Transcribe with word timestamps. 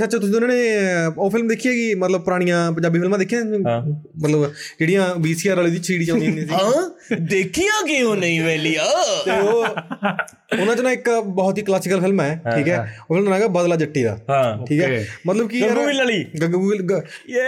ਸੱਚ 0.00 0.16
ਤੁਸੀਂ 0.16 0.34
ਉਹਨਾਂ 0.34 0.48
ਨੇ 0.48 0.60
ਉਹ 1.18 1.30
ਫਿਲਮ 1.30 1.48
ਦੇਖੀ 1.48 1.68
ਹੈਗੀ 1.68 1.94
ਮਤਲਬ 1.94 2.22
ਪੁਰਾਣੀਆਂ 2.24 2.72
ਪੰਜਾਬੀ 2.72 2.98
ਫਿਲਮਾਂ 2.98 3.18
ਦੇਖੀਆਂ? 3.18 3.44
ਮਤਲਬ 3.44 4.52
ਜਿਹੜੀਆਂ 4.78 5.14
VCR 5.16 5.56
ਵਾਲੀ 5.56 5.70
ਦੀ 5.70 5.82
ਸੀਡੀ 5.82 6.04
ਚਾਉਂਦੀਆਂ 6.04 6.30
ਹੁੰਦੀਆਂ 6.30 6.46
ਸੀ। 6.48 6.54
ਹਾਂ? 6.54 7.16
ਦੇਖੀਆਂ 7.20 7.86
ਕਿਉਂ 7.86 8.16
ਨਹੀਂ 8.16 8.40
ਵੇਲੀਆ 8.42 8.84
ਤੇ 9.24 9.30
ਉਹ 9.40 9.64
ਉਹਨਾਂ 10.60 10.76
ਚ 10.76 10.80
ਨਾ 10.80 10.90
ਇੱਕ 10.92 11.10
ਬਹੁਤ 11.10 11.58
ਹੀ 11.58 11.62
ਕਲਾਸੀਕਲ 11.62 12.00
ਫਿਲਮ 12.00 12.20
ਹੈ 12.20 12.40
ਠੀਕ 12.56 12.68
ਹੈ? 12.68 12.78
ਉਹ 13.10 13.14
ਫਿਲਮ 13.16 13.24
ਦਾ 13.24 13.30
ਨਾਮ 13.30 13.42
ਹੈ 13.42 13.48
ਬਦਲਾ 13.48 13.76
ਜੱਟੀ 13.76 14.02
ਦਾ 14.04 14.18
ਹਾਂ 14.30 14.66
ਠੀਕ 14.66 14.82
ਹੈ? 14.82 15.04
ਮਤਲਬ 15.26 15.48
ਕੀ 15.48 15.60
ਗੱਗੂ 15.60 15.86
ਗਿੱਲ 15.86 15.98
ਵਾਲੀ? 15.98 16.24
ਗੱਗੂ 16.42 16.72
ਯੇ! 17.28 17.42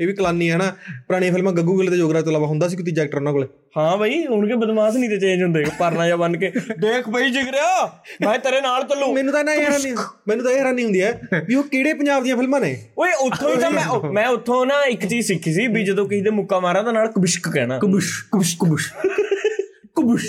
ਇਹ 0.00 0.06
ਵੀ 0.06 0.12
ਕਲਾਨੀ 0.12 0.50
ਹੈ 0.50 0.56
ਨਾ। 0.56 0.72
ਪੁਰਾਣੀਆਂ 1.06 1.32
ਫਿਲਮਾਂ 1.32 1.52
ਗੱਗੂ 1.52 1.78
ਗਿੱਲ 1.78 1.90
ਤੇ 1.90 1.96
ਜੋਗਰਾਜ 1.96 2.24
ਤੋਂ 2.24 2.32
ਇਲਾਵਾ 2.32 2.46
ਹੁੰਦਾ 2.46 2.68
ਸੀ 2.68 2.76
ਕੋਈ 2.76 2.84
ਤੀਜਾ 2.84 3.02
ਐਕਟਰ 3.02 3.16
ਉਹਨਾਂ 3.16 3.32
ਕੋਲੇ? 3.32 3.46
ਹਾਂ 3.76 3.96
ਬਈ 3.96 4.26
ਹੁਣ 4.26 4.46
ਕੇ 4.48 4.54
ਬਦਮਾਸ਼ 4.54 4.96
ਨਹੀਂ 4.96 5.10
ਤੇ 5.10 5.18
ਚੇਂਜ 5.18 5.42
ਹੁੰਦੇ 5.42 5.64
ਪਰਨਾ 5.78 6.08
ਜਾਂ 6.08 6.16
ਬਨ 6.18 6.36
ਕੇ। 6.36 6.50
ਦੇਖ 6.78 7.08
ਬਈ 7.08 7.30
ਜਿਗਰਿਆ 7.30 7.86
ਮੈਂ 8.22 8.38
ਤੇਰੇ 8.38 8.60
ਨਾਲ 8.60 8.82
ਚੱਲੂ। 8.82 9.12
ਮੈਨੂੰ 9.14 9.32
ਤਾਂ 9.32 9.44
ਨਾ। 9.44 9.52
ਹੈਰਾਨੀ 9.54 9.92
ਮੈਨੂੰ 10.28 10.44
ਤਾਂ 10.44 10.52
ਇਹ 10.52 10.62
ਹੈਰਾਨੀ 10.66 10.84
ਹੁੰਦੀ 10.84 11.02
ਹੈ 11.02 11.20
ਵੀ 11.48 11.54
ਉਹ 11.54 11.62
ਕਿਹੜੇ 11.62 11.94
ਪੰਜਾਬ 11.94 12.22
ਦੀਆਂ 12.22 12.36
ਫਿਲਮਾਂ 12.36 12.60
ਨੇ? 12.60 12.76
ਓਏ 12.98 13.10
ਉੱਥੋਂ 13.20 13.50
ਹੀ 13.50 13.56
ਤਾਂ 13.56 13.70
ਮੈਂ 13.70 14.10
ਮੈਂ 14.10 14.28
ਉੱਥੋਂ 14.28 14.66
ਨਾ 14.66 14.82
ਇੱਕ 14.82 15.06
ਚੀਜ਼ 15.06 15.26
ਸਿੱਖੀ 15.26 15.52
ਸੀ 15.52 15.66
ਵੀ 15.66 15.84
ਜਦੋਂ 15.84 16.08
ਕਿਸੇ 16.08 16.22
ਦੇ 16.22 16.30
ਮੁੱਕਾ 16.30 16.60
ਮਾਰਾਂ 16.60 16.82
ਤਾਂ 16.84 16.92
ਨਾਲ 16.92 17.08
ਕਬਿਸ਼ਕ 17.08 17.48
ਕਹਿਣਾ। 17.48 17.78
ਕੁਬੁਸ਼ 17.78 18.24
ਕੁਬੁਸ਼ 18.32 18.56
ਕੁਬੁਸ਼। 18.58 18.92
ਕੁਬੁਸ਼ 19.96 20.24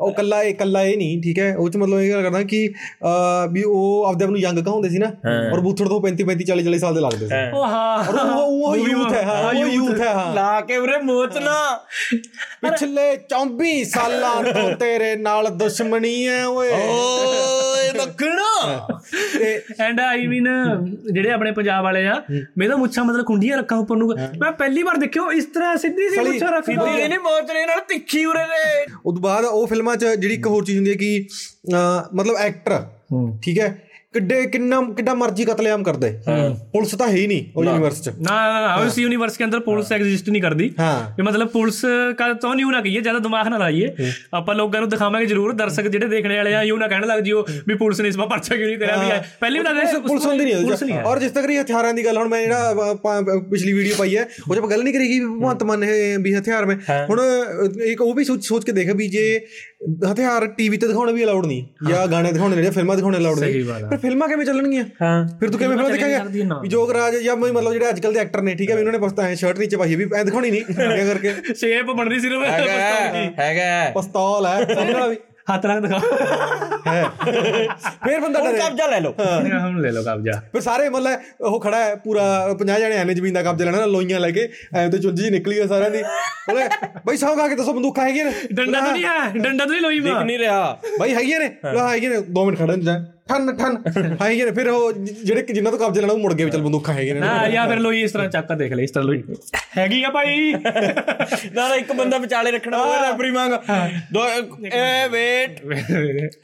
ਉਹ 0.00 0.12
ਕੱਲਾ 0.12 0.42
ਇਹ 0.42 0.54
ਕੱਲਾ 0.54 0.82
ਇਹ 0.82 0.96
ਨਹੀਂ 0.96 1.20
ਠੀਕ 1.22 1.38
ਹੈ? 1.38 1.54
ਉਹ 1.56 1.68
ਚ 1.70 1.76
ਮਤਲਬ 1.76 2.00
ਇਹ 2.00 2.10
ਗੱਲ 2.12 2.22
ਕਰਦਾ 2.22 2.42
ਕਿ 2.42 2.58
ਵੀ 3.52 3.62
ਉਹ 3.62 4.04
ਆਪਦੇ 4.04 4.24
ਆਪ 4.24 4.30
ਨੂੰ 4.30 4.40
ਯੰਗ 4.40 4.58
ਕਹਾਉਂਦੇ 4.58 4.88
ਸੀ 4.88 4.98
ਨਾ 4.98 5.06
ਔਰ 5.52 5.60
ਬੂਥੜ 5.60 5.88
ਤੋਂ 5.88 6.00
35 6.02 6.24
35 6.24 6.44
40 6.44 6.64
40 6.64 6.78
ਸਾਲ 6.78 6.94
ਦੇ 6.94 7.00
ਲੱਗਦੇ 7.00 7.26
ਸੀ। 7.26 7.40
ਉਹ 7.54 7.64
ਹਾਂ। 7.66 7.98
ਉਹ 8.36 8.68
ਉਹ 8.68 8.76
ਯੂਥ 8.78 9.12
ਹੈ 9.12 9.22
ਹਾਂ 9.22 9.42
ਉਹ 9.44 9.68
ਯੂਥ 9.68 10.00
ਹੈ 10.00 10.12
ਹਾਂ। 10.14 10.34
ਲਾ 10.34 10.60
ਕੇ 10.60 10.76
ਉਰੇ 10.76 10.98
ਮੋਚਨਾ 11.02 11.56
ਪਿਛਲੇ 12.62 13.06
24 13.32 13.72
ਸਾਲਾਂ 13.84 14.34
ਤੋਂ 14.44 14.70
ਤੇਰੇ 14.76 15.14
ਨਾਲ 15.16 15.48
ਦੁਸ਼ਮਣੀ 15.56 16.14
ਹੈ 16.28 16.44
ਓਏ। 16.46 16.70
ਓਏ 16.72 17.90
ਮੱਖਣਾ 17.98 18.46
ਤੇ 19.34 19.50
ਐਂਡ 19.80 20.00
ਆਈ 20.00 20.26
ਮੀਨ 20.26 20.48
ਜਿਹੜੇ 21.12 21.30
ਆਪਣੇ 21.30 21.52
ਪੰਜਾਬ 21.52 21.84
ਵਾਲੇ 21.84 22.06
ਆ 22.06 22.20
ਮੈਂ 22.58 22.68
ਤਾਂ 22.68 22.76
ਮੁੱਛਾਂ 22.76 23.04
ਮਤਲਬ 23.04 23.24
ਕੁੰਡੀਆਂ 23.24 23.58
ਰੱਖਾਂ 23.58 23.78
ਉੱਪਰ 23.78 23.96
ਨੂੰ। 23.96 24.08
ਮੈਂ 24.38 24.50
ਪਹਿਲੀ 24.52 24.82
ਵਾਰ 24.82 24.96
ਦੇਖਿਓ 24.96 25.30
ਇਸ 25.32 25.44
ਤਰ੍ਹਾਂ 25.44 25.76
ਸਿੱਧੀ 25.76 26.08
ਸੀ 26.08 26.18
ਮੁੱਛਾਂ 26.20 26.48
ਰੱਖਦਾ। 26.48 26.84
ਸਿੱਧੀ 26.84 27.08
ਨਹੀਂ 27.08 27.18
ਮੋਚਨੇ 27.18 27.64
ਨਾਲ 27.66 27.80
ਤਿੱਖੀ 27.88 28.24
ਉਰੇ 28.24 28.44
ਦੇ। 28.44 28.86
ਤੋਂ 29.14 29.22
ਬਾਅਦ 29.22 29.44
ਉਹ 29.44 29.66
ਫਿਲਮਾਂ 29.66 29.96
'ਚ 29.96 30.04
ਜਿਹੜੀ 30.04 30.34
ਇੱਕ 30.34 30.46
ਹੋਰ 30.46 30.64
ਚੀਜ਼ 30.64 30.78
ਹੁੰਦੀ 30.78 30.90
ਹੈ 30.90 30.96
ਕਿ 30.96 31.26
ਮਤਲਬ 32.14 32.36
ਐਕਟਰ 32.36 32.84
ਠੀਕ 33.42 33.58
ਹੈ? 33.58 33.68
ਕਿੱਡੇ 34.14 34.44
ਕਿੰਨਾ 34.46 34.80
ਕਿੱਡਾ 34.96 35.14
ਮਰਜ਼ੀ 35.14 35.44
ਕਤਲੇਆਮ 35.44 35.82
ਕਰਦੇ। 35.82 36.10
ਪੁਲਿਸ 36.72 36.94
ਤਾਂ 36.98 37.08
ਹੈ 37.08 37.14
ਹੀ 37.14 37.26
ਨਹੀਂ 37.26 37.44
ਉਹ 37.56 37.64
ਯੂਨੀਵਰਸ 37.64 38.00
ਚ। 38.02 38.08
ਨਾ 38.20 38.36
ਨਾ 38.62 38.74
ਉਸ 38.84 38.98
ਯੂਨੀਵਰਸ 38.98 39.36
ਕੇ 39.36 39.44
ਅੰਦਰ 39.44 39.60
ਪੁਲਿਸ 39.60 39.90
ਐਗਜ਼ਿਸਟ 39.92 40.28
ਨਹੀਂ 40.30 40.42
ਕਰਦੀ। 40.42 40.70
ਇਹ 41.18 41.22
ਮਤਲਬ 41.24 41.48
ਪੁਲਿਸ 41.48 41.80
ਕਾ 42.18 42.32
ਤੋਂ 42.34 42.54
ਨਹੀਂ 42.54 42.64
ਹੋਣਾ 42.64 42.80
ਕਹੀਏ 42.80 43.00
ਜ਼ਿਆਦਾ 43.00 43.18
ਦਿਮਾਗ 43.18 43.48
ਨਾ 43.48 43.58
ਲਾਈਏ। 43.58 43.88
ਆਪਾਂ 44.34 44.54
ਲੋਕਾਂ 44.54 44.80
ਨੂੰ 44.80 44.88
ਦਿਖਾਵਾਂਗੇ 44.88 45.26
ਜ਼ਰੂਰ 45.26 45.52
ਦਰਸ਼ਕ 45.52 45.88
ਜਿਹੜੇ 45.88 46.06
ਦੇਖਣੇ 46.06 46.36
ਵਾਲੇ 46.36 46.54
ਆ 46.54 46.62
ਯੂ 46.62 46.76
ਨਾ 46.76 46.86
ਕਹਿਣ 46.88 47.06
ਲੱਗ 47.06 47.20
ਜਿਓ 47.22 47.44
ਵੀ 47.68 47.74
ਪੁਲਿਸ 47.74 48.00
ਨੇ 48.00 48.08
ਇਸ 48.08 48.16
ਵਾਰ 48.16 48.28
ਪਰਚਾ 48.28 48.56
ਕਿਉਂ 48.56 48.68
ਨਹੀਂ 48.68 48.78
ਕਰਿਆ 48.78 48.96
ਵੀ 48.96 49.10
ਪਹਿਲੀ 49.40 49.58
ਵਾਰ 49.58 49.98
ਪੁਲਿਸ 49.98 50.26
ਹੁੰਦੀ 50.26 50.44
ਨਹੀਂ 50.44 50.98
ਔਰ 51.00 51.18
ਜਿਸ 51.18 51.32
ਤੱਕ 51.32 51.46
ਰਹੀ 51.46 51.58
ਹਥਿਆਰਾਂ 51.58 51.92
ਦੀ 51.94 52.04
ਗੱਲ 52.04 52.16
ਹੁਣ 52.18 52.28
ਮੈਂ 52.28 52.40
ਜਿਹੜਾ 52.42 52.94
ਪਿਛਲੀ 53.50 53.72
ਵੀਡੀਓ 53.72 53.94
ਪਾਈ 53.98 54.16
ਹੈ 54.16 54.26
ਉਹ 54.50 54.54
ਜਬ 54.54 54.70
ਗੱਲ 54.70 54.82
ਨਹੀਂ 54.82 54.94
ਕਰੀਗੀ 54.94 55.20
ਭਗਵੰਤ 55.20 55.62
ਮਾਨ 55.62 55.84
ਵੀ 56.22 56.34
ਹਥਿਆਰ 56.34 56.66
ਮੈਂ। 56.66 56.76
ਹੁਣ 57.08 57.20
ਇੱਕ 57.84 58.00
ਉਹ 58.00 58.14
ਵੀ 58.14 58.24
ਸੋਚ 58.24 58.64
ਕੇ 58.64 58.72
ਦੇਖ 58.72 58.90
ਵੀ 58.96 59.08
ਜੇ 59.08 59.24
ਹਥਿਆਰ 60.12 60.46
ਟੀਵੀ 60.46 60.76
ਤੇ 60.76 60.86
ਦਿਖਾਉਣੇ 60.88 61.12
ਵੀ 61.12 61.24
ਅਲਾਉਡ 61.24 61.46
ਨਹੀਂ 61.46 61.88
ਜਾਂ 61.88 62.06
ਗਾਣੇ 62.06 62.32
ਦਿਖਾਉਣੇ 62.32 62.56
ਜਿਹੜੇ 62.56 62.70
ਫਿਲਮਾਂ 62.70 62.96
ਦਿਖਾਉਣੇ 62.96 63.18
ਅਲਾਉਡ 63.18 63.38
ਨਹੀਂ। 63.38 63.64
ਫਿਰ 63.64 63.96
ਫਿਲਮਾਂ 63.96 64.28
ਕਿਵੇਂ 64.28 64.46
ਚੱਲਣਗੀਆਂ? 64.46 64.84
ਹਾਂ। 65.02 65.38
ਫਿਰ 65.40 65.50
ਤੂੰ 65.50 65.58
ਕਿਵੇਂ 65.60 65.76
ਫਿਲਮ 65.76 66.46
ਨਾ। 66.46 66.60
ਵੀ 66.62 66.68
ਜੋਗਰਾਜ 66.68 67.16
ਜਾਂ 67.16 67.36
ਮੈਂ 67.36 67.52
ਮਤਲਬ 67.52 67.72
ਜਿਹੜੇ 67.72 67.88
ਅੱਜ 67.88 68.00
ਕੱਲ 68.00 68.12
ਦੇ 68.12 68.20
ਐਕਟਰ 68.20 68.42
ਨੇ 68.42 68.54
ਠੀਕ 68.54 68.70
ਹੈ 68.70 68.74
ਵੀ 68.74 68.80
ਉਹਨਾਂ 68.80 68.92
ਨੇ 68.92 68.98
ਬਸ 68.98 69.12
ਤਾਂ 69.12 69.34
ਸ਼ਰਟ 69.34 69.58
ਨੀਚੇ 69.58 69.76
ਪਾਈ 69.76 69.94
ਵੀ 69.94 70.06
ਐ 70.16 70.24
ਦਿਖਾਉਣੀ 70.24 70.50
ਨਹੀਂ 70.50 70.62
ਕਰਕੇ। 71.06 71.34
ਸ਼ੇਪ 71.54 71.86
ਬਣਦੀ 71.86 72.20
ਸਿਰਫ 72.20 72.44
ਹੈਗਾ 72.44 72.72
ਹੈਗਾ। 73.42 73.90
ਪਿਸਤੌਲ 73.90 74.46
ਹੈ 74.46 74.74
ਸਮਝ 74.74 74.92
ਵਾਲਾ 74.92 75.06
ਵੀ। 75.06 75.16
ਹੱਥ 75.54 75.66
ਨਾਲ 75.66 75.80
ਦਿਖਾ। 75.80 76.00
ਹੈ। 76.86 77.04
ਫਿਰ 78.04 78.20
ਬੰਦਾ 78.20 78.40
ਹੁਣ 78.40 78.52
ਡਰੇ। 78.52 78.58
ਕਬਜ਼ਾ 78.58 78.86
ਲੈ 78.86 79.00
ਲਓ। 79.00 79.14
ਹਮ 79.50 79.80
ਲੈ 79.80 79.90
ਲੋ 79.90 80.02
ਕਬਜ਼ਾ। 80.02 80.40
ਫਿਰ 80.52 80.60
ਸਾਰੇ 80.60 80.88
ਮਤਲਬ 80.88 81.20
ਉਹ 81.40 81.60
ਖੜਾ 81.60 81.84
ਹੈ 81.84 81.94
ਪੂਰਾ 81.94 82.48
50 82.58 82.80
ਜਣੇ 82.80 82.98
ਆਨੇ 82.98 83.14
ਜ਼ਮੀਨ 83.14 83.34
ਦਾ 83.34 83.42
ਕਬਜ਼ਾ 83.42 83.64
ਲੈਣਾ 83.64 83.86
ਲੋਈਆਂ 83.86 84.20
ਲੈ 84.20 84.30
ਕੇ 84.30 84.48
ਐ 84.76 84.88
ਤੇ 84.88 84.98
ਚੁੰਝ 84.98 85.20
ਜੀ 85.22 85.30
ਨਿਕਲੀ 85.30 85.58
ਆ 85.58 85.66
ਸਾਰਿਆਂ 85.66 85.90
ਦੀ। 85.90 86.02
ਉਹਨੇ 86.48 86.68
ਬਈ 87.06 87.16
ਸੌਂ 87.16 87.36
ਖਾ 87.36 87.48
ਕੇ 87.48 87.54
ਦੱਸੋ 87.54 87.72
ਬੰਦੂਕਾਂ 87.72 88.04
ਹੈਗੀਆਂ 88.04 88.24
ਨੇ। 88.24 88.32
ਡੰਡਾ 88.52 88.80
ਤਾਂ 88.80 88.92
ਨਹੀਂ 88.92 89.04
ਹੈ 89.04 89.32
ਡੰਡਾ 89.36 89.64
ਤਾਂ 89.64 89.72
ਨਹੀਂ 89.72 89.80
ਲੋਈ 89.80 90.00
ਦਿਖ 90.00 90.12
ਮਾ। 90.12 90.22
ਨਹੀਂ 90.22 90.38
ਰਿਹਾ। 90.38 90.78
ਬਈ 91.00 91.14
ਹੈਗੀਆਂ 91.14 91.40
ਨੇ। 91.40 91.50
ਲੋ 91.72 91.88
ਹੈਗੀਆਂ 91.88 92.10
ਨੇ। 92.10 92.16
2 92.16 92.44
ਮਿੰਟ 92.44 92.58
ਖੜਾ 92.58 92.76
ਜਾ। 92.76 93.04
ਠੰਨ 93.28 93.54
ਠੰਨ। 93.56 93.76
ਹਾਈ 94.20 94.36
ਜਿਹੜੇ 94.36 94.50
ਫਿਰ 94.52 94.68
ਉਹ 94.68 94.92
ਜਿਹੜੇ 95.24 95.42
ਜਿੰਨਾ 95.42 95.70
ਤੋਂ 95.70 95.78
ਕਬਜ਼ੇ 95.78 96.00
ਲੈਣਾ 96.00 96.12
ਉਹ 96.12 96.18
ਮੁੜ 96.18 96.32
ਗਏ 96.34 96.48
ਚਲ 96.50 96.62
ਬੰਦੂਕਾਂ 96.62 96.94
ਹੈਗੇ 96.94 97.12
ਨੇ। 97.12 97.20
ਨਾ 97.20 97.46
ਯਾ 97.46 97.66
ਫਿਰ 97.68 97.78
ਲੋਈ 97.78 98.02
ਇਸ 98.02 98.12
ਤਰ੍ਹਾਂ 98.12 98.28
ਚੱਕ 98.28 98.52
ਦੇਖ 98.52 98.72
ਲੈ 98.72 98.82
ਇਸ 98.82 98.90
ਤਰ੍ਹਾਂ 98.90 99.06
ਲੋਈ 99.06 99.22
ਹੈਗੀ 99.78 100.02
ਆ 100.04 100.10
ਭਾਈ। 100.10 100.52
ਨਾ 101.54 101.74
ਇੱਕ 101.74 101.92
ਬੰਦਾ 101.92 102.18
ਵਿਚਾਲੇ 102.18 102.50
ਰੱਖਣਾ 102.50 102.78
ਹੋਵੇ 102.84 102.96
ਰੈਫਰੀ 103.02 103.30
ਮੰਗ। 103.30 103.52
ਐ 104.72 105.08
ਵੇਟ। 105.08 105.60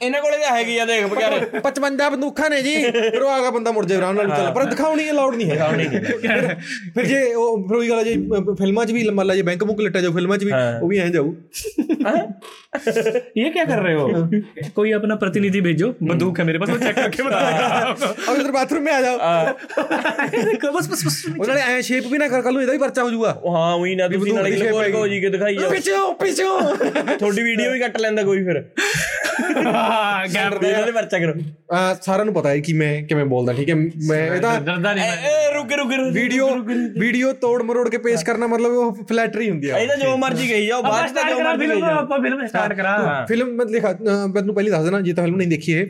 ਇਹਨਾਂ 0.01 0.21
ਕੋਲੇ 0.21 0.37
ਤਾਂ 0.37 0.55
ਹੈਗੀ 0.57 0.77
ਆ 0.77 0.85
ਦੇਖ 0.85 1.05
ਬਗਾਰੇ 1.05 1.39
55 1.61 2.09
ਬੰਦੂਕਾਂ 2.11 2.49
ਨੇ 2.49 2.61
ਜੀ। 2.61 2.75
ਫਿਰ 2.91 3.21
ਉਹ 3.21 3.29
ਆਗਾ 3.29 3.49
ਬੰਦਾ 3.49 3.71
ਮੁੜ 3.71 3.85
ਜਾਏ 3.85 3.97
ਆਰਾਮ 3.97 4.15
ਨਾਲ 4.15 4.29
ਚੱਲ। 4.29 4.51
ਪਰ 4.53 4.65
ਦਿਖਾਉਣੀ 4.65 5.09
ਅਲਾਉਡ 5.09 5.35
ਨਹੀਂ 5.35 5.51
ਹੈ। 5.51 6.57
ਫਿਰ 6.95 7.05
ਜੇ 7.05 7.23
ਉਹ 7.33 7.67
ਫਿਰ 7.67 7.77
ਉਹੀ 7.77 7.89
ਗੱਲ 7.89 8.03
ਜੇ 8.03 8.15
ਫਿਲਮਾਂ 8.55 8.85
'ਚ 8.85 8.91
ਵੀ 8.91 9.09
ਮੰਨ 9.09 9.27
ਲਾ 9.27 9.35
ਜੇ 9.35 9.41
ਬੈਂਕ 9.41 9.63
ਬੁੱਕ 9.63 9.81
ਲਿਟਾ 9.81 10.01
ਜਾਓ 10.01 10.11
ਫਿਲਮਾਂ 10.11 10.37
'ਚ 10.37 10.43
ਵੀ 10.43 10.51
ਉਹ 10.81 10.87
ਵੀ 10.87 10.97
ਐਂ 10.99 11.09
ਜਾਊ। 11.09 11.33
ਇਹ 13.37 13.51
ਕੀ 13.51 13.65
ਕਰ 13.65 13.81
ਰਹੇ 13.81 13.93
ਹੋ। 13.95 14.27
ਕੋਈ 14.75 14.91
ਆਪਣਾ 14.91 15.15
ਪ੍ਰਤੀਨਿਧੀ 15.15 15.61
ਭੇਜੋ। 15.61 15.93
ਬੰਦੂਕ 16.03 16.39
ਹੈ 16.39 16.43
ਮੇਰੇ 16.45 16.57
ਪਾਸ। 16.57 16.69
वो 16.74 16.76
चेक 16.78 16.96
करके 16.96 17.22
बताएगा 17.22 17.68
ਔਰ 18.28 18.38
ਇਧਰ 18.38 18.50
ਬਾਥਰੂਮ 18.52 18.82
में 18.82 18.92
आ 18.92 19.00
जाओ 19.00 19.16
बस 20.70 20.88
बस 20.88 21.04
बस 21.04 21.16
ਉਹਨਾਂ 21.30 21.54
ਨੇ 21.54 21.60
ਐ 21.68 21.80
ਸ਼ੇਪ 21.82 22.06
ਵੀ 22.06 22.18
ਨਾ 22.18 22.28
ਕਰ 22.28 22.42
ਕੱਲ 22.42 22.52
ਨੂੰ 22.52 22.62
ਇਹਦਾ 22.62 22.72
ਵੀ 22.72 22.78
ਪਰਚਾ 22.78 23.02
ਹੋ 23.02 23.10
ਜਾਊਗਾ 23.10 23.30
ਉਹ 23.42 23.56
ਹਾਂ 23.56 23.74
ਉਹੀ 23.74 23.94
ਨਾ 23.94 24.08
ਤੁਸੀਂ 24.08 24.32
ਨਾਲ 24.34 24.42
ਬੰਦੂਕ 24.42 24.54
ਦੀ 24.54 24.62
ਲਗੋ 24.62 24.78
shape 24.78 24.88
ਲਗੋ 24.88 25.06
ਜੀ 25.08 25.20
ਕੇ 25.20 25.28
ਦਿਖਾਈ 25.28 25.56
ਜਾਓ 25.56 25.70
ਪਿੱਛੋਂ 25.70 26.12
ਪਿੱਛੋਂ 26.16 26.60
ਤੁਹਾਡੀ 27.16 27.42
ਵੀਡੀਓ 27.42 27.70
ਵੀ 27.72 27.78
ਕੱਟ 27.78 28.00
ਲੈਂਦਾ 28.00 28.22
ਕੋਈ 28.22 28.44
ਫਿਰ 28.44 28.62
गैर 30.28 30.54
ਇਹਨਾਂ 30.64 30.84
ਦੇ 30.86 30.92
ਪਰਚਾ 30.92 31.18
ਕਰੋ 31.18 31.32
ਆ 31.72 31.94
ਸਾਰਿਆਂ 32.02 32.24
ਨੂੰ 32.24 32.34
ਪਤਾ 32.34 32.48
ਹੈ 32.50 32.58
ਕਿ 32.60 32.72
ਮੈਂ 32.72 32.92
ਕਿਵੇਂ 33.02 33.24
ਬੋਲਦਾ 33.26 33.52
ਠੀਕ 33.52 33.70
ਹੈ 33.70 33.74
ਮੈਂ 33.74 34.20
ਇਹਦਾ 34.26 34.54
डरदा 34.60 34.92
नहीं 34.92 35.04
ਏ 35.04 35.30
ਏ, 35.30 35.52
ਰੁਕ 35.54 35.72
ਰੁਕ 35.72 35.92
ਰੁਕ 35.92 36.12
ਵੀਡੀਓ 36.14 36.48
ਵੀਡੀਓ 36.96 37.32
ਤੋੜ 37.40 37.62
ਮਰੋੜ 37.62 37.88
ਕੇ 37.88 37.98
ਪੇਸ਼ 37.98 38.24
ਕਰਨਾ 38.24 38.46
ਮਤਲਬ 38.46 38.72
ਉਹ 38.74 39.04
ਫਲੈਟਰੀ 39.08 39.48
ਹੁੰਦੀ 39.50 39.70
ਆ 39.70 39.78
ਇਹ 39.78 39.88
ਤਾਂ 39.88 39.96
ਜੋ 39.96 40.16
ਮਰਜੀ 40.16 40.48
ਕਹੀ 40.48 40.66
ਜਾਓ 40.66 40.82
ਬਾਅਦ 40.82 41.08
ਚ 41.08 41.14
ਤਾਂ 41.14 41.30
ਜੋ 41.30 41.40
ਮਰਜੀ 41.40 41.66
ਕਹੀ 41.66 41.80
ਜਾਓ 41.80 42.06
फिल्म 42.10 42.22
फिल्म 42.24 42.46
स्टार्ट 42.46 42.76
करा 42.78 42.94
ਫਿਲਮ 43.28 43.48
ਮੈਂ 43.54 43.66
ਲਿਖਾ 43.66 43.90
ਅ, 43.90 43.96
ਮੈਂ 44.02 44.40
ਤੈਨੂੰ 44.40 44.54
ਪਹਿਲੀ 44.54 44.70
ਦੱਸ 44.70 44.84
ਦੇਣਾ 44.84 45.00
ਜੇ 45.00 45.12
ਤਾਂ 45.12 45.24
ਫਿਲਮ 45.24 45.36
ਨਹੀਂ 45.36 45.48
ਦੇਖੀ 45.48 45.72
ਇਹ 45.72 45.86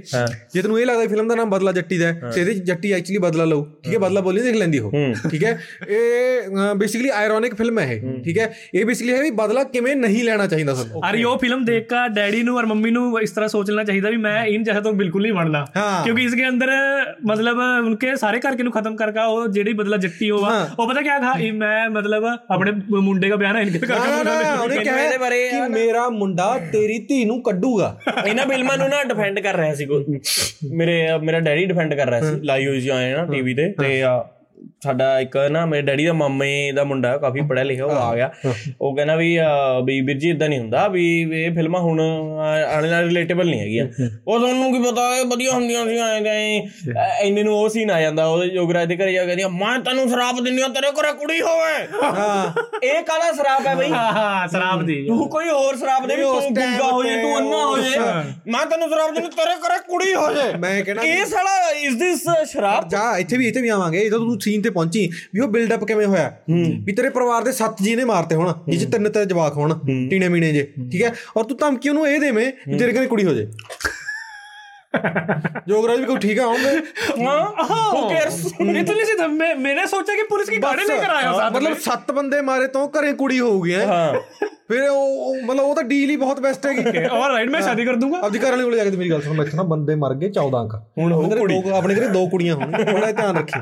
ਜੇ 0.55 0.63
ਤੈਨੂੰ 0.63 0.74
ਤੁਹਾਨੂੰ 0.76 0.82
ਇਹ 0.82 0.86
ਲੱਗਦਾ 0.86 1.08
ਫਿਲਮ 1.08 1.28
ਦਾ 1.28 1.36
ਨਾਮ 1.36 1.50
ਬਦਲਾ 1.50 1.72
ਜੱਟੀ 1.72 1.98
ਦਾ 1.98 2.08
ਹੈ 2.08 2.32
ਤੇ 2.34 2.42
ਇਹਦੇ 2.42 2.54
ਜੱਟੀ 2.66 2.92
ਐਕਚੁਅਲੀ 2.92 3.18
ਬਦਲਾ 3.20 3.46
ਲਓ 3.46 3.64
ਠੀਕ 3.84 3.94
ਹੈ 3.94 4.00
ਬਦਲਾ 4.00 4.22
ਬੋਲੀ 4.22 4.42
ਦੇਖ 4.42 4.56
ਲੈਂਦੀ 4.56 4.80
ਹੋ। 4.80 4.92
ਠੀਕ 5.32 5.44
ਹੈ 5.44 5.52
ਇਹ 5.88 6.76
ਬੇਸਿਕਲੀ 6.76 7.10
ਆਇਰੋਨਿਕ 7.10 7.56
ਫਿਲਮ 7.56 7.80
ਹੈ 7.80 8.00
ਠੀਕ 8.26 8.38
ਹੈ 8.38 8.52
ਇਹ 8.76 8.86
ਬੇਸਿਕਲੀ 8.86 9.14
ਹੈ 9.14 9.22
ਵੀ 9.22 9.32
ਬਦਲਾ 9.32 9.64
ਕਿਵੇਂ 9.64 9.96
ਨਹੀਂ 9.96 10.24
ਲੈਣਾ 10.24 10.48
ਚਾਹੀਦਾ 10.48 10.74
ਸਾਨੂੰ। 10.76 11.02
ਅਰੇ 11.10 11.24
ਉਹ 11.24 11.38
ਫਿਲਮ 11.38 11.64
ਦੇਖ 11.66 11.88
ਕੇ 11.90 12.08
ਡੈਡੀ 12.16 12.42
ਨੂੰ 12.44 12.58
ਔਰ 12.58 12.66
ਮੰਮੀ 12.66 12.92
ਨੂੰ 12.92 13.22
ਇਸ 13.22 13.32
ਤਰ੍ਹਾਂ 13.32 13.48
ਸੋਚ 13.50 13.70
ਲੈਣਾ 13.72 13.84
ਚਾਹੀਦਾ 13.84 14.10
ਵੀ 14.10 14.18
ਮੈਂ 14.18 14.46
ਇਨ 14.46 14.64
ਜਹਾਂ 14.64 14.82
ਤੋਂ 14.82 14.94
ਬਿਲਕੁਲ 14.94 15.22
ਨਹੀਂ 15.22 15.34
ਬਣਨਾ 15.34 15.66
ਕਿਉਂਕਿ 16.04 16.24
ਇਸ 16.24 16.34
ਦੇ 16.34 16.48
ਅੰਦਰ 16.48 16.70
ਮਤਲਬ 17.26 17.58
ਉਨਕੇ 17.86 18.16
ਸਾਰੇ 18.16 18.40
ਕਰਕੇ 18.40 18.64
ਨੂੰ 18.64 18.72
ਖਤਮ 18.72 18.96
ਕਰਕਾ 18.96 19.26
ਉਹ 19.26 19.48
ਜਿਹੜੀ 19.48 19.74
ਬਦਲਾ 19.74 19.98
ਜੱਟੀ 19.98 20.30
ਹੋਵਾ 20.32 20.54
ਉਹ 20.80 20.88
ਪਤਾ 20.90 21.02
ਕਿਆ 21.02 21.20
ਖਾ 21.20 21.34
ਮੈਂ 21.54 21.90
ਮਤਲਬ 21.90 22.26
ਆਪਣੇ 22.26 22.72
ਮੁੰਡੇ 23.02 23.30
ਦਾ 23.30 23.36
ਵਿਆਹ 23.36 23.54
ਨਾ 23.54 23.62
ਇਨਕੇ 23.62 23.80
ਕਰਕਾ 23.80 24.56
ਉਹਨੇ 24.62 24.78
ਕਿਹਾ 24.78 25.04
ਇਹਦੇ 25.04 25.18
ਬਾਰੇ 25.18 25.48
ਕਿ 25.50 25.62
ਮੇਰਾ 25.70 26.08
ਮੁੰਡਾ 26.10 26.58
ਤੇਰੀ 26.72 26.98
ਧੀ 27.00 27.24
ਨੂੰ 27.26 27.42
ਕੱਢੂਗਾ। 27.44 27.98
ਇਹਨਾਂ 28.28 28.46
ਫਿਲਮਾਂ 28.46 28.78
ਨੂੰ 28.78 28.90
ਨਾ 28.90 29.04
ਡਿਫੈਂਡ 29.04 29.40
ਕਰ 29.40 29.56
ਰਿਹਾ 29.56 29.74
ਸੀ 29.76 29.86
ਮੇਰੇ 30.72 31.18
ਮੇਰਾ 31.18 31.40
ਡੈਡੀ 31.40 31.66
ਡਿਫੈਂਡ 31.66 31.94
ਕਰ 31.94 32.10
ਰਿਹਾ 32.10 32.22
ਸੀ 32.22 32.42
ਲਾਈ 32.42 32.68
ਹੋਈ 32.68 32.80
ਸੀ 32.80 32.90
ਆਏ 32.90 33.14
ਨਾ 33.14 33.26
ਟੀਵੀ 33.26 33.54
ਤੇ 33.54 33.70
ਤੇ 33.80 34.04
ਸਾਡਾ 34.86 35.20
ਇੱਕ 35.20 35.38
ਨਾ 35.52 35.66
ਮੇਰੇ 35.66 35.82
ਡੈਡੀ 35.82 36.06
ਦਾ 36.06 36.14
ਮਾਮੇ 36.14 36.50
ਦਾ 36.76 36.84
ਮੁੰਡਾ 36.84 37.16
ਕਾਫੀ 37.18 37.42
ਪੜਿਆ 37.48 37.64
ਲਿਖਿਆ 37.64 37.86
ਉਹ 37.86 37.92
ਆ 37.94 38.14
ਗਿਆ। 38.16 38.30
ਉਹ 38.82 38.96
ਕਹਿੰਦਾ 38.96 39.16
ਵੀ 39.16 39.30
ਵੀ 39.86 40.00
ਵੀਰ 40.02 40.18
ਜੀ 40.20 40.30
ਇਦਾਂ 40.30 40.50
ਨਹੀਂ 40.50 40.60
ਹੁੰਦਾ 40.60 40.88
ਵੀ 40.88 41.06
ਇਹ 41.36 41.52
ਫਿਲਮਾਂ 41.56 41.82
ਹੁਣ 41.82 42.02
ਆਣੇ 42.02 42.90
ਨਾਲ 42.90 43.06
ਰਿਲੇਟੇਬਲ 43.06 43.50
ਨਹੀਂ 43.50 43.60
ਹੈਗੀਆਂ। 43.60 43.86
ਉਹ 44.28 44.40
ਤੁਹਾਨੂੰ 44.40 44.72
ਕੀ 44.74 44.82
ਪਤਾ 44.84 45.08
ਇਹ 45.18 45.26
ਵਧੀਆ 45.26 45.52
ਹੁੰਦੀਆਂ 45.52 45.86
ਸੀ 45.86 45.98
ਆਏ 46.00 46.22
ਗਏ 46.22 46.58
ਇੰਨੇ 47.28 47.44
ਨੂੰ 47.44 47.56
ਉਹ 47.56 47.68
ਸੀਨ 47.70 47.92
ਆ 47.92 48.00
ਜਾਂਦਾ 48.02 48.26
ਉਹਦੇ 48.28 48.46
ਯੋਗਰਾਜ 48.56 48.88
ਦੇ 48.90 48.96
ਘਰੇ 48.98 49.14
ਜਾ 49.14 49.26
ਕੇ 49.26 49.48
ਮੈਂ 49.54 49.78
ਤੈਨੂੰ 49.82 50.08
ਸ਼ਰਾਬ 50.10 50.44
ਦਿੰਨੀ 50.44 50.62
ਆ 50.62 50.68
ਤੇਰੇ 50.76 50.92
ਕੋਲ 50.92 51.12
ਕੁੜੀ 51.16 51.42
ਹੋਵੇ! 51.42 51.74
ਹਾਂ। 52.04 52.64
ਇਹ 52.84 53.02
ਕਾਲਾ 53.04 53.32
ਸ਼ਰਾਬ 53.32 53.68
ਹੈ 53.68 53.76
ਬਈ? 53.76 53.90
ਹਾਂ 53.92 54.48
ਸ਼ਰਾਬ 54.48 54.86
ਦੀ। 54.86 54.96
ਤੂੰ 55.08 55.28
ਕੋਈ 55.30 55.50
ਹੋਰ 55.50 55.76
ਸ਼ਰਾਬ 55.78 56.08
ਦੇ 56.08 56.16
ਵੀ 56.16 56.22
ਤੂੰ 56.22 56.42
ਗੁੰਗਾ 56.44 56.92
ਹੋ 56.92 57.04
ਜੇ 57.04 57.16
ਤੂੰ 57.22 57.38
ਅੰਨਾ 57.38 57.66
ਹੋ 57.66 57.78
ਜੇ। 57.80 58.00
ਮੈਂ 58.52 58.66
ਤੈਨੂੰ 58.66 58.90
ਸ਼ਰਾਬ 58.90 59.14
ਦਿੰਨੀ 59.16 59.30
ਤੇਰੇ 59.36 59.56
ਕੋਲ 59.62 59.78
ਕੁੜੀ 59.88 60.14
ਹੋ 60.16 60.32
ਜੇ। 60.34 60.52
ਮੈਂ 60.60 60.84
ਕਹਿੰਦਾ 60.84 61.04
ਇਹ 61.04 61.26
ਸਾਲਾ 61.26 61.70
ਇਸ 61.72 61.96
ਦਿਸ 61.96 62.24
ਸ਼ਰਾਬ? 62.52 62.88
ਜਾ 62.90 63.04
ਇੱਥੇ 63.20 63.38
ਵੀ 63.38 63.48
ਇੱਥੇ 63.48 63.62
ਵੀ 63.62 63.70
ਆਵਾਂਗੇ। 63.70 64.00
ਇਹਦਾ 64.00 64.18
ਤੂੰ 64.18 64.40
ਸੀਨ 64.42 64.62
ਤੇ 64.62 64.70
ਪਹੁੰਚੀ 64.76 65.10
ਵੀ 65.34 65.40
ਉਹ 65.40 65.48
ਬਿਲਡ 65.48 65.74
ਅਪ 65.74 65.84
ਕਿਵੇਂ 65.86 66.06
ਹੋਇਆ? 66.06 66.32
ਵੀ 66.86 66.94
ਤੇਰੇ 66.94 67.10
ਪਰਿਵਾਰ 67.10 67.44
ਦੇ 67.44 67.52
ਸੱਤ 67.52 67.82
ਜੀ 67.82 67.96
ਨੇ 67.96 68.04
ਮਾਰਤੇ 68.06 68.36
ਹੁਣ। 68.36 68.54
ਜਿਹ 68.70 68.80
ਚ 68.80 68.92
ਤਿੰਨ 68.92 69.10
ਤੇ 69.10 69.26
ਜਵਾਕ 69.26 69.58
ਹੋਣ 69.58 69.74
ਟੀਨੇ 70.10 70.30
ਮੀਨੇ 70.30 70.52
ਜੇ 70.54 70.68
ਠੀਕ 70.92 71.02
ਹੈ? 71.02 71.14
ਔਰ 71.38 71.44
ਤੂੰ 71.44 71.58
ਧਮਕੀ 71.58 71.90
ਉਹਨੂੰ 71.90 72.08
ਇਹ 72.08 72.20
ਦੇਵੇਂ 72.20 72.52
ਤੇਰੇ 72.78 72.94
ਘਰੇ 72.94 73.08
ਕੁੜੀ 73.08 73.26
ਹੋ 73.26 73.34
ਜੇ। 73.34 73.48
ਜੋਗਰਾਜ 75.69 75.99
ਵੀ 75.99 76.05
ਕੋਈ 76.05 76.17
ਠੀਕ 76.19 76.39
ਆ 76.41 76.45
ਆਉਂਗੇ 76.45 76.71
ਹਾਂ 77.21 77.37
who 77.91 78.01
cares? 78.09 78.39
इतनी 78.75 79.05
सी 79.05 79.17
मैं 79.35 79.51
मैंने 79.61 79.85
सोचा 79.89 80.15
कि 80.15 80.25
पुलिस 80.29 80.49
की 80.49 80.61
गाड़ी 80.61 80.87
लेकर 80.87 81.13
आया 81.15 81.35
साथ 81.35 81.55
ਮਤਲਬ 81.55 81.77
ਸੱਤ 81.83 82.11
ਬੰਦੇ 82.13 82.41
ਮਾਰੇ 82.45 82.67
ਤੋਂ 82.71 82.89
ਘਰੇ 82.93 83.13
ਕੁੜੀ 83.17 83.39
ਹੋਊਗੀ 83.41 83.75
ਹੈਂ। 83.75 83.87
ਹਾਂ 83.89 84.13
ਫਿਰ 84.71 84.83
ਉਹ 84.83 84.97
ਉਹ- 85.21 85.39
ਮਤਲਬ 85.45 85.61
ਉਹ 85.61 85.75
ਤਾਂ 85.75 85.83
ਡੀਲ 85.85 86.11
ਹੀ 86.11 86.17
ਬਹੁਤ 86.19 86.41
ਬੈਸਟ 86.41 86.67
ਹੈਗੀ 86.67 86.83
ऑलराइट 87.11 87.49
मैं 87.53 87.61
शादी 87.63 87.85
कर 87.87 87.97
दूंगा 88.01 88.19
ਆਪਦੀ 88.21 88.39
ਘਰ 88.39 88.51
ਵਾਲੇ 88.51 88.65
ਕੋਲੇ 88.65 88.77
ਜਾ 88.77 88.85
ਕੇ 88.85 88.91
ਤੇ 88.91 88.97
ਮੇਰੀ 88.97 89.11
ਗੱਲ 89.11 89.23
ਸੁਣ 89.23 89.37
ਮੈਥੋਂ 89.37 89.57
ਨਾ 89.57 89.63
ਬੰਦੇ 89.69 89.95
ਮਰ 89.97 90.15
ਗਏ 90.17 90.29
14 90.35 90.61
ਅੰਕ 90.61 90.75
ਹੁਣ 90.99 91.13
ਆਪਣੇ 91.15 91.31
ਘਰੇ 91.37 91.47
ਦੋ 91.63 91.75
ਆਪਣੇ 91.75 91.95
ਘਰੇ 91.95 92.07
ਦੋ 92.11 92.27
ਕੁੜੀਆਂ 92.29 92.55
ਹੋਣ 92.57 92.85
ਥੋੜਾ 92.85 93.11
ਧਿਆਨ 93.13 93.37
ਰੱਖੀ 93.37 93.61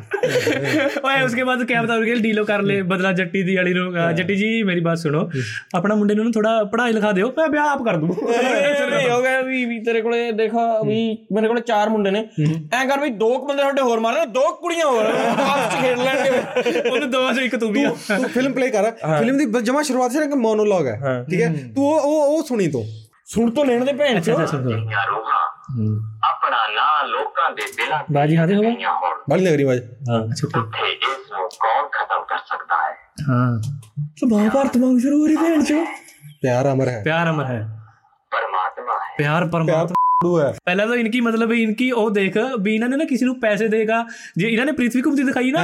ਓਏ 1.03 1.23
ਉਸਕੇ 1.23 1.45
ਬਾਅਦ 1.45 1.65
ਕਿਆ 1.65 1.83
ਬਤਾ 1.83 1.99
ਕਿ 2.03 2.15
ਡੀਲੋ 2.21 2.45
ਕਰ 2.45 2.63
ਲੈ 2.63 2.81
ਬਦਲਾ 2.91 3.13
ਜੱਟੀ 3.15 3.43
ਦੀ 3.43 3.57
ਵਾਲੀ 3.57 3.73
ਨੂੰ 3.75 3.87
ਅਹ, 3.95 4.13
ਜੱਟੀ 4.13 4.35
ਜੀ 4.37 4.63
ਮੇਰੀ 4.65 4.81
ਬਾਤ 4.81 4.99
ਸੁਣੋ 4.99 5.29
ਆਪਣਾ 5.75 5.95
ਮੁੰਡੇ 5.95 6.15
ਨੂੰ 6.15 6.31
ਥੋੜਾ 6.33 6.63
ਪੜ੍ਹਾਈ 6.73 6.93
ਲਿਖਾ 6.93 7.13
ਦਿਓ 7.13 7.33
ਮੈਂ 7.39 7.49
ਵਿਆਹ 7.51 7.69
ਆਪ 7.69 7.85
ਕਰ 7.85 7.97
ਦੂੰ 7.97 8.17
ਇਹ 8.29 9.11
ਹੋ 9.11 9.21
ਗਿਆ 9.23 9.41
ਵੀ 9.43 9.65
ਵੀ 9.65 9.79
ਤੇਰੇ 9.85 10.01
ਕੋਲੇ 10.03 10.31
ਦੇਖਾ 10.35 10.67
ਵੀ 10.85 11.01
ਮੇਰੇ 11.32 11.48
ਕੋਲ 11.48 11.60
ਚਾਰ 11.60 11.90
ਮੁੰਡੇ 11.90 12.12
ਨੇ। 12.12 12.28
ਐਂ 12.74 12.86
ਕਰ 12.86 13.00
ਵੀ 13.00 13.10
ਦੋ 13.10 13.30
ਬੰਦੇ 13.46 13.62
ਤੁਹਾਡੇ 13.62 13.82
ਹੋਰ 13.82 14.00
ਮਾਰਨੇ 14.00 14.26
ਦੋ 14.26 14.42
ਕੁੜੀਆਂ 14.56 14.86
ਹੋਰ 14.86 15.06
ਆਪਸ 15.06 15.74
ਚ 15.74 15.80
ਖੇਡ 15.82 16.00
ਲੈਣਗੇ। 16.00 16.90
ਉਹਨੂੰ 16.90 17.10
ਦੋ 17.12 17.32
ਚ 17.34 17.38
ਇੱਕ 17.38 17.56
ਤੂੰ 17.56 17.72
ਵੀ 17.72 17.86
ਤੂੰ 17.86 18.30
ਫਿਲਮ 18.30 18.54
ਪਲੇ 18.54 18.70
ਕਰ। 18.70 18.92
ਫਿਲਮ 19.20 19.38
ਦੀ 19.38 19.46
ਜਮਾ 19.62 19.82
ਸ਼ੁਰੂਆਤ 19.82 20.12
ਸੇ 20.12 20.24
ਇੱਕ 20.24 20.34
ਮੋਨੋਲੋਗ 20.36 20.88
ਹੈ 20.88 21.24
ਠੀਕ 21.30 21.42
ਹੈ? 21.42 21.54
ਤੂੰ 21.76 21.88
ਉਹ 21.94 22.24
ਉਹ 22.28 22.44
ਸੁਣੀ 22.44 22.68
ਤੂੰ। 22.68 22.84
ਸੁਣ 23.26 23.52
ਤੋਂ 23.52 23.66
ਲੈਣ 23.66 23.86
ਦੇ 23.86 23.94
ਭੈਣ 23.94 24.20
ਚੋ 24.22 24.32
ਯਾਰੋ 24.32 25.20
ਆਪਣਾ 26.24 26.58
ਨਾਂ 26.68 27.08
ਲੋਕਾਂ 27.08 27.50
ਦੇ 27.52 27.62
ਦਿਲਾਂ 27.78 28.04
ਬਾਜੀ 28.12 28.38
ਹਾਦੇ 28.38 28.56
ਹੋਵੇ। 28.56 28.76
ਬੜੀ 29.30 29.46
ਲੱਗ 29.46 29.54
ਰਹੀ 29.54 29.66
ਬਾਜ। 29.66 29.80
ਹਾਂ 30.10 30.20
ਛੁੱਟੀ 30.36 30.60
ਇਸ 30.92 31.32
ਨੂੰ 31.32 31.48
ਕੌਣ 31.62 31.88
ਖਤਮ 31.92 32.24
ਕਰ 32.30 32.38
ਸਕਦਾ 32.38 32.82
ਹੈ? 32.84 32.92
ਹਾਂ। 33.30 33.62
ਸੋ 34.18 34.28
ਮਹਾਭਾਰਤ 34.28 34.78
ਵਾਂਗ 34.78 35.00
ਸ਼ੁਰੂ 35.00 35.22
ਹੋ 35.22 35.28
ਰਹੀ 35.28 35.36
ਭੈਣ 35.36 35.64
ਚੋ 35.64 35.84
ਪਿਆਰ 36.42 36.72
ਅਮਰ 36.72 36.88
ਹੈ। 36.88 37.02
ਪਿਆਰ 37.04 37.30
ਅਮਰ 37.30 37.46
ਹੈ। 37.46 37.60
ਪਰਮਾਤਮਾ 38.32 38.94
ਹੈ। 38.94 39.16
ਪਿਆਰ 39.18 39.46
ਪਰਮਾਤਮਾ। 39.48 40.03
ਫੜੂ 40.24 40.40
ਹੈ। 40.40 40.52
ਪਹਿਲਾਂ 40.66 40.88
ਤਾਂ 40.88 40.96
ਇਨਕੀ 40.96 41.22
ਮਤਲਬ 41.22 41.52
ਹੈ 41.52 41.58
ਇਨਕੀ 41.58 41.92
ਉਹ 41.94 42.10
ਦੇਖ 42.12 42.38
ਵੀ 42.60 42.74
ਇਹਨਾਂ 42.76 42.90
ਨੇ 42.90 42.98
ਨਾ 42.98 43.06
ਕਿਸੇ 43.06 43.26
ਨੂੰ 43.26 43.40
ਪੈਸੇ 43.40 43.68
ਦੇਗਾ। 43.68 44.06
ਜੇ 44.38 44.48
ਇਹਨਾਂ 44.48 44.66
ਨੇ 44.66 44.72
ਪ੍ਰਿਥਵੀ 44.72 45.02
ਕੁਮਤੀ 45.02 45.24
ਦਿਖਾਈ 45.24 45.52
ਨਾ 45.52 45.64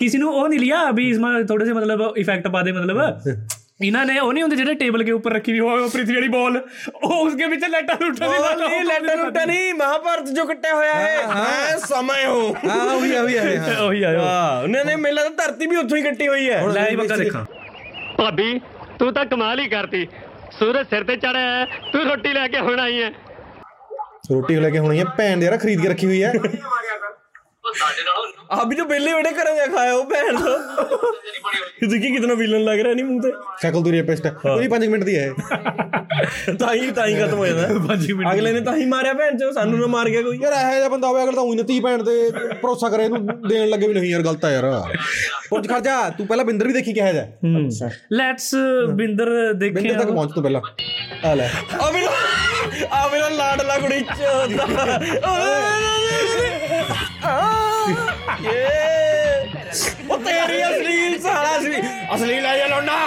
ਕਿਸੇ 0.00 0.18
ਨੂੰ 0.18 0.32
ਉਹ 0.34 0.48
ਨਹੀਂ 0.48 0.60
ਲਿਆ 0.60 0.90
ਵੀ 0.90 1.08
ਇਸ 1.10 1.18
ਮਾ 1.18 1.40
ਥੋੜੇ 1.42 1.64
ਸੇ 1.66 1.72
ਮਤਲਬ 1.72 2.12
ਇਫੈਕਟ 2.16 2.48
ਪਾ 2.48 2.62
ਦੇ 2.62 2.72
ਮਤਲਬ। 2.72 3.00
ਇਹਨਾਂ 3.80 4.04
ਨੇ 4.06 4.18
ਉਹ 4.18 4.32
ਨਹੀਂ 4.32 4.42
ਹੁੰਦੇ 4.42 4.56
ਜਿਹੜੇ 4.56 4.74
ਟੇਬਲ 4.74 5.02
ਦੇ 5.04 5.12
ਉੱਪਰ 5.12 5.32
ਰੱਖੀ 5.32 5.52
ਵੀ 5.52 5.58
ਹੋਵੇ 5.60 5.88
ਪ੍ਰਿਥਵੀ 5.88 6.14
ਵਾਲੀ 6.14 6.28
ਬਾਲ 6.28 6.56
ਉਹ 6.94 7.12
ਉਸਕੇ 7.16 7.46
ਵਿੱਚ 7.46 7.64
ਲੈਟਰ 7.64 8.04
ਉੱਠਾ 8.04 8.26
ਦੀ 8.28 8.38
ਨਹੀਂ 8.62 8.84
ਲੈਟਰ 8.84 9.20
ਉੱਠਾ 9.20 9.44
ਨਹੀਂ 9.44 9.74
ਮਹਾਭਾਰਤ 9.74 10.30
ਜੋ 10.30 10.44
ਕੱਟਿਆ 10.44 10.74
ਹੋਇਆ 10.74 10.94
ਹੈ। 10.94 11.26
ਮੈਂ 11.28 11.76
ਸਮੇਂ 11.78 12.26
ਹੂੰ। 12.26 12.54
ਹਾਂ 12.64 12.80
ਉਹੀ 12.86 13.14
ਆ 13.14 13.22
ਉਹੀ 13.22 13.36
ਆ 13.36 13.42
ਉਹੀ 13.86 14.02
ਆ 14.02 14.12
ਵਾਹ 14.14 14.62
ਉਹਨਾਂ 14.62 14.84
ਨੇ 14.84 14.96
ਮੇਲਾ 14.96 15.22
ਤਾਂ 15.22 15.30
ਧਰਤੀ 15.38 15.66
ਵੀ 15.66 15.76
ਉੱਥੋਂ 15.76 15.96
ਹੀ 15.96 16.02
ਕੱਟੀ 16.02 16.28
ਹੋਈ 16.28 16.48
ਹੈ। 16.50 16.60
ਲੈ 16.68 16.88
ਬੱਕਾ 16.96 17.16
ਦੇਖਾਂ। 17.16 17.44
ਭਾਬੀ 18.18 18.60
ਤੂੰ 18.98 19.12
ਤਾਂ 19.12 19.24
ਕਮਾਲ 19.26 19.60
ਹੀ 19.60 19.68
ਕਰਤੀ। 19.68 20.06
ਸੂਰਜ 20.58 20.86
ਸਿਰ 20.90 21.04
ਤੇ 21.04 21.16
ਚੜਿਆ 21.16 21.64
ਤੂੰ 21.92 22.04
ਰੋਟੀ 22.04 22.32
ਲੈ 22.32 22.46
ਕੇ 22.48 22.60
ਹੁਣ 22.60 22.80
ਆਈ 22.80 23.02
ਹੈ। 23.02 23.10
ਰੋਟੀ 24.32 24.56
ਲੈ 24.56 24.70
ਕੇ 24.70 24.78
ਹੋਣੀ 24.78 24.98
ਹੈ। 24.98 25.04
ਭੈਣ 25.18 25.36
ਦੇ 25.36 25.46
ਯਾਰ 25.46 25.56
ਖਰੀਦ 25.58 25.80
ਕੇ 25.80 25.88
ਰੱਖੀ 25.88 26.06
ਹੋਈ 26.06 26.22
ਹੈ। 26.22 26.32
ਆ 28.52 28.62
ਵੀ 28.64 28.76
ਜੋ 28.76 28.84
ਬੇਲੇ 28.84 29.12
ਬੜੇ 29.14 29.30
ਘਰੋਂ 29.32 29.54
ਜਾ 29.56 29.66
ਖਾਇਆ 29.66 29.94
ਉਹ 29.94 30.04
ਭੈਣ। 30.04 30.36
ਤੋਂ 31.80 31.88
ਦੇਖੀ 31.88 32.10
ਕਿਤਨਾ 32.10 32.34
ਵਿਲਨ 32.34 32.64
ਲੱਗ 32.64 32.78
ਰਿਹਾ 32.80 32.94
ਨਹੀਂ 32.94 33.04
ਮੂੰਹ 33.04 33.20
ਤੇ। 33.22 33.30
ਸ਼ਕਲ 33.60 33.82
ਦੂਰੀ 33.82 34.00
ਪੇਸਟ। 34.02 34.26
ਪੂਰੀ 34.42 34.68
5 34.68 34.86
ਮਿੰਟ 34.88 35.04
ਦੀ 35.04 35.16
ਹੈ 35.18 35.28
ਤਾਂ 36.58 36.72
ਹੀ 36.74 36.90
ਤਾਂ 36.90 37.06
ਹੀ 37.06 37.14
ਖਤਮ 37.14 37.38
ਹੋ 37.38 37.46
ਜਾਂਦਾ। 37.46 38.32
ਅਗਲੇ 38.32 38.52
ਨੇ 38.52 38.60
ਤਾਂ 38.60 38.76
ਹੀ 38.76 38.84
ਮਾਰਿਆ 38.86 39.12
ਭੈਣ 39.12 39.36
ਚੋ 39.38 39.50
ਸਾਨੂੰ 39.52 39.78
ਨਾ 39.78 39.86
ਮਾਰ 39.86 40.08
ਗਿਆ 40.10 40.22
ਕੋਈ। 40.22 40.38
ਯਾਰ 40.38 40.52
ਇਹੋ 40.54 40.74
ਜਿਹਾ 40.74 40.88
ਬੰਦਾ 40.88 41.08
ਹੋਵੇ 41.08 41.22
ਅਗਰ 41.22 41.32
ਤਾਂ 41.32 41.42
ਉਹੀ 41.42 41.56
ਨਤੀ 41.56 41.78
ਭੈਣ 41.80 42.02
ਤੇ 42.04 42.30
ਭਰੋਸਾ 42.62 42.88
ਕਰੇ 42.88 43.04
ਇਹਨੂੰ 43.04 43.26
ਦੇਣ 43.48 43.68
ਲੱਗੇ 43.68 43.88
ਵੀ 43.88 43.94
ਨਹੀਂ 43.94 44.10
ਯਾਰ 44.10 44.22
ਗਲਤ 44.22 44.44
ਆ 44.44 44.50
ਯਾਰ। 44.50 44.96
ਪੁੱਛ 45.50 45.68
ਖੜ 45.68 45.80
ਜਾ 45.80 45.98
ਤੂੰ 46.18 46.26
ਪਹਿਲਾਂ 46.26 46.44
ਬਿੰਦਰ 46.44 46.66
ਵੀ 46.66 46.72
ਦੇਖੀ 46.72 46.92
ਕਿਹਾ 46.92 47.12
ਜਾ 47.12 47.26
ਲੈਟਸ 48.12 48.54
ਬਿੰਦਰ 48.54 48.94
ਬਿੰਦਰ 48.94 49.52
ਦੇਖਿਆ 49.54 49.92
ਤੱਕ 49.94 50.08
ਪਹੁੰਚ 50.08 50.32
ਤੂੰ 50.34 50.42
ਪਹਿਲਾਂ। 50.42 50.60
ਆ 51.24 51.34
ਲੈ। 51.34 51.48
ਆ 51.80 51.90
ਮੇਰਾ 51.90 52.10
ਆ 52.92 53.08
ਮੇਰਾ 53.08 53.28
ਲਾਡਲਾ 53.30 53.78
ਕੁੜੀ 53.78 54.00
ਚੋਦਾ 54.00 54.66
ਉਹ 60.09 60.17
ਤੇਰੀ 60.19 60.63
ਅਸਲੀ 60.63 61.17
ਸਾਲਾ 61.19 61.57
ਅਸਲੀ 61.57 61.81
ਅਸਲੀ 62.15 62.39
ਲੈ 62.39 62.57
ਜਾ 62.57 62.67
ਲੋਂਡਾ 62.67 62.97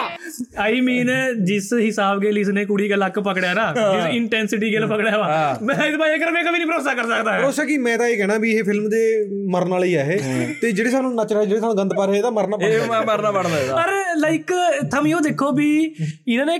आई 0.58 0.80
मीन 0.80 1.10
जिस 1.42 1.66
हिसाब 1.76 2.20
के 2.20 2.30
लिए 2.30 2.42
इसने 2.42 2.62
कुड़ी 2.64 2.86
का 2.88 2.96
लक 2.96 3.18
पकड़ा 3.20 3.52
ना 3.52 3.64
जिस 3.76 4.06
इंटेंसिटी 4.12 4.70
के 4.70 4.78
लिए 4.78 4.88
पकड़ा 4.88 5.12
हुआ 5.12 5.28
मैं 5.62 5.76
इस 5.86 5.96
भाई 5.96 6.10
अगर 6.12 6.30
मैं 6.30 6.42
कभी 6.44 6.58
नहीं 6.58 6.68
भरोसा 6.68 6.94
कर 6.94 7.04
सकता 7.04 7.34
है 7.34 7.40
ਭਰੋਸਾ 7.40 7.64
ਕੀ 7.64 7.76
ਮੈਂ 7.78 7.96
ਤਾਂ 7.98 8.08
ਇਹ 8.08 8.16
ਕਹਿਣਾ 8.16 8.36
ਵੀ 8.38 8.52
ਇਹ 8.52 8.64
ਫਿਲਮ 8.64 8.88
ਦੇ 8.88 9.02
ਮਰਨ 9.50 9.70
ਵਾਲੇ 9.70 9.86
ਹੀ 9.86 9.94
ਆ 9.94 10.04
ਇਹ 10.06 10.54
ਤੇ 10.60 10.72
ਜਿਹੜੇ 10.72 10.90
ਸਾਨੂੰ 10.90 11.14
ਨੱਚ 11.14 11.32
ਰਹੇ 11.32 11.46
ਜਿਹੜੇ 11.46 11.60
ਸਾਨੂੰ 11.60 11.76
ਗੰਦ 11.78 11.94
ਪਾ 11.94 12.06
ਰਹੇ 12.06 12.18
ਇਹਦਾ 12.18 12.30
ਮਰਨਾ 12.30 12.56
ਇਹ 12.60 12.78
ਬਣਦਾ 12.78 12.88
ਮੈਂ 12.88 13.02
ਮਰਨਾ 13.06 13.32
ਪੜਦਾ 13.32 13.60
ਇਹਦਾ 13.60 13.84
अरे 13.84 14.02
लाइक 14.18 14.52
थम 14.92 15.06
यो 15.06 15.22
देखो 15.22 15.48
भी 15.54 15.70
इन्होंने 16.26 16.58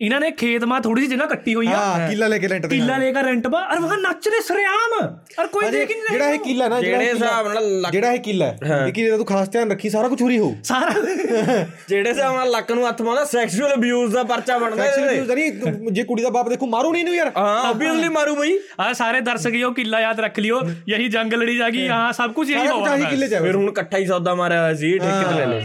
ਇਹਨਾਂ 0.00 0.18
ਨੇ 0.20 0.30
ਖੇਤ 0.32 0.64
ਮਾ 0.64 0.78
ਥੋੜੀ 0.80 1.00
ਜਿਹੀ 1.00 1.10
ਜਗ੍ਹਾ 1.10 1.26
ਕੱਟੀ 1.26 1.54
ਹੋਈ 1.54 1.66
ਆ। 1.66 1.76
ਹਾਂ 1.76 2.08
ਕਿੱਲਾ 2.08 2.26
ਲੈ 2.26 2.38
ਕੇ 2.38 2.48
ਰੈਂਟ 2.48 2.62
ਤੇ 2.62 2.68
ਕਿੱਲਾ 2.70 2.96
ਲੈ 2.96 3.10
ਕੇ 3.12 3.22
ਰੈਂਟ 3.22 3.46
ਬਾ 3.46 3.60
ਅਰ 3.66 3.78
ਵਹਾਂ 3.80 3.96
ਨੱਚ 3.98 4.28
ਰਹੇ 4.28 4.40
ਸਰਿਆਮ। 4.42 4.92
ਅਰ 5.40 5.46
ਕੋਈ 5.46 5.70
ਦੇਖ 5.70 5.90
ਨਹੀਂ 5.90 6.02
ਜਿਹੜਾ 6.10 6.28
ਇਹ 6.30 6.38
ਕਿੱਲਾ 6.40 6.68
ਨਾ 6.68 6.80
ਜਿਹੜੇ 6.80 7.06
ਹਿਸਾਬ 7.06 7.46
ਨਾਲ 7.48 7.90
ਜਿਹੜਾ 7.92 8.10
ਇਹ 8.12 8.18
ਕਿੱਲਾ 8.20 8.46
ਇਹ 8.78 8.92
ਕਿੱਲੇ 8.92 9.16
ਤੂੰ 9.16 9.26
ਖਾਸ 9.26 9.48
ਧਿਆਨ 9.48 9.70
ਰੱਖੀ 9.70 9.90
ਸਾਰਾ 9.90 10.08
ਕੁਝ 10.08 10.18
ਚੋਰੀ 10.18 10.38
ਹੋ 10.38 10.54
ਸਾਰਾ 10.64 10.90
ਜਿਹੜੇ 11.88 12.08
ਹਿਸਾਬ 12.08 12.34
ਨਾਲ 12.34 12.50
ਲੱਕ 12.50 12.72
ਨੂੰ 12.72 12.86
ਹੱਥ 12.88 13.00
ਮਾਰਦਾ 13.02 13.24
ਸੈਕਸ਼ੂਅਲ 13.26 13.74
ਅਬਿਊਜ਼ 13.74 14.12
ਦਾ 14.12 14.22
ਪਰਚਾ 14.24 14.58
ਬਣਦਾ 14.58 14.84
ਸੈਕਸ਼ੂਅਲ 14.84 15.08
ਅਬਿਊਜ਼ 15.10 15.30
ਨਹੀਂ 15.32 15.92
ਜੇ 15.92 16.02
ਕੁੜੀ 16.04 16.22
ਦਾ 16.22 16.30
ਬਾਪ 16.30 16.48
ਦੇਖੋ 16.48 16.66
ਮਾਰੂ 16.68 16.92
ਨਹੀਂ 16.92 17.04
ਨੂੰ 17.04 17.14
ਯਾਰ। 17.14 17.32
ਹਾਂ 17.36 17.56
ਆਬਵੀਅਸਲੀ 17.64 18.08
ਮਾਰੂ 18.10 18.34
ਬਈ। 18.36 18.56
ਆ 18.80 18.92
ਸਾਰੇ 18.94 19.20
ਦਰਸ਼ਕ 19.22 19.54
ਇਹੋ 19.54 19.70
ਕਿੱਲਾ 19.72 20.00
ਯਾਦ 20.00 20.20
ਰੱਖ 20.20 20.38
ਲਿਓ 20.40 20.60
ਯਹੀ 20.88 21.08
ਜੰਗ 21.08 21.34
ਲੜੀ 21.34 21.56
ਜਾਗੀ 21.56 21.88
ਹਾਂ 21.88 22.12
ਸਭ 22.12 22.32
ਕੁਝ 22.32 22.50
ਇਹੀ 22.50 22.66
ਹੋਵਾ 22.68 22.96
ਫਿਰ 23.40 23.54
ਹੁਣ 23.54 23.68
ਇਕੱਠਾ 23.68 23.98
ਹੀ 23.98 24.06
ਸੌਦਾ 24.06 24.34
ਮਾਰਿਆ 24.34 24.62
ਹੋਇਆ 24.62 24.74
ਸੀ 24.76 24.98
ਠੇਕੇ 24.98 25.24
ਤੇ 25.26 25.34
ਲੈ 25.36 25.46
ਲਓ। 25.46 25.60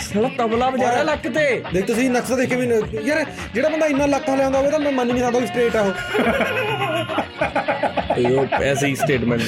ਸਾਲਾ 0.00 0.28
ਤਬਲਾ 0.38 0.68
ਵਜਾ 0.70 0.90
ਰਿਹਾ 0.90 1.02
ਲੱਕ 1.04 1.26
ਤੇ। 1.28 1.44
ਦੇਖ 1.72 1.86
ਤੁਸੀਂ 1.86 2.08
ਨਕਸ਼ਾ 2.10 2.36
ਦੇਖ 2.36 2.48
ਕੇ 2.50 2.56
ਵੀ 2.56 2.66
ਨ- 2.66 2.80
ਯਾਰ 3.04 3.24
ਜਿਹੜਾ 3.54 3.68
ਬੰਦਾ 3.68 3.86
ਇੰਨਾ 3.86 4.06
ਲੱਖਾਂ 4.06 4.36
ਲਿਆਉਂਦਾ 4.36 4.58
ਹੋਵੇ 4.58 4.70
ਤਾਂ 4.70 4.78
ਮੈਂ 4.78 4.92
ਮੰਨ 4.92 5.08
ਨਹੀਂ 5.08 5.22
ਸਕਦਾ 5.22 5.38
ਵੀ 5.38 5.46
ਸਟ੍ਰੇਟ 5.46 5.76
ਆ 5.76 5.84
ਇਹ 8.18 8.62
ਐਸੀ 8.62 8.86
ਹੀ 8.86 8.94
ਸਟੇਟਮੈਂਟ 8.96 9.40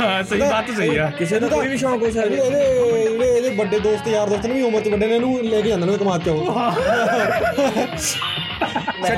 ਹਾਂ 0.00 0.22
ਸਹੀ 0.24 0.40
ਬਾਤ 0.40 0.70
ਸਹੀ 0.70 0.96
ਆ। 0.96 1.10
ਕਿਸੇ 1.18 1.38
ਦਾ 1.40 1.48
ਕੋਈ 1.48 1.68
ਵੀ 1.68 1.76
ਸ਼ੌਂਕ 1.76 2.02
ਹੋ 2.02 2.06
ਉਹ 2.06 2.10
ਸਕਦਾ। 2.10 2.34
ਇਹਦੇ 2.36 2.64
ਇਹਦੇ 3.02 3.26
ਇਹਦੇ 3.28 3.50
ਵੱਡੇ 3.56 3.78
ਦੋਸਤ 3.80 4.08
ਯਾਰ 4.08 4.28
ਦੋਸਤ 4.28 4.46
ਨੇ 4.46 4.54
ਵੀ 4.54 4.62
ਉਮਰ 4.62 4.80
ਚ 4.80 4.88
ਵੱਡੇ 4.88 5.06
ਨੇ 5.06 5.14
ਇਹਨੂੰ 5.14 5.38
ਲੈ 5.44 5.60
ਕੇ 5.60 5.68
ਜਾਂਦੇ 5.68 5.86
ਨੇ 5.86 5.96
ਕਮਾਤ 5.98 6.24
ਚ 6.24 6.28
ਉਹ 6.28 6.44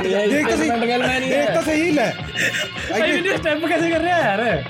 ਦੇਖ 0.03 0.49
ਤੁਸੀਂ 0.49 0.71
ਦੇਖ 1.21 1.51
ਤਾਂ 1.51 1.63
ਸਹੀ 1.63 1.91
ਲੈ। 1.91 2.13
ਭਾਈ 2.91 3.11
ਇਹਨੇ 3.11 3.37
ਸਟੈਪ 3.37 3.67
ਕਿਵੇਂ 3.67 3.91
ਕਰ 3.93 4.01
ਰਿਹਾ 4.01 4.19
ਯਾਰ? 4.21 4.63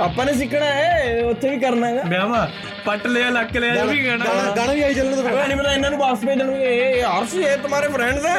ਆਪਾਂ 0.00 0.24
ਨੇ 0.26 0.32
ਸਿੱਖਣਾ 0.34 0.66
ਹੈ 0.66 1.22
ਉੱਥੇ 1.24 1.48
ਵੀ 1.50 1.58
ਕਰਨਾ 1.58 1.86
ਹੈਗਾ 1.86 2.02
ਵਿਆਹਾਂ 2.08 2.46
ਪੱਟ 2.84 3.06
ਲਿਆ 3.06 3.28
ਲੱਕ 3.30 3.56
ਲਿਆ 3.56 3.74
ਇਹ 3.74 3.84
ਵੀ 3.86 4.04
ਗਾਣਾ। 4.06 4.24
ਗਾਣਾ 4.56 4.72
ਵੀ 4.72 4.82
ਆਈ 4.82 4.94
ਚੱਲਣਾ 4.94 5.16
ਤਾਂ 5.18 5.30
ਨਹੀਂ 5.38 5.56
ਮੈਨੂੰ 5.56 5.72
ਇਹਨਾਂ 5.72 5.90
ਨੂੰ 5.90 5.98
ਵਾਪਸ 5.98 6.24
ਭੇਜ 6.26 6.38
ਦੇਣਗੇ 6.38 6.68
ਇਹ 6.76 7.02
ਹਰਸ਼ 7.04 7.34
ਇਹ 7.36 7.56
ਤੁਹਾਡੇ 7.58 7.88
ਫਰੈਂਡਸ 7.88 8.24
ਹੈ। 8.26 8.36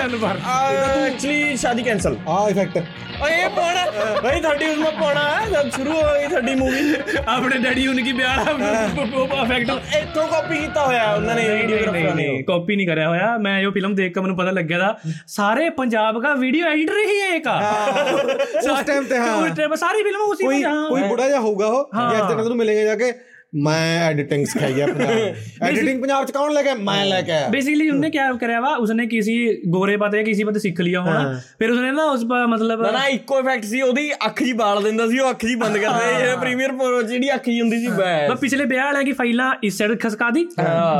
ਐਕਚੁਅਲੀ 1.05 1.55
ਸ਼ਾਦੀ 1.57 1.83
ਕੈਨਸਲ 1.83 2.15
ਆ 2.29 2.47
ਇਫੈਕਟ 2.49 2.77
ਓਏ 3.21 3.47
ਪਾਣਾ 3.55 3.85
ਭਾਈ 4.21 4.39
ਤੁਹਾਡੀ 4.41 4.65
ਉਸ 4.67 4.77
ਮੇ 4.77 4.91
ਪਾਣਾ 4.99 5.23
ਜਦ 5.51 5.69
ਸ਼ੁਰੂ 5.71 5.91
ਹੋ 5.91 6.01
ਗਈ 6.13 6.27
ਤੁਹਾਡੀ 6.27 6.55
ਮੂਵੀ 6.55 6.95
ਆਪਣੇ 7.27 7.57
ਡੈਡੀ 7.59 7.87
ਉਹਨਾਂ 7.87 8.03
ਕੀ 8.03 8.11
ਵਿਆਹ 8.13 8.43
ਪਰਫੈਕਟ 8.45 9.69
ਇੱਥੋਂ 9.95 10.27
ਕਾਪੀ 10.27 10.57
ਕੀਤਾ 10.57 10.85
ਹੋਇਆ 10.85 11.11
ਉਹਨਾਂ 11.11 11.35
ਨੇ 11.35 11.47
ਵੀਡੀਓਗ੍ਰਾਫਰਾਂ 11.51 12.15
ਨੇ 12.15 12.41
ਕਾਪੀ 12.43 12.75
ਨਹੀਂ 12.75 12.87
ਕਰਿਆ 12.87 13.07
ਹੋਇਆ। 13.09 13.37
ਮੈਂ 13.39 13.59
ਇਹ 13.59 13.71
ਫਿਲਮ 13.71 13.93
ਦੇਖ 13.95 14.13
ਕੇ 14.13 14.21
ਮੈਨੂੰ 14.21 14.35
ਪਤਾ 14.37 14.51
ਲੱਗਿਆ 14.51 14.79
ਦਾ 14.79 14.95
ਸਾਰੇ 15.29 15.69
ਪੰਜਾਬ 15.75 16.21
ਦਾ 16.21 16.33
ਵੀਡੀਓ 16.35 16.67
ਐਡੀਟਰ 16.67 16.97
ਹੀ 17.01 17.19
ਹੈ। 17.21 17.35
ਇੱਕ 17.35 17.47
ਉਸ 18.71 18.81
ਟਾਈਮ 18.87 19.03
ਤੇ 19.05 19.17
ਹਾਂ। 19.17 19.35
ਉਸ 19.37 19.55
ਟਾਈਮ 19.57 19.75
ਸਾਰੀ 19.77 20.03
ਫਿਲਮ 20.03 20.21
ਉਸੇ 20.23 20.47
ਪੰਜਾਬ 20.47 20.87
ਕੋਈ 20.89 21.01
ਬੁੜਾ 21.03 21.27
ਜਿਹਾ 21.27 21.39
ਹੋਊਗਾ 21.51 21.67
ਉਹ 21.67 22.11
ਜੇ 22.11 22.17
ਅੱਜ 22.17 22.27
ਤੱਕ 22.27 22.41
ਤੈਨੂੰ 22.41 22.57
ਮਿਲੇਗਾ 22.57 22.83
ਜਾ 22.83 22.95
ਕੇ। 22.95 23.30
ਮੈਂ 23.53 24.01
ਐਡੀਟਿੰਗ 24.01 24.45
ਸਿਖਾਈ 24.45 24.81
ਆ 24.81 24.85
ਪੰਜਾਬ 24.87 25.63
ਐਡੀਟਿੰਗ 25.63 26.01
ਪੰਜਾਬ 26.01 26.25
ਚ 26.25 26.31
ਕੌਣ 26.31 26.53
ਲੈ 26.53 26.61
ਕੇ 26.63 26.73
ਮੈਂ 26.73 27.05
ਲੈ 27.05 27.21
ਕੇ 27.21 27.31
ਆਇਆ 27.31 27.47
ਬੇਸਿਕਲੀ 27.47 27.89
ਉਹਨੇ 27.89 28.09
ਕੀ 28.09 28.17
ਕਰਿਆ 28.39 28.59
ਵਾ? 28.61 28.69
ਉਸਨੇ 28.75 29.05
ਕਿਸੇ 29.05 29.33
ਗੋਰੇ 29.67 29.97
ਪਤੇ 29.97 30.23
ਕਿਸੇ 30.23 30.43
ਪਤੇ 30.43 30.59
ਸਿੱਖ 30.59 30.79
ਲਿਆ 30.81 31.01
ਹੋਣਾ। 31.01 31.41
ਫਿਰ 31.59 31.71
ਉਸਨੇ 31.71 31.91
ਨਾ 31.91 32.03
ਉਸ 32.03 32.23
ਮਤਲਬ 32.49 32.81
ਨਾ 32.91 33.07
ਇੱਕੋ 33.07 33.39
ਇਫੈਕਟ 33.39 33.65
ਸੀ 33.65 33.81
ਉਹਦੀ 33.81 34.11
ਅੱਖ 34.25 34.43
ਜੀ 34.43 34.53
ਬਾਲ 34.53 34.83
ਦਿੰਦਾ 34.83 35.07
ਸੀ 35.07 35.19
ਉਹ 35.19 35.29
ਅੱਖ 35.29 35.45
ਜੀ 35.45 35.55
ਬੰਦ 35.55 35.77
ਕਰਦੇ 35.77 36.31
ਇਹ 36.31 36.37
ਪ੍ਰੀਮੀਅਰ 36.37 36.71
ਪ੍ਰੋ 36.71 37.01
ਜਿਹੜੀ 37.01 37.33
ਅੱਖ 37.35 37.45
ਜੀ 37.45 37.59
ਹੁੰਦੀ 37.61 37.79
ਸੀ 37.79 37.87
ਬਸ। 37.87 38.39
ਪਿਛਲੇ 38.39 38.65
ਵਿਆਹ 38.65 38.85
ਵਾਲਿਆਂ 38.85 39.03
ਕੀ 39.03 39.11
ਫਾਈਲਾਂ 39.11 39.53
ਇਸ 39.63 39.77
ਸਾਈਡ 39.77 39.99
ਖਸਕਾ 39.99 40.29
ਦੀ 40.29 40.43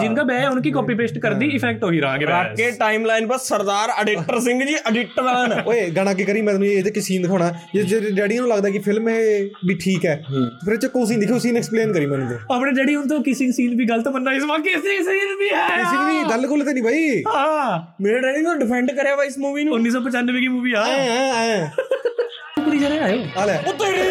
ਜਿਨका 0.02 0.26
ਵਿਆਹ 0.26 0.40
ਹੈ 0.40 0.50
ਉਨਕੀ 0.50 0.72
ਕਾਪੀ 0.72 0.94
ਪੇਸਟ 0.94 1.18
ਕਰ 1.18 1.34
ਦੀ 1.34 1.48
ਇਫੈਕਟ 1.48 1.84
ਉਹੀ 1.84 2.02
ਰਾਂਗੇ 2.02 2.26
ਰਾਤ 2.26 2.56
ਕੇ 2.58 2.70
ਟਾਈਮਲਾਈਨ 2.72 3.28
ਪਰ 3.28 3.38
ਸਰਦਾਰ 3.38 3.90
ਐਡੀਟਰ 4.02 4.40
ਸਿੰਘ 4.40 4.66
ਜੀ 4.66 4.76
ਐਡੀਟਰ 4.88 5.28
ਹਨ 5.28 5.62
ਓਏ 5.68 5.90
ਗਾਣਾ 5.90 6.14
ਕੀ 6.14 6.24
ਕਰੀ? 6.24 6.42
ਮੈਂ 6.42 6.54
ਤੁਹਾਨੂੰ 6.54 6.68
ਇਹਦੇ 6.68 6.92
ਕਿ 6.92 7.02
ਸੀਨ 7.02 7.22
ਦਿਖਾਉਣਾ। 7.22 7.52
ਜੇ 7.76 8.00
ਡੈਡੀ 8.12 8.38
ਨੂੰ 8.38 8.48
ਲੱਗਦਾ 8.50 8.70
ਕਿ 8.70 8.80
ਫਿਲਮ 8.80 9.10
ਇਹ 9.10 9.50
ਵੀ 9.68 9.76
ਠੀਕ 9.76 10.06
ਹੈ 10.06 10.22
ਫਿਰ 10.66 10.78
ਚ 10.78 10.86
ਕੋਈ 10.86 11.06
ਸੀਨ 11.06 11.20
ਦਿਖੋ 11.20 11.40
ਸੀਨ 11.40 11.58
ਐਕਸਪਲੇਨ 11.58 11.94
ਕਰੀ 11.94 12.06
ਮੈਨੂੰ। 12.06 12.41
अपने 12.52 12.72
डैडी 12.78 12.96
उन 12.96 13.08
तो 13.08 13.20
किसिंग 13.28 13.52
सीन 13.54 13.76
भी 13.78 13.86
गलत 13.86 14.08
बनना 14.16 14.32
इस 14.38 14.44
बार 14.52 14.62
किसिंग 14.62 15.04
सीन 15.08 15.36
भी 15.40 15.50
है। 15.54 15.68
किसिंग 15.78 16.04
भी 16.08 16.24
गल 16.34 16.46
गुल 16.48 16.62
तो 16.66 16.72
नहीं 16.72 16.84
भाई। 16.84 17.24
हाँ 17.28 17.96
मेरे 18.02 18.20
डैडी 18.20 18.42
ने 18.42 18.54
तो 18.54 18.58
डिफेंड 18.60 18.92
करया 18.98 19.16
भाई 19.16 19.28
इस 19.28 19.38
मूवी 19.40 19.64
नु 19.64 19.78
1995 19.78 20.40
की 20.42 20.48
मूवी 20.56 20.72
हाँ। 20.74 20.86
हाँ, 20.86 20.98
हाँ, 20.98 21.46
है। 21.46 21.72
कुड़ी 22.66 22.80
जरे 22.80 22.98
आयो 23.06 23.18
अरे 23.42 23.58
ओ 23.70 23.72
तेरी। 23.84 24.02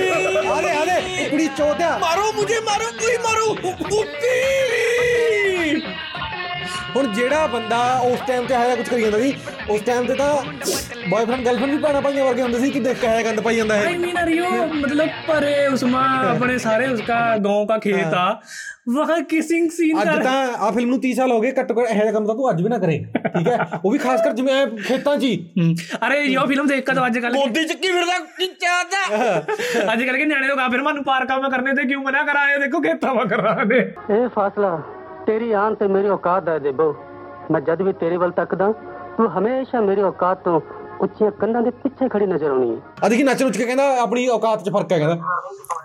अरे 0.56 0.70
अरे 0.78 1.28
कुड़ी 1.30 1.46
चौथा 1.58 1.90
मारो 1.98 2.32
मुझे 2.40 2.60
मारो 2.70 2.90
कोई 3.02 3.16
मारो। 3.26 3.46
कुत्ती 3.64 4.34
ਹੁਣ 6.96 7.06
ਜਿਹੜਾ 7.06 7.46
ਬੰਦਾ 7.46 7.78
ਉਸ 8.02 8.18
ਟਾਈਮ 8.26 8.46
ਤੇ 8.46 8.54
ਹਾਇਆ 8.54 8.76
ਕੁਝ 8.76 8.88
ਕਰੀ 8.88 9.02
ਜਾਂਦਾ 9.02 9.18
ਸੀ 9.18 9.34
ਉਸ 9.70 9.80
ਟਾਈਮ 9.80 10.06
ਤੇ 10.06 10.14
ਤਾਂ 10.14 10.34
ਬॉयਫ੍ਰੈਂਡ 11.10 11.44
ਗਰਲਫ੍ਰੈਂਡ 11.44 11.72
ਵੀ 11.72 11.78
ਪਾਣਾ 11.78 12.00
ਪਾਈਆਂ 12.00 12.24
ਵਰਗੇ 12.24 12.42
ਹੁੰਦੇ 12.42 12.58
ਸੀ 12.58 12.70
ਕਿ 12.70 12.80
ਦੇਖ 12.80 13.00
ਕਾਇਆ 13.02 13.22
ਗੰਦ 13.22 13.40
ਪਾਈ 13.40 13.56
ਜਾਂਦਾ 13.56 13.76
ਹੈ 13.76 13.84
ਨਹੀਂ 13.84 13.98
ਮੀਨ 13.98 14.18
ਰਿਓ 14.18 14.50
ਮਤਲਬ 14.74 15.08
ਪਰੇ 15.28 15.66
ਉਸਮਾ 15.66 16.02
ਆਪਣੇ 16.30 16.58
ਸਾਰੇ 16.58 16.88
ਉਸਕਾ 16.88 17.18
گاؤں 17.36 17.66
ਦਾ 17.66 17.78
ਖੇਤ 17.78 18.14
ਆ। 18.14 18.40
ਵਹਾਂ 18.88 19.20
ਕਿਸਿੰਗ 19.22 19.70
ਸੀਨ 19.70 20.02
ਅੱਜ 20.02 20.08
ਤਾਂ 20.24 20.32
ਆ 20.58 20.70
ਫਿਲਮ 20.70 20.88
ਨੂੰ 20.88 20.98
30 20.98 21.12
ਸਾਲ 21.12 21.32
ਹੋ 21.32 21.40
ਗਏ 21.40 21.52
ਘੱਟੋ 21.60 21.74
ਘੱਟ 21.80 21.90
ਇਹ 21.90 22.12
ਕੰਮ 22.12 22.26
ਤਾਂ 22.26 22.34
ਤੂੰ 22.34 22.50
ਅੱਜ 22.50 22.62
ਵੀ 22.62 22.68
ਨਾ 22.68 22.78
ਕਰੇ 22.78 22.98
ਠੀਕ 23.26 23.48
ਹੈ? 23.48 23.58
ਉਹ 23.84 23.90
ਵੀ 23.90 23.98
ਖਾਸ 23.98 24.22
ਕਰ 24.24 24.32
ਜਿਵੇਂ 24.32 24.66
ਖੇਤਾਂ 24.66 25.16
'ਚ 25.16 25.22
ਹੀ। 25.22 25.36
ਅਰੇ 26.06 26.20
ਯੋ 26.22 26.46
ਫਿਲਮ 26.46 26.66
ਦੇਖ 26.66 26.84
ਕੇ 26.86 26.94
ਤਾਂ 26.94 27.06
ਅੱਜ 27.06 27.18
ਕੱਲ 27.18 27.32
ਗੋਦੀ 27.32 27.64
ਚੱਕੀ 27.64 27.88
ਫਿਰਦਾ 27.88 28.18
ਕੀ 28.38 28.46
ਚਾਹਦਾ? 28.46 29.42
ਅੱਜ 29.92 30.04
ਕੱਲ 30.04 30.16
ਕੇ 30.16 30.24
ਨਿਆਣੇ 30.24 30.46
ਲੋਕ 30.46 30.58
ਆ 30.58 30.68
ਫਿਰ 30.68 30.82
ਮਾਨੂੰ 30.82 31.04
ਪਾਰਕਾਂ 31.04 31.40
ਮੈਂ 31.40 31.50
ਕਰਨੇ 31.50 31.72
ਤੇ 31.72 31.88
ਕਿਉਂ 31.88 32.02
ਮਨਾ 32.02 32.22
ਕਰਾਇਆ? 32.22 32.58
ਦੇਖੋ 32.58 32.80
ਖੇਤਾਂ 32.80 33.14
ਮੈਂ 33.14 33.24
ਕਰਾਣੇ 33.26 33.78
ਇਹ 34.16 34.28
ਫਾਸਲਾ। 34.28 34.78
ਤੇਰੀ 35.26 35.50
ਆਨ 35.52 35.74
ਤੇ 35.74 35.86
ਮੇਰੀ 35.88 36.08
ਔਕਾਤ 36.08 36.48
ਹੈ 36.48 36.58
ਦੇਬੋ 36.58 36.94
ਮੈਂ 37.50 37.60
ਜਦ 37.60 37.82
ਵੀ 37.82 37.92
ਤੇਰੇ 37.92 38.16
ਵੱਲ 38.16 38.30
ਤੱਕਦਾ 38.30 38.72
ਤੂੰ 39.16 39.28
ਹਮੇਸ਼ਾ 39.30 39.80
ਮੇਰੀ 39.80 40.02
ਔਕਾਤ 40.02 40.42
ਤੋਂ 40.44 40.60
ਉੱਚੀਆਂ 41.00 41.30
ਕੰਧਾਂ 41.30 41.60
ਦੇ 41.62 41.70
ਪਿੱਛੇ 41.82 42.08
ਖੜੀ 42.08 42.26
ਨਜ਼ਰ 42.26 42.50
ਆਉਣੀ 42.50 42.70
ਹੈ। 42.70 42.80
ਆ 43.04 43.08
ਦੇਖੀ 43.08 43.22
ਨੱਚ 43.22 43.42
ਨੁੱਚ 43.42 43.56
ਕੇ 43.56 43.64
ਕਹਿੰਦਾ 43.64 43.84
ਆਪਣੀ 44.00 44.26
ਔਕਾਤ 44.28 44.62
'ਚ 44.64 44.70
ਫ਼ਰਕ 44.70 44.92
ਹੈ 44.92 44.98
ਕਹਿੰਦਾ। 44.98 45.16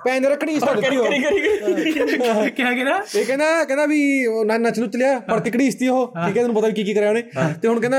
ਪੈਨ 0.06 0.26
ਰੱਖਣੀ 0.26 0.54
ਇਸ 0.54 0.64
ਦਿੱਤੀ 0.66 0.98
ਹੋ 0.98 1.04
ਕਿਹਾ 1.04 2.74
ਕਿਹਾ 2.74 2.98
ਇਹ 3.16 3.26
ਕਹਿੰਦਾ 3.26 3.64
ਕਹਿੰਦਾ 3.64 3.86
ਵੀ 3.86 4.26
ਉਹ 4.28 4.44
ਨਾ 4.46 4.58
ਨੱਚ 4.58 4.80
ਨੁੱਚ 4.80 4.96
ਲਿਆ 4.96 5.20
ਪਰ 5.30 5.40
ਤਿਕੜੀ 5.40 5.68
ਇਸਤੀ 5.68 5.88
ਉਹ। 5.88 6.08
ਠੀਕ 6.18 6.38
ਹੈ 6.38 6.42
ਤੈਨੂੰ 6.42 6.56
ਪਤਾ 6.56 6.68
ਵੀ 6.68 6.74
ਕੀ 6.74 6.84
ਕੀ 6.84 6.94
ਕਰਿਆ 6.94 7.10
ਉਹਨੇ। 7.10 7.22
ਤੇ 7.62 7.68
ਹੁਣ 7.68 7.80
ਕਹਿੰਦਾ 7.80 7.98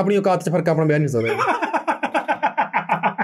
ਆਪਣੀ 0.00 0.16
ਔਕਾਤ 0.16 0.42
'ਚ 0.44 0.50
ਫ਼ਰਕ 0.50 0.68
ਆਪਣਾ 0.68 0.84
ਬਿਆਨ 0.84 1.00
ਨਹੀਂ 1.00 1.14
ਹੋ 1.14 1.20
ਸਕਦਾ। 1.20 1.62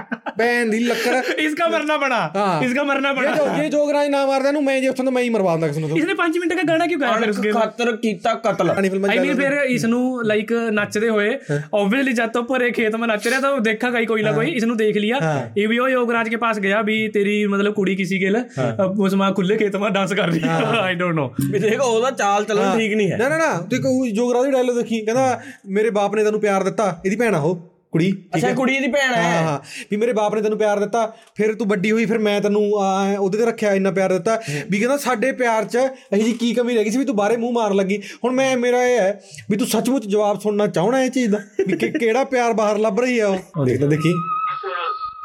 ਪੈਨ 0.40 0.70
ਦੀ 0.70 0.78
ਲੱਕੜ 0.82 1.14
इसका 1.38 1.66
मरना 1.68 1.94
पड़ा 1.98 2.18
हाँ। 2.32 2.48
इसका 2.62 2.82
मरना 2.84 3.10
ਇਹ 3.10 3.16
पड़ा 3.16 3.34
ਜੋ 3.36 3.46
ਇਹ 3.56 3.68
ਜੋਗਰਾਜ 3.70 4.08
ਨਾ 4.10 4.24
ਮਾਰਦਾ 4.26 4.50
ਨੂੰ 4.52 4.62
ਮੈਂ 4.64 4.80
ਜੇ 4.80 4.88
ਉੱਥੋਂ 4.88 5.04
ਤੋਂ 5.04 5.12
ਮੈਂ 5.12 5.22
ਹੀ 5.22 5.28
ਮਰਵਾ 5.30 5.52
ਦਿੰਦਾ 5.52 5.68
ਕਿਸੇ 5.68 5.80
ਨੂੰ 5.80 5.98
इसने 5.98 6.14
पांच 6.16 6.36
मिनट 6.36 6.54
का 6.54 6.64
गाना 6.66 6.86
क्यों 6.86 7.00
गाया 7.00 7.16
फिर 7.16 7.30
उसके 7.30 7.50
बाद 7.50 7.60
ਖਾਤਰ 7.60 7.96
ਕੀਤਾ 7.98 8.34
ਕਤਲ 8.36 8.68
ਪੁਰਾਣੀ 8.68 8.88
ਫਿਲਮਾਂ 8.88 9.08
'ਚ 9.08 9.12
ਆਈ 9.12 9.18
ਮੀਨ 9.18 9.34
ਜ਼ਿਆਦਾ- 9.34 9.58
ਫਿਰ 9.58 9.70
ਇਸ 9.70 9.84
ਨੂੰ 9.86 10.02
ਲਾਈਕ 10.26 10.52
ਨੱਚਦੇ 10.72 11.08
ਹੋਏ 11.08 11.30
ਆਬਵੀਅਸਲੀ 11.50 12.12
ਜਦ 12.14 12.30
ਤੋਂ 12.30 12.42
ਭਰੇ 12.44 12.70
ਖੇਤ 12.72 12.96
ਮੈਂ 12.96 13.08
ਨੱਚ 13.08 13.28
ਰਿਹਾ 13.28 13.40
ਤਾਂ 13.40 13.50
ਉਹ 13.50 13.60
ਦੇਖਾ 13.62 13.90
ਗਈ 13.90 14.06
ਕੋਈ 14.06 14.22
ਨਾ 14.22 14.32
ਕੋਈ 14.32 14.50
ਇਸ 14.52 14.64
ਨੂੰ 14.64 14.76
ਦੇਖ 14.76 14.96
ਲਿਆ 14.98 15.20
ਇਹ 15.56 15.68
ਵੀ 15.68 15.78
ਉਹ 15.78 15.88
ਯੋਗਰਾਜ 15.90 16.28
के 16.28 16.38
पास 16.38 16.58
गया 16.60 16.80
भी 16.82 16.96
तेरी 17.10 17.36
मतलब 17.46 17.74
कुड़ी 17.74 17.94
किसी 17.96 18.18
के 18.18 18.30
लिए 18.30 18.74
उसमें 19.04 19.26
खुले 19.34 19.56
खेत 19.56 19.78
में 19.78 19.86
डांस 19.92 20.14
कर 20.14 20.28
रही 20.28 20.42
है 20.44 20.80
आई 20.80 20.96
डोंट 20.96 21.16
नो 21.16 21.28
ਵੀ 21.46 21.58
ਦੇਖ 21.60 21.80
ਉਹਦਾ 21.80 22.10
ਚਾਲ 22.18 22.44
ਚੱਲਣ 22.44 22.76
ਠੀਕ 22.76 22.94
ਨਹੀਂ 22.94 23.10
ਹੈ 23.10 23.16
ਨਾ 23.18 23.28
ਨਾ 23.28 23.38
ਨਾ 23.38 23.52
ਤੂੰ 23.70 23.80
ਕੋਈ 23.82 24.10
ਜੋਗਰਾਜ 24.12 24.44
ਦੀ 24.46 24.52
ਡਾਇਲੋਗ 24.52 24.76
ਦੇਖੀ 24.76 25.00
ਕਹਿੰਦਾ 25.02 25.40
ਮੇਰੇ 25.70 25.90
ਬਾਪ 25.92 26.14
ਨੇ 26.14 26.24
ਤੈਨੂੰ 26.24 26.40
ਪਿਆਰ 26.40 26.64
ਦਿੱਤਾ 26.64 26.90
ਇਹਦੀ 27.04 27.16
ਭੈਣ 27.16 27.34
ਆ 27.34 27.40
ਉਹ 27.40 27.56
ਕੁੜੀ 27.93 28.09
ਠੀਕ 28.11 28.35
ਅੱਛਾ 28.35 28.47
ਹੈ? 28.47 28.53
ਕੁੜੀ 28.53 28.79
ਦੀ 28.79 28.87
ਭੈਣ 28.87 29.13
ਹਾਂ। 29.13 29.23
ਹੈ 29.23 29.41
ਹਾਂ 29.43 29.57
ਵੀ 29.91 29.97
ਮੇਰੇ 29.97 30.13
ਬਾਪ 30.13 30.35
ਨੇ 30.35 30.41
ਤੈਨੂੰ 30.41 30.57
ਪਿਆਰ 30.57 30.79
ਦਿੱਤਾ 30.79 31.05
ਫਿਰ 31.35 31.53
ਤੂੰ 31.55 31.67
ਵੱਡੀ 31.67 31.91
ਹੋਈ 31.91 32.05
ਫਿਰ 32.05 32.17
ਮੈਂ 32.19 32.39
ਤੈਨੂੰ 32.41 32.61
ਆ, 32.79 33.15
ਉਹਦੇ 33.19 33.37
ਤੇ 33.37 33.45
ਰੱਖਿਆ 33.45 33.73
ਇੰਨਾ 33.73 33.91
ਪਿਆਰ 33.91 34.13
ਦਿੱਤਾ। 34.13 34.39
ਵੀ 34.69 34.79
ਕਹਿੰਦਾ 34.79 34.97
ਸਾਡੇ 34.97 35.31
ਪਿਆਰ 35.33 35.65
'ਚ 35.65 35.77
ਇਹੀ 36.13 36.21
ਜੀ 36.23 36.33
ਕੀ 36.33 36.53
ਕਮੀ 36.53 36.75
ਰਹਿ 36.75 36.83
ਗਈ 36.83 36.91
ਸੀ 36.91 36.97
ਵੀ 36.97 37.05
ਤੂੰ 37.05 37.15
ਬਾਹਰੇ 37.15 37.37
ਮੂੰਹ 37.37 37.53
ਮਾਰਨ 37.53 37.75
ਲੱਗੀ। 37.75 38.01
ਹੁਣ 38.23 38.33
ਮੈਂ 38.33 38.55
ਮੇਰਾ 38.57 38.83
ਇਹ 38.85 38.99
ਹੈ 38.99 39.21
ਵੀ 39.49 39.57
ਤੂੰ 39.57 39.67
ਸੱਚਮੁੱਚ 39.67 40.05
ਜਵਾਬ 40.07 40.39
ਸੁਣਨਾ 40.39 40.67
ਚਾਹਣਾ 40.69 41.01
ਇਹ 41.03 41.09
ਚੀਜ਼ 41.11 41.31
ਦਾ? 41.31 41.39
ਵੀ 41.67 41.77
ਕਿ- 41.77 41.91
ਕਿਹੜਾ 41.99 42.23
ਪਿਆਰ 42.25 42.53
ਬਾਹਰ 42.53 42.77
ਲੱਭ 42.77 42.99
ਰਹੀ 42.99 43.19
ਆ 43.19 43.27
ਉਹ? 43.27 43.65
ਦੇਖ 43.65 43.81
ਲੈ 43.81 43.87
ਦੇਖੀ। 43.87 44.13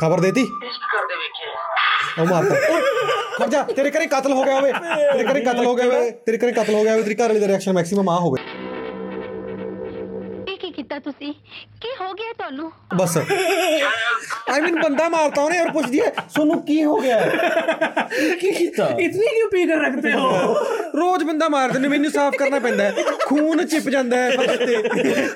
ਖਬਰ 0.00 0.20
ਦੇਤੀ? 0.20 0.44
ਟੈਸਟ 0.62 0.80
ਕਰਦੇ 0.92 1.14
ਵੇਖਿਆ 1.16 2.22
ਉਹ 2.22 2.26
ਮਾਰਤਾ। 2.26 2.54
ਖੜ 3.38 3.48
ਜਾ 3.50 3.62
ਤੇਰੇ 3.70 3.90
ਘਰੇ 3.90 4.06
ਕਤਲ 4.06 4.32
ਹੋ 4.32 4.42
ਗਿਆ 4.42 4.54
ਹੋਵੇ 4.54 4.72
ਤੇਰੇ 4.72 5.24
ਘਰੇ 5.24 5.40
ਕਤਲ 5.42 5.64
ਹੋ 5.66 5.74
ਗਿਆ 5.74 5.84
ਹੋਵੇ 5.86 6.10
ਤੇਰੇ 6.26 6.38
ਘਰੇ 6.38 6.52
ਕਤਲ 6.52 6.74
ਹੋ 6.74 6.82
ਗਿਆ 6.82 6.92
ਹੋਵੇ 6.92 7.02
ਤੇਰੀ 7.02 7.14
ਘਰ 7.14 7.28
ਵਾਲੀ 7.28 7.40
ਦਾ 7.40 7.46
ਰਿਐਕਸ਼ਨ 7.46 7.72
ਮੈਕਸਿਮਮ 7.72 8.08
ਆ 8.08 8.18
ਹੋਵੇ। 8.18 8.42
ਕੀਤਾ 10.76 10.98
ਤੁਸੀਂ? 10.98 11.32
ਕੀ 11.80 11.88
ਹੋ 12.00 12.12
ਗਿਆ 12.12 12.32
ਤੁਹਾਨੂੰ? 12.32 12.70
ਬਸ। 12.96 13.16
ਆਈ 13.16 14.60
ਮੀਨ 14.60 14.80
ਬੰਦਾ 14.82 15.08
ਮਾਰਤਾ 15.08 15.42
ਉਹਨੇ 15.42 15.58
ਔਰ 15.60 15.70
ਪੁੱਛਦੀ 15.70 16.00
ਹੈ 16.00 16.10
ਤੁਹਾਨੂੰ 16.10 16.60
ਕੀ 16.62 16.84
ਹੋ 16.84 16.96
ਗਿਆ? 16.96 17.18
ਕੀ 18.40 18.50
ਕੀਤਾ? 18.50 18.86
ਇਤਨੀ 18.98 19.26
ਕਿਉਂ 19.26 19.48
ਪੀ 19.50 19.64
ਕਰ 19.66 19.76
ਰੱਖਦੇ 19.76 20.12
ਹੋ? 20.12 20.54
ਰੋਜ਼ 20.96 21.24
ਬੰਦਾ 21.24 21.48
ਮਾਰਦੇ 21.48 21.78
ਨੇ 21.78 21.88
ਮੈਨੂੰ 21.88 22.10
ਸਾਫ਼ 22.10 22.36
ਕਰਨਾ 22.36 22.58
ਪੈਂਦਾ 22.58 22.84
ਹੈ। 22.84 22.92
ਖੂਨ 23.26 23.64
ਚਿਪ 23.66 23.88
ਜਾਂਦਾ 23.88 24.16
ਹੈ 24.16 24.30
ਫਰਸ਼ 24.30 24.58
ਤੇ। 24.58 24.76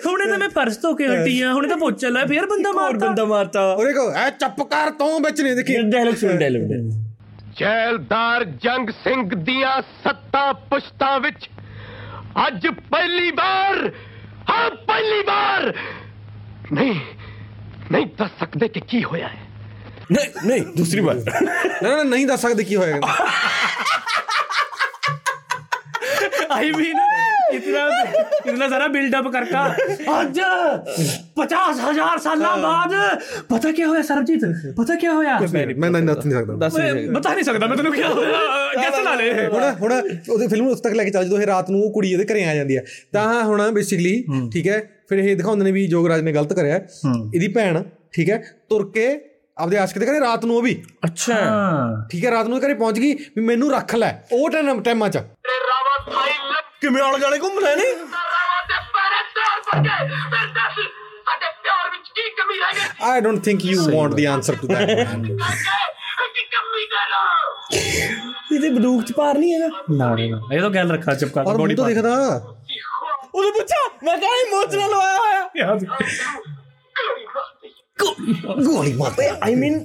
ਹੁਣੇ 0.07 0.27
ਤਾਂ 0.27 0.39
ਮੈਂ 0.39 0.49
ਫਰਸ਼ 0.49 0.79
ਤੋਂ 0.79 0.95
ਕੇ 0.97 1.09
ਹਟੀ 1.09 1.41
ਆ 1.43 1.53
ਹੁਣੇ 1.53 1.69
ਤਾਂ 1.69 1.77
ਪੁੱਛ 1.77 2.01
ਚੱਲਾ 2.01 2.25
ਫੇਰ 2.27 2.47
ਬੰਦਾ 2.47 2.73
ਮਾਰਤਾ। 2.73 3.07
ਬੰਦਾ 3.07 3.25
ਮਾਰਤਾ। 3.25 3.61
ਔਰੇ 3.75 3.93
ਕੋ 3.93 4.11
ਐ 4.13 4.31
ਚੱਪ 4.31 4.63
ਕਰ 4.63 4.91
ਤੂੰ 4.91 5.23
ਵਿੱਚ 5.23 5.41
ਨਹੀਂ 5.41 5.55
ਦੇਖੀ। 5.57 5.77
ਡਾਇਲੌਗ 5.91 6.15
ਸੁਣ 6.15 6.37
ਡਾਇਲੌਗ 6.37 6.91
ਜੈਲਦਾਰ 7.59 8.45
ਜੰਗ 8.45 8.91
ਸਿੰਘ 8.91 9.35
ਦੀਆਂ 9.35 9.81
ਸੱਤਾ 10.05 10.53
ਪੁਸ਼ਤਾਂ 10.53 11.21
ਵਿੱਚ 11.21 11.49
ਅੱਜ 12.47 12.67
ਪਹਿਲੀ 12.91 13.31
ਵਾਰ 13.31 13.91
ਹਾਂ 14.51 14.71
ਪਹਿਲੀ 14.87 15.23
ਵਾਰ! 15.23 15.73
ਨਹੀਂ 16.73 16.95
ਨਹੀਂ 17.93 18.07
ਦੱਸ 18.19 18.31
ਸਕਦੇ 18.41 18.69
ਕਿ 18.69 18.81
ਕੀ 18.81 19.03
ਹੋਇਆ 19.05 19.29
ਹੈ। 19.29 19.39
ਨਹੀਂ 20.13 20.29
ਨਹੀਂ 20.47 20.63
ਦੂਸਰੀ 20.77 21.01
ਵਾਰ। 21.01 21.17
ਨਾ 21.83 21.95
ਨਾ 21.97 22.03
ਨਹੀਂ 22.03 22.27
ਦੱਸ 22.27 22.41
ਸਕਦੇ 22.41 22.65
ਕੀ 22.65 22.77
ਹੋਏਗਾ 22.77 23.15
ਆਈ 26.51 26.71
ਮੀਨ 26.73 26.99
इतना 27.52 27.82
इतना 28.44 28.68
सारा 28.70 28.88
बिल्डअप 28.90 29.28
करका 29.34 29.60
आज 30.12 30.40
पचास 31.38 31.80
हजार 31.82 32.18
साल 32.20 32.40
बाद 32.62 32.94
पता 33.50 33.72
क्या 33.72 33.88
होया 33.88 34.02
सरबजीत 34.04 34.46
पता 34.78 34.96
क्या 34.98 35.12
होया 35.14 35.38
ਮੈਂ 35.46 35.90
ਨਹੀਂ 35.92 36.04
ਦੱਸ 36.04 36.26
ਨਹੀਂ 36.26 36.36
ਸਕਦਾ 36.36 36.56
ਦੱਸ 36.58 36.78
मैं 36.78 37.14
बता 37.16 37.32
नहीं 37.32 37.46
सकता 37.46 37.68
मैं 37.68 37.78
तेन 37.78 37.92
क्या 37.94 38.10
होया 38.12 38.40
कैसे 38.76 39.04
ला 39.04 39.14
ले 39.16 39.28
ਹੁਣ 39.50 39.64
ਹੁਣ 39.82 39.94
ਉਹਦੇ 40.30 40.48
ਫਿਲਮ 40.48 40.68
ਉਸ 40.70 40.82
ਤੱਕ 40.82 40.96
ਲੈ 40.96 41.04
ਕੇ 41.04 41.12
ਚੱਲ 41.12 41.26
ਜਦੋਂ 41.26 41.40
ਇਹ 41.40 41.46
ਰਾਤ 41.48 41.70
ਨੂੰ 41.70 41.82
ਉਹ 41.84 41.92
ਕੁੜੀ 41.92 42.12
ਇਹਦੇ 42.12 42.26
ਘਰੇ 42.26 42.44
ਆ 42.46 42.56
ਜਾਂਦੀ 42.56 42.78
ਹੈ 42.78 42.84
ਤਾਂ 43.14 43.44
ਹੁਣ 43.44 43.72
ਬੇਸਿਕਲੀ 43.72 44.16
ਠੀਕ 44.54 44.68
ਹੈ 44.68 44.82
ਫਿਰ 45.10 45.20
ਇਹ 45.20 45.36
ਦਿਖਾਉਂਦੇ 45.36 45.66
ਨੇ 45.66 45.72
ਵੀ 45.72 45.86
ਜੋਗਰਾਜ 45.88 46.22
ਨੇ 46.22 46.32
ਗਲਤ 46.32 46.54
ਕਰਿਆ 46.54 46.76
ਇਹਦੀ 46.76 47.48
ਭੈਣ 47.54 47.82
ਠੀਕ 48.14 48.30
ਹੈ 48.30 48.42
ਤੁਰ 48.70 48.90
ਕੇ 48.92 49.08
ਆਪਦੇ 49.58 49.78
ਆਸ਼ਕ 49.78 50.00
ਦੇ 50.00 50.06
ਘਰੇ 50.06 50.20
ਰਾਤ 50.20 50.46
ਨੂੰ 50.46 50.56
ਉਹ 50.56 50.62
ਵੀ 50.62 50.76
ਅੱਛਾ 51.06 51.36
ਠੀਕ 52.12 52.26
ਹੈ 52.26 52.32
ਰਾਤ 52.32 52.48
ਨੂੰ 52.48 52.60
ਘਰੇ 52.60 52.74
ਪਹੁੰਚ 52.76 53.00
ਗਈ 53.00 53.14
ਵੀ 53.36 53.42
ਮੈਨੂੰ 53.44 53.72
ਰੱਖ 53.72 53.96
ਲੈ 53.96 54.14
ਉਹ 54.32 54.50
ਟਾਈਮ 54.50 54.82
ਟਾਈਮਾਂ 54.84 55.10
ਚ 55.10 55.18
ਤੇ 55.18 55.60
ਰਾਵਾ 55.66 55.98
ਭਾਈ 56.08 56.32
ਲੱਗ 56.50 56.59
ਕਿਵੇਂ 56.81 57.03
ਆਲੇ 57.03 57.19
ਜਾਲੇ 57.21 57.39
ਘੁੰਮ 57.39 57.59
ਰਹੇ 57.59 57.77
ਨੇ? 57.77 57.85
I 63.09 63.21
don't 63.25 63.43
think 63.47 63.63
you 63.67 63.83
want 63.93 64.15
the 64.17 64.25
answer 64.31 64.55
to 64.61 64.69
that. 64.71 64.91
ਇਹਦੇ 68.53 68.69
ਬੰਦੂਕ 68.69 69.03
ਚ 69.05 69.13
ਪਾਰ 69.13 69.39
ਨਹੀਂ 69.39 69.53
ਹੈਗਾ? 69.55 69.69
ਨਾ 69.91 70.15
ਨਹੀਂ 70.15 70.31
ਨਾ। 70.31 70.41
ਇਹ 70.53 70.61
ਤਾਂ 70.61 70.71
ਗੱਲ 70.71 70.91
ਰੱਖਾ 70.93 71.15
ਚਿਪਕਾ 71.15 71.43
ਔਰ 71.43 71.57
ਬੋਡੀ 71.57 71.75
ਮੂੰਹ 71.75 71.77
ਤੋਂ 71.77 71.85
ਪਾਰ 71.85 71.95
ਦਿਖਦਾ। 71.95 72.57
ਉਹਨੇ 73.35 73.51
ਪੁੱਛਾ 73.51 73.77
ਮੈਂ 74.05 74.17
ਕਿਹਾ 74.19 74.31
ਇਮੋਸ਼ਨਲ 74.47 74.95
ਹੋਇਆ 74.95 75.17
ਹੋਇਆ। 75.19 75.49
ਯਾਦ। 75.57 75.85
ਗੋਲੀ 78.65 78.93
ਮਾਰ 78.93 79.13
ਆਈ 79.43 79.55
ਮੀਨ 79.55 79.79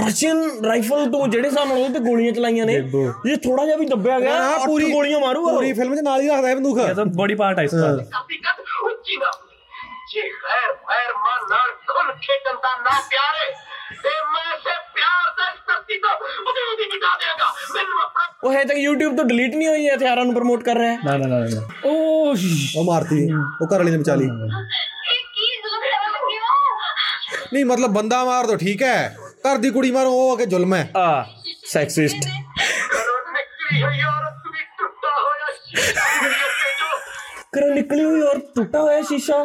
ਰਸ਼ੀਅਨ 0.00 0.64
ਰਾਈਫਲ 0.64 1.10
ਤੋਂ 1.10 1.26
ਜਿਹੜੇ 1.28 1.48
ਹਿਸਾਬ 1.48 1.68
ਨਾਲ 1.68 1.76
ਉਹਦੇ 1.78 1.92
ਤੇ 1.94 2.04
ਗੋਲੀਆਂ 2.04 2.32
ਚਲਾਈਆਂ 2.34 2.66
ਨੇ 2.66 2.74
ਇਹ 2.74 3.36
ਥੋੜਾ 3.38 3.64
ਜਿਹਾ 3.64 3.76
ਵੀ 3.76 3.86
ਦੱਬਿਆ 3.88 4.18
ਗਿਆ 4.20 4.32
ਹਾਂ, 4.34 4.54
ਅੱਠ 4.54 4.64
ਪੂਰੀ- 4.66 4.90
ਗੋਲੀਆਂ 4.92 5.20
ਮਾਰੂਗਾ 5.20 5.50
ਉਹ। 5.50 5.56
ਪੂਰੀ 5.56 5.72
ਫਿਲਮ 5.74 5.94
'ਚ 5.96 6.00
ਨਾਲ 6.02 6.20
ਹੀ 6.20 6.28
ਰੱਖਦਾ 6.28 6.48
ਹੈ 6.48 6.54
ਬੰਦੂਕ 6.54 6.78
ये 6.80 6.94
तो 6.94 7.04
बॉडी 7.16 7.36
पार्ट 7.36 7.58
है 7.58 7.64
इसका 7.66 7.90
ਹਕੀਕਤ 8.14 8.60
ਉੱਚੀ 8.84 9.16
ਨਾ 9.18 9.30
ਜੇ 10.10 10.22
ਖੈਰ 10.34 10.72
ਖੈਰ 10.84 11.12
ਮਨ 11.18 11.46
ਨਾਲ 11.50 11.70
ਖੁੱਲ 11.88 12.12
ਖੇਡਣ 12.20 12.56
ਦਾ 12.62 12.74
ਨਾ 12.82 12.98
ਪਿਆਰੇ 13.08 13.46
ਤੇ 13.98 14.10
ਮੈਂ 14.28 14.56
ਸੇ 14.58 14.74
ਪਿਆਰ 14.94 15.30
ਦਾ 15.38 15.48
ਇਸ 15.48 15.58
ਧਰਤੀ 15.66 15.98
ਤੋਂ 15.98 16.10
ਉਹਦੀ 16.10 16.62
ਉਹਦੀ 16.62 16.86
ਮਿਟਾ 16.88 17.14
ਦੇਗਾ 17.18 17.52
ਮੈਨੂੰ 17.74 18.00
ਆਪਣਾ 18.02 18.26
ਉਹ 18.42 18.52
ਹੈ 18.52 18.64
ਤੱਕ 18.64 18.78
YouTube 18.78 19.16
ਤੋਂ 19.16 19.24
ਡਿਲੀਟ 19.26 19.54
ਨਹੀਂ 19.54 19.68
ਹੋਈ 19.68 19.88
ਹੈ 19.88 19.94
ਹਥਿਆਰਾਂ 19.94 20.24
ਨੂੰ 20.24 20.34
ਪ੍ਰਮੋਟ 20.34 20.62
ਕਰ 20.64 20.76
ਰਿਹਾ 20.76 20.92
ਹੈ 20.92 20.98
ना 21.04 21.16
ना 21.16 21.28
ना 21.28 21.40
ना 21.46 21.62
ओह 21.88 22.44
ਉਹ 22.76 22.84
ਮਾਰਤੀ 22.84 23.22
ਉਹ 23.32 23.66
ਘਰ 23.66 23.76
ਵਾਲੀ 23.76 23.90
ਨੇ 23.90 23.98
ਬਚਾ 23.98 24.14
ਲਈ 24.16 24.26
ਇਹ 24.26 25.24
ਕੀ 25.30 25.46
ਜ਼ੁਲਮ 25.58 25.80
ਕਰਨ 25.82 26.12
ਲੱਗੇ 26.12 26.38
ਹੋ 26.38 26.54
ਨਹੀਂ 27.52 27.64
ਘਰ 29.47 29.57
ਦੀ 29.57 29.69
ਕੁੜੀ 29.69 29.91
ਮਾਰੋ 29.91 30.09
ਉਹ 30.11 30.35
ਅਗੇ 30.35 30.45
ਜ਼ੁਲਮ 30.45 30.73
ਹੈ। 30.73 30.89
ਆ 30.97 31.25
ਸੈਕਸਿਸਟ। 31.65 32.15
ਕਰੋ 37.51 37.73
ਨਿਕਲੀ 37.73 38.03
ਹੋਈ 38.03 38.21
ਔਰ 38.21 38.39
ਟੁੱਟਾ 38.39 38.81
ਹੋਇਆ 38.81 39.01
ਸ਼ੀਸ਼ਾ। 39.01 39.43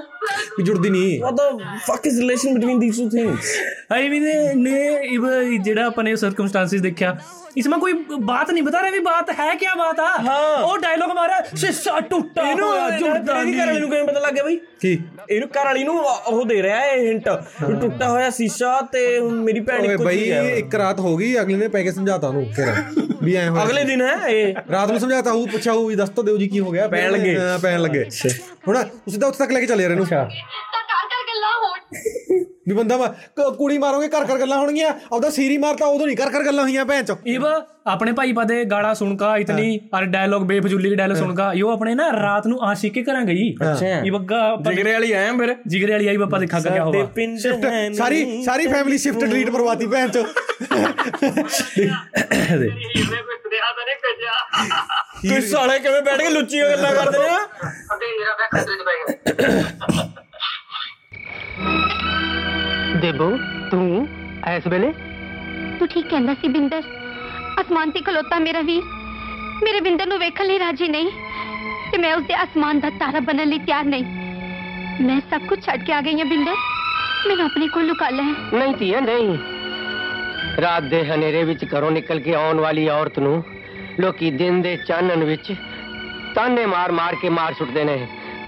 ਵੀ 0.58 0.62
ਜੁੜਦੀ 0.64 0.90
ਨਹੀਂ। 0.90 1.20
What 1.20 1.34
the 1.34 1.50
fuck 1.86 2.06
is 2.06 2.20
relation 2.20 2.54
between 2.54 2.80
these 2.80 2.96
two 2.96 3.08
things 3.08 3.56
I 3.92 4.08
mean 4.08 4.22
ਨੇ 4.58 4.76
ਇਹ 5.04 5.58
ਜਿਹੜਾ 5.58 5.86
ਆਪਾਂ 5.86 6.04
ਨੇ 6.04 6.16
ਸਰਕਮਸਟੈਂਸਸ 6.16 6.80
ਦੇਖਿਆ 6.80 7.16
इसमें 7.57 7.73
कोई 7.79 7.93
बात 8.23 8.49
नहीं 8.49 8.61
बता 8.63 8.79
रहे 8.79 8.91
भी 8.91 8.99
बात 9.01 9.27
है 9.33 9.47
क्या 9.57 9.73
बात 9.75 9.99
है 9.99 10.11
हाँ। 10.23 10.61
ਉਹ 10.63 10.77
ਡਾਇਲੋਗ 10.79 11.11
ਮਾਰਿਆ 11.15 11.41
ਸ਼ੀਸ਼ਾ 11.55 11.99
ਟੁੱਟਾ 12.05 12.41
ਇਹਨੂੰ 12.43 12.67
ਹੋਇਆ 12.67 12.89
ਜੁੜਦਾ 12.97 13.39
ਇਹਦੀ 13.39 13.53
ਘਰ 13.53 13.65
ਵਾਲੀ 13.65 13.79
ਨੂੰ 13.79 13.89
ਕਿਵੇਂ 13.89 14.03
ਪਤਾ 14.05 14.19
ਲੱਗ 14.19 14.33
ਗਿਆ 14.33 14.43
ਬਈ 14.43 14.55
ਕੀ 14.81 14.91
ਇਹਨੂੰ 15.29 15.49
ਘਰ 15.51 15.65
ਵਾਲੀ 15.65 15.83
ਨੂੰ 15.83 15.97
ਉਹ 16.27 16.43
ਦੇ 16.45 16.61
ਰਿਹਾ 16.61 16.79
ਹੈ 16.79 16.95
ਹਿੰਟ 16.99 17.29
ਟੁੱਟਾ 17.81 18.09
ਹੋਇਆ 18.09 18.29
ਸ਼ੀਸ਼ਾ 18.31 18.79
ਤੇ 18.91 19.03
ਹੁਣ 19.19 19.35
ਮੇਰੀ 19.41 19.59
ਭੈਣ 19.61 19.81
ਓਏ 19.81 19.93
ਇੱਕੋ 19.93 20.03
ਬਈ 20.03 20.17
ਚੀਜ਼ 20.17 20.31
ਹੈ 20.33 20.55
ਇੱਕ 20.55 20.75
ਰਾਤ 20.75 20.99
ਹੋ 21.01 21.15
ਗਈ 21.17 21.35
ਅਗਲੇ 21.41 21.57
ਨੇ 21.57 21.67
ਪੈ 21.69 21.83
ਕੇ 21.83 21.91
ਸਮਝਾਤਾ 21.91 22.27
ਉਹਨੂੰ 22.27 22.45
ਫਿਰ 22.53 22.73
ਵੀ 23.21 23.35
ਐ 23.35 23.47
ਹੋਇਆ 23.47 23.63
ਅਗਲੇ 23.63 23.83
ਦਿਨ 23.85 24.01
ਹੈ 24.03 24.15
ਇਹ 24.29 24.55
ਰਾਤ 24.71 24.91
ਨੂੰ 24.91 24.99
ਸਮਝਾਤਾ 24.99 25.31
ਹੂ 25.31 25.45
ਪੁੱਛਿਆ 25.47 25.73
ਹੂ 25.73 25.85
ਵੀ 25.87 25.95
ਦੱਸ 25.95 26.09
ਤਾਂ 26.11 26.23
ਦਿਓ 26.23 26.37
ਜੀ 26.37 26.47
ਕੀ 26.47 26.59
ਹੋ 26.59 26.71
ਗਿਆ 26.71 26.87
ਪੈਣ 26.89 27.11
ਲੱਗੇ। 27.11 27.37
ਹਾਂ, 27.37 27.57
ਪੈਣ 27.59 27.79
ਲੱਗੇ 27.81 28.03
ਹੁਣ 28.67 28.77
ਉਸ 29.07 29.17
ਦਾ 29.17 29.27
ਉੱਥੇ 29.27 29.37
ਤੱਕ 29.39 29.51
ਲੈ 29.51 29.59
ਕੇ 29.59 29.65
ਚੱਲੇ 29.67 29.83
ਯਾਰ 29.83 29.91
ਇਹਨੂੰ 29.91 30.05
ਤਾਂ 30.07 30.25
ਕਰ 30.25 30.83
ਕਰ 31.05 31.23
ਗੱਲਾਂ 31.27 31.53
ਹੋਣ 31.59 32.26
ਵੀ 32.67 32.73
ਬੰਦਾ 32.73 32.97
ਮਾ- 32.97 33.07
ਕ- 33.37 33.53
ਕੁੜੀ 33.57 33.77
ਮਾਰੋਗੇ 33.77 34.07
ਘਰ 34.09 34.25
ਘਰ 34.25 34.37
ਗੱਲਾਂ 34.39 34.57
ਹੋਣਗੀਆਂ 34.57 34.89
ਆਪਦਾ 34.89 35.29
ਸੀਰੀ 35.31 35.57
ਮਾਰਤਾ 35.59 35.85
ਉਦੋਂ 35.87 36.05
ਨਹੀਂ 36.07 36.17
ਘਰ 36.17 36.29
ਘਰ 36.31 36.43
ਗੱਲਾਂ 36.45 36.63
ਹੋਈਆਂ 36.63 36.85
ਭੈਣ 36.85 37.03
ਚ 37.03 37.15
इब 37.33 37.45
अपने 37.91 38.11
भाई 38.13 38.29
पदे 38.35 38.57
गाड़ा 38.65 38.89
सुनका 38.95 39.29
इतनी 39.37 39.63
और 39.93 40.05
डायलॉग 40.11 40.43
बेफजूली 40.47 40.91
के 40.91 40.97
डायलॉग 40.97 41.17
सुनका 41.17 41.47
यो 41.55 41.71
अपने 41.71 41.95
ना 41.95 42.05
रात 42.17 42.45
नु 42.47 42.59
आशिक 42.67 42.93
के 42.93 43.01
करा 43.03 43.23
गई 43.25 43.47
ਅੱਛਾ 43.63 43.89
इब 44.09 44.15
गा 44.29 44.39
ਜਿਗਰੇ 44.67 44.93
ਵਾਲੀ 44.93 45.11
ਆਇਆ 45.13 45.33
ਫਿਰ 45.33 45.51
जिगरे 45.73 45.93
वाली 45.93 46.07
आई 46.07 46.21
पापा 46.21 46.39
देखा 46.43 46.61
क्या 46.61 46.75
ਸਾਡੇ 46.77 47.01
हुआ 47.01 47.09
ਪਿੰਡ 47.15 47.35
Shift, 47.39 47.65
ਹੈ 47.67 47.81
ਸਾਰੀ 47.95 48.21
ਸਾਰੀ 48.43 48.67
ਫੈਮਿਲੀ 48.69 48.97
ਸ਼ਿਫਟ 48.99 49.25
ਡਿਲੀਟ 49.25 49.49
ਕਰਵਾਤੀ 49.49 49.87
ਭੈਣ 49.87 50.07
ਚ 50.09 50.17
ਹੀਰੇ 50.17 51.89
ਕੋਈ 53.19 53.37
ਸੁਨੇਹਾ 53.37 53.71
ਤਾਂ 53.71 53.83
ਨਹੀਂ 53.83 53.97
ਭੇਜਿਆ 54.01 54.39
ਕੋਈ 55.25 55.41
ਸਾਲੇ 55.49 55.79
ਕਿਵੇਂ 55.79 56.01
ਬੈਠ 56.03 56.21
ਕੇ 56.21 56.29
ਲੁੱਚੀਆਂ 56.31 56.69
ਗੱਲਾਂ 56.69 56.93
ਕਰਦੇ 56.95 57.19
ਨੇ 57.19 57.37
ਅਤੇ 57.91 58.13
ਮੇਰਾ 58.13 58.35
ਵੈਕ 58.35 58.55
ਖਤਰੇ 58.55 58.75
ਚ 58.75 58.83
ਪੈ 58.83 58.95
ਗਿਆ 58.97 60.11
ਦੇਬੋ 63.00 63.26
ਤੂੰ 63.70 64.06
ਐਸ 64.46 64.66
ਵੇਲੇ 64.66 64.92
ਤੂੰ 65.78 65.86
ਠੀਕ 65.88 66.06
ਕਹਿੰਦਾ 66.06 66.34
ਸੀ 66.34 66.48
ਬਿੰਦਰ 66.48 66.82
ਅਸਮਾਨ 67.60 67.90
ਤੇ 67.90 68.00
ਖਲੋਤਾ 68.00 68.38
ਮੇਰਾ 68.38 68.60
ਵੀਰ 68.60 68.82
ਮੇਰੇ 69.64 69.80
ਬਿੰਦਰ 69.80 70.06
ਨੂੰ 70.06 70.18
ਵੇਖਣ 70.18 70.46
ਲਈ 70.46 70.58
ਰਾਜੀ 70.58 70.88
ਨਹੀਂ 70.88 71.10
ਤੇ 71.92 71.98
ਮੈਂ 71.98 72.14
ਉਸਦੇ 72.14 72.34
ਅਸਮਾਨ 72.42 72.80
ਦਾ 72.80 72.90
ਤਾਰਾ 73.00 73.20
ਬਣਨ 73.20 73.48
ਲਈ 73.48 73.58
ਤਿਆਰ 73.58 73.84
ਨਹੀਂ 73.84 74.04
ਮੈਂ 75.02 75.20
ਸਭ 75.30 75.46
ਕੁਝ 75.48 75.58
ਛੱਡ 75.60 75.84
ਕੇ 75.84 75.92
ਆ 75.92 76.00
ਗਈ 76.00 76.18
ਹਾਂ 76.18 76.26
ਬਿੰਦਰ 76.26 76.54
ਮੈਨੂੰ 77.28 77.44
ਆਪਣੇ 77.44 77.68
ਕੋਲ 77.68 77.86
ਲੁਕਾ 77.86 78.08
ਲੈ 78.10 78.24
ਨਹੀਂ 78.54 78.74
ਧੀਏ 78.74 79.00
ਨਹੀਂ 79.00 79.38
ਰਾਤ 80.62 80.82
ਦੇ 80.82 81.04
ਹਨੇਰੇ 81.04 81.42
ਵਿੱਚ 81.44 81.64
ਘਰੋਂ 81.74 81.90
ਨਿਕਲ 81.90 82.20
ਕੇ 82.20 82.34
ਆਉਣ 82.34 82.60
ਵਾਲੀ 82.60 82.88
ਔਰਤ 82.88 83.18
ਨੂੰ 83.18 83.42
ਲੋਕੀ 84.00 84.30
ਦਿਨ 84.32 84.60
ਦੇ 84.62 84.76
ਚਾਨਣ 84.86 85.24
ਵਿੱਚ 85.24 85.54
ਤਾਨੇ 86.34 86.66
ਮਾਰ 86.66 86.92
ਮਾਰ 86.92 87.14
ਕੇ 87.14 87.28
ਮਾਰ 87.30 87.54
ਸੁੱਟਦੇ 87.54 87.84
ਨੇ 87.84 87.98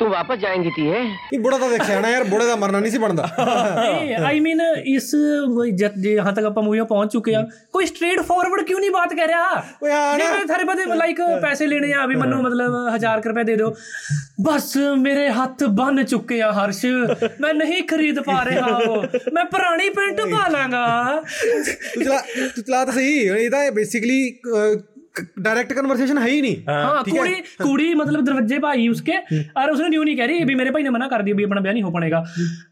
ਤੂੰ 0.00 0.08
ਵਾਪਸ 0.10 0.38
ਜਾਏਂਗੀ 0.40 0.70
ਧੀਏ। 0.76 0.98
ਇਹ 1.32 1.38
ਬੁੜਾ 1.40 1.56
ਤਾਂ 1.58 1.68
ਦੇਖਿਆ 1.70 2.00
ਨਾ 2.00 2.10
ਯਾਰ 2.10 2.24
ਬੁੜੇ 2.24 2.46
ਦਾ 2.46 2.54
ਮਰਨਾ 2.56 2.80
ਨਹੀਂ 2.80 2.90
ਸੀ 2.92 2.98
ਬਣਦਾ। 2.98 3.28
ਆਈ 4.26 4.40
ਮੀਨ 4.40 4.60
ਇਸ 4.86 5.10
ਜਹਾਂ 5.76 6.32
ਤੱਕ 6.32 6.44
ਆਪਾਂ 6.46 6.62
ਮੂਵੀਆਂ 6.62 6.84
ਪਹੁੰਚ 6.84 7.12
ਚੁੱਕੇ 7.12 7.34
ਆ 7.34 7.42
ਕੋਈ 7.72 7.86
ਸਟ੍ਰੇਟ 7.86 8.20
ਫਾਰਵਰਡ 8.22 8.62
ਕਿਉਂ 8.66 8.80
ਨਹੀਂ 8.80 8.90
ਬਾਤ 8.90 9.14
ਕਰ 9.14 9.26
ਰਿਹਾ? 9.26 9.62
ਓਏ 9.82 9.92
ਆ 9.92 10.16
ਨਾ 10.18 10.44
ਥਾਰੇ 10.48 10.64
ਬਦੇ 10.64 10.84
ਲਾਈਕ 10.96 11.20
ਪੈਸੇ 11.42 11.66
ਲੈਣੇ 11.66 11.92
ਆ 11.92 12.06
ਵੀ 12.06 12.16
ਮੈਨੂੰ 12.16 12.42
ਮਤਲਬ 12.42 12.72
1000 12.94 13.26
ਰੁਪਏ 13.26 13.44
ਦੇ 13.44 13.56
ਦਿਓ। 13.56 13.74
ਬਸ 14.42 14.76
ਮੇਰੇ 14.98 15.28
ਹੱਥ 15.30 15.64
ਬੰਨ 15.78 16.02
ਚੁੱਕੇ 16.04 16.40
ਆ 16.42 16.50
ਹਰਸ਼। 16.52 16.84
ਮੈਂ 17.40 17.52
ਨਹੀਂ 17.54 17.82
ਖਰੀਦ 17.88 18.20
ਪਾ 18.22 18.44
ਰਿਹਾ 18.44 18.66
ਉਹ। 18.66 19.04
ਮੈਂ 19.34 19.44
ਪੁਰਾਣੀ 19.44 19.88
ਪੈਂਟ 19.90 20.20
ਪਾ 20.22 20.46
ਲਾਂਗਾ। 20.48 20.86
ਤੂੰ 21.94 22.02
ਚਲਾ 22.04 22.20
ਤੂੰ 22.36 22.64
ਚਲਾ 22.64 22.84
ਤਾਂ 22.84 22.92
ਸਹੀ 22.92 23.18
ਇਹਦਾ 23.18 23.58
ਬੇਸਿਕਲੀ 23.70 24.20
डायरेक्ट 25.37 25.71
कन्वर्सेशन 25.73 26.17
है 26.17 26.29
ही 26.29 26.39
नहीं 26.41 26.55
हाँ 26.69 27.03
कुड़ी 27.05 27.35
कुड़ी 27.59 27.93
मतलब 27.95 28.23
दरवाजे 28.25 28.57
भाई 28.59 28.87
उसके 28.89 29.13
और 29.55 29.69
उसने 29.71 29.87
न्यू 29.89 30.03
नहीं 30.03 30.15
कह 30.17 30.25
रही 30.25 30.43
भी 30.45 30.55
मेरे 30.55 30.71
भाई 30.71 30.83
ने 30.83 30.89
मना 30.89 31.07
कर 31.07 31.21
दिया 31.21 31.35
भी 31.35 31.43
अपना 31.45 31.61
ब्याह 31.61 31.73
नहीं 31.73 31.83
हो 31.83 31.91
पाएगा 31.91 32.23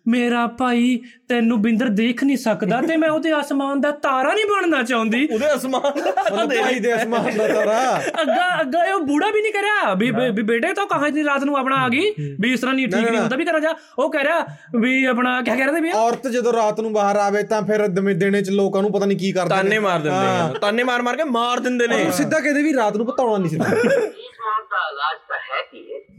ਮੇਰਾ 0.07 0.45
ਭਾਈ 0.55 0.87
ਤੈਨੂੰ 1.29 1.61
ਬਿੰਦਰ 1.61 1.89
ਦੇਖ 1.97 2.23
ਨਹੀਂ 2.23 2.35
ਸਕਦਾ 2.37 2.79
ਤੇ 2.81 2.95
ਮੈਂ 2.97 3.09
ਉਹਦੇ 3.09 3.31
ਅਸਮਾਨ 3.39 3.81
ਦਾ 3.81 3.91
ਤਾਰਾ 4.01 4.33
ਨਹੀਂ 4.33 4.45
ਬਣਨਾ 4.45 4.81
ਚਾਹੁੰਦੀ 4.83 5.27
ਉਹਦੇ 5.27 5.53
ਅਸਮਾਨ 5.55 5.85
मतलब 5.93 6.51
भाई 6.55 6.81
दे 6.81 6.91
आसमान 6.95 7.37
ਦਾ 7.37 7.47
ਤਾਰਾ 7.49 7.77
ਅੱਗਾ 8.23 8.47
ਅੱਗਾ 8.61 8.83
ਇਹ 8.85 8.97
ਬੂੜਾ 9.05 9.29
ਵੀ 9.29 9.41
ਨਹੀਂ 9.41 9.51
ਕਰਿਆ 9.53 9.93
ਵੀ 9.93 10.09
ਵੀ- 10.11 10.29
ਵੀ 10.31 10.43
ਬੇਟੇ 10.43 10.73
ਤਾਂ 10.73 10.85
ਕਹਾਂ 10.87 11.07
ਇਤਨੀ 11.07 11.23
ਰਾਤ 11.25 11.43
ਨੂੰ 11.43 11.57
ਆਪਣਾ 11.57 11.75
ਆ 11.77 11.87
ਗਈ 11.89 12.11
ਵੀ 12.39 12.51
ਇਸ 12.53 12.59
ਤਰ੍ਹਾਂ 12.59 12.73
ਨਹੀਂ 12.75 12.87
ਠੀਕ 12.87 13.07
ਨਹੀਂ 13.07 13.19
ਹੁੰਦਾ 13.19 13.35
ਵੀ 13.35 13.45
ਕਰਾਂ 13.45 13.59
ਜਾ 13.59 13.73
ਉਹ 13.97 14.11
ਕਹਿ 14.11 14.23
ਰਿਹਾ 14.23 14.45
ਵੀ 14.77 15.03
ਆਪਣਾ 15.05 15.39
ਕੀ 15.41 15.51
ਕਹਿ 15.51 15.65
ਰਹੇ 15.67 15.81
ਵੀ 15.81 15.91
ਔਰਤ 15.97 16.27
ਜਦੋਂ 16.29 16.53
ਰਾਤ 16.53 16.79
ਨੂੰ 16.79 16.93
ਬਾਹਰ 16.93 17.17
ਆਵੇ 17.19 17.43
ਤਾਂ 17.47 17.61
ਫਿਰ 17.63 17.87
ਦਮੇ 17.95 18.13
ਦੇਣੇ 18.15 18.41
ਚ 18.41 18.49
ਲੋਕਾਂ 18.51 18.81
ਨੂੰ 18.81 18.91
ਪਤਾ 18.91 19.05
ਨਹੀਂ 19.05 19.17
ਕੀ 19.17 19.31
ਕਰਦੇ 19.31 19.55
ਤਾਨੇ 19.55 19.79
ਮਾਰ 19.81 19.99
ਦਿੰਦੇ 20.01 20.19
ਨੇ 20.19 20.59
ਤਾਨੇ 20.61 20.83
ਮਾਰ 20.83 21.01
ਮਾਰ 21.01 21.17
ਕੇ 21.17 21.23
ਮਾਰ 21.31 21.59
ਦਿੰਦੇ 21.61 21.87
ਨੇ 21.87 22.03
ਉਹ 22.03 22.11
ਸਿੱਧਾ 22.28 22.40
ਕਹਿੰਦੇ 22.40 22.62
ਵੀ 22.62 22.72
ਰਾਤ 22.74 22.96
ਨੂੰ 22.96 23.06
ਪਤਾਉਣਾ 23.06 23.36
ਨਹੀਂ 23.38 23.50
ਸਿੱਧਾ। 23.50 23.68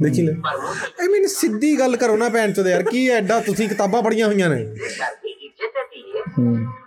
ਦੇਖੀ 0.02 0.22
ਲੈ। 0.22 0.34
ਆਈ 1.02 1.08
ਮੀਨ 1.08 1.28
ਸਿੱਧੀ 1.28 1.80
ਗੱਲ 1.80 1.96
ਕਰੋ 1.96 2.16
ਨਾ 2.18 2.30
ਭੈਣ 2.30 2.54
ਚੋਦ 2.54 2.68
ਯਾਰ 2.68 2.84
ਕੀ 2.84 3.08
ਐਡਾ 3.10 3.40
ਤੁਸੀਂ 3.40 3.68
ਕਿਤਾਬਾਂ 3.70 4.02
ਪੜੀਆਂ 4.04 4.28
ਹੋਈਆਂ 4.28 4.50
ਨੇ? 4.50 4.64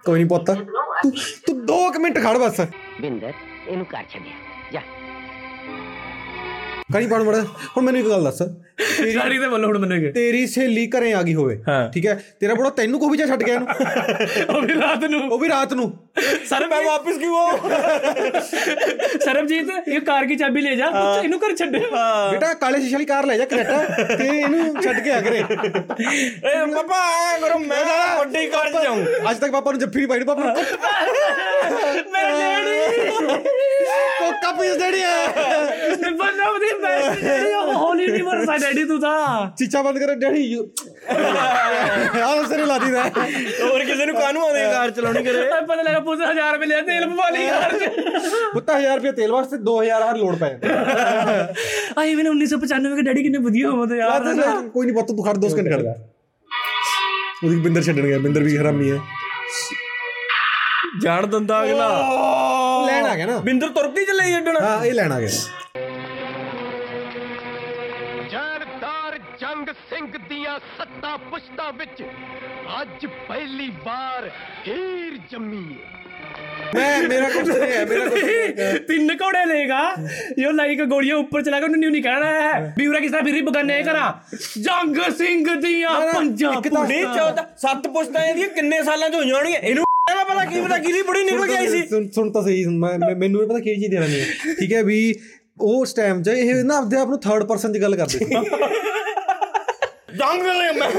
ਕੋਈ 0.04 0.18
ਨਹੀਂ 0.18 0.26
ਪੁੱਤ। 0.26 0.50
ਤੂੰ 0.50 1.12
ਤੂੰ 1.46 1.56
2 1.66 1.98
ਮਿੰਟ 2.00 2.18
ਖੜ 2.18 2.36
ਬਸ। 2.38 2.60
ਬਿੰਦਰ 3.00 3.32
ਇਹਨੂੰ 3.68 3.86
ਕਰ 3.86 4.04
ਛੱਡਿਆ 4.10 4.32
ਜਾ। 4.72 4.80
ਕਣੀ 6.94 7.06
ਪਾਣ 7.06 7.22
ਮੜਾ। 7.22 7.40
ਹੁਣ 7.76 7.84
ਮੈਨੂੰ 7.84 8.00
ਇੱਕ 8.00 8.08
ਗੱਲ 8.08 8.24
ਦੱਸ। 8.24 8.42
ਗਾੜੀ 9.16 9.38
ਤੇ 9.38 9.48
ਬੋਲੋ 9.48 9.66
ਹੁਣ 9.68 9.78
ਮੈਨੂੰ 9.78 9.98
ਕਿ 10.00 10.10
ਤੇਰੀ 10.12 10.46
ਸਹੇਲੀ 10.46 10.86
ਘਰੇ 10.90 11.12
ਆ 11.12 11.22
ਗਈ 11.22 11.34
ਹੋਵੇ। 11.34 11.58
ਠੀਕ 11.94 12.06
ਹੈ? 12.06 12.14
ਤੇਰਾ 12.40 12.54
ਬੜਾ 12.54 12.70
ਤੈਨੂੰ 12.70 13.00
ਕੋਈ 13.00 13.18
ਜਾ 13.18 13.26
ਛੱਡ 13.26 13.42
ਗਿਆ 13.42 13.54
ਇਹਨੂੰ। 13.54 14.56
ਉਹ 14.56 14.60
ਵੀ 14.62 14.74
ਰਾਤ 14.74 15.04
ਨੂੰ। 15.04 15.20
ਉਹ 15.32 15.38
ਵੀ 15.38 15.48
ਰਾਤ 15.48 15.72
ਨੂੰ। 15.74 15.92
ਸਰ 16.48 16.66
ਮੈਂ 16.66 16.80
ਵਾਪਸ 16.82 17.18
ਕਿਉਂ 17.18 17.36
ਆਉਂ? 17.38 17.58
ਸਰਬਜੀਤ 19.24 19.88
ਇਹ 19.88 20.00
ਕਾਰ 20.00 20.26
ਕੀ 20.26 20.36
ਚਾਬੀ 20.36 20.60
ਲੈ 20.60 20.74
ਜਾ? 20.74 20.86
ਇਹਨੂੰ 21.24 21.38
ਘਰ 21.40 21.54
ਛੱਡੇ। 21.56 21.78
ਬੇਟਾ 21.78 22.52
ਕਾਲੇ 22.54 22.80
ਸ਼ੀਸ਼ੇ 22.80 22.92
ਵਾਲੀ 22.94 23.04
ਕਾਰ 23.04 23.26
ਲੈ 23.26 23.36
ਜਾ 23.38 23.44
ਕਨੇਟਾ 23.44 23.78
ਤੇ 24.16 24.26
ਇਹਨੂੰ 24.28 24.82
ਛੱਡ 24.82 25.00
ਕੇ 25.00 25.10
ਆ 25.10 25.20
ਕਰੇ 25.20 25.38
ਏ 25.38 26.64
ਪਾਪਾ 26.74 27.00
ਐ 27.34 27.38
ਕਰੋ 27.40 27.58
ਮੈਂ 27.58 27.84
ਵੱਡੀ 28.18 28.46
ਕਾਰ 28.46 28.70
ਚ 28.72 28.82
ਜਾਉਂ 28.82 28.98
ਅੱਜ 29.30 29.38
ਤੱਕ 29.38 29.52
ਪਾਪਾ 29.52 29.70
ਨੂੰ 29.72 29.80
ਜੱਫੀ 29.80 29.98
ਨਹੀਂ 29.98 30.08
ਪਾਈ 30.08 30.24
ਪਾਪਾ 30.24 30.54
ਮੇਰੇ 32.12 32.32
ਡੈਡੀ 32.32 33.10
ਕੋਕਾ 34.18 34.52
ਪੀਸ 34.52 34.76
ਦੇਣੀ 34.76 35.02
ਹੈ 35.02 35.26
ਬੰਦਾ 36.10 36.48
ਉਹਦੀ 36.48 36.72
ਬੈਸਟ 36.82 37.24
ਹੋਲੀ 37.74 38.06
ਨਹੀਂ 38.06 38.22
ਮਰਦਾ 38.22 38.56
ਡੈਡੀ 38.72 38.84
ਤੂੰ 38.88 39.00
ਤਾਂ। 39.00 39.50
ਚੀਚਾ 39.58 39.82
ਬੰਦ 39.82 39.98
ਕਰ 39.98 40.14
ਡੈਡੀ 40.14 40.54
ਆਹ 42.22 42.44
ਸਰੇ 42.48 42.64
ਲਾ 42.66 42.78
ਦੀਦਾ 42.78 43.02
ਹੋਰ 43.02 43.84
ਕਿਸੇ 43.84 44.06
ਨੂੰ 44.06 44.14
ਕਾਹਨੂੰ 44.14 44.42
ਆਉਂਦੀ 44.42 44.60
ਕਾਰ 44.72 44.90
ਚਲਾਉਣੀ 44.90 45.22
ਕਰੇ? 45.24 45.42
ਪਤਾ 45.68 45.82
ਲੱਗਾ 45.82 46.00
ਪੁੱਛ 46.00 46.20
1000 46.20 46.52
ਰੁਪਏ 46.54 46.66
ਲਿਆ 46.66 46.80
ਤੇਲ 46.80 47.08
ਪਵਾ 47.08 47.28
ਲਈ 47.30 47.44
ਯਾਰ 47.44 47.76
ਪੁੱਤਾ 48.52 48.78
1000 48.78 48.96
ਰੁਪਏ 48.96 49.12
ਤੇਲ 49.12 49.32
ਵਾਸਤੇ 49.32 49.56
2000 49.68 50.02
ਹਰ 50.10 50.16
ਲੋੜ 50.16 50.34
ਪਏ। 50.36 50.56
ਆਈ 51.98 52.14
ਮੈਨੂੰ 52.14 52.32
1995 52.34 52.96
ਕੇ 52.96 53.02
ਡੈਡੀ 53.02 53.22
ਕਿੰਨੇ 53.22 53.38
ਵਧੀਆ 53.38 53.70
ਹੋਵੇ 53.70 53.98
ਯਾਰ। 53.98 54.22
ਕੋਈ 54.74 54.86
ਨਹੀਂ 54.86 54.94
ਪੁੱਤ 54.94 55.08
ਤੂੰ 55.08 55.24
ਖੜ 55.24 55.36
ਦੋ 55.36 55.48
ਸਕਿੰਟ 55.48 55.72
ਖੜ। 55.74 55.80
ਜਾ 55.82 55.94
ਉਹਦੀ 57.44 57.56
ਬਿੰਦਰ 57.56 57.82
ਛੱਡਣ 57.82 58.06
ਗਿਆ 58.06 58.18
ਬਿੰਦਰ 58.18 58.42
ਵੀ 58.42 58.56
ਹਰਾਮੀ 58.56 58.90
ਹੈ। 58.90 58.98
ਜਾਣ 61.02 61.26
ਦਿੰਦਾ 61.26 61.62
ਅਗਲਾ। 61.64 61.88
ਲੈਣ 62.86 63.04
ਆ 63.06 63.14
ਗਿਆ 63.16 63.26
ਨਾ। 63.26 63.38
ਬਿੰਦਰ 63.38 63.68
ਤੁਰਕੀ 63.68 64.04
ਚੱਲੇ 64.04 64.30
ਛੱਡਣ। 64.32 64.56
ਹਾਂ 64.56 64.84
ਇਹ 64.84 64.92
ਲੈਣ 64.92 65.12
ਆ 65.12 65.20
ਗਿਆ। 65.20 65.28
ਦੀਆਂ 70.52 70.58
ਸੱਤਾਂ 70.78 71.16
ਪੁਸ਼ਤਾਂ 71.20 71.72
ਵਿੱਚ। 71.72 72.02
ਅੱਜ 72.80 73.06
ਪਹਿਲੀ 73.28 73.68
ਵਾਰ 73.84 74.28
ਹੀਰ 74.66 75.16
ਜੰਮੀ 75.30 75.64
ਹੈ। 75.64 76.00
ਮੈਂ 76.74 77.08
ਮੇਰਾ 77.08 77.28
ਕੁਝ 77.30 77.48
ਨਹੀਂ 77.48 77.70
ਹੈ 77.70 77.84
ਮੇਰਾ 77.86 78.04
ਕੁਝ 78.06 78.20
ਤਿੰਨ 78.88 79.14
ਘੋੜੇ 79.16 79.44
ਲੇਗਾ 79.46 79.80
ਯੋ 80.38 80.50
ਲਾਈਕ 80.50 80.82
ਗੋਲੀਆਂ 80.84 81.16
ਉੱਪਰ 81.16 81.42
ਚਲਾ 81.42 81.58
ਕੇ 81.58 81.64
ਉਹਨੂੰ 81.64 81.78
ਨਿਊ 81.80 81.90
ਨਹੀਂ 81.90 82.02
ਕਹਿਣਾ 82.02 82.26
ਹੈ। 82.32 82.72
ਵੀ 82.78 82.86
ਉਰਾ 82.86 83.00
ਕਿਸ 83.00 83.10
ਤਰ੍ਹਾਂ 83.10 83.24
ਫਿਰ 83.24 83.42
ਬਗਾਨੇ 83.44 83.82
ਕਰਾਂ 83.82 84.12
ਜੰਗ 84.58 84.96
ਸਿੰਘ 85.18 85.54
ਦੀਆਂ 85.56 86.00
ਪੰਜਾਂ 86.12 86.52
ਨਹੀਂ 86.78 87.04
ਚੌਦਾ 87.06 87.46
ਸੱਤ 87.58 87.88
ਪੁਸ਼ਤਾਂ 87.88 88.24
ਇਹਦੀਆਂ 88.24 88.48
ਕਿੰਨੇ 88.50 88.82
ਸਾਲਾਂ 88.82 89.08
ਚ 89.10 89.14
ਹੋਈਆਂ 89.14 89.34
ਹੋਣਗੀਆਂ? 89.36 89.60
ਇਹਨੂੰ 89.60 89.84
ਦਾ 90.08 90.24
ਪਤਾ 90.24 90.44
ਕੀ 90.44 90.60
ਪਤਾ 90.60 90.78
ਕਿਹਦੀ 90.78 91.02
ਬੁੜੀ 91.02 91.22
ਨਿਕਲ 91.24 91.46
ਕੇ 91.46 91.56
ਆਈ 91.56 91.68
ਸੀ। 91.68 91.86
ਸੁਣ 91.86 92.08
ਸੁਣ 92.10 92.30
ਤਾਂ 92.32 92.42
ਸਹੀ 92.42 92.64
ਮੈਨੂੰ 92.66 93.42
ਇਹ 93.42 93.46
ਪਤਾ 93.48 93.58
ਕੀ 93.58 93.74
ਚੀਜ਼ 93.74 93.90
ਦੇਣਾ 93.90 94.06
ਨਹੀਂ 94.06 94.54
ਠੀਕ 94.56 94.72
ਹੈ 94.72 94.82
ਵੀ 94.82 95.14
ਉਸ 95.68 95.92
ਟਾਈਮ 95.94 96.22
'ਚ 96.22 96.28
ਇਹ 96.30 96.54
ਨਾ 96.64 96.76
ਆਪਦੇ 96.76 96.96
ਆਪ 96.96 97.08
ਨੂੰ 97.08 97.20
ਥਰਡ 97.20 97.44
ਪਰਸਨ 97.44 97.72
'ਚ 97.72 97.78
ਗੱਲ 97.78 97.96
ਕਰਦੇ 97.96 98.26
ਸੀ 100.12 100.18
ਜੰਗ 100.18 100.42
ਨੇ 100.42 100.70
ਮੈਂ। 100.80 100.90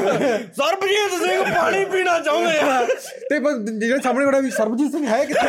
ਸਰਬਜੀਤ 0.57 1.11
ਸਿੰਘ 1.23 1.43
ਪਾਣੀ 1.55 1.85
ਪੀਣਾ 1.85 2.19
ਚਾਹੁੰਦੇ 2.19 2.57
ਆ। 2.59 2.85
ਤੇ 3.29 3.39
ਪਰ 3.39 3.57
ਜਿਹੜਾ 3.79 3.97
ਸਾਹਮਣੇ 4.03 4.25
ਖੜਾ 4.25 4.39
ਵੀ 4.39 4.51
ਸਰਬਜੀਤ 4.51 4.91
ਸਿੰਘ 4.91 5.05
ਹੈ 5.07 5.23
ਕਿੱਥੇ? 5.25 5.47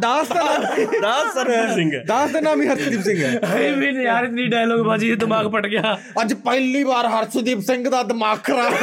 ਦਾਸ 0.00 0.28
ਦਾ 0.28 0.42
ਨਾਮ 0.42 1.00
ਦਾਸ 1.02 1.34
ਸਰਬਜੀਤ 1.34 1.74
ਸਿੰਘ 1.74 1.90
ਹੈ। 1.94 2.02
ਦਾਸ 2.06 2.30
ਦਾ 2.30 2.40
ਨਾਮ 2.40 2.62
ਹੀ 2.62 2.68
ਹਰਸ਼ਦੀਪ 2.68 3.02
ਸਿੰਘ 3.02 3.22
ਹੈ। 3.24 3.40
ਹਾਏ 3.44 3.70
ਵੀ 3.70 4.04
ਯਾਰ 4.04 4.24
ਇਤਨੀ 4.24 4.46
ਡਾਇਲੋਗ 4.46 4.86
ਬਾਜੀ 4.86 5.14
ਦਿਮਾਗ 5.16 5.46
ਪਟ 5.46 5.66
ਗਿਆ। 5.66 5.98
ਅੱਜ 6.20 6.34
ਪਹਿਲੀ 6.34 6.82
ਵਾਰ 6.82 7.06
ਹਰਸ਼ਦੀਪ 7.06 7.60
ਸਿੰਘ 7.60 7.88
ਦਾ 7.88 8.02
ਦਿਮਾਗ 8.02 8.38
ਖਰਾਬ। 8.44 8.74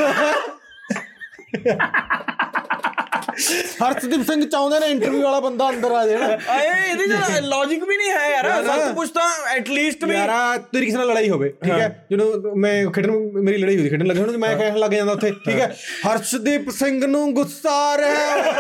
ਹਰਸ਼ਦੀਪ 3.84 4.22
ਸਿੰਘ 4.24 4.46
ਚਾਹੁੰਦੇ 4.46 4.80
ਨੇ 4.80 4.88
ਇੰਟਰਵਿਊ 4.88 5.22
ਵਾਲਾ 5.22 5.40
ਬੰਦਾ 5.40 5.70
ਅੰਦਰ 5.70 5.92
ਆ 5.92 6.06
ਜਾਣਾ 6.08 6.26
ਆਏ 6.50 6.68
ਇਹਦੇ 6.90 7.08
ਚ 7.08 7.40
ਲੌਜੀਕ 7.44 7.84
ਵੀ 7.84 7.98
ਨਹੀਂ 7.98 8.10
ਹੈ 8.10 8.30
ਯਾਰ। 8.30 8.50
ਸੱਤ 8.66 8.94
ਪੁਸ਼ਤਾਂ 8.96 9.30
ਐਟ 9.56 9.70
ਲੀਸਟ 9.70 10.04
ਵੀ 10.06 10.16
ਯਾਰਾ 10.16 10.58
ਤੇਰੀ 10.74 10.86
ਕਿਸੇ 10.86 10.98
ਨਾਲ 10.98 11.08
ਲੜਾਈ 11.08 11.30
ਹੋਵੇ 11.30 11.50
ਠੀਕ 11.64 11.72
ਹੈ? 11.72 12.06
ਜਦੋਂ 12.12 12.56
ਮੈਂ 12.58 12.74
ਖੇਡਣ 12.92 13.12
ਮੇਰੀ 13.44 13.58
ਲੜਾਈ 13.58 13.78
ਹੋਈ 13.78 13.90
ਖੇਡਣ 13.90 14.06
ਲੱਗੇ 14.06 14.20
ਹੁਣ 14.22 14.38
ਮੈਂ 14.38 14.56
ਕਹਿਣ 14.58 14.78
ਲੱਗ 14.78 14.92
ਜਾਂਦਾ 14.92 15.12
ਉੱਥੇ 15.14 15.32
ਠੀਕ 15.46 15.60
ਹੈ? 15.60 15.74
ਹਰਸ਼ਦੀਪ 16.08 16.70
ਸਿੰਘ 16.70 17.06
ਨੂੰ 17.08 17.34
ਗੁੱਸਾ 17.34 17.72
ਆ 17.84 17.98
ਰਿਹਾ। 17.98 18.52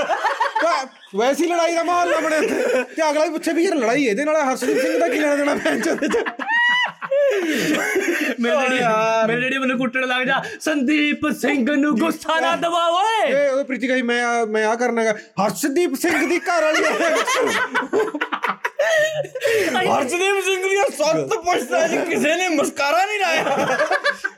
ਤਾਂ 0.62 0.86
ਵੈਸੀ 1.16 1.46
ਲੜਾਈ 1.48 1.76
ਦਾ 1.76 1.84
ਮਾਹੌਲ 1.84 2.10
ਨਾ 2.12 2.20
ਬਣੇ 2.20 2.40
ਤੇ 2.96 3.10
ਅਗਲਾ 3.10 3.26
ਵੀ 3.26 3.30
ਪੁੱਛੇ 3.30 3.54
ਵੀ 3.54 3.64
ਯਾਰ 3.64 3.76
ਲੜਾਈ 3.76 4.06
ਇਹਦੇ 4.06 4.26
ਨਾਲ 4.26 4.36
ਹਰਸ਼ਦੀਪ 4.44 4.78
ਸਿੰਘ 4.82 4.98
ਦਾ 5.00 5.08
ਕੀ 5.08 5.20
ਲੈਣਾ 5.20 5.36
ਦੇਣਾ 5.36 5.56
ਪੈਂਚ 5.56 5.88
ਉਹਦੇ 5.88 6.08
ਚ? 6.10 6.24
ਮੇਰੇ 8.39 8.67
ਡੈਡੀ 8.69 8.80
ਮੇਰੇ 9.28 9.41
ਡੈਡੀ 9.41 9.58
ਮੈਨੂੰ 9.58 9.78
ਕੁੱਟਣ 9.78 10.08
ਲੱਗ 10.08 10.26
ਜਾ। 10.28 10.41
ਸੰਦੀਪ 10.62 11.30
ਸਿੰਘ 11.41 11.76
ਨੂੰ 11.76 11.95
ਗੁੱਸਾ 11.99 12.39
ਨਾ 12.39 12.56
ਦਵਾ 12.56 12.86
ਓਏ। 12.89 13.32
ਇਹ 13.32 13.49
ਉਹ 13.49 13.63
ਪ੍ਰੀਤੀ 13.65 13.88
ਕਹੀ 13.88 14.02
ਮੈਂ 14.02 14.45
ਮੈਂ 14.45 14.65
ਆ 14.67 14.76
ਕਰਨਾਗਾ 14.76 15.13
ਹਰਸ਼ਦੀਪ 15.43 15.95
ਸਿੰਘ 16.02 16.28
ਦੀ 16.30 16.39
ਘਰ 16.39 16.63
ਵਾਲੀ। 16.63 16.84
ਹਰਸ਼ਦੀਪ 19.88 20.43
ਸਿੰਘ 20.45 20.62
ਦੀਆਂ 20.63 20.84
ਸੱਤ 20.97 21.34
ਪੁਸ਼ਤਾਂ 21.36 21.88
ਚ 21.88 22.04
ਕਿਸੇ 22.10 22.36
ਨੇ 22.36 22.47
ਮਸਕਾਰਾ 22.49 23.06
ਨਹੀਂ 23.06 23.19
ਲਾਇਆ। 23.19 23.78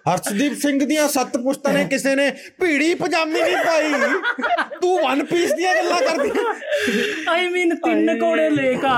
ਹਰਸ਼ਦੀਪ 0.09 0.53
ਸਿੰਘ 0.61 0.85
ਦੀਆਂ 0.85 1.07
ਸੱਤ 1.09 1.37
ਪੁਸ਼ਤਾਂ 1.37 1.73
ਨੇ 1.73 1.83
ਕਿਸੇ 1.89 2.15
ਨੇ 2.15 2.29
ਭੀੜੀ 2.61 2.93
ਪਜਾਮੀ 2.95 3.41
ਨਹੀਂ 3.41 3.57
ਪਾਈ। 3.65 3.93
ਤੂੰ 4.81 4.97
ਵਨ 4.99 5.23
ਪੀਸ 5.25 5.53
ਦੀਆਂ 5.53 5.73
ਗੱਲਾਂ 5.75 5.99
ਕਰਦੀ। 6.01 6.31
ਆਈ 7.29 7.47
ਮੀਨ 7.47 7.75
ਤਿੰਨ 7.75 8.19
ਕੋੜੇ 8.19 8.49
ਲੈ 8.49 8.73
ਕਾ 8.81 8.95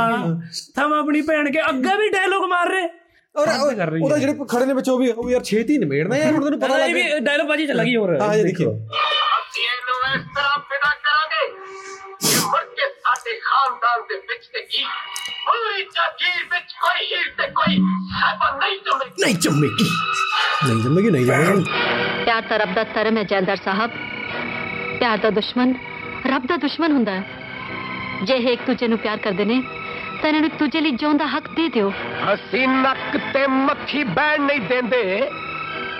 ਥਮ 0.75 0.93
ਆਪਣੀ 0.93 1.21
ਭੈਣ 1.21 1.51
ਕੇ 1.51 1.59
ਅੱਗੇ 1.69 1.97
ਵੀ 1.97 2.09
ਡਾਇਲੋਗ 2.09 2.45
ਮਾਰ 2.49 2.69
ਰਹੇ। 2.69 2.87
ਔਰ 3.37 3.47
ਹੱਦ 3.49 3.73
ਕਰ 3.77 3.89
ਰਹੀ 3.91 4.01
ਉਹਦਾ 4.03 4.17
ਜਿਹੜੇ 4.17 4.33
ਖੜੇ 4.49 4.65
ਨੇ 4.65 4.73
ਵਿੱਚ 4.73 4.89
ਉਹ 4.89 4.99
ਵੀ 4.99 5.11
ਉਹ 5.11 5.29
ਯਾਰ 5.29 5.43
ਛੇਤੀ 5.43 5.77
ਨਿਮੇੜਨਾ 5.77 6.17
ਯਾਰ 6.17 6.33
ਹੁਣ 6.33 6.43
ਤੈਨੂੰ 6.43 6.59
ਪਤਾ 6.59 6.77
ਲੱਗ 6.77 6.93
ਵੀ 6.93 7.03
ਡਾਇਲੋਗ 7.19 7.47
ਬਾਜੀ 7.47 7.67
ਚੱਲ 7.67 7.83
ਗਈ 7.83 7.95
ਹੋਰ 7.95 8.17
ਹਾਂ 8.21 8.33
ਦੇਖਿਓ 8.37 8.71
ਇਹਨੂੰ 8.71 10.15
ਇਸ 10.15 10.23
ਤਰ੍ਹਾਂ 10.35 10.57
ਪੈਦਾ 10.59 10.89
ਕਰਾਂਗੇ 11.03 11.47
ਕਿ 12.21 12.35
ਮੁੜ 12.45 12.61
ਕੇ 12.71 12.87
ਸਾਡੇ 12.99 13.39
ਖਾਨਦਾਨ 13.43 14.01
ਦੇ 14.09 14.15
ਵਿੱਚ 14.27 14.47
ਤੇ 14.53 14.61
ਕੀ 14.61 14.83
ਪੂਰੀ 15.45 15.83
ਜਾਗੀਰ 15.95 16.43
ਵਿੱਚ 16.51 16.73
ਕੋਈ 16.81 17.05
ਹੀਰ। 17.05 17.29
ਤੇ 17.37 17.47
ਕੋਈ 17.51 17.77
ਸਭ 18.21 18.43
ਨਹੀਂ 18.59 18.77
ਜੁੜੇਗੀ 18.85 19.23
ਨਹੀਂ 19.23 19.35
ਜੰਮੇਗੀ 19.35 19.89
ਨਹੀਂ 20.67 20.83
ਜੰਮੇਗੀ 20.83 21.09
ਨਹੀਂ 21.09 21.25
ਜੰਮੇਗੀ 21.25 21.63
ਪਿਆਰ 22.25 22.41
ਤਾਂ 22.41 22.59
ਰੱਬ 22.59 22.73
ਦਾ 22.75 22.83
ਧਰਮ 22.83 23.17
ਹੈ 23.17 23.23
ਜੈਲਦਾਰ 23.23 23.57
ਸਾਹਿਬ। 23.65 23.91
ਪਿਆਰ 24.99 25.17
ਦਾ 25.17 25.29
ਦੁਸ਼ਮਣ 25.29 25.73
ਰੱਬ 26.27 26.45
ਦਾ 26.45 26.55
ਦੁਸ਼ਮਣ 26.57 26.91
ਹੁੰਦਾ 26.91 27.11
ਹੈ। 27.11 27.23
ਜੇ 28.23 28.35
ਇਹ 28.35 28.47
ਇੱਕ 28.49 28.61
ਦੂਜੇ 28.67 28.87
ਨੂੰ 28.87 28.97
ਪਿਆਰ 28.97 29.17
ਕਰਦੇ 29.17 29.45
ਨੇ 29.45 29.61
ਤਾਂ 30.21 30.29
ਇਹਨਾਂ 30.29 30.41
ਨੂੰ 30.41 30.49
ਇੱਕ 30.49 30.57
ਦੂਜੇ 30.59 30.81
ਲਈ 30.81 30.91
ਜਿਉਣ 30.91 31.17
ਦਾ 31.17 31.25
ਹੱਕ 31.25 31.49
ਦੇ 31.49 31.67
ਦਿਓ। 31.69 31.91
ਅਸੀਂ 32.33 32.67
ਨੱਕ 32.67 33.17
ਤੇ 33.33 33.47
ਮੱਖੀ 33.47 34.03
ਬੈਣ 34.03 34.41
ਨਹੀਂ 34.41 34.61
ਦਿੰਦੇ। 34.61 35.29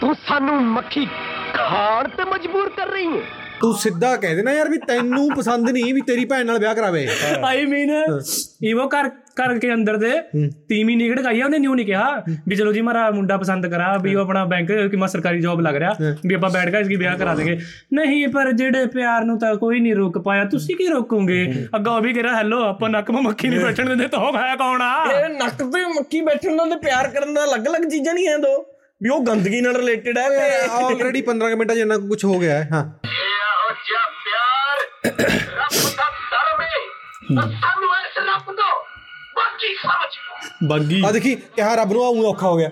ਤੂੰ 0.02 0.16
ਸਾਨੂੰ 0.28 0.64
ਮੱਖੀ 0.64 1.08
ਖਾਣ 1.54 2.08
ਤੇ 2.08 2.24
ਮਜਬੂਰ 2.24 2.70
ਕਰ 2.70 2.88
ਰਹੀ 2.88 3.08
ਹੈ 3.08 3.47
ਤੂੰ 3.62 3.74
ਸਿੱਧਾ 3.74 4.16
ਕਹਿ 4.16 4.36
ਦੇਣਾ 4.36 4.52
ਯਾਰ 4.54 4.70
ਵੀ 4.70 4.78
ਤੈਨੂੰ 4.78 5.30
ਪਸੰਦ 5.38 5.70
ਨਹੀਂ 5.70 5.94
ਵੀ 5.94 6.02
ਤੇਰੀ 6.02 6.26
ਭੈਣ 6.26 6.46
ਨਾਲ 6.46 6.60
ਵਿਆਹ 6.60 6.76
ਕਰਾਵੇ। 6.76 7.08
ਆਈ 7.46 7.66
ਮੀਨ 7.66 7.92
ਇਵੋ 8.64 8.88
ਕਰ 8.88 9.10
ਕਰਕੇ 9.36 9.74
ਅੰਦਰ 9.74 9.98
ਦੇ 9.98 10.12
ਤੀਵੀਂ 10.70 10.98
ਨਿਕੜ 10.98 11.20
ਗਈ 11.22 11.42
ਉਹਨੇ 11.42 11.60
ਨਿਊ 11.60 11.76
ਨਹੀਂ 11.76 11.86
ਕਿਹਾ 11.86 12.24
ਵੀ 12.48 12.56
ਚਲੋ 12.56 12.74
ਜੀ 12.74 12.82
ਮਾਰਾ 12.82 13.12
ਮੁੰਡਾ 13.12 13.38
ਪਸੰਦ 13.38 13.68
ਕਰਾ 13.68 13.98
ਵੀ 13.98 14.16
ਉਹ 14.16 14.22
ਆਪਣਾ 14.22 14.46
ਬੈਂਕ 14.46 14.72
ਕਿ 14.92 14.98
ਮਾ 14.98 15.08
ਸਰਕਾਰੀ 15.08 15.42
ਜੌਬ 15.42 15.60
ਲੱਗ 15.62 15.76
ਰਿਹਾ 15.76 15.96
ਵੀ 16.26 16.34
ਆਪਾਂ 16.36 16.50
ਬੈਠ 16.50 16.70
ਕੇ 16.70 16.78
ਇਸकी 16.78 16.98
ਵਿਆਹ 17.00 17.18
ਕਰਾ 17.18 17.36
ਦੇਗੇ। 17.36 17.58
ਨਹੀਂ 17.94 18.28
ਪਰ 18.28 18.52
ਜਿਹੜੇ 18.52 18.86
ਪਿਆਰ 18.86 19.24
ਨੂੰ 19.24 19.40
ਤਾਂ 19.40 19.56
ਕੋਈ 19.56 19.80
ਨਹੀਂ 19.80 19.96
ਰੋਕ 19.96 20.18
ਪਾਇਆ। 20.18 20.46
ਤੁਸੀਂ 20.46 20.76
ਕੀ 20.76 20.88
ਰੋਕੋਗੇ? 20.88 21.46
ਅੱਗਾ 21.76 21.92
ਉਹ 21.92 22.02
ਵੀ 22.02 22.14
ਕਹ 22.14 22.22
ਰਿਹਾ 22.22 22.36
ਹੈਲੋ 22.36 22.64
ਆਪਾਂ 22.64 22.90
ਨੱਕ 22.90 23.12
ਮਾ 23.12 23.22
ਮੱਖੀ 23.22 23.48
ਨਹੀਂ 23.48 23.60
ਬੈਠਣ 23.60 23.90
ਦਿੰਦੇ 23.90 24.08
ਤਾਂ 24.08 24.20
ਉਹ 24.20 24.38
ਹੈ 24.38 24.56
ਕੌਣ 24.56 24.82
ਆ? 24.82 25.06
ਇਹ 25.12 25.30
ਨੱਕ 25.30 25.64
ਤੇ 25.64 25.86
ਮੱਕੀ 26.00 26.22
ਬੈਠਣ 26.22 26.56
ਨਾਲ 26.56 26.70
ਤੇ 26.70 26.76
ਪਿਆਰ 26.76 27.08
ਕਰਨ 27.08 27.34
ਦਾ 27.34 27.44
ਅਲੱਗ-ਅਲੱਗ 27.44 27.90
ਚੀਜ਼ਾਂ 27.90 28.14
ਨਹੀਂ 28.14 28.28
ਐ 28.30 28.38
ਦੋ। 28.38 28.66
ਵੀ 29.04 29.10
ਉਹ 29.10 29.26
ਗੰਦਗੀ 29.26 29.62
ਨਾਲ 29.62 29.76
ਰਿਲੇਟਡ 29.76 30.18
ਹੈ 30.18 30.30
ਤੇ 30.30 30.68
ਆਲਰੇਡੀ 30.70 31.24
15 31.28 31.50
ਕੁ 31.52 31.58
ਮਿੰਟਾਂ 31.58 31.76
ਇੰਨਾ 31.76 31.98
ਕੁਝ 31.98 32.26
ਹੋ 32.26 32.40
ਗਿਆ 32.40 32.54
ਹੈ 32.54 32.68
ਹਾਂ। 32.72 32.86
ਇਹੋ 33.88 33.96
ਜਿਹਾ 33.96 34.06
ਪਿਆਰ 34.24 34.78
ਰੱਬ 35.58 35.76
ਦਾ 35.98 36.10
ਧਰਮ 36.32 36.62
ਹੈ 36.62 36.80
ਤਾਂ 37.36 37.44
ਸਾਨੂੰ 37.52 37.90
ਇਸ 37.98 38.18
ਰੱਬ 38.20 38.52
ਤੋਂ 38.52 38.72
ਬਾਕੀ 39.36 39.74
ਸਮਝ 39.76 40.10
ਬੱਗੀ 40.64 41.02
ਆ 41.06 41.12
ਦੇਖੀ 41.12 41.36
ਕਿਹਾ 41.36 41.76
ਰੱਬ 41.76 41.92
ਨੂੰ 41.94 42.04
ਆਉਂ 42.06 42.26
ਔਖਾ 42.26 42.48
ਹੋ 42.48 42.58
ਗਿਆ 42.58 42.70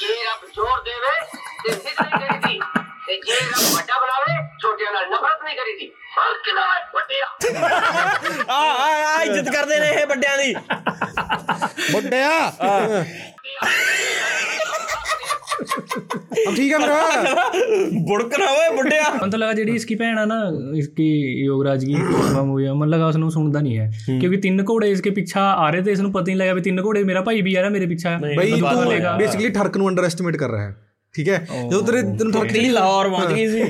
ਜੇ 0.00 0.14
ਰੱਬ 0.24 0.48
ਜ਼ੋਰ 0.54 0.82
ਦੇਵੇ 0.82 1.14
ਤੇ 1.62 1.74
ਫਿਕਰ 1.74 2.04
ਨਹੀਂ 2.06 2.20
ਕਰੀਦੀ 2.20 2.58
ਤੇ 3.06 3.16
ਜੇ 3.18 3.36
ਰੱਬ 3.36 3.74
ਵੱਡਾ 3.74 3.98
ਬਣਾਵੇ 3.98 4.36
ਛੋਟਿਆਂ 4.62 4.92
ਨਾਲ 4.92 5.08
ਨਫ਼ਰਤ 5.08 5.44
ਨਹੀਂ 5.44 5.56
ਕਰੀਦੀ 5.56 5.90
ਬਲਕਿ 6.16 6.52
ਨਾਲ 6.52 6.80
ਵੱਡਿਆ 6.94 7.26
ਆ 8.50 8.60
ਆ 8.60 8.88
ਆ 9.08 9.22
ਇੱਜ਼ਤ 9.22 9.52
ਕਰਦੇ 9.52 9.78
ਨੇ 9.78 9.90
ਇਹ 9.92 10.06
ਵੱਡਿਆਂ 10.06 10.36
ਦੀ 10.38 10.54
ਵੱਡਿਆ 11.92 12.30
ਹਮ 15.60 16.54
ਠੀਕ 16.56 16.72
ਹੈ 16.72 16.78
ਮੇਰਾ। 16.78 17.00
ਬੁੜਕਣਾ 18.06 18.46
ਓਏ 18.46 18.76
ਬੁੱਢਿਆ। 18.76 19.02
ਮਨ 19.22 19.30
ਤਾਂ 19.30 19.38
ਲੱਗਾ 19.38 19.52
ਜਿਹੜੀ 19.52 19.72
ਇਸकी 19.72 19.98
ਭੈਣ 19.98 20.18
ਆ 20.18 20.24
ਨਾ 20.24 20.34
ਇਸकी 20.78 21.08
ਯੋਗਰਾਜ 21.44 21.84
ਕੀ 21.84 21.94
ਫਿਲਮ 21.94 22.50
ਹੋਈ 22.50 22.66
ਆ 22.66 22.74
ਮਨ 22.74 22.88
ਲੱਗਾ 22.88 23.06
ਉਸ 23.06 23.16
ਨੂੰ 23.16 23.30
ਸੁਣਦਾ 23.30 23.60
ਨਹੀਂ 23.60 23.78
ਹੈ। 23.78 23.90
ਕਿਉਂਕਿ 24.20 24.36
ਤਿੰਨ 24.36 24.64
ਘੋੜੇ 24.70 24.90
ਇਸਕੇ 24.90 25.10
ਪਿੱਛਾ 25.10 25.40
ਆ 25.40 25.70
ਰਹੇ 25.70 25.82
ਤੇ 25.82 25.92
ਇਸ 25.92 26.00
ਨੂੰ 26.00 26.12
ਪਤਾ 26.12 26.24
ਨਹੀਂ 26.26 26.36
ਲੱਗਾ 26.36 26.52
ਵੀ 26.52 26.60
ਤਿੰਨ 26.60 26.80
ਘੋੜੇ 26.84 27.04
ਮੇਰਾ 27.04 27.20
ਭਾਈ 27.20 27.42
ਵੀ 27.42 27.54
ਆ 27.54 27.60
ਰਿਹਾ 27.60 27.70
ਮੇਰੇ 27.70 27.86
ਪਿੱਛਾ। 27.86 28.18
ਬਈ 28.36 28.50
ਤੂੰ 28.50 29.18
ਬੇਸਿਕਲੀ 29.18 29.48
ਠਰਕ 29.48 29.76
ਨੂੰ 29.76 29.88
ਅੰਡਰ 29.88 30.04
ਐਸਟੀਮੇਟ 30.04 30.36
ਕਰ 30.36 30.50
ਰਿਹਾ 30.50 30.62
ਹੈ। 30.62 30.76
ਠੀਕ 31.14 31.28
ਹੈ? 31.28 31.38
ਜਦੋਂ 31.70 31.82
ਤੇਰੇ 31.82 32.00
ਤੈਨੂੰ 32.18 32.32
ਠਰਕ 32.32 32.46
ਕਿਹੜੀ 32.46 32.68
ਲਾਹੌਰ 32.68 33.08
ਪਹੁੰਚ 33.08 33.32
ਗਈ 33.32 33.46
ਸੀ। 33.48 33.62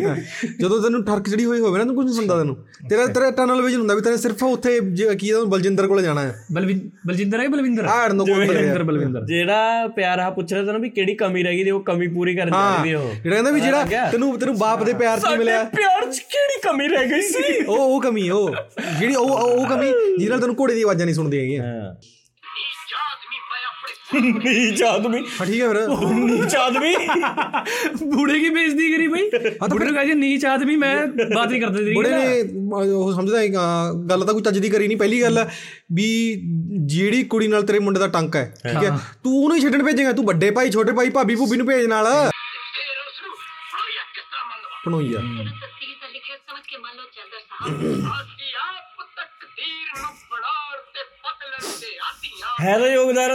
ਜਦੋਂ 0.61 0.81
ਤੈਨੂੰ 0.83 1.03
ਠਰਕ 1.05 1.29
ਚੜੀ 1.29 1.45
ਹੋਈ 1.45 1.61
ਹੋਵੇ 1.61 1.79
ਨਾ 1.79 1.85
ਤੈਨੂੰ 1.85 1.95
ਕੁਝ 1.97 2.05
ਨਹੀਂ 2.07 2.15
ਸੁਣਦਾ 2.15 2.37
ਤੈਨੂੰ। 2.39 2.57
ਤੇਰਾ 2.89 3.07
ਤੇਰਾ 3.07 3.31
ਟਨਲ 3.31 3.63
ਵਿਜ਼ਨ 3.63 3.79
ਹੁੰਦਾ 3.79 3.95
ਵੀ 3.95 4.01
ਤੇਰੇ 4.01 4.17
ਸਿਰਫ 4.17 4.43
ਉੱਥੇ 4.45 4.79
ਕੀ 5.21 5.31
ਆ 5.31 5.41
ਬਲਜਿੰਦਰ 5.45 5.87
ਕੋਲੇ 5.87 6.03
ਜਾਣਾ 6.03 6.23
ਹੈ। 6.23 6.45
ਬਲਜਿੰਦਰ 6.53 7.41
ਹੈ 7.41 7.49
ਬਲਵਿੰਦਰ? 7.49 7.85
ਆੜ 7.85 8.13
ਨੂੰ 8.13 8.27
ਕੋਲ 8.27 8.47
ਬਲਵਿੰਦਰ 8.47 8.83
ਬਲਵਿੰਦਰ। 8.83 9.25
ਜਿਹੜਾ 9.27 9.87
ਪਿਆਰ 9.97 10.19
ਆ 10.19 10.29
ਪੁੱਛ 10.31 10.53
ਰਿਹਾ 10.53 10.65
ਤੈਨੂੰ 10.65 10.81
ਵੀ 10.83 10.91
ਕਿਹੜੀ 10.91 11.15
ਕਮੀ 11.15 11.43
ਰਹਿ 11.43 11.57
ਗਈ 11.57 11.65
ਤੇ 11.65 11.71
ਉਹ 11.71 11.83
ਕਮੀ 11.83 12.07
ਪੂਰੀ 12.09 12.35
ਕਰਨ 12.37 12.53
ਹਾਂ। 12.53 12.73
ਚਾਹੀਦੀ 12.75 12.95
ਉਹ। 12.95 13.11
ਜਿਹੜਾ 13.15 13.35
ਕਹਿੰਦਾ 13.35 13.51
ਵੀ 13.51 13.61
ਜਿਹੜਾ 13.61 14.09
ਤੈਨੂੰ 14.13 14.39
ਤੈਨੂੰ 14.39 14.57
ਬਾਪ 14.59 14.85
ਦੇ 14.85 14.93
ਪਿਆਰ 14.95 15.21
ਚ 15.21 15.35
ਮਿਲਿਆ? 15.39 15.63
ਪਿਆਰ 15.77 16.11
ਚ 16.13 16.19
ਕਿਹੜੀ 16.33 16.61
ਕਮੀ 16.65 16.89
ਰਹਿ 16.89 17.11
ਗਈ 17.11 17.21
ਸੀ? 17.23 17.65
ਉਹ 17.65 17.77
ਉਹ 17.79 18.01
ਕਮੀ 18.01 18.29
ਉਹ। 18.31 18.55
ਜਿਹੜੀ 18.99 19.15
ਉਹ 19.15 19.31
ਉਹ 19.31 19.67
ਕਮੀ 19.67 19.87
ਜਿਹਦੇ 19.89 20.29
ਨਾਲ 20.29 20.41
ਤੈਨੂੰ 20.41 20.57
ਘੋੜੇ 20.61 20.75
ਦੀ 20.75 20.83
ਆਵਾਜ਼ਾਂ 20.83 21.07
ਨਹੀਂ 21.07 21.15
ਸੁਣਦੀਆਂ 21.15 21.43
ਹੈਗੀਆਂ। 21.43 21.95
ਮੈਂ 24.12 24.22
ਆਪਣੇ 24.22 24.52
ਨੀਚ 24.56 24.82
ਆਦਮੀ 24.84 25.20
ਹਾਂ 25.32 25.46
ਠੀਕ 25.46 25.62
ਹੈ 25.62 25.68
ਫਿਰ 25.70 25.88
ਨੀਚ 26.20 26.56
ਆਦਮੀ 26.58 26.94
बूढ़े 28.10 28.36
की 28.38 28.50
बेइज्जती 28.52 28.86
करी 28.90 29.06
भाई 29.08 29.24
बूढ़े 29.64 29.86
ने 29.86 29.92
कहा 29.92 30.04
जी 30.04 30.16
नीच 30.18 30.46
आदमी 30.48 30.76
मैं 30.78 30.92
बात 31.14 31.44
नहीं 31.46 31.60
करते 31.62 31.82
थे 31.82 31.94
ਬੁੜੇ 31.96 32.10
ਨੇ 32.12 32.42
ਅਹ, 32.42 32.94
ਉਹ 32.94 33.14
ਸਮਝਦਾ 33.14 33.40
ਹੈ, 33.40 33.48
ਅਹ, 33.48 33.94
ਗੱਲ 34.10 34.26
ਤਾਂ 34.26 34.34
ਕੋਈ 34.34 34.44
ਚੱਜ 34.44 34.60
ਦੀ 34.60 34.70
ਕਰੀ 34.70 34.88
ਨਹੀਂ 34.88 34.98
ਪਹਿਲੀ 34.98 35.22
ਗੱਲ 35.22 35.38
ਹੈ 35.38 35.46
ਵੀ 35.94 36.08
ਜਿਹੜੀ 36.88 37.24
ਕੁੜੀ 37.28 37.48
ਨਾਲ 37.48 37.66
ਤੇਰੇ 37.66 37.80
ਮੁੰਡੇ 37.82 38.00
ਦਾ 38.00 38.08
ਟੰਕ 38.16 38.36
ਹੈ 38.36 38.46
ਠੀਕ 38.64 38.84
ਹੈ 38.84 38.92
ਤੂੰ 39.24 39.36
ਉਹਨੂੰ 39.36 39.58
ਹੀ 39.58 39.62
ਛੱਡਣ 39.62 39.84
ਭੇਜੇਗਾ 39.86 40.12
ਤੂੰ 40.14 40.26
ਵੱਡੇ 40.26 40.52
ਭਾਈ 40.54 40.72
ਛੋਟੇ 40.72 40.92
ਭਾਈ 40.94 41.10
ਭਾਬੀ 41.12 41.36
ਭੂਬੀ 41.36 41.58
ਨੂੰ 41.58 41.68
ਭੇਜ 41.68 41.86
ਨਾਲ 41.88 42.06
ਫਿਰ 42.06 43.00
ਉਸ 43.00 43.22
ਨੂੰ 43.22 43.36
ਫਲੋਇਆ 43.72 44.04
ਕਿਸ 44.12 44.24
ਤਰ੍ਹਾਂ 44.26 44.46
ਮੰਨ 44.46 44.60
ਲਵਾਂ 44.60 44.82
ਪਣੋਈਆ 44.86 45.20
ਹੈ 52.65 52.79
ਤਾਂ 52.79 52.89
ਯੋਗਦਾਰ 52.89 53.31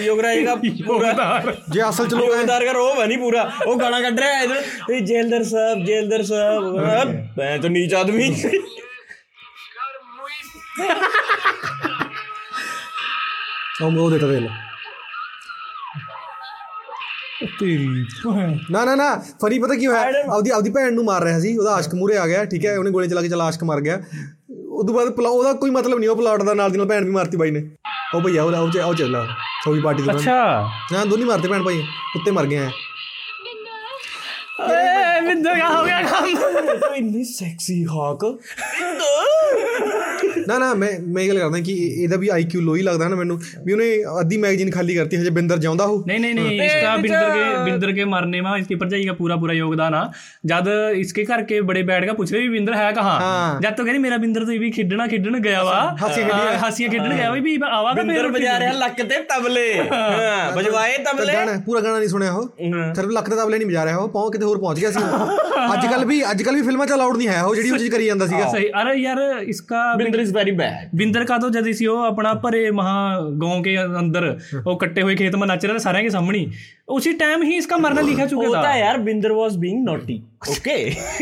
ਯੋਗਰਾਜ 0.00 0.44
ਦਾ 0.44 0.54
ਪੂਰਾ। 0.54 1.42
ਜੇ 1.68 1.80
ਅਸਲ 1.88 2.08
ਚ 2.08 2.14
ਲੋਕ 2.14 2.28
ਯੋਗਦਾਰ 2.28 2.64
ਕਰ 2.64 2.76
ਉਹ 2.76 3.06
ਨਹੀਂ 3.06 3.18
ਪੂਰਾ। 3.18 3.52
ਉਹ 3.66 3.76
ਗਾਣਾ 3.80 4.00
ਕੱਢ 4.00 4.20
ਰਿਹਾ 4.20 4.40
ਇਧਰ। 4.40 4.62
ਇਹ 4.90 5.00
ਜੇਲਦਰ 5.00 5.44
ਸਾਹਿਬ 5.44 5.84
ਜੇਲਦਰ 5.84 6.22
ਸਾਹਿਬ। 6.22 6.62
ਮੈਂ 7.38 7.58
ਤਾਂ 7.58 7.70
ਨੀਚ 7.70 7.94
ਆਦਮੀ। 7.94 8.30
ਕਰ 8.32 9.98
ਮੁਈ 10.04 10.88
ਉਹ 13.82 13.90
ਉਹ 13.90 14.48
ਤੇਰੀ 17.58 18.04
ਨਾ 18.70 18.84
ਨਾ 18.84 18.94
ਨਾ 18.94 19.14
ਫਰੀ 19.42 19.58
ਪਤਾ 19.58 19.74
ਕੀ 19.74 19.86
ਹੋਇਆ? 19.86 20.00
ਆਪਦੀ 20.30 20.50
ਆਪਦੀ 20.50 20.70
ਭੈਣ 20.70 20.92
ਨੂੰ 20.94 21.04
ਮਾਰ 21.04 21.22
ਰਿਹਾ 21.24 21.38
ਸੀ 21.40 21.56
ਉਹਦਾ 21.56 21.74
ਆਸ਼ਕ 21.74 21.94
ਮੂਰੇ 21.94 22.16
ਆ 22.16 22.26
ਗਿਆ 22.26 22.44
ਠੀਕ 22.44 22.64
ਹੈ 22.66 22.76
ਉਹਨੇ 22.78 22.90
ਗੋਲੀ 22.90 23.08
ਚਲਾ 23.08 23.22
ਕੇ 23.22 23.28
ਚਲਾ 23.28 23.44
ਆਸ਼ਕ 23.46 23.64
ਮਰ 23.64 23.80
ਗਿਆ। 23.80 24.00
ਉਦੋਂ 24.80 24.94
ਬਾਅਦ 24.94 25.10
ਪਲਾਉ 25.16 25.38
ਉਹਦਾ 25.38 25.52
ਕੋਈ 25.62 25.70
ਮਤਲਬ 25.70 25.98
ਨਹੀਂ 25.98 26.08
ਉਹ 26.10 26.16
ਪਲਾਟ 26.16 26.42
ਦਾ 26.42 26.54
ਨਾਲ 26.54 26.70
ਦੀ 26.70 26.78
ਨਾਲ 26.78 26.86
ਭੈਣ 26.88 27.04
ਵੀ 27.04 27.10
ਮਾਰਤੀ 27.10 27.36
ਬਾਈ 27.36 27.50
ਨੇ। 27.50 27.62
ਉਹ 28.14 28.20
ਭਈਆ 28.22 28.42
ਉਹ 28.42 28.54
ਆਉ 28.54 28.68
ਆਉ 28.82 28.94
ਚੱਲਾ 28.94 29.26
ਸੋਈ 29.64 29.80
ਪਾਰਟੀ 29.82 30.02
ਤੋਂ 30.02 30.14
ਅੱਛਾ। 30.14 30.36
ਹਾਂ 30.92 31.04
ਦੋਨੀ 31.06 31.24
ਮਾਰਤੇ 31.24 31.48
ਭੈਣ 31.48 31.62
ਭਾਈ 31.64 31.82
ਕੁੱਤੇ 32.12 32.30
ਮਰ 32.30 32.46
ਗਏ 32.46 32.58
ਆ 32.58 32.70
ਏ 34.62 35.20
ਬਿੰਦੂ 35.26 35.50
ਕਾ 35.58 35.68
ਹੋ 35.70 35.84
ਗਿਆ 35.84 36.00
ਕੰਮ? 36.02 36.34
ਤੂੰ 36.80 36.94
ਇੰਨੀ 36.96 37.22
ਸੈਕਸੀ 37.24 37.84
ਹੌਕ। 37.86 38.24
ਬਿੰਦੂ 38.24 39.04
ਨਾ 40.49 40.57
ਨਾ 40.59 40.73
ਮੈਂ 40.75 40.89
ਮੈਂ 41.07 41.23
ਇਹ 41.23 41.29
ਗੱਲ 41.29 41.39
ਕਰਦਾ 41.39 41.59
ਕਿ 41.59 41.71
ਇਹ- 41.73 42.03
ਇਹਦਾ 42.03 42.17
ਵੀ 42.17 42.29
ਆਈਕਿਊ 42.29 42.61
ਲੋ 42.61 42.75
ਹੀ 42.75 42.81
ਲੱਗਦਾ 42.81 43.07
ਨਾ 43.07 43.15
ਮੈਨੂੰ 43.15 43.39
ਵੀ 43.65 43.73
ਉਹਨੇ 43.73 43.87
ਅੱਧੀ 44.19 44.37
ਮੈਗਜ਼ੀਨ 44.37 44.71
ਖਾਲੀ 44.71 44.95
ਕਰਤੀ 44.95 45.17
ਹਜੇ 45.17 45.29
ਬਿੰਦਰ 45.31 45.57
ਜਾਉਂਦਾ 45.59 45.83
ਉਹ 45.85 46.03
नहीं 46.05 46.19
नहीं 46.19 46.33
नहीं 46.35 46.57
इसका 46.65 46.89
बिंदर 46.97 47.29
के 47.31 47.45
बिंदर 47.65 47.91
के 47.93 48.03
मरने 48.07 48.39
में 48.41 48.49
इसकी 48.55 48.75
भरजाई 48.77 49.05
का 49.05 49.13
पूरा 49.15 49.35
पूरा 49.37 49.53
योगदान 49.55 49.95
आ 49.95 50.01
जद 50.45 50.67
इसके 50.99 51.23
घर 51.27 51.43
के 51.45 51.59
बड़े 51.63 51.81
बैठ 51.85 52.05
के 52.05 52.15
पूछ 52.15 52.31
रहे 52.31 52.41
भी 52.43 52.49
बिंदर 52.49 52.75
है 52.75 52.85
कहाँ 52.93 53.15
हाँ। 53.19 53.47
जद 53.59 53.75
तो 53.75 53.85
कहनी 53.85 53.99
मेरा 53.99 54.19
बिंदर 54.19 54.45
तो 54.45 54.51
ये 54.51 54.57
भी 54.59 54.69
खिडना 54.71 55.07
खिडन 55.07 55.37
गया 55.41 55.63
वा 55.63 55.77
हासियां 55.95 56.25
खेडन 56.25 56.41
हाँ, 56.41 56.57
हासियां 56.59 56.91
खेडन 56.91 57.13
गया 57.13 57.29
वा 57.29 57.41
भी 57.41 57.55
आवागा 57.71 58.03
ਬਿੰਦਰ 58.03 58.27
ਵਜਾ 58.29 58.57
ਰਿਹਾ 58.59 58.71
ਲੱਕ 58.75 59.01
ਤੇ 59.03 59.19
ਤਬਲੇ 59.29 59.65
ਹਾਂ 59.89 60.51
ਵਜਵਾਏ 60.55 60.97
ਤਬਲੇ 61.03 61.33
ਗਾਣਾ 61.33 61.57
ਪੂਰਾ 61.65 61.81
ਗਾਣਾ 61.81 61.97
ਨਹੀਂ 61.97 62.09
ਸੁਣਿਆ 62.09 62.31
ਉਹ 62.33 62.47
ਸਿਰਫ 62.95 63.09
ਲੱਖ 63.11 63.29
ਦਾ 63.29 63.35
ਤਬਲੇ 63.35 63.57
ਨਹੀਂ 63.57 63.67
ਵਜਾ 63.67 63.85
ਰਿਹਾ 63.85 63.97
ਉਹ 63.97 64.09
ਪਹੁੰਚ 64.09 64.33
ਕਿਤੇ 64.33 64.45
ਹੋਰ 64.45 64.59
ਪਹੁੰਚ 64.59 64.79
ਗਿਆ 64.79 64.91
ਸੀ 64.91 64.99
ਅੱਜ 65.73 65.85
ਕੱਲ 65.85 66.05
ਵੀ 66.05 66.21
ਅੱਜ 66.31 66.43
ਕੱਲ 66.43 66.55
ਵੀ 66.55 66.61
ਫਿਲਮਾਂ 66.61 66.87
ਚ 66.87 66.93
ਅਲਾਉਡ 66.93 67.17
ਨਹੀਂ 67.17 67.27
ਹੈ 67.27 67.41
ਉਹ 67.43 67.55
ਜਿਹੜੀ 67.55 67.71
ਉਹ 67.71 67.77
ਚੀਜ਼ 67.77 67.91
ਕਰੀ 67.91 68.05
ਜਾਂਦਾ 68.05 68.27
ਸੀਗਾ 68.27 68.49
सही 68.49 68.67
अरे 68.79 68.95
यार 68.97 69.21
इसका 69.47 69.81
Binder 69.97 70.19
is 70.19 70.33
very 70.40 70.50
bad 70.50 70.88
Vinder 70.94 71.24
ਕਾਦੋ 71.24 71.50
ਜਦ 71.50 71.70
ਸੀ 71.70 71.86
ਉਹ 71.86 71.98
ਆਪਣਾ 71.98 72.34
ਭਰੇ 72.34 72.70
ਮਹਾ 72.70 73.20
ਗਾਉਂ 73.42 73.62
ਕੇ 73.62 73.76
ਅੰਦਰ, 73.82 74.38
ਉਹ 74.66 74.78
ਕੱਟੇ 74.78 75.02
ਹੋਏ 75.02 75.16
ਖੇਤ 75.16 75.36
ਮਾ 75.36 75.46
ਨੱਚ 75.46 75.66
ਰਿਹਾ 75.66 75.78
ਸਾਰਿਆਂ 75.78 76.02
ਦੇ 76.02 76.08
ਸਾਹਮਣੇ 76.08 76.46
उसी 76.89 77.11
टाइम 77.15 77.43
ही 77.43 77.55
इसका 77.57 77.77
मरना 77.79 78.01
लिखा 78.03 78.25
चुका 78.27 78.47
ਉਹ 78.47 78.55
था 78.55 78.61
ਤਾਂ 78.63 78.75
ਯਾਰ 78.77 78.97
Binder 79.03 79.31
was 79.33 79.55
being 79.57 79.83
naughty 79.85 80.21
okay 80.49 80.73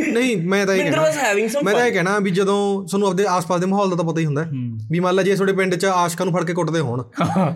ਨਹੀਂ 0.08 0.36
ਮੈਂ 0.46 0.66
ਤਾਂ 0.66 0.74
ਇਹ 0.76 0.84
ਬਿੰਦਰ 0.84 1.00
was 1.00 1.18
having 1.18 1.46
ਕਹਿਣਾ 1.46 1.52
some 1.52 1.66
ਮੈਂ 1.66 1.74
ਤਾਂ 1.74 1.86
ਇਹ 1.86 1.92
ਕਹਿਣਾ 1.94 2.18
ਵੀ 2.20 2.32
ਜਦੋਂ 2.32 2.56
ਤੁਹਾਨੂੰ 2.84 3.08
ਆਪਦੇ 3.08 3.26
ਆਸ-ਪਾਸ 3.30 3.60
ਦੇ 3.60 3.66
ਮਾਹੌਲ 3.66 3.90
ਦਾ 3.90 3.96
ਤਾਂ 3.96 4.06
ਪਤਾ 4.06 4.20
ਹੀ 4.20 4.26
ਹੁੰਦਾ 4.26 4.44
ਹੈ। 4.44 4.50
ਵੀ 4.92 5.00
ਮੰਨ 5.00 5.16
ਲਾ 5.16 5.24
ਜੇ 5.24 5.36
ਤੁਹਾਡੇ 5.36 5.54
ਪਿੰਡ 5.54 5.76
'ਚ 5.76 5.86
ਆਸ਼ਕਾਂ 5.86 6.26
ਨੂੰ 6.26 6.34
ਫੜ 6.34 6.44
ਕੇ 6.44 6.54
ਕੁੱਟਦੇ 6.54 6.80
ਹੋਣ 6.80 7.04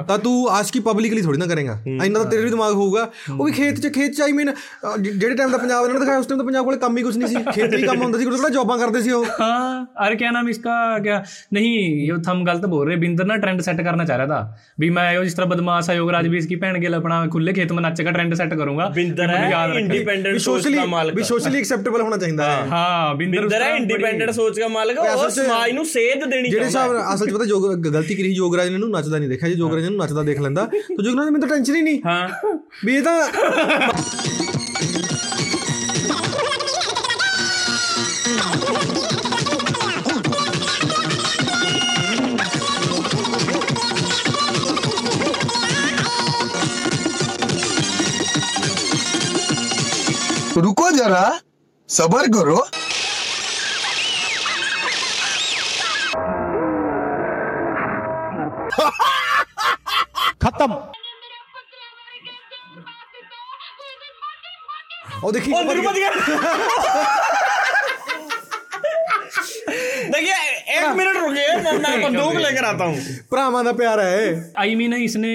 ਤਾਂ 0.08 0.17
ਤੂੰ 0.19 0.36
ਆਸ਼ਕੀ 0.51 0.80
ਪਬਲਿਕਲੀ 0.80 1.21
ਥੋੜੀ 1.21 1.38
ਨਾ 1.38 1.45
ਕਰੇਗਾ 1.45 1.77
ਇੰਨਾ 1.86 2.19
ਤਾਂ 2.19 2.25
ਤੇਰੇ 2.25 2.43
ਵੀ 2.43 2.49
ਦਿਮਾਗ 2.49 2.73
ਹੋਊਗਾ 2.73 3.03
ਉਹ 3.32 3.43
ਵੀ 3.45 3.51
ਖੇਤ 3.51 3.80
'ਚ 3.80 3.91
ਖੇਤ 3.93 4.13
'ਚ 4.13 4.21
ਆਈ 4.21 4.32
ਮੀਨ 4.32 4.53
ਜਿਹੜੇ 4.99 5.36
ਟਾਈਮ 5.36 5.51
ਦਾ 5.51 5.58
ਪੰਜਾਬ 5.58 5.84
ਇਹਨਾਂ 5.84 5.93
ਨੇ 5.93 5.99
ਦਿਖਾਇਆ 5.99 6.19
ਉਸ 6.19 6.27
ਟਾਈਮ 6.27 6.39
ਤਾਂ 6.39 6.45
ਪੰਜਾਬ 6.45 6.65
ਕੋਲੇ 6.65 6.77
ਕੰਮ 6.77 6.97
ਹੀ 6.97 7.03
ਕੁਝ 7.03 7.17
ਨਹੀਂ 7.17 7.27
ਸੀ 7.30 7.43
ਖੇਤ 7.51 7.73
ਹੀ 7.73 7.82
ਕੰਮ 7.84 8.01
ਹੁੰਦਾ 8.01 8.19
ਸੀ 8.19 8.25
ਥੋੜਾ 8.27 8.49
ਜੌਬਾਂ 8.51 8.77
ਕਰਦੇ 8.77 9.01
ਸੀ 9.01 9.12
ਉਹ 9.12 9.25
हाँ 9.39 9.58
अरे 9.99 10.15
क्या 10.17 10.30
नाम 10.32 10.47
इसका 10.49 10.73
क्या 11.01 11.15
नहीं 11.51 11.69
ये 12.01 12.15
तो 12.19 12.32
हम 12.32 12.39
गलत 12.45 12.65
बोल 12.69 12.88
रहे 12.88 12.97
बिंदर 12.99 13.27
ना 13.27 13.36
ट्रेंड 13.39 13.62
सेट 13.63 13.82
करना 13.82 14.06
चाह 14.06 14.17
रहा 14.17 14.27
था 14.30 14.39
भी 14.77 14.89
मैं 14.91 15.06
वो 15.12 15.23
जिस 15.23 15.36
तरह 15.36 15.49
बदमाश 15.49 15.89
है 15.89 15.95
योगराज 15.97 16.27
भी 16.30 16.38
इसकी 16.39 16.60
भैन 16.60 16.80
के 16.82 16.89
लिए 16.89 16.99
अपना 16.99 17.19
खुले 17.32 17.53
खेत 17.53 17.71
में 17.71 17.82
नाच 17.82 18.00
का 18.01 18.12
ट्रेंड 18.12 18.36
सेट 18.36 18.53
करूंगा 18.56 18.88
ਬਿੰਦਰ 18.91 19.27
ਮੈਨੂੰ 19.27 19.39
ਹੈ 19.39 19.49
याद 19.49 19.69
रखना। 19.69 19.80
ਇੰਡੀਪੈਂਡੈਂਟ 19.80 20.34
ਵੀ 20.34 20.39
ਸੋਚ 20.39 20.58
ਸੋਸ਼ਲੀ 20.58 20.75
ਦਾ 20.75 20.86
ਮਾਲਕ 20.88 21.15
ਵੀ 21.15 21.23
ਸੋਸ਼ਲੀ 21.23 21.60
ਐਕਸੈਪਟੇਬਲ 21.60 22.01
ਹੋਣਾ 22.01 22.17
ਚਾਹੀਦਾ 22.17 22.45
ਹੈ 22.45 22.60
हाँ 22.67 23.15
बिंदर 23.15 23.41
ਬਿੰਦਰ 23.41 23.62
ਹੈ 23.62 23.67
उसका 23.67 23.77
ਇੰਡੀਪੈਂਡੈਂਟ 23.77 24.32
ਸੋਚ 24.32 24.60
ਦਾ 24.60 24.67
ਮਾਲਕ 24.69 24.99
ਉਹ 24.99 25.08
ਅਸਲ 25.08 25.30
'ਚ 25.30 25.34
ਸਮਾਜ 25.36 25.71
ਨੂੰ 25.71 25.86
ਸੇਧ 25.88 26.23
ਦੇਣੀ 26.25 26.49
ਜਿਹੜੇ 26.49 26.69
ਚਾਹੁੰਦਾ 26.69 26.80
ਹਿਸਾਬ 26.80 26.93
ਨਾਲ 26.93 27.15
ਅਸਲ 27.15 27.27
'ਚ 27.27 27.34
ਪਤਾ 27.34 27.45
ਜੋਗ 27.45 27.73
ਗਲਤੀ 27.88 28.15
ਕਰੀ 28.15 28.30
ਸੀ 28.30 28.36
ਯੋਗਰਾਜ 28.36 28.67
ਨੇ 28.67 28.73
ਇਹਨੂੰ 28.73 28.89
ਨੱਚਦਾ 28.89 29.17
ਨਹੀਂ 29.17 29.30
ਦੇਖਿਆ 29.30 29.49
ਜੇ 29.49 29.56
ਯੋਗਰਾਜ 29.56 29.84
ਨੂੰ 29.84 29.97
ਨੱਚਦਾ 29.97 30.23
ਦੇਖ 30.23 30.39
ਲੈਂਦਾ 30.41 30.65
ਤਾਂ 30.65 30.80
ਯੋਗਰਾਜ 30.91 31.15
ਨੂੰ 31.15 31.25
ਮੈਨੂੰ 31.25 31.41
ਤਾਂ 31.41 31.49
ਟੈਨਸ਼ਨ 31.49 31.75
ਹੀ 31.75 31.82
ਨਹੀਂ 31.82 32.01
ਹਾਂ 32.06 32.27
ਵੀ 32.86 32.95
ਇਹ 32.95 33.03
ਤਾਂ 33.03 34.50
જરા 51.02 51.30
સબર 51.88 52.26
કરો 52.34 52.58
खत्म 60.42 60.70
और 65.24 65.32
देखिए 65.32 65.54
एक 70.71 70.95
मिनट 70.95 71.17
रुकिए 71.17 71.56
मैं 71.60 71.73
मैं 71.80 71.93
बंदूक 72.01 72.39
लेकर 72.39 72.65
आता 72.65 72.86
हूँ 72.86 72.97
ਭਰਾਵਾਂ 73.32 73.63
ਦਾ 73.63 73.71
ਪਿਆਰ 73.73 73.99
ਹੈ 73.99 74.19
आई 74.58 74.75
मीन 74.75 74.95
इसने 74.99 75.34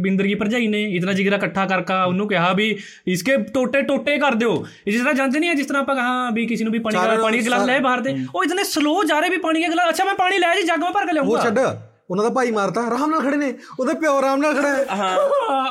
बिंदर 0.00 0.26
की 0.26 0.36
भरजाई 0.36 0.68
ने 0.68 0.82
इतना 0.92 1.14
जिगरा 1.14 1.38
इकट्ठा 1.38 1.66
करके 1.66 2.00
ਉਹਨੂੰ 2.04 2.28
ਕਿਹਾ 2.28 2.52
ਵੀ 2.52 2.68
ਇਸਕੇ 3.08 3.36
ਟੋਟੇ 3.54 3.82
ਟੋਟੇ 3.84 4.18
ਕਰ 4.18 4.34
ਦਿਓ 4.34 4.54
ਇਹ 4.86 4.92
ਜਿਸ 4.92 5.00
ਤਰ੍ਹਾਂ 5.00 5.14
ਜਾਂਦੇ 5.14 5.38
ਨਹੀਂ 5.38 5.50
ਹੈ 5.50 5.54
ਜਿਸ 5.54 5.66
ਤਰ੍ਹਾਂ 5.66 5.82
ਆਪਾਂ 5.82 5.94
ਕਹਾਂ 5.94 6.30
ਵੀ 6.32 6.46
ਕਿਸੇ 6.46 6.64
ਨੂੰ 6.64 6.72
ਵੀ 6.72 6.78
ਪਾਣੀ 6.80 6.96
ਸਾਰਿਆਂ 6.96 7.08
ਦਾ 7.08 7.16
ਨੂੰ 7.16 7.24
ਪਾਣੀ 7.24 7.40
ਦਾ 7.40 7.48
ਗਲਾਸ 7.48 7.66
ਲੈ 7.66 7.78
ਬਾਹਰ 7.80 8.00
ਦੇ 8.00 8.16
ਉਹ 8.34 8.44
ਇਤਨੇ 8.44 8.64
ਸਲੋ 8.66 9.02
ਜਾ 9.04 9.18
ਰਹੇ 9.20 9.30
ਵੀ 9.30 9.36
ਪਾਣੀ 9.38 9.62
ਦਾ 9.62 9.68
ਗਲਾਸ 9.68 9.90
ਅੱਛਾ 9.90 10.04
ਮੈਂ 10.04 10.14
ਪਾਣੀ 10.16 10.38
ਲੈ 10.38 10.54
ਜੀ 10.54 10.62
ਜੱਗ 10.64 10.80
ਮੈਂ 10.80 10.92
ਭਰ 10.92 11.06
ਕੇ 11.06 11.10
ਉਹ 11.10 11.26
ਲਿਆਉਂਗਾ 11.26 11.42
ਛੱਡ 11.44 11.87
ਉਹਨਾਂ 12.09 12.23
ਦਾ 12.23 12.29
ਭਾਈ 12.29 12.51
ਮਾਰਤਾ 12.51 12.81
ਆਰਾਮ 12.81 13.09
ਨਾਲ 13.09 13.21
ਖੜੇ 13.21 13.37
ਨੇ 13.37 13.53
ਉਹਦੇ 13.79 13.93
ਪਿਓ 13.93 14.15
ਆਰਾਮ 14.17 14.39
ਨਾਲ 14.39 14.53
ਖੜਾ 14.55 14.69
ਹੈ। 14.69 14.85
हाँ 14.91 15.17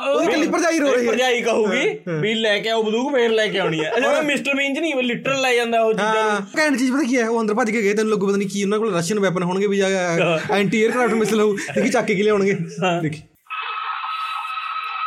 ਉਹਦੀ 0.09 0.31
ਕੱਲੀ 0.31 0.47
ਭਰਜਾਈ 0.47 0.79
ਰੋ 0.79 0.93
ਰਹੀ 0.93 1.05
ਹੈ। 1.05 1.11
ਭਰਜਾਈ 1.11 1.41
ਕਹੂਗੀ 1.41 1.81
ਵੀ 2.21 2.33
ਲੈ 2.33 2.57
ਕੇ 2.59 2.69
ਆਓ 2.69 2.83
ਬੰਦੂਕ 2.83 3.11
ਫੇਰ 3.15 3.29
ਲੈ 3.31 3.47
ਕੇ 3.47 3.59
ਆਉਣੀ 3.59 3.83
ਹੈ। 3.83 3.91
ਅਜਾ 3.97 4.21
ਮਿਸਟਰ 4.21 4.55
ਬੀਨ 4.55 4.75
ਚ 4.75 4.79
ਨਹੀਂ 4.79 4.93
ਉਹ 4.95 5.01
ਲਿਟਰ 5.01 5.35
ਲੈ 5.37 5.53
ਜਾਂਦਾ 5.55 5.81
ਉਹ 5.81 5.91
ਚੀਜ਼ਾਂ 5.93 6.13
ਹਾਂ 6.13 6.39
ਨੂੰ 6.39 6.47
ਕਹਿਣ 6.55 6.77
ਚੀਜ਼ 6.77 6.91
ਪਤਾ 6.91 7.03
ਕੀ 7.03 7.17
ਹੈ? 7.17 7.27
ਉਹ 7.29 7.41
ਅੰਦਰ 7.41 7.53
ਭੱਜ 7.53 7.71
ਕੇ 7.71 7.81
ਗਏ 7.81 7.93
ਤੈਨੂੰ 7.93 8.11
ਲੱਗੂ 8.11 8.27
ਪਤਾ 8.27 8.37
ਨਹੀਂ 8.37 8.47
ਕੀ 8.49 8.63
ਉਹਨਾਂ 8.63 8.79
ਕੋਲ 8.79 8.93
ਰਸ਼ੀਅਨ 8.95 9.19
ਵੈਪਨ 9.19 9.43
ਹੋਣਗੇ 9.43 9.67
ਵੀ 9.67 9.81
ਐਂਟੀ 9.81 10.83
에ਅਰਕ੍ਰਾਫਟ 10.83 11.13
ਮਿਸਲ 11.15 11.41
ਹੋਊ 11.41 11.55
ਦੇਖੀ 11.75 11.89
ਚੱਕ 11.89 12.05
ਕੇ 12.07 12.21
ਲਿਆਉਣਗੇ? 12.23 12.53
ਦੇਖੀ। 13.01 13.21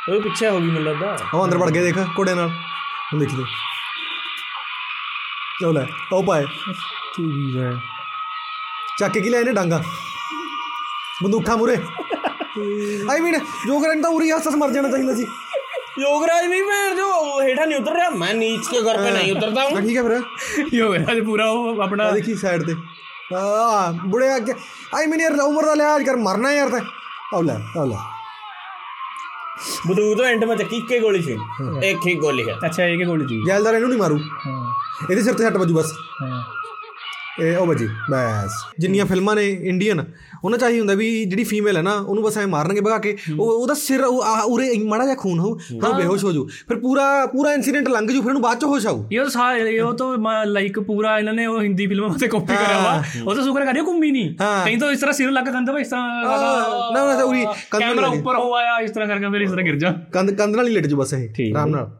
ਉਹ 0.08 0.20
ਪਿੱਛੇ 0.22 0.48
ਹੋ 0.48 0.60
ਗਈ 0.60 0.66
ਮੈਨੂੰ 0.66 0.84
ਲੱਗਦਾ। 0.84 1.16
ਉਹ 1.34 1.44
ਅੰਦਰ 1.44 1.56
ਵੜ 1.58 1.70
ਗਿਆ 1.70 1.82
ਦੇਖ 1.82 1.98
ਘੋੜੇ 2.18 2.34
ਨਾਲ। 2.34 2.48
ਹੁਣ 2.48 3.20
ਦੇਖੀ 3.20 3.36
ਤੂੰ 3.36 3.44
ਚੋ 5.60 5.72
ਲੈ 5.72 5.84
ਉਹ 6.12 6.22
ਪਾਏ 6.24 6.44
ਠੀਕ 7.16 7.56
ਹੈ? 7.56 7.72
ਚੱਕ 8.98 9.12
ਕੇ 9.12 9.20
ਕੀ 9.20 9.28
ਲੈ 9.30 9.38
ਇਹਨੇ 9.38 9.52
ਡਾਂਗਾ। 9.52 9.82
ਬੰਦੂਖਾਂ 11.23 11.57
ਮੂਰੇ 11.57 11.75
ਆਈ 13.09 13.19
ਮੀਨ 13.21 13.37
ਜੋਗਰਨ 13.67 14.01
ਤਾਂ 14.01 14.09
ਉਰੀ 14.11 14.31
ਹੱਸ 14.31 14.47
ਹੱਸ 14.47 14.55
ਮਰ 14.55 14.71
ਜਾਣਾ 14.71 14.89
ਚਾਹੀਦਾ 14.89 15.13
ਸੀ 15.15 15.25
ਯੋਗਰਾਜ 15.99 16.45
ਵੀ 16.47 16.61
ਮੈਂ 16.61 16.89
ਜੋ 16.95 17.07
ਹੇਠਾਂ 17.41 17.65
ਨਹੀਂ 17.67 17.77
ਉਤਰ 17.79 17.93
ਰਿਹਾ 17.93 18.09
ਮੈਂ 18.15 18.33
ਨੀਚ 18.35 18.67
ਕੇ 18.67 18.81
ਘਰ 18.81 18.97
पे 18.97 19.11
नहीं 19.11 19.31
उतरता 19.31 19.61
हूँ 19.61 19.71
ਹਾਂ, 19.71 19.81
ਠੀਕ 19.81 19.97
ਹੈ 19.97 20.03
ਫਿਰ 20.03 20.67
ਯੋਗਰਾਜ 20.73 21.19
ਪੂਰਾ 21.25 21.45
ਉਹ 21.51 21.81
ਆਪਣਾ 21.83 22.03
ਆ 22.03 22.11
ਦੇਖੀ 22.11 22.35
ਸਾਈਡ 22.37 22.63
ਤੇ 22.63 22.75
ਆ 23.35 23.91
ਬੁੜੇ 24.05 24.35
ਅੱਗੇ 24.35 24.53
ਆਈ 24.95 25.05
ਮੀਨ 25.05 25.21
ਯਾਰ 25.21 25.39
ਉਮਰ 25.41 25.65
ਦਾ 25.65 25.73
ਲਿਹਾਜ਼ 25.73 26.03
ਕਰ 26.05 26.15
ਮਰਨਾ 26.25 26.51
ਯਾਰ 26.53 26.69
ਤੇ 26.69 26.81
ਆਉ 27.33 27.41
ਲੈ 27.43 27.57
ਆਉ 27.77 27.85
ਲੈ 27.87 27.95
बंदूक 29.81 30.09
तो 30.17 30.25
एंड 30.25 30.43
में 30.43 30.51
चक्की 30.57 30.79
के 30.89 30.97
गोली 30.99 31.19
थी 31.21 31.35
एक 31.85 32.03
ही 32.03 32.11
गोली 32.19 32.43
है 32.47 32.55
ਅੱਛਾ 32.65 32.83
ਇਹ 32.85 32.97
ਕੀ 32.97 33.05
ਗੋਲੀ 33.05 33.25
ਸੀ 33.27 33.37
ਜੈਲਦਾਰ 33.45 33.75
ਇਹਨੂੰ 33.75 33.89
ਨਹੀਂ 33.89 33.99
ਮਾਰੂ 33.99 34.17
ਇਹਦੇ 35.09 35.21
ਸਿਰ 35.21 35.33
ਤੇ 35.33 35.43
ਸੱਟ 35.43 35.57
ਵੱਜੂ 35.57 35.75
ਬਸ 35.75 35.93
ਹਾਂ 36.21 36.41
ਇਹ 37.39 37.57
ਉਹ 37.57 37.65
ਵੱਜੀ 37.67 37.87
ਬਸ 38.11 38.59
ਜਿੰਨੀਆਂ 38.79 39.05
ਫਿਲਮਾਂ 39.05 39.35
ਨੇ 39.35 39.47
ਇੰਡੀਅਨ 39.65 40.03
ਉਹਨਾਂ 40.44 40.58
ਚਾਹੀ 40.58 40.78
ਹੁੰਦਾ 40.78 40.94
ਵੀ 40.94 41.08
ਜਿਹੜੀ 41.24 41.44
ਫੀਮੇਲ 41.44 41.76
ਹੈ 41.76 41.82
ਨਾ 41.82 41.94
ਉਹਨੂੰ 41.96 42.22
ਬਸ 42.24 42.38
ਐ 42.38 42.44
ਮਾਰਨਗੇ 42.46 42.80
ਭਗਾ 42.80 42.98
ਕੇ 42.98 43.16
ਉਹ 43.38 43.50
ਉਹਦਾ 43.52 43.74
ਸਿਰ 43.74 44.04
ਉਰੇ 44.04 44.70
ਮਾੜਾ 44.84 45.04
ਜਿਹਾ 45.04 45.16
ਖੂਨ 45.16 45.38
ਹੋ। 45.38 45.54
ਫਿਰ 45.54 45.92
ਬੇਹੋਸ਼ 45.92 46.24
ਹੋ 46.24 46.32
ਜੂ 46.32 46.46
ਫਿਰ 46.68 46.78
ਪੂਰਾ 46.78 47.04
ਪੂਰਾ 47.26 47.52
ਇਨਸੀਡੈਂਟ 47.52 47.88
ਲੰਘ 47.88 48.06
ਜੂ 48.06 48.20
ਫਿਰ 48.20 48.28
ਉਹਨੂੰ 48.28 48.42
ਬਾਅਦ 48.42 48.60
ਚ 48.60 48.64
ਹੋਸ਼ 48.64 48.86
ਆਊ। 48.86 49.04
ਯਾਰ 49.12 49.28
ਸਾਰੇ 49.28 49.78
ਉਹ 49.80 49.92
ਤਾਂ 49.94 50.44
ਲਾਈਕ 50.46 50.80
ਪੂਰਾ 50.82 51.18
ਇਹਨਾਂ 51.18 51.34
ਨੇ 51.34 51.46
ਉਹ 51.46 51.60
ਹਿੰਦੀ 51.62 51.86
ਫਿਲਮਾਂ 51.86 52.10
ਤੇ 52.18 52.28
ਕਾਪੀ 52.28 52.54
ਕਰਿਆ 52.54 52.78
ਵਾ। 52.78 53.02
ਉਹ 53.24 53.34
ਤਾਂ 53.34 53.42
ਸ਼ੁਕਰ 53.44 53.64
ਕਰਿਓ 53.66 53.84
ਕੁੰਮੀ 53.84 54.10
ਨਹੀਂ 54.10 54.34
ਕਈ 54.66 54.76
ਤਾਂ 54.76 54.90
ਇਸ 54.92 55.00
ਤਰ੍ਹਾਂ 55.00 55.14
ਸਿਰ 55.14 55.30
ਲੱਗ 55.30 55.52
ਕੰਦਾ 55.52 55.72
ਭਾਈ 55.72 55.82
ਇਸ 55.82 55.88
ਤਰ੍ਹਾਂ 55.88 56.24
ਨਾ 56.92 57.04
ਨਾ 57.06 57.22
ਉਰੀ 57.24 57.44
ਕੈਮਰਾ 57.70 58.06
ਉੱਪਰ 58.08 58.36
ਹੋ 58.36 58.54
ਆਇਆ 58.54 58.78
ਇਸ 58.80 58.90
ਤਰ੍ਹਾਂ 58.90 59.08
ਕਰਕੇ 59.08 59.30
ਫਿਰ 59.32 59.40
ਇਸ 59.40 59.50
ਤਰ੍ਹਾਂ 59.50 59.64
ਗਿਰ 59.64 59.76
ਜਾ। 59.78 59.92
ਕੰਦ 60.12 60.30
ਕੰਦ 60.38 60.56
ਨਾਲ 60.56 60.68
ਹੀ 60.68 60.74
ਲਟ 60.74 60.86
ਜੂ 60.86 60.96
ਬਸ 60.96 61.14
ਇਹ 61.14 61.52
ਆਰਾਮ 61.52 61.68
ਨਾਲ। 61.70 61.90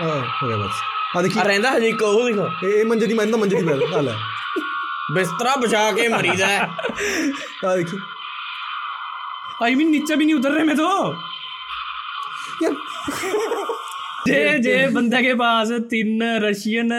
ਹਾਂ 0.00 0.20
ਹੋ 0.42 0.48
ਗਿਆ 0.48 0.56
ਬਸ। 0.56 0.82
ਆ 1.16 1.22
ਦੇਖੀ। 1.22 1.40
ਰਹਿੰਦਾ 1.46 1.70
ਹਜੇ 1.76 1.88
ਇੱਕ 1.88 2.02
ਉਹ 2.02 2.24
ਦੇਖੋ। 2.26 2.46
ਇਹ 2.66 2.84
ਮੰਜੇ 2.84 3.06
ਦੀ 3.06 3.14
ਮੈਂ 3.14 3.26
ਤਾਂ 3.26 3.38
ਮੰਜੇ 3.38 3.56
ਦੀ 3.56 3.66
ਬੈਲ 3.66 3.82
ਹਾਲ 3.94 4.08
ਹੈ 4.08 4.14
बिस्तरा 5.11 5.55
बिछा 5.57 5.81
के 5.93 6.05
मरीज 6.09 6.41
है 6.43 6.55
ਆ 7.65 7.75
ਦੇਖੀ 7.75 7.97
आई 9.65 9.75
मीन 9.75 9.87
नीचे 9.91 10.15
भी 10.15 10.25
नहीं 10.25 10.33
उतर 10.35 10.51
रहे 10.51 10.63
मैं 10.65 10.73
तो 10.77 10.87
ਯਾਰ 12.59 12.73
जे 14.27 14.39
जे 14.59 14.71
बंदे 14.89 15.19
के 15.21 15.33
पास 15.35 15.69
तीन 15.91 16.23
रशियन 16.41 16.89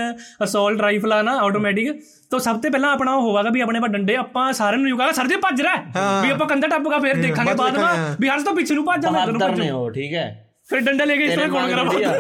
असॉल्ट 0.40 0.80
राइफल 0.80 1.12
ਆ 1.12 1.20
ਨਾ 1.22 1.34
ਆਟੋਮੈਟਿਕ 1.40 1.90
ਤਾਂ 2.30 2.38
ਸਭ 2.40 2.60
ਤੋਂ 2.60 2.70
ਪਹਿਲਾਂ 2.70 2.92
ਆਪਣਾ 2.92 3.14
ਉਹ 3.14 3.22
ਹੋਵਾਗਾ 3.22 3.50
ਵੀ 3.50 3.60
ਆਪਣੇ 3.60 3.80
ਪਾ 3.80 3.86
ਡੰਡੇ 3.88 4.16
ਆਪਾਂ 4.18 4.44
ਸਾਰਿਆਂ 4.54 4.80
ਨੂੰ 4.80 4.88
ਯੁਗਾਗਾ 4.88 5.12
ਸਰ 5.12 5.26
ਜੀ 5.26 5.36
ਭੱਜ 5.42 5.60
ਰਿਹਾ 5.62 5.74
ਹੈ। 5.76 5.82
ਵੀ 6.22 6.30
ਆਪਾਂ 6.30 6.46
ਕੰਧਾ 6.46 6.68
ਟੱਪਗਾ 6.68 6.98
ਫਿਰ 6.98 7.16
ਦੇਖਾਂਗੇ 7.18 7.54
ਬਾਅਦ 7.54 7.58
ਬਾਅਦ 7.58 7.74
ਦੇਖਾਂਗੇ, 7.74 8.02
ਵਿੱਚ 8.02 8.20
ਵੀ 8.20 8.28
ਹਰਸ 8.28 8.42
ਤੋਂ 8.44 8.54
ਪਿੱਛੇ 8.54 8.74
ਨੂੰ 8.74 8.84
ਭੱਜ 8.84 9.02
ਜਾ 9.02 9.10
ਮੈਂ 9.10 9.20
ਤੈਨੂੰ 9.22 9.38
बहादुर 9.38 9.50
ਭੱਜੂ 9.50 9.62
ने 9.62 9.70
हो 9.70 9.82
ठीक 9.92 10.14
है 10.14 10.24
ਫਿਰ 10.68 10.80
ਡੰਡਾ 10.82 11.04
ਲੈ 11.04 11.16
ਕੇ 11.16 11.24
ਇਸ 11.24 11.34
ਤਰ੍ਹਾਂ 11.34 11.48
ਕੌਣ 11.50 11.68
ਕਰਾ 11.70 11.82
मांग 11.82 11.98
लिया। 11.98 12.14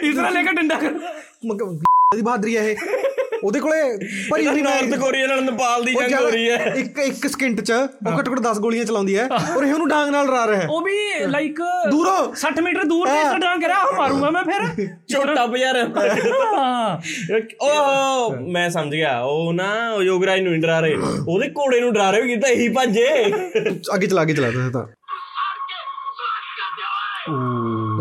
ਇਸ 0.00 0.14
ਤਰ੍ਹਾਂ 0.16 0.30
ਲੈ 0.32 0.42
ਕੇ 0.42 0.52
ਡੰਡਾ 0.52 0.74
ਕਰ 0.76 0.98
ਮਗ- 1.46 1.66
ਦੀ 2.14 2.22
ਬਹਾਦਰੀ 2.22 2.56
ਹੈ 2.56 2.62
ਇਹ 2.64 2.76
ਉਹਦੇ 3.43 3.59
ਕੋਲੇ 3.59 3.81
ਭਰੀ 4.31 4.45
ਹੋਈ 4.47 4.61
ਨਾਰਥ 4.61 4.93
ਕੋਰੀਆ 4.99 5.27
ਨਾਲ 5.27 5.43
ਨੇਪਾਲ 5.43 5.83
ਦੀ 5.85 5.93
ਜੰਗ 5.93 6.13
ਹੋ 6.13 6.29
ਰਹੀ 6.29 6.49
ਹੈ। 6.49 6.73
ਇੱਕ 6.77 6.99
ਇੱਕ 6.99 7.27
ਸਕਿੰਟ 7.27 7.61
ਚ 7.61 7.71
ਉਹ 7.71 8.19
ਘੱਟੋ 8.19 8.31
ਘੱਟ 8.33 8.39
10 8.41 8.59
ਗੋਲੀਆਂ 8.59 8.85
ਚਲਾਉਂਦੀ 8.85 9.17
ਹੈ 9.17 9.27
ਔਰ 9.57 9.63
ਇਹ 9.63 9.73
ਉਹਨੂੰ 9.73 9.87
ਡਾਂਗ 9.89 10.09
ਨਾਲ 10.09 10.27
ਰਾ 10.27 10.45
ਰਿਹਾ 10.47 10.61
ਹੈ। 10.61 10.67
ਉਹ 10.67 10.81
ਵੀ 10.81 10.95
ਲਾਈਕ 11.27 11.61
ਦੂਰੋਂ। 11.91 12.17
60 12.35 12.63
ਮੀਟਰ 12.63 12.83
ਦੂਰ 12.83 13.07
ਤੇ 13.07 13.19
ਇਸ 13.21 13.39
ਡਾਂਗ 13.41 13.61
ਕਰਿਆ 13.61 13.77
ਆਹ 13.77 13.91
ਮਾਰੂੰਗਾ 13.93 14.29
ਮੈਂ 14.29 14.43
ਫਿਰ। 14.43 14.87
ਛੋਟਾ 15.13 15.45
ਬਜ਼ਾਰ 15.45 15.77
ਹਾਂ। 15.77 16.97
ਉਹ 17.61 18.35
ਮੈਂ 18.51 18.69
ਸਮਝ 18.69 18.91
ਗਿਆ 18.93 19.19
ਉਹ 19.21 19.53
ਨਾ 19.53 19.69
ਉਹ 19.91 20.03
ਯੋਗਰਾਜ 20.03 20.41
ਨੂੰ 20.41 20.53
ਨੀ 20.53 20.59
ਡਰਾ 20.59 20.79
ਰਹੇ। 20.79 20.95
ਉਹਦੇ 21.27 21.49
ਘੋੜੇ 21.49 21.79
ਨੂੰ 21.81 21.93
ਡਰਾ 21.93 22.09
ਰਹੇ 22.11 22.21
ਵੀ 22.21 22.33
ਕੀਤਾ 22.33 22.47
ਇਹੀ 22.47 22.69
ਭੱਜੇ। 22.69 23.07
ਅੱਗੇ 23.95 24.07
ਚਲਾ 24.07 24.25
ਕੇ 24.25 24.33
ਚਲਾ 24.33 24.51
ਤਾ। 24.73 24.87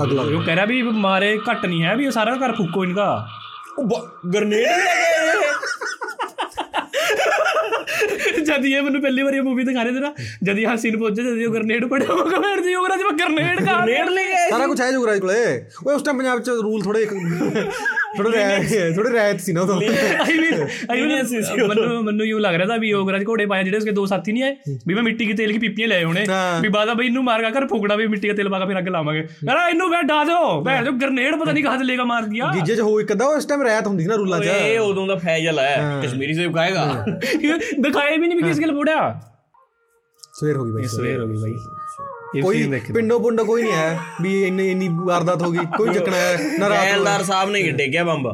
ਲੱਗ 0.05 0.33
ਉਹ 0.35 0.43
ਕਹਿ 0.45 0.55
ਰਿਹਾ 0.55 0.65
ਵੀ 0.65 0.83
ਮਾਰੇ 0.83 1.39
ਘੱਟ 1.51 1.65
ਨਹੀਂ 1.67 1.83
ਹੈ 1.83 1.95
ਵੀ 1.97 2.05
ਇਹ 2.07 2.11
ਸਾਰਾ 2.11 2.35
ਘਰ 2.37 2.53
ਫੂਕੋ 2.53 2.85
ਇਨਕਾ। 2.85 3.07
ਗ੍ਰਨੇਡ 4.35 4.67
ਲੈ 4.67 5.35
ਕੇ 5.35 5.51
ਜਦ 8.47 8.65
ਇਹ 8.67 8.83
ਮੈਨੂੰ 8.83 9.01
ਪਹਿਲੀ 9.03 9.23
ਵਾਰ 9.23 9.35
ਇਹ 9.35 9.43
ਮੂਵੀ 9.43 9.65
ਦਿਖਾ 9.65 9.83
ਰਹੇ 9.83 9.93
ਤੇ 9.93 10.01
ਨਾ 10.01 10.13
ਜਦ 10.43 10.59
ਇਹ 10.59 10.77
ਸੀਨ 10.77 10.99
ਪਹੁੰਚੇ 10.99 11.23
ਜਦ 11.23 11.39
ਇਹ 11.39 11.49
ਗ੍ਰਨੇਡ 11.55 11.85
ਪੜਿਆ 11.89 12.13
ਹੋਗਾ 12.13 12.39
ਮੈਂ 12.41 12.57
ਜੀ 12.63 12.75
ਹੋਗਾ 12.75 12.97
ਜਿਵੇਂ 12.97 13.13
ਗ੍ਰਨੇਡ 13.19 13.65
ਕਾ 13.67 13.77
ਗ੍ਰਨੇਡ 13.77 14.09
ਲੈ 14.11 14.23
ਕੇ 14.25 14.51
ਸਾਰਾ 14.51 14.67
ਕੁਝ 14.67 14.81
ਹੈ 14.81 14.91
ਜੁਗਰਾਜ 14.93 15.19
ਕੋਲੇ। 15.21 15.35
ਓਏ 15.87 15.95
ਉਸ 15.95 16.03
ਟਾਈਮ 16.03 16.19
ਪੰਜਾਬ 16.19 16.41
ਚ 16.43 16.51
ਰੂਲ 16.63 16.83
ਥੋੜੇ 16.83 17.05
ਥੋੜੇ 18.17 18.31
ਰਹਿ 18.31 18.93
ਥੋੜੇ 18.95 19.11
ਰਹਿਤ 19.11 19.41
ਸੀ 19.41 19.53
ਨਾ 19.53 19.61
ਉਦੋਂ। 19.61 19.77
ਆਈ 19.81 20.39
ਮੀਨ 20.39 20.67
ਆਈ 20.91 21.01
ਮੀਨ 21.03 21.67
ਮੈਨੂੰ 21.69 22.03
ਮੈਨੂੰ 22.05 22.27
ਯੂ 22.27 22.39
ਲੱਗ 22.39 22.55
ਰਿਹਾ 22.55 22.67
ਤਾਂ 22.69 22.77
ਵੀ 22.79 22.89
ਯੋਗਰਾਜ 22.89 23.23
ਘੋੜੇ 23.29 23.47
ਪਾਇਆ 23.47 23.63
ਜਿਹੜੇ 23.63 23.77
ਉਸਕੇ 23.77 23.91
ਦੋ 23.91 24.05
ਸਾਥੀ 24.07 24.33
ਨਹੀਂ 24.33 24.43
ਆਏ 24.43 24.55
ਵੀ 24.87 24.95
ਮੈਂ 24.95 25.03
ਮਿੱਟੀ 25.03 25.27
ਦੇ 25.27 25.33
ਤੇਲ 25.35 25.53
ਦੀ 25.53 25.59
ਪੀਪੀਆਂ 25.59 25.89
ਲਏ 25.89 26.05
ਹੋਣੇ 26.05 26.25
ਵੀ 26.63 26.69
ਬਾਦਾ 26.69 26.95
ਬਈ 26.95 27.07
ਇਹਨੂੰ 27.07 27.23
ਮਾਰਗਾ 27.25 27.51
ਕਰ 27.51 27.67
ਫੋਕੜਾ 27.67 27.97
ਵੀ 27.97 28.07
ਮਿੱਟੀ 28.07 28.29
ਦਾ 28.29 28.35
ਤੇਲ 28.35 28.49
ਪਾਗਾ 28.49 28.67
ਫਿਰ 28.67 28.79
ਅੱਗ 28.79 28.89
ਲਾਵਾਂਗੇ। 28.89 29.21
ਯਾਰ 29.47 29.59
ਇਹਨੂੰ 29.71 29.89
ਵੇ 29.91 30.03
ਡਾ 30.09 30.23
ਦਿਓ 30.25 30.61
ਭੈ 30.65 30.77
ਜੋ 30.85 30.93
ਗ੍ਰਨੇਡ 31.03 31.37
ਪਤਾ 31.37 31.53
ਨਹੀਂ 31.53 31.65
ਕਹਾਂ 31.65 31.85
ਲੇਗਾ 31.85 32.05
ਮਾਰ 32.05 32.23
ਦਿਆ 32.25 32.51
ਜੀਜੇ 32.55 32.77
ਚ 32.77 32.81
ਹੋ 32.81 33.01
ਇੱਕ 33.01 33.13
ਅੱਧਾ 33.13 33.27
ਉਸ 33.37 33.47
ਟਾਈਮ 33.47 33.63
ਰਹਿਤ 33.63 33.87
ਹੁੰਦੀ 33.87 34.07
ਨਾ 34.07 34.15
ਰੂਲਾਂ 34.17 34.41
ਚ। 34.41 34.47
ਇਹ 34.47 34.79
ਉਦੋਂ 34.81 35.07
ਦਾ 35.07 35.17
ਫੈਜ਼ਲ 35.17 35.59
ਹੈ 35.59 36.01
ਕਸ਼ਮੀਰੀ 36.05 36.35
ਸੇਬ 36.35 36.55
ਖਾਏਗਾ। 36.57 36.85
ਦ 37.81 37.91
ਖਾਏ 37.93 38.17
ਵੀ 38.19 38.27
ਨਹੀਂ 38.27 38.37
ਵੀ 38.37 38.43
ਕਿਸ 38.43 38.61
ਗੱਲ 38.61 38.73
ਬੁੜਿਆ 38.73 38.99
ਸਵੇਰ 40.35 40.57
ਹੋ 40.57 40.65
ਗਈ 40.65 40.71
ਬਾਈ 40.73 40.85
ਸਵੇਰ 40.89 41.21
ਹੋ 41.21 41.27
ਗਈ 41.27 41.37
ਬਾਈ। 41.37 42.41
ਕੋਈ 42.43 42.81
ਪਿੰਡੋਂ 42.95 43.19
ਪੁੰਡੋਂ 43.21 43.45
ਕੋਈ 43.47 43.63
ਨਹੀਂ 43.63 43.73
ਆਇਆ 43.73 43.99
ਵੀ 44.23 44.43
ਇੰਨੀ 44.45 44.71
ਇੰਨੀ 44.71 44.89
ਵਾਰਦਾਤ 45.07 45.43
ਹੋ 45.43 45.51
ਗਈ 45.51 45.67
ਕੋਈ 45.77 45.95
ਚੱਕਣਾ 45.95 46.17
ਨਾ 46.59 46.69
ਰਾਤ 46.69 46.85
ਜੈਲਦਾਰ 46.85 47.23
ਸਾਹਿਬ 47.25 47.51
ਨੇ 47.51 47.71
ਡੇਗਿਆ 47.73 48.05
ਬੰਬ। 48.05 48.29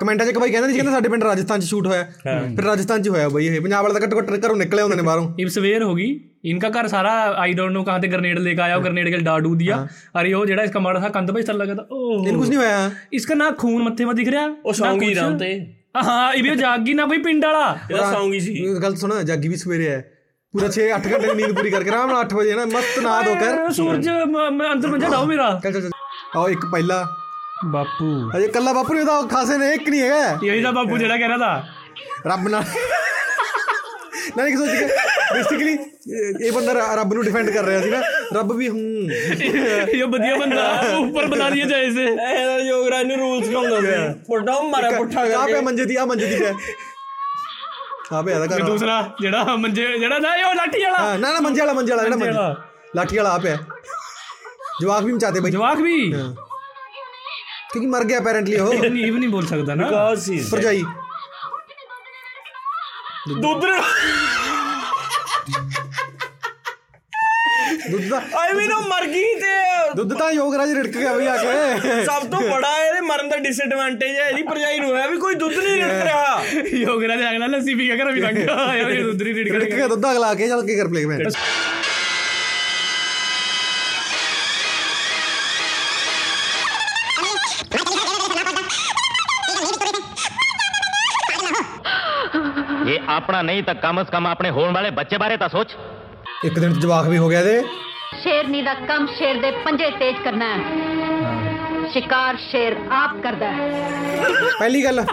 ਕਮੈਂਟਾਂ 0.00 0.24
'ਚ 0.26 0.28
ਇੱਕ 0.28 0.38
ਬਾਈ 0.38 0.50
ਕਹਿੰਦਾ 0.50 0.66
ਨਹੀਂ 0.66 0.76
ਕਹਿੰਦਾ 0.76 0.92
ਸਾਡੇ 0.92 1.08
ਪਿੰਡ 1.08 1.22
ਰਾਜਸਥਾਨ 1.24 1.60
'ਚ 1.60 1.64
ਸ਼ੂਟ 1.64 1.86
ਹੋਇਆ। 1.86 2.02
ਫਿਰ 2.22 2.64
ਰਾਜਸਥਾਨ 2.64 3.02
'ਚ 3.02 3.08
ਹੋਇਆ 3.08 3.28
ਬਾਈ 3.28 3.46
ਇਹ। 3.46 3.60
ਪੰਜਾਬ 3.60 3.82
ਵਾਲਾ 3.82 3.98
ਤਾਂ 3.98 4.06
ਘੱਟੋ 4.06 4.18
ਘੱਟ 4.18 4.44
ਘਰੋਂ 4.44 4.56
ਨਿਕਲੇ 4.56 4.82
ਹੁੰਦੇ 4.82 4.96
ਨੇ 4.96 5.02
ਬਾਹਰੋਂ। 5.02 5.28
ਇਹ 5.38 5.46
ਸਵੇਰ 5.48 5.82
ਹੋ 5.82 5.94
ਗਈ। 5.94 6.08
ਇਨਕਾ 6.44 6.68
ਘਰ 6.70 6.86
ਸਾਰਾ 6.88 7.12
ਆਈ 7.40 7.52
ਡੋਨਟ 7.52 7.72
ਨੋ 7.72 7.82
ਕਹਾਂ 7.84 7.98
ਤੇ 8.00 8.08
ਗ੍ਰਨੇਡ 8.08 8.38
ਲੈ 8.38 8.52
ਕੇ 8.54 8.60
ਆਇਆ 8.62 8.76
ਉਹ 8.76 8.82
ਗ੍ਰਨੇਡ 8.82 9.08
ਕੇ 9.08 9.18
ਡਾਡੂ 9.18 9.54
ਦਿਆ 9.54 9.86
ਅਰੇ 10.20 10.32
ਉਹ 10.32 10.44
ਜਿਹੜਾ 10.46 10.62
ਇਸਕਾ 10.62 10.80
ਮਾੜਾ 10.80 11.00
ਸਾ 11.00 11.08
ਕੰਧ 11.08 11.32
ਭਾਈ 11.32 11.42
ਸਰ 11.42 11.54
ਲੱਗਾ 11.54 11.74
ਤਾਂ 11.74 11.84
ਉਹ 11.90 12.26
ਇਹਨੂੰ 12.26 12.40
ਕੁਝ 12.40 12.48
ਨਹੀਂ 12.48 12.58
ਹੋਇਆ। 12.58 12.90
ਇਸਕਾ 13.12 13.34
ਨਾ 13.34 13.50
ਖੂਨ 13.50 13.82
ਮੱਥੇ 13.82 14.04
ਮਾ 14.04 14.12
ਦਿਖ 14.12 14.28
ਰਿਹਾ 14.28 14.46
ਉਹ 14.64 14.72
ਸੌਂਗੀ 14.72 15.14
ਰਾਮ 15.14 15.38
ਤੇ। 15.38 15.54
ਹਾਂ 16.02 16.32
ਇਹ 16.32 16.42
ਵੀ 16.42 16.54
ਜਾਗੀ 16.56 16.94
ਨਾ 16.94 17.06
ਬਈ 17.06 17.18
ਪਿੰਡ 17.22 17.44
ਵਾਲਾ। 17.44 17.76
ਇਹਦਾ 17.90 18.10
ਸੌਂਗੀ 18.12 18.40
ਸੀ। 18.40 18.54
ਗੱਲ 18.82 18.96
ਸੁਣ 18.96 19.22
ਜਾਗੀ 19.24 19.48
ਵੀ 19.48 19.56
ਸਵੇਰੇ 19.56 19.94
ਆ 19.94 20.00
ਪੂਰਾ 20.54 20.68
6 20.74 20.86
8 20.92 21.12
ਘੰਟੇ 21.12 21.28
ਦੀ 21.28 21.34
ਨੀਂਦ 21.34 21.54
ਪੂਰੀ 21.56 21.70
ਕਰਕੇ 21.70 21.90
ਆਰਾਮ 21.90 22.10
ਨਾਲ 22.10 22.24
8 22.24 22.34
ਵਜੇ 22.36 22.54
ਨਾ 22.54 22.64
ਮਸਤ 22.66 22.98
ਨਾ 22.98 23.20
ਦੋ 23.22 23.34
ਕਰ 23.40 23.72
ਸੂਰਜ 23.76 24.08
ਅੰਦਰ 24.72 24.88
ਮੰਜਾ 24.88 25.08
ਡਾਓ 25.08 25.24
ਮੇਰਾ। 25.26 25.48
ਚੱਲ 25.64 25.72
ਚੱਲ 25.72 25.90
ਆਓ 26.36 26.48
ਇੱਕ 26.48 26.66
ਪਹਿਲਾ। 26.72 27.04
ਬਾਪੂ। 27.72 28.06
ਹਜੇ 28.36 28.48
ਕੱਲਾ 28.54 28.72
ਬਾਪੂ 28.72 28.94
ਇਹਦਾ 28.94 29.20
ਖਾਸੇ 29.30 29.56
ਨੇ 29.58 29.72
ਇੱਕ 29.74 29.88
ਨਹੀਂ 29.88 30.00
ਹੈਗਾ। 30.00 30.38
ਇਹੀ 30.44 30.60
ਦਾ 30.62 30.70
ਬਾਪੂ 30.70 30.98
ਜਿਹੜਾ 30.98 31.16
ਕਹਿ 31.16 31.28
ਰਿਹਾ 31.28 31.36
ਦਾ 31.38 31.62
ਰੱਬ 32.26 32.48
ਨਾਲ। 32.48 32.64
ਨਾ 34.36 34.46
ਇੱਕ 34.46 34.56
ਸੋਚ 34.58 34.70
ਕੇ 34.70 34.86
ਬੇਸਿਕਲੀ 35.34 35.76
ਇਹ 36.40 36.52
ਬੰਦਾ 36.52 36.72
ਰੱਬ 36.94 37.12
ਨੂੰ 37.14 37.22
ਡਿਫੈਂਡ 37.24 37.50
ਕਰ 37.50 37.64
ਰਿਹਾ 37.64 37.80
ਸੀ 37.80 37.90
ਨਾ 37.90 38.00
ਰੱਬ 38.34 38.52
ਵੀ 38.52 38.68
ਹੂੰ। 38.68 38.78
ਇਹ 38.78 40.04
ਵਧੀਆ 40.04 40.36
ਬੰਦਾ 40.36 40.64
ਉੱਪਰ 40.98 41.26
ਬਣਾ 41.26 41.48
ਲਿਆ 41.48 41.64
ਜਾਏ 41.66 41.86
ਇਸੇ 41.86 42.04
ਇਹਨਾਂ 42.04 42.58
ਯੋਗਰਾਜ 42.60 43.06
ਨੂੰ 43.06 43.16
ਰੂਲਸ 43.18 43.48
ਕਹਾਉਂਦਾ 43.48 43.80
ਸੀ। 43.80 44.12
ਪੁੱਟਾ 44.28 44.60
ਮਾਰਾ 44.64 44.90
ਪੁੱਠਾ 44.90 45.26
ਕਰਕੇ। 45.26 45.54
ਆ 45.54 45.60
ਮੰਜੇ 45.60 45.84
ਦੀ 45.84 45.96
ਆ 45.96 46.04
ਮੰਜੇ 46.04 46.26
ਦੀ 46.26 46.36
ਪੈ 46.36 46.52
ਆ 48.12 48.20
ਪਿਆ 48.22 48.38
ਦਾ 48.38 48.46
ਕਰ 48.46 48.62
ਦੂਸਰਾ 48.62 49.00
ਜਿਹੜਾ 49.20 49.56
ਮੰਜੇ 49.56 49.86
ਜਿਹੜਾ 49.98 50.18
ਨਾ 50.18 50.34
ਉਹ 50.48 50.54
ਲਾਠੀ 50.54 50.82
ਵਾਲਾ। 50.84 51.16
ਨਾ 51.16 51.32
ਨਾ 51.32 51.40
ਮੰਜੇ 51.40 51.60
ਵਾਲਾ 51.60 51.72
ਮੰਜੇ 51.72 51.92
ਵਾਲਾ 51.92 52.02
ਜਿਹੜਾ 52.04 52.16
ਮੰਜੇ 52.16 52.32
ਲਾਠੀ 52.96 53.16
ਵਾਲਾ 53.16 53.30
ਆ 53.30 53.38
ਪਿਆ। 53.38 53.56
ਜਵਾਕ 54.80 55.04
ਵੀ 55.04 55.12
ਮਚਾਤੇ 55.12 55.40
ਬਈ। 55.40 55.50
ਜਵਾਕ 55.50 55.78
ਵੀ? 55.80 56.10
ਕਿਉਂਕਿ 57.72 57.86
ਮਰ 57.88 58.04
ਗਿਆ 58.04 58.18
ਅਪੈਰੈਂਟਲੀ 58.18 58.56
ਉਹ। 58.56 58.72
ਨਹੀਂ 58.74 59.04
ਇਹ 59.04 59.12
ਵੀ 59.12 59.18
ਨਹੀਂ 59.18 59.28
ਬੋਲ 59.28 59.46
ਸਕਦਾ 59.46 59.74
ਨਾ। 59.74 59.84
ਬਿਕਾਜ਼ 59.84 60.30
ਹੀ 60.30 60.38
ਪਰਜਾਈ 60.50 60.82
ਦੁੱਧ 63.28 63.64
ਦੁੱਧ 67.90 68.04
ਦਾ 68.10 68.20
ਆਈ 68.38 68.52
ਮੀਨ 68.56 68.72
ਉਹ 68.72 68.82
ਮਰ 68.88 69.06
ਗਈ 69.06 69.34
ਤੇ 69.40 69.54
ਦੁੱਧ 69.96 70.12
ਤਾਂ 70.18 70.30
ਯੋਗਰਾਜ 70.32 70.72
ਰਿੜਕ 70.74 70.96
ਗਿਆ 70.96 71.12
ਬਈ 71.14 71.26
ਆ 71.26 71.36
ਕੇ। 71.36 72.04
ਸਭ 72.04 72.26
ਤੋਂ 72.30 72.40
ਬੜਾ 72.40 72.70
ਇਹਦੇ 72.84 73.00
ਮਰਨ 73.00 73.28
ਦਾ 73.28 73.36
ਡਿਸਐਡਵਾਂਟੇਜ 73.46 74.16
ਹੈ 74.18 74.28
ਇਹਦੀ 74.28 74.42
ਭਰਜਾਈ 74.42 74.78
ਨੂੰ 74.78 74.96
ਹੈ 74.96 75.06
ਵੀ 75.10 75.16
ਕੋਈ 75.18 75.34
ਦੁੱਧ 75.34 75.54
ਨਹੀਂ 75.54 75.76
ਰਿੜਕ 75.76 76.02
ਰਿਹਾ। 76.02 76.42
ਯੋਗਰਾ 76.72 77.16
ਦੇ 77.16 77.28
ਅਗਲਾ 77.30 77.46
ਲੱਸੀ 77.46 77.74
ਪੀ 77.74 77.86
ਕੇ 77.88 77.96
ਘਰ 77.98 78.12
ਵੀ 78.12 78.20
ਲੰਘ 78.20 78.34
ਗਿਆ। 78.36 78.74
ਯਾਰ 78.76 78.90
ਇਹ 78.90 79.04
ਉਧਰ 79.04 79.26
ਹੀ 79.26 79.34
ਰੀਡ 79.34 79.52
ਰਿੜਕ 79.52 79.74
ਗਿਆ 79.74 79.88
ਦੁੱਧ 79.88 80.10
ਅਗਲਾ 80.10 80.34
ਕੇ 80.34 80.48
ਚੱਲ 80.48 80.66
ਕੇ 80.66 80.76
ਕਰ 80.76 80.88
ਪਲੇ 80.88 81.04
ਮੈਂ 81.06 81.18
ਇਹ 92.86 92.98
ਆਪਣਾ 93.08 93.42
ਨਹੀਂ 93.42 93.62
ਤਾਂ 93.62 93.74
ਕਮ 93.74 94.02
ਸ 94.04 94.06
ਕਮ 94.10 94.26
ਆਪਣੇ 94.26 94.50
ਹੋਣ 94.50 94.72
ਵਾਲੇ 94.72 94.90
ਬੱਚੇ 94.90 95.18
ਬਾਰੇ 95.18 95.36
ਤਾਂ 95.36 95.48
ਸੋਚ। 95.48 95.76
ਇੱਕ 96.44 96.58
ਦਿਨ 96.58 96.74
ਚ 96.74 96.78
ਜਵਾਕ 96.78 97.06
ਵੀ 97.06 97.18
ਹੋ 97.18 97.28
ਗਿਆ 97.28 97.40
ਇਹਦੇ। 97.40 97.62
ਸ਼ੇਰਨੀ 98.22 98.62
ਦਾ 98.62 98.74
ਕੰਮ 98.74 99.06
ਸ਼ੇਰ 99.06 99.40
ਦੇ 99.40 99.50
ਪੰਜੇ 99.50 99.90
ਤੇਜ਼ 99.90 100.16
ਕਰਨਾ 100.24 100.56
ਹੈ। 100.56 100.60
ਸ਼ਿਕਾਰ 101.92 102.36
ਸ਼ੇਰ 102.50 102.76
ਆਪ 102.92 103.22
ਕਰਦਾ 103.22 103.52
ਹੈ। 103.52 103.92
ਪਹਿਲੀ 104.58 104.84
ਗੱਲ। 104.84 105.04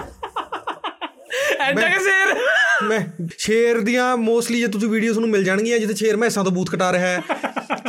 ਐਡਾ 1.59 1.81
ਕਿ 1.81 1.99
ਸ਼ੇਰ। 1.99 2.35
ਮੈਂ 2.83 2.99
ਸ਼ੇਰ 3.37 3.79
ਦੀਆਂ 3.81 4.15
ਮੋਸਟਲੀ 4.17 4.59
ਜੇ 4.59 4.67
ਤੁਸੀਂ 4.67 4.89
ਵੀਡੀਓਜ਼ 4.89 5.19
ਨੂੰ 5.19 5.29
ਮਿਲ 5.29 5.43
ਜਾਣਗੀਆਂ 5.43 5.79
ਜਿੱਥੇ 5.79 5.93
ਸ਼ੇਰ 5.95 6.17
ਮੈਸਾਂ 6.17 6.43
ਤੋਂ 6.43 6.51
ਬੂਥ 6.51 6.69
ਕਟਾ 6.71 6.91
ਰਿਹਾ 6.91 7.07
ਹੈ 7.07 7.21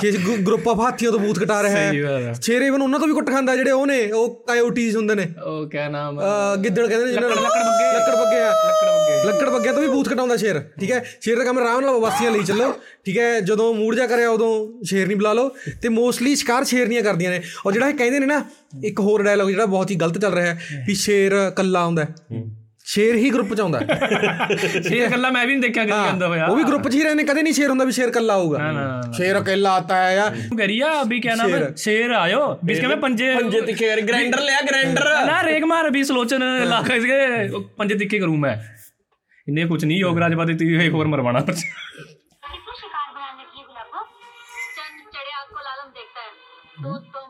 ਸ਼ੇਰ 0.00 0.16
ਗਰੁੱਪ 0.46 0.68
ਆਫ 0.68 0.80
ਹਾਥੀਆਂ 0.80 1.10
ਤੋਂ 1.12 1.20
ਬੂਥ 1.20 1.38
ਕਟਾ 1.38 1.62
ਰਿਹਾ 1.62 1.76
ਹੈ। 1.76 2.32
ਸ਼ੇਰ 2.42 2.62
ਇਵਨ 2.62 2.82
ਉਹਨਾਂ 2.82 2.98
ਤੋਂ 3.00 3.08
ਵੀ 3.08 3.14
ਕੁੱਟ 3.14 3.30
ਖਾਂਦਾ 3.30 3.54
ਜਿਹੜੇ 3.56 3.70
ਉਹ 3.70 3.86
ਨੇ 3.86 4.00
ਉਹ 4.12 4.34
ਕਾਇਓਟੀਜ਼ 4.48 4.96
ਹੁੰਦੇ 4.96 5.14
ਨੇ। 5.14 5.26
ਉਹ 5.46 5.68
ਕਿਆ 5.70 5.88
ਨਾਮ 5.88 6.20
ਗਿੱਦੜ 6.64 6.86
ਕਹਿੰਦੇ 6.86 7.04
ਨੇ 7.06 7.12
ਜਿਹਨਾਂ 7.12 7.28
ਲੱਕੜ 7.30 7.40
ਬੱਗੇ। 7.40 7.92
ਲੱਕੜ 7.94 8.16
ਬੱਗੇ 8.16 8.40
ਆ 8.40 8.50
ਲੱਕੜ 9.26 9.48
ਬੱਗੇ। 9.50 9.72
ਤੋਂ 9.72 9.82
ਵੀ 9.82 9.88
ਬੂਥ 9.88 10.08
ਕਟਾਉਂਦਾ 10.08 10.36
ਸ਼ੇਰ 10.36 10.60
ਠੀਕ 10.80 10.90
ਹੈ? 10.92 11.04
ਸ਼ੇਰ 11.20 11.36
ਦਾ 11.38 11.44
ਕੰਮ 11.44 11.58
ਆਰਾਮ 11.58 11.80
ਨਾਲ 11.80 11.98
ਵਾਸੀਆਂ 12.00 12.30
ਲਈ 12.30 12.42
ਚੱਲੋ 12.42 12.72
ਠੀਕ 13.06 13.18
ਹੈ? 13.18 13.40
ਜਦੋਂ 13.40 13.72
ਮੂਡ 13.74 13.94
ਜਾ 13.94 14.06
ਕਰਿਆ 14.06 14.30
ਉਦੋਂ 14.30 14.84
ਸ਼ੇਰ 14.86 15.06
ਨਹੀਂ 15.06 15.16
ਬੁਲਾ 15.16 15.32
ਲਓ। 15.32 15.48
ਤੇ 15.82 15.88
ਮੋਸਟਲੀ 15.88 16.34
ਸ਼ਿਕਾਰ 16.36 16.64
ਸ਼ੇਰਨੀਆਂ 16.64 17.02
ਕਰਦੀਆਂ 17.02 17.30
ਨੇ। 17.30 17.40
ਔਰ 17.66 17.72
ਜਿਹੜਾ 17.72 17.88
ਇਹ 17.88 17.94
ਕਹਿੰਦੇ 17.94 18.18
ਨੇ 18.18 18.26
ਨਾ 18.26 18.44
ਇੱਕ 18.84 19.00
ਹੋਰ 19.00 19.22
ਡਾਇਲੌਗ 19.22 19.48
ਜਿਹੜਾ 19.50 19.66
ਬਹੁਤ 19.66 19.90
ਹੀ 19.90 19.96
ਗਲਤ 19.96 20.18
ਚੱਲ 20.18 20.34
ਰਿਹਾ 20.34 20.46
ਹੈ 20.46 20.84
ਵੀ 20.86 20.94
ਸ਼ੇਰ 20.96 21.38
ਕੱਲਾ 21.56 21.80
ਆਉਂਦਾ 21.80 22.04
ਹੈ। 22.04 22.14
ਸ਼ੇਰ 22.84 23.14
ਹੀ 23.14 23.30
ਗਰੁੱਪ 23.30 23.54
ਚ 23.54 23.60
ਆਉਂਦਾ। 23.60 23.78
ਸ਼ੇਰ 24.88 25.04
ਇਕੱਲਾ 25.04 25.30
ਮੈਂ 25.30 25.46
ਵੀ 25.46 25.52
ਨਹੀਂ 25.52 25.62
ਦੇਖਿਆ 25.62 25.84
ਕਦੇ 25.84 25.92
ਆਉਂਦਾ 25.92 26.26
ਹੋਇਆ। 26.28 26.46
ਉਹ 26.46 26.56
ਵੀ 26.56 26.64
ਗਰੁੱਪ 26.64 26.88
ਚ 26.88 26.94
ਹੀ 26.94 27.02
ਰਹਿੰਦੇ 27.02 27.24
ਕਦੇ 27.24 27.42
ਨਹੀਂ 27.42 27.52
ਸ਼ੇਰ 27.52 27.70
ਹੁੰਦਾ 27.70 27.84
ਵੀ 27.84 27.92
ਸ਼ੇਰ 27.92 28.08
ਇਕੱਲਾ 28.08 28.34
ਆਊਗਾ। 28.34 28.58
ਸ਼ੇਰ 29.16 29.36
ਇਕੱਲਾ 29.36 29.70
ਆਤਾ 29.72 29.96
ਹੈ 29.96 30.12
ਯਾਰ 30.14 30.36
ਗਰੀਆ 30.58 30.90
ਅਭੀ 31.02 31.20
ਕਿਆ 31.20 31.34
ਨਾਮ 31.34 31.54
ਹੈ? 31.54 31.72
ਸ਼ੇਰ। 31.76 32.12
ਆਇਓ। 32.12 32.58
ਬਿਸਕੇ 32.64 32.86
ਮੈਂ 32.86 32.96
ਪੰਜੇ 32.96 33.34
ਪੰਜੇ 33.34 33.60
ਤਿੱਖੇ 33.60 33.88
ਕਰ 33.88 34.00
ਗ੍ਰਾਈਂਡਰ 34.00 34.40
ਲਿਆ 34.40 34.60
ਗ੍ਰਾਈਂਡਰ 34.60 35.10
ਨਾ 35.26 35.42
ਰੇਗ 35.42 35.64
ਮਾਰ 35.64 35.90
ਵੀ 35.90 36.04
ਸਲੋਚਨ 36.04 36.44
ਲਾਖਾ 36.64 36.94
ਇਸਕੇ 36.94 37.48
ਪੰਜੇ 37.78 37.94
ਤਿੱਖੇ 37.94 38.18
ਕਰੂੰ 38.18 38.38
ਮੈਂ। 38.38 38.56
ਇਹਨੇ 39.48 39.64
ਕੁਝ 39.64 39.84
ਨਹੀਂ 39.84 39.98
ਯੋਗਰਾਜ 39.98 40.34
ਬਾਦੀ 40.34 40.54
ਤੂੰ 40.54 40.68
ਇੱਕ 40.82 40.94
ਹੋਰ 40.94 41.06
ਮਰਵਾਣਾ 41.06 41.40
ਪਰ 41.40 41.54
तो 46.84 47.23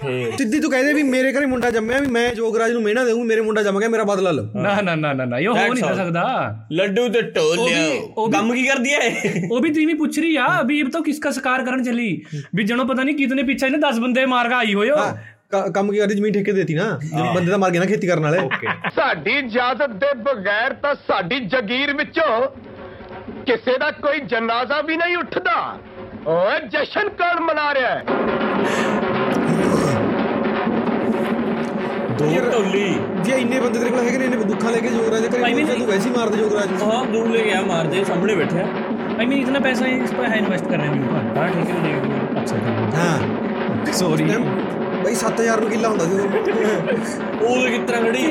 ਸਿੱਧੀ 0.00 0.58
ਤੂੰ 0.60 0.70
ਕਹਿੰਦੇ 0.70 0.92
ਵੀ 0.92 1.02
ਮੇਰੇ 1.02 1.32
ਘਰੇ 1.32 1.46
ਮੁੰਡਾ 1.46 1.70
ਜੰਮਿਆ 1.70 1.98
ਵੀ 2.00 2.06
ਮੈਂ 2.12 2.28
ਜੋਗਰਾਜ 2.34 2.72
ਨੂੰ 2.72 2.82
ਮਿਹਣਾ 2.82 3.04
ਦੇਊਂ 3.04 3.24
ਮੇਰੇ 3.24 3.40
ਮੁੰਡਾ 3.40 3.62
ਜੰਮ 3.62 3.78
ਗਿਆ 3.80 3.88
ਮੇਰਾ 3.88 4.04
ਬਦਲਾ 4.04 4.30
ਲਓ। 4.30 4.44
ਨਾ 4.62 4.80
ਨਾ 4.82 4.94
ਨਾ 4.94 5.12
ਨਾ 5.12 5.24
ਨਾ 5.24 5.38
ਇਹ 5.38 5.48
ਹੋ 5.48 5.54
ਨਹੀਂ 5.54 5.94
ਸਕਦਾ। 5.94 6.22
ਲੱਡੂ 6.72 7.06
ਤੇ 7.12 7.22
ਢੋਲ 7.36 7.56
ਲਿਆ 7.58 8.28
ਕੰਮ 8.32 8.52
ਕੀ 8.54 8.64
ਕਰਦੀ 8.66 8.92
ਹੈ 8.92 9.48
ਉਹ 9.50 9.60
ਵੀ 9.60 9.72
ਤੀਵੀਂ 9.74 9.94
ਪੁੱਛ 9.94 10.18
ਰਹੀ 10.18 10.34
ਆ 10.36 10.46
ਅਭੀ 10.60 10.78
ਇਹ 10.80 10.90
ਤਾਂ 10.92 11.00
ਕਿਸਕਾ 11.02 11.30
ਸਕਾਰ 11.30 11.64
ਕਰਨ 11.64 11.82
ਚਲੀ? 11.82 12.10
ਵੀ 12.54 12.64
ਜਣੋ 12.64 12.84
ਪਤਾ 12.84 13.02
ਨਹੀਂ 13.02 13.16
ਕਿਤਨੇ 13.16 13.42
ਪਿੱਛੇ 13.42 13.66
ਇਹਨੇ 13.66 13.78
10 13.88 14.00
ਬੰਦੇ 14.02 14.24
ਮਾਰ 14.26 14.48
ਕੇ 14.48 14.54
ਆਈ 14.54 14.74
ਹੋਏ 14.74 14.90
ਹੋ 14.90 14.96
ਕੰਮ 15.74 15.90
ਕੀ 15.92 15.98
ਕਰਦੀ? 15.98 16.14
ਜ਼ਮੀਨ 16.14 16.32
ਠੇਕੇ 16.32 16.52
ਦੇਤੀ 16.52 16.74
ਨਾ। 16.74 16.84
ਬੰਦੇ 17.34 17.50
ਤਾਂ 17.50 17.58
ਮਾਰ 17.58 17.70
ਗਏ 17.70 17.78
ਨਾ 17.78 17.84
ਖੇਤੀ 17.86 18.06
ਕਰਨ 18.06 18.22
ਵਾਲੇ। 18.22 18.38
ਸਾਡੀ 18.96 19.36
ਇਜਾਜ਼ਤ 19.38 19.90
ਦੇ 20.02 20.12
ਬਗੈਰ 20.22 20.72
ਤਾਂ 20.82 20.94
ਸਾਡੀ 21.08 21.38
ਜਗੀਰ 21.48 21.92
ਵਿੱਚੋਂ 21.96 22.40
ਕਿਸੇ 23.46 23.78
ਦਾ 23.78 23.90
ਕੋਈ 24.02 24.20
ਜਨਾਜ਼ਾ 24.30 24.80
ਵੀ 24.82 24.96
ਨਹੀਂ 24.96 25.16
ਉੱਠਦਾ। 25.16 25.56
ਓਏ 26.26 26.58
ਜਸ਼ਨ 26.72 27.08
ਕੌਣ 27.20 27.40
ਮਨਾ 27.44 27.72
ਰਿਹਾ 27.74 27.90
ਹੈ? 27.90 28.02
ਦੋ 32.19 32.25
ਢੋਲੀ 32.51 32.83
ਜੇ 33.23 33.33
ਇੰਨੇ 33.33 33.59
ਬੰਦੇ 33.59 33.79
ਤੇਰੇ 33.79 33.89
ਕੋਲ 33.89 33.99
ਹੈਗੇ 33.99 34.17
ਨੇ 34.17 34.25
ਇੰਨੇ 34.25 34.37
ਬੰਦੂਕਾਂ 34.37 34.71
ਲੈ 34.71 34.79
ਕੇ 34.79 34.89
ਜੋਗਰਾਜ 34.89 35.21
ਦੇ 35.21 35.27
ਘਰੇ 35.29 35.41
ਭਾਈ 35.41 35.53
ਪਹੁੰਚਿਆ, 35.53 35.75
ਤੂੰ 35.75 35.87
ਵੈਸੇ 35.87 36.09
ਹੀ 36.09 36.13
ਮਾਰਦੇ 36.15 36.37
ਜੋਗਰਾਜ 36.37 36.71
ਨੂੰ। 36.71 36.91
ਹਾਂ 36.91 37.03
ਦੂਰ 37.07 37.27
ਲੈ 37.29 37.43
ਗਿਆ 37.43 37.61
ਮਾਰਦੇ 37.63 38.03
ਸਾਹਮਣੇ 38.05 38.35
ਬੈਠਿਆ 38.35 38.65
आई 39.17 39.25
मीन 39.25 39.39
इतना 39.39 39.59
पैसा 39.61 39.87
इस 39.91 40.11
पर 40.11 40.25
है 40.27 40.39
इन्वेस्ट 40.39 40.65
कर 40.65 40.77
रहे 40.77 40.87
हैं 40.87 40.91
मेरे 40.91 41.05
ऊपर 41.05 41.37
ਹਾਂ 41.37 41.45
ਠੀਕ 41.53 41.69
ਹੈ 41.69 41.77
ਠੀਕ 41.83 42.35
अच्छा 42.37 42.57
ਹਾਂ 42.95 43.93
सॉरी 43.93 44.27
ਬਈ 44.99 45.15
7000 45.15 45.61
ਨੂੰ 45.61 45.69
ਕਿੱਲਾ 45.69 45.89
ਹੁੰਦਾ 45.89 46.05
ਸੀ 46.05 46.13
ਉਦੋਂ। 46.15 47.47
ਉਹ 47.47 47.67
ਕਿਤਰਾ 47.67 47.99
ਖੜੀ 48.01 48.23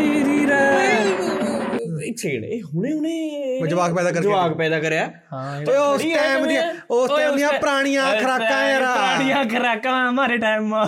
ਇੱਕ 2.12 2.18
ਸੈਕਿੰਡ 2.20 2.46
ਇਹ 2.46 2.62
ਹੁਣੇ 2.66 2.92
ਉਹਨੇ 2.94 3.68
ਜਵਾਕ 3.70 3.94
ਪੈਦਾ 3.94 4.12
ਕਰਕੇ 4.12 4.22
ਜਵਾਕ 4.24 4.54
ਪੈਦਾ 4.58 4.80
ਕਰਿਆ। 4.80 5.06
ਹਾਂ 5.34 5.62
ਤੇ 5.66 5.76
ਉਸ 5.78 6.02
ਟਾਈਮ 6.04 6.48
ਦੀਆਂ 6.48 6.64
ਉਸ 6.92 7.10
ਟਾਈਮ 7.10 7.36
ਦੀਆਂ 7.36 7.50
ਪੁਰਾਣੀਆਂ 7.60 8.06
ਖਰਾਕਾਂ 8.16 8.62
ਯਾਰ। 8.70 8.82
ਪੁਰਾਣੀਆਂ 8.84 9.44
ਖਰਾਕਾਂ 9.46 9.94
ਹਮਾਰੇ 10.10 10.38
ਟਾਈਮ 10.38 10.68
ਮਾ 10.68 10.86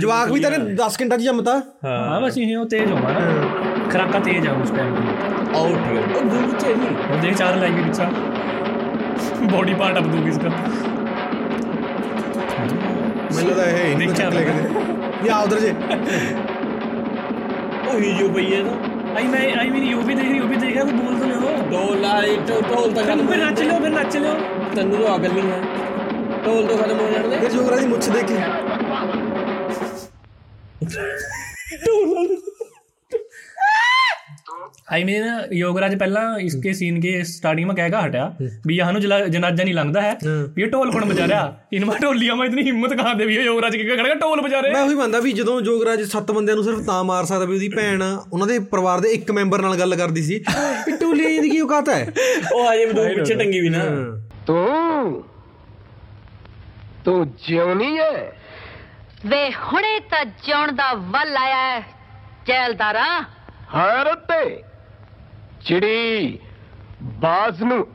ਜਵਾਕ 0.00 0.30
ਵੀ 0.32 0.40
ਤਾਂ 0.40 0.50
10 0.78 1.00
ਘੰਟਾ 1.00 1.16
ਚ 1.16 1.20
ਜੰਮਤਾ। 1.20 1.56
ਹਾਂ। 1.84 2.20
ਬਸ 2.20 2.38
ਇਹ 2.38 2.56
ਉਹ 2.56 2.66
ਤੇਜ਼ 2.68 2.92
ਹੋਣਾ 2.92 3.88
ਖਰਾਕਾਂ 3.90 4.20
ਤੇਜ਼ 4.20 4.46
ਆ 4.48 4.52
ਉਸ 4.52 4.70
ਟਾਈਮ 4.70 4.94
ਦੀ 4.94 5.08
ਆਊਟ 5.54 5.92
ਯਾਰ 5.94 6.16
ਉਹ 6.16 6.22
ਗੁਰੂ 6.24 6.52
ਚਾਹੀਏ 6.52 6.74
ਉਹ 7.10 7.20
ਦੇਖ 7.22 7.36
ਚਾਰ 7.36 7.56
ਲਾਈਵ 7.56 7.74
ਵਿੱਚਾ 7.76 8.10
ਬੋਡੀ 9.52 9.74
ਪਾਰਟ 9.74 9.98
ਅਪ 9.98 10.06
ਦੂਗੀ 10.06 10.28
ਇਸਕਾ 10.28 10.48
ਮੈਨੂੰ 13.36 13.54
ਤਾਂ 13.56 13.64
ਇਹ 13.66 13.96
ਨਹੀਂ 13.96 14.08
ਚੱਕ 14.08 14.32
ਲੈ 14.34 14.42
ਕੇ 14.42 15.26
ਯਾ 15.26 15.38
ਉਧਰ 15.38 15.60
ਜੇ। 15.60 15.72
ਉਹ 17.88 17.98
ਹੀ 18.00 18.12
ਜੋ 18.12 18.28
ਪਈ 18.28 18.54
ਹੈ 18.54 18.62
ਨਾ। 18.62 18.72
आई 19.15 19.27
मैं 19.27 19.43
आई 19.55 19.69
मीन 19.69 19.83
यू 19.85 20.01
भी 20.01 20.15
देख 20.15 20.25
रही 20.25 20.39
वो 20.39 20.47
भी 20.47 20.57
देख 20.57 20.77
रहा 20.77 20.83
बोल 20.97 21.19
तो 21.19 21.27
लो 21.27 21.51
ਢੋਲ 21.71 22.01
ਲਾਈ 22.01 22.35
ਢੋਲ 22.49 22.93
ਤਾਂ 22.93 23.03
फिर 23.03 23.21
फिर 23.27 23.39
नाच 23.39 23.61
लो 23.61 23.77
फिर 23.79 23.91
नाच 23.91 24.17
लो 24.17 24.33
ਤੈਨੂੰ 24.75 24.97
ਤਾਂ 24.97 25.15
ਅਕਲ 25.15 25.33
ਨਹੀਂ 25.33 25.51
ਹੈ 25.51 25.59
ਢੋਲ 26.45 26.67
ਤੋਂ 26.67 26.77
ਖਤਮ 26.77 26.99
ਹੋ 26.99 27.09
ਜਾਣ 27.09 27.27
ਦੇ 27.29 27.37
ਫਿਰ 27.37 27.51
ਜੋਗਰਾਜ 27.51 27.81
ਦੀ 27.81 27.87
ਮੁੱਛ 27.87 28.09
ਦੇਖੀ 28.09 28.37
आई 34.89 35.03
मीन 35.03 35.23
योगराज 35.53 35.93
पहला 35.99 36.21
इसके 36.41 36.73
सीन 36.75 36.97
के 36.99 37.11
स्टार्टिंग 37.25 37.67
में 37.67 37.75
कहगा 37.77 37.99
हटा 38.01 38.25
भी 38.65 38.75
यहाँ 38.75 38.93
नु 38.93 38.99
जला- 38.99 39.27
जनाजा 39.29 39.63
नहीं 39.63 39.73
लंघदा 39.75 40.01
है 40.01 40.11
भी 40.23 40.61
ये 40.61 40.67
ढोल 40.69 40.91
कौन 40.91 41.07
बजा 41.09 41.25
रहा 41.25 41.45
इनमें 41.73 41.95
ढोलिया 41.99 42.35
में 42.35 42.45
इतनी 42.45 42.63
हिम्मत 42.63 42.93
कहाँ 42.95 43.15
दे 43.17 43.25
भी 43.25 43.35
है 43.35 43.45
योगराज 43.45 43.75
के 43.75 43.87
खड़ेगा 43.91 44.17
ढोल 44.21 44.41
बजा 44.41 44.59
रहे 44.59 44.73
ਮੈਂ 44.73 44.81
ਉਹੀ 44.83 44.95
ਮੰਨਦਾ 44.95 45.19
ਵੀ 45.19 45.31
ਜਦੋਂ 45.33 45.59
ਜੋਗਰਾਜ 45.61 46.03
ਸੱਤ 46.11 46.31
ਬੰਦਿਆਂ 46.31 46.55
ਨੂੰ 46.55 46.63
ਸਿਰਫ 46.63 46.85
ਤਾਂ 46.85 47.03
ਮਾਰ 47.03 47.25
ਸਕਦਾ 47.25 47.45
ਵੀ 47.45 47.53
ਉਹਦੀ 47.53 47.69
ਭੈਣ 47.69 48.03
ਉਹਨਾਂ 48.03 48.47
ਦੇ 48.47 48.59
ਪਰਿਵਾਰ 48.71 48.99
ਦੇ 49.01 49.11
ਇੱਕ 49.13 49.31
ਮੈਂਬਰ 49.31 49.61
ਨਾਲ 49.61 49.75
ਗੱਲ 49.77 49.95
ਕਰਦੀ 49.95 50.23
ਸੀ 50.23 50.39
ਵੀ 50.87 50.97
ਟੋਲੀਆਂ 50.97 51.41
ਦੀ 51.41 51.49
ਕੀ 51.49 51.59
ਔਕਾਤ 51.61 51.89
ਹੈ 51.89 52.01
ਉਹ 52.53 52.71
ਹਜੇ 52.71 52.85
ਵੀ 52.85 52.93
ਦੋ 52.93 53.07
ਪਿੱਛੇ 53.15 53.35
ਟੰਗੀ 53.35 53.59
ਵੀ 53.59 53.69
ਨਾ 53.69 53.83
ਤੂੰ 54.47 55.23
ਤੂੰ 57.05 57.17
ਜਿਉਣੀ 57.47 57.97
ਹੈ 57.97 58.11
ਵੇ 59.25 59.39
ਹੁਣੇ 59.63 59.99
ਤਾਂ 60.11 60.23
ਜਿਉਣ 60.45 60.71
ਦਾ 60.75 60.93
ਵੱਲ 61.11 61.37
ਆਇਆ 61.37 61.63
ਹੈ 61.65 61.81
ਜੈਲਦਾਰਾ 62.47 63.05
ਹਾਰਤ 63.74 64.32
ਚਿੜੀ 65.60 66.38
ਬਾਜ਼ 67.02 67.62
ਨੂੰ 67.62 67.86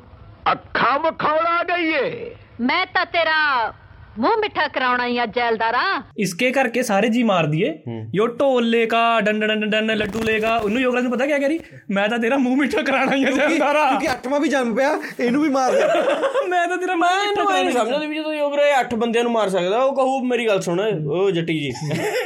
ਅੱਖਾਂ 0.51 0.99
ਵਿਖਾਉਣ 0.99 1.45
ਆ 1.47 1.63
ਗਈ 1.63 1.91
ਏ। 1.93 2.35
ਮੈਂ 2.61 2.85
ਤਾਂ 2.85 3.05
ਤੇਰਾ 3.05 3.73
ਮੂੰਹ 4.18 4.36
ਮਿੱਠਾ 4.36 4.66
ਕਰਾਉਣਾ 4.68 5.06
ਹੀ 5.06 5.18
ਆ 5.18 5.24
ਜੈਲਦਾਰਾ 5.34 5.80
इसके 6.22 6.46
करके 6.50 6.82
सारे 6.86 7.08
जी 7.10 7.20
मार 7.24 7.46
दिए 7.50 7.68
यो 8.14 8.24
ढोल 8.32 8.64
लेगा 8.70 9.02
डन 9.26 9.38
डन 9.42 9.62
डन 9.66 9.92
लड्डू 9.92 10.22
लेगा 10.22 10.54
उन्हें 10.60 10.80
योगराज 10.80 11.04
ने 11.04 11.12
पता 11.12 11.26
क्या 11.26 11.36
कह 11.36 11.50
रही 11.52 11.78
मैं 11.90 12.06
तो 12.08 12.18
तेरा 12.24 12.38
मुंह 12.40 12.56
मीठा 12.58 12.82
कराना 12.88 13.12
ही 13.12 13.22
है 13.22 13.34
जैलदारा 13.36 13.84
ਕਿਉਂਕਿ 13.84 14.08
ਅੱਠਵਾਂ 14.12 14.40
ਵੀ 14.40 14.48
ਜਨਮ 14.48 14.74
ਪਿਆ 14.74 14.88
ਇਹਨੂੰ 15.20 15.42
ਵੀ 15.42 15.48
ਮਾਰ 15.50 15.72
ਦੇ 15.72 15.86
मैं 16.50 16.62
तो 16.66 16.78
तेरा 16.82 16.96
मुंह 16.96 17.14
मीठा 17.20 17.44
ਮੈਨੂੰ 17.44 17.46
ਇਹ 17.50 17.62
ਨਹੀਂ 17.62 17.72
ਸਮਝਦਾ 17.72 17.98
ਵੀ 18.00 18.16
ਜਦੋਂ 18.16 18.34
ਯੋਗਰੇ 18.34 18.64
8 18.76 18.98
ਬੰਦਿਆਂ 19.02 19.24
ਨੂੰ 19.24 19.32
ਮਾਰ 19.32 19.48
ਸਕਦਾ 19.50 19.82
ਉਹ 19.82 19.94
ਕਹੂ 19.96 20.18
ਮੇਰੀ 20.26 20.46
ਗੱਲ 20.46 20.60
ਸੁਣ 20.62 20.80
ਓ 21.10 21.30
ਜੱਟੀ 21.30 21.58
ਜੀ 21.58 21.70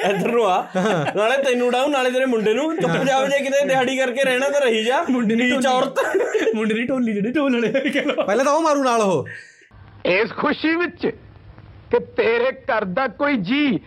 ਇੱਧਰ 0.05 0.31
ਨੂੰ 0.31 0.47
ਆ 0.47 0.57
ਨਾਲੇ 1.17 1.37
ਤੈਨੂੰ 1.43 1.71
ਡਾਉ 1.73 1.88
ਨਾਲੇ 1.90 2.11
ਤੇਰੇ 2.11 2.27
ਮੁੰਡੇ 2.27 2.55
ਨੂੰ 2.55 2.71
ਚੁੱਪ 2.77 3.05
ਜਾਵੇ 3.05 3.29
ਜੇ 3.29 3.43
ਕਿਤੇ 3.45 3.64
ਦਿਹਾੜੀ 3.67 3.97
ਕਰਕੇ 3.97 4.25
ਰਹਿਣਾ 4.25 4.49
ਤਾਂ 4.51 4.61
ਰਹੀ 4.61 4.83
ਜਾ 4.85 5.05
ਮੁੰਡੇ 5.11 5.35
ਦੀ 5.35 5.43
ਨੀਚ 5.45 5.67
ਔਰਤ 5.69 6.01
ਮੁੰਡੇ 6.55 6.75
ਦੀ 6.75 6.87
ਢੋਲੀ 6.87 7.12
ਜਿਹੜੇ 7.12 7.33
ਢੋਲ 7.33 7.53
ਵਾਲੇ 7.55 7.90
ਕਹਿ 7.90 8.05
ਲਓ 8.05 8.25
ਪਹਿਲਾਂ 8.25 8.45
ਤਾਂ 8.45 8.55
ਉਹ 8.55 8.62
ਮਾਰੂ 8.62 8.83
ਨਾਲ 8.85 9.03
ਉਹ 9.03 9.29
ਇਸ 10.12 10.33
ਖੁਸ਼ੀ 10.38 10.75
ਵਿੱਚ 10.77 11.07
ਕਿ 11.91 11.99
ਤੇਰੇ 12.17 12.52
ਘਰ 12.65 12.86
ਦਾ 12.97 13.08
ਕੋਈ 13.19 13.38
ਜੀ 13.49 13.80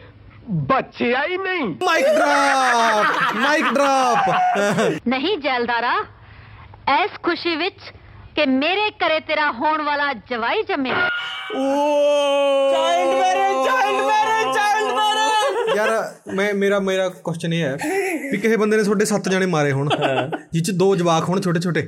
ਬਚਿਆ 0.71 1.23
ਹੀ 1.25 1.37
ਨਹੀਂ। 1.37 1.65
ਮਾਈਕ 1.85 2.07
ਡ੍ਰੌਪ 2.07 3.35
ਮਾਈਕ 3.37 3.73
ਡ੍ਰੌਪ 3.75 5.09
ਨਹੀਂ 5.09 5.37
ਜੈਲਦਾਰਾ 5.39 5.93
ਐਸ 6.89 7.11
ਖੁਸ਼ੀ 7.23 7.55
ਵਿੱਚ 7.57 7.93
ਕਿ 8.37 8.47
ਮੇਰੇ 8.47 8.89
ਘਰੇ 9.01 9.19
ਤੇਰਾ 9.21 9.51
ਹੋਣ 9.53 9.83
ਵਾਲਾ 9.83 10.13
ਜਵਾਈ 10.31 10.63
ਜੰਮਿਆ। 10.69 10.95
ਮੇਰੇ 10.95 11.11
ਚਾਈਲਡ 12.73 13.15
ਮੇਰੇ 13.15 13.65
ਚਾਈਲਡ 13.65 14.12
ਯਾਰ 15.77 15.91
ਮੈਂ 16.35 16.53
ਮੇਰਾ 16.55 16.79
ਮੇਰਾ 16.81 17.09
ਕੁਐਸਚਨ 17.09 17.53
ਇਹ 17.53 17.63
ਹੈ 17.63 17.77
ਵੀ 18.33 18.39
ਕਿਸੇ 18.39 18.57
ਬੰਦੇ 18.57 18.77
ਨੇ 18.77 18.83
ਤੁਹਾਡੇ 18.83 19.05
ਸੱਤ 19.05 19.29
ਜਣੇ 19.29 19.47
ਮਾਰੇ 19.47 19.73
ਹੋਣ 19.73 19.89
ਜਿਹ 20.53 20.63
ਚ 20.63 20.71
ਦੋ 20.73 20.95
ਜਵਾਕ 20.97 21.29
ਹੋਣ 21.29 21.41
ਛੋਟੇ 21.41 21.61
ਛੋਟੇ 21.61 21.87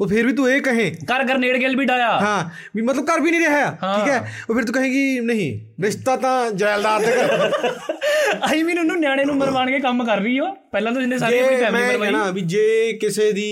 ਉਹ 0.00 0.06
ਫਿਰ 0.08 0.26
ਵੀ 0.26 0.32
ਤੂੰ 0.32 0.48
ਇਹ 0.50 0.60
ਕਹੇ। 0.62 0.90
ਕਰ 1.08 1.24
ਗਰਨੇਡ 1.24 1.56
ਗਿਲ 1.56 1.76
ਵੀ 1.76 1.84
ਡਾਇਆ। 1.84 2.10
ਹਾਂ 2.20 2.44
ਵੀ 2.76 2.82
ਮਤਲਬ 2.82 3.04
ਕਰ 3.06 3.20
ਵੀ 3.20 3.30
ਨਹੀਂ 3.30 3.40
ਰਿਹਾ 3.40 3.70
ਠੀਕ 3.70 4.08
ਹੈ? 4.08 4.18
ਉਹ 4.50 4.54
ਫਿਰ 4.54 4.64
ਤੂੰ 4.64 4.74
ਕਹੇਗੀ 4.74 5.20
ਨਹੀਂ 5.20 5.48
ਰਿਸ਼ਤਾ 5.82 6.16
ਤਾਂ 6.16 6.50
ਜੈਲਦਾਰ 6.52 7.00
ਦੇ 7.00 7.12
ਘਰ। 7.12 7.50
ਆਈ 8.42 8.62
ਮੀਨ 8.62 8.78
ਉਹਨੂੰ 8.78 8.98
ਨਿਆਣੇ 9.00 9.24
ਨੂੰ 9.24 9.36
ਮਰਵਾਣ 9.36 9.70
ਕੇ 9.70 9.78
ਕੰਮ 9.80 10.04
ਕਰ 10.04 10.20
ਰਹੀ 10.20 10.38
ਹੋ 10.40 10.52
ਪਹਿਲਾਂ 10.72 10.92
ਤਾਂ 10.92 11.00
ਜਿੰਨੇ 11.00 11.18
ਸਾਰੀ 11.18 11.38
ਆਪਣੀ 11.38 11.56
ਫੈਮਿਲੀ 11.56 11.84
ਮਰਵਾਈ। 11.84 11.98
ਕਹਿਣਾ 12.00 12.30
ਵੀ 12.30 12.40
ਜੇ 12.46 12.92
ਕਿਸੇ 13.00 13.30
ਦੀ 13.32 13.46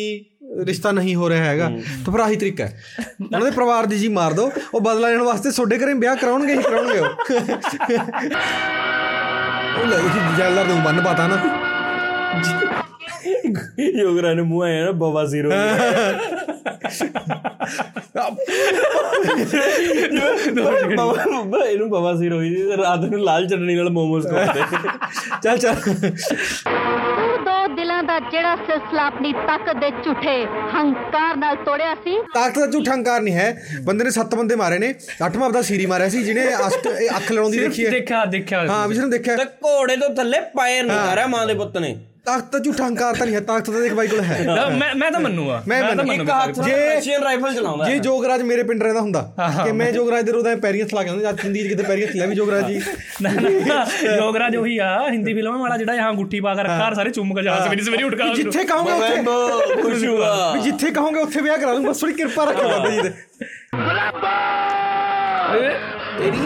ਰਿਸ਼ਤਾ 0.66 0.90
ਨਹੀਂ 0.92 1.14
ਹੋ 1.16 1.29
ਰਿਹਾ 1.29 1.44
ਹੈਗਾ 1.44 1.68
ਤਾਂ 2.05 2.12
ਫਿਰ 2.12 2.20
ਆਹੀ 2.20 2.37
ਤਰੀਕਾ 2.37 2.66
ਹੈ। 2.66 2.83
ਉਹਨਾਂ 3.22 3.40
ਦੇ 3.40 3.50
ਪਰਿਵਾਰ 3.50 3.87
ਦੀ 3.87 3.98
ਜੀ 3.98 4.09
ਮਾਰ 4.09 4.33
ਦੋ 4.33 4.50
ਉਹ 4.74 4.81
ਬਦਲਾ 4.81 5.09
ਲੈਣ 5.09 5.22
ਵਾਸਤੇ 5.22 5.50
ਤੁਹਾਡੇ 5.50 5.79
ਘਰੇ 5.79 5.94
ਵਿਆਹ 5.94 6.16
ਕਰਾਉਣਗੇ 6.16 6.55
ਹੀ 6.55 6.62
ਕਰਾਉਣਗੇ 6.62 6.98
ਉਹ। 6.98 7.09
ਉਹ 9.81 9.87
ਲੈ 9.89 9.97
ਇਹ 9.97 10.37
ਜੈਲਦਾਰ 10.39 10.67
ਨੂੰ 10.67 10.83
ਬੰਨ 10.85 11.01
ਪਾਤਾ 11.05 11.27
ਨਾ। 11.27 11.37
ਯੋਗਰਾ 13.99 14.33
ਨੇ 14.35 14.43
ਮੂੰਹ 14.43 14.63
ਆਇਆ 14.65 14.85
ਨਾ 14.85 14.91
ਬਾਬਾ 15.03 15.25
ਜ਼ੀਰੋ 15.25 15.51
ਬਾਬਾ 20.97 21.65
ਇਹਨੂੰ 21.65 21.89
ਬਾਬਾ 21.91 22.13
ਜ਼ੀਰੋ 22.13 22.41
ਸੀ 22.41 22.55
ਤੇ 22.55 22.77
ਰਾਤ 22.77 23.01
ਨੂੰ 23.05 23.21
ਲਾਲ 23.25 23.47
ਚਟਨੀ 23.47 23.75
ਨਾਲ 23.75 23.91
ਮੋਮੋਸ 23.91 24.27
ਖਾਂਦੇ। 24.27 24.61
ਚੱਲ 25.43 25.59
ਚੱਲ। 25.59 25.75
ਦੋ 27.64 27.74
ਦਿਲਾਂ 27.74 28.03
ਦਾ 28.03 28.18
ਜਿਹੜਾ 28.20 28.55
ਸਿਲਸਿਲਾ 28.57 29.05
ਆਪਣੀ 29.07 29.33
ਤਾਕਤ 29.46 29.77
ਦੇ 29.77 29.90
ਝੂਠੇ 30.05 30.35
ਹੰਕਾਰ 30.74 31.37
ਨਾਲ 31.37 31.57
ਤੋੜਿਆ 31.57 31.94
ਸੀ। 31.94 32.16
ਤਾਕਤ 32.35 32.59
ਦਾ 32.59 32.66
ਝੂਠਾ 32.66 32.92
ਹੰਕਾਰ 32.94 33.20
ਨਹੀਂ 33.20 33.35
ਹੈ। 33.35 33.79
ਬੰਦੇ 33.83 34.05
ਨੇ 34.05 34.11
ਸੱਤ 34.11 34.35
ਬੰਦੇ 34.35 34.57
ਮਾਰੇ 34.57 34.79
ਨੇ। 34.79 34.94
ਅੱਠਵਾਂ 35.27 35.46
ਆਪਦਾ 35.46 35.62
ਸੀਰੀ 35.62 35.87
ਮਾਰਿਆ 35.87 36.09
ਸੀ 36.09 36.22
ਜਿਹਨੇ 36.22 36.46
ਅੱਖ 37.16 37.31
ਲੜਾਉਂਦੀ 37.33 37.59
ਦੇਖੀ 37.59 37.87
ਹੈ। 37.87 37.90
ਦੇਖਿਆ 37.90 38.24
ਦੇਖਿਆ। 38.24 38.64
ਹਾਂ 38.68 38.88
ਵਿਸ਼ਨੂੰ 38.88 39.11
ਦੇਖਿਆ। 39.11 39.37
ਤੇ 39.37 39.44
ਘੋੜੇ 39.44 39.96
ਤੋਂ 39.96 40.14
ਥੱਲੇ 40.14 40.40
ਪੈਰ 40.57 40.85
ਨਹੀਂ 40.85 40.96
ਮਾਰਿਆ 40.98 41.27
ਮਾਂ 41.27 41.46
ਦੇ 41.46 41.55
ਪੁੱਤ 41.55 41.79
ਨੇ। 41.79 41.94
ਤਾਕਤ 42.27 42.57
ਝੂਠਾ 42.64 42.85
ਹੰਕਾਰ 42.87 43.14
ਤਾਂ 43.14 43.25
ਨਹੀਂ 43.27 43.35
ਹੈ 43.35 43.41
ਤਾਕਤ 43.43 43.66
ਤਾਂ 43.66 43.81
ਦੇਖ 43.81 43.93
ਬਾਈ 43.93 44.07
ਕੋਲ 44.07 44.20
ਹੈ। 44.22 44.37
ਮੈਂ 44.72 44.95
ਮੈਂ 44.95 45.11
ਤਾਂ 45.11 45.20
ਮੰਨੂਗਾ। 45.20 45.62
ਮੈਂ 45.68 45.81
ਤਾਂ 45.81 45.89
ਮੰਨੂ। 45.89 46.05
ਮੰਨੂ 46.05 46.22
ਇੱਕ 46.22 46.31
ਹੱਥ 46.33 46.59
ਨਾਲ 46.59 46.68
ਜੇ- 46.68 46.97
ਰਸ਼ੀਅਨ 46.97 47.22
ਰਾਈਫਲ 47.22 47.55
ਚਲਾਉਂਦਾ 47.55 47.85
ਜੇ 47.85 47.99
ਜੋਗਰਾਜ 47.99 48.43
ਮੇਰੇ 48.43 48.62
ਪਿੰਡ 48.62 48.83
ਰਹਿੰਦਾ 48.83 49.01
ਹੁੰਦਾ 49.01 49.22
ਕਿ 49.64 49.72
ਮੈਂ 49.72 49.91
ਜੋਗਰਾਜ 49.93 50.25
ਦੇ 50.25 50.33
ਰੋਦਾ 50.33 50.55
ਪੈਰੀਆਂ 50.57 50.87
ਥਲਾ 50.87 51.03
ਕੇ 51.03 51.09
ਆਉਂਦਾ 51.11 51.33
ਜਦ 51.33 51.37
'ਚ 51.37 51.66
ਕਿਤੇ 51.68 51.83
ਪੈਰੀਆਂ 51.83 52.07
ਥਲਾ 52.09 52.27
ਵੀ 52.27 52.35
ਜੋਗਰਾਜ 52.35 52.66
ਜੀ। 52.66 52.81
ਨਾ 53.22 53.31
ਨਾ 53.66 53.85
ਯੋਗਰਾਜ 54.16 54.57
ਉਹੀ 54.57 54.79
ਆ 54.79 54.89
ਹਿੰਦੀ 55.09 55.35
ਫਿਲਮ 55.35 55.61
ਵਾਲਾ 55.61 55.77
ਜਿਹੜਾ 55.77 55.95
यहाँ 55.95 56.14
ਗੁੱਠੀ 56.14 56.41
ਪਾ 56.41 56.55
ਕੇ 56.55 56.62
ਰੱਖਾ 56.62 56.93
ਸਾਰੇ 56.95 57.11
ਚੁੰਮ 57.11 57.35
ਕੇ 57.35 57.43
ਜਾ 57.43 57.59
ਸਵੇਰੇ 57.61 57.83
ਸਵੇਰੇ 57.83 58.03
ਉੱਠ 58.05 58.14
ਕੇ 58.14 58.29
ਜਿੱਥੇ 58.35 58.64
ਕਹੋਗੇ 58.64 58.93
ਉੱਥੇ। 58.93 59.83
ਖੁਸ਼ 59.83 60.05
ਹੋਗਾ 60.05 60.51
ਵੀ 60.53 60.61
ਜਿੱਥੇ 60.61 60.91
ਕਹੋਗੇ 60.91 61.20
ਉੱਥੇ 61.20 61.41
ਵਿਆਹ 61.41 61.59
ਕਰਾ 61.59 61.75
ਦੂੰ 61.75 61.85
ਬਸ 61.85 62.01
ਥੋੜੀ 62.01 62.12
ਕਿਰਪਾ 62.14 62.45
ਰੱਖਿਓ 62.45 62.68
ਬਾਬਾ 62.68 62.91
ਜੀ 62.91 63.01
ਤੇ 63.01 63.12
ਤੇਰੀ 66.18 66.39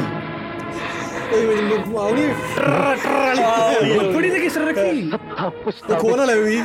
ਥੋੜੀ 4.13 4.29
ਜਿਹੀ 4.29 4.41
ਕਿਸਰ 4.41 4.65
ਰੱਖੀ 4.67 5.11
ਸੱਤਾ 5.11 5.49
ਪੁਸ਼ਤਾ 5.65 5.99
ਖੋ 5.99 6.15
ਨਾ 6.17 6.25
ਲੈ 6.25 6.35
ਵੀ 6.37 6.61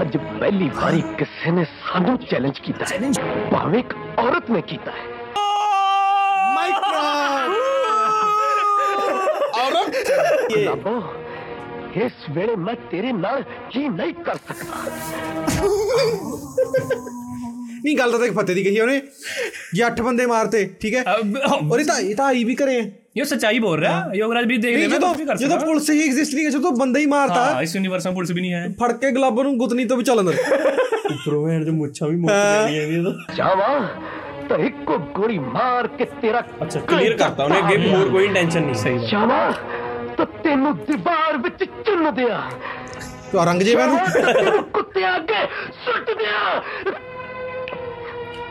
ਅੱਜ 0.00 0.16
ਪਹਿਲੀ 0.16 0.68
ਵਾਰੀ 0.74 1.00
ਕਿਸੇ 1.18 1.50
ਨੇ 1.50 1.64
ਸਾਨੂੰ 1.64 2.16
ਚੈਲੰਜ 2.20 2.58
ਕੀਤਾ 2.58 2.86
ਹੈ 2.86 3.10
ਭਾਵੇਂ 3.52 3.78
ਇੱਕ 3.78 3.94
ਔਰਤ 4.18 4.50
ਨੇ 4.50 4.60
ਕੀਤਾ 4.62 4.92
ਹੈ 4.92 5.10
ਔਰਤ 9.62 9.96
ਇਸ 11.96 12.28
ਵੇਲੇ 12.30 12.54
ਮੈਂ 12.58 12.74
ਤੇਰੇ 12.90 13.12
ਨਾਲ 13.14 13.42
ਕੀ 13.70 13.88
ਨਹੀਂ 13.88 14.14
ਕਰ 14.16 14.36
ਸਕਦਾ 14.48 14.74
ਨਹੀਂ 17.84 17.96
ਗੱਲ 17.98 18.10
ਤਾਂ 18.12 18.18
ਦੇਖ 18.18 18.32
ਫਤਿਹ 18.32 18.54
ਦੀ 18.54 18.62
ਕਹੀ 18.64 18.80
ਉਹਨੇ। 18.80 19.00
ਜੇ 19.74 19.86
ਅੱਠ 19.86 20.00
ਬੰਦੇ 20.00 20.26
ਮਾਰਤੇ 20.26 20.64
ਠੀਕ 20.80 20.94
ਹੈ? 20.94 21.04
ਔਰ 21.70 21.80
ਇਹ 21.80 21.84
ਤਾਂ 21.86 21.98
ਇਹ 22.00 22.14
ਤਾਂ 22.16 22.26
ਆਈ 22.26 22.44
ਵੀ 22.44 22.54
ਕਰੇ। 22.54 22.76
ਇਹ 23.16 23.24
ਸੱਚਾਈ 23.24 23.58
ਬੋਲ 23.58 23.78
ਰਿਹਾ 23.80 24.10
ਯੋਗਰਾਜ 24.14 24.44
ਵੀ 24.48 24.56
ਦੇਖ 24.58 24.76
ਲੈ 24.76 24.86
ਮੈਂ 24.88 24.98
ਜਦੋਂ 24.98 25.36
ਜਦੋਂ 25.36 25.58
ਪੁਲਿਸ 25.58 25.90
ਹੀ 25.90 26.02
ਐਗਜ਼ਿਸਟ 26.02 26.34
ਨਹੀਂ 26.34 26.50
ਜਦੋਂ 26.50 26.70
ਬੰਦਾ 26.76 27.00
ਹੀ 27.00 27.06
ਮਾਰਤਾ 27.06 27.44
ਹਾਂ 27.44 27.62
ਇਸ 27.62 27.74
ਯੂਨੀਵਰਸ 27.76 28.06
में 28.06 28.14
ਪੁਲਿਸ 28.14 28.30
ਵੀ 28.30 28.40
ਨਹੀਂ 28.40 28.52
ਹੈ। 28.52 28.68
ਫੜ 28.80 28.92
ਕੇ 28.92 29.10
ਗੁਲਾਬਾਂ 29.12 29.44
ਨੂੰ 29.44 29.56
ਗੁੱਤਨੀ 29.58 29.84
ਤੋਂ 29.84 29.96
ਵੀ 29.96 30.04
ਚੱਲ 30.04 30.20
ਅੰਦਰ। 30.20 30.34
ਉੱਪਰੋਂ 31.12 31.44
ਭੈਣ 31.46 31.64
ਜੋ 31.64 31.72
ਮੁੱਛਾਂ 31.72 32.08
ਵੀ 32.08 32.16
ਮੁੱਕ 32.16 32.32
ਜਾਂਦੀਆਂ 32.32 32.86
ਨੇ 32.88 32.96
ਇਹਦਾ 32.96 33.34
ਜਾਵਾਂ 33.36 33.80
ਤਾਂ 34.48 34.58
ਇੱਕੋ 34.58 34.98
ਗੋਲੀ 35.16 35.38
ਮਾਰ 35.38 35.86
ਕੇ 35.98 36.04
ਤੇਰਾ 36.22 36.40
ਅੱਛਾ 36.62 36.80
ਕਲੀਅਰ 36.80 37.16
ਕਰਤਾ 37.16 37.44
ਉਹਨੇ 37.44 37.58
ਅੱਗੇ 37.58 37.88
ਹੋਰ 37.88 38.08
ਕੋਈ 38.10 38.24
ਇੰਟੈਂਸ਼ਨ 38.24 38.62
ਨਹੀਂ। 38.62 38.74
ਸਹੀ 38.74 39.06
ਜਾਵਾਂ 39.10 39.52
ਤਾਂ 40.16 40.26
ਤੈਨੂੰ 40.44 40.76
ਦੀਵਾਰ 40.88 41.36
ਵਿੱਚ 41.38 41.64
ਚੁੰਨ 41.64 42.14
ਦਿਆਂ। 42.14 42.40
ਤੂੰ 43.32 43.44
ਰੰਗ 43.46 43.62
ਜੇ 43.62 43.74
ਮੈਨੂੰ 43.76 43.98
ਤਾਂ 43.98 44.32
ਤੈਨੂੰ 44.32 44.62
ਕੁੱਤਿਆਂ 44.72 45.16
ਅੱਗੇ 45.16 45.46
ਸੁੱਟ 45.84 46.10
ਦਿਆਂ। 46.18 46.60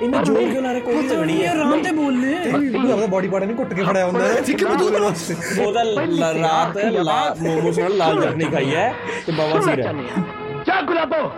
ਇਹਨੇ 0.02 0.18
ਜੋਰ 0.20 0.38
ਕਿਉਂ 0.44 0.62
ਲਾ 0.64 0.72
ਰਿਹਾ? 0.72 0.80
ਕੋਈ 0.82 1.08
ਲੱਗਣੀ 1.08 1.42
ਹੈ 1.44 1.50
ਆਰਾਮ 1.52 1.82
ਤੇ 1.84 1.92
ਬੋਲ 1.92 2.20
ਲੈ 2.22 2.38
ਤੂੰ 2.44 2.92
ਆਪਣਾ 2.92 3.06
ਬਾਡੀ 3.08 3.28
ਪਾਰਟ 3.28 3.44
ਨਹੀਂ 3.44 3.56
ਘੁੱਟ 3.58 3.74
ਕੇ 3.74 3.84
ਫੜਿਆ 3.84 4.06
ਹੁੰਦਾ 4.06 4.28
ਹੈ। 4.28 4.42
ਠੀਕ 4.42 4.64
ਹੈ 4.64 4.76
ਬੋਲਣ 4.76 5.02
ਵਾਸਤੇ 5.02 5.62
ਉਹ 5.64 5.74
ਤਾਂ 5.74 5.84
ਲ- 5.86 6.34
ਰਾਤ 6.40 6.78
ਲਾ- 6.78 7.36
ਮੋਮੋਸ 7.42 7.80
ਨਾਲ 7.80 7.98
ਲਾਲ 7.98 8.22
ਚਟਨੀ 8.22 8.46
ਖਾਈ 8.46 8.76
ਹੈ 8.76 8.94
ਤੇ 9.26 9.32
ਬਾਬਾ 9.32 9.50
ਸੁਣਨਾ 9.52 9.72
ਸੀਰਾ। 9.72 9.84
ਚਾਹੁੰਦੇ 9.84 10.08
ਹਾਂ। 10.18 10.64
ਜਾ 10.68 10.82
ਗੁਲਾਬੋ 10.82 11.32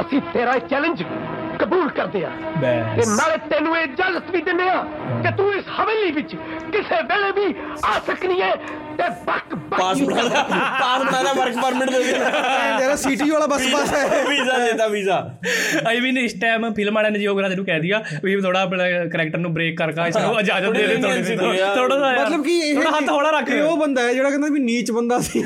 ਅਸੀਂ 0.00 0.20
ਤੇਰਾ 0.32 0.58
ਚੈਲੰਜ 0.64 1.02
ਕਬੂਲ 1.60 1.88
ਕਰਦੇ 1.88 2.24
ਆ। 2.24 2.30
ਤੇ 2.60 3.04
ਨਾਲੇ 3.08 3.36
ਤੈਨੂੰ 3.50 3.76
ਇਹ 3.76 3.84
ਇਜਾਜ਼ਤ 3.84 4.30
ਵੀ 4.30 4.40
ਦਿੰਦੇ 4.42 4.68
ਆ 4.68 4.82
ਕਿ 5.22 5.30
ਤੂੰ 5.36 5.52
ਇਸ 5.54 5.64
ਹਵੇਲੀ 5.80 6.10
ਵਿੱਚ 6.12 6.34
ਕਿਸੇ 6.72 7.02
ਵੇਲੇ 7.02 7.30
ਵੀ 7.32 7.54
ਆ 7.84 7.98
ਸਕਣੀ 8.06 8.40
ਹੈ 8.42 8.52
ਤੇ 8.96 9.08
ਬੱਕ 9.26 9.54
ਪਾਸ 9.70 10.00
ਬਣਾ 10.00 10.42
ਪਾਸ 10.80 11.02
ਬਣਾ 11.04 11.32
ਵਰਕ 11.32 11.56
ਪਰਮਿਟ 11.56 11.90
ਦੇ 11.90 12.02
ਦੇ 12.02 12.10
ਯਾਰ 12.80 12.94
ਸੀਟੀ 12.96 13.28
ਵਾਲਾ 13.30 13.46
ਬਸ 13.46 13.62
ਬਸ 13.72 13.92
ਹੈ। 13.92 14.22
ਵੀਜ਼ਾ 14.28 14.58
ਦੇਤਾ 14.58 14.86
ਵੀਜ਼ਾ 14.88 15.16
ਆਈ 15.86 16.00
ਮੀਨ 16.00 16.18
ਇਸ 16.18 16.34
ਟਾਈਮ 16.40 16.72
ਫਿਲਮ 16.74 16.94
ਵਾਲਿਆਂ 16.94 17.12
ਨੇ 17.12 17.18
ਯੋਗਰਾਜ 17.18 17.54
ਨੂੰ 17.54 17.64
ਕਹਿ 17.64 17.80
ਦਿਆ 17.80 18.02
ਵੀ 18.24 18.40
ਥੋੜਾ 18.40 18.60
ਆਪਣਾ 18.60 18.84
ਕਰੈਕਟਰ 19.12 19.38
ਨੂੰ 19.38 19.52
ਬ੍ਰੇਕ 19.54 19.76
ਕਰਕੇ 19.78 20.08
ਇਸ 20.08 20.16
ਨੂੰ 20.16 20.38
ਇਜਾਜ਼ਤ 20.40 20.72
ਦੇ 20.72 20.86
ਦੇ 20.86 20.96
ਥੋੜੀ 20.96 21.22
ਜਿਹੀ 21.22 21.36
ਥੋੜਾ 21.36 21.54
ਜਿਹਾ 21.56 22.12
ਮਤਲਬ 22.14 22.42
ਕਿ 22.44 22.58
ਇਹ 22.60 22.74
ਥੋੜਾ 22.76 22.90
ਹੱਥ 22.90 23.08
ਹੌਲਾ 23.10 23.30
ਰੱਖ। 23.30 23.50
ਇਹ 23.50 23.62
ਉਹ 23.62 23.76
ਬੰਦਾ 23.76 24.02
ਹੈ 24.02 24.12
ਜਿਹੜਾ 24.14 24.30
ਕਹਿੰਦਾ 24.30 24.48
ਵੀ 24.48 24.60
ਨੀਚ 24.60 24.90
ਬੰਦਾ 24.90 25.18
ਸੀ 25.20 25.42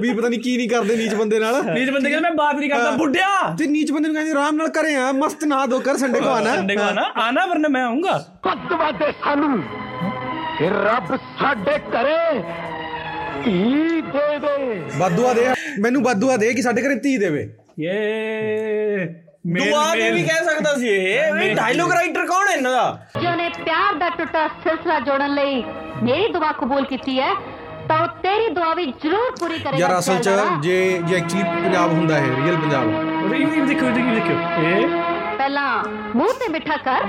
ਵੀ 0.00 0.12
ਪਤਾ 0.12 0.28
ਨਹੀਂ 0.28 0.40
ਕੀ 0.40 0.56
ਨਹੀਂ 0.56 0.68
ਕਰਦੇ 0.68 0.96
ਨੀਚ 0.96 1.14
ਬੰਦੇ 1.14 1.38
ਨਾਲ। 1.38 1.62
ਨੀਜ 1.64 1.90
ਬੰਦੇ 1.90 2.10
ਕਹਿੰਦੇ 2.10 2.28
ਮੈਂ 2.28 2.34
ਬਾਤ 2.36 2.54
ਨਹੀਂ 2.56 2.70
ਕਰਦਾ 2.70 2.90
ਬੁੱਢਿਆ! 2.92 3.28
ਤੇ 3.58 3.66
ਨੀਚ 3.66 3.92
ਬੰਦੇ 3.92 4.08
ਨੂੰ 4.08 4.14
ਕਹਿੰਦੇ 4.14 4.32
ਆਰਾਮ 4.32 4.56
ਨਾਲ 4.56 4.68
ਘਰੇ 4.72 4.94
ਆ 4.96 5.10
ਮਸਤ 5.14 5.44
ਨਹਾ 5.44 5.66
ਧੋ 5.66 5.78
ਕਰ 5.80 5.96
ਸੰਡੇ 5.96 6.20
ਕੋ 6.20 6.28
ਆਣਾ 6.30 6.54
ਸੰਡੇ 6.54 6.76
ਕੋ 6.76 6.82
ਆਣਾ 6.82 7.10
ਆਣਾ 7.22 7.46
ਵਰਨਾ 7.46 7.68
ਮੈਂ 7.68 7.82
ਆਉਂਗਾ 7.84 8.18
ਪੱਤਵਾਦੇ 8.44 9.12
ਸਾਨੂੰ। 9.24 9.62
ਫਿਰ 10.58 10.72
ਰੱਬ 10.84 11.14
ਸਾਡੇ 11.38 11.78
ਘਰੇ 11.90 12.16
ਧੀ 13.44 14.00
ਦੇ 14.00 14.38
ਦੇ। 14.38 14.82
ਬਾਦੂਆ 14.98 15.32
ਦੇ 15.32 15.46
ਮੈਨੂੰ 15.80 16.02
ਬਾਦੂਆ 16.02 16.36
ਦੇ 16.36 16.54
ਕਿ 16.54 16.62
ਸਾਡੇ 16.62 16.82
ਘਰੇ 16.82 16.94
ਧੀ 16.94 17.18
ਦੇਵੇ। 17.18 17.56
ਯੇ 17.80 17.92
ਮੇਲ- 19.46 19.70
ਦੁਆ 19.70 19.94
ਵੀ 19.94 20.22
ਕਹਿ 20.22 20.44
ਸਕਦਾ 20.44 20.74
ਸੀ 20.78 20.88
ਇਹ। 20.88 21.32
ਵੀ 21.32 21.54
ਡਾਇਲੋਗ 21.54 21.92
ਰਾਈਟਰ 21.92 22.26
ਕੌਣ 22.26 22.48
ਹੈ 22.48 22.54
ਇਹਨਾਂ 22.54 22.72
ਦਾ? 22.72 23.06
ਜਿਹਨੇ 23.20 23.48
ਪਿਆਰ 23.48 23.94
ਦਾ 23.94 24.08
ਟੁੱਟਾ 24.08 24.48
ਸਿਲਸਿਲਾ 24.48 25.00
ਜੋੜਨ 25.00 25.34
ਲਈ 25.34 25.64
ਮੇਰੀ 26.02 26.32
ਦੁਆ 26.32 26.52
ਕਬੂਲ 26.52 26.84
ਕੀਤੀ 26.84 27.20
ਹੈ 27.20 27.34
ਤਾਂ 27.88 28.02
ਉਹ 28.02 28.06
ਤੇਰੀ 28.06 28.54
ਦੁਆ 28.54 28.74
ਵੀ 28.74 28.86
ਜ਼ਰੂਰ 28.86 29.30
ਪੂਰੀ 29.40 29.58
ਕਰੇਗਾ 29.58 29.78
ਯਾਰ 29.78 29.98
ਅਸਲ 29.98 30.18
ਚ। 30.18 30.30
ਜੇ 30.62 31.00
ਜੇ 31.04 31.16
ਐਕਚੁਅਲੀ 31.16 31.44
ਪੰਜਾਬ 31.64 31.92
ਹੁੰਦਾ 31.92 32.18
ਹੈ 32.18 32.26
ਰੀਅਲ 32.44 32.56
ਪੰਜਾਬ। 32.56 32.88
ਇਹ 33.34 33.40
ਇਹ 33.40 33.62
ਦੇਖੋ 33.62 33.86
ਇਹ 33.86 33.92
ਦੇਖੋ 33.92 34.62
ਇਹ 34.62 34.86
ਪਹਿਲਾਂ 35.38 35.84
ਮੂੰਹ 36.16 36.32
ਤੇ 36.32 36.48
ਮਿੱਠਾ 36.48 36.76
ਕਰ। 36.76 37.08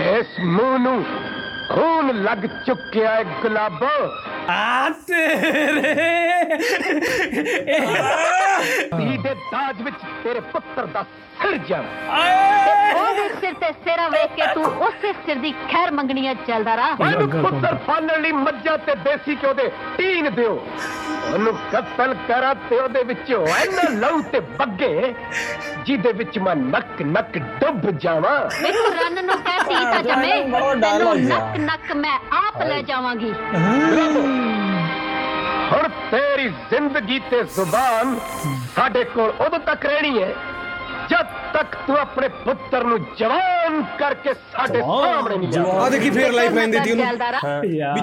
ਇਸ 0.00 0.26
ਮੂੰਹ 0.44 0.78
ਨੂੰ 0.78 1.04
ਖੂਨ 1.70 2.22
ਲੱਗ 2.22 2.38
ਚੁੱਕਿਆ 2.66 3.14
ਹੈ 3.14 3.24
ਗੁਲਾਬੋ। 3.24 4.08
ਆ 4.50 4.88
ਤੇਰੇ 5.06 5.94
ਧੀ 8.92 9.16
ਦੇ 9.18 9.34
ਦਾਜ 9.52 9.82
ਵਿੱਚ 9.82 9.96
ਤੇਰੇ 10.24 10.40
ਪੁੱਤਰ 10.52 10.86
ਦਾ 10.86 11.04
ਸਿਰ 11.42 11.56
ਜਾਣਾ 11.68 12.18
ਉਹਦੇ 12.94 13.28
ਸਿਰ 13.40 13.54
ਤੇ 13.60 13.70
ਸਿਰਾ 13.84 14.08
ਵੇਖ 14.08 14.34
ਕੇ 14.36 14.46
ਤੂੰ 14.54 14.64
ਉਸੇ 14.86 15.12
ਸਿਰ 15.26 15.36
ਦੀ 15.36 15.52
ਖੈਰ 15.70 15.90
ਮੰਗਣੀ 15.90 16.26
ਹੈ 16.26 16.34
ਚੱਲਦਾ 16.46 16.76
ਰਾ 16.76 16.88
ਉਹਨੂੰ 17.00 17.28
ਪੁੱਤਰ 17.42 17.76
ਫਾਲਣ 17.86 18.20
ਲਈ 18.22 18.32
ਮੱਝਾਂ 18.34 18.76
ਤੇ 18.78 18.94
ਦੇਸੀ 19.04 19.36
ਘਿਓ 19.42 19.52
ਦੇ 19.52 19.70
ਟੀਨ 19.96 20.30
ਦਿਓ 20.34 20.52
ਉਹਨੂੰ 21.24 21.52
ਕਤਲ 21.72 22.14
ਕਰਾਂ 22.28 22.54
ਤੇ 22.70 22.78
ਉਹਦੇ 22.78 23.02
ਵਿੱਚੋਂ 23.04 23.46
ਐਨਾ 23.48 23.88
ਲਹੂ 23.98 24.20
ਤੇ 24.32 24.40
ਬੱਗੇ 24.58 25.14
ਜਿਹਦੇ 25.84 26.12
ਵਿੱਚ 26.12 26.38
ਮੈਂ 26.38 26.54
ਨੱਕ 26.56 27.02
ਨੱਕ 27.04 27.38
ਡੁੱਬ 27.60 27.90
ਜਾਵਾਂ 27.98 28.38
ਮੈਨੂੰ 28.62 28.92
ਰੰਨ 28.94 29.24
ਨੂੰ 29.26 29.36
ਕਹਿ 29.38 29.58
ਧੀ 29.60 29.84
ਤਾਂ 29.84 30.02
ਜੰਮੇ 30.02 30.30
ਤੈਨੂੰ। 30.80 31.16
ਨੱਕ 31.18 31.56
ਨੱਕ 31.60 31.92
ਮੈਂ 31.96 32.18
ਆਪ 32.38 32.62
ਲੈ 32.62 32.80
ਜਾਵਾਂਗੀ 32.82 33.32
ਹੁਣ 35.72 35.88
ਤੇਰੀ 36.10 36.48
ਜ਼ਿੰਦਗੀ 36.70 37.18
ਤੇ 37.30 37.42
ਜ਼ੁਬਾਨ 37.54 38.16
ਸਾਡੇ 38.76 39.04
ਕੋਲ 39.04 39.32
ਉਦੋਂ 39.46 39.58
ਤੱਕ 39.58 39.86
ਰਹਿਣੀ 39.86 40.22
ਹੈ 40.22 40.28
ਜਦ 41.10 41.26
ਤੱਕ 41.54 41.74
ਤੂੰ 41.86 41.96
ਆਪਣੇ 41.98 42.28
ਪੁੱਤਰ 42.44 42.84
ਨੂੰ 42.84 42.98
ਜਵਾਨ 43.18 43.82
ਕਰਕੇ 43.98 44.34
ਸਾਡੇ 44.52 44.80
ਸਾਹਮਣੇ 44.80 45.36
ਨਹੀਂ 45.36 45.48
ਲਿਆ 45.48 45.80
ਆ 45.82 45.88
ਦੇਖੀ 45.90 46.10
ਫੇਰ 46.10 46.32
ਲਾਈਫ 46.32 46.52
ਲਾਈਨ 46.52 46.70
ਦਿੱਤੀ 46.70 46.90
ਉਹਨੂੰ। 46.90 47.04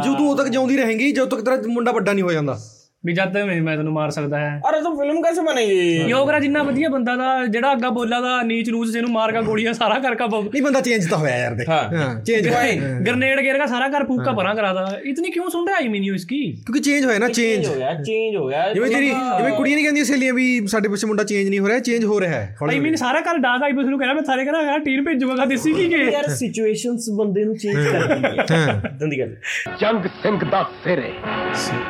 ਤੂੰ 0.03 0.29
ਉਦੋਂ 0.29 0.35
ਤੱਕ 0.35 0.47
ਜਿਉਂਦੀ 0.47 0.77
ਰਹੇਂਗੀ 0.77 1.11
ਜਦੋਂ 1.11 1.27
ਤੱਕ 1.27 1.41
ਤੇਰਾ 1.41 1.57
ਮੁੰਡਾ 1.67 1.91
ਵੱਡਾ 1.91 2.13
ਨਹੀਂ 2.13 2.23
ਹੋ 2.23 2.31
ਜਾਂਦਾ। 2.31 2.57
ਵੀ 3.05 3.13
ਜਦ 3.13 3.33
ਤੱਕ 3.33 3.43
ਮੈਂ 3.43 3.77
ਤੈਨੂੰ 3.77 3.93
ਮਾਰ 3.93 4.09
ਸਕਦਾ 4.09 4.39
ਹੈ। 4.39 4.61
ਅਰੇ 4.69 4.81
ਤੂੰ 4.81 4.97
ਫਿਲਮ 4.99 5.21
ਕਿਵੇਂ 5.21 5.43
ਬਣਾਈ 5.43 5.65
ਯੋਗਰਾ 6.07 6.39
ਜਿੰਨਾ 6.39 6.63
ਵਧੀਆ 6.63 6.89
ਬੰਦਾ 6.89 7.15
ਦਾ 7.15 7.45
ਜਿਹੜਾ 7.45 7.71
ਅੱਗਾ 7.71 7.89
ਬੋਲਾ 7.89 8.19
ਦਾ 8.21 8.41
ਨੀਚ 8.41 8.69
ਨੂਚ 8.69 8.89
ਜਿਹਨੂੰ 8.89 9.11
ਮਾਰ 9.11 9.31
ਕੇ 9.31 9.41
ਗੋਲੀਆਂ 9.41 9.73
ਸਾਰਾ 9.73 9.99
ਕਰਕਾ 9.99 10.25
ਬੰਬ 10.27 10.45
ਨਹੀਂ 10.45 10.61
ਬੰਦਾ 10.63 10.81
ਚੇਂਜ 10.81 11.09
ਤਾਂ 11.09 11.17
ਹੋਇਆ 11.17 11.37
ਯਾਰ 11.37 11.53
ਦੇਖ। 11.53 11.69
ਹਾਂ। 11.69 12.23
ਚੇਂਜ 12.23 12.47
ਹੋਇਆ। 12.47 12.99
ਗ੍ਰਨੇਡ 12.99 13.39
ਗੇਰ 13.41 13.57
ਦਾ 13.57 13.65
ਸਾਰਾ 13.65 13.87
ਘਰ 13.87 14.03
ਫੂਕਾ 14.05 14.31
ਪਰਾਂ 14.31 14.55
ਕਰਾਦਾ 14.55 14.97
ਇਤਨੀ 15.03 15.31
ਕਿਉਂ 15.31 15.49
ਸੁਣ 15.49 15.67
ਰਿਹਾ 15.67 15.77
ਆਈ 15.77 15.87
ਮੀਨਿਓ 15.87 16.13
ਇਸਕੀ 16.13 16.51
ਕਿਉਂਕਿ 16.51 16.79
ਚੇਂਜ 16.79 17.05
ਹੋਇਆ 17.05 17.19
ਨਾ 17.19 17.27
ਚੇਂਜ 17.29 17.67
ਹੋਇਆ 17.67 17.93
ਚੇਂਜ 17.93 18.35
ਹੋਇਆ। 18.35 18.73
ਜਿਵੇਂ 18.73 18.89
ਤੇਰੀ 18.89 19.07
ਜਿਵੇਂ 19.09 19.53
ਕੁੜੀਆਂ 19.53 19.75
ਨਹੀਂ 19.75 19.85
ਕਹਿੰਦੀਆਂ 19.85 20.05
ਸਹੇਲੀਆਂ 20.05 20.33
ਵੀ 20.33 20.67
ਸਾਡੇ 20.67 20.89
ਪਿੱਛੇ 20.89 21.07
ਮੁੰਡਾ 21.07 21.23
ਚੇਂਜ 21.23 21.49
ਨਹੀਂ 21.49 21.59
ਹੋ 21.59 21.67
ਰਿਹਾ 21.67 21.79
ਚੇਂਜ 21.79 22.05
ਹੋ 22.05 22.19
ਰਿਹਾ 22.21 22.31
ਹੈ। 22.31 22.55
ਆਈ 22.69 22.79
ਮੀਨ 22.79 22.95
ਸਾਰਾ 22.95 23.21
ਘਰ 23.21 23.37
ਡਾਕ 23.37 23.63
ਆਈ 23.63 23.71
ਬਸ 23.71 23.85
ਨੂੰ 23.85 23.99
ਕਹਿੰਦਾ 23.99 24.13
ਮੈਂ 24.13 24.23
ਸਾਰੇ 24.23 24.45
ਕਹਿੰਦਾ 24.45 24.61
ਯਾਰ 24.61 24.79
ਟੀਨ 24.79 25.03
ਭੇਜੂਗਾ 25.03 25.45
ਦੇਸੀ 25.45 25.73
ਕੀ 25.73 25.89
ਕੇ? 25.89 25.97
ਯਾਰ 25.97 26.29
ਸਿਚੁਏਸ਼ਨਸ 26.29 27.09
ਬੰਦੇ 27.09 27.43
ਨੂੰ 27.43 27.57
ਚੇਂਜ 27.57 27.75
ਕਰਦੀ 27.75 28.37
ਹੈ। 28.39 28.45
ਹਾਂ। 28.51 28.89
ਦੰਦੀ 28.99 29.19
ਗੱਲ। 29.19 29.35
ਜੰਗ 29.81 30.05
ਸਿੰਘ 30.23 30.39
ਦਾ 30.51 30.63
ਸਿਰੇ 30.83 31.11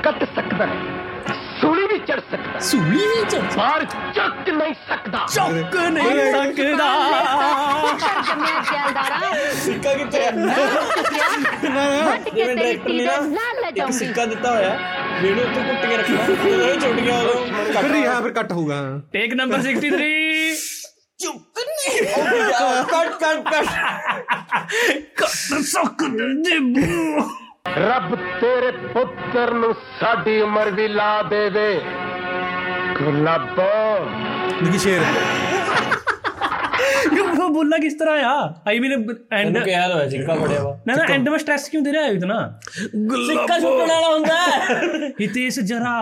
ਕੱਟ 0.04 0.24
ਸਕਦਾ 0.24 0.66
ਹੈ। 0.68 0.99
ਸੂਲੀ 1.62 1.86
ਵੀ 1.88 1.98
ਚੜ 2.00 2.20
ਸਕਦਾ। 2.22 2.60
ਸੂਲੀ 2.60 3.06
ਵੀ 3.08 3.24
ਚੜ 3.30 3.40
ਬਾਹਰ 3.56 3.84
ਚੱਕ 4.16 4.50
ਨਹੀਂ 4.50 4.74
ਸਕਦਾ। 4.90 5.26
ਚੱਕ 5.34 5.76
ਨਹੀਂ 5.78 6.32
ਸਕਦਾ। 6.32 6.88
ਜੰਮਿਆ 8.28 8.62
ਜੈਲਦਾਰਾ 8.72 9.20
ਸਿੱਕਾ 9.64 9.94
ਕਿੱਥੇ 9.94 10.22
ਹੈ 10.22 10.32
ਵੱਟ 12.06 12.30
ਕੇ 12.30 12.46
ਤੇਰੀ 12.46 12.78
ਤੀਰ 12.78 13.12
ਨਾਲ 13.22 13.62
ਲੈ 13.62 13.72
ਜਾਉਂਗੀ 13.72 13.98
ਸਿੱਕਾ 13.98 14.26
ਦਿੱਤਾ 14.26 14.52
ਹੋਇਆ 14.52 14.78
ਮੈਨੂੰ 15.22 15.44
ਉੱਤੇ 15.44 15.62
ਕੁੱਟ 15.64 15.86
ਕੇ 15.86 15.98
ਰੱਖਣਾ 15.98 16.26
ਤੇ 16.26 16.80
ਛੋਟੀਆਂ 16.82 17.18
ਵਾਲੋਂ 17.18 17.46
ਕੱਟ 17.74 17.86
ਰਹੀ 17.86 18.04
ਹੈ 18.06 18.20
ਫਿਰ 18.22 18.32
ਕੱਟ 18.34 18.52
ਹੋਊਗਾ। 18.52 18.80
ਟੇਕ 19.14 19.34
ਨੰਬਰ 19.34 19.62
63 19.62 20.10
ਚੁੱਪ 21.20 21.60
ਨਹੀਂ। 21.60 22.04
ਕੱਟ 22.84 23.12
ਕੱਟ 23.20 23.44
ਕੱਟ। 23.50 23.66
ਕੱਟ 25.18 25.62
ਸੋਕ 25.66 26.04
ਦੇ 26.44 26.58
ਬੂ 26.60 27.28
ਰੱਬ 27.78 28.16
ਤੇਰੇ 28.42 28.72
ਪੁੱਤਰ 28.94 29.54
ਨੂੰ 29.54 29.74
ਸਾਡੀ 30.00 30.40
ਉਮਰ 30.42 30.70
ਵੀ 30.72 30.88
ਲਾ 30.88 31.22
ਦੇਵੇ। 31.24 31.74
ਗੁਲਾਬੋ 33.02 33.70
ਲਿਖੀ 34.64 34.78
ਸ਼ੇਰ। 34.78 35.02
ਇਹ 37.12 37.52
ਬੋਲਣਾ 37.54 37.78
ਕਿਸ 37.78 37.94
ਤਰ੍ਹਾਂ 38.00 38.16
ਆ? 38.26 38.54
ਆਈ 38.68 38.80
ਮੀਨ 38.80 38.92
ਐਂਡ 39.34 39.52
ਨੂੰ 39.52 39.62
ਕਿਹਾ 39.62 39.88
ਹੋਇਆ 39.94 40.10
ਸਿੱਕਾ 40.10 40.36
ਫੜਿਆ 40.36 40.64
ਵਾ। 40.64 40.78
ਨਾ 40.88 40.96
ਨਾ 40.96 41.04
ਐਂਡ 41.14 41.30
ਵਿੱਚ 41.30 41.42
ਸਟ੍ਰੈਸ 41.42 41.68
ਕਿਉਂ 41.70 41.82
ਦੇ 41.84 41.92
ਰਿਹਾ 41.92 42.06
ਇਤਨਾ? 42.08 42.38
ਸਿੱਕਾ 43.28 43.60
ਛੁੱਟਣ 43.60 43.88
ਵਾਲਾ 43.88 44.10
ਹੁੰਦਾ 44.10 44.36
ਹਿਤੇਸ਼ 45.22 45.60
ਜਰਾ 45.60 45.94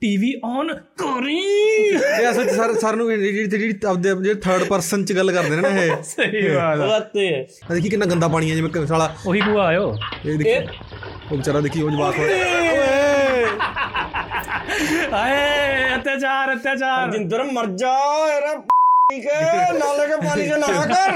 ਟੀਵੀ 0.00 0.32
ਔਨ 0.44 0.72
ਕਰੀ 1.02 1.38
ਇਹ 1.38 2.30
ਅਸਲ 2.30 2.48
ਸਰ 2.48 2.74
ਸਰ 2.80 2.96
ਨੂੰ 2.96 3.08
ਜਿਹੜੀ 3.10 3.46
ਜਿਹੜੀ 3.46 3.74
ਆਪਦੇ 3.88 4.14
ਜਿਹੜੇ 4.14 4.40
ਥਰਡ 4.40 4.64
ਪਰਸਨ 4.68 5.04
ਚ 5.04 5.12
ਗੱਲ 5.12 5.32
ਕਰਦੇ 5.32 5.56
ਨੇ 5.56 5.62
ਨਾ 5.62 5.68
ਇਹ। 5.82 6.02
ਸਹੀ 6.04 6.48
ਬਾਤ 6.80 7.16
ਹੈ। 7.16 7.46
ਦੇਖੀ 7.74 7.88
ਕਿੰਨਾ 7.88 8.06
ਗੰਦਾ 8.06 8.28
ਪਾਣੀ 8.28 8.50
ਆ 8.50 8.54
ਜਿਵੇਂ 8.54 8.86
ਸਾਲਾ 8.86 9.14
ਉਹੀ 9.26 9.40
ਬੂਆ 9.40 9.64
ਆਇਓ। 9.66 9.94
ਇਹ 10.26 10.38
ਦੇਖੀ। 10.38 10.95
ਉਹ 11.30 11.36
ਵਿਚਾਰਾ 11.36 11.60
ਦੇਖੀ 11.60 11.82
ਉਹ 11.82 11.90
ਜਵਾਕ 11.90 12.14
ਹਾਏ 15.12 15.94
ਅਤਿਆਚਾਰ 15.96 16.52
ਅਤਿਆਚਾਰ। 16.54 17.10
ਜਿੰਦਰ 17.10 17.42
ਮਰ 17.52 17.66
ਜਾ 17.82 17.92
ਯਾਰ 18.28 18.58
ਠੀਕ 19.10 19.26
ਹੈ 19.26 19.72
ਨਾਲੇ 19.72 20.06
ਕੇ 20.08 20.16
ਪਾਣੀ 20.26 20.48
ਚ 20.48 20.52
ਨਹਾ 20.62 20.84
ਕਰ। 20.86 21.12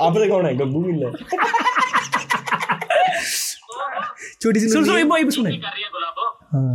ਆਪ 0.00 0.18
ਦੇ 0.18 0.28
ਕੌਣ 0.28 0.46
ਹੈ 0.46 0.52
ਗੱਗੂ 0.52 0.80
ਮਿਲ 0.86 1.10
ਛੋਟੀ 4.42 4.60
ਸੀ 4.60 4.68
ਸੁਣ 4.68 4.84
ਸੁਣ 4.84 4.98
ਇਹ 4.98 5.04
ਬੋਈ 5.04 5.30
ਸੁਣੇ। 5.30 5.56
ਕਰ 5.58 5.72
ਰਹੀ 5.74 5.84
ਹੈ 5.84 5.88
ਗੁਲਾਬੋ। 5.92 6.26
ਹਾਂ। 6.54 6.74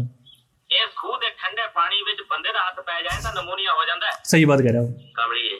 ਇਸ 0.69 0.89
ਖੂਹ 0.97 1.17
ਦੇ 1.17 1.29
ਠੰਡੇ 1.41 1.67
ਪਾਣੀ 1.75 2.01
ਵਿੱਚ 2.03 2.21
ਬੰਦੇ 2.29 2.51
ਦਾ 2.53 2.59
ਹੱਥ 2.67 2.79
ਪੈ 2.85 3.01
ਜਾਏ 3.01 3.21
ਤਾਂ 3.23 3.33
ਨਮੂਨੀਆ 3.33 3.73
ਹੋ 3.73 3.85
ਜਾਂਦਾ 3.85 4.07
ਹੈ। 4.07 4.11
ਸਹੀ 4.23 4.45
ਬਾਤ 4.45 4.61
ਕਹਿ 4.61 4.71
ਰਿਹਾ 4.71 4.81
ਉਹ। 4.81 4.93
ਕਮਲੀਏ 5.15 5.59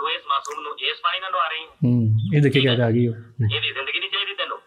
ਤੂੰ 0.00 0.10
ਇਸ 0.10 0.22
ਮਾਸੂਮ 0.28 0.60
ਨੂੰ 0.64 0.72
ਇਸ 0.90 1.00
ਪਾਣੀ 1.04 1.18
ਨਾਲ 1.20 1.30
ਨਵਾ 1.32 1.48
ਰਹੀ। 1.48 1.64
ਹੂੰ 1.84 2.36
ਇਹ 2.36 2.42
ਦੇਖੇ 2.42 2.60
ਕਿਆ 2.60 2.72
ਆ 2.84 2.90
ਗਈ 2.90 3.06
ਉਹ। 3.08 3.14
ਇਹਦੀ 3.44 3.72
ਜ਼ਿੰਦਗੀ 3.72 3.98
ਨਹੀਂ 3.98 4.10
ਚਾਹੀਦੀ 4.10 4.34
ਤੈਨੂੰ। 4.34 4.58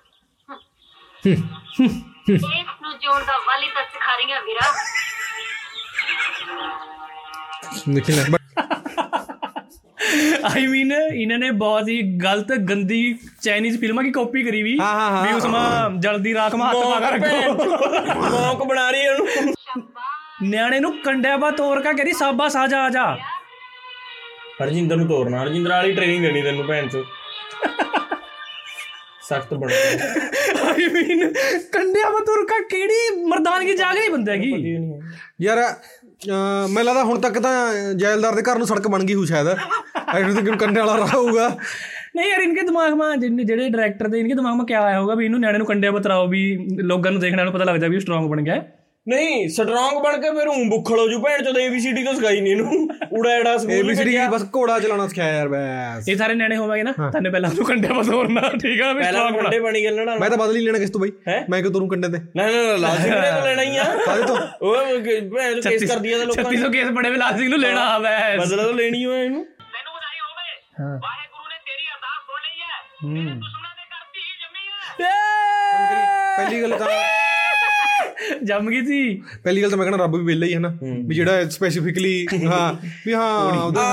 ਇਸ 2.34 2.44
ਨੂੰ 2.82 2.92
ਜਿਉਣ 3.00 3.24
ਦਾ 3.26 3.38
ਵਾਲੀ 3.48 3.68
ਤਾਂ 3.76 3.84
ਸਿਖਾ 3.94 4.16
ਰਹੀਆਂ 4.16 4.42
ਵੀਰਾ। 4.44 4.68
ਲੇਕਿਨ 7.90 8.36
ਆਈ 10.46 10.66
ਮੀਨ 10.68 10.92
ਇਹਨਾਂ 10.92 11.38
ਨੇ 11.38 11.50
ਬਹੁਤ 11.64 11.88
ਹੀ 11.90 12.02
ਗਲਤ 12.24 12.52
ਗੰਦੀ 12.70 13.02
ਚਾਈਨੀਜ਼ 13.42 13.80
ਫਿਲਮਾਂ 13.80 14.04
ਦੀ 14.04 14.12
ਕਾਪੀ 14.12 14.44
ਕਰੀ 14.44 14.64
ਵੀ। 14.64 14.78
ਵੀ 15.24 15.34
ਉਸ 15.34 15.46
ਮਾ 15.46 15.62
ਜਲਦੀ 16.00 16.34
ਰਾਤ 16.34 16.56
ਮਾ 16.56 16.70
ਹੱਥ 16.70 16.86
ਮਾਰ 16.86 17.02
ਰੱਖੋ 17.14 18.30
ਮੌਕ 18.32 18.64
ਬਣਾ 18.68 18.90
ਰਹੀ 18.92 19.08
ਉਹਨੂੰ। 19.08 19.54
ਨਿਆਣੇ 20.50 20.80
ਨੂੰ 20.80 20.92
ਕੰਡਿਆ 21.02 21.38
ਬਾ 21.38 21.52
ਤੋਰ 21.52 21.82
ਕਾ 21.82 21.92
ਕਹਿੰਦੀ 21.92 22.14
ਸਾਬਾ 22.14 22.50
ਸਾਜਾ 22.50 22.84
ਆ 22.86 22.90
ਜਾ। 22.90 23.16
ਹਰਜਿੰਦਰ 24.62 24.96
ਨੂੰ 24.98 25.08
ਤੋਰਨਾ। 25.08 25.42
ਹਰਜਿੰਦਰ 25.44 25.72
ਵਾਲੀ 25.72 25.94
ਟ੍ਰੇਨਿੰਗ 25.96 26.24
ਦੇਣੀ 26.24 26.42
ਤੈਨੂੰ 26.42 26.66
ਭੈਣ 26.68 26.88
ਚੋ 26.88 27.04
ਸਖਤ 29.28 29.54
ਬਣਾ 29.54 29.76
ਆਈ 30.70 30.88
ਮੀਨ 30.94 31.22
ਕੰਡਿਆ 31.74 32.10
ਬਤੁਰਕਾ 32.12 32.60
ਕਿਹੜੀ 32.70 33.26
ਮਰਦਾਨਗੀ 33.28 33.74
ਜਾਗ 33.76 33.96
ਨਹੀਂ 33.98 34.10
ਬੰਦੇ 34.10 34.38
ਕੀ 34.40 34.50
ਯਾਰ 35.42 35.60
ਮੈਨੂੰ 36.70 36.84
ਲੱਗਦਾ 36.86 37.04
ਹੁਣ 37.04 37.20
ਤੱਕ 37.22 37.40
ਤਾਂ 37.42 37.54
ਜੈਲਦਾਰ 38.02 38.36
ਦੇ 38.36 38.42
ਘਰ 38.52 38.58
ਨੂੰ 38.58 38.68
ਸੜਕ 38.68 38.88
ਬਣ 38.88 39.04
ਗਈ 39.04 39.14
ਹੋ 39.14 39.24
ਸ਼ਾਇਦ। 39.26 39.48
ਆਈ 39.48 40.24
ਡੋਨਟ 40.24 40.46
ਥਿੰਕ 40.46 40.60
ਕੰਡੇ 40.60 40.80
ਵਾਲਾ 40.82 40.96
ਰਹਾ 40.96 41.18
ਹੋਊਗਾ। 41.18 41.48
ਨਹੀਂ 42.16 42.30
ਯਾਰ 42.30 42.42
ਇਨਕੇ 42.42 42.62
ਦਿਮਾਗ 42.62 42.94
ਮਾ 42.94 43.16
ਜਿਹੜੇ 43.16 43.70
ਡਾਇਰੈਕਟਰ 43.70 44.08
ਦੇ 44.08 44.20
ਇਨਕੇ 44.20 44.34
ਦਿਮਾਗ 44.36 44.56
ਮਾ 44.56 44.64
ਕੀ 44.68 44.74
ਆਇਆ 44.74 45.00
ਹੋਗਾ 45.00 45.16
ਵੀ 45.16 45.26
ਇਹਨੂੰ 45.26 45.40
ਨਿਆਣੇ 45.40 45.58
ਨੂੰ 45.58 45.68
ਕੰਡਿਆ 45.68 45.92
ਬਤਰਾਓ 45.92 46.28
ਵੀ 46.28 46.42
ਲੋਕਾਂ 46.82 47.12
ਨੂੰ 47.12 47.22
ਦੇਖਣ 47.22 47.36
ਵਾਲਿਆਂ 47.38 47.46
ਨੂੰ 47.46 47.54
ਪਤਾ 47.54 47.72
ਲੱਗ 47.72 47.80
ਜਾ 47.82 47.88
ਵੀ 47.88 48.00
ਸਟਰੋਂਗ 48.00 48.30
ਬਣ 48.32 48.42
ਗਿਆ 48.42 48.56
ਹੈ। 48.56 48.72
ਨਹੀਂ 49.08 49.48
ਸਟਰੋਂਗ 49.50 49.94
ਬਣ 50.04 50.18
ਕੇ 50.22 50.30
ਫਿਰ 50.36 50.48
ਉਂ 50.48 50.56
ਬੁੱਖਲ 50.70 51.00
ਹੋ 51.00 51.08
ਜੂ 51.10 51.20
ਭੈਣ 51.22 51.42
ਚੋ 51.44 51.52
ਏਬੀਸੀਡੀ 51.60 52.04
ਤੋਂ 52.04 52.14
ਸਿਖਾਈ 52.14 52.40
ਨਹੀਂ 52.42 52.52
ਇਹਨੂੰ। 52.52 52.88
ਉੜਾ 53.20 53.30
ਐੜਾ 53.32 53.56
ਸਕੂਲ 53.58 53.74
ਏਬੀਸੀਡੀ 53.74 54.18
ਬਸ 54.32 54.44
ਘੋੜਾ 54.56 54.80
ਚਲਾਉਣਾ 54.80 55.08
ਸਿਖਾਇਆ 55.08 55.34
ਯਾਰ 55.38 55.48
ਬਸ। 55.48 56.08
ਇਹ 56.10 56.16
ਸਾਰੇ 56.18 56.34
ਨਿਆਣੇ 56.34 56.58
ਹੋਵਾਂਗੇ 56.58 56.84
ਨਾ 56.84 56.92
ਤੈਨੂੰ 57.14 57.32
ਪਹਿਲਾਂ 57.32 57.50
ਉਹਨੂੰ 57.50 57.66
ਕੰਡਿਆ 57.66 57.94
ਬਤੋੜਨਾ 57.94 58.42
ਠੀਕ 58.62 58.82
ਆ 58.82 58.92
ਵੀ 58.94 59.02
ਪਹਿਲਾਂ 59.02 59.12
ਸਟਰੋਂਗ 59.12 59.42
ਮੁੰਡੇ 59.42 59.60
ਬਣੀ। 59.60 59.84
ਗੱਲਣਾ 59.86 60.16
ਮੈਂ 60.20 60.30
ਤਾਂ 60.30 60.38
ਬਦਲ 60.38 60.56
ਹੀ 60.56 60.62
ਲੈਣਾ 60.66 60.80
ਕਿਸ 60.80 60.90
ਤੋਂ 60.92 61.02
ਬਈ? 61.02 61.12
ਹੈਂ? 61.28 61.42
ਮੈਂ 61.50 61.62
ਕਿਉਂ 61.62 61.72
ਤੋਰੂ 61.74 61.88
ਕੰਡੇ 61.90 62.10
ਤੇ? 62.10 62.20
ਨਾ 62.36 62.46
ਨਾ 62.46 62.62
ਨਾ 62.64 62.76
ਲਾਜ਼ਮੀ 62.78 63.10
ਨੇ 63.10 63.20
ਤਾਂ 63.22 63.42
ਲੈਣਾ 63.46 63.62
ਹੀ 63.64 63.78
ਆ। 63.78 63.84
ਕਾਹਦੇ 64.06 64.24
ਤੋਂ 64.24 64.38
ਉਹ 64.62 64.76
ਭੈਣ 65.36 65.60
ਚੋ 65.62 65.70
ਕੇਸ 65.70 65.84
ਕਰਦੀ 65.92 66.14
ਆ 66.14 66.18
ਤਾਂ 66.18 66.26
ਲੋਕਾਂ 66.26 66.44
3600 66.46 66.72
ਕੇਸ 66.74 66.92
ਬੜੇ 67.00 67.10
ਵਿਲਾਸ 67.10 67.38
ਸਿੰਘ 67.38 67.50
ਨੂੰ 67.50 67.60
ਲੈਣਾ 67.60 67.82
ਆ 67.90 67.98
ਵੈਸ 68.00 68.40
ਬਦਲਾ 68.40 68.64
ਤਾਂ 68.64 68.74
ਲੈਣੀ 68.74 69.04
ਹੋਇਆ 69.06 69.24
ਇਹਨੂੰ। 69.24 69.44
ਤੈਨੂੰ 69.74 69.94
ਵਧਾਈ 69.94 70.20
ਹੋਵੇ। 70.20 70.48
ਵਾਹਿਗੁਰੂ 71.00 71.50
ਨੇ 71.50 71.60
ਤੇਰੀ 71.68 71.86
ਅਰਦਾਸ 71.90 72.22
ਸੁਣ 72.30 72.40
ਲਈ 72.46 72.58
ਹੈ। 72.62 72.80
ਤੇਰੇ 73.02 73.36
ਦੁਸ਼ਮਣਾਂ 73.36 73.74
ਦੇ 73.76 73.86
ਘਰ 73.90 74.08
ਧੀ 74.14 74.26
ਜੰਮੀ 74.40 74.64
ਹੈ। 74.70 75.12
ਪਹਿਲੀ 76.38 76.62
ਗੱਲ 76.62 76.78
ਤਾਂ 76.78 76.88
ਜੰਮ 78.44 78.70
ਗਈ 78.70 78.82
ਸੀ। 78.86 79.00
ਪਹਿਲੀ 79.44 79.62
ਗੱਲ 79.62 79.70
ਤਾਂ 79.70 79.78
ਮੈਂ 79.78 79.86
ਕਹਿੰਦਾ 79.86 80.04
ਰੱਬ 80.04 80.16
ਵੀ 80.16 80.24
ਵਿਹਲਾ 80.26 80.46
ਹੀ 80.46 80.54
ਹੈ 80.54 80.60
ਨਾ। 80.60 80.70
ਵੀ 81.08 81.16
ਜਿਹੜਾ 81.16 81.50
ਸਪੈਸੀਫਿਕਲੀ 81.50 82.14
ਹਾਂ 82.46 82.74
ਵੀ 83.06 83.14
ਹਾਂ 83.14 83.28
ਉਹਦਾ 83.56 83.86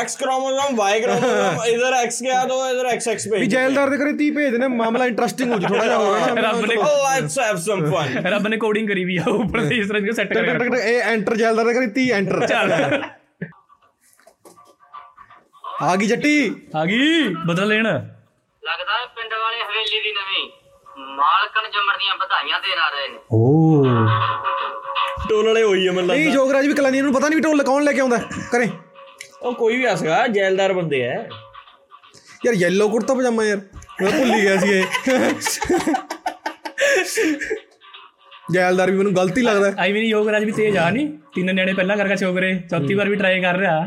ਐਕਸ 0.00 0.16
ਕ੍ਰੋਮੋਸੋਮ 0.16 0.76
ਵਾਈ 0.76 1.00
ਕ੍ਰੋਮੋਸੋਮ 1.00 1.64
ਇਧਰ 1.66 1.92
ਐਕਸ 1.94 2.22
ਗਿਆ 2.22 2.44
ਦੋ 2.44 2.58
ਇਧਰ 2.70 2.86
ਐਕਸ 2.86 3.08
ਐਕਸ 3.08 3.28
ਭੇਜ 3.28 3.40
ਵੀ 3.40 3.46
ਜੈਲਦਾਰ 3.46 3.90
ਦੇ 3.90 3.96
ਕਰੇ 3.96 4.12
30 4.18 4.30
ਭੇਜ 4.30 4.50
ਦੇਣਾ 4.50 4.68
ਮਾਮਲਾ 4.68 5.06
ਇੰਟਰਸਟਿੰਗ 5.06 5.52
ਹੋ 5.52 5.58
ਜੂ 5.58 5.66
ਥੋੜਾ 5.68 5.84
ਜਿਹਾ 5.84 5.96
ਹੋਰ। 5.96 6.38
ਰੱਬ 6.46 6.64
ਨੇ 6.66 6.76
ਓ 6.76 6.84
ਲੈਟਸ 7.04 7.38
ਹੈਵ 7.38 7.56
ਸਮ 7.56 7.84
ਫਨ 7.92 8.26
ਰੱਬ 8.26 8.46
ਨੇ 8.48 8.56
ਕੋਡਿੰਗ 8.56 8.88
ਕਰੀ 8.88 9.04
ਵੀ 9.04 9.16
ਆ 9.16 9.24
ਉੱਪਰ 9.28 9.68
ਤੇ 9.68 9.76
ਇਸ 9.76 9.88
ਤਰ੍ਹਾਂ 9.88 10.02
ਦੀ 10.02 10.12
ਸੈੱਟ 10.12 10.32
ਕਰਿਆ। 10.34 10.82
ਇਹ 10.84 11.00
ਐਂਟਰ 11.02 11.36
ਜੈਲਦਾਰ 11.36 11.66
ਦੇ 11.66 11.74
ਕਰੇ 11.74 11.86
30 11.96 12.10
ਐਂਟਰ 12.12 12.46
ਚੱਲ। 12.46 12.72
ਆ 15.82 15.94
ਗਈ 15.96 16.06
ਜੱਟੀ। 16.06 16.34
ਆ 16.76 16.84
ਗਈ 16.84 17.28
ਬਦਲ 17.46 17.68
ਲੈਣ। 17.68 17.86
ਲੱਗਦਾ 17.86 19.04
ਪਿੰਡ 19.16 19.32
ਵਾਲੇ 19.34 19.62
ਹਵੇਲੀ 19.62 20.00
ਦੀ 20.00 20.12
ਨਵੀਂ। 20.12 20.48
ਮਾਲਕਨ 21.16 21.70
ਜਮਰ 21.70 21.96
ਦੀਆਂ 21.96 22.16
ਵਧਾਈਆਂ 22.16 22.60
ਦੇਣ 22.60 22.78
ਆ 22.78 22.88
ਰਹੇ 22.88 23.08
ਨੇ। 23.08 23.18
ਓ। 23.32 23.84
ਟੋਲ 25.28 25.46
ਵਾਲੇ 25.46 25.62
ਹੋਈ 25.62 25.86
ਆ 25.86 25.92
ਮੈਨੂੰ 25.92 26.14
ਨਹੀਂ 26.14 26.24
ਲੱਗਦਾ। 26.24 26.34
ਜੋਗਰਾਜ 26.34 26.66
ਵੀ 26.66 26.74
ਕਲਾਨੀ 26.74 27.00
ਨੂੰ 27.00 27.12
ਪਤਾ 27.14 27.28
ਨਹੀਂ 27.28 27.36
ਵੀ 27.36 27.42
ਢੋਲ 27.42 27.62
ਕੌਣ 27.62 27.84
ਲੈ 27.84 27.92
ਕੇ 27.92 28.00
ਆਉਂਦਾ। 28.00 28.16
ਕਰੇ। 28.52 28.68
ਉਹ 29.42 29.54
ਕੋਈ 29.54 29.76
ਵੀ 29.76 29.84
ਆ 29.84 29.94
ਸਕਦਾ 29.94 30.26
ਜੈਲਦਾਰ 30.26 30.72
ਬੰਦੇ 30.72 31.00
ਐ 31.00 31.16
ਯਾਰ 32.46 32.54
ਯੈਲੋ 32.54 32.88
ਕੁੜਤਾ 32.88 33.14
ਪਜਾਮਾ 33.14 33.44
ਯਾਰ 33.44 33.56
ਮੈਂ 34.02 34.10
ਭੁੱਲ 34.10 34.34
ਹੀ 34.34 34.42
ਗਿਆ 34.42 34.56
ਸੀ 34.56 34.70
ਇਹ। 34.70 34.84
ਜੈਲਦਾਰ 38.52 38.90
ਵੀ 38.90 38.96
ਮੈਨੂੰ 38.98 39.16
ਗਲਤੀ 39.16 39.42
ਲੱਗਦਾ। 39.42 39.72
ਆਈ 39.82 39.92
ਮੀਨ 39.92 40.04
ਯੋਗਰਾਜ 40.04 40.44
ਵੀ 40.44 40.52
ਤੇਜ਼ 40.52 40.76
ਆ 40.76 40.90
ਨਹੀਂ 40.90 41.08
ਤਿੰਨ 41.34 41.54
ਨੇੜੇ 41.54 41.72
ਪਹਿਲਾਂ 41.72 41.96
ਕਰਕੇ 41.96 42.16
ਚੋਗਰੇ 42.16 42.54
ਚੌਥੀ 42.70 42.94
ਵਾਰ 42.94 43.08
ਵੀ 43.08 43.16
ਟਰਾਈ 43.16 43.40
ਕਰ 43.40 43.56
ਰਿਹਾ। 43.56 43.80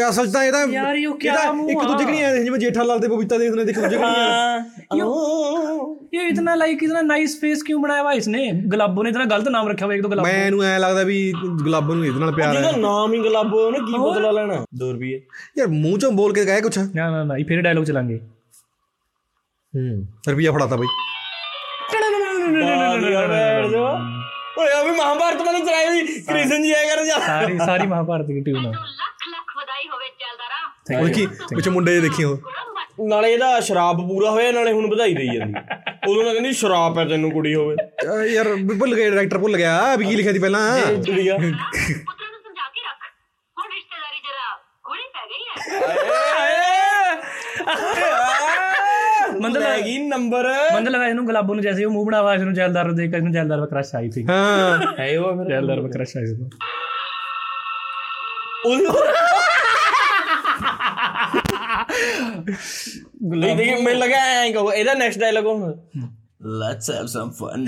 ਯਾਰ 0.00 0.12
ਸੋਚਦਾ 0.12 0.44
ਇਹਦਾ 0.44 0.64
ਯਾਰ 0.70 0.96
ਇਹ 0.96 1.08
ਕੀ 1.20 1.28
ਮੂੰਹ 1.54 1.70
ਇੱਕ 1.70 1.82
ਦੂਜੇ 1.82 2.04
ਕਣੀ 2.04 2.22
ਆਏ 2.22 2.42
ਜਿਵੇਂ 2.44 2.58
ਜੇਠਾ 2.60 2.82
ਲਾਲ 2.82 3.00
ਤੇ 3.00 3.08
ਬਬੀਤਾ 3.08 3.38
ਦੇਖਦੇ 3.38 3.64
ਨੇ 3.64 3.70
ਇੱਕ 3.70 3.80
ਦੂਜੇ 3.80 3.96
ਕਣੀ 3.96 4.12
ਇਹ 6.14 6.26
ਇਤਨਾ 6.28 6.54
ਲਾਈਕ 6.54 6.82
ਇਤਨਾ 6.82 7.00
ਨਾਈਸ 7.02 7.40
ਫੇਸ 7.40 7.62
ਕਿਉਂ 7.62 7.80
ਬਣਾਇਆ 7.82 8.02
ਵਾ 8.02 8.12
ਇਸਨੇ? 8.12 8.50
ਗਲਾਬੋ 8.72 9.02
ਨੇ 9.02 9.10
ਇਤਨਾ 9.10 9.24
ਗਲਤ 9.24 9.48
ਨਾਮ 9.48 9.68
ਰੱਖਿਆ 9.68 9.86
ਹੋਇਆ 9.86 9.96
ਇੱਕ 9.96 10.02
ਤਾਂ 10.02 10.10
ਗਲਾਬੋ। 10.10 10.28
ਮੈਨੂੰ 10.28 10.62
ਐ 10.64 10.78
ਲੱਗਦਾ 10.78 11.02
ਵੀ 11.02 11.32
ਗਲਾਬੋ 11.64 11.94
ਨੂੰ 11.94 12.06
ਇਹਦੇ 12.06 12.20
ਨਾਲ 12.20 12.32
ਪਿਆਰ 12.32 12.48
ਹੈ। 12.48 12.60
ਜਿਹਦਾ 12.60 12.76
ਨਾਮ 12.76 13.12
ਹੀ 13.14 13.18
ਗਲਾਬੋ 13.24 13.58
ਉਹਨੇ 13.66 13.78
ਕੀ 13.78 13.98
ਬਦਲਾ 13.98 14.30
ਲੈਣਾ? 14.30 14.54
2 14.82 14.90
ਰੁਪਏ। 14.92 15.20
ਯਾਰ 15.58 15.68
ਮੂੰਹ 15.68 15.98
ਚੋਂ 15.98 16.10
ਬੋਲ 16.12 16.32
ਕੇ 16.34 16.44
ਕਹੇ 16.44 16.60
ਕੁਛ। 16.60 16.78
ਨਾ 16.78 17.10
ਨਾ 17.10 17.24
ਨਾ 17.24 17.34
ਫਿਰ 17.48 17.62
ਡਾਇਲੋਗ 17.62 17.84
ਚਲਾਂਗੇ 17.84 18.18
ਹੂੰ 19.74 20.06
ਰੁਪਿਆ 20.28 20.52
ਫੜਾਤਾ 20.52 20.76
ਬਈ। 20.76 20.86
ਓਏ 24.58 24.68
ਅਭੀ 24.80 24.90
ਮਹਾਭਾਰਤ 24.90 25.40
ਮੈंने 25.42 25.64
ਚਲਾਈ 25.66 25.86
ਹੋਈ 25.86 26.02
ਕ੍ਰਿਸ਼ਨ 26.22 26.62
ਜੀ 26.62 26.72
ਆਇਆ 26.72 26.94
ਕਰ 26.94 27.04
ਜਾ 27.04 27.18
ਸਾਰੀ 27.26 27.58
ਸਾਰੀ 27.58 27.86
ਮਹਾਭਾਰਤ 27.86 28.26
ਦੀ 28.26 28.40
ਟਿਊਨ 28.40 28.66
ਆ। 28.66 28.72
ਉਹ 30.86 31.08
ਕੀ 31.08 31.26
ਵਿੱਚ 31.56 31.68
ਮੁੰਡੇ 31.68 32.00
ਦੇਖਿਓ 32.00 32.38
ਨਾਲੇ 33.08 33.32
ਇਹਦਾ 33.32 33.60
ਸ਼ਰਾਬ 33.60 34.08
ਪੂਰਾ 34.08 34.30
ਹੋਇਆ 34.30 34.50
ਨਾਲੇ 34.52 34.72
ਹੁਣ 34.72 34.86
ਵਧਾਈ 34.90 35.14
ਦੇਈ 35.14 35.26
ਜਾਂਦੀ। 35.26 35.54
ਉਦੋਂ 36.08 36.24
ਨਾ 36.24 36.32
ਕਹਿੰਦੀ 36.32 36.52
ਸ਼ਰਾਬ 36.52 36.98
ਹੈ 36.98 37.04
ਤੈਨੂੰ 37.04 37.30
ਕੁੜੀ 37.30 37.54
ਹੋਵੇ। 37.54 37.76
ਯਾਰ 38.32 38.48
ਭੁੱਲ 38.78 38.94
ਗਿਆ 38.94 39.10
ਡਾਇਰੈਕਟਰ 39.10 39.38
ਭੁੱਲ 39.38 39.56
ਗਿਆ। 39.56 39.96
ਵੀ 39.96 40.04
ਕੀ 40.04 40.16
ਲਿਖਿਆ 40.16 40.32
ਸੀ 40.32 40.38
ਪਹਿਲਾਂ? 40.38 40.80
ਚਿੜੀਆ 41.02 41.38
ਮੰਦਲ 49.40 49.62
ਹੈਗੀ 49.62 49.98
ਨੰਬਰ। 49.98 50.48
ਮੰਦਲ 50.74 50.96
ਵੈਸ 50.98 51.14
ਨੂੰ 51.14 51.24
ਗੁਲਾਬੋ 51.26 51.54
ਨੂੰ 51.54 51.62
ਜੈਸੇ 51.62 51.84
ਉਹ 51.84 51.90
ਮੂੰਹ 51.90 52.06
ਬਣਾਵਾ 52.06 52.34
ਇਸ 52.34 52.40
ਨੂੰ 52.40 52.54
ਜੈਲਦਾਰ 52.54 52.84
ਨੂੰ 52.84 52.94
ਦੇਖ 52.96 53.10
ਕੇ 53.10 53.16
ਇਸ 53.16 53.22
ਨੂੰ 53.22 53.32
ਜੈਲਦਾਰ 53.32 53.60
ਦਾ 53.60 53.66
ਕ੍ਰਸ਼ 53.66 53.94
ਆਈ 53.94 54.10
ਸੀ। 54.10 54.24
ਹਾਂ। 54.30 54.78
ਹੈ 54.98 55.18
ਉਹ 55.20 55.44
ਜੈਲਦਾਰ 55.48 55.80
ਦਾ 55.80 55.88
ਕ੍ਰਸ਼ 55.88 56.16
ਆਈ 56.16 56.26
ਸੀ। 56.26 56.48
ਉਹ 58.66 58.76
ਨਹੀਂ 63.23 63.55
ਦੇਖੀ 63.55 63.75
ਮੈਨੂੰ 63.75 63.99
ਲੱਗਾ 63.99 64.17
ਐਂ 64.35 64.51
ਕਹੋ 64.53 64.71
ਇਹਦਾ 64.71 64.93
ਨੈਕਸਟ 64.95 65.19
ਡਾਇਲੌਗ 65.19 65.45
ਹੋਣਾ 65.45 66.07
ਲੈਟਸ 66.59 66.89
ਹੈਵ 66.91 67.05
ਸਮ 67.07 67.29
ਫਨ 67.31 67.65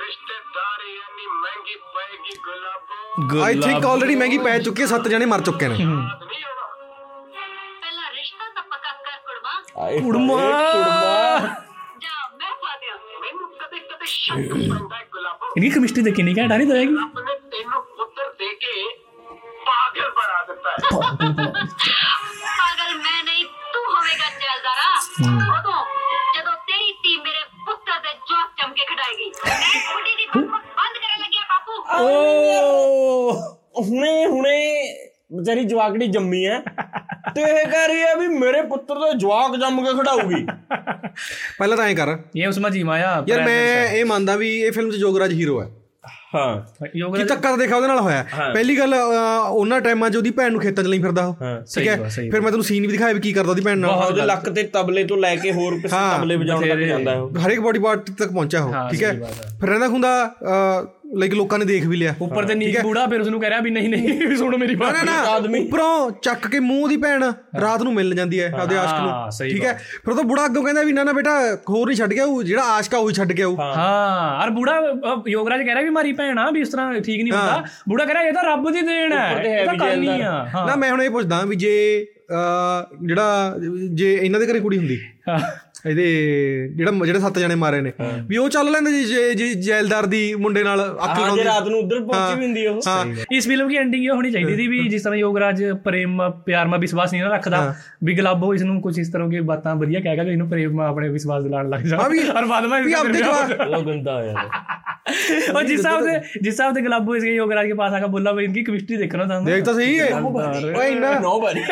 ਰਿਸ਼ਤੇਦਾਰੀ 0.00 0.92
ਇੰਨੀ 0.92 1.26
ਮਹਿੰਗੀ 1.34 1.76
ਪਏਗੀ 1.88 2.34
ਗੁਲਾਬੋ 2.44 3.42
ਆਈ 3.42 3.60
ਥਿੰਕ 3.60 3.86
ਆਲਰੇਡੀ 3.86 4.16
ਮਹਿੰਗੀ 4.16 4.38
ਪੈ 4.40 4.58
ਚੁੱਕੀ 4.60 4.82
ਹੈ 4.82 4.86
ਸੱਤ 4.86 5.08
ਜਣੇ 5.08 5.26
ਮਰ 5.26 5.40
ਚੁੱਕੇ 5.42 5.68
ਨੇ 5.68 5.74
ਨਹੀਂ 5.74 5.86
ਹੋਣਾ 5.86 6.06
ਪਹਿਲਾ 7.80 8.10
ਰਿਸ਼ਤਾ 8.14 8.48
ਤਾਂ 8.54 8.62
ਪੱਕਾ 8.64 8.92
ਕਰ 9.04 9.18
ਕੁੜਮਾ 9.26 9.52
ਆਏ 9.84 10.00
ਕੁੜਮਾ 10.00 10.38
ਜਾ 11.98 12.14
ਮੈਂ 12.34 12.52
ਫਾਦਿਆ 12.56 12.94
ਮੈਨੂੰ 13.20 13.46
ਕਦੇ 13.54 13.78
ਕਦੇ 13.80 14.06
ਸ਼ੱਕ 14.06 14.52
ਪੈਂਦਾ 14.52 14.96
ਹੈ 14.96 15.04
ਗੁਲਾਬੋ 15.12 15.46
इनकी 15.52 15.68
केमिस्ट्री 15.70 16.02
देखी 16.04 16.22
नहीं 16.22 16.34
क्या 16.34 16.48
डाली 16.48 16.66
जाएगी 16.66 16.98
ਆਪਣੇ 17.04 17.32
ਤੈਨੂੰ 17.52 17.80
ਪੁੱਤਰ 17.96 18.28
ਦੇ 18.38 18.48
ਕੇ 18.56 18.74
ਪਾਗਲ 19.64 20.10
ਬਣਾ 20.12 20.38
ਦਿੱਤਾ 20.44 20.70
ਹੈ 20.70 20.76
ਪਾਗਲ 20.92 21.32
ਮੈਂ 21.32 21.50
ਨਹੀਂ 21.52 21.66
ਤੂੰ 22.18 22.33
ਹੋਵੇਗਾ 24.05 24.27
ਜੈਲਦਾਰਾ। 24.39 24.89
ਉਦੋਂ 25.57 25.79
ਜਦੋਂ 26.35 26.51
ਤੇਰੀ 26.67 26.91
ਧੀ 27.03 27.15
ਮੇਰੇ 27.17 27.43
ਪੁੱਤਰ 27.65 27.99
ਦੇ 27.99 28.11
ਜੋਤ 28.29 28.61
ਜੰਮ 28.61 28.73
ਕੇ 28.73 28.85
ਖੜਾਏਗੀ 28.85 29.31
ਮੈਂ 29.45 29.55
ਕੁੜੀ 29.93 30.15
ਦੀ 30.15 30.25
ਬੱਕ 30.25 30.49
ਬੰਦ 30.77 30.97
ਕਰਨ 30.97 31.21
ਲੱਗਿਆ 31.21 31.43
ਬਾਪੂ। 31.51 31.73
ਓ 31.99 33.81
ਹੁਣੇ 33.81 34.25
ਹੁਣੇ 34.25 34.57
ਬਚਾਰੀ 35.33 35.63
ਜਵਾਕੜੀ 35.65 36.07
ਜੰਮੀ 36.07 36.45
ਹੈ 36.45 36.59
ਤੇ 37.35 37.41
ਇਹ 37.41 37.65
ਕਹਿ 37.71 37.87
ਰਹੀ 37.87 38.01
ਹੈ 38.01 38.15
ਵੀ 38.15 38.27
ਮੇਰੇ 38.35 38.61
ਪੁੱਤਰ 38.67 38.99
ਦਾ 38.99 39.11
ਜਵਾਕ 39.23 39.55
ਜੰਮ 39.59 39.83
ਕੇ 39.85 39.93
ਖੜਾਊਗੀ 39.97 40.45
ਪਹਿਲਾਂ 41.57 41.77
ਤਾਂ 41.77 41.85
ਐ 41.85 41.93
ਕਰ। 41.93 42.17
ਇਹ 42.35 42.47
ਉਸਮਾ 42.47 42.69
ਜੀ 42.69 42.83
ਮਾਇਆ 42.83 43.23
ਯਾਰ 43.27 43.41
ਮੈਂ 43.41 43.87
ਇਹ 43.87 44.05
ਮੰਨਦਾ 44.05 44.35
ਵੀ 44.35 44.49
ਇਹ 44.61 44.71
ਫਿਲਮ 44.71 44.91
'ਚ 44.91 44.95
ਜੋਗਰਾਜ 44.97 45.33
ਹੀਰੋ 45.33 45.61
ਹੈ 45.61 45.67
ਹਾਂ। 46.35 46.85
ਕੀ 47.15 47.23
ਤੱਕਾ 47.23 47.55
ਦੇਖਾ 47.55 47.75
ਉਹਦੇ 47.75 47.87
ਨਾਲ 47.87 47.99
ਹੋਇਆ? 47.99 48.23
ਪਹਿਲੀ 48.53 48.77
ਗੱਲ 48.77 48.93
ਉਹਨਾਂ 49.49 49.79
ਟਾਈਮਾਂ 49.81 50.09
'ਚ 50.09 50.17
ਉਹਦੀ 50.17 50.31
ਭੈਣ 50.31 50.51
ਨੂੰ 50.51 50.61
ਖੇਤਾਂ 50.61 50.83
'ਚ 50.83 50.87
ਲਈ 50.87 51.01
ਫਿਰਦਾ 51.01 51.25
ਉਹ। 51.25 51.35
ਠੀਕ 51.75 51.87
ਹੈ? 51.87 51.95
ਫਿਰ 52.07 52.41
ਮੈਂ 52.41 52.51
ਤੈਨੂੰ 52.51 52.63
ਸੀਨ 52.63 52.81
ਵੀ 52.81 52.91
ਦਿਖਾਇਆ 52.91 53.13
ਵੀ 53.13 53.19
ਕੀ 53.19 53.33
ਕਰਦਾ 53.33 53.49
ਉਹਦੀ 53.49 53.61
ਭੈਣ 53.61 53.77
ਨਾਲ। 53.77 53.91
ਉਹਦੇ 54.05 54.21
ਲੱਕ 54.21 54.49
ਤੇ 54.49 54.63
ਤਬਲੇ 54.63 55.03
ਤੋਂ 55.03 55.17
ਲੈ 55.17 55.35
ਕੇ 55.35 55.51
ਹੋਰ 55.51 55.79
ਕਿਸੇ 55.79 55.95
ਤਬਲੇ 56.17 56.35
ਵਜਾਉਣ 56.35 56.67
ਤੱਕ 56.69 56.79
ਜਾਂਦਾ 56.79 57.13
ਉਹ। 57.13 57.37
ਹਰੇਕ 57.45 57.59
ਬੋਡੀ 57.59 57.79
ਪਾਰਟ 57.79 58.09
ਤੱਕ 58.11 58.31
ਪਹੁੰਚਿਆ 58.31 58.63
ਉਹ। 58.63 58.73
ਠੀਕ 58.91 59.03
ਹੈ? 59.03 59.13
ਫਿਰ 59.59 59.69
ਰਹਿੰਦਾ 59.69 59.87
ਹੁੰਦਾ 59.87 60.13
ਲਾਈਕ 61.15 61.33
ਲੋਕਾਂ 61.33 61.57
ਨੇ 61.59 61.65
ਦੇਖ 61.65 61.85
ਵੀ 61.85 61.97
ਲਿਆ। 61.97 62.13
ਉੱਪਰ 62.21 62.45
ਤੇ 62.45 62.55
ਨੀਚ 62.55 62.77
ਬੂੜਾ 62.79 63.05
ਫਿਰ 63.07 63.21
ਉਸ 63.21 63.27
ਨੂੰ 63.27 63.39
ਕਹਿ 63.41 63.49
ਰਿਹਾ 63.49 63.59
ਵੀ 63.61 63.69
ਨਹੀਂ 63.71 63.89
ਨਹੀਂ 63.89 64.27
ਵੀ 64.27 64.35
ਸੁਣੋ 64.37 64.57
ਮੇਰੀ 64.57 64.75
ਬਾਤ। 64.75 64.93
ਨਾ 64.95 65.03
ਨਾ 65.03 65.35
ਉੱਪਰੋਂ 65.59 66.11
ਚੱਕ 66.23 66.47
ਕੇ 66.47 66.59
ਮੂੰਹ 66.59 66.87
ਦੀ 66.89 66.97
ਭੈਣ 66.97 67.23
ਰਾਤ 67.61 67.81
ਨੂੰ 67.83 67.93
ਮਿਲ 67.93 68.13
ਜਾਂਦੀ 68.15 68.39
ਹੈ 68.41 68.51
ਆਪਦੇ 68.53 68.77
ਆਸ਼ਕ 68.77 68.99
ਨੂੰ। 69.01 69.49
ਠੀਕ 69.49 69.63
ਹੈ? 69.65 69.73
ਫਿਰ 69.95 70.11
ਉਹ 70.11 70.15
ਤਾਂ 70.15 70.23
ਬੁੜਾ 70.23 70.45
ਅੱਗੋਂ 70.45 70.63
ਕਹਿੰਦਾ 70.63 70.83
ਵੀ 70.83 70.91
ਨਾ 70.91 71.03
ਨਾ 71.03 71.11
ਬੇਟਾ 71.13 71.35
ਹੋਰ 71.69 71.87
ਨਹੀਂ 71.87 71.97
ਛੱਡ 71.97 72.13
ਗਿਆ 72.13 72.25
ਉਹ 72.25 72.41
ਜਿਹੜਾ 72.43 72.63
ਆਸ਼ਕ 72.71 72.95
ਆ 72.95 72.97
ਉਹ 72.97 73.09
ਹੀ 73.09 73.13
ਛੱਡ 73.13 73.31
ਗਿਆ 73.31 73.47
ਉਹ 73.47 73.57
ਹਾਂ। 73.59 74.41
ਔਰ 74.43 74.49
ਬੂੜਾ 74.49 74.79
ਯੋਗਰਾਜ 75.27 75.61
ਕਹਿ 75.61 75.73
ਰਿਹਾ 75.73 75.83
ਵੀ 75.83 75.89
ਮਾਰੀ 75.89 76.11
ਭੈਣ 76.13 76.39
ਆ 76.39 76.49
ਵੀ 76.51 76.61
ਇਸ 76.61 76.69
ਤਰ੍ਹਾਂ 76.69 76.93
ਠੀਕ 77.01 77.21
ਨਹੀਂ 77.23 77.31
ਹੁੰਦਾ। 77.31 77.63
ਬੂੜਾ 77.89 78.05
ਕਹਿ 78.05 78.13
ਰਿਹਾ 78.13 78.23
ਇਹ 78.23 78.33
ਤਾਂ 78.33 78.43
ਰੱਬ 78.43 78.69
ਦੀ 78.71 78.81
ਦੇਣ 78.81 79.13
ਹੈ 79.13 79.29
ਇਹ 79.43 79.65
ਤਾਂ 79.65 79.75
ਕਰਨੀ। 79.77 80.07
ਆ। 80.21 80.65
ਨਾ 80.67 80.75
ਮੈਂ 80.75 80.91
ਹੁਣ 80.91 81.01
ਇਹ 81.01 81.09
ਪੁੱਛਦਾ 81.09 81.41
ਵੀ 81.45 81.55
ਜੇ 81.55 81.75
ਜਿਹੜਾ 83.01 83.55
ਜੇ 83.91 84.13
ਇਹਨਾਂ 84.13 84.39
ਦੇ 84.39 84.45
ਘਰੇ 84.45 84.59
ਕੁੜੀ 84.59 84.77
ਹੁੰਦੀ? 84.77 84.99
ਹਾਂ। 85.29 85.39
ਇਹਦੇ 85.86 86.04
ਜਿਹੜਾ 86.76 86.92
ਜਿਹੜੇ 87.04 87.20
ਸੱਤ 87.20 87.38
ਜਣੇ 87.38 87.54
ਮਾਰੇ 87.54 87.80
ਨੇ 87.80 87.92
ਵੀ 88.28 88.36
ਉਹ 88.36 88.48
ਚੱਲ 88.48 88.70
ਲੈਂਦੇ 88.70 88.90
ਜੀ 88.92 89.04
ਜੇ 89.04 89.34
ਜੇ 89.34 89.52
ਜੈਲਦਾਰ 89.60 90.06
ਦੀ 90.06 90.22
ਮੁੰਡੇ 90.34 90.62
ਨਾਲ 90.62 90.80
ਅੱਖ 90.80 91.00
ਹਾਂ 91.00 91.14
ਜੇ 91.14 91.22
ਲਾਉਂਦੀ 91.22 91.44
ਰਾਤ 91.44 91.68
ਨੂੰ 91.68 91.78
ਉਧਰ 91.78 92.00
ਪਹੁੰਚੀ 92.00 92.38
ਵੀ 92.38 92.44
ਹੁੰਦੀ 92.46 92.66
ਉਹ 92.66 92.80
ਹਾਂ 92.86 93.04
ਇਸ 93.32 93.46
ਫਿਲਮ 93.46 93.68
ਦੀ 93.68 93.76
ਐਂਡਿੰਗ 93.76 94.04
ਇਹ 94.04 94.10
ਹੋਣੀ 94.10 94.30
ਚਾਹੀਦੀ 94.30 94.56
ਸੀ 94.56 94.66
ਵੀ 94.68 94.88
ਜਿਸ 94.88 95.02
ਤਰ੍ਹਾਂ 95.02 95.18
ਯੋਗਰਾਜ 95.18 95.62
ਪ੍ਰੇਮ 95.84 96.20
ਪਿਆਰ 96.46 96.66
ਮਾ 96.66 96.76
ਵਿਸ਼ਵਾਸ 96.76 97.12
ਨਹੀਂ 97.12 97.22
ਨਾ 97.22 97.28
ਰੱਖਦਾ 97.28 97.62
ਵੀ 98.04 98.14
ਗਲਾਬੋ 98.14 98.52
ਇਸ 98.54 98.62
ਨੂੰ 98.62 98.80
ਕੁਝ 98.80 98.98
ਇਸ 98.98 99.08
ਤਰ੍ਹਾਂ 99.08 99.28
ਦੀ 99.28 99.40
ਬਾਤਾਂ 99.46 99.74
ਵਧੀਆ 99.76 100.00
ਕਹਿ 100.00 100.16
ਕੇ 100.16 100.30
ਇਹਨੂੰ 100.32 100.48
ਪ੍ਰੇਮ 100.48 100.74
ਮਾ 100.74 100.88
ਆਪਣੇ 100.88 101.08
ਵਿਸ਼ਵਾਸ 101.08 101.42
ਦਿਲਾਉਣ 101.42 101.68
ਲੱਗ 101.70 101.84
ਜਾ 101.84 101.96
ਹਾਂ 101.96 102.10
ਵੀ- 102.10 102.28
ਔਰ 102.30 102.46
ਬਾਅਦ 102.46 102.66
ਵਿੱਚ 102.66 102.86
ਵੀ 102.86 102.92
ਆਪਦੇ 102.92 103.18
ਜਵਾਕ 103.18 103.60
ਉਹ 103.68 103.82
ਗੰਦਾ 103.82 104.22
ਯਾਰ 104.24 104.48
और 105.52 105.64
जिस 105.64 105.70
हिसाब 105.72 106.02
से 106.02 106.12
जिस 106.34 106.44
हिसाब 106.44 106.74
से 106.74 106.80
गलाबो 106.82 107.14
इसके 107.16 107.30
योगराज 107.32 107.68
के 107.68 107.76
पास 107.78 107.94
आकर 107.94 108.10
बोला 108.10 108.32
भाई 108.32 108.44
इनकी 108.44 108.62
केमिस्ट्री 108.62 108.98
देखना 108.98 109.24
था 109.24 109.38
ਦੇਖ 109.44 109.64
ਤਾਂ 109.64 109.74
ਸਹੀ 109.74 109.98
ਹੈ 109.98 110.08
ਓਏ 110.16 110.86
ਇੰਨਾ 110.88 111.18
ਨੋ 111.20 111.32
ਬਾਰੀ 111.40 111.62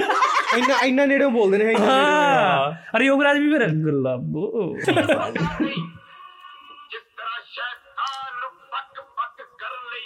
ਇੰਨਾ 0.57 0.79
ਇੰਨਾ 0.85 1.05
ਨੇੜੇ 1.07 1.27
ਬੋਲਦੇ 1.29 1.59
ਨੇ 1.59 1.65
ਇੰਨਾ 1.65 1.79
ਨੇੜੇ। 1.79 1.89
हाँ 1.89 2.99
अरे 2.99 3.07
योगराज 3.07 3.39
ਲਾਬੋ। 4.04 4.76
ਜਿਸ 6.92 7.04
ਤਰ੍ਹਾਂ 7.18 7.40
ਸ਼ੈਤਾਨ 7.50 8.32
ਨੂੰ 8.40 8.50
ਬੱਕ 8.74 9.02
ਬੱਕ 9.18 9.42
ਕਰਨ 9.60 9.84
ਲਈ 9.94 10.06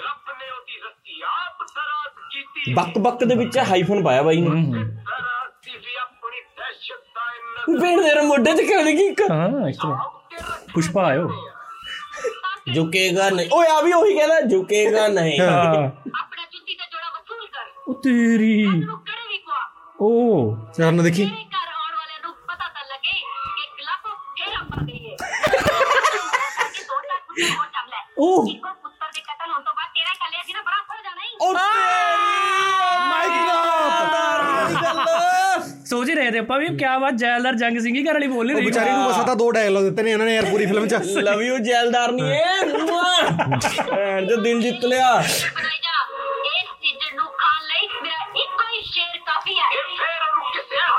ਰੱਬ 0.00 0.32
ਨੇ 0.38 0.50
ਉਹਦੀ 0.50 0.80
ਰੱਸੀ 0.84 1.22
ਆਪ 1.28 1.62
ਦਰਾਜ਼ 1.74 2.16
ਕੀਤੀ 2.34 2.74
ਬੱਕ 2.74 2.98
ਬੱਕ 3.06 3.24
ਦੇ 3.24 3.34
ਵਿੱਚ 3.34 3.58
ਹਾਈਫਨ 3.70 4.02
ਪਾਇਆ 4.04 4.22
ਬਾਈ 4.22 4.40
ਨੇ। 4.40 4.48
ਬੇੜ 7.70 7.98
ਦੇ 8.00 8.20
ਮੋਢੇ 8.26 8.52
ਤੇ 8.54 8.64
ਕਿਉਂ 8.66 8.82
ਨਹੀਂ 8.84 8.96
ਕੀ 8.96 9.24
ਹਾਂ 9.30 9.48
ਐਕਚੁਅਲੀ 9.68 9.96
ਪੁਸ਼ਪਾ 10.74 11.04
ਆਇਓ। 11.06 11.28
ਝੁਕੇਗਾ 12.74 13.28
ਨਹੀਂ। 13.30 13.48
ਓਏ 13.52 13.66
ਆ 13.68 13.80
ਵੀ 13.82 13.92
ਉਹੀ 13.92 14.14
ਕਹਿੰਦਾ 14.16 14.40
ਝੁਕੇਗਾ 14.40 15.06
ਨਹੀਂ। 15.08 15.40
ਆਪਣਾ 15.40 16.44
ਜੁੱਤੀ 16.52 16.74
ਦਾ 16.74 16.84
ਜੋੜਾ 16.92 17.08
ਵਸੂਲ 17.10 17.46
ਕਰ। 17.46 17.70
ਉਹ 17.88 17.94
ਤੇਰੀ 18.02 18.82
ਉਹ 20.00 20.56
ਚਰਨ 20.76 21.02
ਦੇਖੀ। 21.02 21.24
ਉੱਪਰ 24.72 24.84
ਗਈ 24.84 24.98
ਹੈ 25.02 25.16
ਦੋ 25.16 27.00
ਚਾਰ 27.00 27.20
ਕੁੱਤੇ 27.20 27.46
ਹੋਰ 27.46 27.66
ਜੰਮ 27.66 27.88
ਲੈ 27.88 28.00
ਉਹ 28.18 28.48
ਇੱਕ 28.48 28.62
ਵਾਰ 28.62 28.74
ਪੁੱਤਰ 28.76 29.10
ਦੇ 29.10 29.20
ਕਤਲ 29.22 29.50
ਹੋਣ 29.50 29.62
ਤੋਂ 29.62 29.72
ਬਾਅਦ 29.74 29.90
ਤੇਰਾ 29.94 30.14
ਕੱਲਿਆ 30.16 30.42
ਸੀ 30.42 30.52
ਨਾ 30.52 30.62
ਬੜਾ 30.62 30.80
ਹੋ 30.84 31.02
ਜਾਣਾ 31.02 31.22
ਹੀ 31.22 31.30
ਉਹ 31.40 31.54
ਸੋਚ 35.86 36.08
ਹੀ 36.08 36.14
ਰਹੇ 36.14 36.30
ਤੇ 36.30 36.38
ਆਪਾਂ 36.38 36.58
ਵੀ 36.58 36.66
ਕੀ 36.68 36.84
ਬਾਤ 37.00 37.14
ਜੈਲਦਾਰ 37.16 37.54
ਜੰਗ 37.56 37.78
ਸਿੰਘ 37.80 37.94
ਹੀ 37.94 38.02
ਘਰ 38.04 38.12
ਵਾਲੀ 38.12 38.26
ਬੋਲ 38.28 38.46
ਨਹੀਂ 38.46 38.56
ਰਹੀ। 38.56 38.66
ਵਿਚਾਰੀ 38.66 38.90
ਨੂੰ 38.90 39.04
ਬਸਾ 39.06 39.22
ਤਾਂ 39.22 39.34
ਦੋ 39.36 39.50
ਡਾਇਲੌਗ 39.50 39.84
ਦਿੱਤੇ 39.84 40.02
ਨੇ 40.02 40.10
ਇਹਨਾਂ 40.10 40.26
ਨੇ 40.26 40.34
ਯਾਰ 40.34 40.44
ਪੂਰੀ 40.46 40.66
ਫਿਲਮ 40.66 40.86
'ਚ। 40.88 40.94
ਲਵ 41.18 41.40
ਯੂ 41.42 41.58
ਜੈਲਦਾਰ 41.60 42.12
ਨਹੀਂ 42.12 42.30
ਏ 42.30 42.44
ਭੈਣ 43.90 44.26
ਜੋ 44.26 44.36
ਦਿਨ 44.38 44.60
ਜਿੱਤ 44.60 44.84
ਲਿਆ। 44.84 45.10
ਬਣਾਈ 45.16 45.78
ਜਾ। 45.78 45.96
ਇੱਕ 46.50 46.70
ਚੀਜ਼ 46.82 47.14
ਨੂੰ 47.14 47.26
ਖਾਣ 47.34 47.60
ਲਈ 47.64 47.88
ਮੇਰਾ 47.94 48.24
ਇੱਕੋ 48.36 48.64
ਹੀ 48.68 48.80
ਸ਼ੇਰ 48.84 49.18
ਕਾਫੀ 49.26 49.58
ਹੈ 49.58 49.66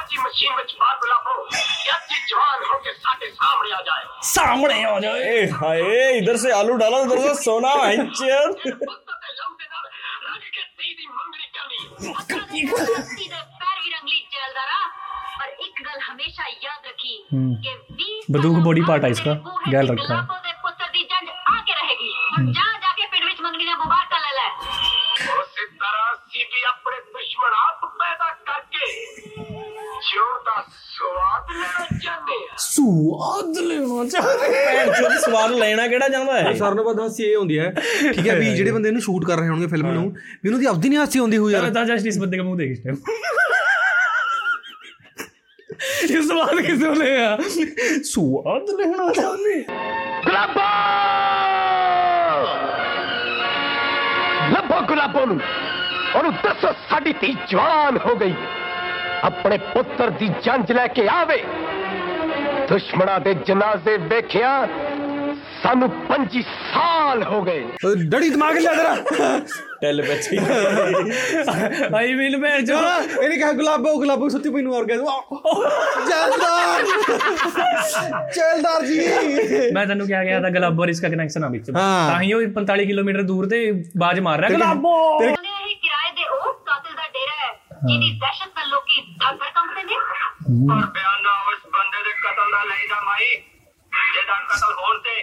पर्ची 0.04 0.20
मशीन 0.20 0.56
में 0.56 0.64
छुपा 0.70 0.94
तो 0.94 1.08
लाभो 1.08 1.34
अच्छी 1.44 2.18
जवान 2.30 2.64
हो 2.70 2.78
के 2.86 2.92
साथे 2.94 3.28
सामने 3.32 3.72
आ 3.72 3.80
जाए। 3.82 4.04
सामने 4.30 4.84
आ 4.86 4.98
जाए। 5.00 5.20
ए 5.34 5.46
हाय 5.52 6.18
इधर 6.18 6.38
से 6.38 6.52
आलू 6.52 6.74
डालो 6.78 6.98
उधर 7.04 7.20
से 7.20 7.34
सोना 7.44 7.70
हैंचर 7.84 8.52
बदूक 18.32 18.58
बॉडी 18.66 18.82
पार्ट 18.82 19.04
है 19.04 19.12
इसका। 19.12 19.34
गैल 19.70 19.92
रखा। 19.92 20.18
है 26.86 27.00
दुश्मन 27.14 27.54
आप 27.58 27.82
पैदा 28.00 28.30
करके 28.48 29.73
ਦਾ 30.46 30.66
ਸਵਾਦ 30.96 31.52
ਲੈਣਾ 31.56 31.98
ਚਾਹੁੰਦੇ 32.04 32.36
ਆ। 32.52 32.56
ਸਵਾਦ 32.58 33.58
ਲੈਣਾ 33.58 34.06
ਚਾਹੁੰਦੇ 34.10 34.58
ਆ। 34.80 35.10
ਸਵਾਦ 35.20 35.52
ਲੈਣਾ 35.52 35.88
ਕਿਹੜਾ 35.88 36.08
ਚਾਹੁੰਦਾ 36.08 36.34
ਹੈ? 36.34 36.54
ਸਾਰਿਆਂ 36.54 36.76
ਨੂੰ 36.76 36.86
ਪਤਾ 36.86 37.08
ਸੀ 37.08 37.24
ਇਹ 37.24 37.38
ਹੁੰਦੀ 37.38 37.60
ਹੈ। 37.60 37.74
ਠੀਕ 38.14 38.28
ਹੈ 38.28 38.36
ਵੀ 38.36 38.56
ਜਿਹੜੇ 38.56 38.72
ਬੰਦੇ 38.72 38.92
ਨੂੰ 38.92 39.02
ਸ਼ੂਟ 39.02 39.26
ਕਰ 39.26 39.38
ਰਹੇ 39.38 39.50
ਹੋਣਗੇ 39.50 39.68
ਫਿਲਮ 39.68 39.92
ਨੂੰ 39.92 40.04
ਵੀ 40.12 40.50
ਉਹਨੂੰ 40.50 40.60
ਦੀ 40.60 40.66
ਆਪਦੀ 40.66 40.90
ਨਹੀਂ 40.90 41.00
ਹਾਸੀ 41.00 41.20
ਆਉਂਦੀ 41.20 41.38
ਹੋਈ 41.38 41.54
ਯਾਰ। 41.54 41.70
ਤਾਂ 41.70 41.86
ਜਸਟ 41.86 42.08
ਇਸ 42.08 42.18
ਬੰਦੇ 42.20 42.38
ਦਾ 42.38 42.44
ਮੂੰਹ 42.44 42.58
ਦੇਖ 42.58 42.72
ਇਸ 42.72 42.80
ਟਾਈਮ 42.80 42.96
ਇਹ 46.04 46.22
ਸਵਾਦ 46.22 46.62
ਕਿਸੇ 46.62 46.90
ਨੇ 46.90 47.26
ਆ? 47.26 47.38
ਸਵਾਦ 48.04 48.70
ਲੈਣਾ 48.80 49.12
ਚਾਹੁੰਦੇ 49.14 49.64
ਗਲਾਬੋ! 50.28 50.62
ਲੱਭੋ 54.54 54.82
ਗੁਲਾਬੋ 54.88 55.26
ਨੂੰ। 55.26 55.40
ਉਹਨੂੰ 56.16 56.34
ਦੱਸੋ 56.34 56.72
ਸਾਡੀ 56.90 57.14
ਤੀ 57.14 57.36
ਜਵਾਨ 57.50 57.98
ਹੋ 57.98 58.16
ਗਈ। 58.16 58.34
ਆਪਣੇ 59.24 59.58
ਪੁੱਤਰ 59.74 60.10
ਦੀ 60.20 60.28
ਜੰਜ 60.46 60.72
ਲੈ 60.72 60.88
ਕੇ 60.88 61.08
ਆਵੇ। 61.12 61.44
ਦੁਸ਼ਮਣਾਂ 62.70 63.20
ਦੇ 63.20 63.34
ਜਨਾਜ਼ੇ 63.48 63.98
ਵੇਖਿਆ 64.10 64.52
ਸਾਨੂੰ 65.64 65.90
25 66.08 66.42
ਸਾਲ 66.74 67.24
ਹੋ 67.24 67.42
ਗਏ। 67.42 67.64
ਡੜੀ 68.06 68.30
ਦਿਮਾਗ 68.30 68.58
ਲਿਆ 68.58 68.74
ਤੇਰਾ 68.74 69.40
ਟੈਲ 69.82 70.02
ਬੱਚੀ 70.02 70.38
ਆਈ 71.98 72.14
ਮੀਨ 72.16 72.38
ਮੈਂ 72.38 72.60
ਜੋ 72.62 72.76
ਇਹਨੇ 73.22 73.36
ਕਿਹਾ 73.36 73.52
ਗੁਲਾਬੋ 73.52 73.96
ਗੁਲਾਬੋ 73.96 74.30
ਸੁੱਤੀ 74.30 74.50
ਪਈ 74.50 74.62
ਨੂੰ 74.62 74.74
ਔਰਗੈਜ਼ਮ 74.76 75.06
ਜਲਦਾਰ। 76.10 76.84
ਜਲਦਾਰ 78.36 78.86
ਜੀ। 78.86 79.00
ਮੈਂ 79.74 79.86
ਤੈਨੂੰ 79.88 80.08
ਕਿਹਾ 80.08 80.24
ਗਿਆ 80.24 80.40
ਤਾਂ 80.40 80.50
ਗੁਲਾਬੋ 80.52 80.86
ਰਿਸਕਾ 80.88 81.10
ਕਨੈਕਸ਼ਨ 81.10 81.44
ਆ 81.44 81.48
ਵਿੱਚ। 81.50 81.72
ਤਾਂ 81.72 82.22
ਹੀ 82.22 82.34
ਉਹ 82.34 82.42
45 82.60 82.86
ਕਿਲੋਮੀਟਰ 82.86 83.22
ਦੂਰ 83.32 83.48
ਤੇ 83.50 83.60
ਬਾਜ 83.98 84.20
ਮਾਰ 84.20 84.40
ਰਿਹਾ। 84.40 84.50
ਗੁਲਾਬੋ! 84.50 84.94
ਤੇਰੇ 85.20 85.34
ਕਿਰਾਏ 85.34 86.12
ਦੇ 86.16 86.28
ਉਹ 86.30 86.54
ਕਾਤਲ 86.66 86.96
ਦਾ 86.96 87.08
ਡੇਰਾ 87.14 87.36
ਹੈ। 87.44 87.52
ਜਿਹਦੀ 87.88 88.10
ਦਹਿਸ਼ਤ 88.20 88.58
ਨਾਲ 88.58 88.70
ਲੋਕੀ 88.70 89.02
ਧੜ 89.02 89.50
ਕੰਬਦੇ 89.56 89.84
ਨੇ? 89.84 89.96
ਪਰ 90.68 90.86
ਬਿਆਨਾ 90.86 91.32
ਉਸ 91.52 91.60
ਬੰਦੇ 91.74 92.04
ਦੇ 92.04 92.12
ਕਤਲ 92.12 92.52
ਦਾ 92.52 92.64
ਲਈਦਾ 92.64 93.02
ਮਾਈ। 93.02 93.30
ਜਿਹਦਾ 94.14 94.36
ਕਤਲ 94.50 94.74
ਹੋਣ 94.74 95.00
ਤੇ 95.00 95.16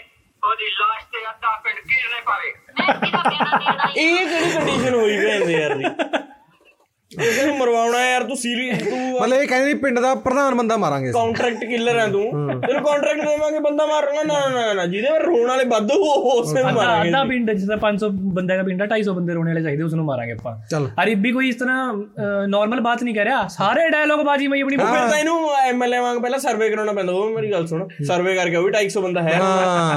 ਉਹਦੀ 0.43 0.71
ਲਾਸ਼ 0.71 1.05
ਤੇ 1.05 1.31
ਅੱਧਾ 1.31 1.51
ਪਿੰਡ 1.57 1.79
ਘੇਰਨੇ 1.79 2.21
ਪਾਵੇ। 2.21 2.49
ਇਹਦਾ 2.49 3.91
ਇਹ 3.97 4.27
ਕਿਹੜੀ 4.27 4.51
ਕੰਡੀਸ਼ਨ 4.53 4.95
ਹੋਈ 4.95 5.17
ਭੈਣ 5.25 5.45
ਦੇ 5.47 5.53
ਯਾਰ 5.53 5.75
ਦੀ? 5.75 5.85
ਕਿਸੇ 7.19 7.47
ਨੂੰ 7.47 7.57
ਮਰਵਾਉਣਾ 7.59 7.99
ਯਾਰ 8.21 8.29
ਤੂੰ 8.29 8.37
ਸੀਰੀਅਸ 8.37 8.83
ਤੂੰ 8.83 8.99
ਮਤਲਬ 9.13 9.43
ਇਹ 9.43 9.47
ਕਹਿੰਦੇ 9.49 9.75
ਪਿੰਡ 9.83 9.99
ਦਾ 10.01 10.15
ਪ੍ਰਧਾਨ 10.25 10.55
ਬੰਦਾ 10.55 10.77
ਮਾਰਾਂਗੇ 10.77 11.13
ਕੰਟਰੈਕਟ 11.13 11.65
ਕਿਲਰ 11.65 11.97
ਆ 11.99 12.07
ਤੂੰ। 12.07 12.23
ਤੈਨੂੰ 12.61 12.83
ਕੰਟਰੈਕਟ 12.85 13.21
ਦੇਵਾਂਗੇ 13.21 13.59
ਬੰਦਾ 13.61 13.87
ਮਾਰਨਾ। 13.87 14.23
ਨਾ 14.23 14.39
ਨਾ 14.51 14.73
ਨਾ 14.75 14.85
ਜਿਹਦੇ 14.87 15.11
ਵਿੱਚ 15.11 15.25
ਰੋਣ 15.25 15.47
ਵਾਲੇ 15.49 15.65
ਵੱਧ 15.69 15.91
ਉਸੇ 15.93 16.63
ਨੂੰ 16.63 16.73
ਮਾਰਾਂਗੇ 16.73 17.09
ਅੱਧਾ 17.09 17.23
ਪਿੰਡ 17.25 17.51
ਜਿਸ 17.53 17.71
500 17.85 18.11
ਬੰਦੇ 18.37 18.57
ਦਾ 18.57 18.63
ਪਿੰਡ 18.63 18.83
250 18.83 19.15
ਬੰਦੇ 19.15 19.35
ਰੋਣੇ 19.35 19.51
ਵਾਲੇ 19.51 19.63
ਚਾਹੀਦੇ 19.63 19.83
ਉਸ 19.83 19.95
ਨੂੰ 19.95 20.05
ਮਾਰਾਂਗੇ 20.05 20.33
ਆਪਾਂ। 20.33 20.55
ਅਰੀਬੀ 21.03 21.33
ਕੋਈ 21.33 21.49
ਇਸ 21.49 21.57
ਤਰ੍ਹਾਂ 21.57 22.47
ਨਾਰਮਲ 22.49 22.81
ਬਾਤ 22.81 23.03
ਨਹੀਂ 23.03 23.15
ਕਰ 23.15 23.25
ਰਿਹਾ। 23.25 23.47
ਸਾਰੇ 23.57 23.89
ਡਾਇਲੌਗ 23.91 24.25
ਬਾਜੀ 24.27 24.47
ਮੈਂ 24.49 24.61
ਆਪਣੀ 24.63 24.77
ਫਿਰ 24.77 25.09
ਤਾਂ 25.11 25.19
ਇਹਨੂੰ 25.19 25.39
ਐਮਐਲਏ 25.65 25.99
ਵਾਂਗ 26.01 26.19
ਪਹਿਲਾਂ 26.23 26.39
ਸਰਵੇ 26.39 26.69
ਕਰਾਉਣਾ 26.71 26.93
ਪੈਂਦਾ 26.93 27.13
ਉਹ 27.13 27.31
ਮੇਰੀ 27.31 27.51
ਗੱਲ 27.53 27.67
ਸੁਣੋ। 27.67 27.89
ਸਰਵੇ 28.07 28.35
ਕਰਕੇ 28.35 28.57
ਉਹ 28.57 28.65
ਵੀ 28.65 28.71
250 28.73 29.03
ਬੰਦਾ 29.03 29.23
ਹੈ। 29.23 29.39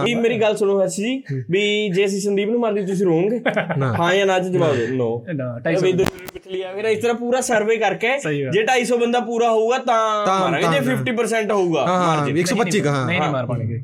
ਵੀ 0.03 0.15
ਮੇਰੀ 0.15 0.39
ਗੱਲ 0.41 0.55
ਸੁਣੋ 0.57 0.79
ਹਸੀ 0.83 1.03
ਜੀ 1.03 1.43
ਵੀ 1.51 1.63
ਜੇ 1.89 2.05
ਅਸੀਂ 2.05 2.19
ਸੰਦੀਪ 2.21 2.49
ਨੂੰ 2.49 2.59
ਮਾਰਦੀ 2.59 2.85
ਤੁਸੀਂ 2.85 3.05
ਰੋਵੋਗੇ? 3.05 3.39
ਹਾਂ 3.99 4.13
ਜਾਂ 4.15 4.25
ਨਾ 4.25 4.39
ਜਵਾਬ 4.39 4.75
ਦਿਓ। 4.75 4.87
ਨੋ 4.95 5.09
250 5.67 6.05
ਪਿਛਲੀ 6.33 6.61
ਆ 6.61 6.71
ਫਿਰ 6.75 6.85
ਇਸ 6.85 7.01
ਤਰ੍ਹਾਂ 7.01 7.15
ਪੂਰਾ 7.15 7.41
ਸਰਵੇ 7.41 7.75
ਕਰਕੇ 7.77 8.12
ਨੇ 8.15 8.51
ਜੇ 8.51 8.63
250 8.65 8.97
ਬੰਦਾ 8.99 9.19
ਪੂਰਾ 9.23 9.49
ਹੋਊਗਾ 9.51 9.77
ਤਾਂ 9.85 9.99
ਮਾਰਾਂਗੇ 10.29 10.67
ਜੇ 10.69 10.81
50% 10.87 11.51
ਹੋਊਗਾ। 11.53 11.85
ਮਾਰਜਨ 11.87 12.37
125 12.37 12.81
ਕਾ 12.81 12.91
ਹਾਂ। 12.91 13.05
ਨਹੀਂ 13.05 13.19
ਨਹੀਂ 13.19 13.29
ਮਾਰ 13.31 13.45
ਪਾਣਗੇ 13.45 13.81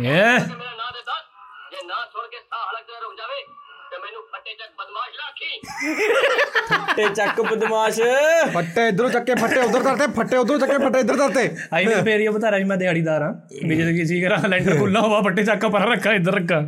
ਇਹ 0.00 0.02
ਮੇਰਾ 0.02 0.74
ਨਾਂ 0.74 0.90
ਦੇ 0.92 1.00
ਦੱਸ 1.02 1.24
ਜੇ 1.72 1.86
ਨਾ 1.86 1.96
ਸੁਣ 2.12 2.26
ਕੇ 2.26 2.38
ਸਾਹ 2.40 2.62
ਹਲਕ 2.68 2.84
ਤੇ 2.86 3.00
ਰੁਕ 3.02 3.14
ਜਾਵੇ 3.16 3.40
ਤੇ 3.90 3.98
ਮੈਨੂੰ 3.98 4.22
ਫੱਟੇ 4.32 4.54
ਚੱਕ 4.54 4.70
ਬਦਮਾਸ਼ 4.78 5.16
ਲਾਖੀ 5.16 5.50
ਫੱਟੇ 6.68 7.08
ਚੱਕ 7.14 7.40
ਬਦਮਾਸ਼। 7.42 8.00
ਫੱਟੇ 8.54 8.86
ਇਧਰੋਂ 8.88 9.10
ਚੱਕੇ 9.10 9.34
ਫੱਟੇ 9.34 9.60
ਉਧਰ 9.60 9.82
ਧਰਤੇ 9.82 10.06
ਫੱਟੇ 10.16 10.36
ਉਧਰੋਂ 10.36 10.58
ਚੱਕੇ 10.58 10.78
ਫੱਟੇ 10.78 11.00
ਇਧਰ 11.00 11.16
ਧਰਤੇ 11.16 11.48
ਆਈ 11.72 11.86
ਮੇਰੇ 11.86 12.02
ਪੇਰੀ 12.02 12.28
ਬਤਾ 12.28 12.50
ਰਹੀ 12.50 12.64
ਮੈਂ 12.64 12.76
ਦਿਹਾੜੀਦਾਰ 12.76 13.22
ਹਾਂ। 13.22 13.32
ਵੀ 13.64 13.76
ਜੇ 13.76 13.92
ਕਿਸੇ 13.92 14.20
ਕਰਾ 14.20 14.36
ਲੈਂਟਰ 14.46 14.78
ਖੁੱਲਾ 14.78 15.00
ਹੋਵਾ 15.00 15.20
ਫੱਟੇ 15.22 15.44
ਚੱਕ 15.44 15.66
ਪਰ 15.66 15.88
ਰੱਖਾ 15.88 16.12
ਇਧਰ 16.14 16.34
ਰੱਖਾ। 16.34 16.60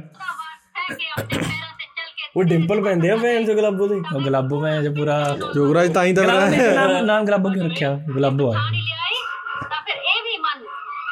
ਉਹ 2.35 2.43
ਡਿੰਪਲ 2.45 2.81
ਪੈਂਦੇ 2.83 3.09
ਆ 3.09 3.15
ਭੈਣ 3.17 3.45
ਚੋ 3.45 3.53
ਗਲੱਬੋ 3.55 3.87
ਦੇ 3.87 3.99
और 4.07 4.21
गुलाबो 4.21 4.59
में 4.59 4.83
जो 4.83 4.91
पूरा 4.93 5.15
ਜੋਗਰਾਜ 5.53 5.93
ਤਾਂ 5.93 6.03
ਹੀ 6.03 6.13
ਤਾਂ 6.13 6.23
गुलाबो 6.23 6.47
ने 6.51 6.67
नाम 6.75 6.93
नाम 7.05 7.25
गुलाबो 7.25 7.51
क्यों 7.51 7.65
रखा 7.65 7.91
गुलाबो 8.09 8.47
है 8.47 8.59
ਪਾਣੀ 8.59 8.81
ਲਿਆਈ 8.81 9.19
ਤਾਂ 9.63 9.81
ਫਿਰ 9.81 9.95
ਇਹ 9.95 10.21
ਵੀ 10.23 10.37
ਮੰਨ 10.39 10.63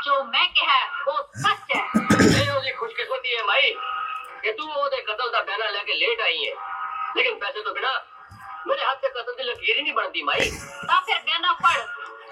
ਜੋ 0.06 0.24
ਮੈਂ 0.26 0.48
ਕਿਹਾ 0.56 0.80
ਉਹ 1.08 1.20
ਸੱਚ 1.42 1.76
ਹੈ 1.76 1.82
ਇਹ 1.82 2.52
ਉਹਦੀ 2.52 2.72
ਖੁਸ਼ਕਿਸਮਤੀ 2.74 3.36
ਹੈ 3.36 3.44
ਮਾਈ 3.44 3.74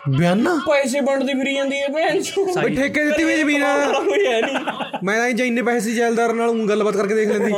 ਬਿਆਨਾ? 0.09 0.55
ਪੈਸੇ 0.69 1.01
ਵੰਡਦੀ 1.01 1.35
ਫਿਰੀ 1.35 1.55
ਜਾਂਦੀ 1.55 1.81
ਹੈ 1.81 1.89
ਭੈਣ 1.89 2.21
ਚੋ 2.21 2.45
ਬਈ 2.63 2.75
ਠੇਕੇ 2.77 3.05
ਦਿੱਤੀ 3.05 3.23
ਹੋਈ 3.23 3.37
ਜ਼ਮੀਨ। 3.37 3.63
ਆ 3.63 3.93
ਕੋਈ 3.93 4.27
ਹੈ 4.27 4.41
ਨਹੀਂ। 4.41 4.57
ਮੈਂ 5.05 5.17
ਤਾਂ 5.17 5.31
ਜੇ 5.31 5.47
ਇੰਨੇ 5.47 5.63
ਪੈਸੇ 5.63 5.81
ਸੀ 5.81 5.95
ਜੈਲਦਾਰ 5.95 6.33
ਨਾਲ 6.33 6.49
ਊਂ 6.49 6.67
ਗੱਲਬਾਤ 6.69 6.97
ਕਰਕੇ 6.97 7.15
ਦੇਖ 7.15 7.29
ਲੈਂਦੀ। 7.29 7.53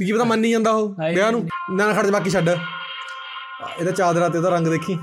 ਵੀ 0.00 0.06
ਕੀ 0.06 0.12
ਪਤਾ 0.12 0.24
ਮੰਨ 0.24 0.40
ਨਹੀਂ 0.40 0.52
ਜਾਂਦਾ 0.52 0.70
ਉਹ। 0.70 0.94
ਵਿਆਹ 1.14 1.30
ਨੂੰ 1.32 1.46
ਨਾ 1.76 1.92
ਖੜ 1.92 2.04
ਜਾ 2.06 2.10
ਬਾਕੀ 2.10 2.30
ਛੱਡ। 2.30 2.48
ਇਹਦਾ 2.48 3.90
ਚਾਦਰਾ 3.90 4.28
ਤੇ 4.28 4.38
ਉਹਦਾ 4.38 4.50
ਰੰਗ 4.50 4.66
ਦੇਖੀ। 4.66 4.98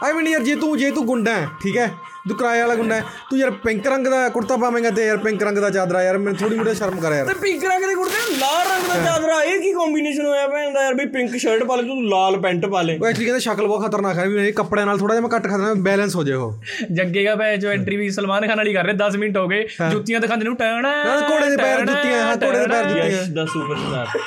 ਆਈ 0.00 0.12
ਮੀਨ 0.12 0.26
ਯਾਰ 0.28 0.42
ਜੇ 0.42 0.54
ਤੂੰ 0.56 0.76
ਜੇ 0.78 0.90
ਤੂੰ 0.90 1.04
ਗੁੰਡਾ 1.06 1.32
ਹੈ 1.32 1.46
ਠੀਕ 1.62 1.76
ਹੈ? 1.76 1.86
ਤੂੰ 2.28 2.36
ਕਿਰਾਏ 2.36 2.60
ਵਾਲਾ 2.60 2.74
ਗੁੰਡਾ 2.74 2.94
ਹੈ 2.94 3.04
ਤੂੰ 3.30 3.38
ਯਾਰ 3.38 3.50
ਪਿੰਕ 3.62 3.86
ਰੰਗ 3.86 4.06
ਦਾ 4.06 4.28
ਕੁੜਤਾ 4.28 4.56
ਪਾਵੇਂਗਾ 4.56 4.90
ਤੇ 4.90 5.06
ਯਾਰ 5.06 5.16
ਪਿੰਕ 5.16 5.42
ਰੰਗ 5.42 5.58
ਦਾ 5.58 5.68
ਚਾਦਰਾ 5.70 6.02
ਯਾਰ 6.02 6.18
ਮੈਨੂੰ 6.18 6.36
ਥੋੜੀ 6.38 6.56
ਮੋਟੀ 6.56 6.74
ਸ਼ਰਮ 6.74 6.98
ਕਰ 7.00 7.12
ਯਾਰ। 7.12 7.26
ਤੇ 7.26 7.34
ਪਿੰਕ 7.40 7.64
ਰੰਗ 7.64 7.84
ਦੇ 7.84 7.94
ਕੁੜਤੇ 7.94 8.34
ਲਾਲ 8.38 8.66
ਰੰਗ 8.66 8.86
ਦਾ 8.88 8.96
ਚਾਦਰਾ 9.04 9.42
ਇਹ 9.42 9.60
ਕੀ 9.60 9.72
ਕੰਬੀਨੇਸ਼ਨ 9.72 10.26
ਹੋਇਆ 10.26 10.46
ਭੈਣ 10.48 10.72
ਦਾ 10.72 10.82
ਯਾਰ? 10.82 10.94
ਵੀ 10.94 11.06
ਪਿੰਕ 11.08 11.36
ਸ਼ਰਟ 11.36 11.64
ਪਾ 11.64 11.76
ਲੈ 11.76 11.82
ਤੂੰ 11.82 12.02
ਲਾਲ 12.08 12.36
ਪੈਂਟ 12.40 12.66
ਪਾ 12.66 12.82
ਲੈ। 12.82 12.96
ਉਹ 12.96 13.06
ਐਕਚੁਅਲੀ 13.06 13.24
ਕਹਿੰਦੇ 13.24 13.40
ਸ਼ਕਲ 13.40 13.66
ਬਹੁਤ 13.66 13.86
ਖਤਰਨਾਕ 13.86 14.18
ਹੈ 14.18 14.26
ਵੀ 14.26 14.46
ਇਹ 14.46 14.52
ਕੱਪੜਿਆਂ 14.52 14.86
ਨਾਲ 14.86 14.98
ਥੋੜਾ 14.98 15.14
ਜਿਹਾ 15.14 15.26
ਮੈਂ 15.26 15.30
ਘੱਟ 15.36 15.46
ਖਾਣਾ 15.48 15.72
ਬੈਲੈਂਸ 15.82 16.16
ਹੋ 16.16 16.24
ਜਾਏ 16.24 16.36
ਉਹ। 16.36 16.60
ਜੱਗੇ 16.92 17.24
ਦਾ 17.24 17.34
ਭੈ 17.36 17.54
ਜੋ 17.56 17.68
ਐਂਟਰੀ 17.68 17.96
ਵੀ 17.96 18.10
ਸਲਮਾਨ 18.10 18.46
ਖਾਨ 18.46 18.56
ਵਾਲੀ 18.56 18.74
ਕਰ 18.74 18.84
ਰਹੇ 18.84 18.94
10 19.00 19.18
ਮਿੰਟ 19.18 19.36
ਹੋ 19.36 19.46
ਗਏ 19.48 19.66
ਜੁੱਤੀਆਂ 19.90 20.20
ਦਿਖਾਉਂਦੇ 20.20 20.44
ਨੂੰ 20.44 20.56
ਟਾਣਾ 20.56 20.94
ਨਾਲ 21.04 21.22
ਘੋੜੇ 21.30 21.48
ਦੇ 21.50 21.56
ਪੈਰ 21.56 21.84
ਜੁੱਤੀਆਂ 21.86 22.22
ਹਾਂ 22.22 22.36
ਘੋੜੇ 22.38 22.58
ਦੇ 22.58 22.66
ਪੈਰ 22.66 22.84
ਜੁੱਤੀਆਂ। 22.84 23.22
ਦਾ 23.34 23.44
ਸੁਪਰਸਟਾਰ 23.46 24.18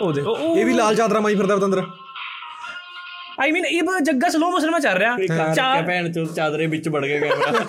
ਉਹ 0.00 0.12
ਦੇ 0.12 0.22
ਇਹ 0.56 0.64
ਵੀ 0.66 0.72
ਲਾਲ 0.72 0.94
ਚਾਦਰਾ 0.94 1.20
ਮਾਈ 1.20 1.34
ਫਿਰਦਾ 1.34 1.56
ਪਤੰਦਰ 1.56 1.82
ਆਈ 3.40 3.50
ਮੀਨ 3.52 3.64
ਇਹ 3.64 3.82
ਬ- 3.82 3.98
ਜੱਗਾ 4.02 4.28
ਸਲੋ 4.28 4.50
ਮੋਸ਼ਨ 4.50 4.70
ਮਾ 4.70 4.78
ਚੱਲ 4.78 4.96
ਰਿਹਾ। 4.98 5.16
ਚਾਰ 5.54 5.82
ਭੈਣ 5.82 6.12
ਚੋ 6.12 6.24
ਚਾਦਰੇ 6.24 6.66
ਵਿੱਚ 6.66 6.88
ਵੜ 6.88 7.04
ਗਿਆ 7.06 7.20
ਕੈਮਰਾ 7.20 7.64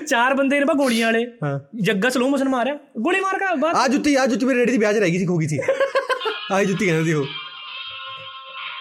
ਚਾਰ 0.08 0.34
ਬੰਦੇ 0.34 0.58
ਨੇ 0.58 0.64
ਬਾ 0.64 0.74
ਗੋਲੀਆਂ 0.74 1.12
ਵਾਲੇ। 1.12 1.26
ਜੱਗਾ 1.82 2.08
ਸਲੋ 2.08 2.28
ਮੋਸ਼ਨ 2.28 2.48
ਮਾਰਿਆ। 2.48 2.78
ਗੋਲੀ 2.98 3.20
ਮਾਰ 3.20 3.38
ਕੇ 3.38 3.56
ਬਾਅਦ 3.56 3.76
ਆ 3.76 3.88
ਜੁੱਤੀ 3.88 4.14
ਆ 4.14 4.26
ਜੁੱਤੀ 4.26 4.46
ਮੇਰੀ 4.46 4.58
ਰੇੜੀ 4.58 4.72
ਦੀ 4.72 4.78
ਵਿਆਹ 4.78 4.92
'ਚ 4.92 4.96
ਰਹਿ 4.96 5.10
ਗਈ 5.10 5.18
ਸੀ 5.18 5.26
ਖੋ 5.26 5.36
ਗਈ 5.38 5.48
ਸੀ। 5.48 5.58
ਆਹੀ 6.52 6.64
ਜੁੱਤੀ 6.66 6.86
ਕਹਿੰਦੇ 6.86 7.04
ਸੀ 7.04 7.12
ਉਹ। 7.12 7.26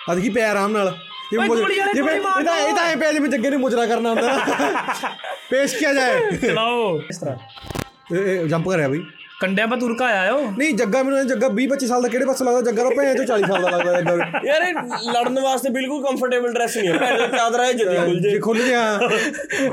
ਆ 0.10 0.16
ਦੇਖੀ 0.16 0.30
ਪਿਆ 0.30 0.52
ਆਰਾਮ 0.52 0.72
ਨਾਲ। 0.72 0.98
ਇਹ 1.34 1.38
ਤਾਂ 1.40 2.58
ਇਹ 2.60 2.76
ਤਾਂ 2.76 2.84
ਐ 2.86 2.96
ਪਿਆ 2.96 3.12
ਜਿਵੇਂ 3.12 3.30
ਜੱਗੇ 3.30 3.50
ਨੂੰ 3.50 3.60
ਮੁਜਰਾ 3.60 3.86
ਕਰਨਾ 3.86 4.10
ਹੁੰਦਾ। 4.10 4.28
ਨਾ 4.28 5.10
ਪੇਸ਼ 5.50 5.76
ਕਿਆ 5.76 5.94
ਜਾਏ। 5.94 6.32
ਚਲਾਓ। 6.38 7.02
ਇਸ 7.10 7.18
ਤਰ੍ਹਾਂ 7.18 7.36
ਇਹ 8.16 8.46
ਜੰਪ 8.48 8.70
ਕਰਿਆ 8.70 8.88
ਬਈ। 8.88 9.02
ਕੰਡਿਆਂ 9.40 9.68
ਪਾ 9.68 9.76
ਤੁਰਕਾ 9.76 10.06
ਆਇਆ 10.06 10.34
ਉਹ? 10.34 10.52
ਨਹੀਂ 10.52 10.74
ਜੱਗਾ 10.74 11.02
ਮੈਨੂੰ 11.04 11.20
ਇਹ 11.20 11.26
ਜੱਗਾ 11.26 11.48
20 11.56 11.66
25 11.70 11.88
ਸਾਲ 11.88 12.02
ਦਾ 12.02 12.08
ਕਿਹੜੇ 12.10 12.26
ਪਾਸੇ 12.26 12.46
ਲੱਗਦਾ? 12.46 12.62
ਜੱਗਾ 12.62 12.84
ਤਾਂ 12.84 12.92
ਭੈਣ 12.98 13.16
ਚੋਂ 13.16 13.26
40 13.26 13.48
ਸਾਲ 13.48 13.62
ਦਾ 13.62 13.70
ਲੱਗਦਾ 13.70 14.02
ਜੱਗਾ। 14.02 14.42
ਯਾਰ 14.46 14.62
ਇਹ 14.62 14.74
ਲੜਨ 15.12 15.40
ਵਾਸਤੇ 15.40 15.70
ਬਿਲਕੁਲ 15.70 16.04
ਕੰਫਰਟੇਬਲ 16.04 16.54
ਡਰੈਸ 16.54 16.78
ਨਹੀਂ 16.78 16.90
ਹੈ। 16.90 16.98
ਭੈਣ 16.98 17.18
ਦਾ 17.20 17.28
ਚਾਦਰਾ 17.38 17.66
ਹੈ 17.66 17.74
ਜੱਦੀ 17.74 17.98
ਖੁੱਲ 17.98 18.20
ਜੇ। 18.20 18.30
ਜੇ 18.30 18.40
ਖੁੱਲ 18.40 18.62
ਗਿਆ 18.62 18.84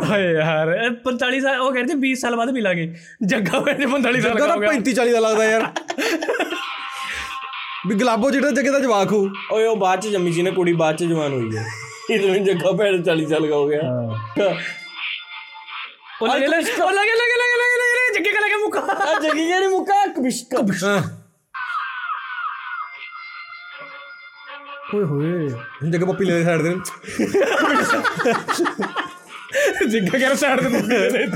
ਹਾਏ 0.09 0.33
ਯਾਰ 0.33 0.73
ਇਹ 0.75 0.91
45 1.05 1.41
ਸਾਲ 1.41 1.61
ਉਹ 1.61 1.73
ਕਹਿੰਦੇ 1.73 1.95
20 2.07 2.15
ਸਾਲ 2.21 2.37
ਬਾਅਦ 2.37 2.51
ਮਿਲਾਂਗੇ। 2.51 2.87
ਜੱਗਾ 3.25 3.61
ਕਹਿੰਦੇ 3.61 3.87
45 3.87 4.21
ਸਾਲ 4.21 4.33
ਜੱਗਾ 4.33 4.39
ਦਾ 4.39 4.47
ਤਾਂ 4.47 4.57
ਹੋ 4.57 4.61
ਗਿਆ 4.61 4.71
35 4.71 4.95
40 4.95 5.13
ਦਾ 5.13 5.21
ਲੱਗਦਾ 5.21 5.45
ਯਾਰ। 5.45 5.63
ਵੀ 7.89 7.95
ਗੁਲਾਬੋ 7.95 8.31
ਜਿਹੜਾ 8.31 8.51
ਜੱਗੇ 8.51 8.71
ਦਾ 8.71 8.79
ਜਵਾਕ 8.79 9.13
ਹੋ। 9.13 9.27
ਓਏ 9.53 9.67
ਉਹ 9.67 9.77
ਬਾਅਦ 9.77 10.01
ਚ 10.01 10.09
ਜੰਮੀ 10.09 10.33
ਸੀ 10.33 10.43
ਨਾ 10.43 10.51
ਕੁੜੀ 10.51 10.73
ਬਾਅਦ 10.83 10.97
ਚ 10.97 11.05
ਜਵਾਨ 11.05 11.33
ਹੋਈ 11.33 11.57
ਹੈ। 11.57 11.65
ਇਹਨੂੰ 12.11 12.45
ਜੱਗਾ 12.45 12.73
ਭੈਣ 12.73 13.03
40 13.03 13.27
ਸਾਲ 13.27 13.49
ਦਾ 13.49 13.57
ਹੋ। 13.57 13.67
ਗਿਆ 13.69 14.55
ਉਹ 16.23 16.29
ਲੱਗੇ 16.29 16.47
ਲੱਗੇ 16.47 16.73
ਉਹ 16.73 16.91
ਲੱਗੇ 16.91 17.12
ਲੱਗੇ 17.12 17.37
ਲੱਗੇ 17.37 17.57
ਲੱਗੇ 17.59 17.79
ਲੱਗੇ 17.79 18.14
ਜੱਗੇ 18.14 18.33
ਕਾ 18.33 18.41
ਲੱਗੇ 18.41 18.57
ਮੁੱਕਾ। 18.57 18.81
ਆ 18.81 19.18
ਜੱਗੀ 19.20 19.47
ਜਿਹੜੀ 19.47 19.66
ਮੁੱਕਾ 19.66 20.07
ਕਬਿਸ਼ਕ 20.07 20.55
ਹਾਂ 20.85 21.01
ਓਏ 24.95 25.05
ਹੋਏ। 25.05 25.49
ਜੱਗਾ 25.91 26.07
ਪੱਪੀ 26.07 26.25
ਲੈ 26.25 26.43
ਸਾਈਡ 26.45 26.62
ਦੇ 26.62 26.75
ਜੱਗਾ 29.89 30.18
ਕਹਿੰਦਾ 30.18 30.35
ਸਾਈਡ 30.35 30.61
ਤੇ 30.61 30.68
ਮੁੱਕੇ 30.68 30.99
ਦੇ 31.11 31.27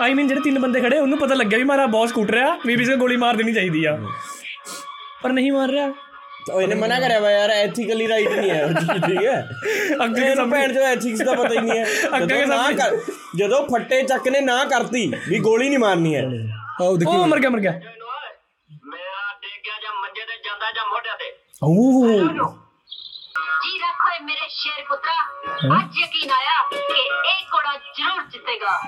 ਆਈ 0.00 0.14
ਮੀਨ 0.14 0.28
ਜਿਹੜੇ 0.28 0.40
ਤਿੰਨ 0.40 0.58
ਬੰਦੇ 0.58 0.80
ਖੜੇ 0.80 0.98
ਉਹਨੂੰ 0.98 1.18
ਪਤਾ 1.18 1.34
ਲੱਗਿਆ 1.34 1.58
ਵੀ 1.58 1.64
ਮਾਰਾ 1.64 1.86
ਬੌਸ 1.86 2.12
ਕੁੱਟ 2.12 2.30
ਰਿਹਾ 2.30 2.58
ਵੀ 2.66 2.76
ਵੀ 2.76 2.82
ਇਸੇ 2.82 2.96
ਗੋਲੀ 2.96 3.16
ਮਾਰ 3.16 3.36
ਦੇਣੀ 3.36 3.52
ਚਾਹੀਦੀ 3.52 3.84
ਆ। 3.84 3.98
ਪਰ 5.22 5.32
ਨਹੀਂ 5.32 5.52
ਮਾਰ 5.52 5.68
ਰਿਹਾ। 5.68 5.92
ਉਹ 6.50 6.62
ਇਹਨੇ 6.62 6.74
ਮਨਾ 6.74 7.00
ਕਰਿਆ 7.00 7.20
ਵਾ 7.20 7.30
ਯਾਰ 7.30 7.50
ਐਥੀਕਲੀ 7.50 8.08
ਰਾਈਟ 8.08 8.28
ਨਹੀਂ 8.28 8.50
ਹੈ। 8.50 8.66
ਠੀਕ 9.06 9.26
ਹੈ। 9.26 9.50
ਅੱਗੇ 10.04 10.34
ਸਾਹਮਣੇ- 10.34 10.50
ਭੈਣ 10.50 10.74
ਚੋ 10.74 10.80
ਐਥਿਕਸ 10.80 11.22
ਦਾ 11.22 11.32
ਪਤਾ 11.34 11.54
ਹੀ 11.54 11.58
ਨਹੀਂ 11.58 11.78
ਹੈ। 11.78 11.86
ਅੱਗੇ 12.16 12.46
ਨਾ 12.46 12.72
ਕਰ- 12.72 12.96
ਜਦੋਂ 13.36 13.66
ਫੱਟੇ 13.68 14.02
ਚੱਕ 14.02 14.28
ਨੇ 14.28 14.40
ਨਾ 14.40 14.64
ਕਰਤੀ 14.64 15.12
ਵੀ 15.28 15.38
ਗੋਲੀ 15.38 15.68
ਨਹੀਂ 15.68 15.78
ਮਾਰਨੀ 15.78 16.14
ਹੈ। 16.16 16.22
ਆਓ 16.82 16.96
ਦੇਖੀ 16.96 17.16
ਉਹ 17.16 17.26
ਮਰ 17.26 17.38
ਗਿਆ 17.40 17.50
ਮਰ 17.50 17.60
ਗਿਆ। 17.60 17.70
ਮੇਰਾ 17.72 19.38
ਡੇਗਿਆ 19.42 19.74
ਜਾਂ 19.82 19.92
ਮੰਜੇ 20.02 20.22
ਤੇ 20.22 20.36
ਜਾਂਦਾ 20.44 20.72
ਜਾਂ 20.72 20.84
ਮੋਢਿਆਂ 20.84 21.16
ਤੇ। 21.16 21.32
ਓ 21.62 21.68
जी 22.08 22.69
ਸ਼ੇਰ 24.50 24.84
ਪੁੱਤਰਾ 24.88 25.76
ਅੱਜ 25.76 25.98
ਯਕੀਨ 26.02 26.30
ਆਇਆ 26.30 26.54
ਕਿ 26.72 27.00
ਇਹ 27.00 27.44
ਘੋੜਾ 27.54 27.74
ਜ਼ਰੂਰ 27.96 28.22
ਜਿੱਤੇਗਾ। 28.32 28.78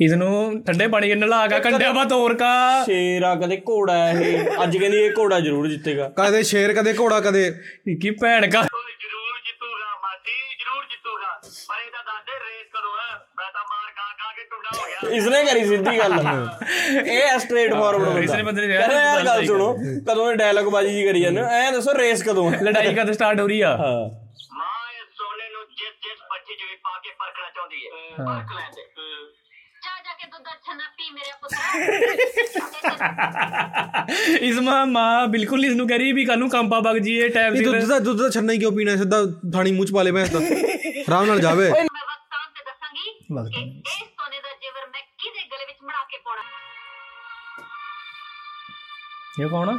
ਇਸ 0.00 0.12
ਨੂੰ 0.12 0.62
ਠੰਡੇ 0.64 0.86
ਪਾਣੀ 0.88 1.08
ਦੇ 1.08 1.14
ਨਾਲ 1.14 1.32
ਆਗਾ 1.32 1.58
ਕੰਡਿਆ 1.58 1.92
ਬਾ 1.92 2.04
ਤੋਰ 2.04 2.34
ਕਾ। 2.34 2.50
ਸ਼ੇਰ 2.84 3.22
ਆ 3.24 3.34
ਕਦੇ 3.34 3.60
ਘੋੜਾ 3.68 3.96
ਇਹ। 4.10 4.62
ਅੱਜ 4.62 4.76
ਕਹਿੰਦੀ 4.76 4.98
ਇਹ 5.04 5.10
ਘੋੜਾ 5.18 5.40
ਜ਼ਰੂਰ 5.40 5.68
ਜਿੱਤੇਗਾ। 5.68 6.08
ਕਦੇ 6.18 6.42
ਸ਼ੇਰ 6.52 6.72
ਕਦੇ 6.74 6.94
ਘੋੜਾ 6.98 7.20
ਕਦੇ। 7.20 7.50
ਕੀ 8.02 8.10
ਭੈਣ 8.22 8.50
ਕਾ 8.50 8.62
ਜ਼ਰੂਰ 8.62 9.38
ਜਿੱਤੂਗਾ 9.46 9.94
ਮਾਤੀ 10.02 10.38
ਜ਼ਰੂਰ 10.60 10.84
ਜਿੱਤੂਗਾ। 10.90 11.32
ਪਰ 11.68 11.80
ਇਹਦਾ 11.80 12.02
ਦਾਦੇ 12.02 12.38
ਰੇਸ 12.40 12.66
ਕਰੋ 12.72 12.92
ਮੈਂ 13.38 13.50
ਤਾਂ 13.52 13.62
ਮਾਰ 13.62 13.90
ਕਾ 13.90 14.10
ਕਾ 14.18 14.32
ਕੇ 14.36 14.44
ਟੁੰਡਾ 14.50 14.78
ਹੋ 14.78 14.86
ਗਿਆ। 14.88 15.16
ਇਸਨੇ 15.16 15.44
ਕਰੀ 15.44 15.64
ਸਿੱਧੀ 15.68 15.98
ਗੱਲ। 15.98 16.18
ਇਹ 17.06 17.38
ਸਟ੍ਰੇਟ 17.38 17.72
ਫਾਰਵਰਡ 17.74 18.24
ਇਸਨੇ 18.24 18.42
ਬੰਦੇ 18.42 18.66
ਨੇ 18.66 18.74
ਯਾਰ 18.74 18.92
ਯਾਰ 18.92 19.24
ਗੱਲ 19.26 19.46
ਸੁਣੋ 19.46 19.72
ਕਦੋਂ 20.08 20.30
ਇਹ 20.32 20.36
ਡਾਇਲੌਗ 20.36 20.68
ਬਾਜੀ 20.72 20.94
ਜੀ 20.94 21.04
ਕਰੀ 21.06 21.20
ਜਾਂਦੇ 21.22 21.40
ਐ 21.52 21.70
ਦੱਸੋ 21.70 21.94
ਰੇਸ 21.98 22.22
ਕਦੋਂ 22.22 22.50
ਹੈ 22.52 22.60
ਲੜਾਈ 22.62 22.94
ਕਦੋਂ 22.94 23.14
ਸਟਾਰਟ 23.14 23.40
ਹੋ 23.40 23.46
ਰਹੀ 23.46 23.60
ਆ? 23.60 23.76
ਹਾਂ। 23.76 24.24
ਕੇ 27.04 27.10
ਪਰਖਣਾ 27.18 27.48
ਚਾਹੁੰਦੀ 27.50 27.78
ਹੈ। 27.78 27.90
ਹਾਂ। 28.18 28.26
ਪਰਖ 28.26 28.52
ਲੈਂਦੇ 28.52 28.82
ਜਾ 29.82 29.90
ਜਾ 30.04 30.12
ਕੇ 30.14 30.26
ਦੁੱਧ 30.26 30.46
ਅੱਛਾ 30.52 30.74
ਨਾ 30.74 30.84
ਪੀ 30.98 31.10
ਮੇਰੇ 31.10 31.32
ਪੁੱਤਰਾ 31.40 31.64
ਇਸਮਾ 34.42 34.84
ਮਾਂ 34.84 35.26
ਬਿਲਕੁਲ 35.28 35.64
ਇਸ 35.64 35.72
ਨੂੰ 35.74 35.86
ਕਹਿ 35.88 35.98
ਰਹੀ 35.98 36.12
ਵੀ 36.12 36.24
ਕੱਲ 36.24 36.38
ਨੂੰ 36.38 36.48
ਕੰਪਾ 36.50 36.78
ਬਗ 36.80 36.98
ਜੀਏ 36.98 37.28
ਟਾਈਮ 37.28 37.54
ਇਹ 37.54 37.64
ਦੁੱਧ 37.64 37.84
ਦਾ 37.88 37.98
ਦੁੱਧ 37.98 38.18
ਦਾ 38.18 38.28
ਛੰਨਾ 38.30 38.52
ਹੀ 38.52 38.58
ਕਿਉਂ 38.58 38.72
ਪੀਣਾ 38.72 38.96
ਸਿੱਧਾ 38.96 39.18
ਥਾਣੀ 39.52 39.72
ਮੂੰਹ 39.72 39.86
ਚ 39.86 39.92
ਪਾ 39.92 40.02
ਲੇ 40.02 40.10
ਮੈਂ 40.10 40.26
ਤਾਂ। 40.26 40.40
ਆਰਾਮ 40.40 41.26
ਨਾਲ 41.26 41.40
ਜਾਵੇ। 41.40 41.70
ਮੈਂ 41.70 41.82
ਵਕਤਾਂ 41.82 42.40
ਤੇ 42.48 42.64
ਦੱਸਾਂਗੀ 42.64 43.10
ਕਿ 43.10 43.34
ਵਕਤਾਂ। 43.34 43.60
ਇਹ 43.60 44.04
ਸੋਨੇ 44.06 44.40
ਦਾ 44.40 44.54
ਜੇਵਰ 44.62 44.86
ਮੈਂ 44.86 45.02
ਕਿਹਦੇ 45.18 45.42
ਗਲੇ 45.52 45.64
ਵਿੱਚ 45.66 45.78
ਮੜਾ 45.84 46.02
ਕੇ 46.10 46.18
ਪਾਉਣਾ 46.24 46.42
ਇਹ 49.40 49.48
ਕੌਣ 49.48 49.68
ਆ? 49.68 49.78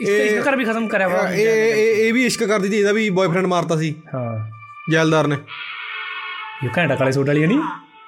ਇਸ 0.00 0.08
ਤੇ 0.08 0.24
ਇਸ 0.26 0.46
ਘਰ 0.48 0.56
ਵੀ 0.56 0.64
ਖਤਮ 0.64 0.88
ਕਰਿਆ 0.88 1.08
ਵਾ। 1.08 1.28
ਇਹ 1.30 1.46
ਇਹ 1.48 2.06
ਇਹ 2.06 2.12
ਵੀ 2.14 2.24
ਇਸ਼ਕ 2.26 2.44
ਕਰਦੀ 2.44 2.68
ਸੀ 2.68 2.78
ਇਹਦਾ 2.78 2.92
ਵੀ 2.92 3.08
ਬॉयਫ੍ਰੈਂਡ 3.10 3.46
ਮਾਰਤਾ 3.46 3.76
ਸੀ। 3.76 3.94
ਹਾਂ। 4.14 4.32
ਜੈਲਦਾਰ 4.90 5.26
ਨੇ। 5.26 5.36
ਇਹ 6.64 6.68
ਘੰਟਾ 6.78 6.94
ਕਾਲੇ 6.96 7.12
ਸੂਟ 7.12 7.26
ਵਾਲੀ 7.26 7.46
ਨਹੀਂ 7.46 7.58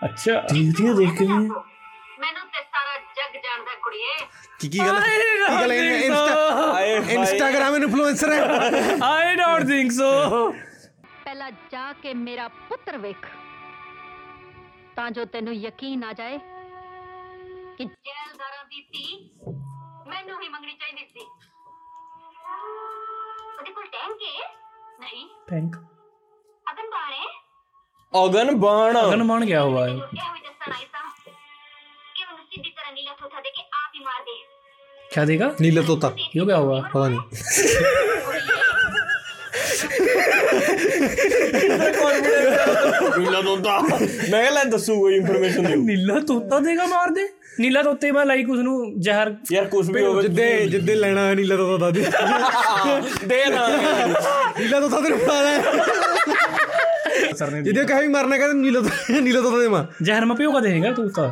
ਅੱਛਾ। 0.04 0.40
ਦੇਖਦੀ 0.52 0.92
ਦੇਖ 0.96 1.12
ਕੇ 1.18 1.26
ਮੈਨੂੰ 1.26 2.44
ਤੇ 2.52 2.62
ਸਾਰਾ 2.62 2.96
ਜੱਗ 3.16 3.36
ਜਾਣਦਾ 3.44 3.74
ਕੁੜੀਏ। 3.84 4.16
ਕੀ 4.60 4.68
ਕੀ 4.68 4.78
ਗੱਲ 4.78 5.00
ਕੀ 5.00 5.40
ਗੱਲ 5.42 5.72
ਇੰਸਟਾ 5.72 6.80
ਇੰਸਟਾਗ੍ਰਾਮ 7.12 7.74
ਇਨਫਲੂਐਂਸਰ 7.76 8.32
ਹੈ। 8.32 8.96
I 9.04 9.34
don't 9.36 9.66
think 9.68 9.92
so. 9.92 10.10
ਪਹਿਲਾਂ 11.24 11.50
ਜਾ 11.72 11.92
ਕੇ 12.02 12.14
ਮੇਰਾ 12.14 12.48
ਪੁੱਤਰ 12.68 12.98
ਵੇਖ। 12.98 13.26
ਤਾਂ 14.96 15.10
ਜੋ 15.10 15.24
ਤੈਨੂੰ 15.32 15.54
ਯਕੀਨ 15.54 16.04
ਆ 16.04 16.12
ਜਾਏ 16.12 16.38
ਕਿ 17.78 17.84
ਜੈਲਦਾਰਾਂ 17.84 18.64
ਦੀ 18.64 18.80
ਧੀ 18.92 19.30
ਮੈਨੂੰ 20.08 20.40
ਹੀ 20.42 20.48
ਮੰਗਣੀ 20.48 20.74
ਚਾਹੀਦੀ 20.74 21.04
ਸੀ। 21.06 21.26
ਉਹਦੇ 23.58 23.70
ਕੋਲ 23.72 23.86
ਟੈਂਕ 23.86 24.22
ਹੈ? 24.22 24.48
ਨਹੀਂ। 25.00 25.26
ਥੈਂਕ 25.50 25.76
ਅਗਨ 26.70 26.90
ਬਾਣੇ 26.90 27.24
ਅਗਨ 28.13 28.55
ਬਾਣ 28.57 28.97
ਅਗਨ 28.99 29.23
ਮਾਨ 29.23 29.45
ਗਿਆ 29.45 29.61
ਹੋਇਆ 29.63 29.81
ਹੈ 29.81 29.89
ਇਹੋ 29.89 29.95
ਹੀ 29.95 30.41
ਦੱਸਣ 30.41 30.71
ਆਈ 30.71 30.85
ਸਾਂ 30.85 31.01
ਕਿ 32.15 32.23
ਉਹਨੂੰ 32.23 32.45
ਸਿੱਧੀ 32.45 32.69
ਤਰ੍ਹਾਂ 32.69 32.93
ਨੀਲਾ 32.93 33.13
ਥੋਥਾ 33.19 33.41
ਦੇ 33.41 33.49
ਕੇ 33.49 33.61
ਆਪ 33.61 33.95
ਹੀ 33.95 34.03
ਮਾਰ 34.03 34.23
ਦੇ 34.23 34.37
क्या 35.11 35.21
देगा 35.25 35.45
ਨੀਲਾ 35.61 35.81
ਤੋਤਾ 35.83 36.09
ये 36.31 36.43
क्या 36.43 36.57
हुआ 36.59 36.81
ਪਤਾ 36.89 37.07
ਨਹੀਂ 37.07 37.19
ਨੀਲਾ 43.19 43.41
ਦੋਤਾ 43.41 43.79
ਮੈਂ 43.81 44.29
ਕਿਹਾ 44.33 44.49
ਲੈ 44.49 44.63
ਦੱਸੂ 44.65 44.99
ਕੋਈ 44.99 45.15
ਇਨਫੋਰਮੇਸ਼ਨ 45.15 45.67
ਦਿਓ 45.67 45.79
नीला 45.83 46.19
तोता 46.25 46.59
देगा 46.61 46.85
मार 46.89 47.13
दे 47.13 47.25
नीला 47.59 47.81
तोते 47.83 48.11
में 48.11 48.21
लाइक 48.25 48.51
उसनु 48.51 48.75
जहर 49.03 49.31
ਯਾਰ 49.51 49.65
ਕੁਝ 49.69 49.85
ਵੀ 49.89 50.03
ਹੋਵੇ 50.03 50.21
ਜਿੱਦੇ 50.21 50.45
ਜਿੱਦੇ 50.67 50.95
ਲੈਣਾ 50.95 51.25
ਹੈ 51.27 51.33
ਨੀਲਾ 51.35 51.57
ਤੋਤਾ 51.57 51.89
ਦੇ 51.91 52.05
ਦੇ 53.27 53.43
ਨਾ 53.47 53.67
ਨੀਲਾ 54.59 54.79
ਤੋਤਾ 54.79 54.99
ਤੈਨੂੰ 54.99 55.19
ਪਤਾ 55.19 55.37
ਹੈ 55.43 56.72
यदि 57.14 57.84
कहीं 57.84 58.08
मरने 58.08 58.38
का 58.38 58.52
नीलो 58.52 58.80
नीलो 59.20 59.42
तो 59.42 59.60
दे 59.60 59.68
माँ 59.68 59.88
जहर 60.02 60.24
में 60.24 60.36
पियोगा 60.36 60.60
देगा 60.60 60.92
तू 60.92 61.02
उसका 61.02 61.26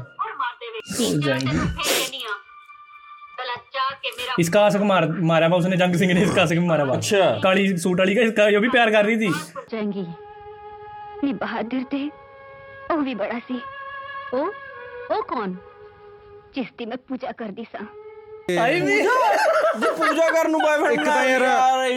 तो 4.28 4.41
इसका 4.41 4.61
आशक 4.61 4.80
मार 4.85 5.07
मारा 5.22 5.47
हुआ 5.47 5.57
उसने 5.59 5.76
जंग 5.76 5.95
सिंह 5.97 6.12
ने 6.14 6.22
इसका 6.22 6.43
आशक 6.43 6.57
मारा 6.62 6.85
हुआ 6.85 6.97
अच्छा 6.97 7.30
काली 7.43 7.76
सूट 7.78 7.99
वाली 7.99 8.14
का 8.14 8.22
इसका 8.22 8.49
ये 8.49 8.59
भी 8.59 8.68
प्यार 8.68 8.91
कर 8.91 9.05
रही 9.05 9.16
थी 9.16 9.33
जाएँगी 9.70 10.07
नी 11.24 11.33
बहादुर 11.35 11.85
थे 11.93 12.07
ओ 12.93 12.97
भी 13.01 13.14
बड़ा 13.14 13.39
सी 13.49 13.61
ओ 14.35 14.47
ओ 15.12 15.20
कौन 15.28 15.59
चिश्ती 16.55 16.87
में 16.87 16.97
पूजा 17.09 17.33
कर 17.33 17.51
दी 17.51 17.64
सा 17.64 17.87
ਆਈ 18.53 18.80
ਵੀ। 18.80 18.97
ਜੇ 19.74 19.88
ਪੂਜਾ 19.90 20.26
ਕਰਨ 20.32 20.51
ਨੂੰ 20.51 20.61
ਬॉयਫ੍ਰੈਂਡ 20.61 20.93
ਇੱਕ 20.93 21.05
ਤਾਂ 21.05 21.24
ਯਾਰ 21.26 21.43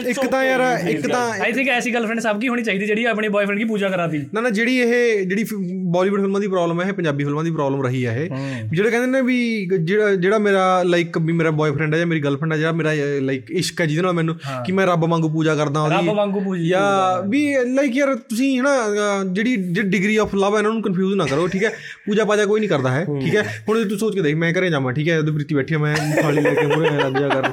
ਇੱਕ 0.08 0.20
ਤਾਂ 0.26 0.42
ਯਾਰ 0.44 0.60
ਇੱਕ 0.88 1.06
ਤਾਂ 1.08 1.20
ਆਈ 1.40 1.52
ਥਿੰਕ 1.52 1.68
ਐਸੀ 1.68 1.90
ਗਰਲਫ੍ਰੈਂਡ 1.90 2.20
ਸਭ 2.20 2.38
ਕੀ 2.40 2.48
ਹੋਣੀ 2.48 2.62
ਚਾਹੀਦੀ 2.62 2.86
ਜਿਹੜੀ 2.86 3.04
ਆਪਣੇ 3.04 3.28
ਬॉयਫ੍ਰੈਂਡ 3.28 3.58
ਦੀ 3.58 3.64
ਪੂਜਾ 3.64 3.88
ਕਰਾਦੀ 3.88 4.18
ਨਾ 4.34 4.40
ਨਾ 4.40 4.50
ਜਿਹੜੀ 4.50 4.76
ਇਹ 4.76 5.24
ਜਿਹੜੀ 5.26 5.44
ਬਾਲੀਵੁੱਡ 5.90 6.20
ਫਿਲਮਾਂ 6.20 6.40
ਦੀ 6.40 6.48
ਪ੍ਰੋਬਲਮ 6.48 6.80
ਹੈ 6.80 6.86
ਇਹ 6.88 6.92
ਪੰਜਾਬੀ 6.92 7.24
ਫਿਲਮਾਂ 7.24 7.44
ਦੀ 7.44 7.50
ਪ੍ਰੋਬਲਮ 7.50 7.82
ਰਹੀ 7.82 8.04
ਹੈ 8.06 8.14
ਇਹ। 8.18 8.30
ਜਿਹੜੇ 8.68 8.90
ਕਹਿੰਦੇ 8.90 9.06
ਨੇ 9.08 9.20
ਵੀ 9.22 9.36
ਜਿਹੜਾ 9.80 10.14
ਜਿਹੜਾ 10.16 10.38
ਮੇਰਾ 10.38 10.82
ਲਾਈਕ 10.84 11.18
ਵੀ 11.18 11.32
ਮੇਰਾ 11.32 11.50
ਬॉयਫ੍ਰੈਂਡ 11.52 11.94
ਹੈ 11.94 11.98
ਜਾਂ 11.98 12.06
ਮੇਰੀ 12.06 12.20
ਗਰਲਫ੍ਰੈਂਡ 12.20 12.52
ਹੈ 12.52 12.58
ਜਿਹੜਾ 12.58 12.72
ਮੇਰਾ 12.72 12.92
ਲਾਈਕ 13.22 13.50
ਇਸ਼ਕ 13.52 13.80
ਹੈ 13.80 13.86
ਜਿਹਦੇ 13.86 14.02
ਨਾਲ 14.02 14.12
ਮੈਨੂੰ 14.12 14.36
ਕਿ 14.66 14.72
ਮੈਂ 14.72 14.86
ਰੱਬ 14.86 15.04
ਵਾਂਗੂ 15.06 15.28
ਪੂਜਾ 15.28 15.54
ਕਰਦਾ 15.54 15.82
ਉਹਦੀ। 15.82 15.96
ਰੱਬ 15.96 16.14
ਵਾਂਗੂ 16.16 16.40
ਪੂਜੀ 16.40 16.68
ਜਾਂ 16.68 17.22
ਵੀ 17.28 17.44
ਲਾਈਕ 17.66 17.96
ਯਾਰ 17.96 18.14
ਤੁਸੀਂ 18.16 18.58
ਹਨਾ 18.60 18.74
ਜਿਹੜੀ 19.24 19.56
ਜਿਹੜੀ 19.56 19.88
ਡਿਗਰੀ 19.88 20.16
ਆਫ 20.16 20.34
ਲਵ 20.34 20.54
ਹੈ 20.54 20.58
ਇਹਨਾਂ 20.58 20.72
ਨੂੰ 20.72 20.82
ਕਨਫਿਊਜ਼ 20.82 21.14
ਨਾ 21.14 21.26
ਕਰੋ 21.26 21.46
ਠੀਕ 21.48 21.64
ਹੈ? 21.64 21.70
ਪੂਜਾ 22.06 22.24
ਪਾਜਾ 22.24 22.44
ਕੋਈ 22.46 22.60
ਨਹੀਂ 22.60 22.70
ਕਰਦਾ 22.70 22.90
ਹੈ 22.90 23.04
ਠੀਕ 23.20 23.36
ਹੈ? 23.36 23.42
ਹੁਣ 23.68 23.84
ਤੂੰ 23.88 23.98
ਸੋਚ 23.98 24.14
ਕੇ 24.14 24.20
ਦੇਖ 24.22 24.34
ਮੈਂ 24.36 24.52
ਘਰੇ 24.52 24.70
ਜਾਵਾਂ 24.70 24.92
ਠੀਕ 24.92 25.08
ਹੈ? 25.08 25.18
ਉਹਦੇ 25.18 25.32
ਪ੍ਰੀਤੀ 25.32 25.54
ਬੈਠੀ 25.54 25.76
ਮੈਂ 25.76 25.94
ਥਾਲੀ 26.36 26.42
ਲੈ 26.44 26.54
ਕੇ 26.54 26.66
ਮੂਰੇ 26.66 26.90
ਲੱਗ 26.92 27.12
ਜਾ 27.14 27.28
ਕਰ। 27.30 27.50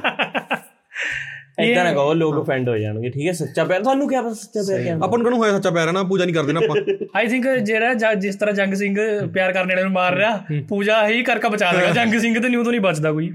ਇਦਾਂ 1.60 1.82
ਨਾ 1.84 1.92
ਕਹੋ 1.92 2.12
ਲੋਕ 2.14 2.40
ਅਫੈਂਡ 2.42 2.68
ਹੋ 2.68 2.76
ਜਾਣਗੇ 2.78 3.10
ਠੀਕ 3.10 3.26
ਹੈ 3.28 3.32
ਸੱਚਾ 3.32 3.64
ਪਿਆਰ 3.64 3.82
ਤੁਹਾਨੂੰ 3.82 4.08
ਕੀ 4.08 4.16
ਪਤਾ 4.16 4.32
ਸੱਚਾ 4.34 4.62
ਪਿਆਰ 4.62 4.80
ਕੀ 4.82 4.88
ਆਪਾਂ 4.88 5.18
ਨੂੰ 5.18 5.24
ਕਹਨੂੰ 5.24 5.38
ਹੋਇਆ 5.38 5.52
ਸੱਚਾ 5.52 5.70
ਪਿਆਰ 5.70 5.86
ਹੈ 5.88 5.92
ਨਾ? 5.92 6.02
ਪੂਜਾ 6.02 6.24
ਨਹੀਂ 6.24 6.34
ਕਰਦੇ 6.34 6.52
ਨਾ 6.52 6.60
ਆਪਾਂ। 6.60 6.76
ਆਈ 7.16 7.26
ਥਿੰਕ 7.28 7.46
ਜਿਹੜਾ 7.60 8.14
ਜਿਸ 8.16 8.36
ਤਰ੍ਹਾਂ 8.36 8.54
ਜੰਗ 8.54 8.74
ਸਿੰਘ 8.74 8.94
ਪਿਆਰ 9.34 9.52
ਕਰਨ 9.52 9.68
ਵਾਲੇ 9.68 9.82
ਨੂੰ 9.82 9.92
ਮਾਰ 9.92 10.16
ਰਿਹਾ 10.16 10.62
ਪੂਜਾ 10.68 11.06
ਹੀ 11.08 11.22
ਕਰਕੇ 11.22 11.48
ਬਚਾ 11.48 11.72
ਦੇਗਾ। 11.72 11.90
ਜੰਗ 11.92 12.18
ਸਿੰਘ 12.20 12.40
ਤੇ 12.40 12.48
ਨਿਊ 12.48 12.62
ਤੋਂ 12.64 12.72
ਨਹੀਂ 12.72 12.80
ਬਚਦਾ 12.80 13.12
ਕੋਈ। 13.12 13.30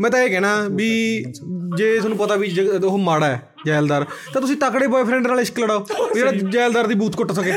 ਮੈਂ 0.00 0.10
ਤਾਂ 0.10 0.20
ਇਹ 0.22 0.28
ਕਹਿਣਾ 0.30 0.56
ਵੀ 0.70 0.88
ਜੇ 1.76 1.96
ਤੁਹਾਨੂੰ 1.98 2.18
ਪਤਾ 2.18 2.36
ਵੀ 2.36 2.50
ਉਹ 2.84 2.98
ਮਾੜਾ 2.98 3.26
ਹੈ 3.26 3.40
ਜੈਲਦਾਰ 3.66 4.04
ਤਾਂ 4.32 4.40
ਤੁਸੀਂ 4.40 4.56
ਤਕੜੇ 4.56 4.86
ਬॉयਫ੍ਰੈਂਡ 4.86 5.26
ਨਾਲ 5.26 5.40
ਇਸ਼ਕ 5.40 5.58
ਲੜਾਓ 5.58 5.86
ਜਿਹੜਾ 6.14 6.30
ਜੈਲਦਾਰ 6.50 6.86
ਦੀ 6.86 6.94
ਬੂਥ 6.94 7.16
ਕੁੱਟ 7.16 7.32
ਸਕੇ। 7.32 7.52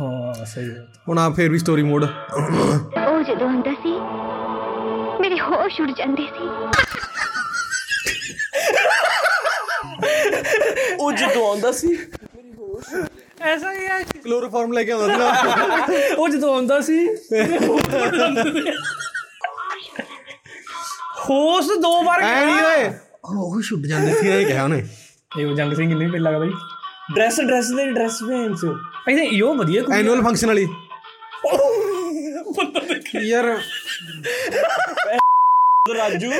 ਹਾਂ 0.00 0.44
ਸਹੀ 0.44 0.70
ਹੈ। 0.70 0.86
ਹੁਣ 1.08 1.18
ਆ 1.18 1.28
ਫੇਰ 1.36 1.50
ਵੀ 1.50 1.58
ਸਟੋਰੀ 1.58 1.82
ਮੋਡ 1.82 2.04
ਉਹ 2.04 3.22
ਜਦੋਂ 3.22 3.48
ਹੁੰਦਾ 3.48 3.72
ਸੀ 3.82 3.92
ਮੇਰੇ 5.20 5.38
ਹੋਸ਼ 5.40 5.80
ਉੱਡ 5.80 5.90
ਜਾਂਦੇ 5.98 6.26
ਸੀ। 6.36 6.48
ਉਹ 11.00 11.12
ਜਦੋਂ 11.12 11.46
ਆਉਂਦਾ 11.48 11.72
ਸੀ 11.72 11.96
ਐਸਾ 13.42 13.72
ਹੀ 13.72 13.86
ਹੈ 13.86 14.02
ਕਲੋਰੋਫਾਰਮ 14.24 14.72
ਲੈ 14.72 14.82
ਕੇ 14.84 14.92
ਆਉਂਦਾ 14.92 15.06
ਸੀ 15.06 15.18
ਨਾ। 15.18 16.14
ਉਹ 16.16 16.28
ਜਦੋਂ 16.28 16.54
ਆਉਂਦਾ 16.54 16.80
ਸੀ 16.80 17.06
ਹੋਸ 21.28 21.66
ਦੋ 21.82 22.02
ਵਾਰ 22.04 22.22
ਨਹੀਂ 22.22 22.62
ਓਏ। 22.64 22.90
ਉਹ 23.26 23.60
ਛੁੱਟ 23.62 23.86
ਜਾਂਦੇ 23.86 24.12
ਸੀ 24.14 24.28
ਇਹ 24.28 24.46
ਕਿਹਾ 24.46 24.64
ਉਹਨੇ। 24.64 24.82
ਇਹ 25.38 25.46
ਉਹ 25.46 25.54
ਜੰਗ 25.56 25.72
ਸਿੰਘ 25.74 25.94
ਨਹੀਂ 25.94 26.08
ਲੱਗਦਾ 26.10 26.38
ਬਈ। 26.38 26.50
ਡਰੈਸ 27.14 27.40
ਡਰੈਸ 27.40 27.66
ਦੇ 27.68 27.92
ਡਰੈਸ 27.92 28.18
ਚੋ। 28.60 28.72
ਆਈ 29.08 29.16
ਥਿੰਕ 29.16 29.32
ਇਹੋ 29.32 29.54
ਵਧੀਆ 29.54 29.82
ਕੁੜੀ 29.82 29.98
ਐਨੂਅਲ 29.98 30.22
ਫੰਕਸ਼ਨ 30.22 30.46
ਵਾਲੀ। 30.46 30.68
ਯਾਰ। 33.22 33.44
ਰਾਜੂ। 35.96 36.30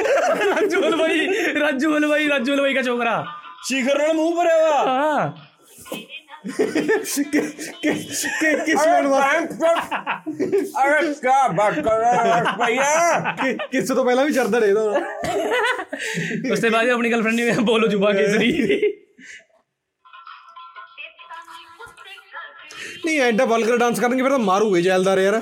ਰਾਜੂ 0.46 0.82
ਹਲਵਾਈ 0.82 1.28
ਰਾਜੂ 1.60 1.96
ਹਲਵਾਈ 1.96 2.28
ਰਾਜੂ 2.28 2.54
ਹਲਵਾਈ 2.54 2.74
ਦਾ 2.74 2.82
ਛੋਕਰਾ। 2.82 3.26
ਸ਼ਿਖਰ 3.64 3.98
ਨਾਲ 3.98 4.12
ਮੂੰਹ 4.12 4.36
ਭਰਿਆ 4.36 4.56
ਵਾ 4.56 4.84
ਹਾਂ। 4.84 5.32
ਕਿਸ 8.64 8.86
ਲੈਣ 8.86 9.06
ਵਾਸਤੇ 9.06 9.56
ਅਰੇ 10.64 11.14
ਕਾ 11.14 11.48
ਬਾਤ 11.48 11.80
ਕਰ 11.80 11.98
ਰਹਾ 11.98 12.56
ਭਈਆ। 12.66 13.20
ਕਿ- 13.42 13.56
ਕਿਸ 13.72 13.88
ਤੋਂ 13.88 14.04
ਪਹਿਲਾਂ 14.04 14.24
ਵੀ 14.24 14.32
ਚਰਦਾ 14.32 14.58
ਰਹੇ 14.58 14.68
ਇਹਦਾ 14.68 14.82
ਉਸ 16.52 16.60
ਤੋਂ 16.60 16.70
ਬਾਅਦ 16.70 16.86
ਇਹ 16.86 16.92
ਆਪਣੀ 16.92 17.10
ਨਹੀਂ 23.11 23.20
ਐਡਾ 23.22 23.44
ਵਲਗਰ 23.46 23.76
ਡਾਂਸ 23.78 24.00
ਕਰਨਗੇ 24.00 24.22
ਫਿਰ 24.22 24.30
ਤਾਂ 24.30 24.38
ਮਾਰੂਗੇ 24.40 24.82
ਜੈਲਦਾਰ 24.82 25.18
ਯਾਰ। 25.20 25.40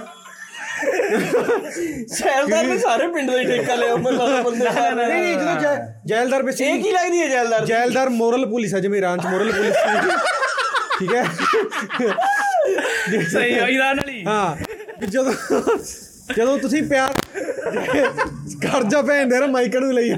ਸੈਲਦਾਰ 2.10 2.64
ਨੇ 2.64 2.78
ਸਾਰੇ 2.78 3.06
ਪਿੰਡ 3.08 3.30
ਦਾ 3.30 3.38
ਹੀ 3.38 3.44
ਠੇਕਾ 3.46 3.74
ਲਿਆ 3.74 3.96
ਮਤਲਬ 3.98 4.42
ਬੰਦੇ 4.44 4.64
ਨਹੀਂ 4.64 5.06
ਨਹੀਂ 5.06 5.34
ਜਦੋਂ 5.34 5.74
ਜੈਲਦਾਰ 6.06 6.40
ਇਹ 6.40 6.44
ਬੇਸਿਕਲੀ 6.44 6.82
ਕੀ 6.82 6.90
ਲੱਗਦੀ 6.92 7.20
ਹੈ 7.20 7.28
ਜੈਲਦਾਰ? 7.28 7.64
ਜੈਲਦਾਰ 7.66 8.08
ਮੋਰਲ 8.10 8.46
ਪੁਲਿਸ 8.46 8.74
ਹੈ 8.74 8.80
ਜਿਵੇਂ 8.80 8.98
ਇਰਾਨ 8.98 9.20
ਚ 9.20 9.26
ਮੋਰਲ 9.26 9.52
ਪੁਲਿਸ 9.52 9.74
ਠੀਕ 10.98 11.14
ਹੈ? 11.14 11.24
ਸਹੀ 13.24 13.54
ਹੈ 13.54 13.66
ਇਰਾਨ 13.68 13.96
ਵਾਲੀ 13.96 14.24
ਹਾਂ। 14.24 14.56
ਜਦੋਂ 15.06 15.32
ਜਦੋਂ 16.30 16.56
ਤੁਸੀਂ 16.58 16.82
ਪਿਆਰ 16.84 17.12
ਕਰਜਾ 18.62 19.00
ਭੈਣ 19.02 19.28
ਦੇ 19.28 19.38
ਨਾ 19.38 19.46
ਮਾਈਕਲ 19.48 19.80
ਨੂੰ 19.80 19.92
ਲਈ 19.94 20.08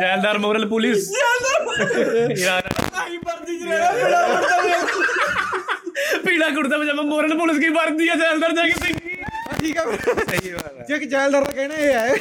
ਜੈਲਦਾਰ 0.00 0.38
ਮੋਰਲ 0.38 0.66
ਪੁਲਿਸ 0.68 1.08
ਇਰਾਨ 1.10 2.62
ਆਈ 2.96 3.16
ਚ 3.16 3.62
ਰਹਿਣਾ 3.62 3.90
ਬੜਾ 3.94 4.26
ਵੱਡਾ 4.28 4.60
ਪੀਲਾ 6.26 6.48
ਕੁੜਤਾ 6.50 6.78
ਪਜਾਮਾ 6.78 7.02
ਮੋਰਲ 7.04 7.36
ਪੁਲਿਸ 7.38 7.58
ਕੀ 7.58 7.68
ਵਰਦੀ 7.70 8.08
ਹੈ 8.08 8.14
ਜੈਲਦਾਰ 8.16 8.52
ਜਾ 8.52 8.62
ਕੇ 8.62 8.72
ਸਿੰਘ 8.82 8.94
ਠੀਕ 9.60 9.76
ਹੈ 9.78 9.82
ਸਹੀ 9.84 10.50
ਬਾਤ 10.52 10.78
ਹੈ 10.78 10.84
ਜੇ 10.88 10.98
ਕਿ 10.98 11.06
ਜੈਲਦਾਰ 11.06 11.44
ਦਾ 11.44 11.50
ਕਹਿਣਾ 11.52 11.74
ਇਹ 11.76 11.92
ਹੈ। 11.92 12.14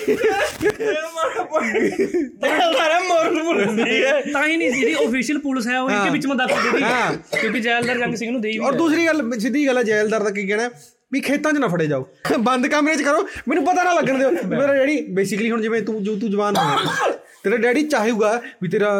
ਜੈਲਦਾਰ 2.41 3.01
ਮੋਰਲ 3.03 3.41
ਮੁਰਦੀ 3.43 4.03
ਹੈ। 4.03 4.22
ਤਾਂ 4.34 4.45
ਹੀ 4.47 4.56
ਨਹੀਂ 4.58 4.72
ਜਿਹੜੀ 4.72 4.93
ਆਫੀਸ਼ੀਅਲ 5.06 5.39
ਪੁਲਿਸ 5.39 5.68
ਹੈ 5.68 5.80
ਉਹ 5.82 5.89
ਇਨਕੇ 5.91 6.10
ਵਿੱਚ 6.10 6.28
ਮੈਂ 6.28 6.36
ਦੱਸ 6.36 6.51
ਦਿੱਤੀ 6.64 6.84
ਹਾਂ। 6.84 7.12
ਕਿਉਂਕਿ 7.32 7.60
ਜੈਲਦਾਰ 7.60 7.97
ਜੰਗ 7.97 8.16
ਸਿੰਘ 8.16 8.32
ਨੂੰ 8.32 8.41
ਦੇਈ 8.41 8.51
ਵੀ 8.51 8.66
ਔਰ 8.66 8.74
ਦੂਸਰੀ 8.74 9.06
ਗੱਲ 9.08 9.39
ਸਿੱਧੀ 9.39 9.66
ਗੱਲ 9.68 9.78
ਹੈ 9.78 9.84
ਜੈਲਦਾਰ 9.84 10.24
ਦਾ 10.24 10.30
ਕੀ 10.30 10.47
ਕਹਿਣਾ 10.47 10.64
ਹੈ? 10.64 10.70
ਵੀ 11.14 11.20
ਖੇਤਾਂ 11.22 11.51
'ਚ 11.53 11.58
ਨਾ 11.58 11.68
ਫੜੇ 11.68 11.88
ਜਾਓ। 11.88 12.08
ਬੰਦ 12.39 12.68
ਕਮਰੇ 12.68 12.95
'ਚ 12.95 13.01
ਕਰੋ। 13.01 13.28
ਮੈਨੂੰ 13.47 13.64
ਪਤਾ 13.66 13.84
ਨਾ 13.84 13.93
ਲੱਗਣ 13.93 14.18
ਦਿਓ। 14.20 14.32
ਮੇਰਾ 14.47 14.74
ਡੈਡੀ 14.74 15.01
ਬੇਸਿਕਲੀ 15.10 15.51
ਹੁਣ 15.51 15.62
ਜਿਵੇਂ 15.62 15.82
ਤੂੰ 15.82 16.03
ਜੋ 16.03 16.16
ਤੂੰ 16.16 16.30
ਜਵਾਨ 16.32 16.58
ਹੋਇਆ 16.58 17.14
ਤੇਰਾ 17.46 17.58
ਡੈਡੀ 17.58 17.82
ਚਾਹੂਗਾ 17.84 18.41
ਵੀ 18.64 18.70
ਤੇਰਾ 18.70 18.91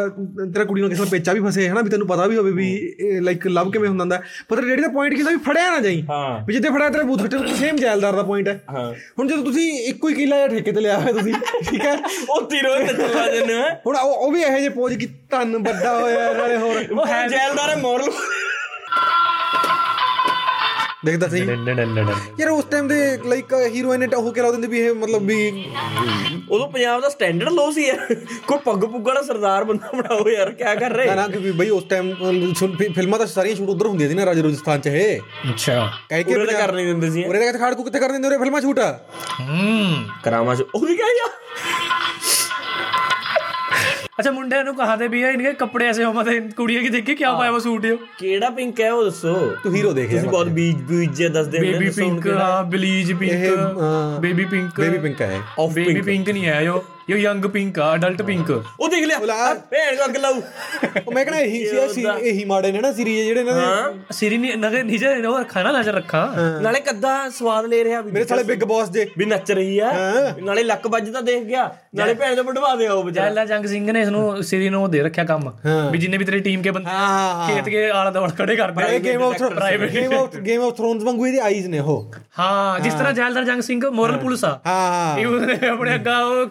ਤੇਰਾ 0.54 0.64
ਕੁੜੀ 0.64 0.82
ਨੂੰ 0.82 0.90
ਕਿਸੇ 0.90 1.02
ਨਾਲ 1.02 1.10
ਪੇਚਾ 1.10 1.34
ਵੀ 1.34 1.40
ਫਸੇ 1.40 1.70
ਹਨਾ 1.70 1.82
ਵੀ 1.82 1.90
ਤੈਨੂੰ 1.90 2.08
ਪਤਾ 2.08 2.26
ਵੀ 2.28 2.38
ਹੋਵੇ 2.38 2.52
ਵੀ 2.52 2.96
ਲਾਈਕ 3.22 3.48
ਲਵ 3.48 3.72
ਕਿਵੇਂ 3.72 3.90
ਹੁੰਦਾ 3.90 4.04
ਹੁੰਦਾ। 4.04 4.22
ਪਰ 4.50 4.56
ਤੇਰੇ 4.56 4.68
ਡੈਡੀ 4.68 4.82
ਦਾ 4.82 4.88
ਪੁਆਇੰਟ 4.88 5.16
ਕਿਦਾ 5.16 5.32
ਵੀ 5.32 5.38
ਫੜਿਆ 5.38 5.70
ਨਾ 5.70 5.80
ਜਾਈ। 5.80 6.02
ਹਾਂ। 6.10 6.46
ਵੀ 6.46 6.54
ਜਿੱਥੇ 6.54 6.70
ਫੜਿਆ 6.70 6.90
ਤੇਰੇ 6.90 7.04
ਬੂਥ 7.04 7.22
ਖੱਟੇ 7.22 7.54
ਸੇਮ 7.56 7.76
ਜੈਲਦਾਰ 7.76 8.14
ਦਾ 8.14 8.24
ਪੁਆਇੰਟ 8.24 8.48
ਹੈ। 8.48 8.60
ਹਾਂ। 8.70 8.94
ਹੁਣ 9.20 9.28
ਜਦੋਂ 9.28 9.44
ਤੁਸੀਂ 9.44 9.72
ਇੱਕੋ 9.80 10.10
ਹੀ 10.10 10.14
ਕਿਲਾ 10.14 10.38
ਜਾਂ 10.38 10.50
ਠੇਕੇ 10.50 10.72
ਤੇ 10.72 10.82
ਲਿਆ 10.82 11.00
ਹੋਇਆ 11.00 11.14
ਤੁਸੀਂ 11.14 11.34
ਠੀਕ 11.70 11.86
ਹੈ? 11.86 11.98
ਉਹ 12.30 12.42
ਤੀਰੋ 12.42 12.76
ਤੇ 12.78 12.94
ਚਲਾ 12.94 13.28
ਜਨ। 13.32 13.52
ਹੁਣ 13.88 13.96
ਉਹ 13.96 14.32
ਵੀ 14.32 14.42
ਇਹੋ 14.42 14.58
ਜਿਹੇ 14.58 14.70
ਪੋਜ 14.70 14.94
ਕਿ 14.94 15.08
ਧੰਨ 15.32 15.58
ਵੱਡਾ 15.58 16.00
ਹੋਇਆ 16.00 16.34
ਨਾਲੇ 16.34 16.58
ਹੋਰ। 16.58 16.84
ਉਹ 17.00 17.06
ਹੈ 17.06 17.28
ਜੈਲਦਾਰ 17.28 17.70
ਹੈ 17.70 17.76
ਮੋਰਲ 17.76 18.12
ਦੇਖਦਾ 21.06 21.28
ਸਹੀ? 21.28 21.42
ਯਾਰ 22.40 22.50
ਉਸ 22.50 22.66
ਟਾਈਮ 22.66 22.88
ਦੇ 22.88 22.98
ਲਾਈਕ 23.26 23.54
ਹੀਰੋਇਨ 23.74 24.00
ਨੇ 24.00 24.08
ਉਹ 24.16 24.32
ਕਿਹਾ 24.34 24.52
ਦਿੰਦੇ 24.52 24.68
ਵੀ 24.68 24.80
ਇਹ 24.80 24.94
ਮਤਲਬ 24.96 25.26
ਵੀ 25.26 25.66
ਉਦੋਂ 26.50 26.68
ਪੰਜਾਬ 26.70 27.02
ਦਾ 27.02 27.10
ਸਟੈਂਡਰਡ 27.10 27.52
ਲੋ 27.52 27.70
ਸੀ 27.72 27.86
ਯਾਰ 27.88 28.14
ਕੋਈ 28.48 28.58
ਪੱਗ 28.66 28.84
ਪੁੱਗ 28.86 29.06
ਵਾਲਾ 29.08 29.22
ਸਰਦਾਰ 29.22 29.64
ਬੰਦਾ 29.64 29.90
ਬਣਾਓ 29.96 30.30
ਯਾਰ 30.30 30.52
ਕੀ 30.52 30.64
ਕਰ 30.80 30.92
ਰਹੇ 30.92 31.08
ਨਾ 31.08 31.16
ਨਾ 31.16 31.28
ਕਿ 31.28 31.38
ਵੀ 31.38 31.52
ਬਈ 31.54 31.70
ਉਸ 31.70 31.84
ਟਾਈਮ 31.84 32.14
ਫਿਲਮਾਂ 32.96 33.20
ਤਾਂ 33.20 33.28
ਸਾਰੀਆਂ 33.28 33.56
ਸ਼ੂਟ 33.56 33.70
ਉਧਰ 33.70 33.88
ਹੁੰਦੀਆਂ 33.88 34.10
ਸੀ 34.10 34.16
ਨਾ 34.16 34.26
ਰਾਜਾ 34.26 34.44
ਰਾਜਸਥਾਨ 34.44 34.82
ਚ 34.82 34.88
ਇਹ 34.88 35.50
ਅੱਛਾ 35.52 35.90
ਕਹਿ 36.10 36.24
ਕੇ 36.24 36.36
ਉਰੇ 36.36 36.46
ਤਾਂ 36.46 36.60
ਕਰ 36.60 36.74
ਨਹੀਂ 36.74 36.86
ਦਿੰਦੇ 36.86 37.10
ਸੀ 37.10 37.24
ਉਰੇ 37.24 37.40
ਤਾਂ 37.40 37.46
ਕਿੱਥੇ 37.46 37.60
ਖਾੜ 37.60 37.74
ਕੋ 37.74 37.84
ਕਿੱਥੇ 37.84 38.00
ਕਰ 38.00 38.12
ਦਿੰਦੇ 38.12 38.28
ਉਰੇ 38.28 38.38
ਫਿਲਮਾਂ 38.38 38.62
ਸ਼ੂਟ 38.62 38.80
ਕਰਾਮਾ 40.24 40.56
ਚ 40.56 40.66
ਉਹ 40.76 40.86
ਵੀ 40.86 40.96
ਕਹੇ 40.96 41.14
ਅੱਛਾ 44.20 44.32
ਮੁੰਡਿਆਂ 44.32 44.64
ਨੂੰ 44.64 44.76
ਕਹਾਦੇ 44.76 45.08
ਵੀ 45.08 45.24
ਹੈ 45.24 45.30
ਇਨਕੇ 45.32 45.52
ਕੱਪੜੇ 45.54 45.88
ਐਸੇ 45.88 46.04
ਹੋਵਾ 46.04 46.24
ਤੇ 46.24 46.40
ਕੁੜੀਆਂ 46.56 46.82
ਕੀ 46.82 46.90
ਦੇਖੀ 46.90 47.16
ਕਿਆ 47.16 47.32
ਪਾਇਆ 47.34 47.52
ਵਾ 47.52 47.60
ਸੂਟ 47.60 47.86
ਇਹ? 47.86 47.98
ਕਿਹੜਾ 48.18 48.50
ਪਿੰਕ 48.50 48.80
ਹੈ 48.82 48.92
ਉਹ 48.94 49.04
ਦੱਸੋ? 49.04 49.34
ਤੂੰ 49.64 49.74
ਹੀਰੋ 49.76 49.92
ਦੇਖ 49.94 50.12
ਤੁਸੀਂ 50.12 50.30
ਬਹੁਤ 50.30 50.48
ਬੀਜ 50.50 50.76
ਬੀਜ 50.84 51.12
ਜੇ 51.12 51.28
ਦੱਸਦੇ 51.30 51.58
ਹੁੰਦੇ 51.58 51.72
ਬੇਬੀ 51.74 51.90
ਪਿੰਕ? 51.92 52.28
ਹਾਂ 52.30 52.64
ਬਲੀਜ 52.66 53.10
ਇਹ 53.10 53.16
pink 53.16 53.80
baby 54.22 54.46
pink 54.46 54.80
baby 54.80 54.98
pink 55.00 55.22
ਹੈ। 55.22 55.40
ਬੇਬੀ 55.70 56.02
ਪਿੰਕ 56.02 56.30
ਨਹੀਂ 56.30 56.46
ਹੈ 56.46 56.64
ਜੋ 56.64 56.84
ਇਹ 57.10 57.16
ਯੰਗ 57.16 57.46
ਪਿੰਕ 57.46 57.80
ਆ 57.80 57.96
ਅਡਲਟ 57.96 58.22
ਪਿੰਕ 58.22 58.64
ਉਹ 58.80 58.90
ਦੇਖ 58.90 59.06
ਲਿਆ। 59.06 59.18
ਆ, 59.34 59.54
ਭੈਣ 59.54 59.96
ਨੂੰ 59.96 60.06
ਅੱਗ 60.06 60.18
ਲਾਉ 60.18 60.34
ਉਹ 61.08 61.12
ਮੈਂ 61.14 61.26
ਕਹਣਾ 61.26 61.40
ਇਹੀ 61.40 61.66
ਸੀ 61.66 61.78
ਇਹ 61.78 61.90
ਸੀ- 61.90 62.18
ਇਹੀ 62.18 62.46
ਮਾੜੇ 62.46 62.72
ਨੇ 62.72 62.80
ਨਾ 62.82 62.92
ਸੀਰੀਜ਼ 62.92 63.28
ਜਿਹੜੇ 63.28 63.40
ਇਹਨਾਂ 63.40 63.92
ਦੇ। 63.94 64.00
ਸਿਰੀ 64.12 64.38
ਨਹੀਂ 64.38 64.58
ਨਗੇ 64.58 64.84
ਨੀਚੇ 64.84 65.26
ਉਹ 65.26 65.40
ਨਾ 65.64 65.72
ਨਜ਼ਰ 65.80 65.94
ਰੱਖਾ। 65.94 66.34
ਨਾਲੇ 66.62 66.80
ਕੱਦਾ 66.80 67.30
ਸਵਾਦ 67.30 67.66
ਲੈ 67.66 67.84
ਰਿਹਾ 67.84 68.02
ਵੀ। 68.02 68.12
ਮੇਰੇ 68.12 68.26
ਸਾਲੇ 68.26 68.44
ਬਿਗ 68.44 68.64
ਬੌਸ 68.64 68.90
ਦੇ 68.90 69.10
ਵੀ 69.18 69.26
ਨੱਚ 69.26 69.52
ਰਹੀ 69.52 69.80
ਆ। 69.80 69.92
ਨਾਲੇ 70.44 70.64
ਲੱਕ 70.64 70.88
ਵੱਜਦਾ 70.88 71.22
ਦੇਖ 71.22 71.44
ਗਿਆ। 71.44 71.76
ਨਾਲੇ 71.96 72.14
ਭੈਣ 72.14 72.36
ਦਾ 72.36 72.42
ਵਡਵਾ 72.42 72.76
ਦੇ 72.76 72.88
ਆਓ 72.88 73.04
ਵਿਚਾਰਾ 73.04 73.30
ਜੈਲਾ 73.30 73.46
ਜੰਗ 73.46 73.66
ਸਿੰਘ 73.66 73.92
ਨੇ 73.92 74.02
ਇਸ 74.02 74.08
ਨੂੰ 74.08 74.44
ਸਿਰੀ 74.44 74.70
ਨੂੰ 74.70 74.92
ਦੇ 74.92 75.02
ਰੱਖਿਆ 75.04 75.24
ਕੰਮ। 75.24 75.52
ਵੀ 75.92 75.98
ਜਿੰਨੇ 75.98 76.18
ਵੀ 76.18 76.26
ਤੇਰੀ 76.26 76.40
ਟੀਮ 76.40 76.62
ਕੇ 76.62 76.72
ਬੰਦੇ 76.72 76.90
ਖੇਤ 77.54 77.70
ਕੇ 77.70 77.90
ਆਲਾ 77.90 78.12
ਦਵਲ 78.12 78.30
ਖੜੇ 78.30 78.56
ਕਰਦੇ 78.56 78.96
ਇਹ 78.96 79.00
game 79.00 79.24
of 79.24 79.42
Private. 79.44 79.92
Game 79.94 80.14
of 80.14 80.36
game 80.36 80.62
of 80.62 80.74
thrones 80.74 81.04
ਵਾਂਗੂ 81.04 81.28
ਇਹਦੇ 81.28 81.40
ਆਈਜ਼ 81.40 81.68
ਨੇ 81.68 81.80
ਉਹ। 81.80 82.14
ਹਾਂ 82.40 82.80
ਜਿਸ 82.80 82.94
ਤਰ੍ਹਾਂ 82.94 83.14
ਜੈਲਦਾਰ 83.14 83.44
ਜੰਗ 83.44 83.62
ਸਿੰਘ 83.62 83.90
ਮੋਰਲ 83.90 84.18
ਪੁਲਿਸ 84.18 84.46
ਆ। 84.46 84.60
ਹਾਂ 84.66 85.18
ਇਹ 85.20 85.26
ਉਹਨੇ 85.28 85.68
ਆਪਣੇ 85.68 85.96
ਅੱਗਾ 85.96 86.20
ਉਹ 86.26 86.46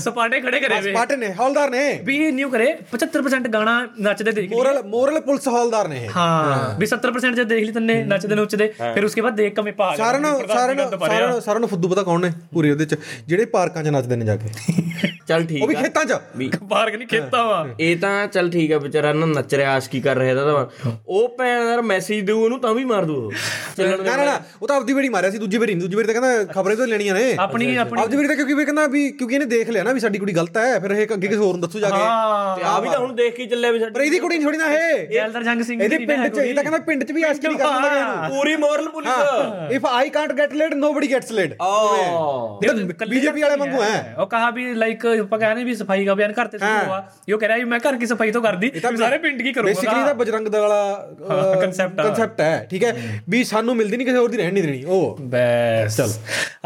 ਸਪਾਟੇ 0.00 0.40
ਖੜੇ 0.40 0.60
ਕਰੇ 0.60 0.80
ਵੇ। 0.80 0.92
ਪਾਟ 0.92 1.12
ਨੇ 1.14 1.32
ਹੌਲਦਾਰ 1.34 1.70
ਨੇ। 1.70 1.82
ਵੀ 2.04 2.16
ਇਹ 2.18 2.32
ਨਿਊ 2.32 2.48
ਕਰੇ 2.50 2.66
75% 2.92 3.48
ਗਾਣਾ 3.52 3.76
ਨੱਚਦੇ 4.00 4.32
ਦੇਖ 4.32 4.50
ਮੋਰਲ 4.50 4.82
ਮੋਰਲ 4.86 5.20
ਪੁਲਿਸ 5.20 5.48
ਹੌਲਦਾਰ 5.48 5.88
ਨੇ 5.88 6.04
ਇਹ। 6.04 6.10
ਹਾਂ 6.16 6.78
ਵੀ 6.78 6.86
70% 6.86 7.34
ਜੇ 7.34 7.44
ਦੇਖ 7.44 7.64
ਲਈ 7.64 7.72
ਤੰਨੇ 7.72 8.02
ਨੱਚਦੇ 8.04 8.34
ਨੁੱਚਦੇ 8.34 8.68
ਫਿਰ 8.94 9.04
ਉਸਕੇ 9.04 9.20
ਬਾਅਦ 9.20 9.36
ਦੇਖ 9.36 9.54
ਕਮੇ 9.54 9.70
ਪਾ 9.74 9.94
ਸਾਰਿਆਂ 9.96 10.20
ਨੂੰ 10.22 10.32
ਸਾਰਿਆਂ 10.48 10.74
ਨੂੰ 11.28 11.40
ਸਾਰਿਆਂ 11.42 11.60
ਨੂੰ 11.60 11.68
ਫੁੱਦੂ 11.68 11.88
ਪਤਾ 11.88 12.02
ਕੌਣ 12.02 12.20
ਨੇ 12.20 12.32
ਪੂਰੇ 12.54 12.70
ਉਹਦੇ 12.70 12.84
ਚ 12.84 12.96
ਜਿਹੜੇ 13.28 13.44
ਪਾਰਕਾਂ 13.50 13.82
'ਚ 13.84 13.88
ਨੱਚਦੇ 13.88 14.16
ਨੇ 14.16 14.24
ਜਾ 14.24 14.36
ਕੇ। 14.36 14.48
ਚੱਲ 15.28 15.40
ਉਹ 15.42 15.46
ਠੀਕ 15.46 15.64
ਵੀ 15.66 15.74
ਆ। 15.74 15.80
ਖੇਤਾਂ 15.82 16.04
'ਚ। 16.04 16.12
ਵੀ 16.36 16.50
ਪਾਰਕ 16.70 16.94
ਨਹੀਂ 16.94 17.06
ਖੇਤਾ 17.08 17.42
ਵਾ। 17.44 17.66
ਇਹ 17.80 17.96
ਤਾਂ 17.96 18.26
ਚੱਲ 18.28 18.50
ਠੀਕ 18.50 18.72
ਆ 18.72 18.78
ਵਿਚਾਰਾ 18.78 19.12
ਨਾ 19.12 19.26
ਨੱਚ 19.26 19.54
ਰਿਹਾ 19.54 19.72
ਆਸ਼ਕੀ 19.72 20.00
ਕਰ 20.00 20.16
ਰਿਹਾ 20.16 20.34
ਤਾਂ 20.36 20.66
ਉਹ 21.08 21.28
ਭੈਣ 21.38 21.64
ਦਾ 21.66 21.80
ਮੈਸੇਜ 21.82 22.24
ਦੇਊ 22.26 22.42
ਉਹਨੂੰ 22.44 22.58
ਤਾਂ 22.60 22.72
ਵੀ 22.74 22.84
ਮਾਰ 22.84 23.04
ਦੂ 23.04 23.14
ਉਹ। 23.16 23.32
ਚੱਲਣ 23.76 24.04
ਨਾ 24.04 24.16
ਨਾ 24.16 24.24
ਨਾ 24.24 24.38
ਉਹ 24.62 24.68
ਤਾਂ 24.68 24.76
ਆਪਦੀ 24.76 24.92
ਵਾਰੀ 24.92 25.08
ਮਾਰਿਆ 25.08 25.30
ਸੀ 25.30 25.38
ਦੂਜੀ 25.38 25.58
ਵਾਰੀ 25.58 25.74
ਨਹੀਂ 25.74 25.82
ਦੂਜੀ 25.82 25.96
ਵਾਰੀ 25.96 26.06
ਤਾਂ 26.06 26.14
ਕਹਿੰਦਾ 26.14 26.52
ਖਬਰਾਂ 26.52 26.76
ਤਾਂ 26.76 26.86
ਲੈਣੀਆਂ 26.86 27.14
ਨੇ। 27.14 27.34
ਆਪਣੀ 27.38 27.74
ਆਪਣੀ 27.76 28.00
ਆਪਦੀ 28.00 28.16
ਵਾਰੀ 28.16 28.28
ਤਾਂ 28.28 28.36
ਕਿਉਂਕਿ 28.36 28.54
ਵੀ 28.54 28.64
ਕਹਿੰਦਾ 28.64 28.86
ਵੀ 28.86 29.08
ਕਿਉਂਕਿ 29.10 29.34
ਇਹਨੇ 29.34 29.46
ਦੇਖ 29.46 29.70
ਲਿਆ 29.76 29.82
ਨਾ 29.84 29.92
ਵੀ 29.92 30.00
ਸਾਡੀ 30.00 30.18
ਕੁੜੀ 30.18 30.32
ਗਲਤ 30.32 30.56
ਹੈ 30.56 30.78
ਫਿਰ 30.80 30.90
ਇਹ 30.90 31.06
ਅੱਗੇ 31.14 31.26
ਕਿਸੇ 31.26 31.38
ਹੋਰ 31.38 31.52
ਨੂੰ 31.52 31.60
ਦੱਸੂ 31.60 31.80
ਜਾ 31.80 31.88
ਕੇ। 31.90 31.98
ਤੇ 32.56 32.66
ਆ 32.66 32.78
ਵੀ 32.80 32.88
ਤਾਂ 32.88 32.98
ਹੁਣ 32.98 33.14
ਦੇਖ 33.16 33.34
ਕੇ 33.36 33.46
ਚੱਲਿਆ 33.46 33.70
ਵੀ 33.70 33.78
ਸਾਡੀ 33.78 33.94
ਪਰ 33.94 34.00
ਇਹਦੀ 34.00 34.18
ਕੁੜੀ 34.18 34.36
ਨਹੀਂ 34.36 34.46
ਛੋੜੀ 34.46 34.58
ਨਾ 34.58 34.70
ਇਹ। 34.72 35.06
ਜੈਲਦਰ 35.08 35.42
ਜੰਗ 35.42 35.62
ਸਿੰਘ 35.62 35.80
ਇਹਦੇ 35.82 35.98
ਪਿੰਡ 36.00 36.26
ਚ 36.28 36.38
ਇਹ 36.38 36.54
ਤਾਂ 36.54 36.62
ਕਹਿੰਦਾ 36.62 36.78
ਪਿੰਡ 36.86 37.04
ਚ 37.04 37.12
ਵੀ 37.12 37.22
ਐਸ 37.24 37.38
ਕੀ 37.38 37.46
ਕਰਨ 37.48 37.82
ਲੱਗੇ 37.82 37.98
ਇਹਨੂੰ 37.98 38.28
ਪੂਰੀ 38.30 38.56
moral 38.56 38.88
police. 38.88 39.72
If 39.76 39.86
I 39.86 40.10
can't 40.10 40.32
get 40.38 40.52
laid 40.54 40.74
nobody 40.74 41.10
gets 41.12 41.32
laid 41.32 41.54
BJP 43.08 43.42
ਵਾਲੇ 43.42 43.56
ਵਾਂਗੂ 43.56 43.82
ਹੈ। 43.82 44.14
ਉਹ 44.18 44.26
ਕਹਾ 44.26 44.50
ਵੀ 44.50 44.72
ਲਾਈਕ 44.74 45.06
ਆਪਾਂ 45.08 45.38
ਕਹਿੰਦੇ 45.38 45.64
ਵੀ 45.64 45.74
ਸਫ਼ਾਈ 45.74 46.04
ਦਾ 46.04 46.12
ਅਭਿਆਨ 46.12 46.32
ਘਰ 46.32 46.46
ਤੇ 46.46 46.58
ਸ਼ੁਰੂ 46.58 46.86
ਹੋਆ 46.88 47.02
ਯੋ 47.28 47.38
ਕਹਿ 47.38 47.48
ਰਿਹਾ 47.48 47.58
ਵੀ 47.58 47.64
ਮੈਂ 47.64 47.78
ਘਰ 47.80 47.96
ਕੀ 47.96 48.06
ਸਫ਼ਾਈ 48.06 48.30
ਤੋਂ 48.32 48.42
ਕਰਦੀ 48.42 48.70
ਸਾਰੇ 48.96 49.18
ਪਿੰਡ 49.18 49.42
ਕੀ 49.42 49.52
ਕਰੂੰਗਾ। 49.52 49.72
ਬੇਸਿਕਲੀ 49.72 50.04
ਤਾਂ 50.04 50.14
ਬਜਰੰਗ 50.14 50.48
ਦਲ 50.48 50.60
ਵਾਲਾ 50.60 51.56
ਕਨਸੈਪਟ 51.60 52.00
ਕਨਸੈਪਟ 52.00 52.40
ਹੈ 52.40 52.66
ਠੀਕ 52.70 52.84
ਹੈ? 52.84 52.94
ਵੀ 53.28 53.42
ਸਾਨੂੰ 53.44 53.76
ਮਿਲਦੀ 53.76 53.96
ਨਹੀਂ 53.96 54.06
ਕਿਸੇ 54.06 54.18
ਹੋਰ 54.18 54.30
ਦੀ 54.30 54.36
ਰਹਿਣ 54.36 54.52
ਨਹੀਂ 54.52 54.62
ਦੇਣੀ 54.62 54.82
ਉਹ। 54.84 55.16
ਬਸ। 55.22 55.96
ਚਲ। 55.96 56.10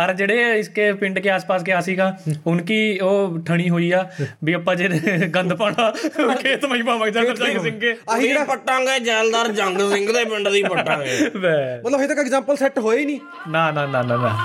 ਅਰ 0.04 0.12
ਜਿਹੜੇ 0.14 0.58
ਇਸਕੇ 0.58 0.92
ਪਿੰਡ 0.92 1.18
ਕੇ 1.18 1.30
ਆਸ-ਪਾਸ 1.30 1.62
ਕੇ 1.62 1.72
ਆਸੀਗਾ 1.72 2.12
ਉਨਕੀ 2.46 2.78
ਉਹ 3.00 3.38
ਠਣੀ 3.46 3.68
ਹੋਈ 3.70 3.90
ਆ 3.92 4.04
ਵੀ 4.44 4.52
ਆਪਾਂ 4.52 4.74
ਜੇ 4.76 4.88
ਗੰਦ 5.28 5.54
ਪਾਣਾ 5.54 5.90
ਖੇਤ 6.34 6.64
ਮਈ 6.64 6.82
ਪਾਵਾਂਗੇ 6.82 7.10
ਜਲ 7.10 7.34
ਜੰਗ 7.34 7.62
ਸਿੰਘ 7.62 7.78
ਕੇ 7.80 7.92
ਅਸੀਂ 7.92 8.28
ਜਿਹੜਾ 8.28 8.44
ਪਟਾਂਗੇ 8.44 8.98
ਜੈਲਦਾਰ 9.00 9.48
ਜੰਗ 9.52 9.78
ਸਿੰਘ 9.92 10.12
ਦੇ 10.12 10.24
ਪਿੰਡ 10.24 10.48
ਦੀ 10.48 10.62
ਪਟਾਂਗੇ। 10.62 11.18
ਮਤਲਬ 11.84 11.98
ਹਜੇ 11.98 12.06
ਤੱਕ 12.06 12.18
ਐਗਜ਼ਾਮਪਲ 12.18 12.56
ਸੈੱਟ 12.56 12.78
ਹੋਏ 12.78 12.98
ਹੀ 12.98 13.04
ਨਹੀਂ। 13.04 13.20
ਨਾ 13.48 13.70
ਨਾ 13.70 13.86
ਨਾ 13.86 14.02
ਨਾ 14.02 14.36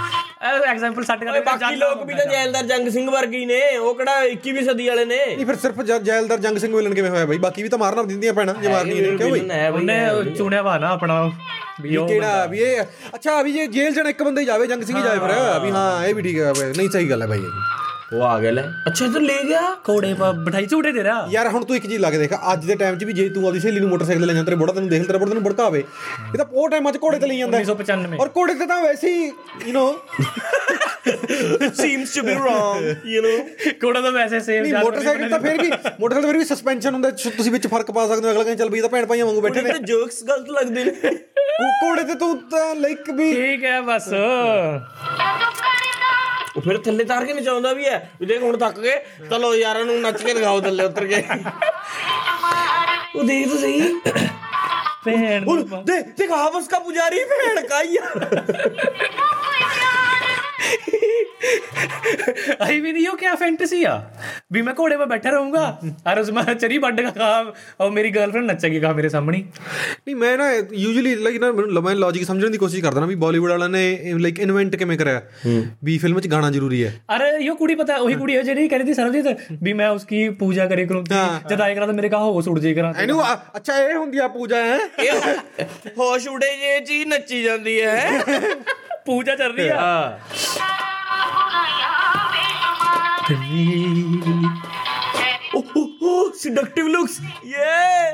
ਐਗਜ਼ਾਮਪਲ 0.66 1.04
ਸੈੱਟ 1.04 1.24
ਕਰਦੇ 1.24 1.40
ਬਾਕੀ 1.40 1.76
ਲੋਕ 1.76 2.04
ਵੀ 2.06 2.14
ਤਾਂ 2.14 2.26
ਜੈਲਦਾਰ 2.26 2.64
ਜੰਗ 2.66 2.88
ਸਿੰਘ 2.90 3.10
ਵਰਗੇ 3.12 3.46
ਨੇ 3.46 3.60
ਉਹ 3.78 3.94
ਕਿਹੜਾ 3.96 4.24
21ਵੀਂ 4.26 4.64
ਸਦੀ 4.64 4.88
ਵਾਲੇ 4.88 5.06
ਨੇ? 5.06 5.20
ਨਹੀਂ 5.28 5.46
ਫਿਰ 5.46 5.56
ਸਿਰਫ 5.56 5.82
ਜੈਲਦਾਰ 6.04 6.38
ਜੰਗ 6.38 6.58
ਸਿੰਘ 6.58 6.74
ਮਿਲਣ 6.76 6.94
ਕਿਵੇਂ 6.94 7.10
ਹੋਇਆ 7.10 7.26
ਬਈ? 7.26 7.38
ਬਾਕੀ 7.38 7.64
ਵੀ 7.64 7.70
ਤਾਂ 7.70 7.78
ਮਾਰਨਾ 7.80 8.04
ਦਿੰਦੀਆਂ 8.04 8.34
ਪੈਣਾ 8.34 8.54
ਜੇ 8.54 8.68
ਮਾਰਨੀ 8.68 9.00
ਨਹੀਂ 9.02 9.18
ਕਿਉਂ 9.18 9.32
ਬਈ? 9.32 9.40
ਉਹਨੇ 9.70 10.32
ਚੁਣਿਆ 10.38 10.62
ਵਾ 10.62 10.78
ਨਾ 10.78 10.90
ਆਪਣਾ 10.90 11.24
ਵੀ 11.82 11.96
ਕਿਹੜਾ 12.08 12.46
ਵੀ 12.46 12.60
ਇਹ 12.60 12.82
ਅੱਛਾ 13.16 13.42
ਵੀ 13.42 13.52
ਜੇ 13.54 13.66
ਜੇਲ੍ਹ 13.68 13.96
ਜਣਾ 13.96 14.10
ਇੱਕ 14.10 14.22
ਬੰਦਾ 14.24 14.42
ਹੀ 14.42 14.46
ਜਾਵੇ 14.46 14.68
ਜੰਗ 14.68 14.84
ਸਿੰਘ 14.84 14.98
ਹੀ 14.98 15.04
ਜਾਵੇ 15.04 15.20
ਫਿਰ। 15.20 15.60
ਵੀ 15.60 15.72
ਹਾਂ 15.72 16.06
ਇਹ 16.08 16.14
ਵੀ 16.16 16.22
ਠੀਕ 16.22 16.38
ਹੈ 16.40 16.52
ਨਹੀਂ 16.78 16.90
ਸਹੀ 16.90 17.10
ਗੱਲ 17.10 17.22
ਹੈ 17.22 17.28
ਭਾਈ 17.28 17.40
ਉਹ 18.14 18.22
ਆ 18.24 18.40
ਗਿਆ 18.40 18.52
ਲੈ। 18.52 18.64
ਅੱਛਾ 18.88 19.08
ਤੂੰ 19.14 19.22
ਲੈ 19.26 19.42
ਗਿਆ। 19.44 19.62
ਕੋੜੇ 19.84 20.14
ਪਾ 20.14 20.32
ਬਿਠਾਈ 20.32 20.66
ਝੂਟੇ 20.66 20.92
ਤੇਰਾ। 20.92 21.16
ਯਾਰ 21.32 21.48
ਹੁਣ 21.48 21.64
ਤੂੰ 21.66 21.76
ਇੱਕ 21.76 21.86
ਚੀਜ਼ 21.88 22.00
ਲਾ 22.02 22.10
ਕੇ 22.12 22.18
ਦੇਖ। 22.18 22.34
ਅੱਜ 22.54 22.66
ਦੇ 22.66 22.76
ਟਾਈਮ 22.76 22.98
'ਚ 22.98 23.04
ਵੀ 23.04 23.14
ਜੇ 23.14 23.28
ਤੂੰ 23.30 23.46
ਆਪਦੀ 23.48 23.60
ਸਹੇਲੀ 23.60 23.80
ਨੂੰ 23.80 23.90
ਮੋਟਰਸਾਈਕਲ 23.90 24.26
ਲੈ 24.26 24.34
ਜਾਂਦਾ 24.34 24.46
ਤੇਰੇ 24.46 24.56
ਬੜਾ 24.56 24.74
ਤੈਨੂੰ 24.74 24.90
ਦੇਖ 24.90 25.06
ਤੇਰਾ 25.08 25.18
ਬੜਾ 25.18 25.30
ਤੈਨੂੰ 25.30 25.44
ਭੜਕਾਵੇ। 25.44 25.80
ਇਹ 25.80 26.38
ਤਾਂ 26.38 26.46
ਉਹ 26.46 26.70
ਟਾਈਮਾਂ 26.70 26.92
'ਚ 26.92 26.98
ਕੋੜੇ 26.98 27.20
ਤੇ 27.20 27.28
ਲਈ 27.28 27.38
ਜਾਂਦਾ। 27.38 27.58
1995 27.60 28.20
ਔਰ 28.22 28.30
ਕੋੜੇ 28.30 28.54
ਤੇ 28.54 28.66
ਤਾਂ 28.66 28.82
ਵੈਸੇ 28.84 29.14
ਹੀ 29.14 29.26
you 29.68 29.74
know 29.74 29.86
seems 31.76 32.14
to 32.16 32.22
be 32.22 32.34
wrong 32.36 33.08
you 33.08 33.22
know 33.22 33.74
ਕੋੜਾ 33.82 34.02
ਤਾਂ 34.02 34.12
ਵੈਸੇ 34.12 34.40
ਸੇਮ 34.40 34.64
ਨਹੀਂ 34.64 34.74
ਮੋਟਰਸਾਈਕਲ 34.76 35.30
ਤਾਂ 35.30 35.40
ਫੇਰ 35.40 35.62
ਵੀ 35.62 35.70
ਮੋਟਰਸਾਈਕਲ 35.70 36.22
ਤਾਂ 36.22 36.30
ਫੇਰ 36.30 36.38
ਵੀ 36.38 36.46
ਸਸਪੈਂਸ਼ਨ 36.46 36.94
ਹੁੰਦਾ 36.94 37.10
ਤੁਸੀਂ 37.10 37.52
ਵਿੱਚ 37.52 37.68
ਫ਼ਰਕ 37.68 37.92
ਪਾ 37.92 38.08
ਸਕਦੇ 38.08 38.28
ਹੋ 38.28 38.32
ਅਗਲਾ 38.32 38.44
ਕਹਿੰਦਾ 38.44 38.64
ਚੱਲ 38.64 38.72
ਵੀ 38.72 38.82
ਤਾਂ 38.82 38.90
ਭੈਣ 38.90 39.06
ਭਾਈਆਂ 39.06 39.26
ਵਾਂਗੂ 39.26 39.42
ਬੈਠੇ 39.42 39.62
ਨੇ। 39.62 39.72
ਤੇ 39.72 39.80
ਜੋਕਸ 39.84 40.24
ਗਲਤ 40.24 40.50
ਲੱਗਦੇ 40.50 40.84
ਨੇ। 40.84 40.92
ਕੋੜੇ 41.82 42.04
ਤੇ 42.04 42.16
ਤੂੰ 42.16 42.38
ਤਾਂ 42.52 42.76
ਲਾਈਕ 42.76 43.10
ਵੀ 43.12 43.34
ਠੀਕ 43.34 43.64
ਹੈ 43.64 43.82
ਬਸ। 43.82 44.10
ਉਹ 46.58 46.62
ਫਿਰ 46.62 46.78
ਥੱਲੇ 46.78 47.04
ਤਾਰ 47.04 47.26
ਕੇ 47.26 47.34
ਨਚਾਉਂਦਾ 47.34 47.74
ਵੀ 47.74 47.86
ਹੈ। 47.86 48.10
ਦੇਖ 48.26 48.42
ਹੁਣ 48.42 48.58
ਥੱਕ 48.58 48.80
ਗਏ 48.80 49.00
ਚਲੋ 49.30 49.56
ਯਾਰਾਂ 49.56 49.86
ਨੂੰ 49.86 50.00
ਨੱਚ 50.02 50.24
ਕੇ 50.24 50.34
ਦਿਖਾਓ 50.34 50.62
ਥੱਲੇ 50.62 50.84
ਉਤਰ 50.84 51.08
ਕੇ। 51.08 51.24
ਉਹ 53.16 53.24
ਦੇਖ 53.24 53.50
ਤਾਂ 53.50 53.58
ਸਹੀ 53.58 53.82
भैन 55.08 55.44
ਹੁਣ 55.48 55.84
ਦੇਖ 55.84 56.32
ਆਪਸ 56.32 56.68
ਦਾ 56.68 56.80
ਪੁਜਾਰੀ 56.80 57.24
ਭੈਣ 57.24 57.68
ਕਾਈਆ 57.68 58.02
आई 62.63 62.81
भी 62.81 62.93
नहीं 62.93 63.07
हो 63.07 63.13
क्या 63.17 63.35
फैंटेसी 63.37 63.83
आ 63.85 63.95
भी 64.53 64.63
मैं 64.63 64.75
घोड़े 64.77 64.97
पर 64.97 65.07
बैठा 65.09 65.31
रहूंगा 65.31 65.63
और 66.07 66.21
उसमें 66.21 66.43
चरी 66.55 66.79
बड 66.81 67.01
का 67.03 67.11
कहा 67.13 67.39
और 67.81 67.91
मेरी 67.93 68.11
गर्लफ्रेंड 68.13 68.51
नचेगी 68.51 68.81
कहा 68.81 68.93
मेरे 68.95 69.11
सामने 69.11 69.39
ਨਹੀਂ 70.01 70.15
ਮੈਂ 70.17 70.37
ਨਾ 70.39 70.45
ਯੂਜੂਲੀ 70.75 71.15
ਲਾਈਕ 71.17 71.41
ਨਾ 71.41 71.51
ਮੈਨੂੰ 71.53 71.83
ਮੈਂ 71.83 71.95
ਲੌਜੀਕ 71.97 72.25
ਸਮਝਣ 72.25 72.51
ਦੀ 72.51 72.59
ਕੋਸ਼ਿਸ਼ 72.59 72.83
ਕਰਦਾ 72.83 73.01
ਨਾ 73.01 73.07
ਵੀ 73.07 73.15
ਬਾਲੀਵੁੱਡ 73.17 73.51
ਵਾਲਿਆਂ 73.51 73.69
ਨੇ 73.71 74.13
ਲਾਈਕ 74.21 74.39
ਇਨਵੈਂਟ 74.41 74.77
ਕਿਵੇਂ 74.77 74.97
ਕਰਿਆ 74.99 75.23
ਵੀ 75.85 75.97
ਫਿਲਮ 75.99 76.21
'ਚ 76.21 76.27
ਗਾਣਾ 76.29 76.51
ਜ਼ਰੂਰੀ 76.53 76.83
ਹੈ 76.85 76.93
अरे 77.11 77.29
यो 77.43 77.55
कुड़ी 77.57 77.75
पता 77.77 77.97
वही 78.01 78.17
कुड़ी 78.17 78.35
है 78.35 78.43
जेडी 78.45 78.67
कह 78.69 78.81
रही 78.81 78.87
थी 78.87 78.95
सरबजीत 78.95 79.57
भी 79.63 79.75
मैं 79.75 79.89
उसकी 79.93 80.21
पूजा 80.39 80.67
करे 80.69 80.85
करूं 80.87 81.03
जद 81.47 81.61
आए 81.61 81.75
करा 81.75 81.87
तो 81.87 81.95
मेरे 81.95 82.11
कहा 82.11 82.31
हो 82.31 82.43
सुट 82.43 82.61
जे 82.61 82.75
करा 82.75 82.93
ਇਹਨੂੰ 82.99 83.19
ਆ- 83.25 83.37
ਅੱਛਾ 83.57 83.79
ਇਹ 83.81 83.95
ਹੁੰਦੀ 83.95 84.19
ਆ 84.19 84.29
ਪੂਜਾ 84.31 84.63
ਹੈ 84.65 84.79
ਇਹ 85.01 85.91
ਹੋਸ਼ 85.99 86.29
ਉੜੇ 86.31 86.53
ਜੇ 86.59 86.79
ਚੀਜ਼ 86.85 87.07
ਨੱਚੀ 87.09 87.43
ਜਾਂਦੀ 87.43 87.81
ਹੈ 87.83 87.97
पूजा 89.07 89.35
चल 89.35 89.53
रही 89.53 89.67
है 89.67 89.77
ਹਾਂ 89.77 90.11
ਓਹ 95.57 96.31
ਸਿਡਕਟਿਵ 96.33 96.87
ਲੁਕਸ 96.87 97.21
ਯੇ 97.47 98.11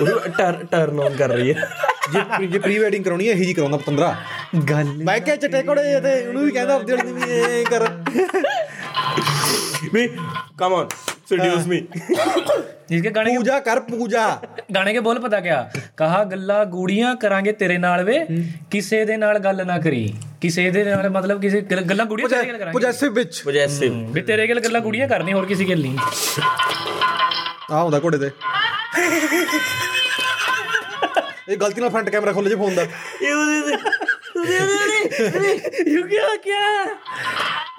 ਉਹ 0.00 0.28
ਟਰਨ 0.68 1.00
ਆਨ 1.00 1.16
ਕਰ 1.16 1.28
ਰਹੀ 1.28 1.52
ਹੈ 1.54 1.68
ਜੇ 2.12 2.46
ਜੇ 2.46 2.58
ਪ੍ਰੀ 2.58 2.78
ਵੈਡਿੰਗ 2.78 3.04
ਕਰਾਉਣੀ 3.04 3.28
ਹੈ 3.28 3.32
ਇਹੀ 3.32 3.44
ਜੀ 3.44 3.54
ਕਰਾਉਂਦਾ 3.54 3.76
ਪਤੰਦਰਾ 3.76 4.14
गल 4.56 4.86
ਮੈਂ 5.04 5.18
ਕਿਹਾ 5.20 5.36
ਚਟੇ 5.36 5.62
ਕੋੜੇ 5.62 6.00
ਤੇ 6.00 6.14
ਉਹਨੂੰ 6.26 6.42
ਵੀ 6.42 6.50
ਕਹਿੰਦਾ 6.50 6.74
ਆਪਦੇ 6.74 6.96
ਵਾਲੀ 6.96 7.10
ਨੂੰ 7.10 7.20
ਵੀ 7.20 7.30
ਇਹ 7.30 7.64
ਕਰ 7.64 7.88
ਵੀ 9.92 10.08
ਕਮ 10.58 10.72
ਔਨ 10.74 10.88
seduce 11.30 11.66
me 11.70 11.76
जिसके 12.90 13.10
गाने 13.10 13.32
के 13.32 13.36
ਪੂਜਾ 13.36 13.58
ਕਰ 13.60 13.80
ਪੂਜਾ 13.82 14.22
ਗਾਣੇ 14.74 14.92
ਕੇ 14.92 15.00
ਬੋਲ 15.00 15.18
ਪਤਾ 15.20 15.40
ਕਿਆ 15.40 15.58
ਕਹਾ 15.96 16.22
ਗੱਲਾਂ 16.24 16.64
ਗੂੜੀਆਂ 16.66 17.14
ਕਰਾਂਗੇ 17.16 17.52
ਤੇਰੇ 17.60 17.76
ਨਾਲ 17.78 18.02
ਵੇ 18.04 18.16
ਕਿਸੇ 18.70 19.04
ਦੇ 19.04 19.16
ਨਾਲ 19.16 19.38
ਗੱਲ 19.38 19.64
ਨਾ 19.66 19.76
ਕਰੀ 19.78 20.02
ਕਿਸੇ 20.40 20.68
ਦੇ 20.70 20.82
ਨਾਲ 20.84 21.08
ਮਤਲਬ 21.10 21.40
ਕਿਸੇ 21.40 21.60
ਗੱਲ- 21.62 21.84
ਗੱਲਾਂ 21.90 22.06
ਗੂੜੀਆਂ 22.06 22.28
ਤੇਰੇ 22.28 22.42
ਨਾਲ 22.42 22.58
ਕਰਾਂਗੇ 22.58 22.72
ਪੋਜੈਸਿਵ 22.72 23.12
ਵਿੱਚ 23.14 23.42
possessive 23.48 24.00
ਵੀ 24.12 24.22
ਤੇਰੇ 24.22 24.46
ਗੱਲ 24.48 24.60
ਗੱਲਾਂ 24.60 24.80
ਗੂੜੀਆਂ 24.80 25.08
ਕਰਨੀ 25.08 25.32
ਹੋਰ 25.32 25.46
ਕਿਸੇ 25.46 25.64
ਗੱਲ 25.64 25.80
ਨਹੀਂ 25.80 25.96
ਆ 27.70 27.82
ਹੁੰਦਾ 27.82 28.00
ਘੋੜੇ 28.00 28.18
ਤੇ 28.18 28.30
ਇਹ 31.48 31.56
ਗਲਤੀ 31.56 31.80
ਨਾਲ 31.80 31.90
ਫਰੰਟ 31.90 32.10
ਕੈਮਰਾ 32.10 32.32
ਖੋਲੇ 32.32 32.50
ਜੇ 32.50 32.56
ਫੋਨ 32.56 32.74
ਦਾ 32.74 32.82
ਇਹ 32.82 33.32
ਉਹਦੇ 33.32 33.76
ਯੂ 35.87 36.07
ਕਿਆ 36.07 36.35
ਕਿਆ 36.35 36.85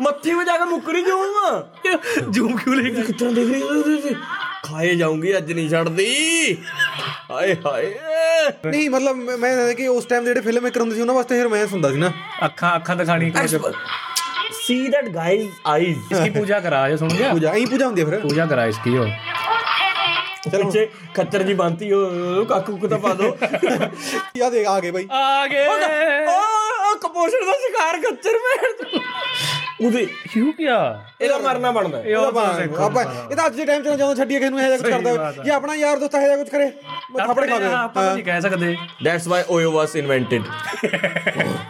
ਮੱਥੇ 0.01 0.35
'ਤੇ 0.35 0.45
ਜਾ 0.45 0.57
ਕੇ 0.57 0.65
ਮੁੱਕਰੀ 0.65 1.03
ਜਾਊਂਗਾ 1.03 1.73
ਜੂਮ 2.29 2.57
ਕਿਉਂ 2.57 2.77
ਲੈ 2.77 2.91
ਕੇ 2.91 3.03
ਕਿਤਨਾ 3.03 3.31
ਦੇਖ 3.31 3.49
ਰਹੀ 3.49 4.15
ਖਾਏ 4.65 4.95
ਜਾਉਂਗੀ 4.95 5.37
ਅੱਜ 5.37 5.53
ਨਹੀਂ 5.53 5.69
ਛੱਡਦੀ। 5.71 6.57
ਹਾਏ 7.31 7.57
ਹਾਏ। 7.67 7.95
ਨਹੀਂ 8.67 8.91
ਮਤਲਬ 8.91 9.17
ਮੈਂ 9.17 9.75
ਕਿ 9.75 9.89
ਉਸ 9.89 10.05
ਟਾਈਮ 10.05 10.25
ਜਿਹੜੇ 10.25 10.41
ਫਿਲਮ 10.41 10.63
ਮੇਕਰ 10.63 10.81
ਹੁੰਦੇ 10.81 10.95
ਸੀ 10.95 11.01
ਉਹਨਾਂ 11.01 11.15
ਵਾਸਤੇ 11.15 11.39
ਫਿਰ 11.39 11.49
ਮੈਂ 11.49 11.67
ਸੁਣਦਾ 11.67 11.91
ਸੀ 11.91 11.97
ਨਾ। 11.97 12.13
ਅੱਖਾਂ 12.45 12.77
ਅੱਖਾਂ 12.77 12.97
ਦਿਖਾਣੀ 12.97 13.33
ਸੀ 14.63 14.89
ਦੈਟ 14.89 15.09
ਗਾਇਜ਼ 15.09 15.49
ਆਈਜ਼ 15.67 15.99
ਇਸकी 16.13 16.39
ਪੂਜਾ 16.39 16.61
ਕਰਾ 16.61 16.89
ਜੇ 16.91 16.97
ਸੁਣ 16.97 17.09
ਗਿਆ? 17.09 17.33
ਪੂਜਾ 17.33 17.53
ਐਂ 17.53 17.67
ਪੂਜਾ 17.67 17.87
ਹੁੰਦੀ 17.87 18.03
ਹੈ 18.03 18.07
ਫਿਰ। 18.07 18.19
ਪੂਜਾ 18.21 18.47
ਕਰਾ 18.47 18.67
ਇਸकी 18.67 18.97
ਹੋ 18.97 19.07
ਚਲੋ। 20.53 20.71
ਜੇ 20.71 20.89
ਖੱਤਰ 21.15 21.43
ਜੀ 21.43 21.55
ਬੰਤੀ 21.55 21.93
ਹੋ 21.93 22.45
ਕਾਕੂ 22.45 22.77
ਕੁ 22.77 22.89
ਤਾਂ 22.89 22.99
ਪਾ 22.99 23.15
ਦੋ। 23.15 23.37
ਯਾ 24.37 24.51
ਦੇਖ 24.51 24.67
ਆ 24.67 24.81
ਗਏ 24.81 24.91
ਬਾਈ। 24.91 25.09
ਆ 25.11 25.47
ਗਏ। 25.47 25.67
ਓ 25.67 25.73
ਕਪੋਸ਼ਣ 27.03 27.45
ਦਾ 27.47 27.53
ਸ਼ਿਕਾਰ 27.61 27.99
ਖੱਚਰ 28.03 28.39
ਮੈਂ 28.45 28.57
ਉਹਦੇ 29.81 30.05
ਕਿਉਂ 30.33 30.53
ਕਿਆ? 30.53 30.77
ਇਹਦਾ 31.21 31.39
ਮਰਨਾ 31.39 31.71
ਬਣਦਾ। 31.73 32.01
ਇਹ 32.03 32.17
ਆਪਾਂ 32.17 32.45
ਇਹਦਾ 33.31 33.47
ਅੱਜ 33.47 33.57
ਦੇ 33.57 33.65
ਟਾਈਮ 33.65 33.83
ਚ 33.83 33.89
ਜਦੋਂ 33.89 34.15
ਛੱਡੀਏ 34.17 34.39
ਕਿਸ 34.41 34.51
ਨੂੰ 34.51 34.61
ਇਹ 34.61 34.67
ਜਿਹਾ 34.67 34.77
ਕੁਝ 34.79 34.91
ਕਰਦਾ 34.91 35.33
ਜੇ 35.45 35.51
ਆਪਣਾ 35.53 35.75
ਯਾਰ 35.75 35.99
ਦੋਸਤ 35.99 36.15
ਇਹ 36.15 36.21
ਜਿਹਾ 36.21 36.37
ਕੁਝ 36.37 36.49
ਕਰੇ 36.49 36.65
ਮੈਂ 36.65 37.27
ਥਾਪੜੇ 37.27 37.47
ਖਾ 37.49 37.59
ਗਿਆ 37.59 37.79
ਆਪਾਂ 37.79 38.05
ਨਹੀਂ 38.05 38.25
ਕਹਿ 38.25 38.41
ਸਕਦੇ। 38.41 38.77
That's 39.05 39.27
why 39.29 39.43
OYO 39.49 39.71
was 39.73 39.97
invented 39.97 40.43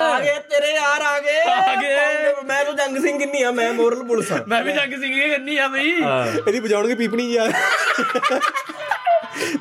ਆ 0.03 0.20
ਗਏ 0.20 0.35
ਤੇਰੇ 0.51 0.72
ਯਾਰ 0.74 1.03
ਆ 1.03 1.18
ਗਏ। 1.20 1.41
ਆ 1.51 1.74
ਗਏ। 1.81 2.33
ਮੈਂ 2.47 2.64
ਤਾਂ 2.64 2.72
ਜੰਗ 2.74 2.99
ਸਿੰਘ 3.03 3.18
ਕਿੰਨੀ 3.18 3.43
ਆ 3.43 3.51
ਮੈਂ 3.51 3.72
ਮੋਰਲ 3.72 4.03
ਪੁਲਿਸ 4.09 4.33
ਆ। 4.33 4.45
ਮੈਂ 4.49 4.62
ਵੀ 4.64 4.72
ਜੰਗ 4.72 4.93
ਸਿੰਘ 5.01 5.14
ਕਿੰਨੀ 5.14 5.57
ਆ 5.59 5.68
ਬਈ। 5.68 5.91
ਇਹਦੀ 5.91 6.61
ਵਜਾਉਣਗੇ 6.61 6.95
ਪੀਪਣੀ 6.95 7.33
ਯਾਰ 7.33 7.53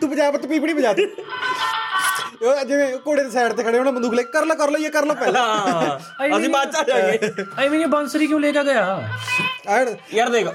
ਤੂੰ 0.01 0.09
ਪੰਜਾਬ 0.09 0.37
ਤੇ 0.37 0.47
ਪੀਪਣੀ 0.47 0.73
ਵਜਾ 0.73 0.93
ਦੇ। 0.93 1.07
ਜਿਵੇਂ 2.63 2.87
ਘੋੜੇ 3.07 3.23
ਦੇ 3.23 3.29
ਸਾਈਡ 3.29 3.53
ਤੇ 3.53 3.63
ਖੜੇ 3.63 3.77
ਹੋਣਾ 3.77 3.91
ਬੰਦੂਕ 3.91 4.13
ਲੈ 4.13 4.23
ਕਰ 4.25 4.45
ਲੈ 4.45 4.55
ਕਰ 4.55 4.71
ਲੈ 4.71 4.79
ਇਹ 4.79 4.91
ਕਰ 4.91 5.05
ਲੈ 5.05 5.13
ਪਹਿਲਾਂ। 5.13 5.97
ਅਸੀਂ 6.29 6.49
ਬਾਅਦ 6.49 6.71
ਚ 6.71 6.75
ਆ 6.75 6.83
ਜਾਾਂਗੇ 6.85 7.45
ਆਈ 7.57 7.69
ਮੀਨ 7.69 7.81
ਇਹ 7.81 7.87
ਬੰਸਰੀ 7.87 8.27
ਕਿਉਂ 8.27 8.39
ਲੈ 8.39 8.51
ਕੇ 8.51 8.63
ਗਿਆ? 8.63 8.85
ਯਾਰ 10.13 10.29
ਦੇਖ 10.29 10.47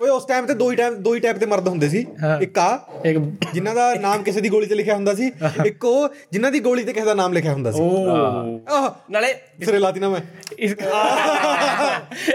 ਓਏ 0.00 0.08
ਉਸ 0.10 0.24
ਟਾਈਮ 0.26 0.46
ਤੇ 0.46 0.54
ਦੋ 0.54 0.70
ਹੀ 0.70 0.76
ਟਾਈਮ 0.76 0.94
ਦੋ 1.02 1.14
ਹੀ 1.14 1.20
ਟਾਈਪ 1.20 1.36
ਦੇ 1.36 1.46
ਮਰਦ 1.46 1.68
ਹੁੰਦੇ 1.68 1.88
ਸੀ 1.88 2.04
ਇੱਕ 2.42 2.58
ਆ 2.58 2.68
ਇੱਕ 3.06 3.18
ਜਿਨ੍ਹਾਂ 3.52 3.74
ਦਾ 3.74 3.94
ਨਾਮ 3.96 4.22
ਕਿਸੇ 4.22 4.40
ਦੀ 4.40 4.48
ਗੋਲੀ 4.48 4.66
ਤੇ 4.66 4.74
ਲਿਖਿਆ 4.74 4.94
ਹੁੰਦਾ 4.94 5.14
ਸੀ 5.14 5.30
ਇੱਕ 5.66 5.84
ਉਹ 5.84 6.14
ਜਿਨ੍ਹਾਂ 6.32 6.50
ਦੀ 6.52 6.60
ਗੋਲੀ 6.60 6.84
ਤੇ 6.84 6.92
ਕਿਸੇ 6.92 7.06
ਦਾ 7.06 7.14
ਨਾਮ 7.14 7.32
ਲਿਖਿਆ 7.32 7.52
ਹੁੰਦਾ 7.52 7.72
ਸੀ 7.72 7.80
ਓ 7.80 8.88
ਨਾਲੇ 9.10 9.32
ਸਿਰੇ 9.64 9.78
ਲਾਤੀ 9.78 10.00
ਨਾ 10.00 10.08
ਮੈਂ 10.08 10.20
ਇਸ 10.58 10.72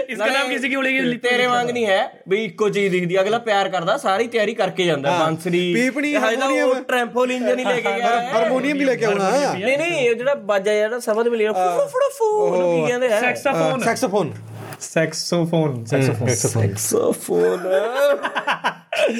ਇਸਕਾ 0.08 0.26
ਨਾਮ 0.26 0.48
ਕਿਸੇ 0.48 0.68
ਕੀ 0.68 0.76
ਬੋਲੇਗੀ 0.76 1.16
ਤੇਰੇ 1.18 1.46
ਵਾਂਗ 1.46 1.70
ਨਹੀਂ 1.70 1.86
ਹੈ 1.86 2.00
ਵੀ 2.28 2.44
ਇੱਕੋ 2.44 2.68
ਚੀਜ਼ 2.68 2.92
ਦਿਖਦੀ 2.92 3.20
ਅਗਲਾ 3.20 3.38
ਪਿਆਰ 3.40 3.68
ਕਰਦਾ 3.68 3.96
ਸਾਰੀ 3.98 4.26
ਤਿਆਰੀ 4.28 4.54
ਕਰਕੇ 4.54 4.84
ਜਾਂਦਾ 4.84 5.18
ਬਾਂਸਰੀ 5.18 5.62
ਪੀਪਣੀ 5.74 6.14
ਹਾਰਮੋਨੀਅਮ 6.16 6.82
ਟ੍ਰੈਂਪੋਲਿਨ 6.82 7.46
ਜਣੀ 7.46 7.64
ਲੈ 7.64 7.76
ਕੇ 7.76 7.92
ਗਿਆ 7.92 8.20
ਹਾਰਮੋਨੀਅਮ 8.30 8.78
ਵੀ 8.78 8.84
ਲੈ 8.84 8.94
ਕੇ 8.94 9.04
ਆਉਣਾ 9.04 9.30
ਨਹੀਂ 9.54 9.78
ਨਹੀਂ 9.78 10.08
ਜਿਹੜਾ 10.10 10.34
ਬਾਜਾ 10.34 10.74
ਜਿਹੜਾ 10.74 10.98
ਸ਼ਬਦ 11.00 11.28
ਮਿਲਿਆ 11.28 11.52
ਫੁਫੜਾ 11.52 12.08
ਫੂ 12.18 12.36
ਉਹਨੂੰ 12.36 12.74
ਕੀ 12.74 12.86
ਕਹਿੰਦੇ 12.88 13.12
ਆ 13.12 13.20
saxophone 13.20 13.80
saxophone 13.80 14.32
saxophone 14.86 15.74
saxophone 15.86 16.30
saxophone 16.44 17.64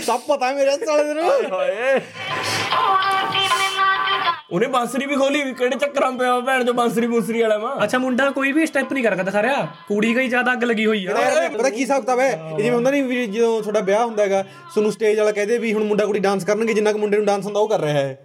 ತಪ್ಪ 0.07 0.31
ತಾಮಿರ 0.41 0.71
ಅಂತ 0.73 0.89
ಹೇಳಿದ್ರು 0.91 1.29
ਉਹਨੇ 4.53 4.67
ਬਾਂਸਰੀ 4.67 5.07
ਵੀ 5.07 5.17
ਖੋਲੀ 5.17 5.43
ਵੀ 5.43 5.53
ਕਿਹੜੇ 5.55 5.77
ਚੱਕਰਾਂ 5.77 6.11
ਪਿਆ 6.13 6.39
ਭੈਣ 6.41 6.65
ਜੋ 6.65 6.73
ਬਾਂਸਰੀ 6.73 7.07
ਬੂਸਰੀ 7.07 7.41
ਵਾਲਾ 7.43 7.57
ਵਾ? 7.59 7.75
ਅੱਛਾ 7.85 7.99
ਮੁੰਡਾ 7.99 8.29
ਕੋਈ 8.31 8.53
ਵੀ 8.53 8.67
ਸਟੈਪ 8.67 8.93
ਨਹੀਂ 8.93 9.05
ਕਰ 9.05 9.15
ਕਰਦਾ 9.17 9.31
ਸਾਰਿਆ 9.31 9.67
ਕੁੜੀ 9.89 10.13
ਕਈ 10.15 10.29
ਜ਼ਿਆਦਾ 10.29 10.53
ਅੱਗ 10.53 10.65
ਲੱਗੀ 10.65 10.87
ਹੋਈ 10.87 11.07
ਆ। 11.07 11.15
ਪਤਾ 11.49 11.69
ਕੀ 11.71 11.81
ਹਿਸਾਬ 11.81 12.01
ਕਿਤਾਬ 12.01 12.21
ਹੈ? 12.21 12.31
ਜਿਵੇਂ 12.57 12.71
ਹੁੰਦਾ 12.71 12.91
ਨਹੀਂ 12.91 13.29
ਜਦੋਂ 13.29 13.61
ਤੁਹਾਡਾ 13.63 13.81
ਵਿਆਹ 13.81 14.05
ਹੁੰਦਾ 14.07 14.23
ਹੈਗਾ 14.23 14.43
ਤੁਹਾਨੂੰ 14.43 14.93
ਸਟੇਜ 14.93 15.19
ਵਾਲਾ 15.19 15.33
ਕਹਦੇ 15.33 15.59
ਵੀ 15.59 15.73
ਹੁਣ 15.73 15.85
ਮੁੰਡਾ 15.85 16.07
ਕੁੜੀ 16.07 16.21
ਡਾਂਸ 16.21 16.45
ਕਰਨਗੇ 16.45 16.75
ਜਿੰਨਾ 16.75 16.93
ਕੁ 16.93 16.99
ਮੁੰਡੇ 16.99 17.17
ਨੂੰ 17.17 17.27
ਡਾਂਸ 17.27 17.45
ਹੁੰਦਾ 17.45 17.61
ਉਹ 17.61 17.69
ਕਰ 17.69 17.81
ਰਿਹਾ 17.81 17.95
ਹੈ। 17.95 18.19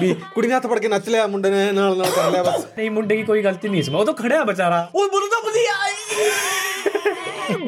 ਵੀ 0.00 0.14
ਕੁੜੀ 0.34 0.48
ਨੇ 0.48 0.54
ਹੱਥ 0.54 0.66
ਫੜ 0.66 0.78
ਕੇ 0.78 0.88
ਨੱਚ 0.88 1.08
ਲਿਆ 1.08 1.26
ਮੁੰਡੇ 1.26 1.50
ਨੇ 1.50 1.70
ਨਾਲ 1.72 1.96
ਨਾਲ 1.96 2.10
ਕਰ 2.10 2.30
ਲਿਆ 2.30 2.42
ਬਸ। 2.42 2.64
ਨਹੀਂ 2.78 2.90
ਮੁੰਡੇ 2.90 3.16
ਦੀ 3.16 3.22
ਕੋਈ 3.22 3.42
ਗਲਤੀ 3.42 3.68
ਨਹੀਂ 3.68 3.80
ਇਸ 3.80 3.88
ਵਿੱਚ 3.88 3.98
ਉਹ 3.98 4.04
ਤਾਂ 4.04 4.14
ਖੜਿਆ 4.14 4.42
ਵਿਚਾਰਾ। 4.44 4.86
ਉਹ 4.94 5.08
ਬੋਲਦਾ 5.08 5.40
ਬਦੀ 5.48 5.66
ਆਈ। 5.74 7.12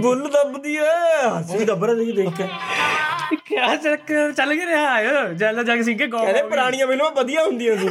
ਬੁੱਲ 0.01 0.28
ਦੱਬਦੀ 0.30 0.74
ਏ 0.76 0.89
ਹੱਸੀ 1.26 1.64
ਦੱਬ 1.64 1.85
ਰਿਹਾ 1.85 1.95
ਦੇਖ 1.95 2.14
ਦੇਖ 2.16 2.28
ਕੇ। 2.37 2.49
ਕਿਆ 3.47 3.74
ਚੱਕਰ 3.76 4.32
ਚੱਲ 4.32 4.55
ਗਿਆ 4.55 4.66
ਰਿਹਾ? 4.66 4.95
ਹੈ 4.95 5.32
ਜੈਲਾ 5.32 5.62
ਜਗ 5.62 5.82
ਸਿੰਘ 5.82 5.97
ਕੇ 5.99 6.07
ਗਾਉਂ 6.07 6.24
ਕਹਿੰਦੇ 6.24 6.43
ਪੁਰਾਣੀਆਂ 6.49 6.87
ਫਿਲਮਾਂ 6.87 7.11
ਵਧੀਆ 7.16 7.45
ਹੁੰਦੀਆਂ 7.45 7.76
ਸੀ। 7.76 7.89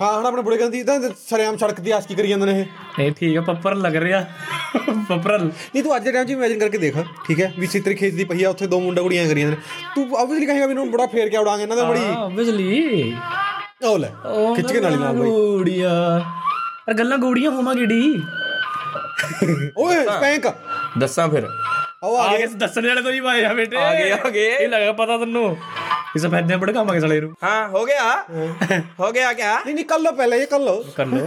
ਹਾਂ 0.00 0.12
ਹੁਣ 0.12 0.26
ਆਪਣੇ 0.26 0.42
ਬੁੜੇ 0.42 0.56
ਕਹਿੰਦੀ 0.56 0.82
ਤਾਂ 0.82 0.98
ਸਰਿਆਮ 1.28 1.56
ਸੜਕ 1.56 1.80
ਦੀ 1.80 1.90
ਆਸ਼ਕੀ 1.90 2.14
ਕਰੀ 2.14 2.28
ਜਾਂਦੇ 2.28 2.46
ਨੇ 2.46 2.60
ਇਹ। 2.60 2.64
ਨਹੀਂ 2.98 3.12
ਠੀਕ 3.12 3.36
ਹੈ 3.36 3.40
ਪੱਪਰ 3.42 3.74
ਲੱਗ 3.76 3.96
ਰਿਹਾ। 3.96 4.24
ਪੱਪਰ 5.08 5.38
ਨਹੀਂ 5.38 5.82
ਤੂੰ 5.82 5.96
ਅੱਜ 5.96 6.04
ਦੇ 6.04 6.12
ਟਾਈਮ 6.12 6.26
'ਚ 6.26 6.30
ਇਮੇਜਿਨ 6.30 6.58
ਕਰਕੇ 6.58 6.78
ਦੇਖ 6.78 6.96
ਠੀਕ 7.26 7.40
ਹੈ? 7.40 7.52
ਵੀ 7.58 7.66
ਸਿੱਤਰੀ 7.66 7.94
ਖੇਤ 7.94 8.14
ਦੀ 8.14 8.24
ਪਈ 8.24 8.42
ਆ 8.44 8.50
ਉੱਥੇ 8.50 8.66
ਦੋ 8.66 8.80
ਮੁੰਡਾ 8.80 9.02
ਕੁੜੀਆਂ 9.02 9.26
ਕਰੀ 9.28 9.40
ਜਾਂਦੇ 9.40 9.56
ਨੇ। 9.56 9.62
ਤੂੰ 9.94 10.18
ਆਬਵੀਅਸਲੀ 10.18 10.46
ਕਹੇਗਾ 10.46 10.66
ਵੀ 10.66 10.72
ਇਹਨੂੰ 10.72 10.90
ਬੜਾ 10.90 11.06
ਫੇਰ 11.06 11.28
ਕੇ 11.28 11.36
ਉਡਾਂਗੇ 11.36 11.62
ਇਹਨਾਂ 11.62 11.76
ਦਾ 11.76 11.84
ਬੜੀ। 11.84 12.00
ਆਬਵੀਅਸਲੀ 12.16 13.14
ਉਹ 13.84 13.98
ਲੈ 13.98 14.08
ਖਿੱਚ 14.56 14.72
ਕੇ 14.72 14.80
ਨਾਲੀ 14.80 14.96
ਨਾਲ 14.96 15.16
ਬਾਈ। 15.16 15.28
ਗੋੜੀਆਂ। 15.28 16.20
ਪਰ 16.86 16.94
ਗੱਲਾਂ 16.94 17.18
ਗੋੜੀਆਂ 17.18 17.50
ਹੋਵਾਂ 17.50 17.74
ਗਿੜੀ 17.74 18.00
ਓਏ 19.78 20.04
ਸਪੈਂਕ। 20.04 20.54
ਦੱਸਾਂ 20.98 21.28
ਫਿਰ। 21.28 21.48
ਉਹ 22.02 22.18
ਆ 22.18 22.36
ਗਏ। 22.36 22.46
ਦੱਸਣ 22.46 22.88
ਵਾਲੇ 22.88 23.02
ਤੋਂ 23.02 23.12
ਹੀ 23.12 23.20
ਪਾਏ 23.20 23.44
ਆ 23.44 23.52
ਬੇਟੇ। 23.52 23.76
ਆ 23.76 23.94
ਗਏ, 23.94 24.10
ਆ 24.10 24.30
ਗਏ। 24.30 24.56
ਇਹ 24.56 24.68
ਲੱਗਾ 24.68 24.92
ਪਤਾ 24.92 25.18
ਤੈਨੂੰ। 25.18 25.56
ਇਸ 26.16 26.26
ਫੈਦੇ 26.26 26.56
ਬੜੇ 26.56 26.72
ਕੰਮ 26.72 26.90
ਆ 26.90 27.00
ਸਲੇ 27.00 27.20
ਨੂੰ। 27.20 27.34
ਹਾਂ 27.42 27.68
ਹੋ 27.68 27.84
ਗਿਆ? 27.84 28.24
ਹੋ। 29.00 29.12
ਗਿਆ 29.12 29.32
ਕਿਆ? 29.32 29.60
ਨਹੀਂ 29.66 29.74
ਨਹੀਂ 29.74 29.84
ਕਰ 29.84 29.98
ਲਓ 29.98 30.12
ਪਹਿਲੇ 30.12 30.36
ਇਹ 30.38 30.46
ਕਰ 30.46 30.58
ਲਓ। 30.58 30.84
ਕਰ 30.96 31.06
ਲੋ 31.06 31.26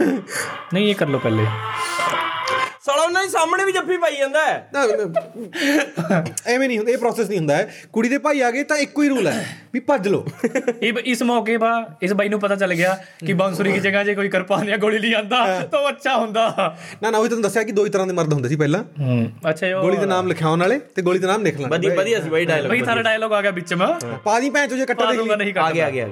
ਨਹੀਂ 0.74 0.89
ਇਹ 0.89 0.95
ਕਰ 0.95 1.07
ਲੋ 1.07 1.20
ਪਹਿਲੇ। 1.20 1.45
ਸਾਲਾ 2.86 3.03
ਉਹਨਾਂ 3.03 3.21
ਦੇ 3.23 3.29
ਸਾਹਮਣੇ 3.29 3.63
ਵੀ 3.65 3.71
ਜੱਫੀ 3.71 3.97
ਪਾਈ 3.97 4.15
ਜਾਂਦਾ 4.17 4.45
ਹੈ। 4.45 4.69
ਐਵੇਂ 6.47 6.67
ਨਹੀਂ 6.67 6.77
ਹੁੰਦਾ 6.77 6.91
ਇਹ 6.91 6.97
ਪ੍ਰੋਸੈਸ 6.97 7.29
ਨਹੀਂ 7.29 7.38
ਹੁੰਦਾ 7.38 7.55
ਹੈ। 7.55 7.71
ਕੁੜੀ 7.93 8.09
ਦੇ 8.09 8.17
ਭਾਈ 8.25 8.41
ਆ 8.41 8.51
ਗਏ 8.51 8.63
ਤਾਂ 8.63 8.77
ਇੱਕੋ 8.77 9.03
ਹੀ 9.03 9.09
ਰੂਲ 9.09 9.27
ਹੈ 9.27 9.45
ਵੀ 9.73 9.79
ਭੱਜ 9.88 10.07
ਲਓ। 10.07 10.25
ਇਹ 10.81 10.93
ਇਸ 11.05 11.23
ਮੌਕੇ 11.23 11.57
ਪਾ 11.57 11.71
ਇਸ 12.03 12.13
ਬਾਈ 12.13 12.29
ਨੂੰ 12.29 12.39
ਪਤਾ 12.39 12.55
ਚੱਲ 12.55 12.73
ਗਿਆ 12.73 12.93
ਕਿ 13.25 13.33
ਬਾਂਸੁਰੀ 13.33 13.71
ਦੀ 13.71 13.79
ਜਗ੍ਹਾ 13.79 14.03
ਜੇ 14.03 14.15
ਕੋਈ 14.15 14.29
ਕਿਰਪਾਨ 14.29 14.65
ਜਾਂ 14.67 14.77
ਗੋਲੀ 14.77 14.99
ਲਈ 14.99 15.13
ਆਂਦਾ 15.13 15.45
ਤਾਂ 15.71 15.79
ਉਹ 15.79 15.89
ਅੱਛਾ 15.89 16.15
ਹੁੰਦਾ। 16.17 16.75
ਨਾ 17.03 17.11
ਨਾ 17.11 17.17
ਉਹ 17.17 17.25
ਤੁਹਾਨੂੰ 17.25 17.41
ਦੱਸਿਆ 17.43 17.63
ਕਿ 17.63 17.71
ਦੋ 17.71 17.86
ਹੀ 17.86 17.89
ਤਰ੍ਹਾਂ 17.89 18.07
ਦੇ 18.07 18.13
ਮਰਦ 18.13 18.33
ਹੁੰਦੇ 18.33 18.49
ਸੀ 18.49 18.55
ਪਹਿਲਾਂ। 18.55 18.83
ਹੂੰ 18.99 19.31
ਅੱਛਾ 19.49 19.67
ਇਹ 19.67 19.73
ਗੋਲੀ 19.75 19.97
ਦੇ 19.97 20.05
ਨਾਮ 20.05 20.27
ਲਿਖਾਉਣ 20.27 20.59
ਵਾਲੇ 20.59 20.79
ਤੇ 20.95 21.01
ਗੋਲੀ 21.01 21.19
ਦੇ 21.19 21.27
ਨਾਮ 21.27 21.43
ਲਿਖ 21.43 21.59
ਲੈਣ 21.59 21.69
ਵਧੀਆ 21.69 21.95
ਵਧੀਆ 21.95 22.19
ਸੀ 22.21 22.29
ਬਾਈ 22.29 22.45
ਬਈ 22.45 22.51
ਡਾਇਲੌਗ 22.51 22.86
ਥਾਰਾ 22.86 23.01
ਡਾਇਲੋਗ 23.01 23.33
ਆ 23.33 23.41
ਗਿਆ 23.41 23.51
ਵਿੱਚ 23.51 23.73
ਮੈਂ। 23.73 23.88
ਪਾ 24.25 24.39
ਦੀ 24.39 24.49
ਭੈਣ 24.49 24.67
ਚੋ 24.67 24.77
ਜੇ 24.77 24.86
ਕੱਟਾ 24.86 25.11
ਦੇਖ 25.11 25.21
ਲਈ। 25.21 25.53
ਆ 25.57 25.71
ਗਿਆ 25.71 25.88
ਆ 25.88 25.89
ਗਿਆ। 25.89 26.09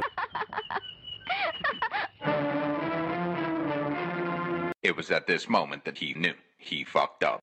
It 4.88 4.96
was 4.96 5.10
at 5.18 5.30
this 5.32 5.44
moment 5.56 5.86
that 5.90 6.00
he 6.00 6.08
knew. 6.24 6.34
He 6.64 6.84
fucked 6.84 7.24
up. 7.24 7.42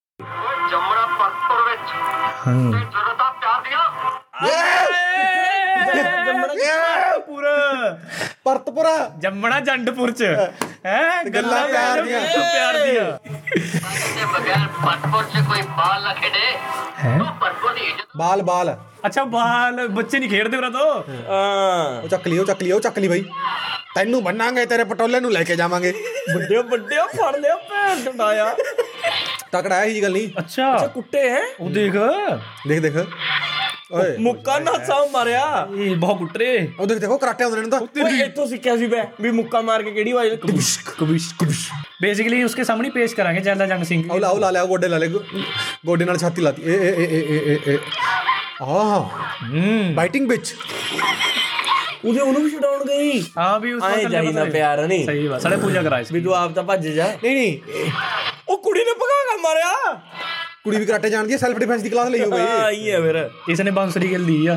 ਜੰਮਣਾ 4.42 4.84
ਪਰਪਰ 4.86 5.22
ਵਿੱਚ 5.22 5.86
ਤੇ 5.86 5.92
ਜ਼ਰੂਰਤ 5.92 6.20
ਆ 6.20 6.24
ਪਿਆਰ 6.24 6.48
ਦੀਆਂ 6.50 6.74
ਜੰਮਣਾ 6.74 7.18
ਪੂਰਾ 7.20 7.96
ਪਰਤਪੁਰਾ 8.44 8.96
ਜੰਮਣਾ 9.18 9.58
ਜੰਡਪੁਰ 9.62 10.10
ਚ 10.12 10.22
ਹੈ 10.86 11.22
ਗੱਲਾਂ 11.26 11.66
ਪਿਆਰ 11.66 12.00
ਦੀਆਂ। 12.02 12.20
ਪਿਆਰ 12.20 12.78
ਦੀਆਂ 12.78 13.04
ਤੇ 13.24 14.24
ਬਗੈਰ 14.26 14.66
ਪਰਪਰ 14.76 15.22
'ਚ 15.24 15.42
ਕੋਈ 15.48 15.62
ਬਾਲ 15.70 16.02
ਨਾ 16.02 16.14
ਖੇਡੇ 16.14 16.52
ਉਹ 17.10 17.24
ਪਰਪਰ 17.40 17.74
ਦੀ 17.74 17.80
ਇੱਜ਼ਤ 17.82 18.06
ਬਾਲ 18.16 18.42
ਬਾਲ 18.42 18.76
ਅੱਛਾ 19.06 19.24
ਬਾਲ 19.26 19.86
ਬੱਚੇ 19.88 20.18
ਨਹੀਂ 20.18 20.30
ਖੇਡਦੇ 20.30 20.56
ਉਰਾ 20.56 20.68
ਤੋਂ 20.70 20.86
ਹਾਂ 21.28 22.02
ਉਹ 22.02 22.08
ਚੱਕ 22.08 22.26
ਲਈ 22.28 22.38
ਉਹ 22.38 22.44
ਚੱਕ 22.46 22.62
ਲਈ 22.62 22.72
ਉਹ 22.72 22.80
ਚੱਕ 22.80 22.98
ਲਈ 22.98 23.08
ਬਾਈ 23.08 23.24
ਤੈਨੂੰ 23.94 24.22
ਬੰਨਾਂਗੇ 24.24 24.64
ਤੇਰੇ 24.66 24.84
ਪਟੋਲੇ 24.84 25.20
ਨੂੰ 25.20 25.32
ਲੈ 25.32 25.42
ਕੇ 25.44 25.56
ਜਾਵਾਂਗੇ 25.56 25.92
ਵੱਡੇ 26.34 26.56
ਵੱਡੇ 26.58 26.96
ਫੜ 27.16 27.34
ਲਿਆ 27.36 27.56
ਭੈਣ 27.70 28.02
ਟੰਡਾਇਆ 28.02 28.54
ਤਕੜਾ 29.52 29.76
ਹੈ 29.76 29.84
ਇਹ 29.84 30.02
ਗੱਲ 30.02 30.12
ਨਹੀਂ 30.12 30.28
ਅੱਛਾ 30.38 30.74
ਅੱਛਾ 30.74 30.86
ਕੁੱਟੇ 30.88 31.28
ਹੈ 31.30 31.40
ਉਹ 31.60 31.70
ਦੇਖ 31.70 31.92
ਦੇਖ 32.68 32.80
ਦੇਖ 32.80 32.96
ਓਏ। 33.92 34.16
ਮੁੱਕਾ 34.16 34.58
ਨਾਸਾ 34.58 35.08
ਮਾਰਿਆ। 35.12 35.68
ਇਹ 35.78 35.96
ਬਹੁਤ 35.96 36.18
ਕੁੱਟਰੇ। 36.18 36.68
ਉਹ 36.80 36.86
ਦੇਖ 36.86 36.98
ਦੇਖੋ 36.98 37.18
ਕਰਾਟੇ 37.18 37.44
ਹੁੰਦੇ 37.44 37.60
ਨੇ 37.60 37.68
ਤਾਂ 37.70 37.80
ਓਏ 37.80 38.18
ਇੱਥੋਂ 38.24 38.46
ਸਿੱਖਿਆ 38.46 38.76
ਸੀ 38.76 38.86
ਬੈ 38.86 39.04
ਵੀ 39.20 39.30
ਮੁੱਕਾ 39.30 39.60
ਮਾਰ 39.60 39.82
ਕੇ 39.82 39.90
ਕਿਹੜੀ 39.90 40.10
ਆਵਾਜ਼ 40.10 40.34
ਕਬਿਸ਼ 40.34 40.78
ਕਬਿਸ਼ 40.98 41.34
ਕਬਿਸ਼। 41.38 41.70
ਬੇਸਿਕਲੀ 42.02 42.42
ਉਸਕੇ 42.42 42.64
ਸਾਹਮਣੇ 42.64 42.90
ਪੇਸ਼ 42.90 43.14
ਕਰਾਂਗੇ 43.14 43.40
ਜੈਲਾ 43.40 43.66
ਜੰਗ 43.66 43.84
ਸਿੰਘ। 43.84 44.10
ਉਹ 44.10 44.20
ਲਾ 44.20 44.28
ਉਹ 44.28 44.38
ਲਾ 44.38 44.50
ਲਿਆ 44.50 44.62
ਉਹ 44.62 44.68
ਗੋਡੇ 44.68 44.88
ਲਾ 44.88 44.98
ਲੈ 44.98 45.06
ਗੋਡੇ 45.86 46.04
ਨਾਲ 46.04 46.18
ਛਾਤੀ 46.18 46.42
ਲਾਤੀ। 46.42 46.62
ਏ 46.62 46.74
ਏ 46.74 47.06
ਏ 47.06 47.38
ਏ 47.52 47.58
ਏ 47.68 47.78
ਆਹ। 48.62 49.04
ਹੂੰ। 49.44 49.94
ਬਾਈਟਿੰਗ 49.94 50.28
ਵਿੱਚ 50.28 50.54
ਉਹਦੇ 52.04 52.20
ਉਹਨੂੰ 52.20 52.42
ਵੀ 52.44 52.50
ਛਡਾਉਣ 52.50 52.84
ਗਈ। 52.84 53.24
ਹਾਂ 53.38 53.60
ਵੀ 53.60 53.72
ਉਸ 53.72 53.82
ਨਾ 54.34 54.44
ਪਿਆਰ 54.44 54.86
ਨਹੀਂ? 54.86 55.06
ਸਹੀ 55.06 55.28
ਬਾਤ 55.28 55.42
ਸਾਡੇ 55.42 55.56
ਪੂਜਾ 55.56 55.82
ਕਰਾਏ 55.82 56.04
ਸੀ। 56.04 56.14
ਵੀ 56.14 56.20
ਤੂੰ 56.20 56.34
ਆਪ 56.34 56.52
ਤਾਂ 56.52 56.62
ਭੱਜ 56.62 56.88
ਜਾ। 56.88 57.06
ਨਹੀਂ 57.22 57.34
ਨਹੀਂ। 57.34 57.58
ਉਹ 58.48 58.62
ਕੁੜੀ 58.62 58.80
ਨੇ 58.80 58.92
ਭਗਾ 58.92 59.36
ਕੇ 59.36 59.42
ਮਾਰਿਆ। 59.42 60.00
ਕੁੜੀ 60.63 60.77
ਵੀ 60.77 60.85
ਕਰਾਟੇ 60.85 61.09
ਜਾਣਦੀ 61.09 61.33
ਹੈ 61.33 61.37
ਸੈਲਫ 61.37 61.57
ਡਿਫੈਂਸ 61.59 61.81
ਦੀ 61.81 61.89
ਕਲਾਸ 61.89 62.09
ਲਈ 62.09 62.21
ਹੋਵੇ 62.21 62.39
ਹਾਂ 62.41 62.69
ਹੀ 62.71 62.91
ਹੈ 62.91 62.99
ਫਿਰ 63.01 63.17
इसने 63.49 63.71
बांसुरी 63.73 64.07
के 64.07 64.19
ली 64.19 64.37
है 64.43 64.55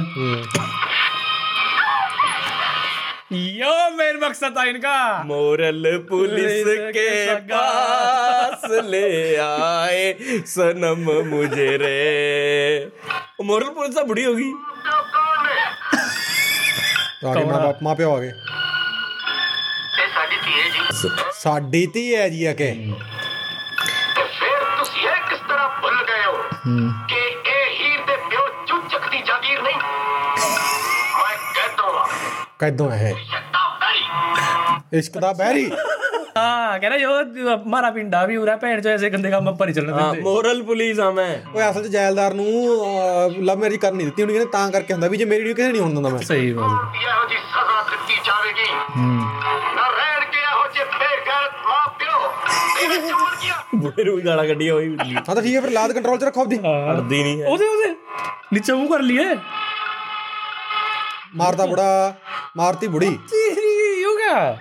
यो 3.30 3.72
मेन 3.92 4.14
मकसद 4.20 4.54
था 4.56 4.62
इनका 4.64 4.92
मोरल 5.24 5.88
पुलिस 6.08 6.68
के 6.94 7.08
पास 7.50 8.64
ले 8.86 9.02
आए 9.38 10.06
सनम 10.48 11.04
मुझे 11.26 11.66
रे 11.78 11.92
मोरल 13.44 13.68
पुलिस 13.70 13.94
ਤਾਂ 13.94 14.04
ਬੁੜੀ 14.04 14.24
ਹੋ 14.26 14.32
ਗਈ 14.34 14.50
ਕੌਣ 15.12 15.44
ਨੇ 15.44 15.60
ਆ 17.24 17.34
ਗਏ 17.34 17.44
ਮਾਂ 17.44 17.60
ਬਾਪ 17.60 17.82
ਮਾਂ 17.82 17.94
ਪਿਓ 17.94 18.14
ਆ 18.14 18.18
ਗਏ 18.20 18.32
ਇਹ 19.98 20.08
ਸਾਡੀ 20.14 20.36
ਧੀ 20.38 20.52
ਹੈ 20.54 20.68
ਜੀ 20.68 20.80
ਸਾਡੀ 21.36 22.94
ਕਿ 26.63 27.15
ਇਹ 27.15 27.71
ਹੀਰ 27.79 28.01
ਦੇ 28.07 28.15
ਪਿਓ 28.29 28.41
ਚੁੱਚਕ 28.67 29.09
ਦੀ 29.11 29.21
ਜਾਗੀਰ 29.21 29.61
ਨਹੀਂ। 29.61 29.75
ਮੈਂ 31.17 31.35
ਕੈਦੋਂ 31.55 32.05
ਕੈਦੋਂ 32.59 32.89
ਹੈ 32.91 33.11
ਇਸ਼ਕ 34.93 35.17
ਦਾ 35.17 35.31
ਬਹਿਰੀ 35.33 35.69
ਹਾਂ 36.37 36.79
ਕਹਿੰਦਾ 36.79 36.97
ਜੋ 36.97 37.57
ਮਾਰਾ 37.69 37.89
ਪਿੰਡਾ 37.91 38.25
ਵੀ 38.25 38.35
ਉਰਾ 38.37 38.55
ਭੈਣ 38.55 38.81
ਚੋ 38.81 38.89
ਐਸੇ 38.89 39.09
ਗੰਦੇ 39.09 39.31
ਕੰਮ 39.31 39.51
ਪਰ 39.55 39.67
ਹੀ 39.69 39.73
ਚੱਲਣ 39.73 39.97
ਦਿੰਦੇ। 39.97 40.21
ਮੋਰਲ 40.21 40.61
ਪੁਲਿਸ 40.63 40.99
ਆ 40.99 41.09
ਮੈਂ। 41.11 41.27
ਓਏ 41.55 41.69
ਅਸਲ 41.69 41.83
ਚ 41.83 41.87
ਜਾਇਲਦਾਰ 41.87 42.33
ਨੂੰ 42.33 42.45
ਲਵ 43.45 43.57
ਮੈਰਿਜ 43.59 43.79
ਕਰਨ 43.81 43.95
ਨਹੀਂ 43.95 44.07
ਦਿੱਤੀ 44.07 44.23
ਉਹਨੇ 44.23 44.45
ਤਾਂ 44.53 44.69
ਕਰਕੇ 44.71 44.93
ਹੁੰਦਾ 44.93 45.07
ਵੀ 45.07 45.17
ਜੇ 45.17 45.25
ਮੇਰੀ 45.25 45.43
ਨੂੰ 45.43 45.55
ਕਿਸੇ 45.55 45.71
ਨਹੀਂ 45.71 45.81
ਹੋਣ 45.81 45.93
ਦਿੰਦਾ 45.93 46.09
ਮੈਂ। 46.09 46.19
ਸਹੀ 46.21 46.51
ਗੱਲ। 46.53 46.63
ਇਹੋ 47.03 47.27
ਜੀ 47.29 47.37
ਸਜ਼ਾ 47.37 47.81
ਦਿੱਤੀ 47.91 48.19
ਜਾਵੇਗੀ। 48.25 48.71
ਹੂੰ। 48.97 49.05
ਨਾ 49.75 49.89
ਰਹਿਣ 49.89 50.25
ਕੇ 50.31 50.39
ਇਹੋ 50.41 50.67
ਜੇ 50.75 50.83
ਬੇਗਰ 50.93 51.49
ਮਾਂ 51.67 51.87
ਪਿਓ 51.99 52.31
ਬੁੜੇ 53.83 54.03
ਨੂੰ 54.03 54.15
ਵੀ 54.15 54.21
ਗਾਲਾਂ 54.21 54.45
ਕੱਢੀਆਂ 54.45 54.73
ਹੋਈ 54.73 54.97
ਹਾਂ 55.15 55.35
ਤਾਂ 55.35 55.43
ਠੀਕ 55.43 55.55
ਹੈ 55.55 55.61
ਫਿਰ 55.61 55.71
ਲਾਦ 55.71 55.91
ਕੰਟਰੋਲ 55.91 56.17
'ਚ 56.17 56.23
ਰੱਖੋ 56.23 56.41
ਆਪਦੀ। 56.41 56.57
ਹਟਦੀ 56.57 57.23
ਨਹੀਂ 57.23 57.41
ਹੈ। 57.41 57.47
ਉਹਦੇ 57.47 57.65
ਉਹਦੇ। 57.65 57.95
ਨੀਚੇ 58.53 58.73
ਮੂੰਹ 58.73 58.89
ਕਰ 58.89 58.99
ਲਈਏ। 58.99 59.35
ਮਾਰਦਾ 61.35 61.65
ਬੁੜਾ 61.65 62.13
ਮਾਰਤੀ 62.57 62.87
ਬੁੜੀ। 62.87 63.19
ਤੇਰੀ 63.31 64.03
ਹੋ 64.05 64.15
ਗਿਆ? 64.15 64.57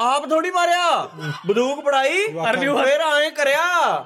ਆਪ 0.00 0.28
ਥੋੜੀ 0.28 0.50
ਮਾਰਿਆ। 0.50 1.08
ਬੰਦੂਕ 1.46 1.84
ਪੜਾਈ 1.84 2.26
ਅਰਲਿਓ 2.50 2.84
ਫੇਰ 2.84 3.00
ਆਏ 3.00 3.30
ਕਰਿਆ। 3.30 3.60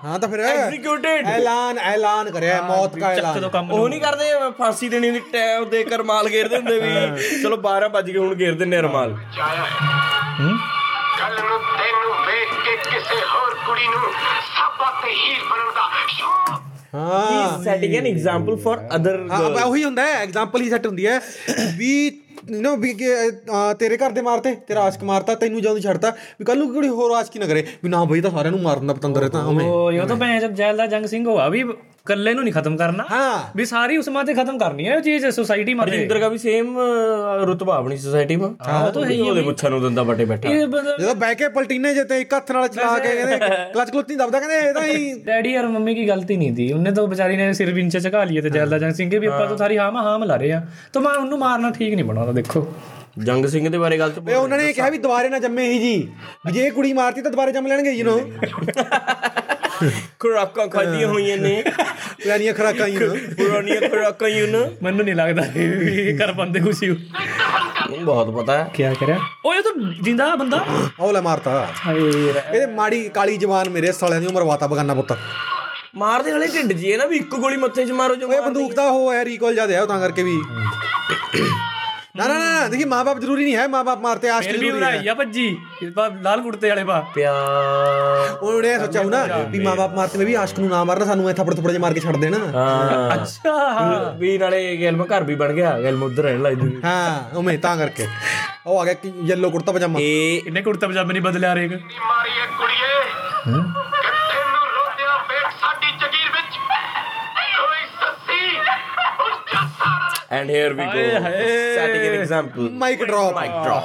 ਹਾਂ 0.04 0.18
ਤਾਂ 0.18 0.28
ਫਿਰ 0.28 0.40
ਐਗਜ਼ੀਕਿਊਟਡ 0.40 1.06
ਐਲਾਨ 1.06 1.78
ਐਲਾਨ 1.78 2.30
ਕਰਿਆ 2.30 2.62
ਮੌਤ 2.62 2.96
ਦਾ 2.98 3.12
ਐਲਾਨ। 3.12 3.70
ਉਹ 3.72 3.88
ਨਹੀਂ 3.88 4.00
ਕਰਦੇ 4.00 4.24
ਫਾਂਸੀ 4.58 4.88
ਦੇਣੀ 4.88 5.10
ਦੀ 5.10 5.20
ਟਾਈਮ 5.32 5.68
ਦੇ 5.68 5.84
ਕਰ 5.84 6.02
ਮਾਲ 6.02 6.28
ਘੇਰਦੇ 6.28 6.56
ਹੁੰਦੇ 6.56 6.80
ਵੀ। 6.80 7.42
ਚਲੋ 7.42 7.56
12 7.56 7.88
ਵਜ 7.88 8.10
ਗਏ 8.10 8.18
ਹੁਣ 8.18 8.34
ਘੇਰ 8.38 8.54
ਦਿੰਨੇ 8.54 8.80
ਰਮਾਲ। 8.82 9.12
ਹੂੰ? 9.12 10.58
ਕੱਲ 11.18 11.34
ਨੂੰ 11.44 11.58
ਤੈਨੂੰ 11.58 12.15
ਕੁੜੀ 13.76 13.88
ਨੂੰ 13.88 14.12
ਸਾਬਾ 14.48 14.90
ਤੇ 15.00 15.12
ਹੀਰ 15.12 15.42
ਬਣਨ 15.44 15.72
ਦਾ 15.74 16.06
ਸ਼ੌਕ 16.08 16.94
ਹਾਂ 16.94 17.24
ਹੀ 17.24 17.64
setting 17.64 17.94
an 17.94 18.06
example 18.06 18.56
for 18.56 18.78
other 18.96 19.26
ਹਾਂ 19.30 19.64
ਉਹੀ 19.64 19.84
ਹੁੰਦਾ 19.84 20.02
ਹੈ 20.02 20.12
ਐਗਜ਼ਾਮਪਲ 20.18 20.62
ਹੀ 20.62 20.70
ਸੈੱਟ 20.70 20.86
ਹੁੰਦੀ 20.86 21.06
ਹੈ 21.06 21.20
ਵੀ 21.76 21.90
ਨੋ 22.50 22.74
ਵੀ 22.76 22.92
ਤੇਰੇ 23.78 23.96
ਘਰ 23.96 24.10
ਦੇ 24.10 24.22
ਮਾਰਤੇ 24.22 24.54
ਤੇਰਾ 24.68 24.82
ਆਸ਼ਕ 24.82 25.02
ਮਾਰਤਾ 25.04 25.34
ਤੈਨੂੰ 25.34 25.60
ਜਦੋਂ 25.62 25.78
ਛੱਡਤਾ 25.80 26.10
ਵੀ 26.40 26.44
ਕੱਲ 26.44 26.58
ਨੂੰ 26.58 26.72
ਕੋਈ 26.74 26.88
ਹੋਰ 26.90 27.12
ਆਸ਼ਕੀ 27.16 27.38
ਨਾ 27.38 27.46
ਕਰੇ 27.46 27.64
ਵੀ 27.84 27.90
ਨਾ 27.90 28.04
ਬਈ 28.04 28.20
ਤਾਂ 28.20 28.30
ਸਾਰਿਆਂ 28.30 28.52
ਨੂੰ 28.52 28.60
ਮਾਰਨ 28.62 28.86
ਦਾ 28.86 28.94
ਪਤੰਦਰ 28.94 29.22
ਹੈ 29.22 29.28
ਤਾਂ 29.28 29.42
ਹਮੇ 29.42 29.64
ਉਹ 29.64 29.92
ਇਹ 29.92 30.06
ਤਾਂ 30.06 30.16
ਮੈਂ 30.16 30.40
ਜਦ 30.40 30.54
ਜੈਲ 30.54 30.76
ਦਾ 30.76 30.86
ਜੰਗ 30.86 31.06
ਸਿੰਘ 31.06 31.26
ਹੋਆ 31.26 31.48
ਵੀ 31.48 31.64
ਕੱਲੇ 32.06 32.34
ਨੂੰ 32.34 32.44
ਨਹੀਂ 32.44 32.54
ਖਤਮ 32.54 32.76
ਕਰਨਾ। 32.76 33.04
ਹਾਂ। 33.10 33.38
ਵੀ 33.56 33.64
ਸਾਰੀ 33.64 33.96
ਉਸ 33.96 34.08
ਮਾਂ 34.08 34.24
ਤੇ 34.24 34.34
ਖਤਮ 34.34 34.58
ਕਰਨੀ 34.58 34.88
ਹੈ 34.88 34.96
ਉਹ 34.96 35.00
ਚੀਜ਼ 35.00 35.26
ਸੋਸਾਇਟੀ 35.28 35.74
ਮਾਂ 35.74 35.86
ਤੇ। 35.86 35.92
ਰਜਿੰਦਰ 35.92 36.18
ਦਾ 36.20 36.28
ਵੀ 36.28 36.38
ਸੇਮ 36.38 36.78
ਰੁਤਬਾ 37.46 37.76
ਆਪਣੀ 37.76 37.96
ਸੋਸਾਇਟੀ 37.96 38.36
ਮਾਂ। 38.36 38.50
ਹਾਂ 38.68 38.90
ਤਾਂ 38.92 39.04
ਹੈ 39.04 39.10
ਹੀ 39.10 39.20
ਉਹਦੇ 39.20 39.42
ਪੁੱਛਾਂ 39.42 39.70
ਨੂੰ 39.70 39.80
ਦੰਦਾ 39.82 40.02
ਬਟੇ 40.02 40.24
ਬੈਠਾ। 40.24 40.48
ਜਦੋਂ 40.48 41.14
ਬਹਿ 41.14 41.34
ਕੇ 41.34 41.48
ਪਲਟੀਨੇ 41.48 41.94
ਜਿੱਤੇ 41.94 42.20
ਇੱਕ 42.20 42.34
ਹੱਥ 42.34 42.52
ਨਾਲ 42.52 42.68
ਚਲਾ 42.68 42.98
ਕੇ 42.98 43.14
ਕਹਿੰਦੇ 43.14 43.38
ਕਲਚ 43.74 43.90
ਕਲੁੱਤ 43.90 44.08
ਨਹੀਂ 44.08 44.18
ਦਬਦਾ 44.18 44.40
ਕਹਿੰਦੇ 44.40 44.58
ਇਹ 44.58 44.72
ਤਾਂ 44.74 44.82
ਹੀ 44.82 45.12
ਡੈਡੀ 45.24 45.56
ਔਰ 45.56 45.66
ਮੰਮੀ 45.68 45.94
ਕੀ 45.94 46.08
ਗਲਤੀ 46.08 46.36
ਨਹੀਂ 46.36 46.52
ਦੀ। 46.52 46.72
ਉਹਨੇ 46.72 46.90
ਤਾਂ 46.90 47.06
ਵਿਚਾਰੀ 47.06 47.36
ਨੇ 47.36 47.52
ਸਿਰ 47.52 47.72
ਵਿੰਚੇ 47.72 48.00
ਝਕਾ 48.00 48.24
ਲਿਆ 48.24 48.42
ਤੇ 48.42 48.50
ਜੈਲਦਾ 48.50 48.78
ਜੰਗ 48.78 48.92
ਸਿੰਘ 48.94 49.10
ਵੀ 49.10 49.26
ਆਪਾਂ 49.26 49.46
ਤਾਂ 49.46 49.56
ਸਾਰੀ 49.56 49.78
ਹਾਂ 49.78 49.90
ਹਾਂ 49.94 50.18
ਮਿਲਾ 50.18 50.36
ਰਹੇ 50.36 50.52
ਆ। 50.52 50.60
ਤਾਂ 50.92 51.02
ਮੈਂ 51.02 51.12
ਉਹਨੂੰ 51.12 51.38
ਮਾਰਨਾ 51.38 51.70
ਠੀਕ 51.70 51.94
ਨਹੀਂ 51.94 52.04
ਬਣਾਉਂਦਾ 52.04 52.32
ਦੇਖੋ। 52.32 52.66
ਜੰਗ 53.18 53.46
ਸਿੰਘ 53.46 53.68
ਦੇ 53.68 53.78
ਬਾਰੇ 53.78 53.98
ਗੱਲ 53.98 54.10
ਤੇ 54.10 54.34
ਉਹਨਾਂ 54.34 54.58
ਨੇ 54.58 54.72
ਕਿਹਾ 54.72 54.88
ਵੀ 54.90 54.98
ਦੁਬਾਰੇ 54.98 55.28
ਨਾ 55.28 55.38
ਜੰਮੇ 55.38 55.64
ਹੀ 55.64 55.78
ਜੀ। 55.78 56.08
ਜੇ 56.52 56.70
ਕੁੜੀ 56.70 56.92
ਮਾਰਤੀ 56.92 57.22
ਤਾਂ 57.22 57.30
ਦੁਬਾਰੇ 57.30 57.52
ਜੰਮ 57.52 57.66
ਲੈਣਗੇ 57.66 57.90
ਯੂ 57.90 58.06
نو 58.08 58.18
ਖੁਰਾਕਾਂ 60.20 60.66
ਖਾਧੀਆਂ 60.68 61.08
ਹੋਈਆਂ 61.08 61.36
ਨੇ। 61.36 61.62
ਪੁਰਾਣੀਆਂ 62.22 62.54
ਖਰਾਕਾਂ 62.54 62.88
ਯੂ 62.88 63.00
نو 63.00 63.16
ਪੁਰਾਣੀਆਂ 63.36 63.80
ਖੁਰਾਕਾਂ 63.80 64.28
ਯੂ 64.28 64.46
ਨਾ। 64.46 64.58
ਮੈਨੂੰ 64.82 65.04
ਨਹੀਂ 65.04 65.14
ਲੱਗਦਾ 65.14 65.42
ਵੀ 65.54 66.16
ਕਰ 66.18 66.32
ਬੰਦੇ 66.32 66.60
ਖੁਸ਼ੀ 66.60 66.90
ਬਹੁਤ 68.00 68.30
ਪਤਾ 68.34 68.56
ਹੈ। 68.58 68.70
ਕੀ 68.74 68.82
ਕਰਿਆ? 69.00 69.18
ਉਹ 69.44 69.54
ਇਹ 69.54 69.62
ਤਾਂ 69.62 69.72
ਜਿੰਦਾ 70.02 70.34
ਬੰਦਾ। 70.36 70.64
ਉਹ 71.00 71.12
ਲੈ 71.12 71.20
ਮਾਰਤਾ। 71.20 71.66
ਹਾਏ 71.86 71.98
ਇਹਦੇ 71.98 72.66
ਮਾੜੀ 72.66 73.08
ਕਾਲੀ 73.08 73.36
ਜਵਾਨ 73.36 73.68
ਮੇਰੇ 73.68 73.92
ਸਾਲਿਆਂ 73.92 74.20
ਦੀ 74.20 74.26
ਉਮਰ 74.26 74.42
ਵਾਤਾ 74.42 74.66
ਬਗਾਨਾ 74.66 74.94
ਪੁੱਤ। 74.94 75.12
ਮਾਰਦੇ 75.94 76.32
ਹਲੇ 76.32 76.46
ਢਿੱਡ 76.46 76.72
ਜੀ 76.72 76.92
ਹੈ 76.92 76.96
ਨਾ 76.98 77.06
ਵੀ 77.06 77.16
ਇੱਕ 77.16 77.34
ਗੋਲੀ 77.34 77.56
ਮੱਥੇ 77.56 77.84
'ਚ 77.86 77.90
ਮਾਰੋ 77.90 78.14
ਜੋ 78.14 78.32
ਇਹ 78.32 78.40
ਬੰਦੂਕ 78.42 78.74
ਦਾ 78.74 78.88
ਉਹ 78.88 79.12
ਹੈ 79.12 79.24
ਰੀਕਾਲ 79.24 79.54
ਜ਼ਿਆਦਾ 79.54 79.74
ਹੈ 79.74 79.82
ਉਹ 79.82 79.86
ਤਾਂ 79.86 80.00
ਕਰਕੇ 80.00 80.22
ਵੀ। 80.22 80.36
ਨਾ 82.18 82.26
ਨਾ 82.28 82.34
ਨਾ 82.34 83.14
ਜ਼ਰੂਰੀ 83.14 83.44
ਨਹੀਂ 83.44 83.56
ਹੈ 83.56 83.66
ਮਾਂ-ਬਾਪ 83.68 84.00
ਮਾਰਤੇ 84.00 84.28
ਆਸ਼ਕ 84.28 84.50
ਫਿਰ 84.50 84.58
ਵੀ 84.60 84.66
ਜ਼ਰੂਰੀ 84.66 84.82
ਹੈ। 84.82 84.88
ਉਰਾਈ 84.88 85.08
ਆ 85.08 85.14
ਭੱਜੀ 85.14 85.46
ਇਸ 85.82 85.92
ਵਾਰ 85.96 86.12
ਲਾਲ 86.22 86.40
ਕੁੜਤੇ 86.40 86.68
ਵਾਲੇ 86.68 86.84
ਪਾ 86.84 87.00
ਪਿਆਰ। 87.14 88.38
ਉਹਨੇ 88.42 88.68
ਇਹ 88.68 88.78
ਸੋਚਿਆ 88.78 89.02
ਹੋਊ 89.02 89.10
ਨਾ 89.10 89.24
ਵੀ 89.50 89.58
ਮਾਂ-ਬਾਪ 89.58 89.94
ਮਾਰਤੇ 89.94 90.18
ਮੈਂ 90.18 90.26
ਵੀ 90.26 90.34
ਆਸ਼ਕ 90.34 90.58
ਨੂੰ 90.60 90.68
ਨਾ 90.68 90.82
ਮਾਰਨਾ 90.84 91.04
ਸਾਨੂੰ 91.04 91.28
ਐ 91.28 91.32
ਥੱਪੜ 91.32 91.54
ਥੱਪੜ 91.54 91.70
ਜੇ 91.70 91.78
ਮਾਰ 91.78 91.94
ਕੇ 91.94 92.00
ਛੱਡ 92.00 92.16
ਦੇਣਾ। 92.16 92.38
ਹਾਂ। 92.54 93.14
ਅੱਛਾ। 93.14 94.14
ਵੀ 94.18 94.36
ਨਾਲੇ 94.38 94.76
ਗਿਲਮ 94.76 95.04
ਘਰ 95.04 95.24
ਵੀ 95.24 95.34
ਬਣ 95.34 95.52
ਗਿਆ 95.52 95.78
ਗਿਲਮ 95.80 96.02
ਉਧਰ 96.02 96.22
ਰਹਿਣ 96.22 96.42
ਲੱਗ 96.42 96.52
ਜੂਗੀ। 96.52 96.80
ਹਾਂ 96.84 97.36
ਉਵੇਂ 97.36 97.58
ਤਾਂ 97.58 97.76
ਕਰਕੇ। 97.76 98.06
ਉਹ 98.66 98.80
ਆ 98.80 98.84
ਗਿਆ 98.84 98.94
ਕਿ 98.94 99.12
ਯੈਲੋ 99.24 99.50
ਕੁੜਤਾ 99.50 99.72
ਪਜਾਮਾ। 99.72 100.00
ਇਹ 100.00 100.40
ਇਹਨੇ 100.46 100.62
ਕੁੜਤਾ 100.62 100.86
ਪਜਾਮੇ 100.88 101.12
ਨਹੀਂ 101.12 101.22
ਬਦਲਿਆ 101.22 101.54
ਰੇਕ 101.54 101.72
ਮਾਰੀ 101.72 102.30
ਕੁੜੀਏ। 102.58 103.75
And 110.36 110.50
here 110.50 110.72
we 110.72 110.84
go 110.84 110.92
setting 111.74 112.04
an 112.04 112.14
example 112.14 112.70
mic 112.74 113.04
drop 113.04 113.34
mic 113.34 113.52
drop 113.64 113.84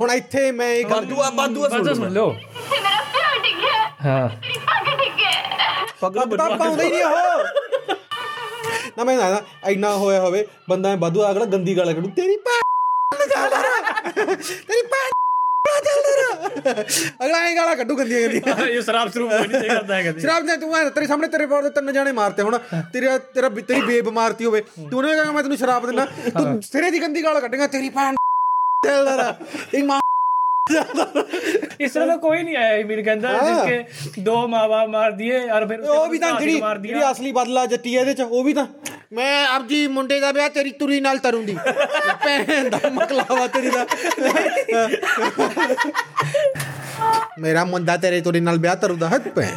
ਹੁਣ 0.00 0.10
ਇੱਥੇ 0.12 0.50
ਮੈਂ 0.52 0.68
ਇਹ 0.72 0.84
ਗੱਲ 0.84 0.94
ਬਾਦੂਆ 0.96 1.30
ਬਾਦੂਆ 1.30 1.68
ਸੁਣ 1.68 2.10
ਲਓ। 2.10 2.30
ਮੇਰਾ 2.32 2.96
ਪਿਓ 3.12 3.42
ਡਿੱਗਿਆ 3.42 3.78
ਹਾਂ। 4.04 4.28
ਤੇਰੀ 4.28 4.58
ਪੱਗ 4.66 4.86
ਡਿੱਗੇ 4.98 5.30
ਪੱਗਾਂ 6.00 6.26
ਤਾਂ 6.28 6.48
ਪਾਉਂਦਾ 6.50 6.82
ਹੀ 6.84 6.90
ਨਹੀਂ 6.90 7.04
ਉਹ। 7.04 7.44
ਨਾ 8.98 9.04
ਮੈਂ 9.04 9.16
ਨਾ 9.16 9.40
ਇੰਨਾ 9.68 9.94
ਹੋਇਆ 9.96 10.20
ਹੋਵੇ 10.20 10.46
ਬੰਦਾ 10.68 10.90
ਐ 10.90 10.96
ਵਾਧੂ 10.96 11.30
ਅਗਲਾ 11.30 11.44
ਗੰਦੀ 11.46 11.76
ਗਾਲ 11.76 11.92
ਕੱਢੂ 11.92 12.10
ਤੇਰੀ 12.16 12.36
ਚੱਲਦਾ 13.30 13.62
ਰਾ 13.62 13.80
ਤੇਰੀ 14.12 14.82
ਰਾ 14.82 15.10
ਅਗਲਾ 16.68 17.38
ਐ 17.38 17.54
ਗਾਲਾਂ 17.56 17.76
ਕੱਢੂ 17.76 17.96
ਗੰਦੀਆਂ 17.96 18.20
ਗੰਦੀਆਂ। 18.20 18.66
ਇਹ 18.66 18.80
ਸ਼ਰਾਬ 18.82 19.10
ਸ਼ਰੂਬ 19.12 19.30
ਕੋਈ 19.30 19.48
ਨਹੀਂ 19.48 19.70
ਕਰਦਾ 19.70 19.94
ਹੈ 19.94 20.02
ਕਦੇ 20.02 20.20
ਸ਼ਰਾਬ 20.20 20.44
ਨੇ 20.44 20.56
ਤੂੰ 20.56 20.76
ਐਂ 20.76 20.84
ਤੇਰੇ 20.90 21.06
ਸਾਹਮਣੇ 21.06 21.28
ਤੇਰੇ 21.28 21.46
ਬਾਰ 21.46 21.62
ਦੇ 21.62 21.70
ਤਿੰਨ 21.70 21.92
ਜਾਣੇ 21.92 22.12
ਮਾਰਤੇ 22.12 22.42
ਹੁਣ। 22.42 22.58
ਤੇਰਾ 22.92 23.18
ਤੇਰਾ 23.34 23.48
ਤੇਰੀ 23.48 23.80
ਬੇਬ 23.80 24.08
ਮਾਰਤੀ 24.10 24.44
ਹੋਵੇ। 24.44 24.60
ਤੂੰ 24.60 24.98
ਉਹਨੇ 24.98 25.14
ਕਹਾਂ 25.16 25.32
ਮੈਂ 25.32 25.42
ਤੈਨੂੰ 25.42 25.58
ਸ਼ਰਾਬ 25.58 25.86
ਦਿੰਦਾ। 25.86 26.06
ਤੂੰ 26.38 26.62
ਸਿਰੇ 26.62 26.90
ਦੀ 26.90 27.02
ਗੰਦੀ 27.02 27.24
ਗਾਲ 27.24 27.40
ਕੱਢੇਗਾ 27.40 27.66
ਤੇਰੀ 27.66 27.90
ਭੈਣ। 27.90 28.16
ਤੇਰੀ 28.84 29.82
ਮਾਂ 29.82 30.00
ਇਸ 31.80 31.92
ਤਰ੍ਹਾਂ 31.92 32.06
ਦਾ 32.06 32.16
ਕੋਈ 32.16 32.42
ਨਹੀਂ 32.42 32.56
ਆਇਆ 32.56 32.86
ਮੇਰੇ 32.86 33.02
ਕਹਿੰਦਾ 33.02 33.32
ਜਿਸਕੇ 33.32 34.22
ਦੋ 34.22 34.46
ਮਾਂ-ਬਾਪ 34.48 34.88
ਮਾਰ 34.88 35.10
ਦਿਏ 35.10 35.48
ਔਰ 35.50 35.66
ਫਿਰ 35.66 35.80
ਉਹ 35.80 36.06
ਵੀ 36.08 36.18
ਤਾਂ 36.18 36.32
ਜਿਹੜੀ 36.40 36.60
ਮਾਰ 36.60 36.78
ਜਿਹੜੀ 36.78 37.02
ਅਸਲੀ 37.10 37.32
ਬਦਲਾ 37.32 37.66
ਜੱਟੀ 37.66 37.96
ਹੈ 37.96 38.00
ਇਹਦੇ 38.00 38.14
ਚ 38.14 38.20
ਉਹ 38.20 38.44
ਵੀ 38.44 38.52
ਤਾਂ। 38.52 38.66
ਮੈਂ 39.12 39.60
ਜੀ 39.60 39.86
ਮੁੰਡੇ 39.86 40.20
ਦਾ 40.20 40.32
ਵਿਆਹ 40.32 40.48
ਤੇਰੀ 40.48 40.70
ਤੁਰੀ 40.70 41.00
ਨਾਲ 41.00 41.18
ਤਰੂੰਦੀ। 41.18 41.56
ਭੈਣ 42.24 42.68
ਦਾ 42.68 42.88
ਮਕਲਾਵਾ 42.88 43.46
ਤੇਰੀ 43.46 43.70
ਦਾ। 43.70 43.86
ਮੇਰਾ 47.40 47.64
ਮੁੰਡਾ 47.64 47.96
ਤੇਰੇ 47.96 48.20
ਤੁਰੀ 48.20 48.40
ਨਾਲ 48.40 48.58
ਵਿਆਹ 48.58 48.76
ਤਰੂਦਾ 48.76 49.08
ਹੱਥ 49.08 49.28
ਪੈ 49.28 49.48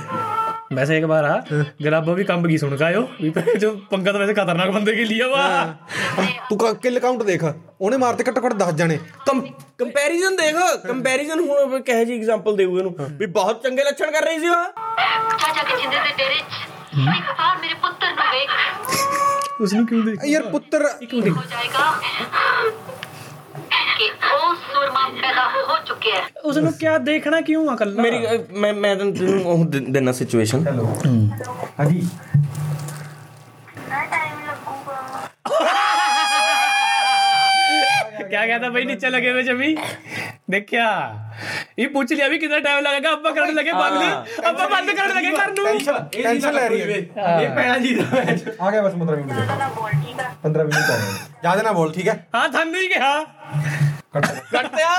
वैसे 0.72 0.96
एक 0.96 1.06
बार 1.06 1.24
हाँ 1.24 1.64
गलाबो 1.82 2.14
भी 2.14 2.24
कम 2.24 2.44
की 2.44 2.58
सुन 2.58 2.76
का 2.76 2.86
आयो 2.86 3.02
जो 3.58 3.70
पंगा 3.90 4.12
तो 4.12 4.18
वैसे 4.18 4.34
खतरनाक 4.34 4.70
बंदे 4.70 4.92
के 4.94 5.04
लिए 5.06 5.24
हुआ 5.26 5.44
ਤੂੰ 6.48 6.74
ਕਿਲ 6.76 6.98
ਕਾਊਂਟ 7.00 7.22
ਦੇਖ 7.22 7.44
ਉਹਨੇ 7.44 7.96
ਮਾਰਤੇ 7.96 8.24
ਘੱਟੋ 8.24 8.40
ਘੱਟ 8.40 8.54
10 8.60 8.72
ਜਣੇ 8.76 8.98
ਕੰਪੈਰੀਜ਼ਨ 9.78 10.36
ਦੇਖ 10.36 10.56
ਕੰਪੈਰੀਜ਼ਨ 10.86 11.40
ਹੁਣ 11.42 11.80
ਕਹੇ 11.82 12.04
ਜੀ 12.04 12.14
ਐਗਜ਼ਾਮਪਲ 12.14 12.56
ਦੇਊ 12.56 12.78
ਇਹਨੂੰ 12.78 12.94
ਵੀ 13.18 13.26
ਬਹੁਤ 13.28 13.62
ਚੰਗੇ 13.62 13.84
ਲੱਛਣ 13.84 14.10
ਕਰ 14.10 14.24
ਰਹੀ 14.24 14.38
ਸੀ 14.40 14.48
ਉਹ 14.48 14.64
ਚਾਚਾ 15.38 15.62
ਕੇ 15.62 15.76
ਜਿੰਦੇ 15.76 15.96
ਦੇ 15.98 16.12
ਡੇਰੇ 16.18 16.34
ਚ 16.34 17.16
ਇੱਕ 17.16 17.30
ਵਾਰ 17.30 17.56
ਮੇਰੇ 17.58 17.74
ਪੁੱਤਰ 17.82 18.12
ਨੂੰ 18.12 18.30
ਵੇਖ 18.32 18.50
उसने 19.56 19.80
क्यों 19.86 19.98
देख 20.04 20.24
ਯਾਰ 20.26 20.46
ਪੁੱਤਰ 20.50 20.84
ਹੋ 20.84 21.42
ਜਾਏਗਾ 21.50 21.84
ਕਿ 23.97 24.09
ਉਹ 24.33 24.55
ਸੁਰਮਾ 24.55 25.07
ਪੈਦਾ 25.21 25.43
ਹੋ 25.49 25.77
ਚੁੱਕਿਆ 25.85 26.15
ਹੈ। 26.15 26.27
ਉਸ 26.45 26.57
ਨੂੰ 26.57 26.71
ਕੀ 26.73 26.85
ਦੇਖਣਾ 27.03 27.41
ਕਿਉਂ 27.41 27.69
ਆ 27.69 27.75
ਕੱਲਾ? 27.75 28.01
ਮੇਰੀ 28.03 28.19
ਮੈਂ 28.53 28.73
ਮੈਂ 28.73 28.95
ਤੈਨੂੰ 28.95 29.41
ਉਹ 29.45 29.65
ਦੇਣਾ 29.65 30.11
ਸਿਚੁਏਸ਼ਨ 30.11 30.67
ਹੈਲੋ। 30.67 30.85
ਹਾਂਜੀ। 31.79 32.07
ਨਾ 33.89 34.05
ਟਾਈਮ 34.05 34.45
ਲੱਗੂਗਾ? 34.47 35.77
क्या 38.28 38.42
कहता 38.42 38.68
भाई 38.70 38.84
नीचे 38.84 39.10
लगे 39.10 39.30
हुए 39.30 39.42
जमी 39.44 39.70
देख 40.50 40.66
क्या 40.68 40.86
ये 41.78 41.86
पूछ 41.88 42.12
लिया 42.12 42.26
अभी 42.26 42.38
कितना 42.38 42.58
टाइम 42.60 42.82
लगेगा 42.82 43.10
अब्बा 43.12 43.30
करने 43.32 43.52
लगे 43.54 43.72
बंद 43.74 44.02
अब्बा 44.44 44.66
बंद 44.68 44.90
करने 44.92 45.14
लगे 45.14 45.32
कर 45.34 45.52
लूं 45.56 45.66
ਟੈਨਸ਼ਨ 46.16 46.54
ਲੈ 46.54 46.68
ਰਹੀ 46.68 46.80
ਹੈ 46.82 46.86
ਇਹ 46.88 47.48
ਪੈਣਾ 47.50 47.78
ਜੀ 47.78 47.94
ਦਾ 47.94 48.04
ਮੈਚ 48.16 48.42
ਆ 48.60 48.70
ਗਿਆ 48.70 48.82
ਬਸ 48.82 48.94
15 48.96 49.16
ਮਿੰਟ 49.18 49.32
ਦੇ 49.32 49.46
15 50.44 50.66
ਮਿੰਟ 50.66 50.90
ਆ 50.90 50.98
ਜਿਆਦਾ 51.42 51.62
ਨਾ 51.62 51.72
ਬੋਲ 51.72 51.92
ਠੀਕ 51.92 52.08
ਹੈ 52.08 52.16
हाँ 52.36 52.44
थम 52.54 52.70
नहीं 52.70 52.88
गया 52.90 53.12
ਕੱਟਿਆ 54.52 54.92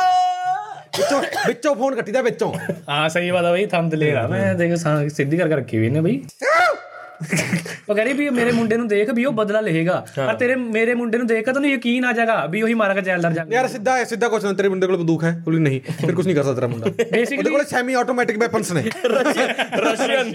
ਵਿੱਚੋਂ 0.98 1.22
ਵਿੱਚੋਂ 1.48 1.76
ਫੋਨ 1.76 1.96
ਕੱਟੀਦਾ 1.96 2.22
ਵਿੱਚੋਂ 2.22 2.52
हाँ 2.90 3.04
सही 3.14 3.32
बात 3.36 3.46
है 3.46 3.52
भाई 3.54 3.64
थम 3.72 3.88
तो 3.90 3.98
ले 4.02 4.10
रहा 4.12 4.28
मैं 4.30 4.44
देख 4.60 4.76
सा- 4.82 4.94
सीधी 5.16 5.40
करके 5.40 5.58
रखी 5.58 5.80
हुई 5.80 5.90
ने 5.96 6.04
भाई 6.04 6.18
ਉਹ 7.21 7.95
ਕਹ 7.95 8.01
ਰਹੀ 8.01 8.13
ਵੀ 8.13 8.29
ਮੇਰੇ 8.31 8.53
ਮੁੰਡੇ 8.53 8.77
ਨੂੰ 8.77 8.87
ਦੇਖ 8.89 9.11
ਵੀ 9.11 9.25
ਉਹ 9.25 9.33
ਬਦਲਾ 9.35 9.61
ਲਏਗਾ। 9.61 9.95
ਪਰ 10.17 10.35
ਤੇਰੇ 10.35 10.55
ਮੇਰੇ 10.57 10.95
ਮੁੰਡੇ 10.95 11.19
ਨੂੰ 11.19 11.27
ਦੇਖ 11.27 11.45
ਕੇ 11.47 11.53
ਤੈਨੂੰ 11.53 11.71
ਯਕੀਨ 11.71 12.05
ਆ 12.05 12.13
ਜਾਏਗਾ 12.13 12.45
ਵੀ 12.47 12.63
ਉਹੀ 12.63 12.75
ਮਾਰਾਂਗਾ 12.75 13.01
ਜੈਲਦਾਰ 13.01 13.33
ਜਾ 13.33 13.45
ਯਾਰ 13.51 13.67
ਸਿੱਧਾ 13.69 13.97
ਹੈ 13.97 14.05
ਸਿੱਧਾ 14.05 14.29
ਕੁਛ 14.29 14.45
ਨਾ 14.45 14.53
ਤੇਰੇ 14.53 14.69
ਮੁੰਡੇ 14.69 14.87
ਕੋਲ 14.87 14.97
ਬੰਦੂਕ 14.97 15.25
ਹੈ 15.25 15.33
ਕੋਈ 15.45 15.59
ਨਹੀਂ 15.59 15.81
ਫਿਰ 16.01 16.13
ਕੁਝ 16.13 16.27
ਨਹੀਂ 16.27 16.37
ਕਰ 16.37 16.43
ਸਕਦਾ 16.43 16.55
ਤੇਰਾ 16.55 16.67
ਮੁੰਡਾ। 16.67 16.87
ਉਹਦੇ 17.41 17.51
ਕੋਲ 17.51 17.65
ਸੈਮੀ 17.67 17.95
ਆਟੋਮੈਟਿਕ 17.95 18.39
ਵੈਪਨਸ 18.39 18.73
ਨੇ 18.73 18.83
ਰਸ਼ੀਅਨ 19.07 20.33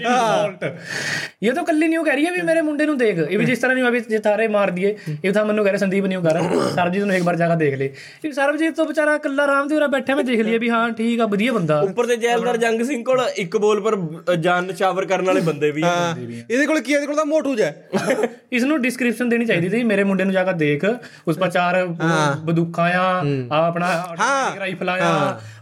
ਇਹ 1.42 1.52
ਤਾਂ 1.52 1.62
ਕੱਲੀ 1.64 1.86
ਨਹੀਂ 1.86 1.98
ਉਹ 1.98 2.04
ਕਹਿ 2.04 2.14
ਰਹੀ 2.14 2.26
ਹੈ 2.26 2.30
ਵੀ 2.32 2.40
ਮੇਰੇ 2.42 2.60
ਮੁੰਡੇ 2.62 2.86
ਨੂੰ 2.86 2.96
ਦੇਖ। 2.98 3.18
ਇਹ 3.20 3.38
ਵੀ 3.38 3.44
ਜਿਸ 3.44 3.58
ਤਰ੍ਹਾਂ 3.58 3.74
ਨਹੀਂ 3.76 3.84
ਅਭੀ 3.86 4.00
ਜਿਥਾਰੇ 4.08 4.46
ਮਾਰ 4.48 4.70
ਦਿਏ 4.70 4.94
ਇਹ 5.24 5.32
ਤਾਂ 5.32 5.44
ਮੈਨੂੰ 5.44 5.64
ਕਹਿ 5.64 5.72
ਰਿਹਾ 5.72 5.78
ਸੰਦੀਪ 5.78 6.04
ਨਹੀਂ 6.06 6.18
ਉਹ 6.18 6.22
ਕਰ 6.22 6.40
ਸਰਬਜੀਤ 6.70 7.04
ਨੂੰ 7.04 7.14
ਇੱਕ 7.16 7.24
ਵਾਰ 7.24 7.36
ਜਾ 7.36 7.48
ਕੇ 7.48 7.56
ਦੇਖ 7.56 7.74
ਲੈ। 7.74 7.88
ਇਹ 8.24 8.32
ਸਰਬਜੀਤ 8.32 8.74
ਤੋਂ 8.76 8.86
ਵਿਚਾਰਾ 8.86 9.16
ਕੱਲਾ 9.18 9.42
ਆਰਾਮ 9.42 9.68
ਦੇ 9.68 9.74
ਉਰਾ 9.76 9.86
ਬੈਠਾ 9.88 10.14
ਮੈਂ 10.14 10.24
ਦੇਖ 10.24 10.40
ਲਿਆ 10.40 10.58
ਵੀ 10.58 10.68
ਹਾਂ 10.70 10.88
ਠੀਕ 10.92 11.20
ਆ 11.20 11.26
ਵਧੀਆ 11.26 11.52
ਬੰਦਾ। 11.52 11.80
ਉੱਪਰ 11.82 12.06
ਤੇ 12.06 12.16
ਜੈਲਦਾਰ 12.18 12.56
ਜੰਗ 12.58 12.82
ਸਿੰਘ 12.84 13.02
ਕੋਲ 13.04 13.20
ਇੱਕ 13.36 13.56
ਬੋਲ 13.58 13.80
ਪਰ 13.82 14.34
ਜਾਨ 14.38 14.64
ਨਿਸ਼ਾਵਰ 14.66 15.04
ਕਰਨ 15.06 15.24
ਵਾਲੇ 15.24 15.40
ਬੰਦੇ 15.42 15.70
ਵੀ 15.70 15.82
ਇਹਦੇ 15.82 16.66
ਕੋਲ 16.66 16.75
ਕੋਲ 16.76 16.84
ਕੀ 16.84 16.92
ਹੈ? 16.92 16.96
ਇਹਦੇ 16.96 17.06
ਕੋਲ 17.06 17.16
ਤਾਂ 17.16 17.24
ਮੋਟੂ 17.24 17.54
ਜੈ 17.56 17.72
ਇਸ 18.52 18.62
ਨੂੰ 18.64 18.80
ਡਿਸਕ੍ਰਿਪਸ਼ਨ 18.82 19.28
ਦੇਣੀ 19.28 19.44
ਚਾਹੀਦੀ 19.46 19.68
ਸੀ। 19.70 19.82
ਮੇਰੇ 19.84 20.04
ਮੁੰਡੇ 20.04 20.24
ਨੂੰ 20.24 20.32
ਜਾ 20.32 20.44
ਕੇ 20.44 20.52
ਦੇਖ। 20.58 20.84
ਉਸ 21.28 21.38
ਪਾ 21.38 21.48
ਚਾਰ 21.48 21.84
ਬੰਦੂਕਾਂ 21.86 22.90
ਆ 22.92 23.04
ਆ 23.52 23.66
ਆਪਣਾ 23.66 23.90
ਰਾਈਫਲ 24.60 24.88
ਆ 24.90 24.96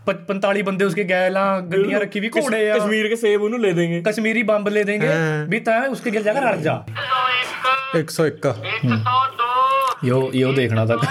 45 0.09 0.63
ਬੰਦੇ 0.65 0.85
ਉਸਕੇ 0.85 1.05
ਗੈਲਾਂ 1.05 1.45
ਗੱਡੀਆਂ 1.63 2.01
ਰੱਖੀ 2.01 2.21
ਵੀ 2.21 2.31
ਘੋੜੇ 2.37 2.71
ਆ। 2.71 2.77
ਕਸ਼ਮੀਰ 2.79 3.09
ਕੇ 3.09 3.17
ਸੇਬ 3.17 3.43
ਉਹਨੂੰ 3.43 3.61
ਲੈ 3.61 3.73
ਦੇਂਗੇ। 3.73 4.03
ਕਸ਼ਮੀਰੀ 4.07 4.43
ਬੰਬ 4.51 4.69
ਲੈ 4.69 4.83
ਦੇਂਗੇ। 4.83 5.09
ਵੀ 5.49 5.61
ਤਾਂ 5.61 5.81
ਉਸਕੇ 5.89 6.11
ਗਿਰ 6.11 6.23
ਜਾਗਾ 6.23 6.41
ਰੜ 6.51 6.57
ਜਾ। 6.59 6.83
101 7.97 8.53
102 8.75 9.49
ਯੋ 10.05 10.31
ਯੋ 10.35 10.53
ਦੇਖਣਾ 10.53 10.87
ਤੱਕ। 10.87 11.05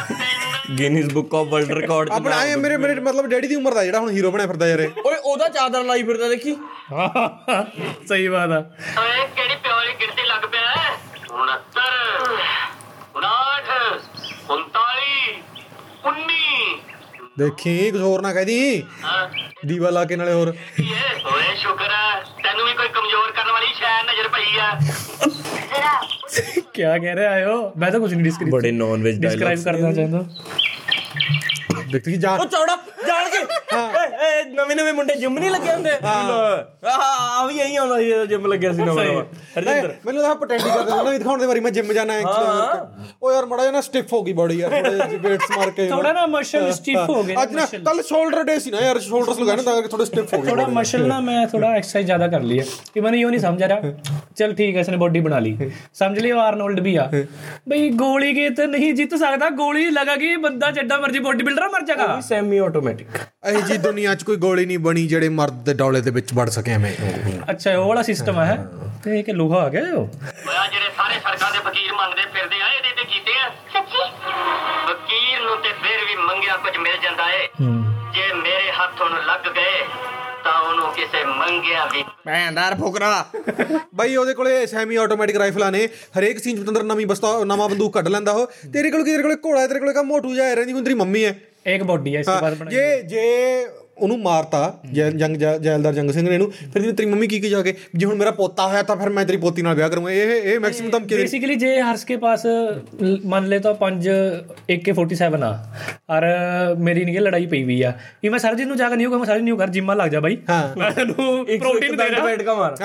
Guinness 0.70 1.14
book 1.14 1.34
of 1.36 1.48
world 1.48 1.72
record 1.72 2.10
ਆਪਣਾ 2.12 2.36
ਆਏ 2.38 2.56
ਮੇਰੇ 2.56 2.78
ਮੇਰੇ 2.78 3.00
ਮਤਲਬ 3.00 3.26
ਡੈਡੀ 3.28 3.48
ਦੀ 3.48 3.56
ਉਮਰ 3.56 3.74
ਦਾ 3.74 3.84
ਜਿਹੜਾ 3.84 4.00
ਹੁਣ 4.00 4.10
ਹੀਰੋ 4.10 4.32
ਬਣਿਆ 4.32 4.48
ਫਿਰਦਾ 4.48 4.68
ਯਾਰੇ 4.68 4.90
ਓਏ 5.06 5.16
ਉਹਦਾ 5.16 5.48
ਚਾਦਰ 5.50 5.84
ਲਾਈ 5.84 6.04
ਫਿਰਦਾ 6.04 6.28
ਦੇਖੀ। 6.30 6.56
ਸਹੀ 8.08 8.28
ਬਾਤ 8.28 8.52
ਆ। 8.52 8.60
ਓਏ 9.00 9.26
ਕਿਹੜੀ 9.36 9.56
ਪਿਓਲੀ 9.64 9.94
ਗਿਣਤੀ 10.02 10.26
ਲੱਗ 10.28 10.46
ਪਿਆ 10.52 10.74
69 11.34 12.23
ਦੇਖੀ 17.40 17.92
ਕੁਝ 17.92 18.02
ਹੋਰ 18.02 18.22
ਨਾ 18.22 18.32
ਕਹਦੀ। 18.34 18.84
ਹਾਂ। 19.04 19.28
ਦੀਵਾ 19.68 19.90
ਲਾ 19.90 20.04
ਕੇ 20.06 20.16
ਨਾਲੇ 20.16 20.34
ਹੋਰ। 20.34 20.48
ਓਏ 20.50 21.56
ਸ਼ੁਕਰ 21.56 21.92
ਆ 21.92 22.20
ਤੈਨੂੰ 22.44 22.66
ਵੀ 22.66 22.74
ਕੋਈ 22.74 22.88
ਕਮਜ਼ੋਰ 22.88 23.32
ਕਰਨ 23.32 23.52
ਵਾਲੀ 23.52 23.68
ਸ਼ੈ 23.74 24.02
ਨਜ਼ਰ 24.04 24.28
ਪਈ 24.28 24.60
ਆ। 24.60 24.70
ਜਰਾ 25.70 26.00
ਕੀ 26.74 26.82
ਕਹਿ 27.00 27.16
ਰਹੇ 27.16 27.26
ਆਇਓ 27.26 27.72
ਮੈਂ 27.78 27.92
ਤਾਂ 27.92 28.00
ਕੁਝ 28.00 28.14
ਨਹੀਂ 28.14 28.24
ਡਿਸਕ੍ਰਾਈਬ 28.24 28.52
ਬੜੇ 28.54 28.72
ਨੌਨ 28.72 29.04
ਵੇਜ 29.04 29.20
ਡਾਇਲੌਗ 29.22 29.50
ਡਿਸਕ੍ਰਾਈਬ 29.50 29.64
ਕਰਨਾ 29.64 29.92
ਚਾਹੁੰਦਾ। 29.94 30.26
ਦੇਖਤੀ 31.92 32.16
ਜਾਨ 32.18 32.40
ਉਹ 32.40 32.46
ਚੌੜਾ 32.46 32.78
ਜਾਣ 33.08 33.30
ਕੇ। 33.30 33.44
ਹਾਂ। 33.74 34.03
ਨਵੇਂ 34.50 34.76
ਨਵੇਂ 34.76 34.94
ਮੁੰਡੇ 34.94 35.16
ਜਿਮ 35.16 35.38
ਨਹੀਂ 35.40 35.50
ਲੱਗੇ 35.52 35.74
ਹੁੰਦੇ? 35.74 35.92
ਆ 36.86 37.46
ਵੀ 37.48 37.60
ਇਹੀ 37.60 37.76
ਆਉਂਦਾ 37.76 37.98
ਸੀ 37.98 38.12
ਜਿਮ 38.28 38.46
ਲੱਗਿਆ 38.48 38.72
ਸੀ 38.74 38.82
ਨਵਾਂ 38.82 39.06
ਨਵਾਂ। 39.06 39.24
ਹਰਜਿੰਦਰ। 39.58 39.94
ਮੈਨੂੰ 40.06 40.24
ਤਾਂ 40.24 40.34
ਪਟੈਂਡੀ 40.36 40.70
ਕਰਦੇ 40.70 40.92
ਨਾ 40.92 41.04
ਵੀ 41.04 41.18
ਦਿਖਾਉਣ 41.18 41.40
ਦੇ 41.40 41.46
ਵਾਰੀ 41.48 41.60
ਮੈਂ 41.60 41.72
ਜਿਮ 41.72 41.94
ਜਾਣਾ 41.94 42.18
ਇੱਕ 42.18 42.28
ਉਹ 43.24 43.32
ਯਾਰ 43.34 43.46
ਮੜਾ 43.46 43.66
ਜਣਾ 43.66 43.82
ਸਟਿਫ 43.82 44.14
ਹੋ 44.14 44.22
ਗਈ 44.24 44.34
ਬਾਡੀ 44.34 44.60
ਯਾਰ 44.60 44.72
ਥੋੜੇ 44.84 45.18
ਵੇਟਸ 45.20 45.52
ਮਾਰ 45.58 45.70
ਕੇ। 45.72 45.88
ਥੋੜਾ 45.90 46.12
ਨਾ 46.14 46.26
ਮਸ਼ਲ 46.28 46.72
ਸਟਿਫ 46.74 47.10
ਹੋ 47.10 47.24
ਗਏ 47.24 47.36
ਅੱਜ 47.44 47.54
ਨਾ 47.56 47.66
ਕੱਲ 47.86 48.02
ਸ਼ੋਲਡਰ 48.04 48.44
ਡੇ 48.44 48.58
ਸੀ 48.60 48.72
ਨਾ 48.72 48.80
ਯਾਰ 48.82 49.00
ਸ਼ੋਲਡਰਸ 49.00 49.40
ਲਗਾਣੇ 49.40 49.64
ਤਾਂ 49.64 49.74
ਕਰਕੇ 49.74 49.88
ਥੋੜੇ 49.88 50.06
ਸਟਿਫ 50.06 50.34
ਹੋ 50.34 50.42
ਗਏ। 50.42 50.50
ਥੋੜਾ 50.50 50.66
ਮਸ਼ਲ 50.72 51.08
ਨਾ 51.08 51.20
ਮੈਂ 51.20 51.46
ਥੋੜਾ 51.48 51.72
ਐਕਸਰਸਾਈਜ਼ 51.72 52.06
ਜ਼ਿਆਦਾ 52.06 52.28
ਕਰ 52.28 52.42
ਲਈ 52.42 52.60
ਹੈ 52.60 52.66
ਕਿ 52.94 53.02
ਮੈਨੂੰ 53.02 53.20
ਇਹ 53.20 53.26
ਨਹੀਂ 53.26 53.40
ਸਮਝ 53.40 53.64
ਆ 53.64 53.68
ਰਿਹਾ 53.68 53.94
ਚਲ 54.38 54.54
ਠੀਕ 54.56 54.76
ਹੈ 54.76 54.82
ਇਸਨੇ 54.82 54.98
ਬੋਡੀ 54.98 55.20
ਬਣਾ 55.20 55.40
ਲਈ। 55.40 55.72
ਸਮਝ 55.94 56.20
ਲਿਓ 56.20 56.40
ਆਰਨੋਲਡ 56.40 56.80
ਵੀ 56.80 56.96
ਆ। 56.96 57.10
ਬਈ 57.70 57.90
ਗੋਲੀ 57.98 58.34
ਕੇ 58.34 58.50
ਤੇ 58.50 58.66
ਨਹੀਂ 58.68 58.94
ਜਿੱਤ 58.94 59.16
ਸਕਦਾ 59.16 59.50
ਗੋਲੀ 59.58 59.90
ਲਗਾ 59.92 60.16
ਕਿ 60.16 60.36
ਬੰਦਾ 60.38 60.72
ਜੱਡਾ 60.72 60.98
ਮਰਜ਼ੀ 61.00 61.20
ਬੋਡੀ 61.20 61.44
ਬਿਲਡਰ 61.44 61.68
ਮਰ 61.70 61.86
ਜਾਗਾ 61.86 62.20
ਸੈਮੀ 62.28 62.58
ਆਟੋਮੈਟਿਕ 62.58 63.08
ਇਹ 63.48 63.62
ਜੀ 63.62 63.78
ਦੁਨੀਆ 63.78 64.13
ਦੁਨੀਆ 64.14 64.20
'ਚ 64.20 64.24
ਕੋਈ 64.24 64.38
ਗੋਲੀ 64.38 64.66
ਨਹੀਂ 64.66 64.80
ਬਣੀ 64.80 65.06
ਜਿਹੜੇ 65.08 65.30
ਮਰਦ 65.30 65.64
ਦੇ 65.66 65.74
ਡੌਲੇ 65.74 66.02
ਦੇ 66.02 66.12
ਵਿੱਚ 66.12 66.34
ਵੜ 66.34 66.50
ਸਕੇ 66.50 66.72
ਐਵੇਂ। 66.72 66.92
ਅੱਛਾ 67.52 67.78
ਉਹ 67.78 67.88
ਵਾਲਾ 67.88 68.02
ਸਿਸਟਮ 68.04 68.40
ਹੈ? 68.40 68.56
ਤੇ 69.04 69.18
ਇਹ 69.20 69.24
ਕਿ 69.24 69.34
ਲੋਹਾ 69.34 69.62
ਆ 69.64 69.70
ਗਿਆ 69.70 69.82
ਉਹ? 69.94 70.08
ਮੈਂ 70.46 70.68
ਜਿਹੜੇ 70.72 70.90
ਸਾਰੇ 70.98 71.20
ਸਰਕਾਰ 71.20 71.52
ਦੇ 71.52 71.60
ਫਕੀਰ 71.60 71.94
ਮੰਗਦੇ 71.94 72.26
ਫਿਰਦੇ 72.34 72.62
ਆ 72.62 72.68
ਇਹਦੇ 72.68 72.92
ਤੇ 72.98 73.04
ਕੀਤੇ 73.14 73.38
ਆ। 73.40 73.50
ਸੱਚੀ? 73.74 74.04
ਫਕੀਰ 74.90 75.42
ਨੂੰ 75.42 75.58
ਤੇ 75.64 75.70
ਫਿਰ 75.84 76.06
ਵੀ 76.08 76.16
ਮੰਗਿਆ 76.24 76.58
ਕੁਝ 76.58 76.78
ਮਿਲ 76.78 76.98
ਜਾਂਦਾ 77.04 77.30
ਏ। 77.34 77.48
ਜੇ 78.16 78.34
ਮੇਰੇ 78.34 78.72
ਹੱਥ 78.72 79.02
ਉਹਨੂੰ 79.02 79.24
ਲੱਗ 79.26 79.52
ਗਏ 79.56 79.86
ਤਾਂ 80.44 80.54
ਉਹਨੂੰ 80.62 80.92
ਕਿਸੇ 80.94 81.24
ਮੰਗਿਆ 81.26 81.86
ਵੀ 81.86 82.04
ਭੈਂਦਾਰ 82.26 82.76
ਫੁਕਰਾ। 82.76 83.26
ਬਈ 83.96 84.16
ਉਹਦੇ 84.16 84.34
ਕੋਲੇ 84.34 84.66
ਸੈਮੀ 84.66 84.96
ਆਟੋਮੈਟਿਕ 84.96 85.38
ਰਾਈਫਲਾਂ 85.38 85.72
ਨੇ। 85.72 85.88
ਹਰੇਕ 86.18 86.40
ਸੀਨ 86.40 86.60
ਵਿੱਚ 86.60 86.70
ਅੰਦਰ 86.70 86.84
ਨਵੀਂ 86.84 87.06
ਬਸਤਾ 87.08 87.34
ਨਵਾਂ 87.46 87.70
ਬੰਦੂਕ 87.70 87.94
ਕੱਢ 87.94 88.08
ਲੈਂਦਾ 88.08 88.32
ਉਹ। 88.32 88.48
ਤੇਰੇ 88.74 88.92
ਕੋਲ 88.92 89.04
ਕਿਹਦੇ 89.04 89.24
ਕੋਲੇ 89.24 89.36
ਘੋੜਾ 89.46 89.66
ਤੇਰੇ 89.68 89.80
ਕੋਲੇ 89.80 89.94
ਕਾ 89.94 90.02
ਮੋਟੂ 90.04 90.36
ਜਾਇ 90.36 90.56
ਰਹਿੰਦੀ 90.56 90.74
ਹੁੰਦੀ 90.74 90.94
ਮੰਮੀ 90.94 91.24
ਹੈ। 91.26 91.36
ਇੱਕ 91.66 91.84
ਬੋਡੀ 91.84 92.16
ਹੈ 92.16 92.20
ਇਸ 92.20 92.26
ਤੋਂ 92.26 92.42
ਬਾਅਦ 92.42 92.58
ਬਣਾਈ 92.58 92.76
ਜੇ 92.76 93.02
ਜੇ 93.04 93.68
ਉਹਨੂੰ 93.98 94.18
ਮਾਰਤਾ 94.22 94.60
ਜੰਗ 94.94 95.36
ਜੈਲਦਾਰ 95.38 95.94
ਜੰਗ 95.94 96.12
ਸਿੰਘ 96.12 96.28
ਨੇ 96.28 96.34
ਇਹਨੂੰ। 96.34 96.50
ਫਿਰ 96.52 96.82
ਇਹਨੇ 96.82 96.94
ਤੇਰੀ 96.94 97.10
ਮੰਮੀ 97.10 97.28
ਕੀ 97.28 97.40
ਕੀ 97.40 97.50
ਜਾ 97.50 97.62
ਕੇ 97.62 97.74
ਜੇ 97.96 98.06
ਹੁਣ 98.06 98.16
ਮੇਰਾ 98.18 98.32
ਪੋਤਾ 98.40 98.68
ਹੋਇਆ 98.68 98.84
ਤਾਂ 98.84 98.96
ਫਿਰ 98.98 99.10
ਮੈਂ 99.10 99.26
ਤੇਰੀ 99.26 99.38
ਪੋਤੀ 99.38 99.62
ਨਾਲ 99.62 99.76
ਵਿਆਹ 99.76 99.90
ਕਰੂੰਗਾ। 99.90 100.12
ਇਹ 100.12 100.32
ਇਹ 100.54 100.60
ਮੈਕਸਿਮਮ 100.60 100.90
ਤਾਂ 100.92 101.00
ਕਿ 101.00 101.16
ਬੇਸਿਕਲੀ 101.16 101.56
ਜੇ 101.56 101.80
ਹਰਸ 101.82 102.04
ਕੇ 102.06 102.18
ਪਾਸ 102.18 102.46
ਮੰਨ 103.26 103.48
ਲੈ 103.50 103.60
ਤਾਂ 103.60 103.74
5 103.82 104.10
AK47 104.76 105.44
ਆ 105.44 105.52
ਔਰ 106.16 106.26
ਮੇਰੀ 106.88 107.04
ਨਹੀਂ 107.06 107.20
ਲੜਾਈ 107.22 107.46
ਪਈ 107.54 107.64
ਵੀ 107.64 107.82
ਆ। 107.82 107.94
ਇਹ 108.24 108.30
ਮੈਂ 108.32 108.40
ਸਰਜਨ 108.40 108.68
ਨੂੰ 108.68 108.78
ਜਾ 108.78 108.90
ਕੇ 108.90 108.96
ਨਹੀਂ 108.96 109.08
ਹੋਗਾ 109.08 109.18
ਮੈਂ 109.18 109.26
ਸਰਜਨ 109.26 109.44
ਨਹੀਂ 109.44 109.58
ਕਰ 109.58 109.70
ਜਿੰਮਾ 109.78 109.94
ਲੱਗ 109.94 110.10
ਜਾ 110.12 110.20
ਬਾਈ। 110.20 110.38
ਮੈਂ 110.78 110.92
ਤੈਨੂੰ 110.92 111.16
ਪ੍ਰੋਟੀਨ 111.60 111.96
ਦੇ 111.98 112.10
ਰਿਹਾ। 112.10 112.24
ਬੈਠ 112.26 112.42
ਕੇ 112.42 112.56
ਮਾਰ। 112.58 112.76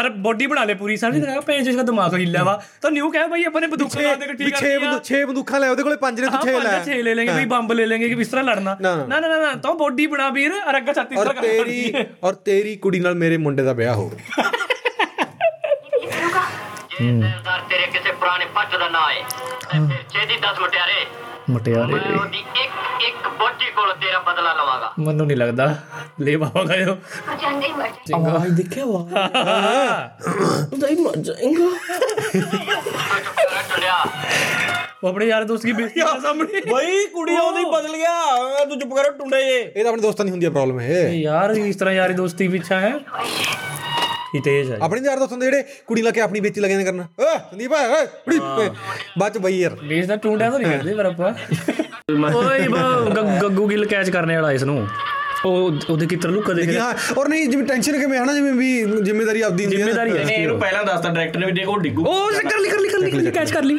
ਅਰ 0.00 0.08
ਬੋਡੀ 0.26 0.46
ਬਣਾ 0.46 0.64
ਲੈ 0.64 0.74
ਪੂਰੀ 0.74 0.96
ਸਰਜਨ 0.96 1.24
ਕਰਾ 1.24 1.40
ਪੈਂਚ 1.46 1.68
ਦਾ 1.70 1.82
ਦਿਮਾਗ 1.82 2.14
ਹਿੱਲਿਆ 2.14 2.42
ਵਾ। 2.44 2.60
ਤਾਂ 2.82 2.90
ਨਿਊ 2.90 3.10
ਕਹਿ 3.10 3.28
ਬਾਈ 3.28 3.44
ਆਪਾਂ 3.44 3.60
ਨੇ 3.60 3.66
ਬੰਦੂਕਾਂ 3.66 4.02
ਲਾ 4.02 4.14
ਦੇ 4.14 4.26
ਕੇ 4.26 4.32
ਠੀਕ 4.34 4.54
ਕਰ 4.54 4.62
ਲਿਆ 4.62 4.92
6 5.10 5.22
ਬੰਦੂਕਾਂ 5.28 5.60
ਲੈ 5.60 5.68
ਉਹਦੇ 5.70 5.82
ਕੋਲੇ 5.82 5.96
5 6.02 6.20
ਨੇ 6.20 6.28
ਤੂੰ 6.28 6.40
6 6.46 6.56
ਲੈ। 6.64 6.74
6 6.86 7.00
ਲੈ 7.02 7.14
ਲੇਗੇ 7.14 7.32
ਬਈ 7.34 7.44
ਬੰਬ 7.54 7.72
ਲੈ 7.80 7.86
ਲੇਗੇ 7.86 8.08
ਕਿ 8.08 8.20
ਕਿਸ 8.22 8.28
ਤਰ੍ਹਾਂ 8.28 8.44
ਲੜਨਾ। 8.44 8.76
ਨਾ। 8.80 8.94
ਨਾ 9.08 9.20
ਨਾ 9.20 9.52
ਤਾਂ 9.62 9.74
ਬੋਡੀ 9.84 10.06
ਬਣਾ 10.14 10.27
ਹਾਂ 10.28 10.32
ਵੀਰ 10.34 10.52
ਅਰ 10.70 10.76
ਅੱਗਾ 10.76 10.92
ਛੱਤੀਸਗੜ੍ਹ 10.92 11.32
ਕਰ 11.32 11.40
ਤੇਰੀ 11.42 11.94
ਔਰ 12.24 12.34
ਤੇਰੀ 12.34 12.76
ਕੁੜੀ 12.76 13.00
ਨਾਲ 13.00 13.14
ਮੇਰੇ 13.14 13.36
ਮੁੰਡੇ 13.36 13.62
ਦਾ 13.62 13.72
ਵਿਆਹ 13.72 13.94
ਹੋ। 13.94 14.10
ਸਰਦਾਰ 16.98 17.60
ਤੇਰੇ 17.60 17.86
ਕਿਸੇ 17.86 18.12
ਪੁਰਾਣੇ 18.12 18.44
ਪੱਟ 18.44 18.76
ਦਾ 18.76 18.88
ਨਾਂ 18.88 19.10
ਹੈ। 19.10 19.22
ਤੇ 19.72 19.96
ਚੇਦੀ 20.10 20.36
10 20.36 20.60
ਮਟਿਆਰੇ। 20.62 21.06
ਮਟਿਆਰੇ 21.50 21.92
ਮੈਂ 21.92 22.18
ਉਹਦੀ 22.18 22.38
ਇੱਕ 22.38 23.02
ਇੱਕ 23.02 23.28
ਬੋਟੀ 23.38 23.70
ਕੋਲ 23.70 23.92
ਤੇਰਾ 23.92 24.18
ਬਦਲਾ 24.18 24.52
ਲਵਾਂਗਾ। 24.54 24.92
ਮੈਨੂੰ 24.98 25.26
ਨਹੀਂ 25.26 25.36
ਲੱਗਦਾ। 25.36 25.74
ਲੈ 26.20 26.36
ਪਾਵਾਂਗਾ 26.38 26.76
ਜੋ 26.76 26.96
ਜਾਂਦੇ 27.42 27.68
ਮਰ 27.68 27.88
ਜਾਏਗਾ। 28.06 28.30
ਆਵਾਜ਼ 28.30 28.52
ਦੇਖਿਆ 28.52 28.84
ਵਾ? 28.86 28.98
ਹਾਂ। 29.36 30.08
ਉਹਦਾ 30.72 30.88
ਹੀ 30.88 30.94
ਮਰ 30.94 31.16
ਜਾਏਗਾ। 31.16 31.70
ਉਹ 35.04 35.08
ਆਪਣੇ 35.08 35.26
ਯਾਰ 35.26 35.44
ਦੋਸਤ 35.44 35.64
ਕੀ 35.66 35.72
ਬੇਇੱਜ਼ਤੀ 35.72 36.00
ਆ 36.00 36.06
ਸਾਹਮਣੇ। 36.22 36.60
ਬਈ 36.70 37.04
ਕੁੜੀ 37.06 37.36
ਉਹਦੀ 37.38 37.64
ਬਦਲ 37.72 37.96
ਗਿਆ। 37.96 38.64
ਤੂੰ 38.64 38.78
ਚੁੱਪ 38.78 38.94
ਕਰੋ 38.94 39.10
ਟੁੰਡੇ 39.18 39.42
ਜੇ। 39.44 39.58
ਇਹ 39.76 39.82
ਤਾਂ 39.82 39.90
ਆਪਣੇ 39.90 40.02
ਦੋਸਤਾਂ 40.02 40.24
ਦੀ 40.24 40.30
ਹੁੰਦੀ 40.30 40.46
ਆ 40.46 40.50
ਪ੍ਰੋਬਲਮ 40.50 40.80
ਇਹ। 40.80 41.12
ਯਾਰ 41.14 41.50
ਇਸ 41.50 41.76
ਤਰ੍ਹਾਂ 41.76 41.94
ਯਾਰੀ 41.94 42.14
ਦੋਸਤੀ 42.14 42.46
ਵਿੱਚ 42.48 42.72
ਹੈ। 42.72 42.92
ਹੀ 44.34 44.40
ਤੇਜ਼ 44.44 44.70
ਹੈ। 44.70 44.78
ਆਪਣੇ 44.82 45.00
ਯਾਰ 45.00 45.18
ਦੋਸਤਾਂ 45.18 45.38
ਦੇ 45.38 45.46
ਜਿਹੜੇ 45.46 45.62
ਕੁੜੀ 45.86 46.02
ਲਾ 46.02 46.10
ਕੇ 46.10 46.20
ਆਪਣੀ 46.20 46.40
ਬੇਇੱਜ਼ਤੀ 46.40 46.60
ਲੱਗਦੇ 46.60 46.84
ਕਰਨਾ। 46.84 47.06
ਓ 47.20 47.36
ਸੰਦੀਪ 47.50 47.72
ਓਏ 47.72 48.06
ਕੁੜੀ 48.24 48.38
ਬਾਅਦ 49.18 49.38
ਬਈ 49.38 49.60
ਯਾਰ। 49.60 49.76
ਬੇਸ 49.84 50.06
ਦਾ 50.06 50.16
ਟੁੰਡਾ 50.16 50.50
ਤਾਂ 50.50 50.58
ਨਹੀਂ 50.58 50.72
ਕਰਦੇ 50.72 50.94
ਪਰ 50.94 51.06
ਆਪਾਂ। 51.06 51.32
ਓਏ 52.34 52.66
ਗੱਗੂ 53.42 53.66
ਗਿੱਲ 53.68 53.86
ਕੈਚ 53.86 54.10
ਕਰਨੇ 54.10 54.36
ਵਾਲਾ 54.36 54.52
ਇਸ 54.52 54.64
ਨੂੰ। 54.64 54.86
ਉਹ 55.46 55.72
ਉਹਦੇ 55.90 56.06
ਕਿਤਰ 56.06 56.28
ਲੁੱਕ 56.28 56.50
ਦੇ 56.52 56.78
ਹਾਂ 56.78 56.92
ਔਰ 57.18 57.28
ਨਹੀਂ 57.28 57.48
ਜਿਵੇਂ 57.48 57.66
ਟੈਨਸ਼ਨ 57.66 57.98
ਕਿਵੇਂ 58.00 58.18
ਹਨਾ 58.18 58.32
ਜਿਵੇਂ 58.34 58.52
ਵੀ 58.52 59.02
ਜ਼ਿੰਮੇਵਾਰੀ 59.02 59.40
ਆਪਦੀ 59.40 59.64
ਹੁੰਦੀ 59.64 59.76
ਹੈ 59.76 59.84
ਜ਼ਿੰਮੇਵਾਰੀ 59.84 60.16
ਹੈ। 60.18 60.22
ਇਹਨੂੰ 60.34 60.58
ਪਹਿਲਾਂ 60.60 60.84
ਦੱਸਦਾ 60.84 61.08
ਡਾਇਰੈਕਟਰ 61.08 61.38
ਨੇ 61.40 61.46
ਵੀ 61.46 61.52
ਦੇਖੋ 61.52 61.76
ਡਿੱਗੂ। 61.78 62.04
ਉਹ 62.04 62.30
ਕਰ 62.40 62.58
ਲਈ 62.60 62.68
ਕਰ 62.68 62.78
ਲਈ 62.78 62.88
ਕਰ 62.88 62.98
ਲਈ 62.98 63.30
ਕੈਚ 63.30 63.52
ਕਰ 63.52 63.62
ਲਈ। 63.62 63.78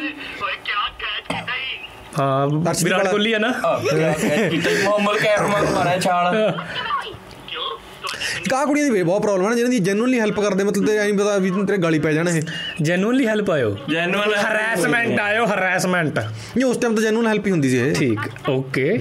ਹੀ 2.12 2.84
ਵਿਰਾਟ 2.84 3.06
ਕੋਹਲੀ 3.08 3.32
ਹੈ 3.34 3.38
ਨਾ। 3.38 3.50
ਕੀਤਾ 3.52 4.70
ਮੁਹੰਮਦ 4.84 5.16
ਕੈਰਮਾਨ 5.18 5.66
ਮਾਰਿਆ 5.74 5.98
ਛਾਲ। 6.00 6.52
ਕਾ 8.50 8.64
ਕੁੜੀਆਂ 8.64 8.90
ਦੀ 8.90 9.02
ਬਹੁਤ 9.02 9.22
ਪ੍ਰੋਬਲਮ 9.22 9.50
ਹੈ 9.50 9.54
ਜਿਹਨਾਂ 9.54 9.70
ਦੀ 9.70 9.78
ਜੈਨੂਇਨਲੀ 9.78 10.18
ਹੈਲਪ 10.20 10.40
ਕਰਦੇ 10.40 10.64
ਮਤਲਬ 10.64 10.86
ਤੇ 10.86 10.96
ਐਂ 10.98 11.12
ਪਤਾ 11.18 11.36
ਵੀ 11.38 11.50
ਤੇਰੇ 11.66 11.76
ਗਾਲੀ 11.82 11.98
ਪੈ 11.98 12.12
ਜਾਣ 12.12 12.28
ਇਹ। 12.28 12.40
ਜੈਨੂਇਨਲੀ 12.82 13.26
ਹੈਲਪ 13.26 13.50
ਆਇਓ। 13.50 13.74
ਜੈਨੂਅਲ 13.90 14.34
ਹਰੈਸਮੈਂਟ 14.36 15.20
ਆਇਓ 15.20 15.44
ਹਰੈਸਮੈਂਟ 15.46 16.18
ਨਹੀਂ 16.18 16.64
ਉਸ 16.64 16.76
ਟਾਈਮ 16.76 16.94
ਤਾਂ 16.94 17.02
ਜੈਨੂਇਨ 17.02 17.26
ਹੈਲਪ 17.26 17.46
ਹੀ 17.46 17.50
ਹੁੰਦੀ 17.52 17.70
ਸੀ 17.70 17.78
ਇਹ। 17.78 17.94
ਠੀਕ 17.94 18.48
ਓਕੇ 18.48 18.98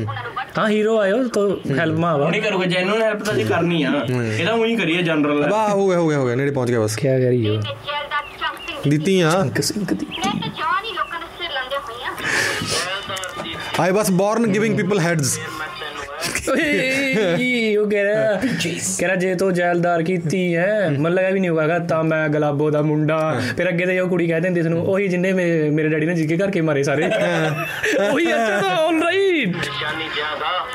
ਹਾਂ 0.57 0.67
ਹੀਰੋ 0.69 0.97
ਆਇਓ 0.99 1.23
ਤਾਂ 1.35 1.47
ਹੈਲਪ 1.79 1.97
ਮਾ 1.99 2.11
ਆਵਾ 2.11 2.29
ਨਹੀਂ 2.29 2.41
ਕਰੂਗਾ 2.41 2.65
ਜੈਨੂਅਲ 2.65 3.01
ਹੈਲਪ 3.01 3.23
ਤਾਂ 3.23 3.33
ਜੀ 3.33 3.43
ਕਰਨੀ 3.43 3.81
ਆ। 3.83 3.91
ਇਹਦਾ 4.09 4.51
ਉਹੀ 4.53 4.75
ਕਰੀਏ 4.75 5.01
ਜਨਰਲ 5.03 5.47
ਵਾਹ 5.51 5.69
ਹੋ 5.69 5.87
ਗਿਆ 5.89 5.97
ਹੋ 5.99 6.07
ਗਿਆ 6.09 6.17
ਹੋ 6.17 6.25
ਗਿਆ 6.25 6.35
ਨੇੜੇ 6.35 6.51
ਪਹੁੰਚ 6.51 6.69
ਗਿਆ 6.71 6.79
ਬਸ। 6.79 6.95
ਕੀ 6.95 7.07
ਕਰ 7.07 7.17
ਰਹੀ 7.19 7.47
ਹੋ 7.47 7.53
ਜੈਲਦਾਰ 7.53 8.23
ਚੰਗ 8.39 9.61
ਸਿੰਘ 9.61 9.85
ਦਿੱਤੀ 9.85 10.05
was 13.87 14.11
born 14.11 14.45
giving 14.47 14.77
people 14.77 14.99
heads 14.99 15.39
ਓਏ 16.49 17.75
ਉਹ 17.77 17.89
ਕਹਿ 17.89 18.03
ਰਿਹਾ 18.03 18.35
ਕਹਿ 18.35 19.07
ਰਿਹਾ 19.07 19.15
ਜੇ 19.15 19.33
ਤੋ 19.35 19.49
ਜੈਲਦਾਰ 19.51 20.03
ਕੀਤੀ 20.03 20.55
ਹੈ 20.55 20.89
ਮਨ 20.99 21.13
ਲਗਾ 21.13 21.29
ਵੀ 21.29 21.39
ਨਹੀਂ 21.39 21.49
ਹੋਗਾ 21.49 21.77
ਤਾਂ 21.89 22.03
ਮੈਂ 22.03 22.27
ਗਲਾਬੋ 22.29 22.69
ਦਾ 22.71 22.81
ਮੁੰਡਾ। 22.81 23.19
ਫਿਰ 23.57 23.69
ਅੱਗੇ 23.69 23.85
ਤੇ 23.85 23.99
ਉਹ 23.99 24.09
ਕੁੜੀ 24.09 24.27
ਕਹਿ 24.27 24.41
ਦਿੰਦੀ 24.41 24.61
ਨੂੰ 24.61 24.81
ਉਹੀ 24.83 25.07
ਜਿੰਨੇ 25.07 25.31
ਮੇਰੇ 25.33 25.89
ਡੈਡੀ 25.89 26.05
ਨੇ 26.05 26.13
ਜਿੱਕੇ 26.15 26.37
ਕਰਕੇ 26.37 26.61
ਮਾਰੇ 26.61 26.83
ਸਾਰੇ। 26.83 27.05
ਉਹੀ 27.05 28.25
ਅੱਛਾ 28.25 28.59
ਤਾਂ 28.61 28.75
ਆਲ 28.77 29.01
ਰਾਈਟ 29.03 29.55
ਨਿਸ਼ਾਨੀ 29.55 30.09
ਜ਼ਿਆਦਾ 30.15 30.65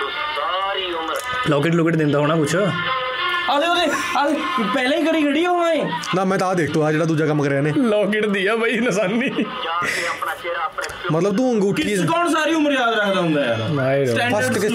ਤੂੰ 0.00 0.10
ਸਾਰੀ 0.36 0.92
ਉਮਰ 0.92 1.50
ਲੌਕਟ 1.50 1.74
ਲੁਕਟ 1.74 1.96
ਦਿੰਦਾ 1.96 2.18
ਹੋਣਾ 2.18 2.36
ਕੁਛ। 2.36 2.56
ਆਲੇ 3.50 3.66
ਉਹਨੇ 3.80 3.92
ਅੱਜ 4.22 4.34
ਪਹਿਲੇ 4.74 4.96
ਹੀ 4.96 5.02
ਕਰੀ 5.02 5.22
ਖੜੀ 5.22 5.44
ਹੋਣਾ 5.46 5.68
ਹੈ 5.68 5.88
ਨਾ 6.14 6.24
ਮੈਂ 6.24 6.38
ਤਾਂ 6.38 6.48
ਆ 6.48 6.54
ਦੇਖ 6.54 6.70
ਤੂੰ 6.72 6.84
ਆ 6.84 6.90
ਜਿਹੜਾ 6.92 7.04
ਦੂਜਾ 7.04 7.26
ਕੰਮ 7.26 7.42
ਕਰਿਆ 7.42 7.60
ਨੇ 7.60 7.72
ਲੌਕਟ 7.78 8.26
ਦਿਆ 8.28 8.56
ਬਈ 8.56 8.78
ਨਿਸ਼ਾਨੀ। 8.80 9.30
ਮਤਲਬ 11.12 11.36
ਤੂੰ 11.36 11.52
ਅੰਗੂਠੀ 11.52 11.82
ਕਿਸ 11.82 12.00
ਕੌਣ 12.06 12.28
ਸਾਰੀ 12.30 12.54
ਉਮਰ 12.54 12.72
ਯਾਦ 12.72 12.94
ਰੱਖਦਾ 12.94 13.20
ਹੁੰਦਾ 13.20 13.44
ਯਾਰ? 13.44 14.30
ਫਸਟ 14.32 14.58
ਕਿਸ 14.58 14.72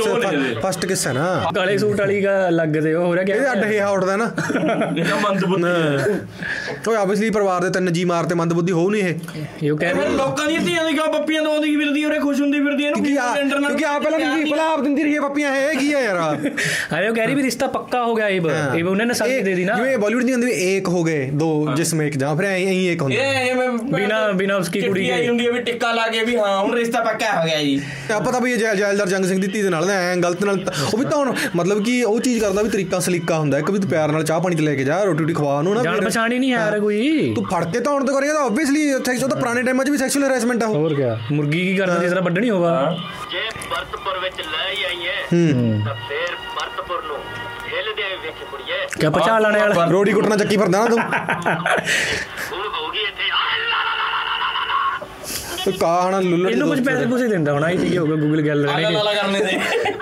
ਫਸਟ 0.62 0.86
ਕਿਸ 0.86 1.06
ਹੈ 1.08 1.14
ਨਾ? 1.14 1.52
ਕਾਲੇ 1.56 1.78
ਸੂਟ 1.78 2.00
ਵਾਲੀ 2.00 2.20
ਦਾ 2.22 2.50
ਲੱਗਦੇ 2.52 2.94
ਉਹ 2.94 3.06
ਹੋ 3.06 3.14
ਰਿਹਾ 3.16 3.24
ਕਿ 3.26 3.32
ਇਹ 3.34 3.52
ਅੱਡ 3.52 3.64
ਹੇਹਾ 3.64 3.88
ਉੱਡਦਾ 3.90 4.16
ਨਾ। 4.16 4.30
ਜਿਹੜਾ 4.94 5.16
ਮੰਦਬੁੱਧੀ 5.22 5.64
ਓਏ 6.88 6.96
ਆਬਵੀਅਸਲੀ 6.98 7.30
ਪਰਿਵਾਰ 7.30 7.62
ਦੇ 7.62 7.70
ਤਿੰਨ 7.70 7.92
ਜੀ 7.94 8.04
ਮਾਰ 8.06 8.26
ਤੇ 8.26 8.36
ਮੰਦਬੁੱਧੀ 8.36 8.72
ਹੋਊ 8.72 8.90
ਨਹੀਂ 8.90 9.04
ਇਹ। 9.04 9.16
ਯੂ 9.64 9.78
ਕਹਿ 9.78 10.10
ਲੋਕਾਂ 10.12 10.48
ਦੀਆਂ 10.48 10.62
ਧੀਆਂ 10.62 10.84
ਦੀ 10.86 10.94
ਕਿਉਂ 10.94 11.08
ਬੱਪੀਆਂ 11.10 11.44
ਤੋਂ 11.44 11.54
ਉਹਦੀ 11.54 11.76
ਫਿਰਦੀ 11.76 12.04
ਉਹਰੇ 12.06 12.20
ਖੁਸ਼ 12.20 12.42
ਹੁੰਦੀ 12.42 12.60
ਫਿਰਦੀ 12.60 12.84
ਇਹਨੂੰ 12.86 13.06
ਸਿਲੰਡਰ 13.06 13.60
ਨਾਲ 13.60 13.76
ਕਿ 13.76 13.86
ਆ 13.86 13.98
ਪਹਿਲਾਂ 14.00 14.20
ਨਹੀਂ 14.20 14.46
ਪਹਿਲਾਂ 14.46 14.70
ਆਪ 14.70 14.82
ਦਿੰਦੀ 14.82 15.04
ਰਹੀ 15.04 15.20
ਬੱਪੀਆਂ 15.20 15.52
ਹੈ 15.52 15.70
ਇਹ 15.72 15.80
ਕੀ 15.80 15.94
ਹੈ 15.94 16.02
ਯਾਰ? 16.02 16.16
ਅਰੇ 16.98 17.08
ਉਹ 17.10 17.16
ਕਹਿ 17.16 17.26
ਰਹੀ 17.26 17.36
ਵੀ 17.36 17.44
ਰਿਸ਼ਤਾ 17.44 17.68
ਪੱਕਾ 17.70 18.04
ਹੋ 18.04 18.16
ਗਿਆ 18.16 18.28
ਇਹ 18.30 18.42
ਇਹ 18.76 18.84
उन्होंने 18.95 19.15
शादी 19.17 19.37
दे 19.43 19.53
दी 19.53 19.65
ना 19.65 19.77
ਜਿਵੇਂ 19.77 19.97
ਬਾਲੀਵੁੱਡ 19.99 20.25
ਦੀ 20.25 20.33
ਹੁੰਦੀ 20.33 20.47
ਵੀ 20.47 20.53
ਇੱਕ 20.77 20.89
ਹੋ 20.89 21.03
ਗਏ 21.05 21.29
ਦੋ 21.37 21.49
ਜਿਸਮ 21.77 22.03
ਇੱਕ 22.03 22.17
ਜਾਂ 22.19 22.35
ਫਿਰ 22.37 22.45
ਐਂ 22.47 22.55
ਐਂ 22.67 22.73
ਇੱਕ 22.93 23.03
ਹੁੰਦਾ 23.03 23.23
ਇਹ 23.25 23.51
ਐਵੇਂ 23.51 23.69
बिना 23.93 24.19
बिना 24.39 24.57
उसकी 24.59 24.81
कुड़ी 24.81 24.95
ਚਿੱਠੀ 24.97 25.09
ਆਈ 25.11 25.23
के 25.23 25.29
ਹੁੰਦੀ 25.29 25.47
ਹੈ 25.47 25.51
ਵੀ 25.53 25.61
ਟਿੱਕਾ 25.63 25.93
ਲਾ 25.93 26.07
ਕੇ 26.09 26.23
ਵੀ 26.25 26.37
ਹਾਂ 26.37 26.57
ਹੁਣ 26.59 26.75
ਰਿਸ਼ਤਾ 26.75 27.01
ਪੱਕਾ 27.03 27.33
ਹੋ 27.33 27.45
ਗਿਆ 27.45 27.61
ਜੀ 27.61 27.81
ਆ 28.11 28.19
ਪਤਾ 28.21 28.39
ਵੀ 28.39 28.53
ਇਹ 28.53 28.59
ਜੈ- 28.59 28.75
ਜੈਲਦਾਰ 28.77 29.09
ਜੰਗ 29.09 29.25
ਸਿੰਘ 29.25 29.39
ਦੀ 29.41 29.47
ਧੀ 29.49 29.63
ਦੇ 29.63 29.71
ਨਾਲ 29.71 29.91
ਐ 29.91 30.15
ਗਲਤ 30.19 30.45
ਨਾਲ 30.45 30.59
ਉਹ 30.85 30.97
ਵੀ 30.99 31.05
ਤਾਂ 31.05 31.19
ਹੁਣ 31.19 31.33
ਮਤਲਬ 31.57 31.83
ਕਿ 31.85 32.03
ਉਹ 32.05 32.21
ਚੀਜ਼ 32.21 32.41
ਕਰਦਾ 32.41 32.63
ਵੀ 32.63 32.69
ਤਰੀਕਾ 32.71 32.99
ਸਲੀਕਾ 33.03 33.39
ਹੁੰਦਾ 33.39 33.59
ਇੱਕ 33.59 33.71
ਵੀ 33.71 33.79
ਤੂੰ 33.79 33.91
ਪਿਆਰ 33.91 34.13
ਨਾਲ 34.13 34.25
ਚਾਹ 34.25 34.41
ਪਾਣੀ 34.41 34.57
ਤੇ 34.57 34.63
ਲੈ 34.63 34.75
ਕੇ 34.75 34.85
ਜਾ 34.85 35.03
ਰੋਟੀ 35.03 35.19
ਰੋਟੀ 35.21 35.35
ਖਵਾ 35.35 35.57
ਉਹਨੂੰ 35.57 35.75
ਨਾ 35.75 35.83
जान 35.83 35.95
ਫਿਰ- 35.95 36.05
पहचान 36.05 36.33
ही 36.33 36.39
नहीं 36.39 36.51
है 36.51 36.61
यार 36.61 36.79
कोई 36.81 37.35
ਤੂੰ 37.35 37.45
ਫੜ 37.47 37.65
ਕੇ 37.67 37.81
ਧੌਣ 37.81 38.05
ਤੇ 38.05 38.13
ਕਰੇਗਾ 38.13 38.33
ਤਾਂ 38.35 38.45
ਆਬਵੀਅਸਲੀ 38.45 38.87
ਸੈਕਸ 39.01 39.23
ਉਹ 39.23 39.29
ਤਾਂ 39.29 39.37
ਪੁਰਾਣੇ 39.39 39.63
ਟਾਈਮਾਂ 39.63 39.85
'ਚ 39.85 39.91
ਵੀ 39.91 39.99
ਸੈਕਸ਼ੂਅਲ 39.99 40.25
ਹੈਰੈਸਮੈਂਟ 40.25 40.63
ਆ 40.63 40.67
ਉਹ 40.69 40.79
और 40.81 40.95
क्या 40.95 41.13
मुर्गी 41.33 41.63
की 41.63 41.75
करता 41.77 41.99
जिस 42.01 42.11
तरह 42.11 42.23
बड्डा 42.23 42.41
नहीं 42.41 42.53
होगा 42.53 42.75
ਜੇ 43.33 43.41
ਭਰਤਪੁਰ 43.71 44.19
ਵਿੱਚ 44.19 44.41
ਲੈ 44.43 44.71
ਹੀ 44.71 44.85
ਆਈ 44.85 45.07
ਹੈ 45.07 45.19
ਤਾਂ 45.85 45.95
ਫੇਰ 45.97 46.35
ਭਰਤਪੁਰ 46.35 46.35
ਨੂੰ 46.35 46.35
ਹਿੱਲ 46.35 46.44
ਦੇ 47.96 48.16
ਵਿੱਚ 48.24 48.44
ਕੁੜੀਏ। 48.52 48.88
ਕਿਆ 49.00 49.10
ਪਛਾਣ 49.10 49.42
ਲੈਣੇ 49.42 49.60
ਵਾਲਾ? 49.60 49.86
ਰੋੜੀ 49.86 50.14
ਕੁੱਟਣਾ 50.14 50.36
ਚੱਕੀ 50.38 50.58
ਫਿਰਦਾ 50.58 50.80
ਨਾ 50.80 50.86
ਤੂੰ। 50.86 51.00
ਤੇ 55.66 55.72
ਕਾਹਣ 55.72 56.24
ਲੁੱਲੜ 56.24 56.50
ਇਹਨੂੰ 56.52 56.68
ਕੁਝ 56.68 56.80
ਪੈਸੇ 56.86 57.06
ਪੂਸੇ 57.06 57.28
ਦਿੰਦਾ 57.28 57.54
ਹੋਣਾ 57.54 57.70
ਇਹ 57.70 57.78
ਕੀ 57.80 57.98
ਹੋਗਾ 57.98 58.16
ਗੂਗਲ 58.16 58.42
ਗੱਲ 58.48 58.62
ਲੈਣੇ 58.62 58.88
ਅਲੱਗ 58.88 59.02
ਅਲੱਗ 59.02 59.16
ਕਰਨੇ 59.16 59.40
ਦੇ। 59.40 59.58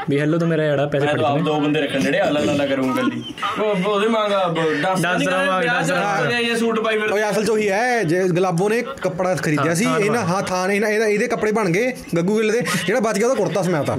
ਵੀ 0.09 0.19
ਹੈਲੋ 0.19 0.37
ਤੋਂ 0.37 0.47
ਮੇਰਾ 0.47 0.63
ਜੜਾ 0.65 0.85
ਪੈਸੇ 0.85 1.07
ਕੱਢਣੇ 1.07 1.41
ਦੋ 1.41 1.59
ਬੰਦੇ 1.59 1.81
ਰੱਖਣ 1.81 1.99
ਜਿਹੜੇ 1.99 2.21
ਅਲੱਗ 2.21 2.43
ਅਲੱਗ 2.43 2.69
ਕਰੂੰ 2.69 2.95
ਗੱਲੀ। 2.97 3.21
ਉਹਦੇ 3.59 4.07
ਮੰਗਾ 4.07 4.43
ਡਾਂਸ 4.81 5.27
ਰਵਾ 5.27 5.61
ਡਾਂਸ 5.61 5.89
ਰਵਾ 5.91 6.39
ਇਹ 6.39 6.55
ਸੂਟ 6.55 6.79
ਪਾਈ 6.79 6.97
ਫਿਰ 6.97 7.11
ਉਹ 7.11 7.19
ਅਸਲ 7.31 7.45
ਚ 7.45 7.49
ਉਹੀ 7.49 7.69
ਹੈ 7.69 8.03
ਜੇ 8.03 8.23
ਗਲਾਬੋ 8.29 8.69
ਨੇ 8.69 8.81
ਕੱਪੜਾ 9.01 9.33
ਖਰੀਦਿਆ 9.35 9.73
ਸੀ 9.73 9.85
ਇਹਨਾਂ 9.99 10.23
ਹਾਂ 10.25 10.41
ਥਾਂ 10.43 10.67
ਨੇ 10.67 10.75
ਇਹਦਾ 10.77 11.07
ਇਹਦੇ 11.07 11.27
ਕੱਪੜੇ 11.27 11.51
ਬਣ 11.51 11.69
ਗਏ 11.69 11.91
ਗੱਗੂ 12.17 12.37
ਗਿੱਲ 12.37 12.51
ਦੇ 12.51 12.61
ਜਿਹੜਾ 12.85 12.99
ਬਚ 12.99 13.17
ਗਿਆ 13.17 13.27
ਉਹਦਾ 13.27 13.35
ਕੁੜਤਾ 13.35 13.61
ਸਮਾਤਾ 13.61 13.95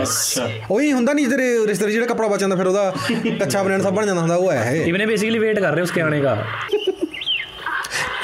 ਬਸ। 0.00 0.38
ਉਹੀ 0.70 0.92
ਹੁੰਦਾ 0.92 1.12
ਨਹੀਂ 1.12 1.28
ਤੇਰੇ 1.28 1.50
ਰਿਸ਼ਤੇ 1.66 1.90
ਜਿਹੜਾ 1.92 2.06
ਕੱਪੜਾ 2.06 2.28
ਬਚ 2.28 2.40
ਜਾਂਦਾ 2.40 2.56
ਫਿਰ 2.56 2.66
ਉਹਦਾ 2.66 2.92
ਕੱਚਾ 3.38 3.62
ਬਨਣ 3.62 3.82
ਸਭ 3.82 3.94
ਬਣ 3.94 4.06
ਜਾਂਦਾ 4.06 4.20
ਹੁੰਦਾ 4.20 4.36
ਉਹ 4.36 4.52
ਹੈ 4.52 4.70
ਇਹ। 4.74 4.86
ਇਹਨੇ 4.86 5.06
ਬੇਸਿਕਲੀ 5.06 5.38
ਵੇਟ 5.38 5.60
ਕਰ 5.60 5.72
ਰਹੇ 5.72 5.82
ਉਸਕੇ 5.82 6.00
ਆਣੇ 6.00 6.20
ਦਾ। 6.20 6.36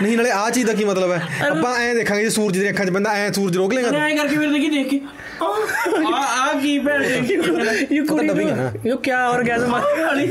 ਨਹੀਂ 0.03 0.17
ਨਾਲੇ 0.17 0.31
ਆ 0.31 0.49
ਚੀਜ਼ 0.51 0.67
ਦਾ 0.67 0.73
ਕੀ 0.73 0.85
ਮਤਲਬ 0.85 1.13
ਹੈ? 1.13 1.21
ਆਪਾਂ 1.51 1.75
ਐਂ 1.79 1.95
ਦੇਖਾਂਗੇ 1.95 2.23
ਜੇ 2.23 2.31
ਸੂਰਜ 2.31 2.59
ਦੀਆਂ 2.59 2.71
ਅੱਖਾਂ 2.73 2.85
'ਚ 2.87 2.91
ਬੰਦਾ 2.91 3.13
ਐਂ 3.15 3.33
ਸੂਰਜ 3.33 3.57
ਰੋਕ 3.57 3.73
ਲੇਗਾ 3.73 3.89
ਐਂ 3.99 4.17
ਕਰਕੇ 4.17 4.37
ਮੇਰੇ 4.37 4.51
ਦੇਖੀ 4.53 4.69
ਦੇਖ। 4.71 4.89
ਕੇ 4.91 5.01
ਆ 6.15 6.23
ਆ 6.39 6.53
ਕੀ 6.63 6.79
ਭੈਣ 6.79 7.05
ਯੂ 7.91 8.05
ਕੁੜੀ 8.07 8.29
ਯੂ 8.85 8.97
ਕੀ 8.99 9.11
ਆਰਗੈਜ਼ਮ 9.11 9.71
ਵਾਲੀ? 9.71 10.31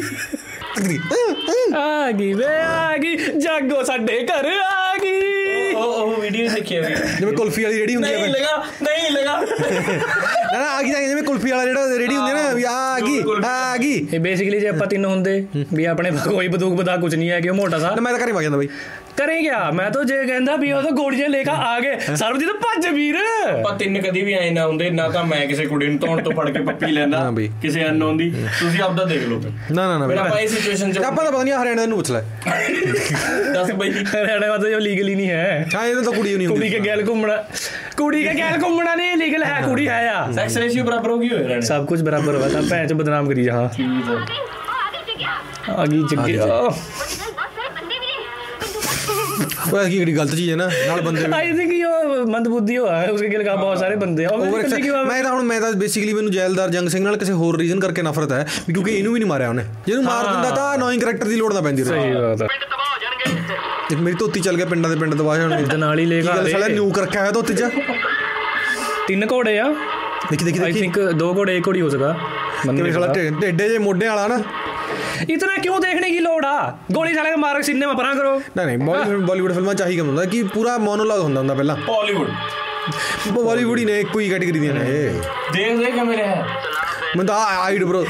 ਆ 1.75 2.11
ਗਈ 2.11 2.33
ਵੇ 2.33 2.45
ਆ 2.57 2.97
ਗਈ 2.97 3.15
ਜਾਗੋ 3.37 3.83
ਸਾਡੇ 3.83 4.19
ਘਰ 4.25 4.45
ਆ 4.63 4.95
ਗਈ। 5.03 5.73
ਉਹ 5.73 5.83
ਉਹ 5.83 6.21
ਵੀਡੀਓ 6.21 6.49
ਦੇਖੀ 6.49 6.77
ਹੋਈ 6.77 6.93
ਜਿਵੇਂ 7.19 7.33
ਕੁਲਫੀ 7.33 7.63
ਵਾਲੀ 7.63 7.79
ਰੇੜੀ 7.79 7.95
ਹੁੰਦੀ 7.95 8.09
ਹੈ 8.09 8.17
ਨਹੀਂ 8.17 8.29
ਲਗਾ 8.33 8.57
ਨਹੀਂ 8.83 9.11
ਲਗਾ। 9.11 9.39
ਨਾ 10.53 10.59
ਨਾ 10.59 10.65
ਆ 10.67 10.81
ਗਈ 10.81 11.07
ਜਿਵੇਂ 11.07 11.23
ਕੁਲਫੀ 11.23 11.51
ਵਾਲਾ 11.51 11.65
ਜਿਹੜਾ 11.65 11.97
ਰੇੜੀ 11.97 12.15
ਹੁੰਦੀ 12.15 12.31
ਹੈ 12.31 12.35
ਨਾ 12.35 12.53
ਵੀ 12.53 12.63
ਆ 12.63 12.99
ਗਈ 12.99 13.21
ਆ 13.45 13.77
ਗਈ। 13.77 14.07
ਇਹ 14.13 14.19
ਬੇਸਿਕਲੀ 14.19 14.59
ਜੇ 14.59 14.67
ਆਪਾਂ 14.67 14.87
ਤਿੰਨ 14.87 15.05
ਹੁੰਦੇ 15.05 15.43
ਵੀ 15.73 15.85
ਆਪਣੇ 15.85 16.11
ਕੋਈ 16.23 16.47
ਬਦੂਕ 16.47 16.73
ਬਦਾ 16.79 16.95
ਕੁਝ 16.97 17.13
ਨਹੀਂ 17.15 17.29
ਹੈ 17.29 17.39
ਕਿ 17.41 17.49
ਉਹ 17.49 17.55
ਮੋਟਾ 17.55 17.79
ਸਾ। 17.79 17.95
ਮੈਂ 18.01 18.13
ਤਾਂ 18.13 18.25
ਘਰੇ 18.25 18.31
ਵਗ 18.31 18.41
ਜਾਂਦਾ 18.41 18.57
ਬਾਈ। 18.57 18.67
ਕਰੇ 19.17 19.39
ਗਿਆ 19.41 19.59
ਮੈਂ 19.71 19.89
ਤਾਂ 19.91 20.03
ਜੇ 20.03 20.15
ਕਹਿੰਦਾ 20.25 20.55
ਵੀ 20.55 20.71
ਉਹ 20.71 20.81
ਤਾਂ 20.81 20.91
ਗੋਲੀਆਂ 20.91 21.27
ਲੈ 21.29 21.41
ਕੇ 21.43 21.51
ਆ 21.51 21.79
ਗਏ। 21.79 22.15
ਸਰਬਜੀਤ 22.15 22.49
ਭੱਜ 22.57 22.87
ਵੀਰ। 22.87 23.15
ਆਪਾਂ 23.49 23.73
ਤਿੰਨ 23.77 23.99
ਕਦੀ 24.01 24.21
ਵੀ 24.21 24.33
ਆਏ 24.33 24.49
ਨਾ 24.49 24.65
ਹੁੰਦੇ 24.67 24.89
ਨਾ 24.89 25.07
ਤਾਂ 25.09 25.23
ਮੈਂ 25.23 25.45
ਕਿਸੇ 25.47 25.65
ਕੁੜੀ 25.65 25.87
ਨੂੰ 25.87 25.97
ਧੌਣ 25.99 26.21
ਤੋਂ 26.23 26.31
ਫੜ 26.31 26.49
ਕੇ 26.49 26.59
ਪੱਪੀ 26.59 26.91
ਲੈਂਦਾ 26.91 27.31
ਕਿਸੇ 27.61 27.85
ਅਨਨੋਨ 27.85 28.17
ਦੀ 28.17 28.29
ਤੁਸੀਂ 28.59 28.81
ਆਪਦਾ 28.81 29.05
ਦੇਖ 29.05 29.27
ਲਓ 29.27 29.39
ਨਾ 29.71 29.87
ਨਾ 29.87 29.97
ਨਾ 29.97 30.07
ਮੇਰਾ 30.07 30.23
ਪਾਈ 30.23 30.47
ਸਿਚੁਏਸ਼ਨ 30.47 30.91
ਚ 30.91 30.97
ਆਪਾਂ 30.99 31.23
ਤਾਂ 31.23 31.31
ਪਤਾ 31.31 31.43
ਨਹੀਂ 31.43 31.53
ਹਰਿਆਣਾ 31.53 31.85
ਨੂੰ 31.85 31.97
ਪੁੱਛ 31.97 32.11
ਲੈ। 32.11 32.21
ਦੱਸ 33.53 33.71
ਬਈ। 33.71 33.91
ਹਰਿਆਣਾ 33.91 34.47
ਵਾਲਾ 34.47 34.69
ਜੋ 34.69 34.79
ਲੀਗਲ 34.79 35.07
ਹੀ 35.09 35.15
ਨਹੀਂ 35.15 35.29
ਹੈ। 35.29 35.67
ਹਾਂ 35.75 35.85
ਇਹ 35.87 35.95
ਤਾਂ 35.95 36.13
ਕੁੜੀ 36.13 36.35
ਨਹੀਂ 36.35 36.47
ਹੁੰਦੀ। 36.47 36.59
ਕੁੜੀ 36.59 36.69
ਕੇ 36.69 36.79
ਗੈਲ 36.85 37.03
ਘੁੰਮਣਾ 37.07 37.37
ਕੁੜੀ 37.97 38.23
ਕੇ 38.23 38.33
ਗੈਲ 38.37 38.61
ਘੁੰਮਣਾ 38.63 38.95
ਨਹੀਂ 38.95 39.15
ਲੀਗਲ 39.17 39.43
ਹੈ 39.43 39.61
ਕੁੜੀ 39.61 39.87
ਹੈ 39.87 40.07
ਆ। 40.09 40.31
ਸੈਕਸ 40.31 40.57
ਰੇਸ਼ੀਓ 40.57 40.83
ਬਰਾਬਰ 40.83 41.09
ਹੋ 41.09 41.17
ਗਈ 41.19 41.29
ਹੋਇਆ 41.29 41.47
ਰਹਿਣਾ 41.47 41.61
ਸਭ 41.67 41.85
ਕੁਝ 41.85 42.01
ਬਰਾਬਰ 42.03 42.35
ਹੋਇਆ 42.35 42.49
ਤਾਂ 42.49 42.61
ਭੈਣ 42.69 42.87
ਚ 42.87 42.93
ਬਦਨਾਮ 42.93 43.29
ਕਰੀ 43.29 43.43
ਜਹਾਂ 43.43 43.67
ਠੀਕ 43.69 44.09
ਹੈ। 44.09 45.83
ਅਗੀ 45.83 46.03
ਜੱਗੀ 46.11 46.37
वो 49.37 49.79
की 49.79 49.89
ਕਿਹੜੀ 49.89 50.15
ਗਲਤ 50.17 50.35
ਚੀਜ਼ 50.35 50.49
ਹੈ 50.51 50.55
ਨਾ 50.55 50.69
ਨਾਲ 50.87 51.01
ਬੰਦੇ 51.01 51.25
ਆਈ 51.35 51.51
ਥਿੰਕ 51.53 51.71
ਯੋ 51.73 51.89
ਮੰਦਬੁੱਧੀ 52.27 52.77
ਹੋਇਆ 52.77 52.97
ਹੈ 52.97 53.09
ਉਸਕੇ 53.11 53.27
ਗਿਲਕਾ 53.29 53.55
ਬਹੁਤ 53.55 53.77
ਸਾਰੇ 53.79 53.95
ਬੰਦੇ 53.95 54.25
ਆ। 54.25 54.29
ਮੈਂ 55.07 55.21
ਤਾਂ 55.23 55.31
ਹੁਣ 55.31 55.43
ਮੈਂ 55.43 55.59
ਤਾਂ 55.61 55.71
ਬੇਸਿਕਲੀ 55.73 56.13
ਮੈਨੂੰ 56.13 56.31
ਜੈਲਦਾਰ 56.31 56.69
ਜੰਗ 56.69 56.89
ਸਿੰਘ 56.89 57.03
ਨਾਲ 57.03 57.17
ਕਿਸੇ 57.17 57.33
ਹੋਰ 57.33 57.57
ਰੀਜ਼ਨ 57.57 57.79
ਕਰਕੇ 57.79 58.01
ਨਫ਼ਰਤ 58.01 58.31
ਹੈ 58.31 58.45
ਕਿਉਂਕਿ 58.65 58.91
ਇਹਨੂੰ 58.91 59.13
ਵੀ 59.13 59.19
ਨਹੀਂ 59.19 59.29
ਮਾਰਿਆ 59.29 59.49
ਉਹਨੇ। 59.49 59.63
ਜਿਹਨੂੰ 59.87 60.03
ਮਾਰ 60.03 60.25
ਦਿੰਦਾ 60.27 60.49
ਤਾਂ 60.55 60.73
ਅਨੋਇੰਗ 60.75 61.01
ਕੈਰੈਕਟਰ 61.01 61.27
ਦੀ 61.27 61.35
ਲੋੜ 61.35 61.53
ਨਾ 61.53 61.61
ਪੈਂਦੀ 61.61 61.83
ਰਹੀ 61.83 62.01
ਸਹੀ 62.01 62.13
ਬਾਤ 62.13 62.41
ਹੈ। 62.41 62.47
ਤੇ 63.89 63.95
ਮੇਰੀ 63.95 64.15
ਧੋਤੀ 64.19 64.39
ਚੱਲ 64.39 64.55
ਗਿਆ 64.57 64.65
ਪਿੰਡਾਂ 64.65 64.89
ਦੇ 64.89 64.95
ਪਿੰਡ 64.95 65.13
ਦਵਾ 65.15 65.35
ਹੁਣ 65.37 65.53
ਇਦਾਂ 65.53 65.77
ਨਾਲ 65.77 65.99
ਹੀ 65.99 66.05
ਲੈ 66.05 66.21
ਕੇ 66.21 66.27
ਗੱਲ 66.27 66.49
ਸਾਲਾ 66.51 66.67
ਨਿਊ 66.67 66.91
ਰੱਖਿਆ 66.97 67.21
ਹੋਇਆ 67.21 67.31
ਧੋਤੀ 67.31 67.53
'ਚ? 67.53 67.63
ਤਿੰਨ 69.07 69.25
ਘੋੜੇ 69.31 69.57
ਆ। 69.59 69.67
ਦੇਖੀ 70.31 70.45
ਦੇਖੀ 70.45 70.59
ਦੇਖੀ। 70.59 70.63
ਆਈ 70.63 70.71
ਥਿੰਕ 70.81 70.99
ਦੋ 70.99 71.33
ਘੋੜੇ 71.35 71.57
ਇੱਕ 71.57 71.67
ਘੋੜੀ 71.67 71.81
ਹੋ 71.81 71.89
ਸਕਦਾ। 71.89 72.15
ਬੰਦੇ 72.67 72.91
ਸਾਲਾ 72.91 73.07
ਟੇਡੇ 73.13 73.69
ਜੇ 73.69 73.77
ਮੋਢੇ 73.77 74.07
ਵਾਲਾ 74.07 74.27
ਨਾ। 74.27 74.37
इतना 75.25 75.55
क्यों 75.61 75.79
देखने 75.81 76.09
की 76.09 76.19
लोड़ 76.19 76.45
आ? 76.45 76.73
ਗੋਲੀ 76.91 77.13
ਸਾਲੇ 77.13 77.29
ਦਾ 77.29 77.35
ਮਾਰਕ 77.35 77.63
ਸਿਨੇਮਾ 77.63 77.93
ਪਰਾਂ 77.93 78.15
ਕਰੋ 78.15 78.41
ਨਹੀਂ 78.57 78.65
ਨਹੀਂ 78.67 78.77
ਬਾਲੀਵੁੱਡ 79.17 79.53
ਫਿਲਮਾਂ 79.53 79.73
ਚਾਹੀ 79.73 79.97
ਕੰਮ 79.97 80.07
ਹੁੰਦਾ 80.07 80.25
ਕਿ 80.25 80.43
ਪੂਰਾ 80.43 80.77
ਮੋਨੋਲੌਗ 80.77 81.21
ਹੁੰਦਾ 81.21 81.39
ਹੁੰਦਾ 81.39 81.53
ਪਹਿਲਾਂ 81.53 81.75
ਬਾਲੀਵੁੱਡ 81.87 82.29
ਬਾਲੀਵੁੱਡ 83.31 83.79
ਹੀ 83.79 83.85
ਨੇ 83.85 83.99
ਇੱਕੋ 83.99 84.19
ਹੀ 84.19 84.29
ਕੈਟਾਗਰੀ 84.29 84.59
ਦੀਆਂ 84.59 84.73
ਨੇ 84.73 84.83
ਦੇਖ 85.53 85.77
ਦੇ 85.77 85.91
ਕੈਮਰੇ 85.91 86.17
ਹੈ 86.17 86.47
ਮੈਂ 87.17 87.25
ਤਾਂ 87.25 87.45
ਆਈਡ 87.63 87.83
ਬ్రో 87.83 88.05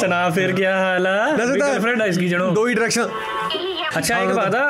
ਸੁਣਾ 0.00 0.30
ਫਿਰ 0.30 0.52
ਕੀ 0.52 0.64
ਹਾਲ 0.64 1.06
ਆ 1.06 1.36
ਨਾ 1.36 1.46
ਤਾਂ 1.58 1.80
ਫਰੈਂਡ 1.80 2.02
ਆਈਸ 2.02 2.18
ਕੀ 2.18 2.28
ਜਣੋ 2.28 2.50
ਦੋ 2.50 2.68
ਹੀ 2.68 2.74
ਡਾਇਰੈਕਸ਼ਨ 2.74 3.08
अच्छा 3.93 4.17
एक 4.19 4.29
बात 4.33 4.55
है 4.55 4.65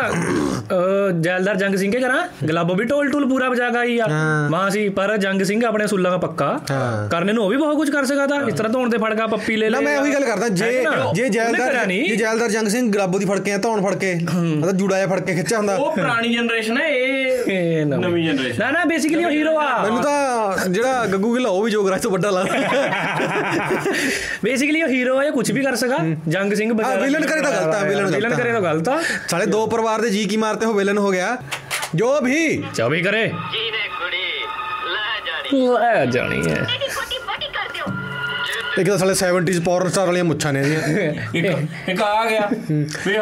जैलदार 1.22 1.56
जंग 1.58 1.76
सिंह 1.78 1.92
के 1.92 2.00
करा 2.00 2.18
गलाबो 2.44 2.74
भी 2.76 2.86
टोल 2.86 3.10
टूल 3.12 3.26
पूरा 3.30 3.50
बजा 3.50 3.70
गई 3.72 3.98
आ 4.00 4.06
वहां 4.50 4.70
सी 4.72 4.84
पर 4.92 5.16
जंग 5.20 5.44
सिंह 5.44 5.66
अपने 5.68 5.88
सुल्ला 5.88 6.10
का 6.10 6.20
पक्का 6.20 6.48
हाँ। 6.70 6.92
करने 7.10 7.34
ਨੂੰ 7.34 7.44
ਉਹ 7.44 7.50
ਵੀ 7.50 7.58
ਬਹੁਤ 7.58 7.76
ਕੁਝ 7.78 7.90
ਕਰ 7.90 8.06
ਸਕਦਾ 8.06 8.36
ਇਸ 8.48 8.54
ਤਰ੍ਹਾਂ 8.56 8.72
ਧੋਣ 8.74 8.90
ਤੇ 8.90 8.98
ਫੜਕਾ 8.98 9.28
ਪੱਪੀ 9.28 9.56
ਲੈ 9.56 9.70
ਨਾ 9.70 9.80
ਲੈ 9.80 9.84
ਮੈਂ 9.86 9.98
ਉਹੀ 10.00 10.14
ਗੱਲ 10.14 10.24
ਕਰਦਾ 10.26 10.48
ਜੇ 10.52 10.66
ਹੈ 10.68 10.82
ਨਾ? 10.84 10.92
ਜੇ 11.14 11.22
ਉਹਨੇ 11.22 11.30
ਜੈਲਦਾਰ 11.30 11.62
ਕਰਿਆ 11.62 11.84
ਨਹੀਂ। 11.86 12.08
ਜੇ 12.08 12.16
ਜੈਲਦਾਰ 12.16 12.50
ਜੰਗ 12.50 12.68
ਸਿੰਘ 12.68 12.92
ਗਲਾਬੋ 12.94 13.20
ਦੀ 13.20 13.26
ਫੜ 13.26 13.40
ਕੇ 13.40 13.54
ਆ 13.54 13.58
ਧੌਣ 13.58 13.82
ਫੜ 13.82 13.94
ਕੇ 13.96 14.14
ਮਤਲਬ 14.24 14.76
ਜੂੜਾ 14.78 14.96
ਜਿਹਾ 14.96 15.08
ਫੜ 15.08 15.20
ਕੇ 15.22 15.36
ਖਿੱਚਿਆ 15.36 15.58
ਹੁੰਦਾ 15.58 15.76
ਉਹ 15.78 15.92
ਪੁਰਾਣੀ 15.96 16.34
ਜਨਰੇਸ਼ਨ 16.34 16.78
ਹੈ 16.78 16.88
ਇਹ 16.90 17.50
ਇਹ 17.50 17.86
ਨਵੀਂ 17.86 18.00
ਨਵੀਂ 18.02 18.30
generation। 18.30 18.60
ਨਾ 18.60 18.70
ਨਾ 18.72 18.84
ਬੇਸਿਕਲੀ 18.86 19.24
ਉਹ 19.24 19.32
ਹੀਰੋ 19.32 19.58
ਆ 19.60 19.68
ਮੈਨੂੰ 19.84 20.02
ਤਾਂ 20.04 20.68
ਜਿਹੜਾ 20.70 21.06
ਗੱਗੂ 21.08 21.34
ਗਿੱਲ 21.36 21.46
ਆ, 21.46 21.50
ਉਹ 21.50 21.64
ਵੀ 21.64 21.72
ਜੋਗਰਾਜ 21.72 22.02
ਤੋਂ 22.02 22.12
ਵੱਡਾ 22.12 22.30
ਲੱਗਦਾ 22.32 24.00
ਬੇਸਿਕਲੀ 24.44 24.82
ਉਹ 24.84 24.90
ਹੀਰੋ 24.90 25.20
ਹੈ 25.22 25.30
ਕੁਝ 25.32 25.52
ਵੀ 25.52 25.62
ਕਰ 25.64 25.76
ਸਕਾ 25.78 25.98
ਜੰਗ 26.28 26.54
ਸਿੰਘ 26.54 26.72
ਹਾਂ, 26.74 26.96
villain 26.98 27.28
ਕਰੇ 27.28 27.42
ਤਾਂ 27.42 27.52
ਗਲਤ 27.52 27.76
ਆ, 27.76 27.80
villain 27.82 28.02
ਗਲਤ 28.02 28.16
ਵਿਲਨ 28.16 28.34
ਆ। 28.34 28.36
ਕਰੇ 28.36 28.52
ਤਾਂ 28.52 28.62
ਗਲਤ 28.62 28.90
ਆ 28.90 29.00
ਸਾਲੇ 29.29 29.47
ਦੋ 29.47 29.67
ਪਰਿਵਾਰ 29.67 30.01
ਦੇ 30.01 30.11
ਜੀ 30.11 30.25
ਕੀ 30.25 30.37
ਮਾਰਤੇ 30.37 30.67
ਹੋ 30.67 30.73
ਵਿਲਨ 30.73 30.99
ਹੋ 30.99 31.11
ਗਿਆ। 31.11 31.37
ਜੋ 31.95 32.21
ਵੀ। 32.21 32.65
ਜੋ 32.75 32.89
ਵੀ 32.89 33.03
ਕਰੇ। 33.03 33.27
ਜੀਨੇ 33.27 33.89
ਕੁੜੀ 33.89 34.45
ਲੈ 34.95 35.21
ਜਾਣੀ 35.27 35.69
ਲੈ 35.69 36.07
ਜਾਣੀ 36.07 36.51
ਹੈ 36.51 36.67
ਇੱਕ 38.79 38.89
ਤਾਂ 38.89 38.99
ਸਾਲੇ 38.99 39.15
70s 39.15 39.61
ਪੌਰਨ 39.65 39.89
ਸਟਾਰ 39.89 40.07
ਵਾਲੀਆਂ 40.07 40.25
ਮੁੱਛਾਂ 40.25 40.53
ਨੇ 40.53 40.61
ਇਹਦੀਆਂ। 40.61 41.13
ਇੱਕ 41.35 41.89
ਇੱਕ 41.89 42.03
ਆ 42.03 42.25
ਗਿਆ। 42.31 42.49
ਵੀ 43.07 43.17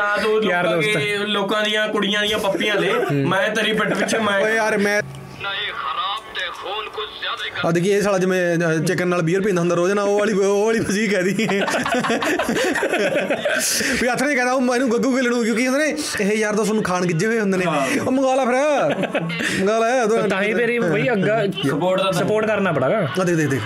ਦੋਸਤ। 0.62 0.96
ਦੇ 0.98 1.18
ਲੋਕਾਂ 1.18 1.62
ਦੀਆਂ 1.62 1.88
ਕੁੜੀਆਂ 1.88 2.22
ਦੀਆਂ 2.22 2.38
ਪੱਪੀਆਂ 2.38 2.74
ਲੈ 2.74 2.92
ਮੈਂ 3.12 3.48
ਤੇਰੀ 3.48 3.72
ਪਿੱਠ 3.72 3.94
ਪਿੱਛੇ 3.94 4.18
ਮੈਂ 4.18 4.40
ਓਏ 4.40 4.56
ਯਾਰ 4.56 4.78
ਮੈਂ 4.78 5.02
ਨਹੀਂ 5.02 5.72
ਖਰਾਬ 5.72 6.01
ਆ 7.64 7.70
ਦੇਖੀ 7.70 7.90
ਇਹ 7.90 8.02
ਸਾਲਾ 8.02 8.18
ਜਿਵੇਂ 8.18 8.58
ਚਿਕਨ 8.80 9.08
ਨਾਲ 9.08 9.22
ਬੀਅਰ 9.22 9.40
ਪੀਂਦਾ 9.40 9.60
ਹੁੰਦਾ 9.60 9.74
ਰੋਜ਼ 9.74 9.92
ਨਾ 9.92 10.02
ਉਹ 10.02 10.18
ਵਾਲੀ 10.18 10.32
ਉਹ 10.32 10.64
ਵਾਲੀ 10.66 10.80
ਫਜ਼ੀਕ 10.80 11.14
ਹੈ 11.14 11.22
ਦੀ 11.22 11.32
ਵੀ 14.02 14.08
ਹੱਥ 14.08 14.22
ਨੇ 14.22 14.34
ਕਹਿੰਦਾ 14.34 14.52
ਉਹ 14.52 14.60
ਮੈਨੂੰ 14.60 14.92
ਗੱਗੂ 14.92 15.16
ਗਿੱਲ 15.16 15.28
ਨੂੰ 15.28 15.44
ਕਿਉਂਕਿ 15.44 15.68
ਹੁੰਦੇ 15.68 15.86
ਨੇ 15.86 15.96
ਇਹ 16.20 16.32
ਯਾਰ 16.38 16.54
ਦੋਸਤ 16.54 16.72
ਨੂੰ 16.72 16.82
ਖਾਣ 16.82 17.06
ਗਿੱਜੇ 17.06 17.26
ਹੋਏ 17.26 17.40
ਹੁੰਦੇ 17.40 17.58
ਨੇ। 17.58 17.64
ਉਹ 18.06 18.12
ਮੰਗਾ 18.12 18.34
ਲਾ 18.34 18.44
ਫਿਰ। 18.44 18.54
ਮੰਗਾ 19.60 19.78
ਲੈ 19.78 20.28
ਤਾਂ 20.28 20.42
ਹੀ 20.42 20.54
ਤੇਰੀ 20.54 20.78
ਬਈ 20.78 21.10
ਅੱਗਾ 21.12 21.42
ਸਪੋਰਟ 22.12 22.46
ਕਰਨਾ। 22.46 22.72
ਪੜਾਗਾ 22.72 23.08
ਆ 23.20 23.24
ਦੇਖ 23.24 23.36
ਦੇਖ 23.36 23.48
ਦੇਖ। 23.48 23.62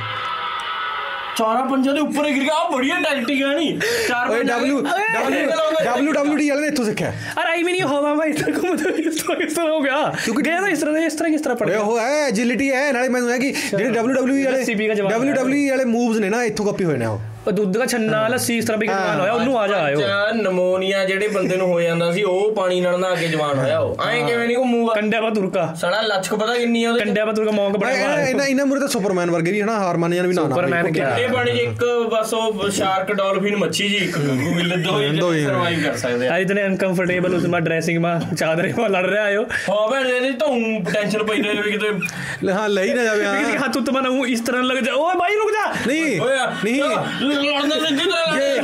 ਚੌਰਾ 1.36 1.62
ਪੰਜਾ 1.70 1.92
ਦੇ 1.92 2.00
ਉੱਪਰ 2.00 2.28
ਗਿਰ 2.30 2.42
ਗਿਆ। 2.42 2.54
ਆ 2.54 2.68
ਬੜੀਆ 2.70 3.00
ਟੈਕਟਿਕ 3.00 3.42
ਹੈ 3.42 3.54
ਨਹੀਂ। 3.54 3.78
ਚਾਰ 4.08 4.30
ਓਏ 4.30 4.42
ਡਬਲਯੂ 4.42 4.80
ਡਬਲਯੂ 4.80 6.12
ਡਬਲਯੂਡੀ 6.12 6.48
ਵਾਲੇ 6.48 6.60
ਨੇ 6.60 6.68
ਇੱਥੋਂ 6.68 6.84
ਸਿੱਖਿਆ। 6.84 7.12
ਅਰ 7.40 7.46
ਆਈ 7.50 7.62
ਮੀਨ 7.62 7.74
ਇਹ 7.76 7.84
ਹੋਵਾ 7.84 8.14
ਮੈਂ 8.14 8.26
ਇਸ 8.26 8.36
ਤਰ੍ਹਾਂ 8.36 8.58
ਘੁੰਮਦਾ 8.58 8.90
ਇਸ 8.98 9.16
ਤਰ੍ਹਾਂ 9.16 9.36
ਕਿਸ 9.40 9.52
ਤਰ੍ਹਾਂ 9.54 9.70
ਹੋ 9.72 9.80
ਗਿਆ। 9.80 10.02
ਕਿਉਂਕਿ 10.24 10.42
ਗਿਆ 10.42 10.60
ਤਾਂ 10.60 10.68
ਇਸ 10.68 10.80
ਤਰ੍ਹਾਂ 10.80 11.02
ਇਸ 11.02 11.14
ਤਰ੍ਹਾਂ 11.14 11.30
ਕਿਸ 11.32 11.40
ਤਰ੍ਹਾਂ 11.40 11.56
ਪੜਿਆ 11.56 11.80
ਉਹ 11.80 11.98
ਹੈ 11.98 12.26
ਐਜਿਲਿਟੀ 12.26 12.70
ਹੈ 12.72 12.90
ਨਾਲੇ 12.92 13.08
ਮੈਨੂੰ 13.08 13.30
ਹੈ 13.30 13.38
ਕਿ 13.38 13.52
ਜਿਹੜੇ 13.70 13.90
ਡਬਲਯੂਡਬਲਯੂਈ 13.90 14.44
ਵਾਲੇ 14.44 14.64
ਡਬਲਯੂਡਬਲਯੂਈ 14.94 15.68
ਵਾਲੇ 15.70 15.84
ਮੂਵਸ 15.84 16.18
ਨੇ 16.18 16.28
ਨਾ 16.28 16.42
ਇੱਥੋਂ 16.44 16.66
ਕਾਪੀ 16.66 16.84
ਹੋਏ 16.84 16.96
ਨੇ 16.96 17.06
ਉਹ। 17.06 17.20
ਦੁੱਧ 17.52 17.76
ਦਾ 17.78 17.86
ਛੰਨਾ 17.86 18.26
ਲੱਸੀ 18.28 18.56
ਇਸ 18.58 18.64
ਤਰ੍ਹਾਂ 18.64 18.78
ਵੀ 18.78 18.86
ਕਿੰਨਾ 18.86 19.14
ਹੋਇਆ 19.20 19.32
ਉਹਨੂੰ 19.32 19.58
ਆ 19.60 19.66
ਜਾ 19.66 19.76
ਆਇਓ। 19.76 20.00
ਨਮੋਨੀਆ 20.34 21.04
ਜਿਹੜੇ 21.04 21.28
ਬੰਦੇ 21.28 21.56
ਨੂੰ 21.56 21.66
ਹੋ 21.68 21.80
ਜਾਂਦਾ 21.80 22.10
ਸੀ 22.12 22.22
ਉਹ 22.22 22.54
ਪਾਣੀ 22.54 22.80
ਨਾਲ 22.80 22.98
ਨਾ 23.00 23.14
ਕੇ 23.14 23.28
ਜਵਾਨ 23.28 23.58
ਹੋਇਆ 23.58 23.78
ਉਹ। 23.78 23.96
ਐਂ 24.08 24.26
ਕਿਵੇਂ 24.26 24.46
ਨਹੀਂ 24.46 24.56
ਘੁੰਮੂਗਾ? 24.56 24.94
ਕੰਡਿਆ 24.94 25.20
ਪਾ 25.20 25.30
ਤੁਰਕਾ 25.30 25.66
ਸਾਲਾ 25.80 26.00
ਲੱਛਕ 26.00 26.34
ਪਤਾ 26.34 26.54
ਕਿੰਨੀ 26.54 26.84
ਆ 26.84 26.90
ਉਹਦੇ 26.90 27.04
ਕੰਡਿਆ 27.04 27.24
ਪਾ 27.26 27.32
ਤੁਰਕਾ 27.32 27.50
ਮੌਂਕ 27.50 27.76
ਬੜਾ 27.76 27.90
ਇਹਨਾਂ 27.90 28.46
ਇਹਨਾਂ 28.46 28.66
ਮੁਰੇ 28.66 28.80
ਤਾਂ 28.80 28.88
ਸੁਪਰਮੈਨ 28.88 29.30
ਵਰਗੇ 29.30 29.52
ਵੀ 29.52 29.62
ਹਨਾ 29.62 29.78
ਹਾਰਮਾਨੀਅਨ 29.78 30.26
ਵੀ 30.26 30.34
ਨਾ 30.34 30.42
ਨਾ 30.42 30.48
ਸੁਪਰਮੈਨ 30.48 30.92
ਕਿੰਨੇ 30.92 31.26
ਪਾਣੀ 31.28 31.50
ਇੱਕ 31.60 31.84
ਬਸ 32.12 32.34
ਉਹ 32.34 32.68
ਸ਼ਾਰਕ 32.70 33.12
ਡਾਲਫਿਨ 33.12 33.56
ਮੱਛੀ 33.56 33.88
ਜੀ 33.88 33.96
ਇੱਕ 33.96 34.18
ਗੂਗਲ 34.18 34.82
ਦੋ 35.16 35.32
ਹੀ। 35.32 35.44
ਸਰਵਾਈਵ 35.44 35.82
ਕਰ 35.84 35.96
ਸਕਦੇ 35.96 36.28
ਆ। 36.28 36.36
ਇਤਨੇ 36.38 36.64
ਅਨਕੰਫਰਟੇਬਲ 36.66 37.34
ਉਸ 37.34 37.44
ਮਾ 37.46 37.60
ਡਰੈਸਿੰਗ 37.60 37.98
ਮਾ 37.98 38.18
ਚਾਦਰੇ 38.38 38.72
ਮਾ 38.78 38.86
ਲੜ 38.88 39.04
ਰਿਹਾ 39.06 39.22
ਆਇਓ। 39.24 39.42
ਹੋ 39.68 39.86
ਭੈਣ 39.90 40.22
ਜੀ 40.22 40.30
ਤੂੰ 40.32 40.84
ਟੈਨਸ਼ਨ 40.92 41.22
ਪਈ 41.24 41.42
ਰਹੇ 41.42 41.62
ਵੀ 41.62 41.72
ਕਿਤੇ 41.72 42.52
ਹਾਂ 42.52 42.68
ਲਈ 42.68 42.94
ਨਾ 42.94 43.04
ਜਾਵੇ 43.04 43.24
ਹਾਂ। 43.24 43.34
ਹੱਥ 43.58 43.76
ਉੱਤੇ 43.76 43.92
ਮਾ 43.92 44.00
ਨਾ 44.00 44.08
ਇਸ 44.28 44.40
ਤਰ੍ਹਾਂ 44.40 44.62
ਲੱਗ 44.62 44.76
ਜਾ। 44.76 44.92
ਓਏ 44.94 45.14
ਭਾਈ 45.18 45.36
ਰੁਕ 45.36 45.50
ਜਾ। 45.52 45.72
ਨਹੀਂ 45.86 46.20
ਨਹੀਂ। 46.64 47.35
ਲੜਨਾ 47.42 47.90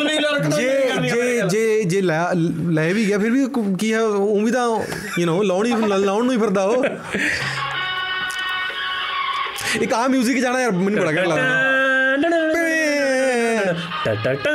ਨਹੀਂ 0.04 0.20
ਲੜਨਾ 0.20 0.56
ਜੇ 1.06 1.42
ਜੇ 1.48 1.82
ਜੇ 1.84 2.00
ਲੈ 2.00 2.92
ਵੀ 2.92 3.06
ਗਿਆ 3.06 3.18
ਫਿਰ 3.18 3.30
ਵੀ 3.30 3.46
ਕੀ 3.78 3.94
ਹੈ 3.94 4.00
ਉਹ 4.02 4.40
ਵੀ 4.40 4.50
ਤਾਂ 4.50 4.68
ਯੂ 5.18 5.26
نو 5.26 5.42
ਲਾਉਣੀ 5.42 5.72
ਲਾਉਣ 5.88 6.24
ਨੂੰ 6.24 6.34
ਹੀ 6.34 6.38
ਫਿਰਦਾ 6.38 6.64
ਉਹ। 6.64 6.84
ਇੱਕ 9.80 9.94
ਆ 9.94 10.06
뮤직 10.06 10.40
ਜਾਣਾ 10.40 10.60
ਯਾਰ 10.60 10.70
ਮੈਨੂੰ 10.72 11.00
ਬੜਾ 11.00 11.12
ਘੈਂਟ 11.12 11.26
ਲੱਗਦਾ। 11.26 11.42
ਟਾ 14.04 14.14
ਟਾ 14.14 14.34
ਟਾ 14.34 14.50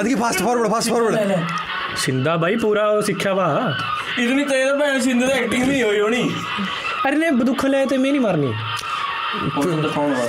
ਅਦਕੀ 0.00 0.14
ਫਾਸਟ 0.14 0.42
ਫਾਰਵਰਡ 0.42 0.70
ਫਾਸਟ 0.70 0.90
ਫਾਰਵਰਡ 0.90 1.16
ਸਿੰਦਾ 1.96 2.36
ਬਾਈ 2.36 2.56
ਪੂਰਾ 2.56 2.88
ਉਹ 2.88 3.02
ਸਿੱਖਿਆ 3.02 3.34
ਵਾ 3.34 3.74
ਇਤਨੀ 4.18 4.44
ਤੇਜ਼ 4.44 4.70
ਭੈਣ 4.80 5.00
ਸਿੰਦਾ 5.00 5.26
ਦੀ 5.26 5.32
ਐਕਟਿੰਗ 5.32 5.64
ਨਹੀਂ 5.64 5.82
ਹੋਈ 5.82 6.00
ਹੋਣੀ 6.00 6.30
ਅਰੇ 7.08 7.16
ਨੇ 7.16 7.30
ਬਦੁੱਖ 7.30 7.66
ਲੈ 7.66 7.84
ਤੇ 7.86 7.96
ਮੈਂ 7.96 8.10
ਨਹੀਂ 8.12 8.20
ਮਾਰਨੀ। 8.20 8.52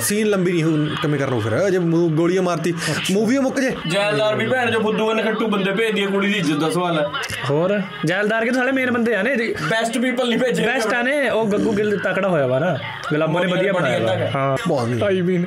ਸੀਨ 0.02 0.26
ਲੰਬੀ 0.26 0.52
ਨਹੀਂ 0.52 0.62
ਹੋ 0.64 0.70
ਕਮੇ 1.02 1.18
ਕਰਨੋ 1.18 1.38
ਫਿਰ 1.40 1.58
ਜੇ 1.70 1.78
ਗੋਲੀਆਂ 2.16 2.42
ਮਾਰਤੀ 2.42 2.72
ਮੂਵੀ 3.12 3.38
ਮੁੱਕ 3.38 3.60
ਜੇ। 3.60 3.70
ਜੈਲਦਾਰ 3.88 4.34
ਵੀ 4.36 4.46
ਭੈਣ 4.46 4.70
ਜੋ 4.70 4.80
ਬੁੱਧੂ 4.80 5.12
ਨੇ 5.14 5.22
ਖੱਟੂ 5.22 5.46
ਬੰਦੇ 5.46 5.72
ਭੇਜਦੀ 5.72 6.02
ਆ 6.02 6.06
ਕੁੜੀ 6.06 6.28
ਦੀ 6.28 6.38
ਇੱਜ਼ਤ 6.38 6.56
ਦਾ 6.56 6.70
ਸਵਾਲ 6.70 6.98
ਹੈ। 6.98 7.06
ਹੋਰ 7.50 7.78
ਜੈਲਦਾਰ 8.04 8.44
ਕੇ 8.44 8.52
ਸਾਲੇ 8.52 8.72
ਮੇਨ 8.72 8.90
ਬੰਦੇ 8.90 9.14
ਆ 9.16 9.22
ਨੇ 9.22 9.34
ਬੈਸਟ 9.70 9.98
ਪੀਪਲ 9.98 10.28
ਨਹੀਂ 10.28 10.38
ਭੇਜੇ। 10.38 10.66
ਬੈਸਟ 10.66 10.94
ਆ 10.94 11.02
ਨੇ 11.02 11.28
ਉਹ 11.30 11.46
ਗੱਗੂ 11.46 11.72
ਗਿੱਲ 11.72 11.96
ਤਕੜਾ 11.98 12.28
ਹੋਇਆ 12.28 12.46
ਵਾ 12.46 12.58
ਨਾ। 12.58 12.72
ਗੁਲਾਬੋ 13.10 13.40
ਨੇ 13.40 13.46
ਵਧੀਆ 13.46 13.72
ਬਣਾਇਆ 13.72 14.30
ਹਾਂ। 14.34 14.56
ਬਹੁਤ 14.68 14.88
ਮੀਨ 15.22 15.46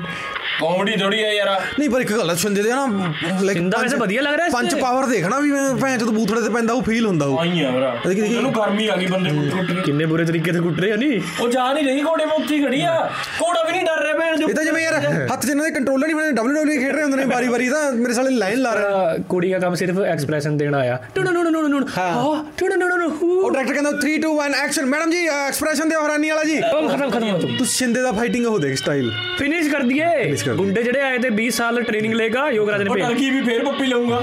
ਕਾਮੇਡੀ 0.60 0.96
ਥੋੜੀ 0.98 1.24
ਹੈ 1.24 1.32
ਯਾਰ। 1.34 1.50
ਨਹੀਂ 1.80 1.90
ਪਰ 1.90 2.02
ਇੱਕ 2.02 2.12
ਗੱਲ 2.12 2.36
ਛਿੰਦੇ 2.36 2.62
ਦੇ 2.62 2.70
ਨਾ 2.70 2.86
ਲਾਈਕ 3.42 3.58
ਸ਼ਿੰਦਾ 3.58 3.78
ਵੈਸੇ 3.78 3.98
ਵਧੀਆ 3.98 4.22
ਲੱਗ 4.22 4.36
ਰਿਹਾ 4.36 4.46
ਇਸ 4.48 4.54
ਪੰਜ। 4.54 4.74
ਪਾਵਰ 4.76 5.06
ਦੇਖਣਾ 5.08 5.40
ਵੀ 5.40 5.52
ਮੈਂ 5.52 5.74
ਭੈਣ 5.76 5.98
ਜਦੋਂ 5.98 6.14
ਬੂਥੜੇ 6.14 6.42
ਤੇ 6.42 6.50
ਪੈਂਦਾ 6.50 6.74
ਉਹ 6.74 6.82
ਫੀਲ 6.84 7.06
ਹੁੰਦਾ 7.06 7.26
ਉਹ। 7.26 7.40
ਆਈ 7.40 7.62
ਆ 7.64 7.72
ਭਰਾ। 7.72 7.92
ਉਹਨੂੰ 8.08 8.52
ਗਰਮੀ 8.54 8.88
ਆ 8.88 8.96
ਗਈ 8.96 9.06
ਬੰਦੇ 9.08 9.32
ਨੂੰ 9.32 9.50
ਟੁੱਟ 9.50 9.72
ਕੇ। 9.72 9.82
ਕਿੰਨੇ 9.82 10.06
ਬੁਰੇ 10.06 10.26
ਤਰੀਕੇ 10.26 10.52
ਤੇ 10.52 10.60
ਕੁੱਟ 10.60 10.80
ਰਹੇ 10.80 10.92
ਆ 10.92 10.96
ਨਹੀਂ 10.96 11.20
ਉਹ 11.42 11.50
ਜਾ 11.50 11.72
ਨਹੀਂ 11.74 11.86
ਰਹੀ 11.86 12.04
ਘੋੜੇ 12.04 12.26
ਮੈਂ 12.26 12.34
ਉੱਥੇ 12.36 12.56
ਹੀ 12.56 12.64
ਖੜੀ 12.64 12.82
ਆ। 12.82 12.94
ਘੋੜਾ 13.42 13.64
ਵੀ 13.64 13.72
ਨਹੀਂ 13.72 13.86
ਡਰ 13.86 14.02
ਰਿਹਾ 14.04 14.18
ਭੈਣ 14.18 14.36
ਜੋ 14.38 14.50
ਇਹ 14.50 14.54
ਤਾਂ 14.56 14.64
ਜਿਵੇਂ 14.64 14.84
ਯਾਰ 14.84 14.96
ਹੱਥ 15.32 15.46
'ਚ 15.46 15.50
ਇਹਨਾਂ 15.50 15.66
ਦੇ 15.66 15.72
ਕੰਟਰੋਲਰ 15.72 16.08
ਨਹੀਂ 16.08 16.16
ਬਣੇ 16.16 16.32
ਡਬਲਯੂ 16.32 16.80
ਖੇਡ 16.80 16.94
ਰਹੇ 16.94 17.04
ਹੁੰਦੇ 17.04 17.18
ਨੇ 17.18 17.26
ਵਾਰੀ 17.26 17.48
ਵਾਰੀ 17.48 17.70
ਤਾਂ 17.70 17.92
ਮੇਰੇ 17.92 18.14
ਸਾਲੇ 18.14 18.30
ਲਾਈਨ 18.36 18.60
ਲਾ 18.62 18.74
ਰਹੇ 18.74 19.24
ਕੁੜੀ 19.30 19.52
ਦਾ 19.52 19.60
ਕੰਮ 19.60 19.76
ਸਿਰਫ 19.76 20.00
ਐਕਸਪ੍ਰੈਸ਼ਨ 20.02 20.58
ਦੇਣਾ 20.58 20.78
ਆਇਆ। 20.78 21.00
Two 21.16 21.24
two 21.24 21.32
two 21.34 21.44
two 21.44 21.68
two 21.70 21.86
ਹਾਂ। 21.98 22.12
ਹਾਂ 22.14 22.44
ਟੂ 22.58 22.68
ਟੂ 22.68 22.80
ਟੂ 22.80 22.88
ਟੂ 22.90 23.30
ਉਹ 23.38 23.52
ਡਾਇਰੈਕਟਰ 23.52 23.74
ਕਹਿੰਦਾ 23.74 23.92
3 24.02 24.18
2 24.22 24.34
1 24.40 24.54
ਐਕਸ਼ਨ 24.64 24.86
ਮੈਡਮ 24.86 25.12
ਜੀ 25.12 25.26
ਐਕਸਪ੍ਰੈਸ਼ਨ 25.28 25.90
ਦਿਓ 25.90 26.02
ਹੈਰਾਨੀ 26.04 26.30
ਵਾਲਾ 26.30 26.44
ਜੀ। 26.44 26.60
ਖਤਮ 26.62 27.10
ਖਤਮ 27.10 27.24
ਹੋ 27.24 27.38
ਤੂੰ 27.58 27.66
ਸ਼ਿੰਦੇ 27.68 28.02
ਦਾ 28.02 28.12
ਫਾਈਟਿੰਗ 28.12 28.46
ਉਹ 28.48 28.60
ਦੇਖ 28.60 28.78
ਸਟਾਈਲ 28.78 29.12
ਫਿਨਿਸ਼ 29.38 29.70
ਕਰ 29.70 29.84
ਦਿਏ 29.84 30.06
ਕਰ। 30.48 30.56
ਗੁੰਡੇ 30.56 30.84
ਜਿਹੜੇ 30.84 31.02
ਆਏ 31.02 31.18
ਤੇ 31.18 31.30
20 31.36 31.50
ਸਾਲ 31.50 31.82
ਟ੍ਰੇਨਿੰਗ 31.84 32.14
ਲੇਗਾ 32.14 32.50
ਯੋਗਰਾਜ 32.52 32.84
ਨੇ 32.84 32.90
ਉਹ 32.90 32.96
ਭੇਜ 32.96 33.06
ਟਰਕੀ 33.06 33.30
ਵੀ 33.30 33.42
ਫੇਰ 33.42 33.64
ਪੱਪੀ 33.66 33.88
ਲਊਗਾ। 33.88 34.22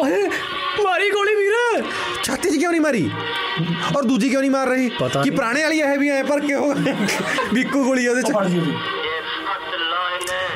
ਓਏ 0.00 0.26
ਮਾਰੀ 0.84 1.10
ਗੋਲੀ 1.10 1.34
ਵੀਰ। 1.34 1.52
ਛਾਤੀ 2.24 2.50
'ਚ 2.50 2.56
ਕਿਉਂ 2.56 2.70
ਨਹੀਂ 2.72 2.80
ਮਾਰੀ? 2.80 3.10
ਔਰ 3.96 4.02
ਦੂਜੀ 4.02 4.28
ਕਿਉਂ 4.28 4.40
ਨਹੀਂ 4.40 4.50
ਮਾਰ 4.50 4.68
ਰਹੀ? 4.68 4.88
ਕਿ। 5.24 5.30
ਪੁਰਾਣੇ 5.30 5.62
ਵਾਲੀ 5.62 5.78
ਇਹ 5.80 5.98
ਵੀ 5.98 6.08
ਐ 6.08 6.22
ਪਰ 6.22 6.40
ਕਿਉਂ? 6.40 6.74
ਬਿੱਕੂ 7.54 7.84
ਗੋਲੀ 7.84 8.06
ਉਹਦੇ 8.08 8.22
'ਚ। 8.22 8.26
ਜੀ 8.48 8.58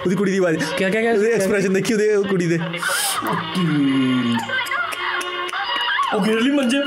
ਉਹਦੀ। 0.04 0.16
ਕੁੜੀ 0.16 0.32
ਦੀ 0.32 0.38
ਆਵਾਜ਼। 0.38 0.64
ਕਿਆ 0.78 0.88
ਕਿਆ 0.90 1.00
ਕਿਆ? 1.00 1.12
ਉਹਦੇ 1.12 1.32
ਐਕਸਪ੍ਰੈਸ਼ਨ 1.32 1.72
ਦੇਖੀ 1.72 1.94
ਉਹਦੇ 1.94 2.14
ਉਹ 2.14 2.24
ਕੁੜੀ 2.24 2.46
ਦੇ। 2.46 2.58
ਉਹ 6.14 6.20
ਗਿਰ 6.20 6.40
ਲਈ 6.40 6.50
ਮੰਜੇ। 6.50 6.78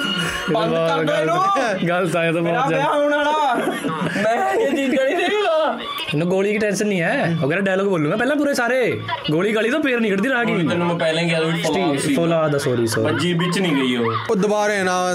ਬੰਦ 0.54 0.74
ਕਰ 0.74 1.04
ਦੋ 1.06 1.14
ਇਹਨੂੰ 1.14 1.88
ਗਲਤ 1.90 2.16
ਆਇਆ 2.16 2.32
ਤਾਂ 2.32 2.42
ਬਹੁਤ 2.42 2.68
ਜ਼ਿਆਦਾ। 2.68 2.94
ਹੋਣ 2.94 3.16
ਵਾਲਾ। 3.16 3.56
ਮੈਂ 4.24 4.54
ਇਹ 4.54 4.76
ਚੀਜ਼ 4.76 4.96
ਨਹੀਂ 4.96 5.16
ਦੇਖਦਾ 5.18 5.53
ਇਹਨੂੰ 5.72 6.27
ਗੋਲੀ 6.30 6.52
ਦੀ 6.52 6.57
ਟੈਨਸ਼ਨ 6.57 6.88
ਨਹੀਂ 6.88 7.02
ਹੈ। 7.02 7.38
ਉਹ 7.44 7.49
ਕਹਿੰਦਾ 7.49 7.65
ਡਾਇਲੋਗ 7.65 7.88
ਬੋਲੂਗਾ। 7.90 8.15
ਪਹਿਲਾਂ 8.15 8.35
ਪੂਰੇ 8.35 8.53
ਸਾਰੇ। 8.53 8.91
ਗੋਲੀ 9.31 9.53
ਗਾਲੀ 9.56 9.69
ਤੋਂ 9.69 9.80
ਪੇਰ 9.80 9.99
ਨਿਕੜਦੀ 9.99 10.30
ਰਾਹ 10.30 10.44
ਕੀ? 10.45 10.68
ਤੈਨੂੰ 10.69 10.88
ਮੈਂ 10.88 10.95
ਪਹਿਲਾਂ 10.95 11.23
ਕਿਹਾ 11.23 11.40
ਵੀ 11.41 11.61
ਫੋਲਾ 11.61 11.95
ਸੀ। 12.02 12.15
ਫੋਲਾ 12.15 12.48
ਦਾ 12.48 12.57
ਸੌਰੀ 12.57 12.88
ਸੌਰੀ 12.88 13.14
ਭੱਜੀ 13.14 13.34
ਵਿੱਚ 13.34 13.60
ਨਹੀਂ 13.60 13.76
ਗਈ 13.76 13.95
ਉਹ। 13.95 14.14
ਉਹ 14.30 14.35
ਦੁਬਾਰੇ 14.35 14.81
ਨਾ 14.84 15.14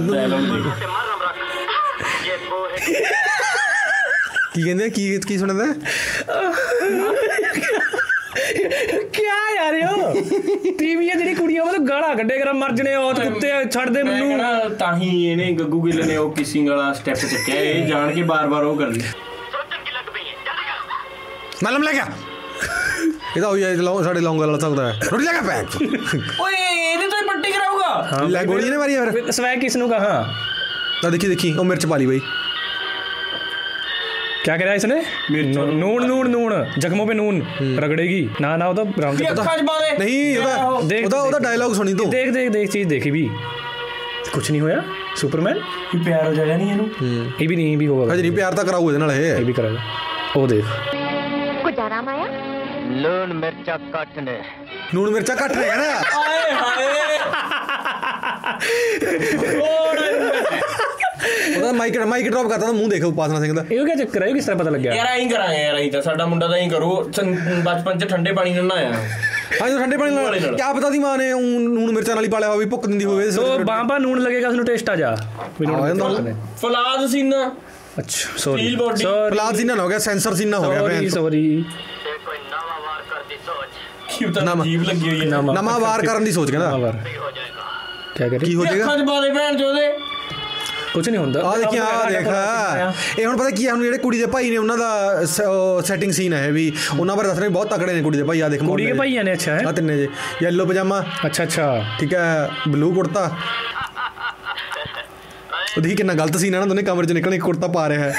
ਕੀ 4.55 4.63
ਕਹਿੰਦੇ? 4.63 4.89
ਕੀ 4.91 5.19
ਕੀ 5.27 5.39
ਸੁਣਦਾ? 5.39 5.65
ਕਿਆ 9.13 9.37
ਯਾਰ 9.55 9.75
ਉਹ 9.89 10.15
ਟੀਵੀ 10.79 11.07
ਜਿਹੜੀ 11.07 11.35
ਕੁੜੀਆਂ 11.35 11.63
ਉਹ 11.63 11.79
ਗਾਲਾਂ 11.89 12.15
ਕੱਢੇ 12.17 12.39
ਕਰ 12.39 12.53
ਮਰ 12.53 12.73
ਜਣੇ 12.73 12.95
ਔਤ 12.95 13.21
ਕੁੱਤੇ 13.21 13.53
ਛੱਡ 13.71 13.91
ਦੇ 13.91 14.03
ਮੈਨੂੰ। 14.03 14.77
ਤਾਂ 14.79 14.97
ਹੀ 14.97 15.25
ਇਹਨੇ 15.27 15.53
ਗੱਗੂ 15.53 15.81
ਗਿੱਲ 15.83 16.07
ਨੇ 16.07 16.17
ਉਹ 16.17 16.31
ਕਿਸਿੰਗ 16.33 16.69
ਵਾਲਾ 16.69 16.93
ਸਟੈਪ 16.93 17.17
ਚੱਕਿਆ 17.17 17.55
ਇਹ 17.55 17.87
ਜਾਣ 17.87 18.11
ਕੇ 18.13 18.23
ਬਾਰ-ਬਾਰ 18.23 18.65
ਉਹ 18.65 18.77
ਕਰਦੀ। 18.77 19.03
ਕਰ 21.58 21.64
ਮਲਮ 21.64 21.84
ਲੈ 21.84 21.92
ਗਿਆ 21.94 22.08
ਇਹਦਾ 23.36 23.48
ਹੋਈ 23.48 23.62
ਜਾਏ 23.62 23.76
ਸਾਡੇ 24.04 24.20
ਲੌਂਗਾ 24.20 24.46
ਲੜ 24.46 24.60
ਸਕਦਾ 24.60 24.88
ਹੈ 24.88 25.00
ਰੋਟੀ 25.12 25.24
ਲੈ 25.24 25.32
ਗਿਆ 25.34 25.42
ਪੈਕ 25.44 25.76
ਓਏ 26.42 26.54
ਇਹਦੇ 26.54 27.08
ਤੋਂ 27.08 27.20
ਹੀ 27.20 27.28
ਪੱਟੀ 27.28 27.52
ਕਰਾਊਗਾ 27.52 28.28
ਲੈ 28.30 28.44
ਗੋਲੀ 28.46 28.70
ਨੇ 28.70 28.78
ਮਾਰੀ 28.78 28.96
ਆ 28.96 29.06
ਫਿਰ 29.08 29.32
ਸਵੈ 29.32 29.56
ਕਿਸ 29.58 29.78
ਨੂੰ 29.78 29.90
ਕਹਾ 29.90 30.24
ਤਾਂ 31.02 31.12
ਦੇਖੀ 31.12 31.28
ਦੇਖੀ 31.28 31.54
ਉਹ 31.54 31.64
ਮਿਰਚ 31.66 31.86
ਪਾ 31.86 31.98
ਲਈ 31.98 32.06
ਬਈ 32.06 32.22
क्या 34.46 34.56
करा 34.58 34.72
इसने 34.76 34.96
नू- 35.34 35.66
नून 35.74 36.06
नून 36.06 36.30
नून 36.30 36.54
जख्मों 36.78 37.04
पे 37.06 37.14
नून 37.14 37.38
रगड़ेगी 37.78 38.18
ना 38.42 38.50
ना 38.58 38.66
ਉਹਦਾ 38.66 38.84
ਰੰਗ 39.04 39.20
ਵੀ 39.20 39.28
ਅੱਖਾਂ 39.30 39.54
'ਚ 39.58 39.62
ਪਾ 39.68 39.78
ਦੇ 39.80 39.92
ਨਹੀਂ 40.00 40.18
ਉਹਦਾ 40.38 40.82
ਦੇਖ 40.88 41.06
ਉਹਦਾ 41.06 41.22
ਉਹਦਾ 41.22 41.40
ਡਾਇਲੌਗ 41.40 41.74
ਸੁਣੀ 41.74 41.94
ਤੂੰ 41.94 42.10
ਦੇਖ 42.10 42.32
ਦੇਖ 42.32 42.50
ਦੇਖ 42.52 42.70
ਚੀਜ਼ 42.72 42.90
ਦੇਖੀ 42.90 43.12
ਵੀ 43.12 43.24
ਕੁਝ 44.34 44.44
ਨਹੀਂ 44.52 44.62
ਹੋਇਆ 44.62 44.82
ਸੁਪਰਮੈਨ 45.18 45.60
ਵੀ 45.94 46.00
ਪਿਆਰ 46.02 46.26
ਹੋ 46.26 46.34
ਜਾਏਗਾ 46.34 46.58
ਨਹੀਂ 46.58 46.70
ਇਹਨੂੰ 46.70 46.90
ਇਹ 47.40 47.48
ਵੀ 47.48 47.56
ਨਹੀਂ 47.56 47.72
ਇਹ 47.72 47.78
ਵੀ 47.78 47.88
ਹੋਗਾ 47.88 48.14
ਹਜੇ 48.14 48.22
ਨਹੀਂ 48.22 48.32
ਪਿਆਰ 48.34 48.54
ਤਾਂ 48.54 48.66
ਕਰਾਊ 48.66 48.90
ਇਹਦੇ 48.90 49.00
ਨਾਲ 49.00 49.12
ਇਹ 49.14 49.32
ਇਹ 49.32 49.46
ਵੀ 49.46 49.54
ਕਰਾਂਗਾ 49.54 49.80
ਉਹ 50.36 50.48
ਦੇਖ 50.48 50.66
ਜ਼ਿਆਦਾ 51.79 52.01
ਮਾਇਆ? 52.03 52.25
ਲੂਣ 53.03 53.33
ਮਿਰਚਾਂ 53.33 53.79
ਘੱਟ 53.93 54.19
ਨੇ। 54.19 54.33
ਲੂਣ 54.95 55.11
ਮਿਰਚਾਂ 55.11 55.35
ਘੱਟ 55.37 55.53
ਨੇ 55.57 55.67
ਨਾ। 55.67 55.85
ਆਏ 56.21 56.53
ਹਾਏ। 56.53 57.19
ਉਹਦਾ 61.57 61.71
ਮਾਈਕ 61.73 61.99
ਮਾਈਕ 61.99 62.29
ਡ੍ਰੌਪ 62.31 62.49
ਕਰਤਾ 62.49 62.67
ਤਾਂ 62.67 62.73
ਮੂੰਹ 62.75 62.89
ਦੇਖੋ 62.91 63.11
ਪਾਸਨਾ 63.21 63.41
ਸਿੰਘ 63.41 63.53
ਦਾ। 63.57 63.65
ਇਹ 63.71 63.85
ਕਿਆ 63.87 63.95
ਚੱਕਰ 63.95 64.23
ਹੈ 64.23 64.31
ਕਿਸ 64.33 64.45
ਤਰ੍ਹਾਂ 64.45 64.59
ਪਤਾ 64.59 64.71
ਲੱਗਿਆ? 64.71 64.95
ਯਾਰ 64.95 65.07
ਐਂ 65.07 65.29
ਕਰਾਂਗੇ 65.31 65.63
ਯਾਰ 65.63 65.77
ਐਂ 65.77 65.91
ਤਾਂ 65.93 66.03
ਸਾਡਾ 66.03 66.27
ਮੁੰਡਾ 66.27 66.49
ਤਾਂ 66.49 66.57
ਐਂ 66.57 66.69
ਕਰੋ। 66.71 66.91
ਬਚਪਨ 67.65 67.99
'ਚ 67.99 68.09
ਠੰਡੇ 68.11 68.33
ਪਾਣੀ 68.33 68.55
ਨਾਲ 68.55 68.65
ਨਹਾਇਆ। 68.65 68.93
ਹਾਂ 69.63 69.69
ਜੋ 69.71 69.79
ਠੰਡੇ 69.79 69.97
ਪਾਣੀ 69.97 70.15
ਨਾਲ 70.15 70.39
ਕਿਆ 70.41 70.73
ਪਤਾ 70.73 70.91
ਦੀ 70.91 70.99
ਮਾਂ 70.99 71.17
ਨੇ 71.19 71.31
ਨੂਣ 71.31 71.93
ਮਿਰਚਾਂ 71.93 72.15
ਨਾਲ 72.15 72.25
ਹੀ 72.25 72.31
ਪਾਲਿਆ 72.31 72.51
ਹੋਵੇ 72.51 72.67
ਭੁੱਕ 72.67 72.87
ਦਿੰਦੀ 72.87 73.05
ਹੋਵੇ। 73.05 73.31
ਸੋ 73.31 73.59
ਬਾਂਬਾ 73.59 73.99
ਨੂਣ 73.99 74.21
ਲੱਗੇਗਾ 74.21 74.49
ਉਸ 74.49 74.55
ਨੂੰ 74.55 74.65
ਟੇਸਟ 74.65 74.91
ਆ 74.91 74.97
ਜਾ 74.97 75.17
ਫਲਾਦ 76.63 77.07
ਸੀਨਾ। 77.11 77.51
अच्छा 77.98 78.38
सॉरी 78.38 78.62
Steel 78.62 78.78
body। 78.78 79.04
सॉरी 79.04 79.30
ਫਲਾਦ 79.32 79.56
ਸੀਨਾ 79.56 79.74
ਨਾ 79.76 79.84
ਹੋ 79.84 79.90
ਗਿਆ 79.90 79.98
ਸੈਂਸਰ 80.02 80.34
ਸੀਨਾ 80.36 80.58
ਹੋ 80.60 80.70
ਗਿਆ 80.70 80.80
सॉरी 80.80 80.94
ਭੈਣ 80.94 81.10
सॉरी 81.12 81.42
ਤੇ 82.04 82.18
ਕੋਈ 82.26 82.38
ਨਵਾਂ 82.46 82.80
ਵਾਰ 82.82 83.02
ਕਰ 83.10 83.24
ਦੀ 83.30 83.38
ਸੋਚ 83.46 83.68
ਕੀ 84.10 84.26
ਪਤਾ 84.26 84.42
ਨਵਾਂ। 84.44 84.66
ਜੀਬ 84.66 84.84
ਲੱਗੀ 84.84 85.10
ਹੋਈ 85.10 85.20
ਹੈ 85.22 85.26
नमक 85.30 85.54
ਨਵਾਂ 85.56 85.80
ਵਾਰ 85.80 86.06
ਕਰਨ 86.06 86.24
ਦੀ 86.24 86.32
ਸੋਚ 86.32 86.52
ਕਹਿੰਦਾ 86.52 86.70
नमक 86.70 86.96
ਹੋ 87.18 87.32
ਜਾਏਗਾ 87.32 87.68
क्या 88.18 88.32
करे 88.32 88.46
ਕੀ 88.46 88.56
ਹੋ 88.56 88.66
ਜਾਏਗਾ 88.66 88.84
ਅੱਖਾਂ 88.84 88.98
'ਚ 88.98 89.08
ਪਾ 89.08 89.20
ਦੇ 89.22 89.30
ਭੈਣ 89.32 89.58
ਚੋਦੇ 89.58 89.88
ਕੁਝ 90.94 91.08
ਨਹੀਂ 91.08 91.20
ਹੁੰਦਾ 91.20 91.42
ਆ 91.42 91.56
ਦੇਖੀ 91.58 91.78
ਆ 91.78 91.86
ਦੇਖ 92.10 92.28
ਇਹ 93.20 93.26
ਹੁਣ 93.26 93.38
ਪਤਾ 93.38 93.50
ਕੀ 93.52 93.66
ਆ 93.66 93.72
ਹੁਣ 93.72 93.84
ਜਿਹੜੇ 93.84 93.98
ਕੁੜੀ 94.00 94.18
ਦੇ 94.18 94.26
ਭਾਈ 94.34 94.50
ਨੇ 94.50 94.58
ਉਹਨਾਂ 94.58 94.78
ਦਾ 94.78 95.24
ਸੈਟਿੰਗ 95.84 96.12
ਸੀਨ 96.14 96.34
ਹੈ 96.34 96.46
ਇਹ 96.48 96.52
ਵੀ 96.54 96.72
ਉਹਨਾਂ 96.98 97.16
ਬਾਰੇ 97.16 97.28
ਦੱਸ 97.30 97.40
ਰਹੇ 97.40 97.50
ਬਹੁਤ 97.52 97.70
ਤਕੜੇ 97.70 97.94
ਨੇ 97.94 98.02
ਕੁੜੀ 98.02 98.18
ਦੇ 98.18 98.24
ਭਾਈ 98.24 98.42
ਆ 98.42 98.50
ਦੇਖ 98.50 98.64
ਕੁੜੀ 98.64 98.86
ਕੇ 98.86 98.94
ਭਾਈਆਂ 98.96 99.24
ਨੇ 99.24 99.34
ਅੱਛਾ 99.34 99.52
ਆ 99.54 99.58
ਹੈ 99.60 99.72
ਤਿੰਨੇ 99.72 99.98
ਜੇ 99.98 100.08
ਯੈਲੋ 100.42 100.66
ਪਜਾਮਾ 100.66 101.04
ਅੱਛਾ 101.26 101.44
ਅੱਛਾ 101.44 101.66
ਠੀਕ 102.00 102.14
ਹੈ 102.14 102.50
ਬਲੂ 102.68 102.92
ਕੁੜਤਾ 102.94 103.30
ਉਹਦੀ 105.77 105.95
ਕਿੰਨਾ 105.95 106.15
ਗਲਤ 106.15 106.37
ਸੀਨ 106.37 106.55
ਹੈ 106.55 106.61
ਨਾ 106.61 106.67
ਦੋਨੇ 106.67 106.83
ਕਮਰੇ 106.83 107.07
ਚ 107.07 107.13
ਨਿਕਲਣ 107.13 107.35
ਇੱਕ 107.35 107.43
ਕੁੜਤਾ 107.43 107.67
ਪਾ 107.67 107.89
ਰਿਹਾ 107.89 108.11
ਹੈ। 108.11 108.15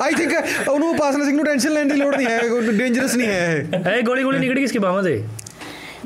ਆਈ 0.00 0.14
ਥਿੰਕ 0.14 0.32
ਉਹਨੂੰ 0.68 0.90
ਉਪਾਸਨਾ 0.90 1.24
ਸਿੰਘ 1.24 1.36
ਨੂੰ 1.36 1.44
ਟੈਨਸ਼ਨ 1.44 1.70
ਲੈਣ 1.70 1.88
ਦੀ 1.88 1.96
ਲੋੜ 1.96 2.14
ਨਹੀਂ 2.16 2.26
ਹੈ 2.26 2.40
ਡੇਂਜਰਸ 2.72 3.14
ਨਹੀਂ 3.14 3.28
ਹੈ 3.28 3.56
ਇਹ। 3.56 3.78
ਹੈ 3.86 4.00
ਗੋਲੀ 4.02 4.22
ਗੋਲੀ 4.22 4.38
ਨਿਕਲ 4.38 4.54
ਗਈ 4.54 4.62
ਇਸਕੇ 4.62 4.78
ਬਾਹਾਂ 4.78 5.02
ਤੇ? 5.02 5.22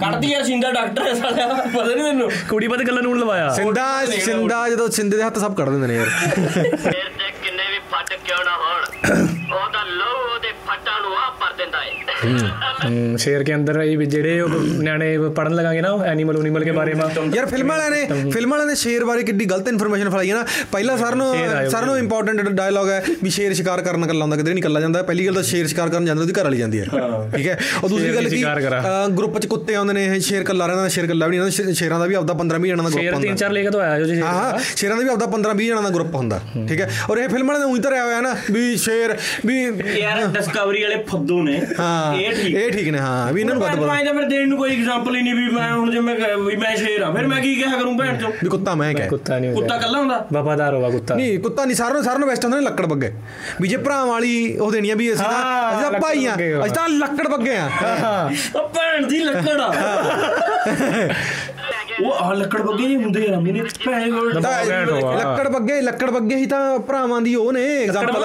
ਕੱਢਦੀ 0.00 0.30
ਯਾਰ 0.30 0.44
ਸਿੰਦਾ 0.44 0.70
ਡਾਕਟਰ 0.72 1.06
ਹੈ 1.06 1.14
ਸਾਡਾ 1.14 1.46
ਪਤਾ 1.46 1.84
ਨਹੀਂ 1.84 2.04
ਤੈਨੂੰ। 2.04 2.30
ਕੁੜੀ 2.48 2.68
ਪਤਾ 2.68 2.84
ਗੱਲਾਂ 2.84 3.02
ਨੂਨ 3.02 3.18
ਲਵਾਇਆ। 3.18 3.48
ਸਿੰਦਾ 3.48 4.04
ਸਿੰਦਾ 4.24 4.68
ਜਦੋਂ 4.68 4.88
ਸਿੰਦੇ 4.90 5.16
ਦੇ 5.16 5.22
ਹੱਥ 5.22 5.38
ਸਭ 5.38 5.54
ਕੱਢ 5.54 5.68
ਦਿੰਦੇ 5.68 5.86
ਨੇ 5.86 5.96
ਯਾਰ। 5.96 6.06
ਸ਼ੇਰ 13.18 13.44
ਅੰਦਰ 13.54 13.80
ਇਹ 13.82 13.96
ਵੀ 13.98 14.06
ਜਿਹੜੇ 14.06 14.40
ਉਹ 14.40 14.48
ਨਿਆਣੇ 14.82 15.16
ਪੜਨ 15.36 15.54
ਲਗਾਂਗੇ 15.54 15.80
ਨਾ 15.80 15.88
ਐਨੀਮਲ 16.06 16.36
ਉਨੀਮਲ 16.36 16.64
ਕੇ 16.64 16.70
ਬਾਰੇ 16.72 16.94
ਮਾ। 16.94 17.08
ਯਾਰ 17.34 17.46
ਫਿਲਮ 17.46 17.68
ਵਾਲਿਆਂ 17.68 17.90
ਨੇ 17.90 18.30
ਫਿਲਮ 18.30 18.50
ਵਾਲਿਆਂ 18.50 18.66
ਨੇ 18.66 18.74
ਸ਼ੇਰ 18.74 19.04
ਬਾਰੇ 19.04 19.22
ਕਿੱਡੀ 19.22 19.44
ਗਲਤ 19.44 19.68
ਇਨਫੋਰਮੇਸ਼ਨ 19.68 20.10
ਫਲਾਈ 20.10 20.30
ਹੈ 20.30 20.34
ਨਾ। 20.34 20.44
ਪਹਿਲਾਂ 20.72 20.96
ਸਾਰਿਆਂ 20.98 21.16
ਨੂੰ 21.16 21.32
ਸ਼ੇਰ 21.34 21.68
ਸਾਰਿਆਂ 21.70 21.86
ਨੂੰ 21.86 21.98
ਇੰਪੋਰਟੈਂਟ 21.98 22.48
ਡਾਇਲੌਗ 22.50 22.88
ਹੈ 22.90 23.02
ਵੀ 23.22 23.30
ਸ਼ੇਰ 23.30 23.54
ਸ਼ਿਕਾਰ 23.54 23.82
ਕਰਨ 23.82 24.06
ਕੱਲਾ 24.06 24.22
ਹੁੰਦਾ 24.22 24.36
ਕਿਤੇ 24.36 24.52
ਨਹੀਂ 24.52 24.62
ਕੱਲਾ 24.62 24.80
ਜਾਂਦਾ। 24.80 25.02
ਪਹਿਲੀ 25.02 25.26
ਗੱਲ 25.26 25.34
ਤਾਂ 25.34 25.42
ਸ਼ੇਰ 25.42 25.66
ਸ਼ਿਕਾਰ 25.66 25.88
ਕਰਨ 25.88 26.04
ਜਾਂਦਾ 26.04 26.22
ਉਹਦੀ 26.22 26.32
ਘਰ 26.40 26.44
ਵਾਲੀ 26.44 26.58
ਜਾਂਦੀ 26.58 26.80
ਹੈ। 26.80 26.84
ਠੀਕ 27.36 27.46
ਹੈ? 27.48 27.58
ਉਹ 27.82 27.88
ਦੂਸਰੀ 27.88 28.04
ਸ਼ੇਰ 28.04 28.14
ਗੱਲ 28.14 28.28
ਵੀ 28.28 28.36
ਕੀ। 28.36 29.16
ਗਰੁੱਪ 29.18 29.38
'ਚ 29.38 29.46
ਕੁੱਤੇ 29.46 29.74
ਆਉਂਦੇ 29.74 29.92
ਨੇ 29.92 30.04
ਇਹ 30.06 30.20
ਸ਼ੇਰ 30.20 30.44
ਕੱਲਾ 30.44 30.66
ਰਹਿੰਦਾ 30.66 30.88
ਸ਼ੇਰ 30.88 31.06
ਕੱਲਾ 31.06 31.26
ਵੀ 31.26 31.36
ਨਹੀਂ 31.38 31.50
ਰਹਿੰਦਾ 31.50 31.72
ਸ਼ੇਰਾਂ 31.74 31.98
ਦਾ 32.00 32.06
ਵੀ 32.06 32.14
ਆਪਦਾ 32.14 32.34
15 32.34 32.58
20 32.60 32.68
ਜਣਾਂ 32.68 32.84
ਦਾ 32.84 32.90
ਸ਼ੇਰ 32.90 33.02
ਗਰੁੱਪ 33.02 33.14
ਤਿੰਨ 33.14 33.28
ਹੁੰਦਾ। 33.28 33.36
ਚਾਰ 33.36 33.50
ਲੈ 33.52 33.62
ਕੇ 33.62 33.70
ਤਾਂ 33.70 33.80
ਆਇਆ 33.80 33.98
ਜੋ 33.98 34.04
ਜੀ 34.04 34.20
ਹਾਂ 34.20 34.58
ਸ਼ੇਰਾਂ 34.76 34.96
ਦਾ। 34.96 35.02
ਵੀ 35.02 35.08
ਆਪਦਾ 35.08 35.26
15 35.26 35.54
20 35.54 35.66
ਜਣਾਂ 35.68 35.82
ਦਾ 35.82 35.90
ਗਰੁੱਪ 35.90 36.14
ਹੁੰਦਾ। 36.14 36.40
ਠੀਕ 36.68 36.80
ਹੈ? 36.80 36.88
ਔਰ 37.10 37.18
ਇਹ 37.18 37.28
ਫਿਲਮ 37.28 37.46
ਵਾਲਿਆਂ 37.46 37.66
ਨੇ 37.66 37.72
ਉਹੀ 37.72 37.80
ਧਰਿਆ 37.80 38.04
ਹੋਇਆ 38.04 38.20
ਨਾ 38.20 38.34
ਵੀ 38.50 38.76
ਸ਼ੇਰ 38.76 39.16
ਵੀ 39.46 39.56
ਯਾਰ 39.98 40.24
ਡਿਸਕਵਰੀ 40.34 40.82
ਵਾਲੇ 40.82 41.02
ਫੱਦੂ 41.08 41.42
ਨੇ। 41.42 41.60
ਹਾਂ। 41.80 42.13
ਇਹ 42.16 42.32
ਠੀਕ। 42.34 42.54
ਇਹ 42.56 42.70
ਠੀਕ 42.72 42.88
ਨੇ 42.88 42.98
ਹਾਂ 42.98 43.32
ਵੀ 43.32 43.40
ਇਹਨਾਂ 43.40 43.54
ਨੂੰ 43.54 43.62
ਵੱਧ 43.62 43.72
ਪਤਾ 43.72 43.86
ਮੈਂ 43.86 44.04
ਤਾਂ 44.04 44.12
ਫਿਰ 44.14 44.24
ਦੇਣ 44.24 44.48
ਨੂੰ 44.48 44.58
ਕੋਈ 44.58 44.72
ਐਗਜ਼ਾਮਪਲ 44.72 45.16
ਹੀ 45.16 45.22
ਨਹੀਂ 45.22 45.34
ਵੀ 45.34 45.48
ਮੈਂ 45.50 45.70
ਹੁਣ 45.72 45.90
ਜੇ 45.90 46.00
ਮੈਂ 46.00 46.14
ਵੀ 46.38 46.56
ਮੈਂ 46.56 46.74
ਸ਼ੇਰ 46.76 47.02
ਆ 47.02 47.10
ਫਿਰ 47.12 47.26
ਮੈਂ 47.26 47.40
ਕੀ 47.40 47.54
ਕਿਹਾ 47.54 47.76
ਕਰੂੰ 47.76 47.96
ਭੈਣ 47.98 48.16
ਚੋ 48.18 48.28
ਵੀ 48.42 48.48
ਕੁੱਤਾ 48.48 48.74
ਮੈਂ 48.74 48.92
ਕਹਿ। 48.94 49.08
ਕੁੱਤਾ 49.08 49.38
ਨਹੀਂ 49.38 49.52
ਕੁੱਤਾ 49.54 49.76
ਕੱਲਾ 49.78 49.98
ਹੁੰਦਾ? 49.98 50.24
ਵਫਾਦਾਰ 50.32 50.74
ਹੋਗਾ 50.74 50.90
ਕੁੱਤਾ। 50.90 51.14
ਨਹੀਂ 51.14 51.38
ਕੁੱਤਾ 51.38 51.64
ਨਹੀਂ 51.64 51.76
ਸਾਰਿਆਂ 51.76 51.94
ਨੂੰ 51.94 52.04
ਸਾਰਿਆਂ 52.04 52.18
ਨੂੰ 52.18 52.28
ਬੈਸਟ 52.28 52.44
ਹੁੰਦੇ 52.44 52.58
ਨੇ 52.58 52.64
ਲੱਕੜ 52.64 52.86
ਬੱਗੇ। 52.86 53.12
ਵੀ 53.60 53.68
ਜੇ 53.68 53.76
ਭਰਾਵਾਂ 53.78 54.06
ਵਾਲੀ 54.06 54.56
ਉਹ 54.58 54.70
ਦੇਣੀ 54.72 54.90
ਆ 54.90 54.94
ਵੀ 54.94 55.12
ਅਸੀਂ 55.12 55.24
ਤਾਂ 55.24 55.72
ਅਸੀਂ 55.72 55.90
ਤਾਂ 55.90 56.00
ਭਾਈ 56.00 56.24
ਆ। 56.26 56.34
ਅਸੀਂ 56.34 56.74
ਤਾਂ 56.74 56.88
ਲੱਕੜ 56.88 57.28
ਬੱਗੇ 57.28 57.56
ਆ। 57.56 57.68
ਹਾਂ। 57.78 58.30
ਉਹ 58.56 58.68
ਭੈਣ 58.68 59.06
ਦੀ 59.06 59.18
ਲੱਕੜ 59.20 59.60
ਆ। 59.60 59.72
ਉਹ 62.02 62.12
ਆ 62.14 62.32
ਲੱਕੜ 62.34 62.60
ਬੱਗੇ 62.62 62.86
ਨਹੀਂ 62.86 62.96
ਹੁੰਦੇ 62.96 63.20
ਯਾਰ 63.20 63.40
ਮੇਰੇ 63.40 63.60
ਭੈਣ 63.84 64.10
ਕੋਲ। 64.10 64.32
ਲੱਕੜ 65.16 65.48
ਬੱਗੇ 65.48 65.80
ਲੱਕੜ 65.80 66.10
ਬੱਗੇ 66.10 66.36
ਹੀ 66.36 66.46
ਤਾਂ 66.46 66.78
ਭਰਾਵਾਂ 66.78 67.20
ਦੀ 67.20 67.34
ਉਹ 67.34 67.52
ਨੇ 67.52 67.64
ਐਗਜ਼ਾਮਪਲ। 67.76 68.24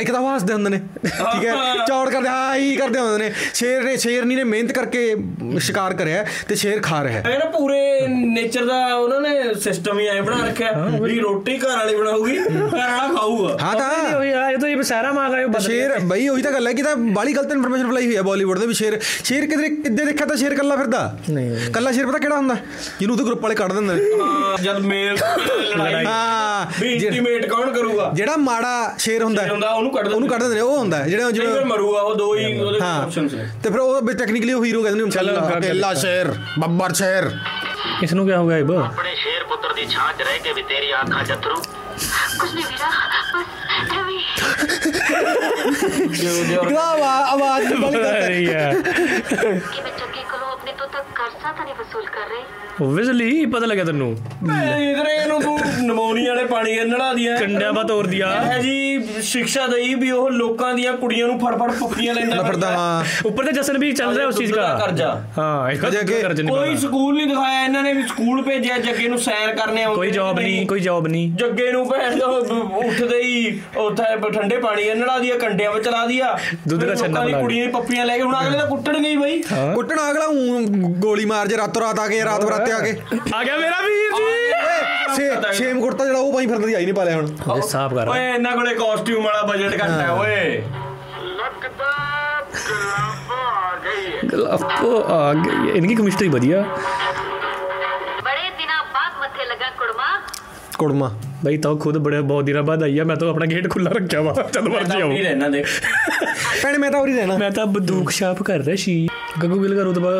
ਇੱਕ 0.00 0.10
ਤਾਂ 0.12 0.20
ਹੱਸਦੇ 0.24 0.52
ਹੁੰਦੇ 0.52 0.70
ਨੇ 0.70 0.80
ਠੀਕ 1.04 1.44
ਹੈ? 1.44 1.54
ਚੌੜ 1.88 2.08
ਕਰਦੇ 2.10 2.28
ਹਾਂ 2.28 2.54
ਹੀ 2.54 2.74
ਕਰਦੇ 2.76 3.00
ਹੁੰਦੇ 3.00 3.18
ਨੇ। 3.18 3.32
ਸ਼ੇਰ 3.54 3.82
ਨੇ 3.84 3.96
ਸ਼ੇਰਨੀ 3.96 4.34
ਨੇ 4.36 4.44
ਮਿਹਨਤ 4.44 4.72
ਕਰਕੇ 4.72 5.14
ਸ਼ਿਕਾਰ 5.58 5.94
ਕਰਿਆ 5.94 6.24
ਤੇ 6.48 6.54
ਸ਼ੇਰ 6.54 6.80
ਖਾ 6.82 7.02
ਰਿਹਾ 7.04 7.20
ਹੈ। 7.20 7.32
ਇਹ 7.32 7.38
ਨਾ 7.38 7.44
ਪੂਰੇ 7.50 8.06
ਨੇਚਰ 8.08 8.64
ਦਾ 8.66 8.84
ਉਹਨਾਂ 8.94 9.20
ਨੇ 9.20 9.54
ਸਿਸਟਮ 9.62 9.98
ਹੀ 10.00 10.06
ਐ 10.06 10.20
ਬਣਾ 10.20 10.44
ਰੱਖਿਆ। 10.46 10.72
ਵੀ 11.02 11.18
ਰੋਟੀ 11.20 11.56
ਘਰ 11.58 11.76
ਵਾਲੀ 11.76 11.94
ਬਣਾਉਗੀ 11.96 12.38
ਘਰ 12.38 12.50
ਵਾਲਾ 12.72 13.08
ਖਾਊਗਾ। 13.14 13.56
ਹਾਂ 13.62 13.74
ਤਾਂ। 13.74 13.90
ਨਹੀਂ 14.02 14.14
ਹੋਈ 14.14 14.30
ਆ 14.32 14.50
ਇਹ 14.50 14.58
ਤਾਂ 14.58 14.68
ਇਹ 14.68 14.82
ਸਾਰਾ 14.86 15.12
ਮਾਂ 15.12 15.28
ਗਾਇਓ 15.30 15.48
ਬਦਲ 15.48 15.60
ਸ਼ੇਰ 15.60 15.98
ਬਈ 16.06 16.28
ਉਹੀ 16.28 16.42
ਤਾਂ 16.42 16.52
ਗੱਲ 16.52 16.66
ਹੈ 16.66 16.72
ਕਿ 16.72 16.82
ਤਾਂ 16.82 16.94
ਬਾਲੀ 16.96 17.32
ਗਲਤ 17.32 17.52
ਇਨਫੋਰਮੇਸ਼ਨ 17.52 17.88
ਫਲਾਈ 17.88 18.06
ਹੋਈ 18.06 18.16
ਹੈ 18.16 18.22
ਬਾਲੀਵੁੱਡ 18.22 18.58
ਦੇ 18.58 18.66
ਵੀ 18.66 18.74
ਸ਼ੇਰ। 18.74 18.98
ਸ਼ੇਰ 19.24 19.46
ਕਿਧਰੇ 19.46 19.68
ਕਿੱਦੇ 19.70 20.04
ਦੇਖਿਆ 20.04 20.26
ਤਾਂ 20.26 20.36
ਸ਼ੇਰ 20.36 20.54
ਕੱਲਾ 20.54 20.76
ਫਿਰਦਾ? 20.76 21.16
ਨਹੀਂ। 21.30 21.70
ਕੱਲਾ 21.72 21.92
ਸ਼ੇਰ 21.92 22.06
ਪਤਾ 22.06 22.18
ਕਿਹੜਾ 22.18 22.36
ਹੁੰਦਾ? 22.36 22.56
ਜਿਹਨੂੰ 23.06 23.16
ਤੇ 23.18 23.24
ਗਰੁੱਪ 23.24 23.42
ਵਾਲੇ 23.42 23.54
ਕੱਢ 23.54 23.72
ਦਿੰਦੇ 23.72 23.94
ਨੇ। 23.94 24.00
ਹਾਂ 24.20 24.56
ਜਦ 24.62 24.78
ਮੇਲ 24.86 25.16
ਲੜਾਈ 25.78 26.04
ਹਾਂ 26.04 26.66
ਵੀ 26.80 26.92
ਇੰਟੀਮੇਟ 26.94 27.46
ਕੌਣ 27.50 27.70
ਕਰੂਗਾ? 27.72 28.10
ਜਿਹੜਾ 28.14 28.36
ਮਾੜਾ 28.36 28.94
ਸ਼ੇਰ 29.00 29.22
ਹੁੰਦਾ 29.22 29.42
ਉਹਨੂੰ 29.72 29.92
ਕੱਢ 29.92 30.08
ਉਹਨੂੰ 30.08 30.28
ਕੱਢ 30.28 30.40
ਦਿੰਦੇ 30.42 30.54
ਨੇ 30.54 30.60
ਉਹ 30.60 30.76
ਹੁੰਦਾ 30.78 30.98
ਜਿਹੜਾ 31.08 31.30
ਜਿਹੜਾ 31.30 31.64
ਮਰੂਗਾ 31.64 32.00
ਉਹ 32.00 32.14
ਦੋ 32.16 32.34
ਹੀ 32.36 32.58
ਉਹਦੇ 32.60 32.78
ਆਪਸ਼ਨਸ 32.84 33.34
ਨੇ। 33.34 33.44
ਤੇ 33.62 33.70
ਫਿਰ 33.70 33.80
ਉਹ 33.80 34.12
ਟੈਕਨੀਕਲੀ 34.12 34.52
ਉਹ 34.52 34.64
ਹੀਰੋ 34.64 34.82
ਕਹਿੰਦੇ 34.82 35.04
ਨੇ 35.04 35.10
ਚੱਲ 35.10 35.40
ਕੱਲਾ 35.60 35.92
ਸ਼ੇਰ 35.94 36.32
ਬੱਬਰ 36.58 36.92
ਸ਼ੇਰ। 37.02 37.30
ਇਸ 38.02 38.12
ਨੂੰ 38.14 38.26
ਕੀ 38.26 38.32
ਹੋ 38.32 38.46
ਗਿਆ 38.48 38.56
ਇਬ 38.58 38.72
ਆਪਣੇ 38.72 39.14
ਸ਼ੇਰ 39.22 39.44
ਪੁੱਤਰ 39.48 39.72
ਦੀ 39.74 39.86
ਛਾਂ 39.90 40.12
'ਚ 40.12 40.22
ਰਹਿ 40.22 40.38
ਕੇ 40.44 40.52
ਵੀ 40.52 40.62
ਤੇਰੀ 40.68 40.92
ਅੱਖਾਂ 41.00 41.24
'ਚ 41.24 41.32
ਅਥਰੂ 41.32 41.56
ਕੁਝ 42.40 42.50
ਨਹੀਂ 42.54 42.64
ਵੀਰਾ 42.64 42.90
ਬਸ 43.34 43.46
ਰਵੀ 43.98 44.18
ਜੋ 46.16 46.64
ਜੋ 46.64 46.76
ਆਵਾਜ਼ 46.78 47.72
ਬੰਦ 47.74 47.96
ਕਰ 47.96 48.12
ਰਹੀ 48.12 48.46
ਹੈ। 48.48 48.72
ਤੱਕ 50.96 51.06
ਕਰਜ਼ਾ 51.14 51.50
ਤਾਂ 51.52 51.64
ਨਹੀਂ 51.64 51.74
ਵਸੂਲ 51.74 52.04
ਕਰ 52.06 52.28
ਰਹੀ? 52.28 52.42
ਓਬਵੀਅਸਲੀ 52.82 53.44
ਪਤਾ 53.46 53.66
ਲੱਗਿਆ 53.66 53.84
ਤੈਨੂੰ। 53.84 54.08
ਇਧਰੇ 54.10 55.14
ਇਹਨੂੰ 55.14 55.40
ਤੂੰ 55.42 55.58
ਨਮੋਨੀਆ 55.86 56.28
ਵਾਲੇ 56.28 56.44
ਪਾਣੀ 56.44 56.74
ਨੜਾ 56.84 57.12
ਦੀਆਂ। 57.14 57.36
ਕੰਡਿਆ 57.38 57.70
ਬਾ 57.72 57.82
ਤੋੜ 57.82 58.06
ਦਿਆ। 58.06 58.28
ਹੈ 58.42 58.58
ਜੀ 58.62 58.74
ਸਿੱਖਿਆ 59.22 59.66
ਦਈ 59.66 59.94
ਵੀ 59.94 60.10
ਉਹ 60.10 60.30
ਲੋਕਾਂ 60.30 60.72
ਦੀਆਂ 60.74 60.92
ਕੁੜੀਆਂ 60.92 61.26
ਨੂੰ 61.26 61.38
ਫੜਫੜ 61.40 61.70
ਫੁੱਕੀਆਂ 61.72 62.14
ਲੈਂਦਾ 62.14 62.42
ਫੜਦਾ 62.42 62.70
ਹਾਂ। 62.70 63.04
ਉੱਪਰ 63.26 63.44
ਤੇ 63.44 63.52
ਜਸਨ 63.52 63.78
ਵੀ 63.78 63.92
ਚੱਲ 63.92 64.14
ਰਿਹਾ 64.16 64.26
ਉਸ 64.26 64.38
ਚੀਜ਼ 64.38 64.52
ਦਾ। 64.52 64.66
ਕਰਜ਼ਾ। 64.80 65.10
ਹਾਂ 65.38 65.70
ਇੱਕ 65.70 65.80
ਕਰਜ਼ੇ 65.80 66.42
ਨਹੀਂ 66.42 66.54
ਕੋਈ 66.56 66.76
ਸਕੂਲ 66.76 67.14
ਨਹੀਂ 67.16 67.26
ਦਿਖਾਇਆ 67.26 67.64
ਇਹਨਾਂ 67.64 67.82
ਨੇ 67.82 67.92
ਵੀ 67.92 68.02
ਸਕੂਲ 68.02 68.42
ਭੇਜਿਆ 68.42 68.78
ਜੱਗੇ 68.78 69.08
ਨੂੰ 69.08 69.18
ਸੈਰ 69.18 69.54
ਕਰਨੇ 69.56 69.82
ਆਉਂਦੇ 69.82 69.96
ਕੋਈ 69.96 70.10
ਜੌਬ 70.10 70.38
ਨਹੀਂ 70.40 70.66
ਕੋਈ 70.66 70.80
ਜੌਬ 70.80 71.06
ਨਹੀਂ। 71.06 71.30
ਜੱਗੇ 71.34 71.70
ਨੂੰ 71.72 71.86
ਭੈਣ 71.88 72.20
ਉੱਠਦੇ 72.22 73.22
ਹੀ 73.22 73.60
ਉੱਥੇ 73.76 74.30
ਠੰਡੇ 74.30 74.56
ਪਾਣੀ 74.58 74.88
ਨੜਾ 74.94 75.18
ਦੀਆਂ 75.18 75.38
ਕੰਡਿਆਂ 75.38 75.72
ਵਿੱਚ 75.72 75.88
ਲਾ 75.88 76.04
ਦਿਆ। 76.06 76.36
ਦੁੱਧ 76.68 76.84
ਦਾ 76.84 76.94
ਛੰਨਾ 76.94 77.20
ਬਣਾ 77.20 77.40
ਕੁੜੀਆਂ 77.40 77.66
ਦੀ 77.66 77.72
ਪੱਪੀਆਂ 77.72 78.04
ਲੈ 78.06 78.16
ਕੇ 78.16 78.22
ਹੁਣ 78.22 78.34
ਅਗਲੇ 78.40 78.58
ਦਾ 78.58 78.64
ਕੁੱਟਣਗੇ 78.64 79.08
ਹੀ 79.08 79.16
ਬਈ। 79.16 79.42
ਕੁੱਟਣਾ 79.74 80.10
ਅਗਲਾ 80.10 80.26
ਗੋਲੀ 80.86 81.24
ਮਾਰ 81.24 81.48
ਜੇ 81.48 81.56
ਰਾਤੋਂ 81.56 81.82
ਰਾਤ 81.82 81.98
ਆ 81.98 82.06
ਕੇ 82.08 82.22
ਰਾਤ 82.24 82.44
ਬਰਾਤੇ 82.44 82.72
ਆ 82.72 82.78
ਕੇ। 82.80 82.90
ਆ 83.34 83.42
ਗਿਆ 83.44 83.56
ਮੇਰਾ 83.56 83.80
ਵੀਰ 83.82 84.12
ਜੀ। 84.16 85.14
ਸੇ 85.16 85.52
ਸ਼ੇਮ 85.52 85.80
ਕੁੜਤਾ 85.80 86.04
ਜਿਹੜਾ 86.04 86.18
ਉਹ 86.18 86.32
ਪਾਈ 86.32 86.46
ਫਿਰਦਾ 86.46 86.66
ਸੀ 86.66 86.74
ਆਈ 86.74 86.84
ਨਹੀਂ 86.84 86.94
ਪਾਲਿਆ 86.94 87.16
ਹੁਣ। 87.16 87.28
ਓਏ 87.48 87.60
ਸਾਫ਼ 87.68 87.94
ਕਰ। 87.94 88.08
ਓਏ 88.08 88.26
ਇਹਨਾਂ 88.28 88.52
ਕੋਲੇ 88.56 88.74
ਕਾਸਟਿਊਮ 88.74 89.24
ਵਾਲਾ 89.24 89.42
ਬਜਟ 89.42 89.74
ਘੱਟ 89.74 89.90
ਹੈ 89.90 90.10
ਓਏ। 90.10 90.62
ਲੱਗਦਾ 91.36 91.92
ਗਲਾਬੋ 92.54 93.34
ਆ 93.34 93.74
ਗਈ 93.84 94.12
ਹੈ। 94.12 94.20
ਗਲਾਬੋ 94.32 95.02
ਆ 95.14 95.32
ਗਈ 95.34 95.70
ਇਨਕੀ 95.70 95.94
ਕਮਿਸਟਰੀ 95.94 96.28
ਵਧੀਆ। 96.28 96.64
ਕੁੜਮਾ। 100.78 101.10
ਬਈ 101.44 101.56
ਤਾਂ 101.56 101.74
ਖੁਦ 101.74 101.98
ਬੜੇ 101.98 102.20
ਬਹੁਤ 102.20 102.44
ਦਿਨਾਂ 102.44 102.62
ਬਾਅਦ 102.62 102.82
ਆਈ 102.82 102.98
ਆ 102.98 103.04
ਮੈਂ 103.04 103.16
ਤਾਂ 103.16 103.28
ਆਪਣਾ 103.30 103.46
ਗੇਟ 103.46 103.68
ਖੁੱਲਾ 103.70 103.90
ਰੱਖਿਆ 103.90 104.20
ਵਾ 104.22 104.34
ਚਲ 104.54 104.68
ਮਰਜ਼ੀ 104.68 105.00
ਆਓ। 105.00 105.08
ਨਹੀਂ 105.08 105.22
ਰਹਿਣਾ 105.22 105.48
ਦੇਖ। 105.48 105.66
ਭੈਣ 106.62 106.78
ਮੈਂ 106.78 106.90
ਤਾਂ 106.90 107.00
ਉਰੀ 107.00 107.14
ਰਹਿਣਾ। 107.16 107.36
ਮੈਂ 107.38 107.50
ਤਾਂ 107.50 107.66
ਬੰਦੂਕ 107.66 108.10
ਛਾਪ 108.10 108.42
ਕਰ 108.42 108.58
ਰਿਹਾ 108.58 108.76
ਸੀ। 108.76 109.06
ਗੱਗੂ 109.42 109.60
ਗਿੱਲ 109.62 109.76
ਦਾ 109.76 109.82
ਰੁਤਬਾ 109.82 110.10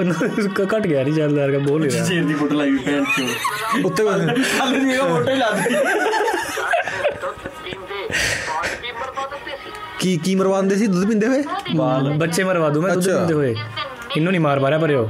ਘਟ 0.76 0.86
ਗਿਆ 0.86 1.02
ਨਹੀਂ 1.02 1.14
ਚੱਲਦਾ 1.14 1.42
ਯਾਰ 1.42 1.58
ਬੋਲ 1.58 1.82
ਰਿਹਾ। 1.82 2.04
ਸ਼ੇਰ 2.04 2.24
ਦੀ 2.24 2.34
ਫੁੱਟ 2.34 2.52
ਲਾਈ 2.52 2.76
ਭੈਣ 2.86 3.04
ਚੋ। 3.16 3.88
ਉੱਤੇ 3.88 4.02
ਹਲੇ 4.02 4.80
ਦੀ 4.80 4.96
ਉਹ 4.96 5.08
ਫੋਟੋ 5.08 5.30
ਹੀ 5.30 5.36
ਲਾ 5.36 5.50
ਦਿੱਤੀ। 5.50 5.74
ਕੀ 10.00 10.16
ਕੀ 10.24 10.34
ਮਰਵਾਉਂਦੇ 10.34 10.76
ਸੀ? 10.76 10.86
ਦੁੱਧ 10.86 11.08
ਪੀਂਦੇ 11.08 11.26
ਹੋਏ? 11.26 11.42
ਬਾਲ 11.76 12.12
ਬੱਚੇ 12.18 12.44
ਮਰਵਾ 12.44 12.68
ਦੂੰ 12.68 12.82
ਮੈਂ 12.82 12.94
ਦੁੱਧ 12.94 13.06
ਪੀਂਦੇ 13.06 13.34
ਹੋਏ। 13.34 13.54
ਇਹਨੂੰ 14.16 14.32
ਨਹੀਂ 14.32 14.40
ਮਾਰ 14.40 14.60
ਮਾਰਿਆ 14.60 14.78
ਪਰਿਓ। 14.78 15.08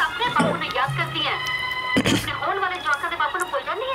अपने 0.05 0.27
बापू 0.29 0.57
ने 0.57 0.69
याद 0.77 0.91
करती 0.99 1.21
है 1.21 1.35
अपने 1.97 2.33
होड़ 2.41 2.59
वाले 2.59 2.77
जवाका 2.77 3.07
दे 3.09 3.17
बापू 3.17 3.37
ने 3.39 3.47
बोल 3.51 3.63
जानी 3.63 3.87
है 3.89 3.95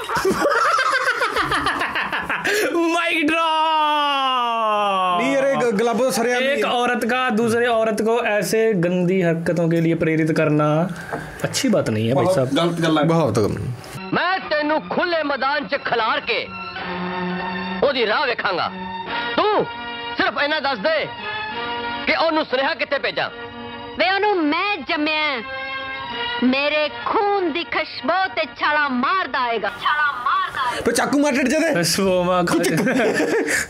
माइक 2.93 3.19
ड्रॉप 3.27 5.21
नहीं 5.21 5.35
अरे 5.35 5.51
ग- 5.55 5.73
गलाबो 5.79 6.05
सरे 6.11 6.33
एक 6.47 6.65
औरत 6.65 7.03
का 7.05 7.21
दूसरे 7.31 7.65
औरत 7.67 8.01
को 8.01 8.15
ऐसे 8.27 8.61
गंदी 8.73 9.21
हरकतों 9.21 9.67
के 9.69 9.81
लिए 9.81 9.95
प्रेरित 9.95 10.31
करना 10.31 10.67
अच्छी 11.43 11.69
बात 11.69 11.89
नहीं 11.89 12.07
है 12.07 12.13
भाई 12.15 12.33
साहब 12.35 12.47
गलत 12.53 12.81
गल 12.81 13.03
बहुत 13.07 13.39
ਮੈਂ 14.13 14.37
ਤੈਨੂੰ 14.49 14.79
ਖੁੱਲੇ 14.89 15.21
ਮੈਦਾਨ 15.23 15.67
'ਚ 15.67 15.77
ਖਿਲਾਰ 15.85 16.19
ਕੇ 16.19 16.35
ਉਹਦੀ 17.82 18.06
ਰਾਹ 18.06 18.26
ਵੇਖਾਂਗਾ। 18.26 18.70
ਤੂੰ 19.36 19.64
ਸਿਰਫ 20.16 20.42
ਇਹਨਾਂ 20.42 20.60
ਦੱਸ 20.60 20.78
ਦੇ 20.78 21.06
ਕਿ 22.06 22.14
ਉਹਨੂੰ 22.16 22.44
ਸੁਨੇਹਾ 22.44 22.74
ਕਿੱਥੇ 22.74 22.98
ਭੇਜਾਂ? 22.98 23.28
ਵੇ 23.98 24.10
ਉਹਨੂੰ 24.10 24.36
ਮੈਂ 24.44 24.76
ਜੰਮਿਆ 24.88 25.42
ਮੇਰੇ 26.44 26.88
ਖੂਨ 27.06 27.52
ਦੀ 27.52 27.64
ਖੁਸ਼ਬੂ 27.64 28.14
ਤੇ 28.36 28.44
ਛਾਲਾ 28.58 28.88
ਮਾਰਦਾ 28.88 29.40
ਆਏਗਾ। 29.40 29.68
ਛਾਲਾ 29.82 30.10
ਮਾਰਦਾ 30.24 30.62
ਆਏਗਾ। 30.62 30.82
ਪਰ 30.86 30.92
ਚਾਕੂ 30.92 31.18
ਮਾਰ 31.18 31.32
ਟੱਟ 31.32 31.48
ਜਦੇ 31.48 31.72
ਖੁਸ਼ਬੂਮਾ 31.74 32.42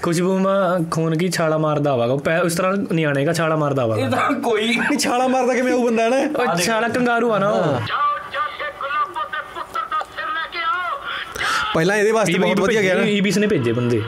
ਖੁਸ਼ਬੂਮਾ 0.02 0.54
ਖੂਨ 0.90 1.16
ਕੀ 1.18 1.30
ਛਾਲਾ 1.30 1.58
ਮਾਰਦਾ 1.58 1.92
ਆਵਾਗਾ। 1.92 2.38
ਉਸ 2.44 2.56
ਤਰ੍ਹਾਂ 2.56 2.72
ਨਿਆਣੇ 2.92 3.24
ਦਾ 3.24 3.32
ਛਾਲਾ 3.32 3.56
ਮਾਰਦਾ 3.56 3.82
ਆਵਾਗਾ। 3.82 4.02
ਇਹ 4.02 4.10
ਤਾਂ 4.10 4.30
ਕੋਈ 4.40 4.76
ਨਹੀਂ 4.78 4.98
ਛਾਲਾ 4.98 5.26
ਮਾਰਦਾ 5.28 5.54
ਕਿਵੇਂ 5.54 5.72
ਉਹ 5.72 5.84
ਬੰਦਾ 5.84 6.02
ਹੈ 6.02 6.08
ਨਾ? 6.08 6.16
ਉਹ 6.42 6.56
ਛਾਲਾ 6.56 6.88
ਕੰਗਾਰੂ 6.88 7.32
ਆ 7.32 7.38
ਨਾ 7.38 7.50
ਉਹ। 7.50 7.80
ਪਹਿਲਾਂ 11.74 11.96
ਇਹਦੇ 11.96 12.12
ਵਾਸਤੇ 12.12 12.38
ਬਹੁਤ 12.38 12.60
ਵਧੀਆ 12.60 12.82
ਗਿਆ 12.82 12.94
ਨਾ। 12.94 13.04
ਈਬੀਸ 13.08 13.38
ਨੇ 13.38 13.46
ਭੇਜੇ 13.46 13.72
ਬੰਦੇ। 13.72 14.02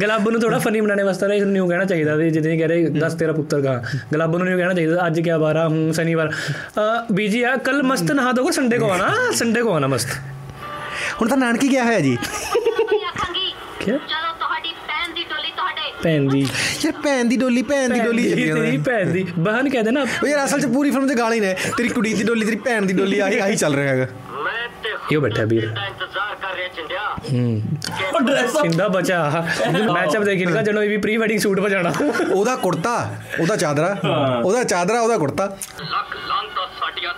ਗਲਾਬੋ 0.00 0.30
ਨੂੰ 0.30 0.40
ਥੋੜਾ 0.40 0.58
ਫਨੀ 0.58 0.80
ਬਣਾਉਣੇ 0.80 1.02
ਵਾਸਤੇ 1.02 1.36
ਇਸ 1.36 1.42
ਨੂੰ 1.44 1.68
ਕਹਿਣਾ 1.68 1.84
ਚਾਹੀਦਾ 1.84 2.16
ਸੀ 2.16 2.28
ਜਿੱਦਾਂ 2.30 2.56
ਕਹਿ 2.56 2.66
ਰਹੇ 2.68 2.88
ਦੱਸ 2.98 3.14
ਤੇਰਾ 3.20 3.32
ਪੁੱਤਰ 3.32 3.60
ਕਾ। 3.62 3.82
ਗਲਾਬੋ 4.12 4.38
ਨੂੰ 4.38 4.46
ਨਹੀਂ 4.46 4.56
ਕਹਿਣਾ 4.56 4.74
ਚਾਹੀਦਾ 4.74 5.06
ਅੱਜ 5.06 5.20
ਕੀ 5.20 5.30
ਵਾਰਾ 5.40 5.66
ਹੂੰ 5.68 5.92
ਸ਼ਨੀਵਾਰ। 5.94 6.30
ਬੀਜੀ 7.12 7.42
ਆ 7.42 7.56
ਕੱਲ 7.66 7.82
ਮਸਤ 7.82 8.12
ਨਹਾ 8.12 8.32
ਦੋਗੇ 8.32 8.52
ਸੰਡੇ 8.52 8.78
ਕੋ 8.78 8.90
ਆਣਾ? 8.90 9.08
ਸੰਡੇ 9.36 9.62
ਕੋ 9.62 9.72
ਆਣਾ 9.74 9.86
ਮਸਤ? 9.86 10.08
ਹੁਣ 11.20 11.28
ਤਾਂ 11.28 11.36
ਨਾਨਕੀ 11.36 11.70
ਗਿਆ 11.70 11.84
ਹੋਇਆ 11.84 12.00
ਜੀ। 12.00 12.16
ਕੀ 13.80 13.90
ਚਲੋ 13.90 14.32
ਤੁਹਾਡੀ 14.38 14.72
ਭੈਣ 14.88 15.14
ਦੀ 15.14 15.24
ਡੋਲੀ 15.30 15.50
ਤੁਹਾਡੇ 15.56 15.92
ਭੈਣ 16.02 16.28
ਦੀ 16.30 16.40
ਯਾਰ 16.84 16.92
ਭੈਣ 17.04 17.24
ਦੀ 17.28 17.36
ਡੋਲੀ 17.36 17.62
ਭੈਣ 17.62 17.92
ਦੀ 17.92 18.00
ਡੋਲੀ 18.00 18.32
ਤੇਰੀ 18.34 18.76
ਭੈਣ 18.86 19.10
ਦੀ। 19.12 19.26
ਬਹਨ 19.38 19.68
ਕਹਿ 19.68 19.82
ਦੇ 19.82 19.90
ਨਾ 19.90 20.04
ਯਾਰ 20.26 20.44
ਅਸਲ 20.44 20.60
'ਚ 20.60 20.66
ਪੂਰੀ 20.74 20.90
ਫਿਲਮ 20.90 21.08
'ਚ 21.08 21.18
ਗਾਲੀ 21.18 21.40
ਨੇ। 21.40 21.54
ਤੇਰੀ 21.76 21.88
ਕੁੜੀ 21.88 22.14
ਦੀ 22.14 22.24
ਡੋਲੀ 22.24 22.46
ਤੇਰੀ 22.46 22.56
ਭੈਣ 22.64 22.86
ਦੀ 22.86 22.94
ਡੋਲੀ 22.94 23.18
ਆਹੀ 23.18 23.38
ਆਹੀ 23.38 23.56
ਚੱਲ 23.56 23.74
ਰਿਹਾ 23.74 23.92
ਹੈਗਾ। 23.92 24.06
ਇਹ 25.12 25.18
ਬੈਠਾ 25.18 25.44
ਵੀਰ 25.44 25.64
ਇੰਤਜ਼ਾਰ 25.64 26.34
ਕਰ 26.34 26.54
ਰਿਹਾ 26.56 26.68
ਚੰਦਿਆ 26.68 27.02
ਉਹ 28.12 28.20
ਡਰੈਸ 28.20 28.52
ਸਿੰਦਾ 28.52 28.88
ਬਚਾ 28.88 29.20
ਮੈਚਅਪ 29.70 30.22
ਦੇਖੇਗਾ 30.22 30.62
ਜਦੋਂ 30.62 30.82
ਇਹ 30.82 30.88
ਵੀ 30.88 30.96
ਪ੍ਰੀ 30.98 31.16
ਵੈਡਿੰਗ 31.16 31.40
ਸੂਟ 31.40 31.60
ਵਜਾਣਾ 31.60 31.92
ਉਹਦਾ 32.30 32.56
ਕੁੜਤਾ 32.56 32.94
ਉਹਦਾ 33.40 33.56
ਚਾਦਰਾ 33.56 33.96
ਉਹਦਾ 34.44 34.64
ਚਾਦਰਾ 34.64 35.00
ਉਹਦਾ 35.00 35.18
ਕੁੜਤਾ 35.18 35.44
ਲੱਖ 35.82 36.16
ਲਾਂਤਾਂ 36.28 36.66
ਸਾਡੀਆਂ 36.80 37.12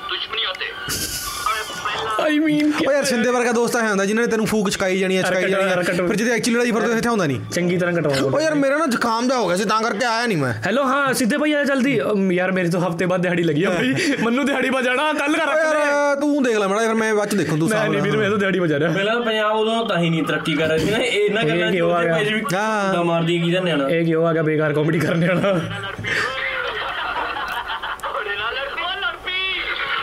ਆਈ 2.30 2.38
ਮੀਨ 2.38 2.72
ਉਹ 2.86 2.92
ਯਾਰ 2.92 3.04
ਸਿੰਦੇ 3.04 3.30
ਵਰਗਾ 3.30 3.52
ਦੋਸਤ 3.52 3.76
ਹੈ 3.76 3.88
ਹੁੰਦਾ 3.88 4.04
ਜਿਨ੍ਹਾਂ 4.04 4.24
ਨੇ 4.26 4.30
ਤੈਨੂੰ 4.30 4.46
ਫੂਕ 4.46 4.68
ਚਕਾਈ 4.70 4.98
ਜਾਣੀ 4.98 5.16
ਹੈ 5.16 5.22
ਚਕਾਈ 5.22 5.50
ਜਾਣੀ 5.50 5.64
ਹੈ 5.64 5.76
ਫਿਰ 5.98 6.14
ਜਦੋਂ 6.14 6.32
ਐਕਚੁਅਲੀ 6.34 6.56
ਲੜਾਈ 6.56 6.70
ਫਿਰ 6.72 6.82
ਤੋਂ 6.82 6.96
ਇੱਥੇ 6.96 7.08
ਆਉਂਦਾ 7.08 7.26
ਨਹੀਂ। 7.26 7.40
ਚੰਗੀ 7.52 7.76
ਤਰ੍ਹਾਂ 7.78 7.94
ਕਟਵਾਉਂਗਾ 7.94 8.36
ਉਹ 8.36 8.40
ਯਾਰ 8.40 8.54
ਮੇਰਾ 8.54 8.76
ਨਾ 8.78 8.86
ਜ਼ੁਕਾਮ 8.86 9.28
ਦਾ 9.28 9.36
ਹੋ 9.36 9.46
ਗਿਆ 9.48 9.56
ਸੀ 9.56 9.64
ਤਾਂ 9.64 9.80
ਕਰਕੇ 9.82 10.04
ਆਇਆ 10.06 10.26
ਨਹੀਂ 10.26 10.36
ਮੈਂ। 10.38 10.52
ਹੈਲੋ 10.66 10.84
ਹਾਂ 10.84 11.12
ਸਿੱਧੇ 11.14 11.36
ਭਾਈ 11.38 11.52
ਆ 11.52 11.62
ਜਲਦੀ। 11.64 11.98
ਯਾਰ 12.32 12.52
ਮੇਰੀ 12.52 12.70
ਤਾਂ 12.70 12.80
ਹਫ਼ਤੇ 12.80 13.06
ਬਾਅਦ 13.06 13.22
ਦਿਹਾੜੀ 13.22 13.42
ਲੱਗੀ 13.42 13.64
ਆ 13.64 13.70
ਭਾਈ। 13.70 13.92
ਮੈਨੂੰ 14.24 14.44
ਦਿਹਾੜੀ 14.46 14.70
ਵਜਾਣਾ 14.70 15.12
ਕੱਲ 15.12 15.36
ਕਰ 15.36 15.48
ਓ 15.48 15.58
ਯਾਰ 15.58 16.16
ਤੂੰ 16.20 16.42
ਦੇਖ 16.42 16.58
ਲੈ 16.58 16.66
ਮਾੜਾ 16.66 16.80
ਫਿਰ 16.80 16.94
ਮੈਂ 16.94 17.14
ਬਾਅਦ 17.14 17.28
ਚ 17.28 17.34
ਦੇਖੂੰ 17.34 17.58
ਤੂੰ 17.58 17.68
ਮੈਂ 17.68 17.78
ਸਾਹਬ 17.78 17.92
ਨਹੀਂ 17.92 18.02
ਵੀਰ 18.02 18.16
ਮੈਂ 18.16 18.30
ਤਾਂ 18.30 18.38
ਦਿਹਾੜੀ 18.38 18.58
ਵਜਾ 18.58 18.78
ਰਿਹਾ। 18.78 18.92
ਪਹਿਲਾਂ 18.92 19.14
ਤਾਂ 19.14 19.22
ਪੰਜਾਬ 19.22 19.56
ਉਦੋਂ 19.56 19.84
ਤਾਂ 19.86 19.98
ਹੀ 19.98 20.10
ਨਹੀਂ 20.10 20.22
ਤਰੱਕੀ 20.22 20.54
ਕਰ 20.54 20.68
ਰਹੀ 20.68 20.78
ਸੀ 20.78 20.90
ਨਾ 20.90 20.98
ਇਹ 20.98 21.20
ਇਹ 21.20 21.30
ਗੱਲਾਂ 21.48 21.70
ਕਿਉਂ 21.72 21.92
ਆ 21.92 22.02
ਗਿਆ? 22.04 22.18
ਹਾਂ। 22.54 23.04
ਮਾਰਦੀ 23.04 23.38
ਕੀ 23.38 23.50
ਦਾ 23.52 23.60
ਨਿਆਣਾ 23.60 23.88
ਇਹ 23.88 24.04
ਕਿਉਂ 24.04 24.26
ਆ 24.26 24.32
ਗਿਆ 24.32 24.42
ਬੇਕਾਰ 24.42 24.72
ਕਾਮੇਡੀ 24.72 24.98
ਕਰਨੇ 24.98 25.28
ਵਾਲਾ? 25.28 25.58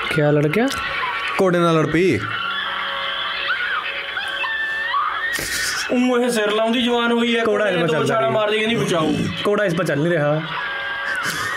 ਕੀ 0.10 0.22
ਲੜ 0.24 0.48
ਕੋਡੇ 1.38 1.60
ਨਾਲ 1.60 1.76
ਲੜ 1.76 1.86
ਪਈ। 1.88 2.20
ਉਹ 5.92 6.20
ਇਹ 6.20 6.30
ਸਿਰ 6.30 6.52
ਲਾਉਂਦੀ 6.52 6.82
ਜਵਾਨ 6.82 7.12
ਹੋਈ 7.12 7.36
ਹੈ 7.38 7.44
ਕੋੜਾ 7.44 7.66
ਕੋੜਾ 7.66 7.70
ਇਸ 7.70 7.76
ਤੋਂ 7.76 7.88
ਬਚਾਉਂਦਾ 7.88 8.08
ਛਾਲਾ 8.08 8.22
ਨਹੀਂ। 8.22 8.32
ਮਾਰਦੀ 8.32 8.58
ਕਹਿੰਦੀ 8.60 8.76
ਬਚਾਓ। 8.76 9.14
ਕੋੜਾ 9.44 9.66
ਇਸ 9.66 9.74
ਪਰ 9.76 9.84
ਚੱਲ 9.84 10.00
ਨਹੀਂ 10.00 10.12
ਰਿਹਾ। 10.12 10.42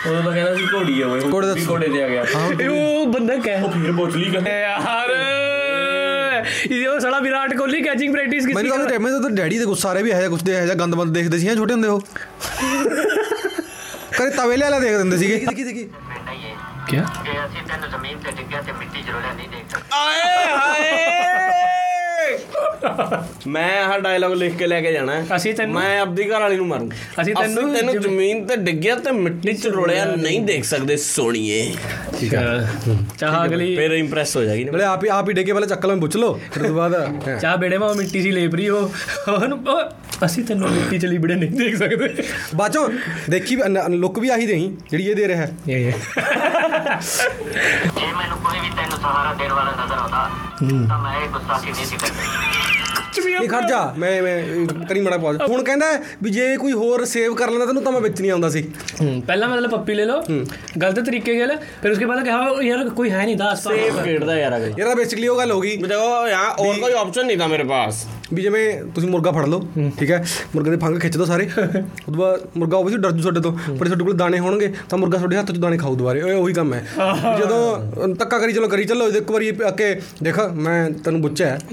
ਉਦੋਂ 0.06 0.22
ਤਾਂ 0.22 0.32
ਕਹਿੰਦਾ 0.32 0.54
ਸੀ 0.54 0.66
ਘੋੜੀ 0.74 1.00
ਆ 1.02 1.06
ਓਏ 1.06 1.20
ਘੋੜੇ 1.32 1.46
ਦਾ- 1.46 1.56
ਘੋੜੇ 1.70 1.88
ਤੇ 1.88 2.02
ਆ 2.04 2.08
ਗਿਆ। 2.08 2.24
ਇਹ 2.60 2.68
ਉਹ 2.68 3.06
ਬੰਦਾ 3.06 3.36
ਕਹਿ 3.36 3.62
ਉਹ 3.62 3.70
ਫਿਰ 3.70 3.92
ਬੋਚਲੀ 3.92 4.30
ਕਹਿੰਦੇ। 4.30 4.50
ਯਾਰ 4.50 5.10
ਇਹ 6.70 6.88
ਉਹ 6.88 7.00
ਸਾਲਾ 7.00 7.18
ਵਿਰਾਟ 7.18 7.54
ਕੋਹਲੀ 7.54 7.82
ਕੈਚਿੰਗ 7.82 8.12
ਪ੍ਰੈਕਟਿਸ 8.12 8.46
ਕੀਤੀ 8.46 8.54
ਮੈਨੂੰ 8.54 8.88
ਤਾਂ 8.88 8.98
ਮੈਨੂੰ 9.00 9.22
ਤਾਂ 9.22 9.30
ਡੈਡੀ 9.30 9.58
ਦੇ 9.58 9.64
ਗੁੱਸਾ 9.64 9.88
ਆ 9.90 9.94
ਰਿਹਾ 9.94 10.04
ਵੀ 10.04 10.10
ਇਹ 10.10 10.16
ਜਿਹਾ 10.16 10.28
ਕੁਛ 10.28 10.42
ਦੇ 10.42 10.52
ਇਹ 10.52 10.62
ਜਿਹਾ 10.62 10.74
ਗੰਦ 10.74 10.94
ਬੰਦ 10.94 11.14
ਦੇਖਦੇ 11.14 11.38
ਸੀ 11.38 11.54
ਛੋਟੇ 11.56 11.72
ਹੁੰਦੇ 11.72 11.88
ਉਹ। 11.88 12.00
ਕਰੇ 14.18 14.30
ਤਵੇਲੇ 14.30 14.64
ਵਾਲਾ 14.64 14.78
ਦੇਖ 14.78 14.96
ਦਿੰਦੇ 14.96 15.16
ਸੀਗੇ 15.16 15.46
ਕਿਆ? 16.90 17.04
ਜੇ 17.24 17.32
ਅਸੀਂ 17.44 17.62
ਤੈਨੂੰ 17.68 17.88
ਜ਼ਮੀਨ 17.90 18.18
ਤੇ 18.18 18.30
ਡਿੱਗਿਆ 18.32 18.62
ਤੇ 18.62 18.72
ਮਿੱਟੀ 18.72 19.02
ਜਰੋੜਿਆ 19.02 19.32
ਨਹੀਂ 19.32 19.48
ਦੇਖ 19.48 19.70
ਸਕਦੇ। 19.70 19.88
ਆਏ 19.92 20.46
ਹਾਏ! 20.54 21.99
ਮੈਂ 23.46 23.84
ਆਹ 23.84 23.98
ਡਾਇਲੌਗ 24.00 24.32
ਲਿਖ 24.32 24.56
ਕੇ 24.56 24.66
ਲੈ 24.66 24.80
ਕੇ 24.80 24.92
ਜਾਣਾ। 24.92 25.12
ਹੈ। 25.12 25.24
ਅਸੀਂ 25.36 25.54
ਤੈਨੂੰ- 25.54 25.74
ਮੈਂ 25.74 26.00
ਆਪਦੀ 26.00 26.24
ਘਰ 26.30 26.40
ਵਾਲੀ 26.40 26.56
ਨੂੰ 26.56 26.66
ਮਾਰੂ 26.66 26.88
ਅਸੀਂ 27.22 27.34
ਤੈਨੂੰ 27.34 27.74
ਤੈਨੂੰ 27.74 28.00
ਜ਼ਮੀਨ- 28.00 28.46
ਤੇ 28.46 28.56
ਡਿੱਗਿਆ 28.56 28.94
ਤੇ 28.94 29.10
ਮਿੱਟੀ 29.10 29.52
ਚ 29.52 29.66
ਰੋਲਿਆ 29.66 30.04
ਨਹੀਂ 30.04 30.40
ਦੇਖ 30.40 30.64
ਸਕਦੇ 30.64 30.96
ਸੋਣੀਏ। 30.96 31.74
ਠੀਕ 32.20 32.34
ਹੈ 32.34 32.70
ਚਾਹ 33.18 33.44
ਅਗਲੀ 33.44 33.76
ਫਿਰ 33.76 33.90
ਇੰਪ੍ਰੈਸ 33.90 34.36
ਹੋ 34.36 34.42
ਜਾਏਗੀ 34.44 34.64
ਨਾ। 34.64 34.72
ਬਲੇ 34.72 34.84
ਆਪ 34.84 35.04
ਹੀ 35.04 35.08
ਆਪ 35.08 35.28
ਹੀ 35.28 35.34
ਡੇਕੇ 35.34 35.52
ਪਹਿਲਾਂ 35.52 35.68
ਚੱਕਲ 35.68 35.88
ਮੈਂ 35.88 35.96
ਪੁੱਛ 35.96 36.16
ਲਓ 36.16 36.40
ਫਿਰ 36.52 36.62
ਉਸ 36.62 36.68
ਤੋਂ 36.68 36.76
ਬਾਅਦ 36.76 36.94
ਹੈਂ। 37.28 37.38
ਚਾਹ 37.38 37.56
ਬੇੜੇ 37.56 37.78
ਮਾ 37.78 37.92
ਮਿੱਟੀ 37.92 38.22
ਸੀ 38.22 38.30
ਲੇਬਰੀ 38.30 38.68
ਉਹ 38.68 38.90
ਉਹਨੂੰ 39.28 39.58
ਉਹ- 39.68 40.26
ਅਸੀਂ 40.26 40.44
ਤੈਨੂੰ 40.44 40.70
ਮਿੱਟੀ 40.70 40.98
ਚ 40.98 41.06
ਲਿਬੜੇ 41.06 41.34
ਨਹੀਂ 41.34 41.50
ਦੇਖ 41.50 41.76
ਸਕਦੇ। 41.76 42.14
ਬਾਚੋ 42.54 42.88
ਦੇਖੀ 43.30 43.56
ਲੁੱਕ 43.90 44.18
ਵੀ 44.18 44.28
ਆਹੀ 44.28 44.46
ਦੇਈ 44.46 44.76
ਜਿਹੜੀ 44.90 45.04
ਇਹ 45.04 45.16
ਦੇ 45.16 45.28
ਰਿਹਾ। 45.28 45.42
ਹੈ 45.42 45.48
ਇਹ। 45.68 45.92
ਮੈਨੂੰ 48.12 48.38
ਕੋਈ 48.38 48.60
ਵੀ 48.60 48.70
ਤੈਨੂੰ 48.76 48.98
ਸਹਾਰਾ 48.98 49.34
ਦੇਣ 49.34 49.52
ਵਾਲਾ 49.52 49.70
ਨਜ਼ਰ 49.84 49.94
ਆਉਂਦਾ 49.94 50.30
ਤਾਂ 50.60 50.98
ਮੈਂ 50.98 51.28
ਇਹ 53.18 53.48
ਖੜ 53.48 53.60
ਜਾ। 53.68 53.78
ਮੈਂ 53.98 54.10
ਮੈਂ 54.22 54.84
ਕਰੀ 54.88 55.00
ਮੜਾ 55.00 55.16
ਪਾਜ 55.18 55.36
ਹੁਣ 55.42 55.62
ਕਹਿੰਦਾ 55.64 55.86
ਵੀ 56.22 56.30
ਜੇ 56.30 56.56
ਕੋਈ 56.56 56.72
ਹੋਰ 56.72 57.04
ਸੇਵ 57.04 57.34
ਕਰ 57.34 57.50
ਲੈਂਦਾ 57.50 57.66
ਤੈਨੂੰ 57.66 57.82
ਤਾਂ 57.82 57.92
ਮੈਂ 57.92 58.00
ਵਿੱਚ 58.00 58.20
ਨਹੀਂ 58.20 58.30
ਆਉਂਦਾ 58.30 58.48
ਸੀ। 58.48 58.62
ਪਹਿਲਾਂ 59.26 59.48
ਮਤਲਬ 59.48 59.70
ਪੱਪੀ 59.70 59.94
ਲੈ 59.94 60.04
ਲਓ। 60.04 60.20
ਗਲਤ 60.82 61.00
ਤਰੀਕੇ 61.00 61.34
ਖੇਲ 61.34 61.56
ਫਿਰ 61.82 61.90
ਉਸਕੇ 61.90 62.04
ਬਾਅਦ 62.06 62.24
ਕਹਾ 62.24 62.62
ਯਾਰ 62.62 62.88
ਕੋਈ 62.90 63.10
ਹੈ 63.10 63.24
ਨਹੀਂ 63.24 63.36
ਦਾ 63.36 63.48
ਆਸ 63.50 63.62
ਸੇਵ 63.64 64.02
ਖੇਡਦਾ 64.04 64.36
ਯਾਰ 64.38 64.56
ਅਗਰ 64.56 64.78
ਯਾਰ 64.78 64.94
ਬੇਸਿਕਲੀ 64.96 65.28
ਉਹ 65.28 65.38
ਗੱਲ 65.38 65.52
ਹੋ 65.52 65.60
ਗਈ। 65.60 65.76
ਦੇਖੋ 65.76 66.26
ਯਾਰ 66.28 66.50
ਹੋਰ 66.60 66.78
ਕੋਈ 66.80 66.92
ਆਪਸ਼ਨ 67.00 67.26
ਨਹੀਂ 67.26 67.38
ਤਾਂ 67.38 67.48
ਮੇਰੇ 67.48 67.64
ਪਾਸ। 67.64 68.04
ਵੀ 68.34 68.42
ਜਿਵੇਂ 68.42 68.64
ਤੁਸੀਂ 68.94 69.08
ਮੁਰਗਾ 69.10 69.30
ਫੜ 69.32 69.44
ਲਓ 69.46 69.60
ਠੀਕ 69.98 70.10
ਹੈ? 70.10 70.22
ਮੁਰਗੇ 70.54 70.70
ਦੇ 70.70 70.76
ਫੰਗ 70.76 70.98
ਖਿੱਚ 71.00 71.16
ਦੋ 71.16 71.24
ਸਾਰੇ। 71.24 71.48
ਉਦੋਂ 72.08 72.14
ਬਾਅਦ 72.16 72.40
ਮੁਰਗਾ 72.56 72.76
ਉਹ 72.76 72.84
ਵੀ 72.84 72.96
ਡਰ 72.96 73.10
ਜੂ 73.12 73.22
ਸਾਡੇ 73.22 73.40
ਤੋਂ। 73.40 73.52
ਪਰ 73.52 73.86
ਤੁਹਾਡੇ 73.86 74.04
ਕੋਲ 74.04 74.16
ਦਾਣੇ 74.16 74.38
ਹੋਣਗੇ 74.38 74.72
ਤਾਂ 74.90 74.98
ਮੁਰਗਾ 74.98 75.18
ਤੁਹਾਡੇ 75.18 75.36
ਹੱਥ 75.36 75.50
'ਚ 75.52 75.58
ਦਾਣੇ 75.58 75.78
ਖਾਊ 75.78 75.94
ਦੁਬਾਰੇ। 75.96 76.22
ਓਏ 76.22 76.34
ਉਹੀ 76.34 76.52
ਕੰਮ 76.54 76.74
ਹੈ। 76.74 76.84
ਜਦੋਂ 77.40 78.14
ਤੱਕਾ 78.14 78.38
ਕਰੀ 78.38 78.52
ਚਲੋ 78.52 78.68
ਕਰੀ 78.68 78.84
ਚੱਲੋ 78.84 79.08
ਇੱਕ 79.10 79.30
ਵਾਰੀ 79.30 79.50
ਅੱਕੇ 79.68 79.94
ਦੇਖ 80.22 80.38
ਮੈਂ 80.56 80.90
ਤੈਨੂੰ 81.04 81.20
ਬੁੱਚਿਆ 81.22 81.58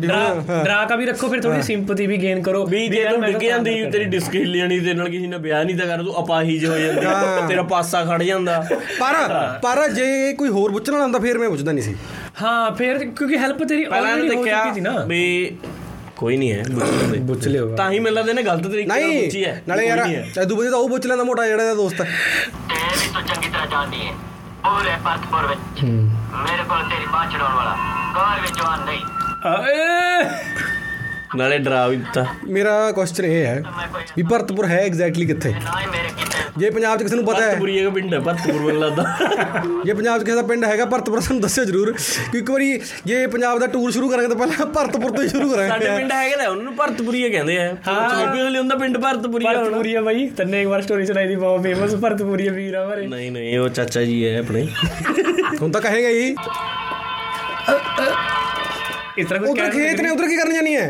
ਡਰਾ 0.00 0.77
ਮਜ਼ਾਕ 0.78 0.92
ਆ 0.92 0.96
ਵੀ 0.96 1.06
ਰੱਖੋ 1.06 1.28
ਫਿਰ 1.28 1.40
ਥੋੜੀ 1.42 1.62
ਸਿੰਪਥੀ 1.62 2.06
ਵੀ 2.06 2.16
ਗੇਨ 2.22 2.42
ਕਰੋ। 2.42 2.64
ਵੀ 2.66 2.86
ਜੇ 2.88 3.04
ਤੂੰ 3.04 3.20
ਡਿੱਗ 3.22 3.36
ਜਾਂਦੀ 3.42 3.82
ਤੇਰੀ 3.90 4.04
ਡਿਸਕ 4.10 4.34
ਹਿੱਲਣੀ 4.34 4.78
ਤੇਰੇ 4.80 4.94
ਨਾਲ 4.94 5.08
ਕਿਸੇ 5.10 5.26
ਨੇ 5.26 5.36
ਵਿਆਹ 5.38 5.64
ਨਹੀਂ 5.64 5.76
ਤਾਂ 5.76 5.86
ਕਰ 5.86 6.02
ਤੂੰ 6.04 6.14
ਅਪਾਹੀਜ 6.22 6.64
ਹੋ 6.66 6.78
ਜਾਂਦੀ 6.78 7.46
ਤੇਰਾ 7.48 7.62
ਪਾਸਾ 7.72 8.04
ਖੜ 8.04 8.22
ਜਾਂਦਾ। 8.22 8.58
ਪਰ 9.00 9.14
ਪਰ 9.62 9.88
ਜੇ 9.90 10.32
ਕੋਈ 10.38 10.48
ਹੋਰ 10.48 10.72
ਪੁੱਛਣ 10.72 10.92
ਵਾਲਾ 10.92 11.04
ਹੁੰਦਾ 11.04 11.18
ਫੇਰ 11.18 11.38
ਮੈਂ 11.38 11.48
ਪੁੱਛਦਾ 11.50 11.72
ਨਹੀਂ 11.72 11.84
ਸੀ। 11.84 11.94
ਹਾਂ 12.42 12.70
ਫੇਰ 12.76 12.98
ਕਿਉਂਕਿ 12.98 13.38
ਹੈਲਪ 13.38 13.62
ਤੇਰੀ 13.64 13.84
ਆਲਰੇਡੀ 13.84 14.28
ਹੋ 14.28 14.44
ਚੁੱਕੀ 14.44 14.74
ਸੀ 14.74 14.80
ਨਾ। 14.80 14.92
ਵੀ 15.06 15.56
ਕੋਈ 16.16 16.36
ਨਹੀਂ 16.36 16.52
ਹੈ 16.52 16.62
ਪੁੱਛ 17.26 17.46
ਲਿਓ 17.48 17.74
ਤਾਂ 17.76 17.90
ਹੀ 17.90 17.98
ਮਿਲਦਾ 17.98 18.32
ਨੇ 18.32 18.42
ਗਲਤ 18.42 18.66
ਤਰੀਕੇ 18.66 18.86
ਨਾਲ 18.88 19.02
ਪੁੱਛੀ 19.12 19.44
ਹੈ 19.44 19.62
ਨਾਲੇ 19.68 19.86
ਯਾਰ 19.86 19.98
ਤੈਨੂੰ 20.34 20.56
ਬੁੱਝੇ 20.56 20.70
ਤਾਂ 20.70 20.78
ਉਹ 20.78 20.88
ਪੁੱਛ 20.88 21.06
ਲੈਂਦਾ 21.06 21.24
ਮੋਟਾ 21.24 21.46
ਜਿਹੜਾ 21.46 21.64
ਦਾ 21.64 21.74
ਦੋਸਤ 21.74 22.00
ਹੈ। 22.00 22.06
ਇਹ 22.06 22.96
ਵੀ 23.00 23.12
ਤੂੰ 23.14 23.22
ਚੰਗੀ 23.24 23.48
ਤਰ੍ਹਾਂ 23.48 23.66
ਜਾਣਦੀ 23.66 24.06
ਹੈ। 24.06 24.12
ਪੂਰੇ 24.64 24.96
ਪਰਤਪੁਰ 25.04 25.46
ਵਿੱਚ। 25.46 25.84
ਮੇਰੇ 25.84 26.62
ਕੋਲ 26.68 26.82
ਤੇਰੀ 26.90 27.06
ਬਾਤ 27.12 27.32
ਛਡਾਉਣ 27.32 27.54
ਵਾਲਾ। 27.54 27.76
ਕੋਈ 28.14 28.40
ਵੀ 28.42 28.48
ਜਵਾਨ 28.56 28.84
ਨਹੀਂ। 28.84 29.00
ਨਾਲੇ 31.36 31.58
ਡਰਾ 31.58 31.86
ਵੀ 31.88 31.96
ਦਿੱਤਾ। 31.96 32.24
ਮੇਰਾ 32.48 32.90
ਕੁਐਸਚਨ 32.92 33.24
ਇਹ 33.24 33.44
ਹੈ 33.46 33.62
ਵੀ 34.16 34.22
ਭਰਤਪੁਰ 34.30 34.66
ਹੈ 34.66 34.78
ਐਗਜ਼ੈਕਟਲੀ 34.84 35.26
ਕਿੱਥੇ? 35.26 35.52
ਜੇ 36.58 36.70
ਪੰਜਾਬ 36.70 36.98
'ਚ 36.98 37.02
ਕਿਸੇ 37.02 37.16
ਨੂੰ 37.16 37.24
ਪਤਾ 37.24 37.40
ਹੈ 37.40 37.48
ਭਰਤਪੁਰ 37.48 37.68
ਇਹ 37.68 37.90
ਪਿੰਡ 37.90 38.14
ਹੈ 38.14 38.20
ਭਰਤਪੁਰ 38.20 38.60
ਮੈਨੂੰ 38.62 38.80
ਲੱਗਦਾ। 38.82 39.04
ਜੇ 39.84 39.94
ਪੰਜਾਬ 39.94 40.20
'ਚ 40.20 40.24
ਕਿਸੇ 40.24 40.36
ਦਾ 40.36 40.42
ਪਿੰਡ 40.42 40.64
ਹੈਗਾ 40.64 40.84
ਭਰਤਪੁਰ 40.86 41.20
ਸਾਨੂੰ 41.20 41.42
ਦੱਸਿਓ 41.42 41.64
ਜ਼ਰੂਰ। 41.64 41.92
ਕਿ 42.32 42.38
ਇੱਕ 42.38 42.50
ਵਾਰੀ 42.50 42.80
ਜੇ 43.06 43.26
ਪੰਜਾਬ 43.26 43.58
ਦਾ 43.58 43.66
ਟੂਰ 43.66 43.90
ਸ਼ੁਰੂ 43.92 44.08
ਕਰਾਂਗੇ 44.10 44.28
ਤਾਂ 44.28 44.36
ਪਹਿਲਾਂ 44.36 44.66
ਭਰਤਪੁਰ 44.66 45.10
ਤੋਂ 45.12 45.22
ਹੀ 45.24 45.28
ਸ਼ੁਰੂ 45.28 45.50
ਕਰਾਂਗੇ। 45.50 45.68
ਸਾਡੇ 45.68 45.96
ਪਿੰਡ 45.96 46.12
ਹੈਗਾ 46.12 46.36
ਨਾ 46.36 46.48
ਉਹਨਾਂ 46.48 46.64
ਨੂੰ 46.64 46.74
ਭਰਤਪੁਰੀਆ 46.76 47.28
ਕਹਿੰਦੇ 47.28 47.58
ਆ। 47.58 47.68
ਚੋਪੀ 47.68 48.42
ਵਾਲੀ 48.42 48.58
ਹੁੰਦਾ 48.58 48.76
ਪਿੰਡ 48.76 48.98
ਭਰਤਪੁਰੀਆ 48.98 49.52
ਭਰਤਪੁਰੀਆ 49.52 50.00
ਬਾਈ। 50.00 50.26
ਤੰਨੇ 50.36 50.60
ਇੱਕ 50.62 50.68
ਵਾਰ 50.70 50.82
ਸਟੋਰੀ 50.82 51.06
ਸੁਣਾਈ 51.06 51.28
ਦੀ 51.28 51.36
ਬਹੁਤ 51.36 51.62
ਫੇਮਸ 51.62 51.94
ਭਰਤਪੁਰੀਆ 52.02 52.52
ਵੀਰ 52.52 52.74
ਆ 52.74 52.84
ਬਾਰੇ। 52.88 53.06
ਨਹੀਂ 53.06 53.30
ਨਹੀਂ 53.32 53.58
ਉਹ 53.58 53.68
ਚਾਚਾ 53.68 54.02
ਜੀ 54.02 54.24
ਹੈ 54.28 54.38
ਆਪਣੇ। 54.40 54.66
ਹੁਣ 55.60 55.70
ਤਾਂ 55.70 55.80
ਕਹੇਗਾ 55.80 56.08
ਹੀ। 56.08 56.34
इस 59.18 59.28
तरह 59.28 59.46
उधर 59.50 59.70
खेत 59.70 60.00
ने 60.00 60.10
उधर 60.10 60.26
की 60.28 60.36
करने 60.36 60.54
जानी 60.54 60.72
है? 60.72 60.88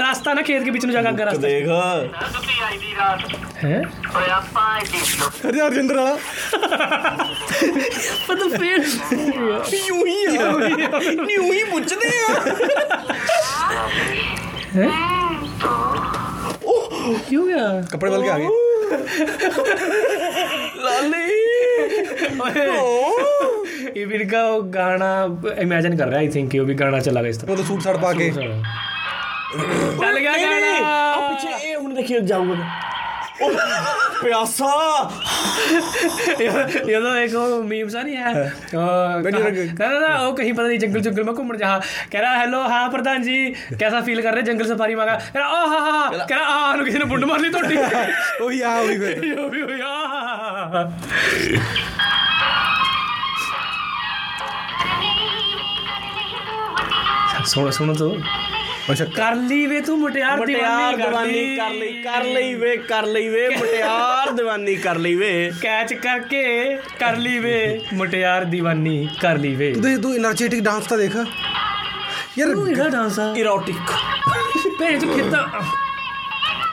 रास्ता 0.00 0.32
ना 0.32 0.42
खेत 0.42 0.64
के 0.64 0.70
बीच 0.70 0.84
में 0.84 0.92
जाकर 0.92 1.08
अंदर 1.08 1.24
रास्ता। 1.24 1.42
देखो। 1.42 1.80
हैं? 3.58 3.80
अरे 5.44 5.58
यार 5.58 5.68
अर्जेंद्र 5.68 5.94
पर 8.28 8.34
तो 8.34 8.48
फिर 8.56 8.76
यूँ 9.88 10.02
ही 10.06 10.18
है। 10.24 10.32
यूँ 11.34 11.52
ही 11.54 11.62
पूछते 11.64 12.08
हैं। 12.08 12.26
क्यों 17.28 17.44
गया? 17.48 17.66
कपड़े 17.92 18.10
बदल 18.10 18.22
के 18.22 18.28
आ 18.28 18.38
गए। 18.38 18.48
लाल 20.84 21.04
नहीं। 21.10 21.55
ਇਹ 23.96 24.06
ਵੀਰ 24.06 24.30
ਦਾ 24.30 24.46
ਉਹ 24.46 24.62
ਗਾਣਾ 24.62 25.38
ਇਮੇਜਿਨ 25.58 25.96
ਕਰ 25.96 26.06
ਰਿਹਾ 26.06 26.18
ਆਈ 26.18 26.28
ਥਿੰਕ 26.28 26.50
ਕਿ 26.50 26.58
ਉਹ 26.58 26.66
ਵੀ 26.66 26.74
ਗਾਣਾ 26.74 27.00
ਚੱਲਾ 27.00 27.22
ਗਿਆ 27.22 27.28
ਇਸ 27.28 27.36
ਤਰ੍ਹਾਂ। 27.36 27.56
ਉਹ 27.56 27.62
ਸੂਟ 27.62 27.80
ਸੜ 27.80 27.96
ਪਾ 27.96 28.12
ਕੇ। 28.12 28.30
ਚੱਲ 28.30 30.18
ਗਿਆ 30.20 30.32
ਗਾਣਾ। 30.32 30.86
ਆ 30.86 31.28
ਪਿੱਛੇ 31.28 31.68
ਇਹ 31.70 31.76
ਹੁਣ 31.76 31.94
ਦੇਖੀ 31.94 32.20
ਜਾਊਗਾ। 32.20 32.54
ਪਿਆਸਾ। 34.22 35.10
ਇਹ 36.40 37.00
ਤਾਂ 37.00 37.16
ਇੱਕ 37.20 37.34
ਉਹ 37.34 37.62
ਮੀਮ 37.64 37.88
ਸਾ 37.88 38.02
ਨਹੀਂ 38.02 38.16
ਹੈ। 38.16 38.32
ਨਾ 38.74 39.88
ਨਾ 39.88 39.98
ਨਾ 39.98 40.18
ਉਹ 40.18 40.36
ਕਹੀਂ 40.36 40.52
ਪਤਾ 40.54 40.66
ਨਹੀਂ 40.66 40.78
ਜੰਗਲ 40.78 41.00
ਜੰਗਲ 41.00 41.24
ਮੈਂ 41.24 41.34
ਘੁੰਮਣ 41.34 41.56
ਜਾ 41.56 41.80
ਕਹਿ 42.10 42.20
ਰਹਾ 42.20 42.36
ਹੈਲੋ 42.38 42.62
ਹਾਂ 42.68 42.88
ਪ੍ਰਧਾਨ 42.90 43.22
ਜੀ 43.22 43.54
ਕੈਸਾ 43.80 44.00
ਫੀਲ 44.00 44.22
ਕਰ 44.22 44.32
ਰਹੇ 44.32 44.42
ਜੰਗਲ 44.42 44.66
ਸਫਾਰੀ 44.66 44.94
ਮਾਗਾ 44.94 45.14
ਕਹਿ 45.14 45.38
ਰਹਾ 45.38 45.48
ਆ 45.48 45.66
ਹਾ 45.66 45.80
ਹਾ 45.80 46.24
ਕਹਿ 46.26 46.38
ਰਹਾ 46.38 46.54
ਆ 46.64 46.74
ਨੂੰ 46.76 46.84
ਕਿਸੇ 46.84 46.98
ਨੇ 46.98 47.04
ਬੁੰਡ 47.04 47.24
ਮਾਰ 47.24 47.38
ਲਈ 47.40 47.50
ਤੁਹਾਡੀ? 47.50 47.76
ਉਹੀ 48.44 48.60
ਆ 48.62 48.74
ਉਹੀ 48.76 48.98
ਫਿਰ। 48.98 49.38
ਉਹੀ 49.40 49.62
ਉਹੀ 49.62 49.80
ਆ 49.80 50.90
ਸੋਣਾ 57.46 57.70
ਸੋਣਾ 57.70 57.92
ਤੋ। 57.92 58.08
ਕਰ 58.94 59.34
ਲਈ 59.34 59.66
ਵੇ 59.66 59.80
ਤੂੰ 59.80 59.98
ਮੁਟਿਆਰ 59.98 60.46
ਦੀਵਾਨੀ 60.46 60.96
ਦੀਵਾਨੀ 60.96 61.56
ਕਰ 61.56 61.70
ਲਈ 61.70 62.02
ਕਰ 62.02 62.24
ਲਈ 62.24 62.54
ਵੇ 62.54 62.76
ਕਰ 62.76 63.06
ਲਈ 63.06 63.28
ਵੇ 63.28 63.48
ਮੁਟਿਆਰ 63.48 64.30
ਦੀਵਾਨੀ 64.32 64.74
ਕਰ 64.74 64.96
ਲਈ 64.96 65.14
ਵੇ। 65.14 65.52
ਕੈਚ 65.62 65.94
ਕਰਕੇ 65.94 66.76
ਕਰ 66.98 67.16
ਲਈ 67.16 67.38
ਵੇ। 67.38 67.80
ਮੁਟਿਆਰ 67.94 68.44
ਦੀਵਾਨੀ 68.44 69.08
ਕਰ 69.20 69.38
ਲਈ 69.38 69.54
ਵੇ। 69.54 69.72
ਤੂੰ 69.72 70.02
ਤੂੰ 70.02 70.14
એનર્ਜੈਟਿਕ 70.16 70.60
ਡਾਂਸ 70.60 70.86
ਤਾਂ 70.86 70.98
ਦੇਖ। 70.98 71.16
ਯਾਰ 72.38 72.54
ਉਹ 72.54 72.68
ਇਹਦਾ 72.68 72.88
ਡਾਂਸ 72.88 73.20
ਆ? 73.20 73.34
ਇਰੋਟਿਕ 73.36 73.76
ਭੇਜ 74.78 75.04
ਖਿੱਤਾ। 75.14 75.62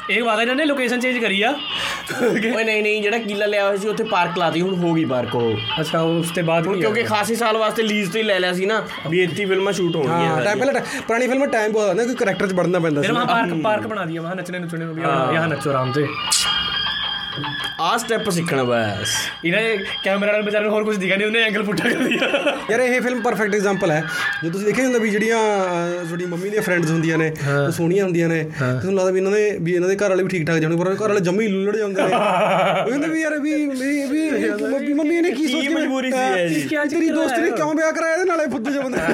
ਇੱਕ 0.09 0.23
ਵਾਰ 0.23 0.39
ਇਹਨਾਂ 0.41 0.55
ਨੇ 0.55 0.63
ਲੋਕੇਸ਼ਨ 0.65 0.99
ਚੇਂਜ 0.99 1.17
ਕਰੀ 1.19 1.41
ਆ। 1.41 1.49
ਓਏ 2.23 2.63
ਨਹੀਂ 2.63 2.81
ਨਹੀਂ 2.83 3.01
ਜਿਹੜਾ 3.01 3.17
ਕਿਲਾ 3.17 3.45
ਲਿਆ 3.45 3.65
ਹੋਇਆ 3.65 3.77
ਸੀ 3.77 3.87
ਉੱਥੇ 3.87 4.03
ਪਾਰਕ 4.03 4.37
ਲਾਤੀ 4.37 4.61
ਹੁਣ 4.61 4.73
ਹੋ 4.75 4.93
ਗਈ 4.93 5.05
ਪਾਰਕ 5.05 5.35
ਉਹ। 5.35 5.57
ਅੱਛਾ 5.81 5.99
ਉਸ 6.01 6.31
ਤੇ 6.31 6.41
ਬਾਅਦ 6.41 6.67
ਹੁਣ 6.67 6.79
ਕਿਉਂਕਿ 6.79 7.03
ਖਾਸੇ 7.03 7.35
ਸਾਲ 7.35 7.57
ਵਾਸਤੇ 7.57 7.83
ਲੀਜ਼ 7.83 8.11
ਤੇ 8.11 8.23
ਲੈ 8.23 8.39
ਲਿਆ 8.39 8.53
ਸੀ 8.53 8.65
ਨਾ 8.65 8.81
ਵੀ 9.09 9.21
ਇੱਥੇ 9.21 9.45
ਫਿਲਮਾਂ 9.45 9.73
ਸ਼ੂਟ 9.73 9.95
ਹੋਣਗੀਆਂ 9.95 10.29
ਹਾਂ 10.29 10.41
ਟਾਈਮ 10.43 10.59
ਪਹਿਲਾਂ 10.59 10.81
ਪੁਰਾਣੀ 11.07 11.27
ਫਿਲਮਾਂ 11.27 11.47
ਟਾਈਮ 11.47 11.71
ਬਹੁਤ 11.71 11.87
ਆਉਂਦਾ 11.87 12.03
ਕੋਈ 12.05 12.15
ਕੈਰੈਕਟਰ 12.15 12.47
ਚ 12.47 12.53
ਵੜਨਾ 12.53 12.79
ਪੈਂਦਾ 12.79 13.01
ਸੀ 13.01 13.07
ਫਿਰ 13.07 13.15
ਮਾ 13.15 13.25
ਪਾਰਕ 13.25 13.53
ਪਾਰਕ 13.63 13.87
ਬਣਾ 13.87 14.05
ਦਿਆ 14.05 14.21
ਮਾ 14.21 14.33
ਨੱਚਣੇ 14.33 14.59
ਨੱਚਣੇ 14.59 14.85
ਨੂੰ 14.85 14.95
ਵੀ 14.95 15.03
ਆ 15.03 15.31
ਯਾ 15.33 15.45
ਨੱਚੋ 15.47 15.69
ਆਰਾਮ 15.69 15.91
ਤੇ। 15.91 16.05
ਆ 17.81 17.95
ਸਟੈਪ 17.97 18.29
ਸਿੱਖਣਾ 18.29 18.63
ਬਸ। 18.63 19.11
ਇਹਨਾਂ 19.45 19.61
ਕੈਮਰਾ 20.03 20.31
ਨਾਲ 20.31 20.41
ਵਿਚਾਰੇ 20.43 20.67
ਹੋਰ 20.69 20.83
ਕੁਝ 20.83 20.95
ਦਿਖਾ 20.97 21.15
ਨਹੀਂ 21.15 21.27
ਉਹਨੇ 21.27 21.41
ਐਂਗਲ 21.43 21.63
ਪੁੱਠਾ 21.63 21.89
ਕਰ 21.89 21.97
ਦਿਆ 21.99 22.53
ਯਾਰ 22.71 22.79
ਇਹ 22.79 22.99
ਫਿਲਮ 23.01 23.21
ਪਰਫੈਕਟ 23.21 23.55
ਐਗਜ਼ਾਮਪਲ 23.55 23.91
ਹੈ। 23.91 24.01
ਜੇ 24.43 24.49
ਤੁਸੀਂ 24.49 24.65
ਦੇਖਿਆ 24.65 24.83
ਹੁੰਦਾ 24.85 24.99
ਵੀ 24.99 25.09
ਜਿਹੜੀਆਂ 25.09 25.37
ਤੁਹਾਡੀ 26.03 26.25
ਮੰਮੀ 26.25 26.49
ਦੀਆਂ 26.49 26.61
ਫਰੈਂਡਸ 26.61 26.91
ਹੁੰਦੀਆਂ 26.91 27.17
ਨੇ 27.17 27.31
ਉਹ 27.47 27.71
ਸੋਹਣੀਆਂ 27.71 28.03
ਹੁੰਦੀਆਂ 28.03 28.27
ਨੇ 28.29 28.43
ਤੁਹਾਨੂੰ 28.59 28.93
ਲੱਗਦਾ 28.95 29.11
ਵੀ 29.11 29.17
ਇਹਨਾਂ 29.19 29.31
ਦੇ 29.31 29.57
ਵੀ 29.61 29.73
ਇਹਨਾਂ 29.73 29.89
ਦੇ 29.89 29.95
ਘਰ 29.95 30.09
ਵਾਲੇ 30.09 30.23
ਵੀ 30.23 30.29
ਠੀਕ 30.29 30.45
ਠਾਕ 30.47 30.57
ਜਾਣੂ 30.59 30.77
ਪਰ 30.77 30.93
ਘਰ 30.95 31.07
ਵਾਲੇ 31.07 31.19
ਜੰਮੀ 31.19 31.47
ਲੁੱਲੜ 31.47 31.75
ਜਾਂਦੇ 31.77 32.01
ਨੇ। 32.01 32.07
ਉਹ 32.07 32.89
ਕਹਿੰਦੇ 32.89 33.07
ਵੀ 33.07 33.21
ਯਾਰ 33.21 33.37
ਵੀ 33.39 33.53
ਵੀ 34.79 34.93
ਮੰਮੀ 34.93 35.19
ਨੇ 35.21 35.31
ਕੀ 35.31 35.47
ਸੋਚੀ 35.47 35.67
ਮਜਬੂਰੀ 35.67 36.11
ਸੀ 36.11 36.67
ਤੇਰੀ 36.89 37.09
ਦੋਸਤ 37.09 37.39
ਨੇ 37.39 37.49
ਕਿਉਂ 37.51 37.73
ਵਿਆਹ 37.75 37.91
ਕਰਾਇਆ 37.91 38.13
ਇਹਦੇ 38.13 38.25
ਨਾਲੇ 38.25 38.45
ਫੁੱਦੂ 38.51 38.71
ਜਿਹਾ 38.71 38.83
ਬੰਦਾ? 38.83 39.07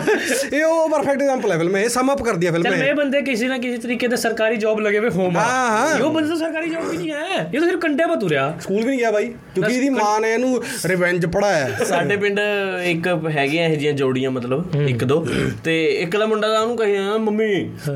ਇਹ 0.53 0.63
ਉਹ 0.63 0.89
ਪਰਫੈਕਟ 0.89 1.21
ਐਗਜ਼ਾਮਪਲ 1.21 1.51
ਹੈ 1.51 1.57
ਫਿਲਮ 1.57 1.77
ਇਹ 1.77 1.87
ਸਮ 1.89 2.13
ਅਪ 2.13 2.23
ਕਰਦੀ 2.23 2.47
ਹੈ 2.47 2.51
ਫਿਲਮ 2.51 2.73
ਇਹ। 2.73 2.93
ਬੰਦੇ 2.95 3.21
ਕਿਸੇ 3.21 3.47
ਨਾ 3.47 3.57
ਕਿਸੇ 3.57 3.77
ਤਰੀਕੇ 3.77 4.07
ਤੇ 4.07 4.15
ਸਰਕਾਰੀ 4.17 4.55
ਜੌਬ 4.57 4.79
ਲਗੇ 4.79 4.99
ਹੋਏ 4.99 5.09
ਹੋਮ 5.09 5.37
ਹਾਂ 5.37 5.97
ਇਹ 5.97 6.03
ਬੰਦੇ 6.05 6.29
ਤਾਂ 6.29 6.37
ਸਰਕਾਰੀ 6.37 6.69
ਜੌਬ 6.69 6.89
ਵੀ 6.89 6.97
ਨਹੀਂ 6.97 7.11
ਹੈ। 7.11 7.37
ਇਹ 7.43 7.59
ਤਾਂ 7.59 7.67
ਸਿਰਫ 7.67 7.79
ਕੰਡੇ 7.81 8.05
ਮੈਂ 8.09 8.15
ਤੁਰਿਆ 8.17 8.53
ਸਕੂਲ 8.59 8.77
ਵੀ 8.77 8.87
ਨਹੀਂ 8.87 8.97
ਗਿਆ 8.99 9.11
ਬਾਈ 9.11 9.25
ਕਿਉਂਕਿ 9.55 9.73
ਇਹਦੀ 9.73 9.89
ਮਾਂ 9.89 10.19
ਨੇ 10.19 10.33
ਇਹਨੂੰ 10.33 10.61
ਰਿਵੈਂਜ 10.85 11.25
ਪੜਾਇਆ 11.27 11.83
ਸਾਡੇ 11.85 12.17
ਪਿੰਡ 12.17 12.39
ਇੱਕ 12.85 13.07
ਹੈਗੇ 13.29 13.59
ਆ 13.59 13.65
ਇਹ 13.65 13.77
ਜੀਆਂ 13.77 13.93
ਜੋੜੀਆਂ 13.93 14.31
ਮਤਲਬ 14.31 14.75
ਇੱਕ 14.87 15.03
ਦੋ। 15.03 15.25
ਤੇ 15.63 15.75
ਇੱਕ 15.95 16.17
ਦਾ 16.17 16.25
ਮੁੰਡਾ 16.25 16.47
ਦਾ 16.47 16.59
ਉਹਨੂੰ 16.59 16.77
ਕਹੀ 16.77 16.93
ਜਾਂਦਾ 16.93 17.17
ਮੰਮੀ 17.19 17.49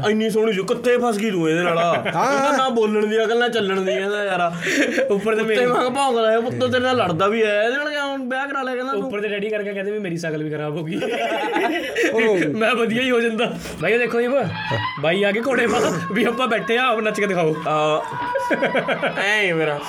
ਇੰਨੀ 0.10 0.30
ਸੋਹਣੀ 0.30 0.54
ਜੁ 0.54 0.64
ਕਿੱਥੇ 0.66 0.98
ਫਸ 1.00 1.18
ਗਈ 1.18 1.32
ਤੂੰ 1.32 1.50
ਇਹਦੇ 1.50 1.64
ਨਾਲ 1.64 1.78
ਹਾਂ। 2.08 2.58
ਨਾ 2.58 2.68
ਬੋਲਣ 2.72 3.06
ਦੀ 3.08 3.18
ਅਕਲ 3.24 3.40
ਨਾ 3.40 3.48
ਚੱਲਣ 3.48 3.82
ਦੀ 3.82 3.92
ਇਹਦਾ 3.92 4.24
ਯਾਰਾ 4.26 4.52
ਉੱਪਰ 5.10 5.36
ਤੇ 5.36 5.44
ਮੇਰੇ 5.44 5.66
ਮੰਗ 5.66 5.90
ਭੌਂਕਦਾ 5.96 6.32
ਹੈ 6.32 6.40
ਪੁੱਤੋ 6.42 6.68
ਤੇਰੇ 6.68 6.84
ਨਾਲ 6.84 6.98
ਲੜਦਾ 6.98 7.28
ਵੀ 7.28 7.44
ਹੈ 7.44 7.62
ਇਹਦੇ 7.64 7.78
ਨਾਲ 7.78 7.90
ਕਿਹਾ 7.90 8.06
ਹੁਣ 8.06 8.28
ਵਿਆਹ 8.30 8.48
ਕਰਾ 8.48 8.62
ਲੈ 8.62 8.76
ਕਹਿੰਦਾ 8.76 8.94
ਉੱਪਰ 8.96 9.22
ਤੇ 9.22 9.28
ਡੈਡੀ 9.28 9.50
ਕਰਕੇ 9.50 9.74
ਕਹਿੰਦੇ 9.74 9.92
ਵੀ 9.92 10.00
ਮੇਰੀ 10.00 10.18
ਸਾਈਕਲ 10.18 10.44
ਵੀ 10.44 10.50
ਖਰਾਬ 10.50 10.78
ਹੋ 10.78 10.84
ਗਈ। 10.84 11.00
ਮੈਂ 12.56 12.74
ਵਧੀਆ 12.76 13.02
ਹੀ 13.02 13.10
ਹੋ 13.12 13.20
ਜਾਂਦਾ। 13.22 13.46
ਭਾਈ 13.82 13.98
ਦੇਖੋ 13.98 14.22
ਜੀ 14.22 14.28
ਭਾਈ 15.02 15.24
ਆ 15.24 15.32
ਕੇ 15.32 15.42
ਘੋੜੇ 15.42 15.68
ਪਾ 15.68 15.80
ਵੀ 16.12 16.24
ਆਪਾਂ 16.24 16.48
ਬੈਠੇ 16.48 16.78
ਆ 16.78 16.84
ਆਪ 16.86 17.00
ਨੱਚ 17.00 17.20
ਕੇ 17.20 17.26
ਦਿਖਾਓ। 17.28 17.56
ਐ 19.20 19.52
ਮੇਰਾ। 19.54 19.80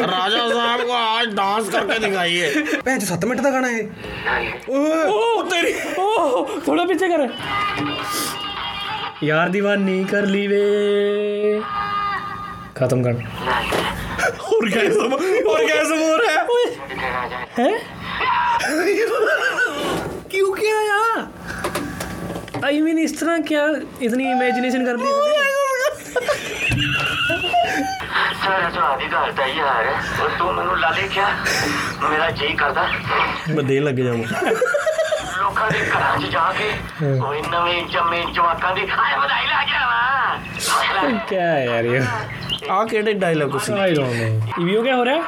ਰਾਜਾ 0.00 0.48
ਸਾਹਿਬ 0.48 0.80
ਕੋ 0.82 0.94
ਅੱਜ 1.20 1.34
ਡਾਂਸ 1.34 1.68
ਕਰਕੇ 1.70 1.98
ਦਿਖਾਈਏ 1.98 2.46
ਭੈਣ 2.84 2.98
ਚ 2.98 3.04
7 3.12 3.26
ਮਿੰਟ 3.26 3.40
ਦਾ 3.40 3.50
ਗਾਣਾ 3.50 3.68
ਇਹ 3.70 3.84
ओ 4.68 5.18
तेरी 5.48 5.72
ओ 5.96 6.04
थोड़ा 6.66 6.84
पीछे 6.84 7.08
कर 7.08 7.22
यार 9.24 9.50
दीवानी 9.50 9.96
कर 10.12 10.24
ली 10.26 10.40
वे 10.46 10.60
खत्म 12.78 13.02
कर 13.02 13.14
ऑर्गेजम 14.56 15.14
ऑर्गेजम 15.54 15.98
हो 15.98 16.16
रहा 16.16 16.32
है 16.32 16.40
है 17.58 17.68
क्यों 20.30 20.50
क्या 20.54 20.80
यार 20.82 22.64
आई 22.64 22.80
मीन 22.80 22.98
इस 23.00 23.18
तरह 23.20 23.38
क्या 23.52 23.64
इतनी 24.02 24.30
इमेजिनेशन 24.32 24.84
कर 24.86 24.96
ली 24.98 25.10
ਸਾਰਾ 28.49 28.69
ਸੁਆਦ 28.69 29.01
ਹੀ 29.01 29.07
ਕਰਦਾ 29.07 29.45
ਯਾਰ 29.47 29.87
ਉਹ 30.21 30.29
ਤੂੰ 30.37 30.53
ਮੈਨੂੰ 30.53 30.77
ਲਾ 30.79 30.91
ਦੇਖਿਆ 30.91 31.25
ਮੇਰਾ 32.01 32.29
ਜੀ 32.31 32.47
ਕਰਦਾ। 32.53 32.87
ਮੈਂ 33.49 33.63
ਦੇਣ 33.63 33.83
ਲੱਗ 33.83 33.95
ਜਾਵਾਂ। 33.95 34.51
ਲੋਕਾਂ 35.37 35.69
ਦੇ 35.71 35.79
ਘਰਾਂ 35.89 36.17
'ਚ 36.19 36.29
ਜਾ 36.31 36.51
ਕੇ 36.57 36.69
ਉਹ 37.03 37.33
ਨਵੇਂ 37.51 37.83
ਜੰਮੇ 37.87 38.23
ਜਵਾਕਾਂ 38.33 38.73
ਦੀ 38.75 38.87
ਹਾਏ 38.89 39.17
ਵਧਾਈ 39.17 39.45
ਲਾ 39.47 39.63
ਜਾਵਾ 39.63 41.17
ਕੀ 41.29 41.35
ਯਾਰ 41.35 41.85
ਇਹ? 41.85 42.01
ਆ 42.71 42.83
ਕਿਹੜੇ 42.85 43.13
dialogue 43.13 43.57
C 43.59 43.73
I 43.79 43.93
don't 43.95 44.13
know 44.13 44.41
ਇਹ 44.59 44.65
ਵੀ 44.65 44.91
ਹੋ 44.91 45.05
ਰਿਹਾ 45.05 45.21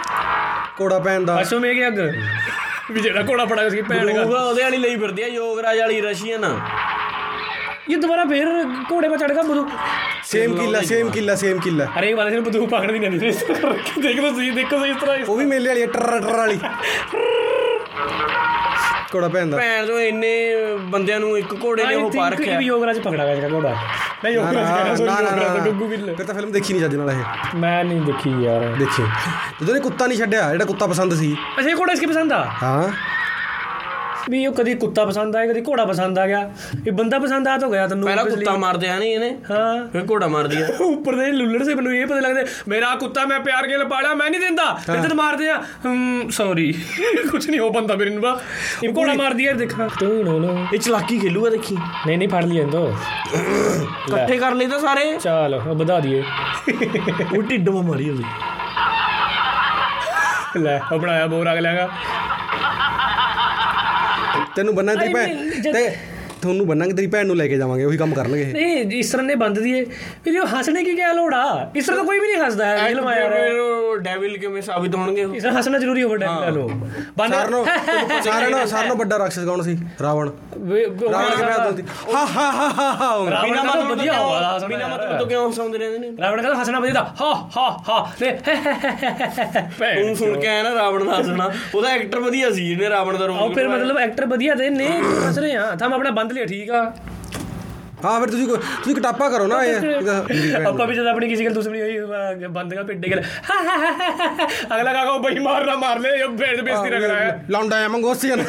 ਕੋੜਾ 0.77 0.99
ਪੈਣ 0.99 1.25
ਦਾ। 1.25 1.41
ਅਸੋ 1.41 1.59
ਮੇਗੇ 1.59 1.87
ਅੱਗ। 1.87 1.99
ਵੀ 2.91 3.01
ਜਿਹੜਾ 3.01 3.21
ਕੋੜਾ 3.21 3.45
ਫੜਾ 3.45 3.67
ਸੀ 3.69 3.81
ਭੈਣ 3.81 4.13
ਦਾ 4.13 4.21
ਉਹਦੇ 4.21 4.63
ਵਾਲੀ 4.63 4.77
ਲਈ 4.77 4.95
ਫਿਰਦੀ 4.95 5.21
ਆ 5.23 5.27
ਯੋਗਰਾਜ 5.27 5.79
ਵਾਲੀ 5.79 6.01
ਰਸ਼ੀਅਨ 6.01 6.45
ये 7.86 7.96
दोबारा 7.98 8.24
फिर 8.26 8.48
घोड़े 8.84 9.08
पर 9.08 9.18
चढ़ 9.18 9.32
गया 9.32 9.42
बदू 9.44 9.64
ਸੇਮ 10.26 10.54
ਕਿੱਲਾ 10.56 10.80
ਸੇਮ 10.84 11.10
ਕਿੱਲਾ 11.10 11.34
ਸੇਮ 11.36 11.58
ਕਿੱਲਾ 11.60 11.84
अरे 11.96 12.06
एक 12.08 12.16
बार 12.16 12.30
से 12.30 12.38
बंदूक 12.40 12.64
पकड़ 12.70 12.88
दी 12.88 13.00
नहीं 13.00 13.18
देखो 14.06 14.30
सही 14.30 14.48
देखो 14.52 14.78
सही 14.78 14.90
इस 14.90 14.96
तरह 15.02 15.26
ਉਹ 15.26 15.36
ਵੀ 15.36 15.44
ਮੇਲੇ 15.46 15.68
ਵਾਲੀ 15.68 15.82
ਹੈ, 15.82 15.86
ਟਰ 15.88 16.18
ਟਰ 16.20 16.36
ਵਾਲੀ 16.36 16.58
ਕੋੜਾ 19.12 19.28
ਭੈਣ 19.28 19.50
ਦਾ 19.50 19.56
ਭੈਣ 19.56 19.86
ਜੋ 19.86 19.98
ਇੰਨੇ 20.00 20.32
ਬੰਦਿਆਂ 20.90 21.18
ਨੂੰ 21.20 21.36
ਇੱਕ 21.38 21.54
ਘੋੜੇ 21.64 21.84
ਨੇ 21.84 21.88
आई 21.88 21.96
ਉਹ 21.96 22.10
ਪਾ 22.10 22.24
थिंक 22.24 22.32
ਰੱਖਿਆ 22.32 22.58
भी 22.58 22.66
योगराज 22.66 22.98
पकड़ा 23.00 23.24
गया 23.24 23.34
इसका 23.34 23.48
घोड़ा 23.50 23.72
नहीं 24.24 24.34
ਨਾ 24.34 24.52
ਨਾ 24.52 24.60
योगराज 24.62 24.66
कह 24.68 24.80
रहा 24.80 24.94
सॉरी 24.94 25.06
ਨਾ 25.06 25.20
ਨਾ, 25.20 25.30
योगराज 25.30 25.56
ਨਾ 25.56 25.64
गुग्गू 25.66 25.88
गिल 25.92 26.14
ਫਿਰ 26.16 26.26
ਤਾਂ 26.26 26.34
ਫਿਲਮ 26.34 26.50
ਦੇਖੀ 26.52 26.72
ਨਹੀਂ 26.72 26.82
ਚੱਜ 26.82 26.96
ਨਾਲ 26.96 27.10
ਇਹ 27.10 27.58
मैं 27.62 27.74
नहीं 27.84 28.00
देखी 28.06 28.32
यार 28.42 28.66
ਦੇਖੀ 28.78 29.04
ਜਦੋਂ 29.60 29.74
ਨੇ 29.74 29.80
ਕੁੱਤਾ 29.80 30.06
ਨਹੀਂ 30.06 30.18
ਛੱਡਿਆ 30.18 30.48
ਜਿਹੜਾ 30.50 30.64
ਕੁੱਤਾ 30.64 30.86
ਪਸੰਦ 30.86 31.14
ਸੀ 31.16 31.30
अच्छा 31.34 31.68
ये 31.68 31.76
घोड़ा 31.76 31.94
इसके 31.94 32.08
पसंद 32.08 32.34
आ 32.34 32.42
ਹਾਂ 32.62 32.88
ਵੀ 34.29 34.45
ਉਹ 34.47 34.53
ਕਦੀ 34.53 34.73
ਕੁੱਤਾ 34.75 35.05
ਪਸੰਦ 35.05 35.35
ਆਇਆ 35.35 35.47
ਕਦੀ 35.47 35.61
ਘੋੜਾ 35.61 35.85
ਪਸੰਦ 35.85 36.19
ਆ 36.19 36.25
ਗਿਆ। 36.27 36.39
ਇਹ 36.87 36.91
ਬੰਦਾ 36.91 37.19
ਪਸੰਦ 37.19 37.47
ਆ 37.47 37.57
ਤਾਂ 37.57 37.69
ਗਿਆ 37.69 37.87
ਤੈਨੂੰ 37.87 38.07
ਪਹਿਲਾਂ। 38.07 38.25
ਕੁੱਤਾ 38.25 38.55
ਮਾਰ 38.57 38.77
ਦਿਆ 38.77 38.97
ਨਹੀਂ 38.99 39.13
ਇਹਨੇ? 39.13 39.29
ਹਾਂ। 39.51 39.87
ਫਿਰ 39.87 40.03
ਘੋੜਾ 40.11 40.27
ਮਾਰ 40.27 40.47
ਦਿਆ 40.47 40.67
ਉੱਪਰ 40.81 41.15
ਦੇ 41.15 41.31
ਲੁੱਲੜ 41.31 41.63
ਸੇ 41.63 41.75
ਮੈਨੂੰ 41.75 41.95
ਇਹ 41.95 42.05
ਪਤਾ 42.05 42.19
ਲੱਗਦਾ 42.19 42.43
ਮੇਰਾ 42.67 42.95
ਕੁੱਤਾ 42.95 43.25
ਮੈਂ 43.25 43.39
ਪਿਆਰ 43.39 43.67
ਕੇ 43.67 43.77
ਪਾਲਿਆ 43.85 44.13
ਮੈਂ 44.13 44.29
ਨਹੀਂ 44.29 44.39
ਦਿੰਦਾ। 44.41 44.63
ਫਿਰ 44.85 45.01
ਤੈਨੂੰ 45.01 45.17
ਮਾਰ 45.17 45.35
ਦਿਆ 45.35 45.61
ਸੌਰੀ 46.29 46.71
ਕੁਝ 47.31 47.49
ਨਹੀਂ 47.49 47.59
ਹੋ 47.59 47.69
ਬੰਦਾ 47.69 47.95
ਮੇਰੇ 47.95 48.09
ਨੂੰ 48.09 48.21
ਬਾ 48.21 48.39
ਇਹ 48.83 48.89
ਘੋੜਾ 48.97 49.13
ਮਾਰ 49.13 49.33
ਦਿਆ 49.33 49.53
ਦੇਖਾ। 49.53 49.89
ਤੂੰ 49.99 50.23
ਨੋ 50.25 50.37
ਨੋ 50.39 50.57
ਇਹ 50.73 50.79
ਚਲਾਕੀ 50.79 51.19
ਖੇਲੂਗਾ 51.19 51.49
ਦੇਖੀ। 51.49 51.77
ਨਹੀਂ 52.07 52.17
ਨਹੀਂ 52.17 52.29
ਫੜ 52.29 52.43
ਲਿਆ 52.45 52.61
ਇਹਨੂੰ। 52.63 52.87
ਇਕੱਠੇ 54.07 54.37
ਕਰ 54.37 54.55
ਲਈ 54.55 54.67
ਤਾਂ 54.67 54.79
ਸਾਰੇ। 54.79 55.17
ਚਲ 55.17 55.59
ਵਧਾ 55.73 55.99
ਦਈਏ। 55.99 56.23
ਉਹ 57.37 57.41
ਢਿੱਡ 57.41 57.69
ਮਾਰੀ 57.69 58.09
ਉਹਦੀ। 58.09 58.23
ਲੈ 60.57 60.79
ਉਹ 60.93 60.99
ਬਣਾਇਆ 60.99 61.27
ਬੋਰ 61.27 61.51
ਅਗ 61.53 61.57
ਲਿਆਗਾ 61.57 61.87
ਤੈਨੂੰ 64.55 64.75
ਬੰਨਾ 64.75 64.93
mean, 64.93 65.61
ਜਦ- 65.61 65.73
ਤੇ 65.73 65.89
ਤੁਹਾਨੂੰ 66.41 66.65
ਬੰਨਾਂਗੇ 66.67 66.93
ਤੇਰੀ 66.93 67.07
ਭੈਣ 67.07 67.25
ਨੂੰ 67.27 67.35
ਲੈ 67.37 67.47
ਕੇ 67.47 67.57
ਜਾਵਾਂਗੇ 67.57 67.83
ਉਹੀ 67.85 67.97
ਕੰਮ 67.97 68.13
ਕਰਨਗੇ 68.13 68.45
ਨਹੀਂ 68.45 68.99
ਇਸ 68.99 69.11
ਤਰ੍ਹਾਂ 69.11 69.25
ਨੇ 69.25 69.35
ਬੰਦ 69.35 69.59
ਦੀਏ। 69.59 69.83
ਫਿਰ 70.25 70.39
ਉਹ 70.39 70.47
ਹੱਸਣੇ 70.49 70.83
ਕੀ 70.83 70.95
ਕਿਆ 70.95 71.11
ਲੋੜਾ 71.13 71.43
ਇਸ 71.75 71.85
ਤਰ੍ਹਾਂ 71.85 71.97
ਤਾਂ 71.97 72.05
ਕੋਈ 72.05 72.19
ਵੀ 72.19 72.27
ਨਹੀਂ 72.27 72.37
ਹੱਸਦਾ 72.37 72.65
ਹੈ 72.67 72.87
ਫਿਲਮ 72.87 73.07
ਆਇਆ 73.07 73.29
ਹੈ 73.29 73.47
ਡੈਵਿਲ 74.03 74.37
ਕਿਵੇਂ 74.37 74.61
ਸਾਬਿਤ 74.61 74.95
ਹੋਣਗੇ 74.95 75.21
ਇਸ 75.33 75.43
ਤਰ੍ਹਾਂ 75.43 75.57
ਹੱਸਣਾ 75.57 75.77
ਜ਼ਰੂਰੀ 75.79 76.03
ਹੋਵੇ 76.03 76.17
ਡੈਵਿਲ 76.17 76.39
ਵਾਲੋ 76.41 76.67
ਬੰਦ 77.17 77.33
ਸਾਰਨੋ 77.33 77.63
ਸਾਰਨੋ 78.23 78.65
ਸਾਰਨੋ 78.67 78.95
ਵੱਡਾ 78.95 79.17
ਰਾਖਸ਼ 79.19 79.39
ਕੌਣ 79.41 79.61
ਸੀ? 79.61 79.77
ਰਾਵਣ। 80.01 80.29
ਰਾਵਣ 80.29 81.31
ਕਿਵੇਂ 81.31 81.47
ਬਦਲਦੀ 81.49 81.83
ਹਾ 82.07 82.25
ਹਾ 82.27 82.49
ਹਾ 82.51 82.91
ਹਾ 82.93 83.17
ਬਿਨਾ 83.41 83.63
ਮਤਲਬ 83.63 83.89
ਵਧੀਆ 83.89 84.13
ਹੋਵਾ 84.13 84.57
ਬਿਨਾ 84.67 84.87
ਮਤਲਬ 84.87 85.17
ਤੋਂ 85.19 85.25
ਕਿਉਂ 85.27 85.49
ਹਸਾਉਂਦੇ 85.51 85.77
ਰਹਿੰਦੇ 85.77 85.97
ਨੇ? 86.01 86.11
ਰਾਵਣ 86.21 86.41
ਕਹਿੰਦਾ 86.41 86.59
ਹੱਸਣਾ 86.61 86.79
ਵਧੀਆ 86.79 87.03
ਹਾ 87.21 87.33
ਹਾ 87.57 87.67
ਹਾ। 87.89 87.99
ਤੇ 88.19 88.31
ਤੂੰ 90.01 90.15
ਸੁਣ 90.15 90.39
ਕੇ 90.39 90.47
ਆਇਆ 90.47 90.63
ਨਾ 90.63 90.73
ਰਾਵਣ 90.75 91.03
ਦਾ 91.05 91.17
ਹੱਸਣਾ। 91.17 91.49
ਉਹਦਾ 91.75 91.89
ਐਕਟਰ 91.89 92.19
ਵਧੀਆ 92.19 92.49
ਸੀ 92.51 92.67
ਜਿਹਨੇ 92.67 92.89
ਰਾਵਣ 92.89 93.17
ਦਾ 93.17 93.25
ਰੋਲ 93.25 93.37
ਉਹ 93.39 93.53
ਫਿਰ 93.53 93.67
ਮਤਲਬ 93.69 93.97
ਐਕਟਰ 93.99 94.25
ਵਧੀਆ 94.27 94.55
ਤੇ 94.55 94.69
ਨੇ 94.71 94.87
ਹੱਸ 95.19 95.37
ਰਹੇ 95.37 95.55
ਆ। 95.55 95.69
ਤਾਂ 95.75 95.89
ਮੈਂ 95.89 95.97
ਆਪਣਾ 95.97 96.11
ਬੰਦ 96.11 96.30
ਲਿਆ 96.31 96.45
ਠੀਕ 96.45 96.69
ਆ? 96.71 96.83
ਹਾਂ 98.03 98.19
ਫਿਰ 98.19 98.29
ਤੁਸੀਂ 98.29 98.47
ਤੁਸੀਂ 98.47 98.95
ਕਟਾਪਾ 98.95 99.29
ਕਰੋ 99.29 99.47
ਨਾ 99.47 99.55
ਆਪਾਂ 100.65 100.85
ਵੀ 100.87 100.95
ਜਦ 100.95 101.07
ਆਪਣੀ 101.07 101.27
ਕਿਸੇ 101.29 101.45
ਗੱਲ 101.45 101.53
ਦੂਸਰੀ 101.53 101.81
ਹੋਈ 101.81 102.47
ਬੰਦ 102.49 102.73
ਕਰ 102.73 102.83
ਪਿੱਡੇ 102.83 103.09
ਗੱਲ। 103.11 103.21
ਅਗਲਾ 104.75 104.93
ਕਾਕਾ 104.93 105.17
ਬਈ 105.19 105.39
ਮਾਰਨਾ 105.39 105.75
ਮਾਰ 105.75 105.99
ਲੈ 105.99 106.09
ਇਹ 106.11 106.27
ਬੇਦ 106.29 106.61
ਬੇਇੱਜ਼ਤੀ 106.61 106.89
ਰਗ 106.89 107.03
ਰਹਾ 107.03 107.15
ਹੈ 107.17 107.43
ਲੌਂਡਾ 107.49 107.83
ਆ 107.83 107.87
ਮੰਗੋਸੀਆਂ 107.87 108.37
ਹੋ 108.37 108.43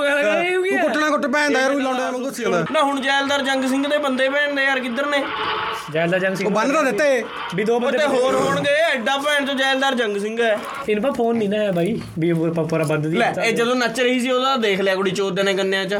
ਗਿਆ 0.00 0.18
ਇਹ 0.34 0.56
ਹੋ? 0.56 0.62
ਗਿਆ 0.62 0.82
ਕੁੱਟਣਾ 0.82 1.08
ਕੁੱਟ 1.10 1.26
ਪੈਂਦਾ 1.26 1.60
ਯਾਰ 1.60 1.70
ਉਹ 1.70 1.80
ਲੌਂਡਾ 1.80 2.10
ਮੰਗੋਸੀਆਂ 2.10 2.50
ਦਾ। 2.50 2.64
ਨਾ 2.72 2.82
ਹੁਣ 2.82 3.00
ਜੈਲਦਾਰ 3.00 3.42
ਜੰਗ 3.42 3.64
ਸਿੰਘ 3.68 3.86
ਦੇ 3.88 3.98
ਬੰਦੇ 3.98 4.28
ਭੈਣ 4.28 4.54
ਦੇ 4.54 4.64
ਯਾਰ 4.64 4.80
ਕਿੱਧਰ 4.80 5.06
ਨੇ? 5.06 5.22
ਜੈਲਦਾਰ 5.92 6.20
ਜੰਗ 6.20 6.34
ਸਿੰਘ 6.36 6.48
ਉਹ 6.48 6.52
ਬੰਨ 6.54 6.72
ਤਾਂ 6.72 6.82
ਦਿੱਤੇ। 6.84 7.24
ਵੀ 7.54 7.64
ਦੋ 7.64 7.78
ਬੰਦੇ 7.80 8.04
ਹੋਰ 8.06 8.34
ਹੋਣਗੇ 8.34 8.70
ਐਡਾ 8.84 9.16
ਭੈਣ 9.18 9.46
ਤੋਂ 9.46 9.54
ਜੈਲਦਾਰ 9.54 9.94
ਜੰਗ 9.94 10.16
ਸਿੰਘ 10.18 10.38
ਹੈ। 10.40 10.56
ਇਹਨਾਂ 10.88 11.02
ਪਾ 11.02 11.10
ਫੋਨ 11.16 11.36
ਨਹੀਂ 11.36 11.48
ਨਾ 11.48 11.56
ਹੈ 11.56 11.72
ਬਾਈ 11.72 12.00
ਵੀ 12.18 12.32
ਪੂਰਾ 12.32 12.84
ਬੰਦ 12.84 13.06
ਦੀ 13.06 13.16
ਲੈ 13.18 13.32
ਇਹ 13.44 13.52
ਜਦੋਂ 13.52 13.74
ਨੱਚ 13.76 14.00
ਰਹੀ 14.00 14.20
ਸੀ 14.20 14.30
ਉਹਦਾ 14.30 14.56
ਦੇਖ 14.58 14.80
ਲਿਆ 14.80 14.94
ਕੁੜੀ 14.94 15.10
ਚੋਦ 15.10 15.40
ਨੇ 15.40 15.54
ਗੰਨਿਆਂ 15.54 15.84
'ਚ। 15.84 15.98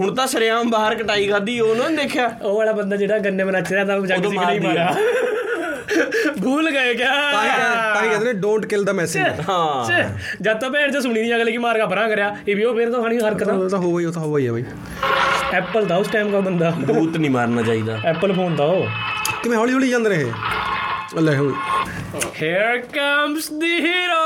ਹੁਣ 0.00 0.14
ਤਾਂ 0.14 0.26
ਸ਼ਰਿਆਮ 0.26 0.70
ਬਾਹਰ 0.70 0.94
ਕਟਾਈ 0.94 1.26
ਖਾਦੀ 1.28 1.58
ਉਹਨਾਂ 1.60 1.88
ਨੇ 1.90 1.96
ਦੇਖਿਆ? 1.96 2.30
ਉਹ 2.42 2.56
ਵਾਲਾ 2.56 2.72
ਬੰਦਾ 2.72 2.96
ਜਿਹੜਾ 2.96 3.18
ਗੰਨੇ 3.18 3.44
ਮੇ 3.44 3.52
ਨੱਚ 3.52 3.72
ਰਿਹਾ 3.72 3.84
ਤਾਂ 3.84 4.00
ਜੱਗ 4.00 4.26
ਸੀ 4.30 4.36
ਨਹੀਂ 4.38 4.60
ਮਾਰਿਆ 4.60 4.94
ਭੁੱਲ 6.42 6.70
ਗਏ 6.70 6.94
ਕਿਆ? 6.94 7.10
ਤਾਂ 7.94 8.02
ਹੀ 8.02 8.08
ਕਹਿੰਦੇ 8.08 8.24
ਨੇ 8.24 8.32
ਡੋਨਟ 8.32 8.64
ਕਿਲ 8.66 8.84
ਦਾ 8.84 8.92
ਮੈਸੇਜ 8.92 9.40
ਹਾਂ। 9.48 10.02
ਜਦ 10.42 10.58
ਤੱਕ 10.58 10.72
ਭੈਣ 10.72 10.90
ਚ 10.92 11.02
ਸੁਣੀ 11.02 11.20
ਨਹੀਂ 11.20 11.34
ਅਗਲੇ 11.34 11.52
ਕੀ 11.52 11.58
ਮਾਰ 11.58 11.78
ਕਾ 11.78 11.86
ਭਰਾਂ 11.86 12.08
ਕਰਿਆ? 12.08 12.36
ਇਹ 12.48 12.56
ਵੀ 12.56 12.64
ਉਹ 12.64 12.74
ਫੇਰ 12.76 12.90
ਤਾਂ 12.92 13.02
ਖਾਣੀ 13.02 13.18
ਹਰਕਤ? 13.18 13.48
ਉਹ 13.48 13.68
ਤਾਂ 13.68 13.78
ਹੋਵਾ 13.78 14.00
ਹੀ 14.00 14.04
ਉਹ 14.06 14.12
ਤਾਂ 14.12 14.22
ਹੋਵਾ 14.22 14.38
ਹੀ 14.38 14.46
ਆ 14.46 14.52
ਬਈ। 14.52 14.64
ਐਪਲ 15.52 15.84
ਦਾ 15.86 15.96
ਉਸ 15.96 16.08
ਟਾਈਮ 16.08 16.30
ਦਾ 16.30 16.40
ਬੰਦਾ। 16.40 16.70
ਭੂਤ 16.86 17.16
ਨਹੀਂ 17.16 17.30
ਮਾਰਨਾ 17.30 17.62
ਚਾਹੀਦਾ। 17.62 17.98
ਐਪਲ 18.04 18.32
ਫੋਨ 18.32 18.56
ਦਾ 18.56 18.64
ਉਹ। 18.64 18.86
ਕਿਵੇਂ 19.42 19.58
ਹੌਲੀ 19.58 19.72
ਹੌਲੀ 19.72 19.90
ਜਾਂਦੇ 19.90 20.10
ਰਹੇ 20.10 20.30
ਅੱਲੇ 21.18 21.36
ਹੋ 21.36 21.50
ਹੇਅਰ 22.42 22.78
ਕਮਸ 22.92 23.50
ਦੀ 23.52 23.74
ਹੀਰੋ 23.80 24.24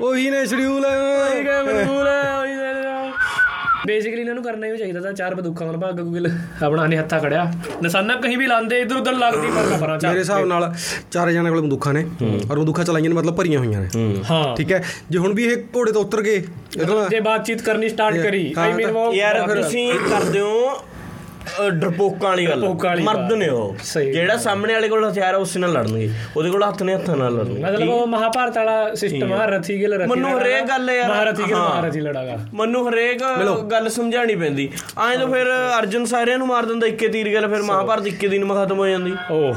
ਉਹੀ 0.00 0.30
ਨੇ 0.30 0.44
ਸ਼ਡਿਊਲ 0.46 0.84
ਉਹੀ 0.84 1.42
ਨੇ 1.42 1.62
ਸ਼ਡਿਊਲ 1.62 2.08
ਉਹੀ 2.08 2.54
ਨੇ 2.54 2.72
ਬੇਸਿਕਲੀ 3.86 4.20
ਇਹਨਾਂ 4.20 4.34
ਨੂੰ 4.34 4.42
ਕਰਨਾ 4.44 4.66
ਹੀ 4.66 4.76
ਚਾਹੀਦਾ 4.76 5.00
ਤਾਂ 5.00 5.12
ਚਾਰ 5.12 5.34
ਬੰਦੂਕਾਂ 5.34 5.66
ਨਾਲ 5.66 5.76
ਭਾਗ 5.76 6.00
ਗੁਗਲ 6.00 6.28
ਆਪਣਾ 6.62 6.86
ਨੇ 6.86 6.96
ਹੱਥਾ 6.98 7.18
ਖੜਿਆ। 7.18 7.44
ਨਿਸ਼ਾਨਾ 7.82 8.14
ਕਹੀਂ 8.16 8.36
ਵੀ 8.38 8.46
ਲਾਉਂਦੇ 8.46 8.80
ਇਧਰ 8.80 8.96
ਉਧਰ 8.96 9.12
ਲੱਗਦੀ 9.14 9.50
ਪਰ 9.50 9.76
ਪਰਾਂ 9.80 9.98
ਮੇਰੇ 10.02 10.18
ਹਿਸਾਬ 10.18 10.46
ਨਾਲ 10.46 10.72
ਚਾਰ 11.12 11.30
ਜਣਾਂ 11.32 11.50
ਕੋਲ 11.50 11.60
ਬੰਦੂਕਾਂ 11.60 11.92
ਨੇ 11.94 12.04
ਔਰ 12.50 12.58
ਬੰਦੂਕਾਂ 12.58 12.84
ਚਲਾਈਆਂ 12.84 13.08
ਨੇ 13.10 13.14
ਮਤਲਬ 13.16 13.34
ਭਰੀਆਂ 13.36 13.58
ਹੋਈਆਂ 13.58 13.80
ਨੇ। 13.80 13.88
ਹਾਂ। 14.30 14.56
ਠੀਕ 14.56 14.72
ਹੈ? 14.72 14.82
ਜੇ 15.10 15.18
ਹੁਣ 15.18 15.34
ਵੀ 15.34 15.44
ਇਹ 15.44 15.56
ਘੋੜੇ 15.76 15.92
ਤੋਂ 15.92 16.02
ਉਤਰ 16.04 16.22
ਗਏ 16.22 16.42
ਜੇ 17.10 17.20
ਬਾਤਚੀਤ 17.20 17.62
ਕਰਨੀ 17.62 17.88
ਸਟਾਰਟ 17.88 18.16
ਕਰੀ 18.18 18.52
ਆਈ 18.58 18.72
ਮੀਨ 18.72 18.96
ਯਾਰ 19.14 19.40
ਤੁਸੀਂ 19.54 19.92
ਕਰਦੇ 20.10 20.40
ਹੋ 20.40 20.82
ਡਰਪੋਕਾਂ 21.70 22.28
ਵਾਲੀ 22.28 22.46
ਗੱਲ। 22.46 22.64
ਮਰਦ। 23.00 23.32
ਨੇ 23.32 23.48
ਉਹ। 23.48 23.76
ਜਿਹੜਾ 24.02 24.36
ਸਾਹਮਣੇ 24.36 24.72
ਵਾਲੇ 24.74 24.88
ਕੋਲ 24.88 25.10
ਹਥਿਆਰ 25.10 25.34
ਆ 25.34 25.38
ਉਸੇ 25.38 25.58
ਨਾਲ 25.58 25.72
ਲੜਨਗੇ। 25.72 26.10
ਉਹਦੇ 26.36 26.50
ਕੋਲ 26.50 26.64
ਹੱਥ 26.68 26.82
ਨੇ 26.82 26.94
ਹੱਥਾਂ 26.94 27.16
ਨਾਲ 27.16 27.34
ਲੜਨਗੇ। 27.34 27.62
ਮਤਲਬ 27.62 27.88
ਉਹ 27.88 28.06
ਮਹਾਭਾਰਤ 28.06 28.56
ਵਾਲਾ 28.56 28.94
ਸਿਸਟਮ 28.94 29.32
ਆ 29.32 29.46
ਰਥੀ 29.46 29.80
ਗਿਲ 29.80 29.94
ਰਥੀ 29.94 30.10
ਮੈਨੂੰ 30.10 30.40
ਹਰੇਕ 30.40 30.64
ਗੱਲ 30.64 30.90
ਯਾਰ 30.90 31.08
ਮਹਾਰਥੀ 31.08 31.42
ਗਿਲ। 31.42 31.56
ਮਹਾਰਥੀ 31.56 32.00
ਲੜਾਗਾ। 32.00 32.38
ਮੈਨੂੰ 32.54 32.88
ਹਰੇਕ 32.90 33.22
ਗੱਲ 33.70 33.88
ਸਮਝਾਣੀ 33.88 34.34
ਪੈਂਦੀ। 34.34 34.68
ਐਂ 35.12 35.18
ਤਾਂ 35.18 35.26
ਫਿਰ 35.28 35.46
ਅਰਜਨ 35.78 36.04
ਸਾਰਿਆਂ 36.04 36.38
ਨੂੰ 36.38 36.46
ਮਾਰ 36.46 36.66
ਦਿੰਦਾ 36.66 36.86
ਇੱਕੇ 36.86 37.08
ਤੀਰ 37.08 37.32
ਗੱਲ 37.34 37.48
ਫਿਰ 37.48 37.62
ਮਹਾਭਾਰਤ 37.62 38.06
ਇੱਕੇ 38.06 38.28
ਦਿਨ 38.28 38.44
ਮਾ 38.44 38.64
ਖਤਮ 38.64 38.78
ਹੋ 38.78 38.86
ਜਾਂਦੀ। 38.86 39.12
ਉਹ 39.30 39.54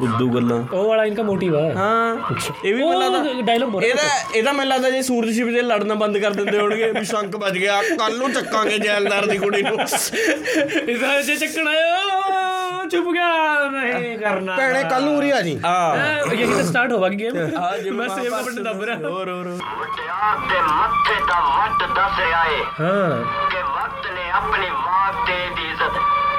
ਬੁੱਧੂ 0.00 0.28
ਗੱਲਾਂ। 0.30 0.62
ਉਹ 0.76 0.88
ਵਾਲਾ 0.88 1.04
ਇਨਕਾ 1.04 1.22
ਮੋਟਿਵ 1.22 1.56
ਆ। 1.56 1.72
ਹਾਂ। 1.72 2.16
ਇਹ 2.64 2.74
ਵੀ 2.74 2.82
ਮੈਨੂੰ 2.84 3.00
ਲੱਗਦਾ 3.00 3.42
ਡਾਇਲੌਗ 3.42 3.68
ਬੋਲ 3.70 3.84
ਇਹਦਾ 3.84 4.02
ਇਹਦਾ 4.34 4.52
ਮੈਨੂੰ 4.52 4.74
ਲੱਗਦਾ 4.74 4.90
ਜੇ 4.90 5.02
ਸੂਰਜ 5.02 5.30
ਸ਼ਿਵ 5.34 5.52
ਦੇ 5.52 5.62
ਲੜਨਾ 5.62 5.94
ਬੰਦ 5.94 6.18
ਕਰ 6.18 6.30
ਦਿੰਦੇ 6.30 6.58
ਹੋਣਗੇ 6.58 6.90
ਵੀ 6.90 7.04
ਸ਼ੰਕ 7.04 7.36
ਵੱਜ 7.36 7.58
ਗਿਆ 7.58 7.82
ਕੱਲ 7.82 8.18
ਨੂੰ 8.18 8.32
ਚੱਕਾਂਗੇ 8.32 8.78
ਜੈਲਦਾਰ 8.78 9.26
ਦੀ 9.26 9.38
ਕੁੜੀ 9.38 9.62
ਨੂੰ। 9.62 9.78
ਇਹਦਾ 10.88 11.15
ਜੇ 11.22 11.36
ਚੱਕਣ 11.36 11.68
ਆਇਆ 11.68 12.84
ਚੁੱਪ 12.90 13.06
ਗਿਆ 13.12 13.28
ਨਹੀਂ 13.70 14.16
ਕਰਨਾ। 14.18 14.56
ਭੈਣੇ 14.56 14.82
ਕੱਲ 14.90 15.02
ਨੂੰ 15.04 15.16
ਉਰੀ 15.16 15.30
ਆ 15.30 15.40
ਜੀ। 15.40 15.58
ਹਾਂ। 15.64 15.96
ਇਹ 16.32 16.46
ਤਾਂ 16.48 16.62
ਸਟਾਰਟ 16.64 16.92
ਹੋਵਾ 16.92 17.08
ਗੇਮ 17.10 17.36
ਹਾਂ 17.56 17.76
ਜਿਵੇਂ 17.78 17.98
ਮੈਂ 17.98 18.08
ਸੇਵ 18.10 18.34
ਬਟਨ 18.36 18.62
ਦੱਬ 18.62 18.82
ਰਿਹਾ। 18.82 18.96
ਹੋਰ 18.98 19.28
ਹੋਰ 19.30 19.48
ਮੁਟਿਆਰ 19.48 20.38
ਦੇ 20.48 20.60
ਮੱਥੇ 20.62 21.14
ਦਾ 21.28 21.40
ਵੱਟ 21.48 21.82
ਦੱਸ 21.94 22.18
ਰਿਹਾ 22.18 22.44
ਏ 22.46 22.62
ਹਾਂ। 22.80 23.24
ਕਿ 23.50 23.62
ਵਕਤ 23.64 24.06
ਨੇ 24.10 24.30
ਆਪਣੀ 24.32 24.70
ਮਾਂ 24.70 25.12
ਤੇ 25.26 25.38
ਦੀ 25.56 25.68
ਇੱਜ਼ਤ 25.70 25.98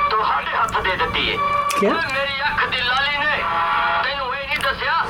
ਤੁਹਾਡੇ 0.10 0.52
ਹੱਥ 0.54 0.80
ਦੇ 0.82 0.96
ਦਿੱਤੀ 0.96 1.28
ਏ? 1.30 1.38
ਓਏ 1.84 1.90
ਮੇਰੀ 2.14 2.42
ਅੱਖ 2.44 2.68
ਦੀ 2.70 2.82
ਲਾਲੀ 2.82 3.18
ਨੇ 3.18 3.38
ਤੈਨੂੰ 4.04 4.27
ਦੱਸਿਆ? 4.68 5.04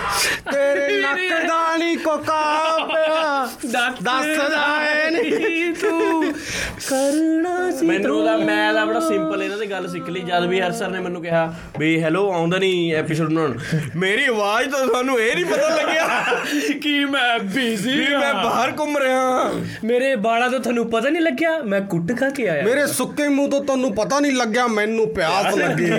ਤੇਰੇ 0.52 1.00
ਨੱਕ 1.02 1.48
ਦਾ 1.48 1.76
ਨਹੀਂ 1.78 1.98
ਕੋਕਾ 1.98 2.42
ਪਿਆ। 2.94 3.48
ਦੱਸਦਾ 3.74 4.20
ਏ 4.86 5.10
ਨਹੀਂ 5.12 5.74
ਤੂੰ 5.74 6.34
ਕਰਨਾ 6.90 7.72
ਸੀ 7.72 7.86
ਮੈਨੂੰ 7.86 8.24
ਦਾ 8.26 8.36
ਮੈਂ 8.38 8.74
ਦਾ 8.74 8.84
ਬੜਾ 8.86 9.00
ਸਿੰਪਲ 9.00 9.44
ਇਹਨਾਂ 9.44 9.58
ਦੀ 9.58 9.70
ਗੱਲ 9.72 9.88
ਸਿੱਖ 9.88 10.10
ਲਈ। 10.10 10.22
ਜਦ 10.22 10.46
ਵੀ 10.46 10.60
ਹਰ 10.62 10.72
ਸਰ 10.72 10.90
ਨੇ 10.90 11.00
ਮੈਨੂੰ 11.00 11.22
ਕਿਹਾ 11.22 11.54
ਵੀ 11.80 12.02
ਹੈਲੋ 12.04 12.30
ਆਉਂਦਾ 12.32 12.58
ਨਹੀਂ 12.58 12.94
ਐਪੀਸੋਡ 12.96 13.30
ਬਣਾਉਣ। 13.30 13.58
ਮੇਰੀ 13.96 14.26
ਆਵਾਜ਼ 14.26 14.70
ਤਾਂ 14.70 14.86
ਤੁਹਾਨੂੰ 14.88 15.20
ਇਹ 15.20 15.34
ਨਹੀਂ 15.36 15.46
ਪਤਾ 15.46 15.70
ਲੱਗਿਆ 15.70 16.08
ਕਿ 16.84 16.94
ਮੈਂ 17.06 17.40
ਬਿਜ਼ੀ 17.40 18.06
ਹਾਂ 18.06 18.20
ਮੈਂ 18.20 18.34
ਬਾਹਰ 18.34 18.72
ਘੁੰਮ 18.80 18.98
ਰਿਹਾ 18.98 19.20
ਹਾਂ। 19.22 19.52
ਮੇਰੇ 19.84 20.16
ਬਾਲਾਂ 20.16 20.50
ਤੋਂ 20.50 20.60
ਤੁਹਾਨੂੰ 20.60 20.90
ਪਤਾ 20.90 21.10
ਨਹੀਂ 21.10 21.22
ਲੱਗਿਆ? 21.22 21.58
ਮੈਂ 21.64 21.82
ਕੁੱਟ 21.82 22.16
ਖਾ 22.20 22.30
ਕੇ 22.30 22.48
ਆਇਆ। 22.50 22.64
ਮੇਰੇ 22.64 22.86
ਸੁੱਕੇ 22.88 23.28
ਮੂੰਹ 23.28 23.50
ਤੋਂ 23.50 23.64
ਤੁਹਾਨੂੰ 23.66 23.94
ਪਤਾ 23.96 24.20
ਨਹੀਂ 24.20 24.32
ਲੱਗਿਆ 24.32 24.68
ਮੈਨੂੰ 24.68 25.08
ਪਿਆਸ 25.14 25.56
ਲੱਗੀ। 25.58 25.90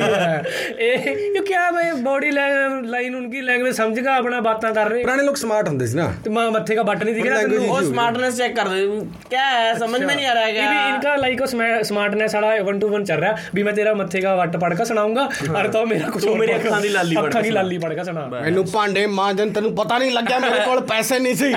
ਇਹ 0.84 0.98
ਕਿਉਂ 0.98 1.44
ਕਿਆ 1.44 1.70
ਮੈਂ 1.70 1.94
ਬੋਡੀ 1.94 2.30
ਲਾਈਨ 2.30 3.14
ਉਨਕੀ 3.16 3.40
ਲੈਂग्वेज 3.48 3.74
समझेगा 3.76 4.14
अपना 4.20 4.38
बातें 4.46 4.68
कर 4.76 4.88
रहे 4.90 5.02
पुराने 5.02 5.24
लोग 5.26 5.36
स्मार्ट 5.40 5.68
ਹੁੰਦੇ 5.68 5.86
ਸੀ 5.86 5.96
ਨਾ। 5.96 6.06
ਤੇ 6.24 6.30
ਮਾਂ 6.30 6.44
ਮੱਥੇ 6.50 6.74
ਦਾ 6.74 6.82
ਬੱਟ 6.88 7.04
ਨਹੀਂ 7.04 7.14
ਦਿਖ 7.14 7.24
ਰਿਹਾ 7.24 7.40
ਤੈਨੂੰ? 7.42 7.58
ਉਹ 7.68 7.80
स्मार्टनेस 7.84 8.34
चेक 8.38 8.52
कर 8.56 8.68
दो 8.70 8.76
क्या 9.30 9.44
है 9.50 9.68
समझ 9.78 9.98
में 10.00 10.10
नहीं 10.10 10.26
आ 10.26 10.34
रहा 10.34 10.44
है 10.44 10.52
क्या 10.52 10.66
भी 10.68 10.80
इनका 10.88 11.12
लाइक 11.20 11.40
स्मार्टनेस 11.88 12.34
वाला 12.36 12.50
1 12.64 12.80
टू 12.82 12.90
1 12.92 13.06
चल 13.08 13.22
रहा 13.22 13.30
है 13.30 13.54
भी 13.56 13.64
मैं 13.68 13.74
तेरा 13.78 13.92
मत्थे 13.96 14.22
का 14.24 14.34
वट 14.38 14.56
पड़ 14.62 14.70
के 14.72 14.86
सुनाऊंगा 14.86 15.24
और 15.54 15.68
तो 15.74 15.82
मेरा 15.90 16.10
कुछ 16.14 16.26
मेरी 16.40 16.54
ਅੱਖਾਂ 16.56 16.80
ਦੀ 16.80 16.90
ਲਾਲੀ 16.90 17.16
ਪੜ 17.16 17.24
ਅੱਖਾਂ 17.24 17.42
ਦੀ 17.42 17.50
ਲਾਲੀ 17.50 17.78
ਪੜ 17.78 17.92
ਕੇ 17.94 18.04
ਸੁਣਾ। 18.04 18.24
ਮੈਨੂੰ 18.34 18.64
ਭਾਂਡੇ 18.72 19.02
ਮਾਂਜਨ 19.14 19.52
ਤੈਨੂੰ 19.52 19.72
ਪਤਾ 19.76 19.98
ਨਹੀਂ 19.98 20.12
ਲੱਗਿਆ 20.12 20.38
ਮੇਰੇ 20.38 20.60
ਕੋਲ 20.64 20.80
ਪੈਸੇ 20.92 21.18
ਨਹੀਂ 21.18 21.34
ਸੀ। 21.34 21.50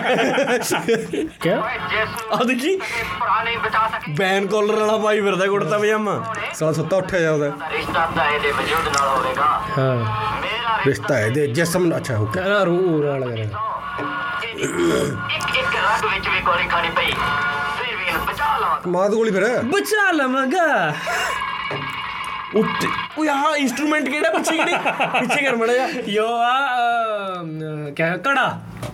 ਕਿਆ? 1.42 1.58
ਆ 2.32 2.44
ਦੇਖੀ। 2.44 2.76
ਪੁਰਾਣੇ 2.76 3.56
ਬਚਾ 3.66 3.88
ਸਕੇ। 3.94 4.14
ਬੈਨ 4.20 4.48
ਕਾਲਰ 4.48 4.76
ਵਾਲਾ 4.76 4.98
ਭਾਈ 5.06 5.22
ਫਿਰਦਾ 5.22 5.48
ਕੁੜਤਾ 5.48 5.78
ਪਜਾਮਾ। 5.78 6.16
ਸਾਲਾ 6.54 6.72
ਸੁੱਤਾ 6.74 6.98
ਉੱਠਿਆ 6.98 7.20
ਜਾਂਦਾ 7.20 7.52
ਰਿਸ਼ਤਾ 7.74 8.08
ਦਾ 8.16 8.30
ਇਹਦੇ 8.30 8.52
ਵਜੂਦ 8.52 8.86
ਨਾਲ 8.90 9.08
ਹੋਵੇਗਾ। 9.08 9.50
ਹਾਂ। 9.78 9.96
ਮੇਰਾ 10.42 10.78
ਰਿਸ਼ਤਾ 10.86 11.20
ਇਹਦੇ 11.20 11.48
ਜਿਸਮ 11.56 11.81
ਸਮਝ 11.82 11.96
ਅੱਛਾ 11.98 12.16
ਹੋ 12.18 12.26
ਗਿਆ 12.26 12.44
ਨਾ 12.44 12.64
ਰੂ 12.64 13.02
ਰਾ 13.04 13.18
ਲਗਾ 13.18 13.36
ਰਿਹਾ 13.36 13.60
ਇੱਕ 14.56 15.56
ਇੱਕ 15.56 15.76
ਰੱਗ 15.76 16.06
ਵਿੱਚ 16.06 16.28
ਵੀ 16.30 16.40
ਗੋਲੀ 16.42 16.68
ਖਾਣੀ 16.68 16.90
ਪਈ 16.90 17.12
ਫਿਰ 17.78 17.96
ਵੀ 17.96 18.06
ਇਹਨੂੰ 18.06 18.26
ਬਚਾ 18.26 18.58
ਲਵਾਂਗਾ 18.58 18.90
ਮਾਦ 18.92 19.14
ਗੋਲੀ 19.14 19.32
ਫਿਰ 19.32 19.46
ਬਚਾ 19.64 20.12
ਲਵਾਂਗਾ 20.12 20.94
ਉੱਤੇ 22.56 22.88
ਉਹ 23.18 23.26
ਯਾਰ 23.26 23.56
ਇਨਸਟਰੂਮੈਂਟ 23.58 24.10
ਕਿਹੜਾ 24.10 24.30
ਪਿੱਛੇ 24.30 24.58
ਕਿਹੜੇ 24.58 25.20
ਪਿੱਛੇ 25.20 25.44
ਕਰ 25.46 25.56
ਮੜਾ 25.56 25.74
ਯੋ 26.08 26.28
ਆ 26.38 27.44
ਕਿਆ 27.96 28.18
ਕੜਾ 28.18 28.50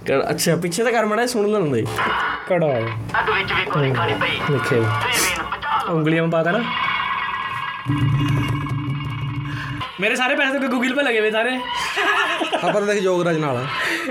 ਕੜਾ 0.07 0.29
ਅੱਛਾ 0.29 0.55
ਪਿੱਛੇ 0.55 0.83
ਤਾਂ 0.83 0.91
ਕਰ 0.91 1.05
ਮੜਾ 1.05 1.25
ਸੁਣ 1.25 1.47
ਲੈਣ 1.47 1.71
ਦੇ 1.71 1.85
ਕੜਾ 2.47 2.67
ਅੱਗ 3.19 3.29
ਵਿੱਚ 3.29 3.53
ਵੀ 3.53 3.65
ਗੋਲੀ 3.65 3.93
ਖਾਣੀ 3.93 4.13
ਪਈ 4.21 4.39
ਦੇਖੇ 4.51 4.83
ਉਂਗਲੀਆਂ 5.89 6.27
ਪਾ 6.27 6.43
ਦੇਣਾ 6.43 6.59
ਮੇਰੇ 10.01 10.15
ਸਾਰੇ 10.15 10.35
ਪੈਸੇ 10.35 10.59
ਤਾਂ 10.59 10.67
ਗੂਗਲ 10.69 10.93
ਪੇ 10.95 11.03
ਲੱਗੇ 11.03 11.19
ਵੇ 11.21 11.29
ਸਾਰੇ। 11.31 11.55
ਆਪਾਂ 12.55 12.73
ਤਾਂ 12.73 12.81
ਦੇਖ 12.81 12.99
ਜੋਗਰਾਜ 13.03 13.37
ਨਾਲ। 13.37 13.57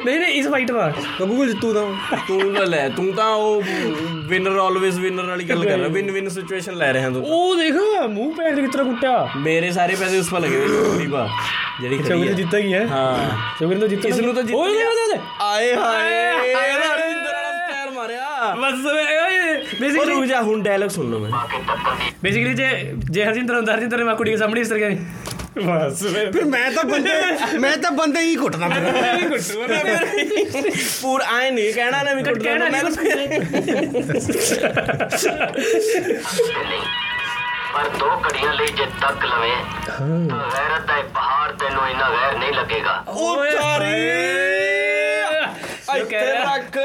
ਨਹੀਂ 0.04 0.18
ਨਹੀਂ 0.20 0.32
ਇਸ 0.34 0.48
ਫਾਈਟ 0.48 0.70
ਨਾਲ 0.70 0.92
ਗੂਗਲ 1.20 1.46
ਜਿੱਤੂ 1.46 1.72
ਤਾਂ। 1.74 2.16
ਤੂੰ 2.28 2.54
ਤਾਂ 2.54 2.66
ਲੈ 2.66 2.88
ਤੂੰ 2.88 3.12
ਤਾਂ 3.12 3.28
ਉਹ 3.30 3.62
ਵਿਨਰ 4.28 4.58
ਆਲਵੇਸ 4.58 4.96
ਵਿਨਰ 4.98 5.26
ਵਾਲੀ 5.26 5.44
ਗੱਲ 5.44 5.64
ਕਰ 5.64 5.76
ਰਿਹਾ। 5.76 5.88
ਵਿਨ 5.88 6.10
ਵਿਨ 6.10 6.28
ਸਿਚੁਏਸ਼ਨ 6.28 6.74
ਲੈ 6.74 6.92
ਰਿਹਾ 6.92 7.10
ਤੂੰ। 7.10 7.24
ਉਹ 7.26 7.56
ਦੇਖ 7.56 7.74
ਮੂੰਹ 8.08 8.34
ਪੈਰ 8.34 8.54
ਦੇ 8.54 8.62
ਕਿਤਰਾ 8.62 8.84
ਕੁੱਟਿਆ। 8.84 9.28
ਮੇਰੇ 9.36 9.70
ਸਾਰੇ 9.72 9.94
ਪੈਸੇ 9.94 10.18
ਉਸ 10.18 10.30
ਪਰ 10.30 10.40
ਲੱਗੇ 10.40 10.56
ਵੇ 10.56 10.68
ਚੋਰੀ 10.68 11.06
ਪਾ। 11.06 11.28
ਜਿਹੜੀ 11.80 11.98
ਖੜੀ 11.98 12.28
ਹੈ 12.28 12.32
ਜਿੱਤਾ 12.32 12.58
ਹੀ 12.58 12.72
ਹੈ। 12.74 12.86
ਹਾਂ। 12.86 13.30
ਚੋਰੀ 13.60 13.80
ਤਾਂ 13.80 13.88
ਜਿੱਤਾ 13.88 14.08
ਇਸ 14.08 14.18
ਨੂੰ 14.18 14.34
ਤਾਂ 14.34 14.42
ਜਿੱਤ 14.42 14.56
ਓਏ 14.56 14.82
ਆਏ 15.42 15.74
ਹਾਏ 15.74 16.32
ਇਹਦਾ 16.32 16.94
ਪੈਰ 17.70 17.90
ਮਾਰਿਆ। 17.90 18.54
ਬਸ 18.54 18.86
ਓਏ 18.86 19.56
ਬੇਸਿਕਲੀ 19.80 20.14
ਰੁਕ 20.14 20.24
ਜਾ 20.24 20.40
ਹੁਣ 20.42 20.62
ਡਾਇਲੌਗ 20.62 20.88
ਸੁਣ 20.88 21.10
ਲਓ 21.10 21.18
ਮੈਂ। 21.18 21.30
ਬੇਸਿਕਲੀ 22.22 22.54
ਜੇ 22.54 22.68
ਜੇ 23.10 23.24
ਹਰਜਿੰਦਰ 23.24 23.56
ਹੁੰਦਾ 23.56 23.74
ਹਰਜਿੰਦਰ 23.74 24.04
ਮੈਂ 24.04 24.14
ਕੁੜੀ 24.14 24.30
ਦੇ 24.30 24.36
ਸਾਹਮਣੇ 24.36 24.60
ਇਸ 24.60 24.68
ਤਰ੍ਹਾਂ 24.68 24.90
ਬਸ। 25.56 26.02
ਫਿਰ 26.32 26.44
ਮੈਂ 26.44 26.70
ਤਾਂ 26.70 26.84
ਬੰਦੇ 26.84 27.10
ਮੈਂ 27.58 27.76
ਤਾਂ 27.76 27.90
ਬੰਦੇ 27.90 28.20
ਹੀ 28.20 28.36
ਘੁੱਟਦਾ 28.36 28.68
ਫਿਰ। 28.68 28.84
ਘੁੱਟੂਗਾ 29.30 29.66
ਪੂਰ 31.02 31.22
ਆਏ 31.22 31.50
ਨਹੀਂ 31.50 31.72
ਕਹਿਣਾ 31.74 32.02
ਨਾ 32.02 32.12
ਵੀ 32.14 32.22
ਘੁੱਟਣਾ 32.22 32.68
ਮੈਂ 32.68 32.82
ਪਰ 37.74 37.88
ਦੋ 37.98 38.10
ਘੜੀਆਂ 38.20 38.52
ਲਈ 38.54 38.66
ਜੇ 38.66 38.84
ਤੱਕ 39.00 39.24
ਲਵੇ 39.24 39.50
ਤਾਂ 39.86 40.06
ਗੈਰਤ 40.50 40.86
ਦਾ 40.86 41.02
ਪਹਾੜ 41.14 41.52
ਤੈਨੂੰ 41.52 41.88
ਇੰਨਾ 41.88 42.10
ਗੈਰ 42.10 42.36
ਨਹੀਂ 42.38 42.52
ਲੱਗੇਗਾ। 42.52 43.04
ਉਹ 43.08 43.46
ਚਾਰੇ! 43.46 43.92
ਇੱਥੇ 45.96 46.20
ਰੱਖ। 46.32 46.78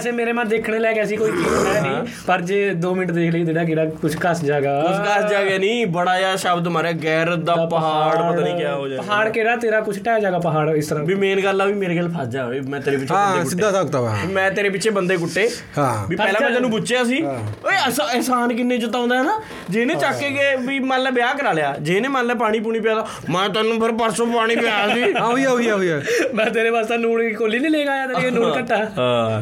ਵੈਸੇ 0.00 0.10
ਮੇਰੇ 0.12 0.32
ਮਨ 0.32 0.48
ਦੇਖਣੇ 0.48 0.78
ਲੈ 0.78 0.92
ਗਿਆ 0.92 1.04
ਸੀ 1.04 1.16
ਕੋਈ 1.16 1.30
ਚੀਜ਼ 1.30 1.66
ਹੈ 1.66 1.80
ਨਹੀਂ। 1.82 2.04
ਪਰ 2.26 2.40
ਜੇ 2.40 2.58
2 2.84 2.92
ਮਿੰਟ 2.94 3.10
ਦੇਖ 3.10 3.32
ਲਈ 3.32 3.42
ਜਿਹੜਾ 3.44 3.64
ਕਿਹੜਾ 3.64 3.84
ਕੁਝ 4.00 4.14
ਘਸ 4.20 4.40
ਜਾਗਾ 4.44 4.76
ਉਸ 4.82 4.98
ਗਾਸ 4.98 5.30
ਜਾਗੇ 5.30 5.58
ਨਹੀਂ 5.58 5.86
ਬੜਾ 5.92 6.16
ਜਿਹਾ 6.18 6.36
ਸ਼ਬਦ 6.36 6.68
ਮਾਰਿਆ 6.68 6.92
ਗੈਰਤ 7.02 7.38
ਦਾ 7.44 7.54
ਪਹਾੜ 7.66 8.14
ਪਤਾ 8.14 8.40
ਨਹੀਂ 8.40 8.54
ਕਿਆ 8.56 8.74
ਹੋ 8.74 8.86
ਜਾਏ 8.88 8.98
ਪਹਾੜ 8.98 9.28
ਕਿਹੜਾ 9.28 9.56
ਤੇਰਾ 9.56 9.80
ਕੁਝ 9.80 9.98
ਢਹਿ 9.98 10.20
ਜਾਗਾ 10.20 10.38
ਪਹਾੜ 10.38 10.68
ਇਸ 10.70 10.86
ਤਰ੍ਹਾਂ। 10.88 11.04
ਵੀ 11.04 11.14
ਮੇਨ 11.14 11.40
ਗੱਲ 11.40 11.60
ਆ 11.60 11.64
ਵੀ 11.64 11.72
ਮੇਰੇ 11.74 11.96
ਗੱਲ 11.96 12.08
ਫਸ 12.10 12.28
ਜਾ 12.28 12.44
ਓਏ 12.46 12.60
ਮੈਂ 12.68 12.80
ਤੇਰੇ 12.80 12.96
ਪਿੱਛੇ 12.96 13.14
ਹਾਂ 13.14 13.26
ਬੰਦੇ 13.30 13.48
ਸਿੱਧਾ 13.50 13.66
ਕੁੱਟੇ 13.66 13.78
ਸਕਤਾ 13.80 14.00
ਵਾ 14.00 14.14
ਮੈਂ 14.32 14.50
ਤੇਰੇ 14.50 14.68
ਪਿੱਛੇ 14.70 14.90
ਬੰਦੇ 14.90 15.16
ਕੁੱਟੇ। 15.16 15.48
ਹਾਂ। 15.78 16.06
ਵੀ 16.08 16.16
ਪਹਿਲਾਂ 16.16 16.40
ਮੈਂ 16.40 16.50
ਤੈਨੂੰ 16.50 16.70
ਪੁੱਛਿਆ 16.70 17.04
ਸੀ 17.04 17.22
ਓਏ 17.24 17.76
ਅਹਿਸਾਨ 18.06 18.54
ਕਿੰਨੇ 18.56 18.78
ਜਤਾਉਂਦਾ 18.78 19.16
ਹੈ 19.18 19.22
ਨਾ? 19.22 19.38
ਜਿਹਨੇ 19.70 19.94
ਚੱਕ 19.96 20.18
ਕੇ 20.18 20.30
ਗਏ 20.30 20.56
ਵੀ 20.66 20.78
ਮੰਨ 20.82 21.02
ਲੈ 21.02 21.10
ਵਿਆਹ 21.10 21.34
ਕਰਾ 21.34 21.52
ਲਿਆ 21.52 21.74
ਜਿਹਨੇ 21.80 22.08
ਮੰਨ 22.08 22.26
ਲੈ 22.26 22.34
ਪਾਣੀ 22.34 22.60
ਪੂਣੀ 22.60 22.80
ਪਿਆਦਾ 22.80 23.06
ਮੈਂ 23.30 23.48
ਤੈਨੂੰ 23.50 23.78
ਫਿਰ 23.80 23.92
ਪਰਸੋਂ 23.98 24.26
ਪਾਣੀ 24.26 24.56
ਪਿਆ 24.56 24.88
ਸੀ। 24.94 25.02
ਆ 25.12 25.24
ਹੋਈ 25.24 25.44
ਆ 25.44 25.50
ਹੋਈ 25.50 25.68
ਆ 25.68 25.74
ਹੋਈ 25.76 25.88
ਆ। 25.90 26.00
ਮੈਂ 26.34 26.46
ਤੇਰੇ 26.50 26.70
ਵਾਸਤੇ 26.70 26.96
ਨੂਣ 26.96 27.20
ਦੀ 27.20 27.32
ਕੋਲੀ 27.34 27.58
ਨਹੀਂ 27.58 27.70
ਲੈ 27.70 27.82
ਕੇ 27.82 27.88
ਆਇਆ 27.90 28.06
ਤੇਰੇ 28.08 28.30
ਨੂਣ 28.30 28.56
ਘੱਟਾ। 28.58 28.76
ਹਾਂ। 28.98 29.40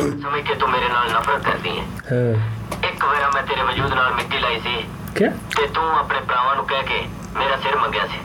ਸਮਝ 0.00 0.40
ਕੇ 0.48 0.54
ਤੂੰ 0.54 0.70
ਮੇਰੇ 0.70 0.88
ਨਾਲ 0.88 1.10
ਨਫ਼ਰਤ 1.10 1.42
ਕਰਦੀ 1.42 1.78
ਹੈ। 1.78 1.84
ਹਾਂ 2.12 2.88
ਇੱਕ 2.88 3.04
ਵਾਰ 3.04 3.30
ਮੈਂ 3.34 3.42
ਤੇਰੇ 3.42 3.62
ਵਜੂਦ 3.62 3.92
ਨਾਲ 3.92 4.14
ਮਿੱਟੀ 4.14 4.38
ਲਾਈ 4.38 4.60
ਸੀ। 4.60 4.76
ਕੀ 5.16 5.24
ਤੇ 5.56 5.66
ਤੂੰ 5.66 5.98
ਆਪਣੇ 5.98 6.20
ਭਰਾਵਾਂ 6.20 6.56
ਨੂੰ 6.56 6.66
ਕਹਿ 6.66 6.82
ਕੇ 6.82 7.02
ਮੇਰਾ 7.38 7.56
ਸਿਰ 7.56 7.76
ਮੰਗਿਆ 7.76 8.06
ਸੀ। 8.06 8.18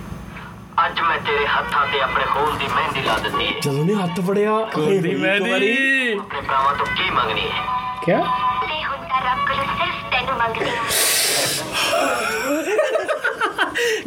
ਅੱਜ 0.86 1.00
ਮੈਂ 1.00 1.18
ਤੇਰੇ 1.18 1.48
ਹੱਥਾਂ 1.48 1.88
ਤੇ 1.88 2.02
ਆਪਣੇ 2.02 2.26
ਖੂਨ 2.26 2.58
ਦੀ 2.58 2.68
ਮਹਿੰਦੀ 2.68 3.02
ਲਾ 3.02 3.18
ਦਿੱਤੀ 3.18 3.46
ਹੈ। 3.48 3.60
ਜਦੋਂ 3.60 3.86
ਨੇ 3.86 3.96
ਹੱਥ 3.96 4.20
ਫੜਿਆ 4.20 4.52
ਦੀ 5.02 5.16
ਮੈਂ 5.16 5.40
ਵਾਰੀ। 5.42 5.72
ਆਪਣੇ 6.20 6.42
ਭਰਾਵਾਂ 6.42 6.76
ਤੋਂ 6.76 6.86
ਕੀ 6.86 7.10
ਮੰਗਣੀ 7.10 7.42
ਹੈ? 7.42 7.64
ਕੀ 8.06 8.12
ਤੇ 8.12 8.84
ਹੁਣ 8.84 8.98
ਤਾਂ 8.98 9.22
ਰੱਬ 9.22 9.48
ਕੋਲ 9.48 9.56
ਸਿਰਫ 9.56 10.12
ਤੈਨੂੰ 10.12 10.38
ਮੰਗਦੀ 10.38 10.70
ਹਾਂ। 10.70 10.84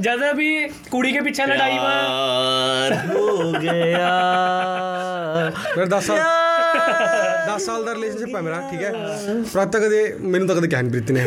ਜਦ 0.00 0.36
ਵੀ 0.36 0.68
ਕੁੜੀ 0.90 1.12
ਕੇ 1.12 1.20
ਪਿੱਛੇ 1.20 1.46
ਲੜਾਈ 1.46 1.78
ਵਾ। 1.78 1.94
ਹੋ 3.14 3.52
ਗਿਆ। 3.52 4.10
ਫਿਰ 5.74 5.86
ਦੱਸ। 5.86 6.10
10 7.48 7.58
ਸਾਲ 7.58 7.84
ਦਾ 7.84 7.94
ਰਿਲੇਸ਼ਨਸ਼ਿਪ 7.94 8.34
ਹੈ 8.36 8.40
ਮੇਰਾ 8.40 8.60
ਠੀਕ 8.70 8.82
ਹੈ? 8.82 8.92
ਪਰ 9.54 9.64
ਤੱਕ 9.66 9.82
ਕਦੇ 9.84 10.02
ਮੈਨੂੰ 10.20 10.48
ਤਾਂ 10.48 10.56
ਕਦੇ 10.56 10.68
ਕਹਿਣ 10.68 10.88
ਪ੍ਰੀਤ 10.88 11.10
ਨੇ 11.10 11.24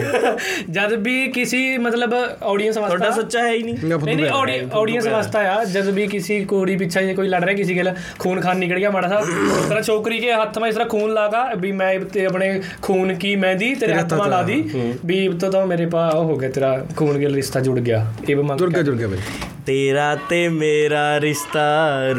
ਜਦ 0.69 0.93
ਵੀ 0.93 1.27
ਕਿਸੇ 1.27 1.77
ਮਤਲਬ 1.77 2.13
ਆਡੀਅנס 2.43 2.77
ਵਾਸਤਾ 2.77 2.97
ਤੁਹਾਡਾ 2.97 3.09
ਸੱਚਾ 3.15 3.39
ਹੈ 3.39 3.51
ਹੀ 3.51 3.63
ਨਹੀਂ। 3.63 3.75
ਨਹੀਂ 4.05 4.15
ਨਹੀਂ 4.15 4.61
ਆਡੀਅנס 4.73 5.07
ਵਾਸਤਾ 5.07 5.39
ਆ। 5.51 5.63
ਜਦ 5.63 5.89
ਵੀ 5.89 6.07
ਕਿਸੇ 6.07 6.39
ਕੋੜੀ 6.45 6.75
ਪਿੱਛੇ 6.77 7.05
ਜੇ 7.05 7.13
ਕੋਈ 7.13 7.27
ਲੜ 7.27 7.43
ਰਿਹਾ 7.43 7.55
ਕਿਸੇ 7.55 7.75
ਗੱਲ 7.75 7.93
ਖੂਨ 8.19 8.41
ਖਾਨ 8.41 8.57
ਨਿਕਲ 8.57 8.77
ਗਿਆ 8.77 8.91
ਮਾੜਾ 8.91 9.07
ਸਾ 9.07 9.21
ਤੇਰਾ 9.69 9.81
ਛੋਕਰੀ 9.81 10.19
ਕੇ 10.19 10.33
ਹੱਥ 10.33 10.59
ਮੈਂ 10.59 10.69
ਇਸ 10.69 10.75
ਤਰ੍ਹਾਂ 10.75 10.89
ਖੂਨ 10.89 11.13
ਲਾਗਾ 11.13 11.43
ਵੀ 11.57 11.71
ਮੈਂ 11.71 11.99
ਤੇ 12.13 12.25
ਆਪਣੇ 12.25 12.61
ਖੂਨ 12.81 13.13
ਕੀ 13.15 13.35
ਮਹਿੰਦੀ 13.35 13.73
ਤੇਰੇ 13.75 13.93
ਹੱਥ 13.93 14.13
ਮਾ 14.13 14.27
ਲਾ 14.27 14.41
ਦੀ। 14.43 14.63
ਵੀ 15.05 15.27
ਤਾਂ 15.41 15.65
ਮੇਰੇ 15.67 15.85
ਪਾ 15.85 16.09
ਹੋ 16.13 16.35
ਗਿਆ 16.37 16.49
ਤੇਰਾ 16.49 16.85
ਖੂਨ 16.97 17.19
ਕੇ 17.19 17.29
ਰਿਸ਼ਤਾ 17.29 17.59
ਜੁੜ 17.59 17.79
ਗਿਆ। 17.79 18.05
ਇਹ 18.29 18.35
ਮੰਗ 18.35 18.59
ਜੁੜ 18.59 18.73
ਗਿਆ 18.73 18.81
ਜੁੜ 18.83 18.95
ਗਿਆ 18.95 19.07
ਬਈ। 19.07 19.17
ਤੇਰਾ 19.65 20.15
ਤੇ 20.29 20.47
ਮੇਰਾ 20.49 21.19
ਰਿਸ਼ਤਾ 21.21 21.63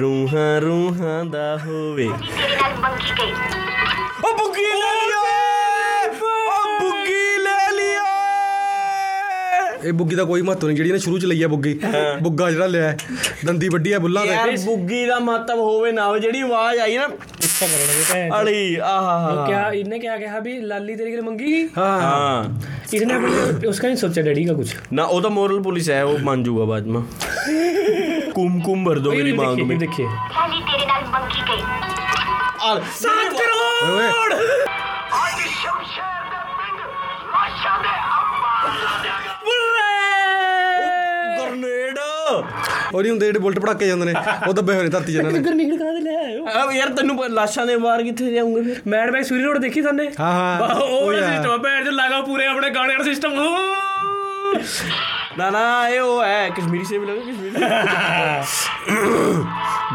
ਰੂਹਾਂ 0.00 0.60
ਰੂਹਾਂ 0.60 1.24
ਦਾ 1.24 1.56
ਹੋਵੇ। 1.66 2.06
ਉਹ 4.24 4.36
ਬੁੱਗੀ 4.38 4.62
ਲੈ 4.62 4.92
ਲਿਆ। 5.00 5.20
ਉਹ 6.12 6.80
ਬੁੱਗੀ 6.80 7.24
ਲੈ 7.38 7.70
ਲਿਆ। 7.72 8.02
ਇਹ 9.84 9.92
ਬੁੱਗੀ 9.92 10.16
ਦਾ 10.16 10.24
ਕੋਈ 10.24 10.42
ਮਹੱਤਵ 10.42 10.66
ਨਹੀਂ 10.66 10.76
ਜਿਹੜੀ 10.76 10.88
ਇਹਨੇ 10.88 10.98
ਸ਼ੁਰੂ 10.98 11.18
ਚ 11.18 11.24
ਲਈ 11.24 11.42
ਹੈ 11.42 11.48
ਬੁੱਗੀ। 11.48 11.78
ਬੁੱਗਾ 12.22 12.50
ਜਿਹੜਾ 12.50 12.66
ਲਿਆ 12.66 12.96
ਦੰਦੀ 13.44 13.68
ਵੱਡੀ 13.68 13.92
ਹੈ 13.92 13.98
ਬੁੱਲਾਂ 13.98 14.26
ਦਾ 14.26 14.32
ਯਾਰ 14.32 14.56
ਬੁੱਗੀ 14.64 15.04
ਦਾ 15.06 15.18
ਮਹੱਤਵ 15.18 15.60
ਹੋਵੇ 15.60 15.92
ਨਾ 15.92 16.06
ਹੋਵੇ 16.06 16.20
ਜਿਹੜੀ 16.20 16.40
ਆਵਾਜ਼ 16.40 16.80
ਆਈ 16.80 16.96
ਨਾ 16.96 17.08
गुस्सा 17.62 18.14
करेंगे 18.14 18.28
अड़ी 18.36 18.76
आहा 18.76 19.46
क्या 19.46 19.70
इनने 19.80 19.98
क्या 19.98 20.16
कहा 20.16 20.38
भी? 20.40 20.60
लाली 20.66 20.96
तेरे 20.96 21.10
के 21.10 21.16
लिए 21.16 21.26
मंगी 21.26 21.62
हाँ।, 21.76 22.00
हाँ। 22.00 22.62
इसने 22.94 23.14
उसका 23.68 23.88
नहीं 23.88 23.96
सोचा 23.96 24.22
डैडी 24.22 24.44
का 24.44 24.52
कुछ। 24.52 24.74
ना 24.92 25.04
वो 25.04 25.20
तो 25.20 25.30
मोरल 25.30 25.60
पुलिस 25.62 25.88
है 25.88 26.04
वो 26.06 26.18
मान 26.24 26.42
जूगा 26.44 26.64
बाद 26.64 26.86
में। 26.86 27.02
कुम 28.32 28.60
कुम 28.60 28.84
भर 28.84 28.98
दो 28.98 29.10
मेरी 29.12 29.32
मांग 29.32 29.60
में। 29.66 29.78
देखिए। 29.78 30.06
सात 32.96 33.32
करोड़! 33.32 34.32
ਉਹ 42.34 43.00
ਨਹੀਂ 43.02 43.10
ਹੁੰਦੇ 43.10 43.26
ਜਿਹੜੇ 43.26 43.38
ਬੁਲਟ 43.38 43.58
ਪੜਾਕੇ 43.58 43.86
ਜਾਂਦੇ 43.86 44.06
ਨੇ 44.06 44.14
ਉਹ 44.48 44.52
ਦੱਬੇ 44.54 44.74
ਹੋਏ 44.74 44.82
ਨੇ 44.82 44.88
ਧਰਤੀ 44.88 45.12
ਜਨਾਂ 45.12 45.30
ਨੇ। 45.30 45.38
ਗ੍ਰਨੇਡ 45.38 45.76
ਕਰਾ 45.78 45.92
ਦੇ 45.92 46.00
ਲੈ 46.00 46.16
ਆਇਓ। 46.24 46.46
ਆ 46.46 46.72
ਯਾਰ 46.74 46.88
ਤੈਨੂੰ 46.88 47.16
ਲਾਸ਼ਾਂ 47.30 47.66
ਦੇ 47.66 47.76
ਬਾਹਰ 47.76 48.02
ਕਿੱਥੇ 48.02 48.32
ਜਾਉਂਗੇ 48.34 48.62
ਫਿਰ? 48.62 48.80
ਮੈਡ 48.86 49.10
ਬੈਕ 49.10 49.24
ਸੂਰੀ 49.24 49.42
ਰੋਡ 49.42 49.58
ਦੇਖੀ 49.58 49.82
ਸਾਨੇ? 49.82 50.10
ਹਾਂ 50.20 50.32
ਹਾਂ। 50.32 50.74
ਉਹ 50.74 51.12
ਸਿਸਟਮ 51.12 51.56
ਬੈਠ 51.62 51.84
ਤੇ 51.84 51.90
ਲਾਗਾ 51.90 52.20
ਪੂਰੇ 52.22 52.46
ਆਪਣੇ 52.46 52.70
ਗਾਣੇ 52.70 52.96
ਦਾ 52.96 53.04
ਸਿਸਟਮ 53.04 53.34
ਨਾ 55.38 55.48
ਨਾ 55.50 55.88
ਇਹ 55.88 56.00
ਉਹ 56.00 56.22
ਹੈ 56.22 56.48
ਕਸ਼ਮੀਰੀ 56.56 56.84
ਸੇ 56.84 56.98
ਵੀ 56.98 57.06
ਲੱਗਾ 57.06 57.20
ਕਸ਼ਮੀਰੀ। 57.20 57.50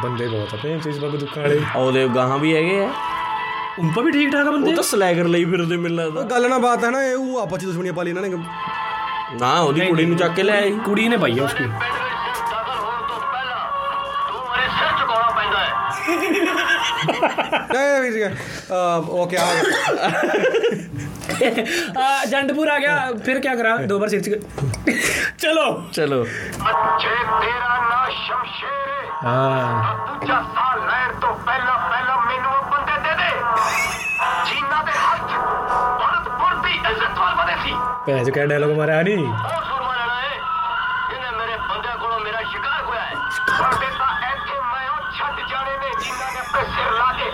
ਬੰਦੇ 0.04 0.28
ਬਹੁਤ 0.28 0.54
ਆ 0.54 0.58
ਭੈਣ 0.64 0.80
ਚੀਜ਼ 0.80 1.00
ਬਾਬੂ 1.00 1.18
ਦੁੱਖਾਂ 1.18 1.44
ਵਾਲੇ। 1.44 1.60
ਉਹਦੇ 1.76 2.08
ਗਾਹਾਂ 2.16 2.38
ਵੀ 2.40 2.56
ਹੈਗੇ 2.56 2.80
ਆ। 2.86 2.90
ਉਨਪਾ 3.80 4.02
ਵੀ 4.02 4.12
ਠੀਕ 4.12 4.32
ਠਾਕ 4.32 4.48
ਬੰਦੇ? 4.48 4.70
ਉਹ 4.72 4.76
ਤਾਂ 4.76 4.84
ਸਲੈਗਰ 4.84 5.28
ਲਈ 5.28 5.46
ਫਿਰਦੇ 5.46 5.78
ਮਿਲ 5.78 5.96
ਲੱਗਦਾ। 5.96 6.22
ਗੱਲ 6.32 6.50
ਨਾ 6.50 6.58
ਬਾਤ 6.58 6.84
ਹੈ 6.84 6.90
ਨਾ 6.92 7.04
ਇਹ 7.04 7.16
ਉਹ 7.16 7.38
ਆਪਸ 7.40 7.54
ਵਿੱਚ 7.54 7.66
ਦੁਸ਼ਮਣੀਆਂ 7.66 7.94
ਪਾ 7.94 8.04
ਲਈ 8.04 8.10
ਇਹਨਾਂ 8.10 8.24
ਨੇ। 8.24 8.30
ਨਾ 9.40 9.52
ਉਹਦੀ 9.60 9.86
ਕੁੜੀ 9.88 10.06
ਨੂੰ 10.06 10.18
ਚੱਕ 10.18 10.34
ਕੇ 10.36 10.44
ਲੈ 10.44 10.58
ਆਈ। 10.62 10.72
ਕੁੜੀ 10.86 11.08
ਨੇ 11.08 11.18
ਪਾਈ 11.18 11.40
ਆ 11.40 11.44
ਉਸਕੀ 11.44 11.64
ਪੈਂਦਾ 16.08 16.54
ਹੈ 16.54 17.74
ਨਹੀਂ 17.74 18.02
ਵੀਰ 18.02 18.12
ਜੀ 18.14 18.24
ਓਕੇ 19.14 19.38
ਆ 19.38 19.46
ਆ 22.00 22.26
ਜੰਡਪੁਰ 22.26 22.68
ਆ 22.68 22.78
ਗਿਆ 22.80 22.96
ਫਿਰ 23.26 23.40
ਕੀ 23.40 23.56
ਕਰਾਂ 23.58 23.78
ਦੋ 23.88 24.00
ਬਾਰ 24.00 24.10
ਸਿਰ 24.10 24.22
ਚ 24.22 24.40
ਚਲੋ 25.40 25.66
ਚਲੋ 25.94 26.24
ਜੇ 26.24 27.16
ਤੇਰਾ 27.42 27.78
ਨਾਂ 27.80 28.06
ਸ਼ਮਸ਼ੇਰ 28.12 28.88
ਹੈ 28.88 29.10
ਹਾਂ 29.26 29.96
ਦੂਜਾ 30.08 30.42
ਸਾਲ 30.56 30.80
ਲੈਣ 30.82 31.20
ਤੋਂ 31.22 31.34
ਪਹਿਲਾਂ 31.46 31.78
ਪਹਿਲਾਂ 31.90 32.18
ਮੈਨੂੰ 32.20 32.52
ਉਹ 32.52 32.64
ਬੰਦੇ 32.72 32.98
ਦੇ 33.00 33.16
ਦੇ 33.16 33.30
ਜੀਨਾ 34.46 34.82
ਦੇ 34.84 34.92
ਹੱਥ 34.94 35.30
ਭਰਤਪੁਰ 36.00 36.56
ਦੀ 36.64 36.76
ਇੱਜ਼ਤ 36.76 37.18
ਵਾਲ 37.20 37.36
ਵਧੇ 37.36 37.56
ਸੀ 37.64 37.76
ਭੈਣ 38.08 38.24
ਚ 38.24 38.30
ਕਿਆ 38.30 38.46
ਡਾਇਲੋਗ 38.46 38.78
ਆਪਣੇ 46.58 46.76
ਸਿਰ 46.76 46.92
ਲਾ 46.92 47.12
ਕੇ 47.14 47.30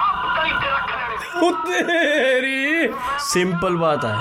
ਆਪ 0.00 0.26
ਤਲੀ 0.36 0.50
ਤੇ 0.52 0.68
ਰੱਖ 0.68 0.90
ਲੈਣੇ 0.92 1.16
ਉਹ 1.40 1.52
ਤੇਰੀ 1.66 2.88
ਸਿੰਪਲ 3.24 3.76
ਬਾਤ 3.76 4.04
ਹੈ 4.04 4.16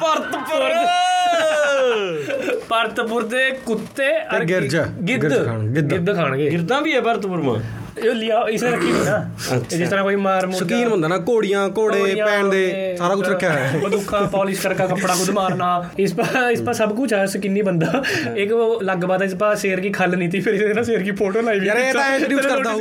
ਭਰਤਪੁਰ 0.00 0.68
ਤੇ 2.44 2.54
ਭਰਤਪੁਰ 2.68 3.22
ਦੇ 3.24 3.50
ਕੁੱਤੇ 3.66 4.08
ਤੇ 4.30 4.44
ਗਿਰਜ। 4.44 4.76
ਗਿੱਧ। 4.76 5.24
ਗਿੱਧ 5.82 6.14
ਖਾਣਗੇ 6.14 6.50
ਗਿਰਦਾ 6.50 6.80
ਵੀ 6.80 6.94
ਹੈ 6.94 7.00
ਭਰਤਪੁਰ 7.00 7.42
ਮਾ 7.42 7.54
ਇਹ 7.96 8.14
ਲਿਆ 8.14 8.40
ਇਸੇ 8.50 8.70
ਰੱਖੀ 8.70 8.90
ਹੋਈ 8.92 9.04
ਨਾ। 9.04 9.58
ਜਿਸ 9.68 9.88
ਤਰ੍ਹਾਂ 9.88 10.02
ਕੋਈ 10.04 10.16
ਮਾਰ 10.16 10.46
ਮੁਰਗਾ 10.46 10.58
ਸ਼ਕੀਨ 10.58 10.88
ਹੁੰਦਾ 10.88 11.08
ਨਾ 11.08 11.16
ਘੋੜੀਆਂ 11.28 11.68
ਘੋੜੇ 11.68 12.14
ਪੈਣ 12.16 12.48
ਦੇ 12.48 12.94
ਸਾਰਾ 12.98 13.14
ਕੁਝ 13.14 13.28
ਰੱਖਿਆ 13.28 13.50
ਹੋਇਆ 13.52 13.66
ਹੈ। 13.66 13.78
ਬੰਦੂਕਾਂ 13.78 14.22
ਪਾਲਿਸ਼ 14.28 14.60
ਕਰਕੇ 14.62 14.86
ਕੱਪੜਾ 14.86 15.14
ਖੁਦ 15.14 15.30
ਮਾਰਨਾ 15.30 15.68
ਇਸ 15.98 16.12
ਪਰ 16.14 16.50
ਇਸ 16.52 16.60
ਪਰ 16.60 16.72
ਸਭ 16.72 16.94
ਕੁਝ 16.96 17.12
ਹੈ 17.14 17.24
ਸਕਿਨੀ 17.26 17.62
ਬੰਦਾ। 17.62 18.02
ਇੱਕ 18.36 18.52
ਲੱਗ 18.82 19.04
ਬਾਤ 19.04 19.22
ਇਸ 19.22 19.34
ਪਰ 19.34 19.56
ਸ਼ੇਰ 19.56 19.80
ਕੀ 19.80 19.90
ਖਲ 19.90 20.16
ਨਹੀਂ 20.16 20.30
ਸੀ 20.30 20.40
ਫਿਰ 20.40 20.54
ਇਹਦੇ 20.54 20.74
ਨਾਲ 20.74 20.84
ਸ਼ੇਰ 20.84 21.02
ਕੀ 21.02 21.10
ਫੋਟੋ 21.10 21.40
ਲਾਈ 21.40 21.60
ਵੀ 21.60 21.66
ਯਾਰ 21.66 21.76
ਇਹ 21.76 21.92
ਤਾਂ 21.92 22.04
ਇੰਟਰੋਡਿਊਸ 22.14 22.46
ਕਰਦਾ 22.46 22.72
ਹੂੰ। 22.72 22.80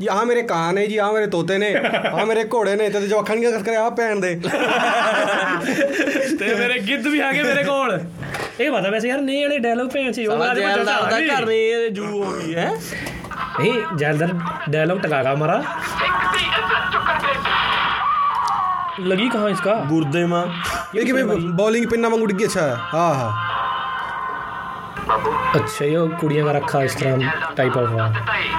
ਜੀ 0.00 0.06
ਆ 0.10 0.22
ਮੇਰੇ 0.24 0.42
ਕਾਂ 0.42 0.72
ਨੇ 0.72 0.86
ਜੀ 0.86 0.96
ਆ 0.96 1.10
ਮੇਰੇ 1.12 1.26
ਤੋਤੇ 1.26 1.58
ਨੇ 1.58 1.74
ਆ 2.12 2.24
ਮੇਰੇ 2.24 2.44
ਘੋੜੇ 2.54 2.76
ਨੇ 2.76 2.88
ਤੇ 2.88 3.00
ਜੋ 3.00 3.20
ਅੱਖਾਂ 3.20 3.36
ਨਹੀਂ 3.36 3.52
ਕਰ 3.52 3.62
ਕਰਿਆ? 3.62 3.82
ਆ 3.82 3.90
ਪੈਣ 3.90 4.20
ਦੇ। 4.20 4.34
ਤੇ 6.38 6.54
ਮੇਰੇ 6.54 6.78
ਗਿੱਧ 6.80 7.06
ਵੀ 7.06 7.20
ਹੈਗੇ 7.20 7.42
ਮੇਰੇ 7.42 7.64
ਕੋਲ। 7.64 7.98
ਇਹ 8.59 8.71
ਪਤਾ 8.71 8.89
ਵੈਸੇ 8.89 9.07
ਯਾਰ 9.07 9.21
ਨਹੀਂ 9.21 9.41
ਵਾਲੇ 9.41 9.57
ਡਾਇਲੌਗ 9.59 9.89
ਭੇਜ 9.89 10.15
ਸੀ 10.15 10.25
ਉਹ 10.27 10.31
ਸਾਲਾ 10.31 10.51
ਅੱਜ 10.51 10.59
ਮੈਂ 10.59 10.75
ਜੈਲਦਾਰ 10.75 11.01
ਦਾ 11.01 11.19
ਚਾਹ 11.19 11.37
ਘਰ 11.37 11.45
ਨਹੀਂ 11.45 11.59
ਇਹ 11.67 11.89
ਜੂ 11.91 12.05
ਹੋ 12.05 12.31
ਗਈ 12.33 12.55
ਹੈ 12.55 12.69
ਨਹੀਂ 13.59 13.73
ਜੈਲਦਾਰ 13.97 14.33
ਡਾਇਲੌਗ 14.69 14.99
टकागा 14.99 15.31
हमारा 15.31 15.61
ਸਿੱਖ 15.93 16.33
ਦੀ 16.33 16.43
ਇੱਜ਼ਤ 16.47 16.91
ਚੁੱਕਣ 16.91 17.19
ਦੇ 17.19 17.39
लगी 19.03 19.27
कहाँ 19.29 19.49
इसका 19.51 19.73
ਗੁਰਦੇ 19.85 20.23
ਮਾ 20.25 20.43
ਇਹ 20.95 21.05
ਕਿਵੇਂ 21.05 21.23
ਬੋਲਿੰਗ 21.55 21.87
ਪਿੰਨਾ 21.89 22.09
ਵਾਂਗੂ 22.09 22.25
ਡਿੱਗੀ 22.25 22.45
ਅੱਛਾ 22.45 22.65
ਹਾਂ 22.93 23.13
ਹਾਂ 23.15 23.31
अच्छा 25.53 25.85
ये 25.85 26.01
कुड़ियां 26.15 26.43
का 26.45 26.51
रखा 26.53 26.81
इस 26.83 26.97
तरह 26.97 27.23
टाइप 27.55 27.77
ऑफ 27.77 27.89
ਦਿੱਤਾ 28.13 28.35
ਹੀ 28.35 28.49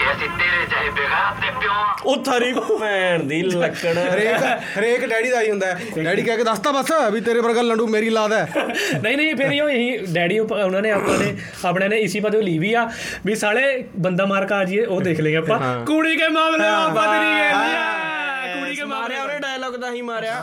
ਕਿ 0.00 0.10
ਅਸੀਂ 0.12 0.28
ਤੇਰੇ 0.30 0.64
ਜਿਹੇ 0.66 0.90
ਬੇਗਾਤ 0.90 1.40
ਦੇ 1.40 1.50
ਪਿਓ 1.60 1.70
ਆ। 1.72 1.94
ਉਹ 2.04 2.22
ਥਰੀ 2.24 2.52
ਭੈਣ 2.80 3.22
ਦੀ 3.24 3.40
ਲੱਕੜ 3.44 3.92
ਹਰੇਕ 3.98 4.44
ਹਰੇਕ 4.78 5.04
ਡੈਡੀ 5.06 5.30
ਦਾ 5.30 5.40
ਹੀ 5.40 5.50
ਹੁੰਦਾ 5.50 5.66
ਹੈ। 5.66 6.02
ਡੈਡੀ 6.04 6.22
ਕਹਿ 6.22 6.36
ਕੇ 6.36 6.44
ਦੱਸਤਾ 6.44 6.70
ਬਸ 6.72 6.92
ਵੀ 7.12 7.20
ਤੇਰੇ 7.20 7.40
ਵਰਗਾ 7.40 7.62
ਲੰਡੂ 7.62 7.86
ਮੇਰੀ 7.88 8.08
ਲਾਦ 8.10 8.32
ਹੈ 8.32 8.46
नहीं 9.02 9.12
नहीं 9.12 9.28
फिर 9.38 9.52
यूं 9.54 9.66
ही 9.70 9.84
डैडी 10.14 10.36
उप- 10.40 10.54
उन्होंने 10.60 10.90
अपने 10.92 11.28
अपने 11.64 11.88
ने 11.90 11.98
इसी 12.04 12.20
पर 12.24 12.36
ली 12.40 12.54
भी 12.58 12.70
आ 12.74 12.82
भी 13.26 13.36
साले 13.36 13.62
बंदा 14.00 14.26
मार 14.26 14.46
का 14.46 14.58
आज 14.58 14.72
ये 14.72 14.84
वो 14.88 14.98
देख 15.02 15.20
लेंगे 15.20 15.38
अपन 15.38 15.64
कुड़ी 15.88 16.14
के 16.16 16.28
मामले 16.30 16.58
में 16.60 16.80
अपन 16.80 17.12
नहीं 17.14 17.32
गए 17.36 18.52
कुड़ी 18.52 18.76
के 18.76 18.86
मामले 18.86 19.22
में 19.22 19.29
ਦਾ 19.80 19.90
ਹੀ 19.90 20.00
ਮਾਰਿਆ। 20.02 20.34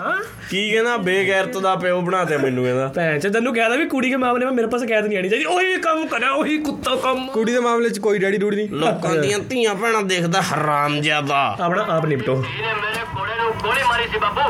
ਕੀ 0.49 0.69
ਕਹਿੰਦਾ? 0.72 0.95
ਬੇਗੈਰਤ 0.97 1.57
ਦਾ 1.64 1.76
ਪਿਓ 1.76 1.99
ਬਣਾਤੇ 2.01 2.38
ਮੈਨੂੰ 2.38 2.64
ਕਹਿੰਦਾ। 2.64 2.88
ਭੈਣ 2.95 3.19
ਚ 3.19 3.27
ਤੈਨੂੰ 3.34 3.53
ਕਹਿਦਾ 3.55 3.76
ਵੀ 3.76 3.85
ਕੁੜੀ 3.89 4.09
ਕੇ 4.09 4.18
ਮਾਮਲੇ 4.18 4.45
ਵਿੱਚ 4.45 4.55
ਮੇਰੇ 4.55 4.68
ਪਾਸ 4.68 4.84
ਕੈਦ 4.89 5.05
ਨਹੀਂ 5.05 5.18
ਆਣੀ 5.18 5.30
ਚਾਹੀਦੀ। 5.30 5.45
ਉਹੀ 5.45 5.77
ਕੰਮ 5.81 6.05
ਕਰਿਆ 6.07 6.31
ਉਹੀ 6.31 6.57
ਕੁੱਤਾ 6.64 6.95
ਕੰਮ। 7.03 7.27
ਕੁੜੀ 7.34 7.53
ਦੇ 7.53 7.59
ਮਾਮਲੇ 7.59 7.89
'ਚ 7.89 7.99
ਕੋਈ 7.99 8.19
ਡੈਡੀ 8.19 8.38
ਡੂੜੀ 8.38 8.55
ਨਹੀਂ। 8.57 8.69
ਲੋਕਾਂ 8.80 9.15
ਦੀਆਂ 9.15 9.39
ਧੀਆਂ 9.49 9.76
ਭੈਣਾਂ 9.76 10.01
ਦੇਖਦਾ 10.03 10.41
ਹਰਾਮ 10.51 10.99
ਜ਼ਿਆਦਾ। 11.01 11.45
ਆਪਣਾ 11.61 11.85
ਆਪ 11.95 12.05
ਨਿਪਟੋ। 12.05 12.43
ਇਹਨੇ 12.47 12.73
ਮੇਰੇ 12.73 13.05
ਘੋੜੇ 13.18 13.35
ਨੂੰ 13.35 13.51
ਗੋਲੀ 13.64 13.84
ਮਾਰੀ 13.89 14.07
ਸੀ 14.11 14.19
ਬਾਬੂ 14.19 14.41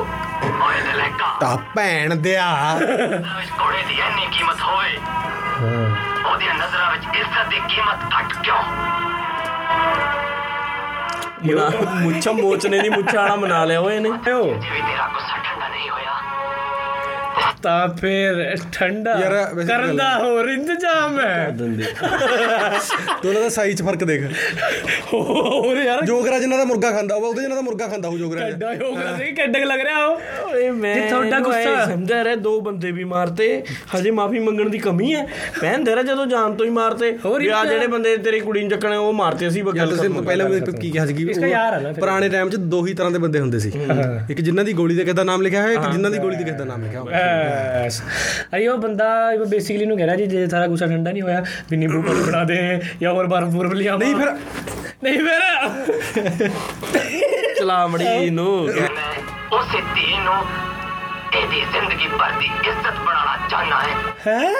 ਓਏ 0.66 0.82
ਤੇ 0.82 0.98
ਲੈਕਾ 0.98 1.36
ਤਾਂ 1.42 1.58
ਭੈਣ 1.76 2.16
ਦਿਆ। 2.18 2.48
ਇਸ 2.82 3.52
ਘੋੜੇ 3.62 3.84
ਦੀ 3.88 4.00
ਇੰਨੀ 4.08 4.26
ਕੀਮਤ 4.38 4.62
ਹੋਵੇ 4.62 4.96
ਉਹਦੀਆਂ 6.26 6.54
ਨਜ਼ਰਾਂ 6.56 6.92
ਵਿੱਚ 6.92 7.18
ਇੱਜ਼ਤ 7.18 7.50
ਦੀ 7.50 7.60
ਕੀਮਤ 7.70 8.14
ਘੱਟ 8.14 8.34
ਕਿਉਂ? 8.44 8.62
ਮੁੱਛਾਂ 11.46 12.34
ਮੋਚਨੇ 12.34 12.80
ਦੀ 12.80 12.90
ਮੁੱਛਾਂ 12.90 13.22
ਵਾਲਾ 13.22 13.36
ਬਣਾ 13.36 13.64
ਲਿਆ 13.66 13.80
ਓਏ 13.82 13.96
ਇਹਨੇ। 13.96 14.10
ਉਹ 14.10 14.16
ਜਿਵੇਂ 14.16 14.82
ਤੇਰਾ 14.84 15.08
ਗੁੱਸਾ 15.14 15.38
ਠੰਡਾ 15.44 15.68
ਨਹੀਂ 15.68 15.90
ਹੋਇਆ। 15.90 16.14
ਤਾਂ 17.64 17.88
ਫਿਰ 17.88 18.58
ਠੰਡਾ 18.74 19.20
ਯਾਰ, 19.20 19.56
ਵੈਸੇ 19.56 19.68
ਕਰਨ 19.68 19.98
ਦਾ 19.98 20.18
ਹੋਰ 20.18 20.46
ਇੰਤਜ਼ਾਮ 20.46 21.20
ਹੈ। 21.20 21.56
ਦੋਨਾਂ 23.24 23.42
ਦਾ 23.42 23.50
ਸਾਈਜ਼ 23.50 23.82
ਫ਼ਰਕ 23.82 24.04
ਦੇਖ। 24.04 24.24
ਹੋਰ 25.14 25.78
ਯਾਰ। 25.78 26.06
ਜੋਗਰਾ 26.06 26.40
ਜਿੰਨਾ 26.40 26.58
ਦਾ 26.58 26.66
ਮੁਰਗਾ 26.66 26.92
ਖਾਂਦਾ 26.92 27.16
ਹੋਵੇ 27.16 27.28
ਉਹਦੇ 27.28 27.42
ਜਿੰਨਾ 27.42 27.56
ਦਾ 27.56 27.62
ਮੁਰਗਾ 27.62 27.88
ਖਾਂਦਾ 27.88 28.10
ਹੋ 28.10 28.18
ਜੋਗਰਾ 28.18 28.46
ਹੋ। 28.46 28.96
ਗਿਆ 28.96 29.16
ਸੀ 29.18 29.26
ਕਿੱਡਾ 29.26 29.60
ਲੱਗ 29.60 29.80
ਰਿਹਾ 29.80 30.06
ਉਹ। 30.06 30.22
ਓਏ 30.54 30.70
ਮੈਂ 30.70 30.96
ਜੇ 30.96 31.02
ਤੁਹਾਡਾ 31.02 31.40
ਗੁੱਸਾ- 31.40 31.90
ਸਮਝਿਆ 31.90 32.24
ਰਿਹਾ 32.24 32.36
ਦੋ 32.36 32.62
ਬੰਦੇ 32.62 32.92
ਵੀ 32.92 33.04
ਮਾਰਤੇ 33.04 33.64
ਹਜੇ 33.96 34.12
ਮਾਫੀ 34.12 34.40
ਮੰਗਣ 34.40 34.70
ਦੀ 34.70 34.78
ਕਮੀ 34.78 35.16
ਹੈ। 35.16 35.28
ਭੈਣ 35.62 35.84
ਦੇ 35.84 35.92
ਜਦੋਂ 36.04 36.26
ਜਾਨ 36.26 36.56
ਤੋਂ 36.56 36.66
ਹੀ 36.66 36.72
ਮਾਰਤੇ। 36.72 37.18
ਆ 37.50 37.66
ਜਿਹੜੇ 37.66 37.88
ਬੰਦੇ 37.88 38.18
ਤੇਰੀ 38.18 38.40
ਕੁੜੀ 38.40 38.62
ਨੂੰ 38.62 38.70
ਚੱਕਣੇ 38.70 38.98
ਉਹ 38.98 39.14
ਮਾਰਤੇ 39.14 39.50
ਸੀ 39.50 39.60
ਯਾਰ 39.60 39.78
ਗੱਲ 39.78 39.90
ਤੁਸੀਂ। 39.90 40.10
ਪਹਿਲਾਂ 40.10 40.50
ਵੀ 40.50 40.62
ਕੀ 40.82 40.92
ਕਿਹਾ 40.92 41.06
ਸੀ 41.06 41.14
ਉਹ। 41.30 41.94
ਪੁਰਾਣੇ 41.94 42.30
ਟਾਈਮ 42.30 42.50
'ਚ 42.50 42.56
ਦੋ 42.56 42.88
ਹੀ 42.88 42.94
ਤਰ੍ਹਾਂ 42.94 43.12
ਦੇ 43.12 43.20
ਬੰਦੇ 43.20 43.40
ਹੁੰਦੇ 43.40 43.60
ਸੀ। 43.60 43.72
ਇੱਕ 44.30 44.42
ਜਿਨ੍ਹਾਂ 44.42 44.66
ਦੀ 44.66 44.74
ਗੋਲੀ 44.74 44.96
ਤੇ 44.96 45.04
ਕਿਸੇ 45.04 45.14
ਦਾ 45.14 45.24
ਨਾਮ 45.24 45.42
ਲਿਖਿਆ 45.42 45.62
ਹੋਇਆ 45.62 45.74
ਇੱਕ 45.74 45.92
ਜਿਨ੍ਹਾਂ 45.92 46.12
ਦੀ 46.12 46.18
ਗੋਲੀ 46.18 46.38
ਤੇ 46.38 46.44
ਕਿਸੇ 46.44 46.58
ਦਾ 46.58 46.66
ਨਾਮ 46.66 46.84
ਲਿਖਿਆ 46.84 47.02
ਹੋਇਆ। 47.02 47.18
ਬਸ 47.50 48.02
ਅਰੇ 48.56 48.68
ਉਹ 48.68 48.78
ਬੰਦਾ 48.78 49.32
ਬੇਸਿਕਲੀ 49.50 49.86
ਨੂੰ 49.86 49.98
ਕਹਿ 49.98 50.06
ਰਿਹਾ 50.06 50.16
ਜੀ 50.16 50.26
ਜੇ 50.26 50.48
ਸਾਰਾ 50.48 50.68
ਗੁੱਸਾ 50.68 50.88
ਠੰਡਾ 50.88 51.12
ਨਹੀਂ 51.12 51.22
ਹੋਇਆ 51.22 51.44
ਵੀ 51.72 51.78
ਨਿੰਬੂ 51.78 52.02
ਪਾਣੀ 52.02 52.22
ਬਣਾ 52.22 52.44
ਦੇ 52.44 52.82
ਜਾਂ 53.02 53.14
ਹੋਰ 53.14 53.28
ਬਰਫ 53.28 53.48
ਬੁਰਫ 53.48 53.74
ਲਿਆ 53.74 53.98
ਨਹੀਂ 53.98 54.16
ਫਿਰ 54.16 54.32
ਨਹੀਂ 55.04 55.18
ਫਿਰ। 55.20 56.50
ਚਲਾ 57.60 57.88
ਮੜੀ 57.88 58.30
ਨੂੰ। 58.30 58.70
ਉਸੇ 59.54 59.82
ਧੀ 59.96 60.18
ਨੂੰ 60.18 60.34
ਇਹ 60.34 60.67
ਇਹਦੀ 61.34 61.62
ਜ਼ਿੰਦਗੀ 61.62 62.08
ਭਰ 62.08 62.32
ਦੀ 62.32 62.46
ਇੱਜ਼ਤ 62.46 62.92
ਬਣਾਉਣਾ 63.00 63.48
ਚਾਹਨਾ 63.50 63.82
ਹੈ। 63.82 63.96
ਹੈ? 64.28 64.52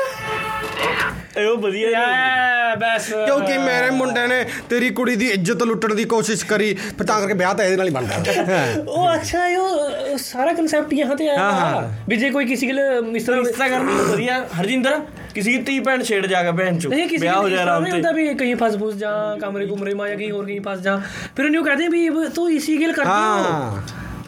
ਇਹ 1.38 1.48
ਉਹ 1.48 1.58
ਵਧੀਆ 1.58 1.90
ਯਾ 1.90 2.76
ਬਸ। 2.76 3.06
ਕਿਉਂਕਿ 3.10 3.58
ਮੇਰੇ 3.58 3.90
ਮੁੰਡੇ 3.90 4.26
ਨੇ 4.28 4.44
ਤੇਰੀ 4.70 4.90
ਕੁੜੀ 4.90 5.16
ਦੀ 5.16 5.28
ਇੱਜ਼ਤ 5.28 5.64
ਲੁੱਟਣ 5.64 5.94
ਦੀ 5.96 6.04
ਕੋਸ਼ਿਸ਼ 6.04 6.46
ਕਰੀ 6.46 6.74
ਪਤਾ 6.98 7.20
ਕਰਕੇ 7.20 7.34
ਵਿਆਹ 7.34 7.54
ਤਾਂ 7.54 7.66
ਇਹਦੇ 7.66 7.76
ਨਾਲ 7.78 7.88
ਹੀ 7.88 7.94
ਬਣਦਾ। 7.94 8.16
ਉਹ 8.88 9.14
ਅੱਛਾ 9.14 9.48
ਇਹ 9.48 10.18
ਸਾਰਾ 10.18 10.54
ਕਨਸੈਪਟ 10.54 10.94
ਯਹਾਂ 10.94 11.16
ਤੇ 11.16 11.30
ਆਇਆ 11.30 11.52
ਹਾਂ 11.52 11.82
ਵੀ 12.10 12.16
ਜੇ 12.16 12.30
ਕੋਈ 12.30 12.46
ਕਿਸੇ 12.46 12.68
ਕੋਲ 12.68 13.16
ਇਸ 13.16 13.26
ਤਰ੍ਹਾਂ 13.26 13.70
ਕਰਨੀ 13.70 13.94
ਵਧੀਆ। 13.94 14.40
ਹਰਜਿੰਦਰ 14.62 15.00
ਕਿਸੇ 15.34 15.52
ਦੀ 15.52 15.58
ਧੀ 15.58 15.80
ਭੈਣ 15.80 16.04
ਛੇੜ 16.04 16.26
ਜਾਗਾ 16.26 16.52
ਭੈਣ 16.52 16.80
ਚੋ। 16.80 16.90
ਵਿਆਹ 16.90 17.38
ਹੋ 17.38 17.50
ਜਾ 17.50 17.62
ਆਰਾਮ 17.62 17.86
ਤੇ। 17.86 17.92
ਹੁੰਦਾ 17.92 18.12
ਵੀ 18.12 18.34
ਕਹੀਂ 18.34 18.56
ਫਸ 18.56 18.76
ਫਸ 18.78 18.94
ਜਾ 18.94 19.12
ਕਮਰੇ 19.42 19.66
ਕੁਮਰੇ 19.66 19.94
ਮਾ 19.94 20.08
ਜਾ 20.08 20.16
ਕਹੀਂ 20.16 20.32
ਹੋਰ 20.32 20.46
ਕਹੀਂ 20.46 20.60
ਫਸ 20.68 20.80
ਜਾ। 20.80 20.98
ਫਿਰ 21.36 21.46
ਉਹਨੂੰ 21.46 21.64
ਕਹਦੇ 21.66 21.88
ਵੀ 21.88 22.10
ਤੂੰ 22.36 22.52
ਇਸੀ 22.52 22.82
ਗੱਲ 22.82 22.94
ਕਰਦੀ 22.94 23.10
ਹੋ। 23.10 23.80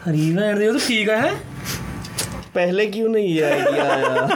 ਹਰੀ 0.08 0.36
ਭੈਣ 0.36 0.58
ਦੇ 0.58 0.68
ਉਹ 0.68 0.78
ਠੀਕ 0.88 1.08
ਹੈ? 1.08 1.32
ਪਹਿਲੇ 2.54 2.86
ਕਿਉਂ 2.86 3.08
ਨਹੀਂ 3.08 3.42
ਆਈ 3.42 3.76
ਯਾਰ 3.76 4.28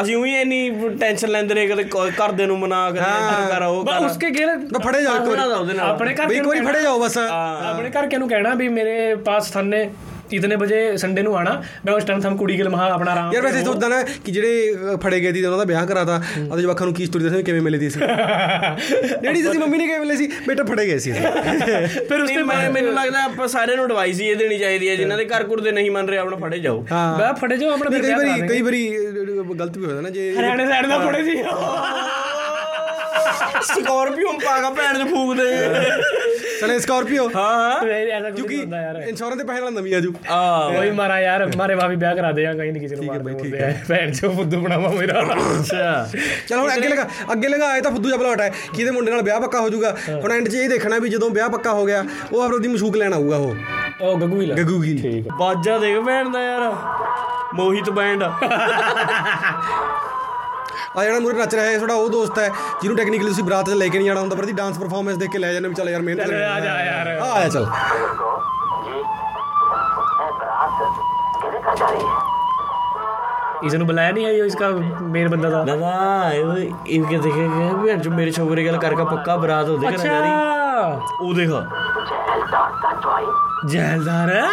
ਅਸੀਂ 0.00 0.16
ਉਹੀ 0.16 0.34
ਇੰਨੀ 0.34 0.70
ਟੈਨਸ਼ਨ 1.00 1.30
ਲੈਂਦੇ 1.30 1.54
ਰਹੇ 1.54 1.66
ਕਦੇ 1.66 1.84
ਘਰ 2.16 2.32
ਦੇ 2.32 2.46
ਨੂੰ 2.46 2.58
ਮਨਾ 2.58 2.90
ਕਦੇ 2.90 3.00
ਇੰਨਾ 3.00 3.48
ਕਰ 3.48 3.62
ਉਹ 3.62 3.84
ਕਰ 3.86 4.04
ਉਸਕੇ 4.04 4.30
ਗੇਰ 4.30 4.48
ਫੜੇ 4.80 5.02
ਜਾਓ 5.02 5.34
ਆਪਣੇ 5.80 6.14
ਘਰ 6.14 6.26
ਵੀ 6.26 6.40
ਕੋਈ 6.40 6.60
ਫੜੇ 6.60 6.82
ਜਾਓ 6.82 6.98
ਬਸ 6.98 7.18
ਆਪਣੇ 7.18 7.90
ਘਰ 7.90 8.06
ਕਿਹਨੂੰ 8.06 8.28
ਕਹਿਣਾ 8.28 8.54
ਵੀ 8.54 8.68
ਮੇਰੇ 8.68 9.14
ਪਾਸ 9.24 9.50
ਥੰਨੇ 9.50 9.88
ਇਤਨੇ 10.32 10.56
ਵਜੇ 10.56 10.96
ਸੰਡੇ 10.96 11.22
ਨੂੰ 11.22 11.36
ਆਣਾ 11.36 11.50
ਮੈਂ 11.86 11.94
ਉਸ 11.94 12.04
ਟਾਈਮ 12.04 12.20
ਥਮ 12.20 12.36
ਕੁੜੀ 12.36 12.56
ਗਿਲ 12.58 12.68
ਮਹਾ 12.68 12.88
ਆਪਣਾ 12.90 13.12
ਆਰਾਮ 13.12 13.32
ਯਾਰ 13.32 13.42
ਵੈਸੇ 13.42 13.62
ਸੋਚਦਾ 13.64 13.88
ਨਾ 13.88 14.02
ਕਿ 14.24 14.32
ਜਿਹੜੇ 14.32 14.74
ਫੜੇ 15.02 15.20
ਗਏ 15.20 15.32
ਸੀ 15.32 15.44
ਉਹਨਾਂ 15.44 15.58
ਦਾ 15.58 15.64
ਵਿਆਹ 15.64 15.86
ਕਰਾਤਾ 15.86 16.20
ਅਤੇ 16.44 16.60
ਜਵਾਕਾਂ 16.62 16.86
ਨੂੰ 16.86 16.94
ਕੀ 16.94 17.06
ਸਟੋਰੀ 17.06 17.24
ਦੱਸਣੀ 17.24 17.42
ਕਿਵੇਂ 17.42 17.60
ਮਿਲੀ 17.62 17.90
ਸੀ 17.90 18.00
ਡੈਡੀ 18.00 19.42
ਜੀ 19.42 19.58
ਮੰਮੀ 19.58 19.78
ਨੇ 19.78 19.86
ਕਿਵੇਂ 19.86 19.98
ਮਿਲੇ 20.00 20.16
ਸੀ? 20.16 20.26
ਬੇਟਾ 20.46 20.64
ਫੜੇ 20.64 20.86
ਗਏ 20.86 20.98
ਸੀ 20.98 21.12
ਫਿਰ 22.08 22.20
ਉਸ 22.20 22.30
ਤੇ 22.30 22.42
ਮੈਨੂੰ 22.70 22.92
ਲੱਗਦਾ 22.94 23.22
ਆਪਾਂ 23.24 23.48
ਸਾਰਿਆਂ 23.48 23.76
ਨੂੰ 23.76 23.84
ਐਡਵਾਈਸ 23.84 24.20
ਹੀ 24.20 24.28
ਇਹ 24.28 24.36
ਦੇਣੀ 24.36 24.58
ਚਾਹੀਦੀ 24.58 24.88
ਹੈ 24.88 24.96
ਜਿਨ੍ਹਾਂ 24.96 25.18
ਦੇ 25.18 25.24
ਘਰ 25.26 25.44
ਕੁੜ 25.44 25.60
ਦੇ 25.60 25.72
ਨਹੀਂ 25.72 25.90
ਮੰਨ 25.90 26.08
ਰਹੇ 26.08 26.18
ਆਪਣਾ 26.18 26.36
ਫੜੇ 26.38 26.58
ਜਾਓ। 26.58 26.80
ਬਾ 26.90 27.32
ਫੜੇ 27.40 27.56
ਜਾਓ 27.56 27.70
ਆਪਣਾ 27.72 27.90
ਕਈ 27.92 28.12
ਵਾਰੀ 28.12 28.48
ਕਈ 28.48 28.62
ਵਾਰੀ 28.62 28.88
ਗਲਤ 29.58 29.76
ਵੀ 29.78 29.84
ਹੋ 29.84 29.88
ਜਾਂਦਾ 29.88 30.00
ਨਾ 30.02 30.10
ਜੇ 30.10 30.30
ਹਰਿਆਣੇ 30.32 30.66
ਸਾਈਡ 30.66 30.86
ਦਾ 30.86 30.98
ਫੜੇ 31.00 31.22
ਸੀ। 31.24 31.36
ਸਕਾਰਪੀਓ 33.62 34.32
ਪਾਗਾ 34.46 34.70
ਭੈਣ 34.70 34.98
ਚ 34.98 35.08
ਫੂਕ 35.10 35.34
ਦੇ। 35.36 35.44
ਚਲੇ 36.60 36.78
ਸਕਾਰਪੀਓ। 36.78 37.28
ਹਾਂ 37.36 37.86
ਐਸਾ 37.86 38.30
ਕੁਝ 38.30 38.54
ਹੁੰਦਾ 38.54 38.80
ਯਾਰ। 38.82 38.96
ਇੰਸ਼ੋਰੈਂਸ 38.96 39.38
ਤੇ 39.38 39.44
ਪਹਿਲਾਂ 39.44 39.70
ਨਵੀਂ 39.70 39.94
ਆਜੂ 39.94 40.12
ਆ 40.30 40.68
ਵਹੀ 40.68 40.90
ਮਾਰਾ 40.90 41.20
ਯਾਰ 41.20 41.46
ਮਾਰੇ 41.56 41.76
ਭਾਵੇਂ 41.76 41.96
ਵਿਆਹ 41.96 42.14
ਕਰਾ 42.16 42.32
ਦੇ 42.32 42.42
ਜਾਂ 42.42 42.54
ਕਹੀਂ 42.54 42.72
ਨਹੀਂ 42.72 42.82
ਕਿਸੇ 42.82 42.96
ਨੂੰ 42.96 43.04
ਮਾਰ 43.04 43.18
ਦੇ 43.18 43.74
ਭੈਣ 43.88 44.10
ਚੋ 44.10 44.30
ਫੁੱਦੂ 44.32 44.60
ਬਣਾਵਾ 44.60 44.88
ਮੇਰਾ। 44.88 45.22
ਅੱਛਾ। 45.60 46.08
ਚਲ 46.48 46.58
ਹੁਣ 46.58 46.74
ਅੱਗੇ 46.74 46.88
ਲਗਾ 46.88 47.06
ਅੱਗੇ 47.32 47.48
ਲਗਾ 47.48 47.66
ਆਏ 47.66 47.80
ਤਾਂ 47.80 47.90
ਫੁੱਦੂ 47.90 48.10
ਜਬਲਾ 48.10 48.32
ਹਟਾ 48.32 48.48
ਕਿਹਦੇ 48.48 48.90
ਮੁੰਡੇ 48.90 49.10
ਨਾਲ 49.12 49.22
ਵਿਆਹ 49.22 49.40
ਪੱਕਾ 49.40 49.60
ਹੋ 49.60 49.68
ਜਾਊਗਾ 49.68 49.96
ਹੁਣ 50.10 50.32
ਐਂਡ 50.32 50.48
'ਚ 50.48 50.54
ਇਹ 50.54 50.68
ਦੇਖਣਾ 50.68 50.98
ਵੀ 50.98 51.08
ਜਦੋਂ 51.08 51.30
ਵਿਆਹ 51.30 51.48
ਪੱਕਾ 51.48 51.72
ਹੋ 51.72 51.86
ਗਿਆ 51.86 52.04
ਉਹ 52.32 52.42
ਆਪਰੋ 52.42 52.58
ਦੀ 52.58 52.68
ਮਸ਼ੂਕ 52.68 52.96
ਲੈਣ 52.96 53.14
ਆਊਗਾ 53.14 53.36
ਉਹ। 53.36 53.54
ਉਹ 54.00 54.18
ਗੱਗੂ 54.20 54.40
ਗਿੱਲ 54.40 54.54
ਗੱਗੂ 54.54 54.78
ਗਿੱਲ 54.80 54.98
ਠੀਕ 55.02 55.28
ਬਾਜਾ 55.38 55.78
ਦੇਖ 55.78 55.98
ਭੈਣ 56.00 56.28
ਦਾ 56.30 56.42
ਯਾਰ। 56.42 56.72
ਮੋਹਿਤ 57.54 57.90
ਬੈਂਡ। 57.90 58.24
ਆ 60.97 61.03
ਜਿਹੜਾ 61.03 61.19
ਮੂਰੇ 61.19 61.37
ਨੱਚ 61.37 61.55
ਰਿਹਾ 61.55 61.65
ਹੈ 61.65 61.77
ਤੁਹਾਡਾ 61.77 61.93
ਉਹ 61.95 62.09
ਦੋਸਤ 62.09 62.39
ਹੈ 62.39 62.47
ਜਿਹਨੂੰ 62.81 62.97
ਟੈਕਨੀਕਲੀ 62.97 63.27
ਤੁਸੀਂ 63.27 63.43
ਬਰਾਤ 63.43 63.65
'ਚ 63.65 63.73
ਲੈ 63.73 63.87
ਕੇ 63.87 63.97
ਨਹੀਂ 63.97 64.07
ਜਾਣਾ 64.07 64.19
ਹੁੰਦਾ 64.19 64.35
ਪਰ 64.35 64.41
ਉਹਦੀ 64.41 64.53
ਡਾਂਸ 64.53 64.77
ਪਰਫਾਰਮੈਂਸ 64.79 65.17
ਦੇਖ 65.17 65.31
ਕੇ 65.31 65.39
ਲੈ 65.39 65.53
ਜਾਂਦੇ 65.53 65.69
ਵੀ 65.69 65.75
ਚੱਲ 65.75 65.89
ਯਾਰ 65.89 66.01
ਮਿਹਨਤ 66.01 66.27
चल, 66.27 66.33
आ 66.45 66.59
जा 66.59 66.75
यार 66.83 67.07
ਆ 67.19 67.31
ਆਇਆ 67.31 67.49
ਚੱਲ 67.49 67.65
इसने 73.63 73.85
बुलाया 73.85 74.09
नहीं 74.11 74.25
है 74.25 74.31
ये 74.31 74.45
इसका 74.45 74.67
मेन 75.11 75.27
बंदा 75.29 75.49
था 75.49 75.61
ਦਾਦਾ 75.65 76.31
ਇਹ 76.31 76.49
ਇਹ 76.87 77.05
ਕਿ 77.05 77.17
ਦੇਖੇਗਾ 77.17 77.69
ਵੀ 77.73 77.93
ਅੱਜ 77.93 78.07
ਮੇਰੇ 78.09 78.31
ਛੋਕਰੇ 78.31 78.65
ਗੱਲ 78.65 78.77
ਕਰਕੇ 78.77 79.03
ਪੱਕਾ 79.05 79.35
ਬਰਾਤ 79.37 79.69
ਉਹਦੇ 79.69 79.87
ਘਰ 79.87 79.97
ਜਾ 79.99 80.19
ਰਹੀ 80.19 80.31
अच्छा 80.31 81.15
ਉਹ 81.21 81.33
ਦੇਖ 81.33 81.49
जहलदार 83.65 84.31
है 84.31 84.47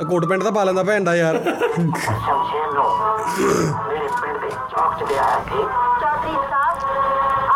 ਤੇ 0.00 0.04
ਕੋਟ 0.06 0.24
ਪੈਂਟ 0.28 0.42
ਤਾਂ 0.42 0.50
ਪਾ 0.52 0.62
ਲੈਂਦਾ 0.64 0.82
ਭੈਂਡਾ 0.82 1.14
ਯਾਰ। 1.14 1.36
ਸ਼ਮਸ਼ੇਰ 1.38 2.70
ਨੂੰ 2.74 2.84
ਮੇਰੇ 3.88 4.06
ਪਿੰਡ 4.20 4.38
ਦੇ 4.40 4.50
ਚੌਕ 4.70 4.98
'ਚ 4.98 5.08
ਗਿਆ 5.10 5.22
ਹੈ 5.22 5.40
ਠੀਕ 5.48 5.66
ਚੌਧਰੀ 6.00 6.36
ਸਾਹਿਬ 6.50 6.76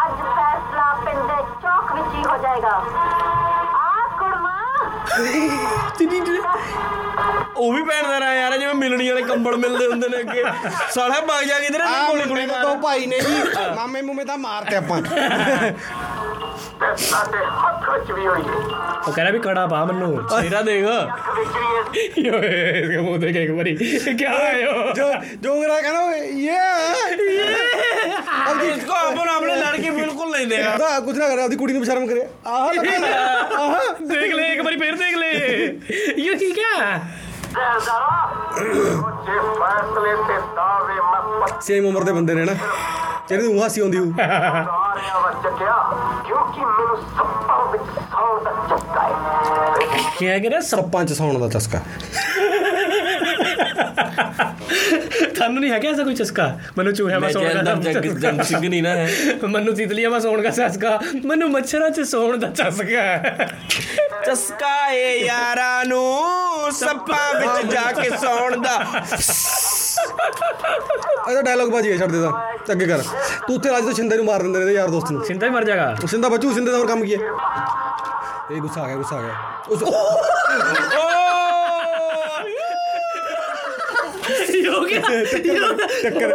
ਅੱਜ 0.00 0.18
ਫੈਸਲਾ 0.36 0.92
ਪਿੰਡ 1.04 1.22
ਦੇ 1.28 1.38
ਚੌਕ 1.62 1.92
ਵਿੱਚ 1.94 2.14
ਹੀ 2.16 2.24
ਹੋ 2.24 2.36
ਜਾਏਗਾ। 2.42 2.74
ਆ 3.76 4.08
ਕੁੜਮਾ। 4.18 4.56
ਚਿੜੀ 5.98 6.20
ਉਹ 7.56 7.72
ਵੀ 7.72 7.82
ਭੈਣ 7.82 8.06
ਦਾ 8.08 8.18
ਰਾਇਆ 8.20 8.40
ਯਾਰ 8.40 8.56
ਜਿਵੇਂ 8.58 8.74
ਮਿਲਣੀ 8.74 9.08
ਵਾਲੇ 9.08 9.22
ਕੰਬਲ 9.22 9.56
ਮਿਲਦੇ 9.56 9.86
ਹੁੰਦੇ 9.86 10.08
ਨੇ 10.08 10.18
ਅੱਗੇ। 10.20 10.42
ਸਾਲਾ 10.94 11.20
ਭਗ 11.28 11.44
ਜਾ 11.48 11.58
ਕਿਧਰੇ 11.60 11.84
ਗੋਲੀ 12.08 12.24
ਗੋਲੀ 12.28 12.46
ਤੋਂ 12.46 12.74
ਭਾਈ 12.82 13.06
ਨੇ 13.06 13.20
ਜੀ। 13.20 13.42
ਮਾਮੇ 13.76 14.02
ਮੂਮੇ 14.02 14.24
ਤਾਂ 14.24 14.38
ਮਾਰਤੇ 14.38 14.76
ਆਪਾਂ। 14.76 15.00
ਤੇ 16.79 16.95
ਸਾਡੇ 17.03 17.43
ਹੱਥ 17.57 17.89
ਵਿੱਚ 17.89 18.11
ਵੀ 18.11 18.27
ਹੋਈ 18.27 18.43
वो 19.03 19.11
कह 19.11 19.19
रहा 19.19 19.31
भी 19.31 19.39
कड़ा 19.41 19.61
पा 19.67 19.77
मन्नू 19.83 20.07
ਤੇਰਾ 20.31 20.61
ਦੇਖ 20.63 20.85
ਵਿੱਚ 21.29 21.53
ਵੀ 21.55 21.67
यो 22.23 22.39
इसके 22.79 22.99
मुंह 23.01 23.15
देख 23.19 23.37
एक 23.37 23.51
बारी 23.53 23.71
क्या 24.15 24.33
है 24.33 24.49
यो 24.57 24.73
ਜੋ 24.93 25.07
ਜੋਗਰਾ 25.41 25.79
ਕਹਿੰਦਾ 25.81 26.01
ਓਏ 26.01 26.19
ਇਹ 26.45 26.59
अब 28.41 28.59
इसको 28.65 28.97
अपन 29.01 29.29
अपने 29.29 29.55
लड़के 29.57 29.91
बिल्कुल 29.91 30.27
नहीं 30.29 30.47
देगा 30.47 30.75
ਤਾਂ 30.77 30.99
ਕੁਝ 31.01 31.17
ਨਾ 31.17 31.27
ਕਰੇ 31.27 31.41
ਆਪਦੀ 31.43 31.55
ਕੁੜੀ 31.55 31.73
ਨੂੰ 31.73 31.81
ਬਸ਼ਰਮ 31.81 32.07
ਕਰੇ 32.07 32.27
ਆਹ 32.47 32.73
ਲੱਗਾ 32.73 33.13
ਆਹ 33.59 34.03
देख 34.11 34.33
ले 34.33 34.45
एक 34.49 34.61
बारी 34.63 34.77
फिर 34.77 34.99
देख 34.99 35.17
ले 35.17 35.31
ये 36.21 36.35
की 36.35 36.51
क्या 36.53 36.73
ਜ਼ਹਿਰਦਾਰਾ 37.51 38.09
ਉੱਚੇ 39.03 39.39
ਫੈਸਲੇ 39.59 40.15
ਤੇ 40.27 40.35
ਦਾਅਵੇ 40.55 40.95
ਮੈਂ 41.03 41.47
ਸੇਮ 41.61 41.85
ਉਮਰ 41.85 42.03
ਦੇ 42.03 42.11
ਬੰਦੇ 42.13 42.33
ਨੇ 42.33 42.43
ਨਾ 42.45 42.53
ਤੇਰੇ 43.28 43.42
ਨੂੰ 43.42 43.62
ਹਾਸੀ 43.62 43.80
ਆਉਂਦੀ 43.80 43.98
ਹੋਊ। 43.98 44.10
ਸਾਰਿਆਂ 44.16 45.20
ਵੱਲ 45.20 45.34
ਚੱਕਿਆ 45.42 45.76
ਕਿਉਂਕਿ 46.26 46.60
ਮੈਨੂੰ 46.60 46.96
ਸੱਪਾਂ 46.96 47.64
ਵਿੱਚ 47.72 47.84
ਸੌਣ 48.12 48.42
ਦਾ 48.44 48.50
ਚੱਕਾ 48.70 49.02
ਹੈ 49.02 50.08
ਕੀ 50.18 50.26
ਹੈ 50.28 50.38
ਕਿਹੜਾ 50.38 50.60
ਸਰਪੰਚ 50.60 51.12
ਸੌਣ 51.12 51.38
ਦਾ 51.38 51.48
ਚਸਕਾ। 51.58 51.80
ਤੁਹਾਨੂੰ 55.34 55.60
ਨਹੀਂ 55.60 55.70
ਹੈਗਾ 55.72 55.88
ਐਸਾ 55.88 56.04
ਕੋਈ 56.04 56.14
ਚਸਕਾ? 56.14 56.46
ਮੈਨੂੰ 56.78 56.92
ਚੂਹਿਆਂ 56.94 57.20
ਦਾ 57.20 57.28
ਸੌਣ 57.30 57.62
ਦਾ 57.64 57.74
ਜੰਗ 57.74 58.40
ਸਿੰਘ 58.42 58.68
ਨਹੀਂ 58.68 58.82
ਨਾ 58.82 58.90
ਹੈ। 58.90 59.08
ਮੈਨੂੰ 59.48 59.74
ਤਿਤਲੀਆਂ 59.74 60.10
ਦਾ 60.10 60.18
ਸੌਣ 60.20 60.42
ਦਾ 60.42 60.50
ਚਸਕਾ। 60.50 60.98
ਮੈਨੂੰ 61.24 61.50
ਮੱਛਰਾਂ 61.50 61.90
'ਚ 61.90 62.00
ਸੌਣ 62.10 62.36
ਦਾ 62.36 62.48
ਚਸਕਾ 62.48 63.16
ਚਸਕਾ 64.26 64.76
ਏ 64.90 65.16
ਯਾਰਾਂ 65.18 65.84
ਨੂੰ। 65.84 66.72
ਸੱਪਾਂ 66.72 67.34
ਵਿੱਚ 67.40 67.72
ਜਾ 67.72 67.90
ਕੇ 67.92 68.10
ਸੌਣ 68.16 68.56
ਦਾ। 68.60 68.78
ਇਹਦਾ 71.28 71.42
ਡਾਇਲੌਗ 71.42 71.68
ਬਾਜੀ 71.70 71.92
ਹੈ 71.92 71.96
ਛੱਡ 71.98 72.10
ਦੇ 72.12 72.20
ਤਾਂ। 72.22 72.32
ਅੱਗੇ 72.72 72.86
ਕਰ। 72.86 72.98
ਤੂੰ 73.46 73.56
ਉੱਥੇ 73.56 73.70
ਰਾਜ 73.70 73.84
ਤੋਂ 73.84 73.92
ਸ਼ਿੰਦੇ 73.92 74.16
ਨੂੰ 74.16 74.24
ਮਾਰ 74.24 74.42
ਦਿੰਦੇ 74.42 74.64
ਨੇ 74.64 74.72
ਯਾਰ 74.72 74.88
ਦੋਸਤ 74.90 75.10
ਨੂੰ। 75.10 75.24
ਸ਼ਿੰਦਾ 75.24 75.46
ਹੀ 75.46 75.52
ਮਰ 75.52 75.64
ਜਾਗਾ 75.64 75.94
ਸ਼ਿੰਦਾ 76.06 76.28
ਬੱਚੂ 76.28 76.52
ਸ਼ਿੰਦੇ 76.52 76.72
ਦਾ 76.72 76.78
ਹੋਰ 76.78 76.86
ਕੰਮ 76.86 77.04
ਕੀ 77.04 77.14
ਹੈ? 77.14 77.20
ਇਹ 78.50 78.60
ਗੁੱਸਾ 78.60 78.80
ਆ 78.82 78.86
ਗਿਆ 78.86 78.96
ਗੁੱਸਾ 78.96 79.16
ਆ 79.16 79.22
ਗਿਆ। 79.22 79.34
ਉਸ 79.68 79.82
ਟੱਕਰ 84.94 86.32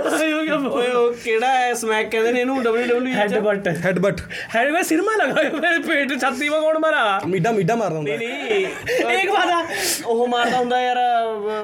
ਓਏ 0.67 0.87
ਉਹ 0.91 1.13
ਕਿਹੜਾ 1.23 1.47
ਐ 1.59 1.73
ਸਮੈਕ 1.73 2.09
ਕਹਿੰਦੇ 2.11 2.31
ਨੇ 2.31 2.39
ਇਹਨੂੰ 2.41 2.57
WWE 2.63 3.13
ਹੈਡਬਟ 3.15 3.67
ਹੈਡਬਟ 3.85 4.21
ਹੈਡ 4.55 4.71
ਮੈਂ 4.71 4.83
ਸਿਰ 4.83 5.01
ਮਾ 5.01 5.15
ਲਗਾਇਆ 5.23 5.49
ਮੇਰੇ 5.49 5.79
ਪੇਟ 5.79 6.19
ਛਾਤੀ 6.21 6.49
ਮਾ 6.49 6.59
ਕੌਣ 6.59 6.79
ਮਾਰਾ? 6.79 7.19
ਮੀਡਾ 7.27 7.51
ਮੀਡਾ 7.51 7.75
ਮਾਰਦਾ 7.75 7.97
ਹੁੰਦਾ। 7.97 8.15
ਨਹੀਂ 8.17 8.29
ਨਹੀਂ। 8.29 8.65
ਇੱਕ 9.21 9.31
ਵਾਰਾ 9.31 9.63
ਉਹ 10.05 10.27
ਮਾਰਦਾ 10.27 10.57
ਹੁੰਦਾ 10.57 10.81
ਯਾਰ 10.81 10.97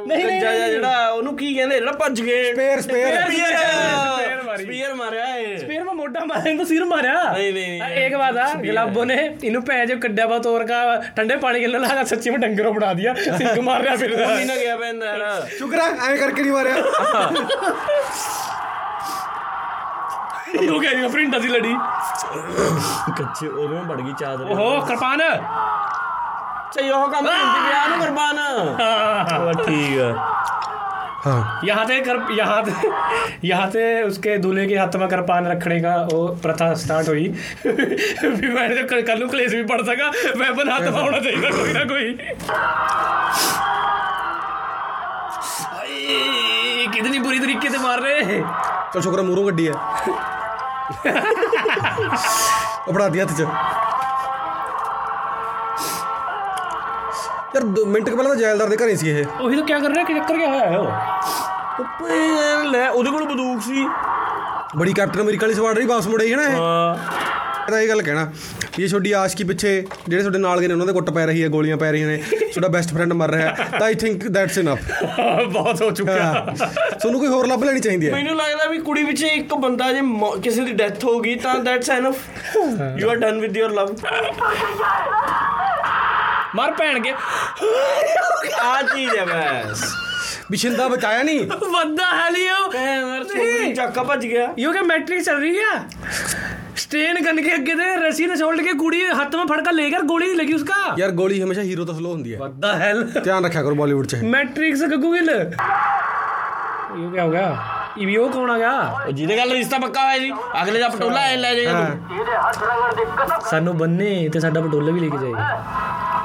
ਗੱਜਾ 0.09 0.67
ਜਿਹੜਾ 0.69 1.07
ਉਹਨੂੰ 1.09 1.35
ਕੀ 1.38 1.53
ਕਹਿੰਦੇ? 1.55 1.76
ਜਿਹੜਾ 1.76 1.91
ਭੱਜ 1.91 2.22
ਗਏ। 2.22 2.51
ਸਪੇਅਰ 2.53 2.81
ਸਪੇਅਰ 2.81 3.31
ਸਪੀਅਰ 4.57 4.93
ਮਾਰਿਆ। 4.93 5.26
ਏ 5.38 5.57
ਸਪੀਅਰ 5.57 5.84
ਮੈਂ 5.84 5.93
ਮੋਢਾ 5.93 6.26
ਮਾਰਿਆ 6.26 6.49
ਇਹਨੂੰ 6.51 6.65
ਸਿਰ 6.65 6.84
ਮਾਰਿਆ। 6.85 7.13
ਨਹੀਂ 7.34 7.51
ਨਹੀਂ 7.53 7.81
ਇੱਕ 8.05 8.15
ਵਾਰ 8.15 8.38
ਆ 8.38 8.47
ਗਲਾਬੋ 8.65 9.03
ਨੇ 9.05 9.15
ਇਹਨੂੰ 9.43 9.63
ਭੈਣ 9.65 9.85
ਜੋ 9.85 9.95
ਕੱਢਿਆ 9.97 10.27
ਬਾ 10.27 10.38
ਤੋਰ 10.39 10.65
ਕਾ 10.67 10.80
ਠੰਡੇ 11.15 11.35
ਪਾਣੀ 11.35 11.59
ਕੇ 11.59 11.67
ਲਾਗਾ 11.67 12.03
ਸੱਚੀ 12.03 12.30
ਮੈਂ 12.30 12.39
ਡੰਗਰੋਂ 12.39 12.73
ਬਣਾ 12.73 12.93
ਦਿਆ। 12.93 13.13
ਸਿੰਗ 13.38 13.57
ਮਾਰਿਆ 13.59 13.95
ਫਿਰ। 13.95 14.11
ਉਹ 14.13 14.17
ਨਹੀਂ 14.35 14.45
ਨਾ 14.45 14.55
ਗਿਆ 14.55 14.76
ਪੈਂਦਾ 14.77 15.05
ਯਾਰ। 15.05 15.47
ਸ਼ੁਕਰਾ 15.57 15.84
ਐਵੇਂ 16.07 16.17
ਕਰਕੇ 16.17 16.41
ਨਹੀਂ 16.41 16.51
ਮਾਰਿਆ। 16.51 16.76
हो 20.56 20.80
गया 20.80 20.91
ये 20.91 21.07
प्रिंट 21.10 21.36
असली 21.36 21.48
लड़ी 21.49 21.74
कच्चे 23.14 23.48
और 23.48 23.68
में 23.70 23.88
बढ़ 23.88 24.02
गई 24.02 24.14
चादर 24.16 24.52
ओहो 24.52 24.70
कृपान 24.88 25.20
चाहिए 26.74 26.91
हो 26.91 27.07
काम 27.07 27.26
प्रिंट 27.26 27.68
ना 27.90 28.06
कृपान 28.06 28.38
ठीक 29.57 29.91
है 29.91 30.10
हाँ। 31.26 31.62
यहाँ 31.66 31.86
थे 31.90 31.99
कर 32.02 32.18
यहाँ 32.32 32.62
थे 32.66 32.90
यहाँ 33.44 33.70
थे 33.72 33.86
उसके 34.03 34.38
दूल्हे 34.38 34.66
के 34.68 34.76
हाथ 34.78 34.95
में 34.95 35.07
कृपान 35.10 35.48
रखने 35.48 35.80
का 35.82 35.95
वो 36.12 36.28
प्रथा 36.41 36.74
स्टार्ट 36.82 37.07
हुई 37.07 37.28
फिर 37.64 38.53
मैंने 38.53 38.76
जब 38.76 38.88
कर 39.07 39.18
लूँ 39.18 39.30
क्लेश 39.30 39.52
भी 39.52 39.64
पड़ 39.66 39.82
सका 39.84 40.12
मैं 40.36 40.48
अपन 40.48 40.70
हाथ 40.70 40.82
में 40.82 41.02
होना 41.02 41.20
चाहिए 41.20 41.52
कोई 41.52 41.74
ना 41.74 41.84
कोई 41.86 42.14
कितनी 46.94 47.18
बुरी 47.20 47.39
तरीके 47.40 47.70
से 47.70 47.78
मार 47.81 48.01
रहे 48.01 48.22
हैं 48.24 48.43
ਚਲ 48.93 49.01
ਸ਼ੁਕਰ 49.01 49.18
ਹੈ 49.18 49.22
ਮੂਰੋਂ 49.24 49.44
ਗੱਡੀ 49.44 49.68
ਹੈ 49.68 49.74
ਉਹ 52.86 52.93
ਫੜਾ 52.93 53.09
ਦੀ 53.09 53.20
ਹੱਥ 53.20 53.32
'ਚ 53.32 53.47
ਯਾਰ 57.55 57.64
ਦੋ 57.66 57.85
ਮਿੰਟ 57.86 58.09
ਕੁ 58.10 58.16
ਪਹਿਲਾਂ 58.16 58.31
ਤਾਂ 58.31 58.40
ਜੈਲਦਾਰ 58.40 58.68
ਦੇ 58.68 58.77
ਘਰੇ 58.77 58.94
ਸੀ 58.97 59.09
ਇਹ 59.10 59.24
वही 59.40 59.56
तो 59.56 59.66
क्या 59.66 59.78
कर 59.78 59.90
रहे 59.90 60.01
हैं 60.01 60.06
कि 60.09 60.14
चक्कर 60.16 60.36
क्या 60.36 60.51
है 60.55 60.66
वो 60.77 60.89
ਉੱਪੇ 61.81 62.16
ਲੈ 62.66 62.89
ਉਹਦੇ 62.89 63.10
ਕੋਲ 63.10 63.24
ਬੰਦੂਕ 63.27 63.60
ਸੀ 63.62 63.86
ਬੜੀ 64.77 64.93
ਕੈਪਟਨ 64.93 65.20
ਅਮਰੀਕਾ 65.20 65.47
ਵਾਲੀ 65.47 65.55
ਸਵਾਡ 65.55 65.77
ਰਹੀ 65.77 65.86
ਵਾਪਸ 65.86 66.06
ਮੁੜੇ 66.09 66.27
ਸੀ 66.27 66.35
ਨਾ 66.35 66.43
ਇਹ 66.43 66.56
ਹਾਂ 66.56 67.34
ਤਾਂ 67.69 67.79
ਇਹ 67.81 67.87
ਗੱਲ 67.89 68.01
ਕਹਿਣਾ 68.01 68.23
ਵੀ 68.77 68.83
ਇਹ 68.83 68.89
ਤੁਹਾਡੀ 68.89 69.11
ਆਸ਼ਕੀ 69.11 69.43
ਪਿੱਛੇ 69.43 69.69
ਜਿਹੜੇ 70.07 70.21
ਤੁਹਾਡੇ 70.21 70.39
ਨਾਲ 70.39 70.59
ਗਏ 70.59 70.67
ਨੇ 70.67 70.73
ਉਹਨਾਂ 70.73 70.85
ਦੇ 70.87 70.93
ਕੁੱਟ 70.93 71.09
ਪੈ 71.09 71.25
ਰਹੀ 71.25 71.43
ਹੈ 71.43 71.47
ਗੋਲੀਆਂ 71.47 71.77
ਪੈ 71.77 71.91
ਰਹੀਆਂ 71.91 72.07
ਨੇ 72.07 72.17
ਤੁਹਾਡਾ 72.31 72.67
ਬੈਸਟ 72.67 72.93
ਫਰੈਂਡ 72.93 73.13
ਮਰ 73.13 73.31
ਰਿਹਾ 73.31 73.47
ਹੈ 73.49 73.67
ਤਾਂ 73.71 73.81
ਆਈ 73.81 73.93
ਥਿੰਕ 73.93 74.27
ਦੈਟਸ 74.27 74.57
ਇਨਫ 74.57 74.79
ਬਹੁਤ 75.43 75.81
ਹੋ 75.81 75.89
ਚੁੱਕਿਆ 75.91 76.33
ਤੁਹਾਨੂੰ 76.91 77.19
ਕੋਈ 77.19 77.29
ਹੋਰ 77.29 77.47
ਲੱਭ 77.47 77.63
ਲੈਣੀ 77.63 77.79
ਚਾਹੀਦੀ 77.79 78.07
ਹੈ? 78.07 78.11
ਮੈਨੂੰ 78.13 78.35
ਲੱਗਦਾ 78.37 78.65
ਵੀ 78.65 78.77
ਕੁੜੀ 78.79 79.03
ਵਿੱਚ 79.03 79.23
ਇੱਕ 79.23 79.53
ਬੰਦਾ 79.55 79.91
ਜੇ 79.93 80.01
ਮੌ- 80.01 80.39
ਕਿਸੇ 80.41 80.63
ਦੀ 80.65 80.71
ਡੈਥ 80.73 81.03
ਹੋ 81.05 81.19
ਗਈ 81.19 81.35
ਤਾਂ 81.35 81.55
that's 81.59 81.89
enough 81.89 82.17
you 82.99 83.09
are 83.09 83.15
done 83.15 83.39
with 83.39 83.57
your 83.57 83.71
love 83.71 83.95
ਮਰ 86.55 86.71
ਭੈਣ 86.71 86.99
ਕੇ 86.99 87.13
ਆ 88.61 88.81
ਚੀਜ਼ 88.83 89.15
ਹੈ 89.15 89.25
ਬਸ। 89.25 89.83
ਬਿਸ਼ਿੰਦਾ 90.51 90.87
ਬਚਾਇਆ 90.87 91.23
ਨਹੀਂ? 91.23 91.45
ਬੰਦਾ 91.47 92.05
ਹੈ 92.15 92.29
ਲਿਓ। 92.29 92.67
ਮੇਰਾ 92.71 93.23
ਸੋਨੀ 93.23 93.73
ਚੱਕਾ। 93.73 94.03
ਭੱਜ 94.03 94.25
ਗਿਆ। 94.25 94.47
ਯੋ 94.59 94.71
ਕਿ 94.71 94.81
ਮੈਟ੍ਰਿਕ 94.81 95.21
ਚੱਲ 95.23 95.39
ਰਹੀ 95.41 95.55
है 95.57 96.55
स्टेन 96.77 97.18
गन 97.24 97.39
के 97.39 97.51
आगे 97.52 97.74
दे 97.77 97.89
रस्सी 97.98 98.27
ने 98.27 98.36
छोड़ 98.39 98.56
के 98.60 98.72
कुड़ी 98.77 99.01
हाथ 99.12 99.35
में 99.35 99.44
फड़का 99.47 99.72
लेकर 99.72 100.05
गोली 100.06 100.27
नहीं 100.27 100.36
लगी 100.36 100.55
उसका 100.55 100.78
ਯਾਰ 100.98 101.10
ਗੋਲੀ 101.18 101.40
ਹਮੇਸ਼ਾ 101.43 101.62
ਹੀਰੋ 101.62 101.85
ਤੋਂ 101.85 101.94
ਸਲੋ 101.94 102.10
ਹੁੰਦੀ 102.10 102.35
ਹੈ 102.35 102.39
what 102.40 102.55
the 102.62 102.70
hell 102.81 103.02
ਧਿਆਨ 103.20 103.44
ਰੱਖਿਆ 103.44 103.62
ਕਰੋ 103.62 103.74
ਬਾਲੀਵੁੱਡ 103.74 104.06
'ਚ 104.06 104.20
मैट्रिक्स 104.31 104.85
गग्गू 104.86 105.10
गिल 105.12 105.31
यो 106.93 107.09
क्या 107.10 107.24
हो 107.24 107.31
गया 107.31 107.51
ये 107.93 108.06
भी 108.06 108.14
वो 108.14 108.24
कौन 108.31 108.51
आ 108.51 108.56
गया 108.59 108.72
ਜਿਹਦੇ 109.10 109.36
ਗੱਲ 109.36 109.52
ਰਿਸ਼ਤਾ 109.52 109.78
ਪੱਕਾ 109.78 110.02
ਹੋਇਆ 110.05 110.18
ਜੀ 110.18 110.31
ਅਗਲੇ 110.62 110.81
ਦਾ 110.81 110.89
ਪਟੋਲਾ 110.89 111.20
ਐ 111.22 111.36
ਲੈ 111.36 111.55
ਜਾਏਗਾ 111.55 111.72
ਤੂੰ 112.09 112.18
ਇਹਦੇ 112.18 112.36
ਹੱਥ 112.39 112.59
ਰਗੜ 112.64 112.90
ਦੀ 112.94 113.05
ਕਸਮ 113.18 113.48
ਸਾਨੂੰ 113.51 113.77
ਬੰਨੇ 113.78 114.10
ਤੇ 114.28 114.40
ਸਾਡਾ 114.40 114.60
ਪਟੋਲਾ 114.60 114.93
ਵੀ 114.93 115.01
ਲੈ 115.01 115.09
ਕੇ 115.09 115.18
ਜਾਏਗਾ 115.18 115.39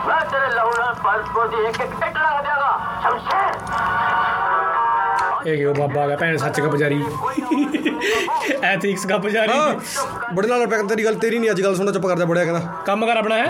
ਮੈਂ 0.08 0.20
ਤੇਰੇ 0.32 0.50
ਲਹੂ 0.56 0.72
ਨਾਲ 0.78 0.94
ਪਲਸ 1.04 1.50
ਦੀ 1.52 1.64
ਇੱਕ 1.64 1.82
ਇੱਕ 1.82 1.94
ਇੱਟ 2.00 2.18
ਲਗਾ 2.18 2.42
ਦਿਆਂਗਾ 2.42 2.72
ਸ਼ਮਸ਼ੇਰ 3.04 3.52
ਇਹ 5.46 5.58
ਕਿਉਂ 5.58 5.74
ਬਾਬਾ 5.76 6.02
ਆ 6.02 6.08
ਗਿਆ 6.08 6.18
ਭੈਣ 6.18 6.38
ਸੱਚ 6.38 6.60
ਕਾ 6.60 6.68
ਐਥਿਕਸ 8.63 9.07
ਕਾ 9.07 9.19
ਪੁਜਾਰੀ 9.19 9.53
ਹਾਂ। 9.53 9.75
ਬੜੇ 10.35 10.49
ਨਾਲ 10.49 10.67
ਪੈਕ 10.67 10.83
ਤੇਰੀ 10.83 11.05
ਗੱਲ 11.05 11.15
ਤੇਰੀ 11.15 11.39
ਨਹੀਂ 11.39 11.51
ਅੱਜ 11.51 11.63
ਗੱਲ 11.63 11.77
ਸੁਣਦਾ 11.77 11.93
ਚੁੱਪ 11.93 12.07
ਕਰ 12.07 12.17
ਜਾ 12.19 12.25
ਬੜਿਆ 12.25 12.45
ਕਹਿੰਦਾ। 12.45 12.61
ਕੰਮ 12.87 13.07
ਕਰ 13.07 13.17
ਆਪਣਾ 13.17 13.37
ਹੈ? 13.37 13.47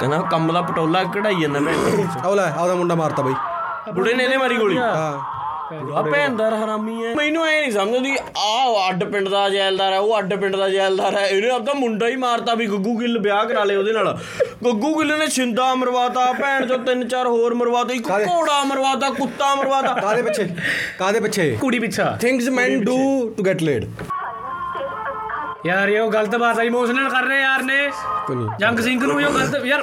ਕਹਿੰਦਾ 0.00 0.18
ਕੰਮ 0.30 0.52
ਦਾ 0.52 0.62
ਪਟੋਲਾ 0.62 1.04
ਕਢਾਈ 1.04 1.40
ਜਾਂਦਾ 1.40 1.60
ਮੈਂ। 1.60 1.74
ਆਹ 2.26 2.36
ਲੈ 2.36 2.50
ਆਪਦਾ 2.50 2.74
ਮੁੰਡਾ 2.74 2.94
ਮਾਰਤਾ 2.94 3.22
ਬਈ। 3.22 3.32
ਬੁੜੇ 3.92 4.14
ਨੇ 4.14 4.24
ਇਹਨੇ 4.24 4.36
ਮਾਰੀ 4.36 4.56
ਗੋਲੀ। 4.56 4.78
ਹਾਂ। 4.78 5.37
ਆ। 5.70 6.02
ਭੈਣਦਾਰ 6.02 6.54
ਹਰਾਮੀ 6.54 7.04
ਹੈ 7.04 7.14
ਮੈਨੂੰ 7.14 7.44
ਐ 7.46 7.60
ਨਹੀਂ 7.60 7.72
ਸਮਝਦੀ 7.72 8.16
ਆ 8.38 8.88
ਅੱਡ 8.88 9.04
ਪਿੰਡ 9.04 9.28
ਦਾ 9.28 9.48
ਜੈਲਦਾਰ 9.50 9.92
ਹੈ 9.92 9.98
ਉਹ 9.98 10.18
ਅੱਡ 10.18 10.34
ਪਿੰਡ 10.34 10.56
ਦਾ 10.56 10.68
ਜੈਲਦਾਰ 10.68 11.16
ਹੈ 11.16 11.26
ਇਹਨੇ 11.26 11.50
ਆਪਦਾ 11.50 11.72
ਮੁੰਡਾ 11.74 12.08
ਹੀ 12.08 12.16
ਮਾਰਤਾ 12.16 12.54
ਵੀ 12.54 12.66
ਗੱਗੂ 12.66 12.96
ਗਿੱਲ 13.00 13.18
ਵਿਆਹ 13.18 13.44
ਕਰਾ 13.46 13.64
ਲੇ 13.64 13.76
ਉਹਦੇ 13.76 13.92
ਨਾਲ। 13.92 14.06
ਗੱਗੂ 14.64 14.94
ਗਿੱਲ 14.98 15.16
ਨੇ 15.18 15.26
ਛਿੰਦਾ 15.28 15.74
ਮਰਵਾਤਾ 15.74 16.32
ਭੈਣ 16.40 16.66
ਚੋਂ 16.66 16.78
ਤਿੰਨ 16.78 17.06
ਚਾਰ 17.08 17.26
ਹੋਰ 17.26 17.54
ਮਰਵਾਤਾ 17.54 17.94
ਇੱਕ 17.94 18.08
ਘੋੜਾ 18.28 18.62
ਮਰਵਾਤਾ 18.64 19.10
ਕੁੱਤਾ 19.10 19.54
ਮਰਵਾਤਾ। 19.54 19.92
ਕਾਦੇ 20.00 20.22
ਪਿੱਛੇ? 20.22 20.48
ਕਾਦੇ 20.98 21.20
ਪਿੱਛੇ? 21.20 21.50
ਕੁੜੀ 21.60 21.78
ਪਿੱਛਾ। 21.78 22.16
Things 22.20 22.48
man 22.58 22.84
do 22.84 22.96
to 23.36 23.44
get 23.46 23.62
laid 23.62 23.84
ਯਾਰ 25.66 25.88
ਇਹ 25.88 26.00
ਉਹ 26.00 26.10
ਗਲਤ 26.12 26.36
ਬਾਤ 26.36 26.58
ਹੈ 26.58 26.64
ਇਮੋਸ਼ਨਲ 26.64 27.08
ਕਰ 27.10 27.24
ਰਹੇ 27.24 27.40
ਯਾਰ 27.40 27.62
ਨੇ। 27.62 27.78
ਜੰਗ 28.60 28.78
ਸਿੰਘ 28.80 29.00
ਨੂੰ 29.02 29.20
ਇਹ 29.20 29.26
ਗਲਤ 29.28 29.64
ਯਾਰ 29.66 29.82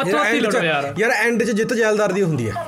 ਹੱਥੀ 0.00 0.40
ਲੜ 0.40 0.64
ਯਾਰ। 0.64 0.92
ਯਾਰ 0.98 1.10
ਐਂਡ 1.12 1.42
'ਚ 1.42 1.50
ਜਿੱਤ 1.50 1.74
ਜੈਲਦਾਰ 1.74 2.12
ਦੀ 2.12 2.22
ਹੁੰਦੀ 2.22 2.48
ਹੈ 2.50 2.64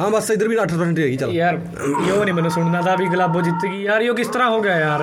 ਹਾਂ 0.00 0.10
ਬਸ 0.10 0.30
ਇਧਰ 0.30 0.48
ਵੀ 0.48 0.56
8% 0.56 0.98
ਹੀ 0.98 1.02
ਹੈਗੀ 1.02 1.16
ਚੱਲ। 1.16 1.30
ਯਾਰ 1.32 1.58
ਯੋ 2.08 2.24
ਨਹੀਂ 2.24 2.34
ਮੈਨੂੰ 2.34 2.50
ਸੁਣਨਾ? 2.50 2.80
ਤਾਂ 2.82 2.96
ਵੀ 2.96 3.06
ਗਲਾਬੋ 3.06 3.40
ਜਿੱਤ 3.40 3.66
ਗਈ। 3.66 3.82
ਯਾਰ 3.82 4.02
ਯੋ 4.02 4.14
ਕਿਸ 4.14 4.28
ਤਰ੍ਹਾਂ 4.28 4.50
ਹੋ 4.50 4.60
ਗਿਆ 4.60 4.78
ਯਾਰ? 4.78 5.02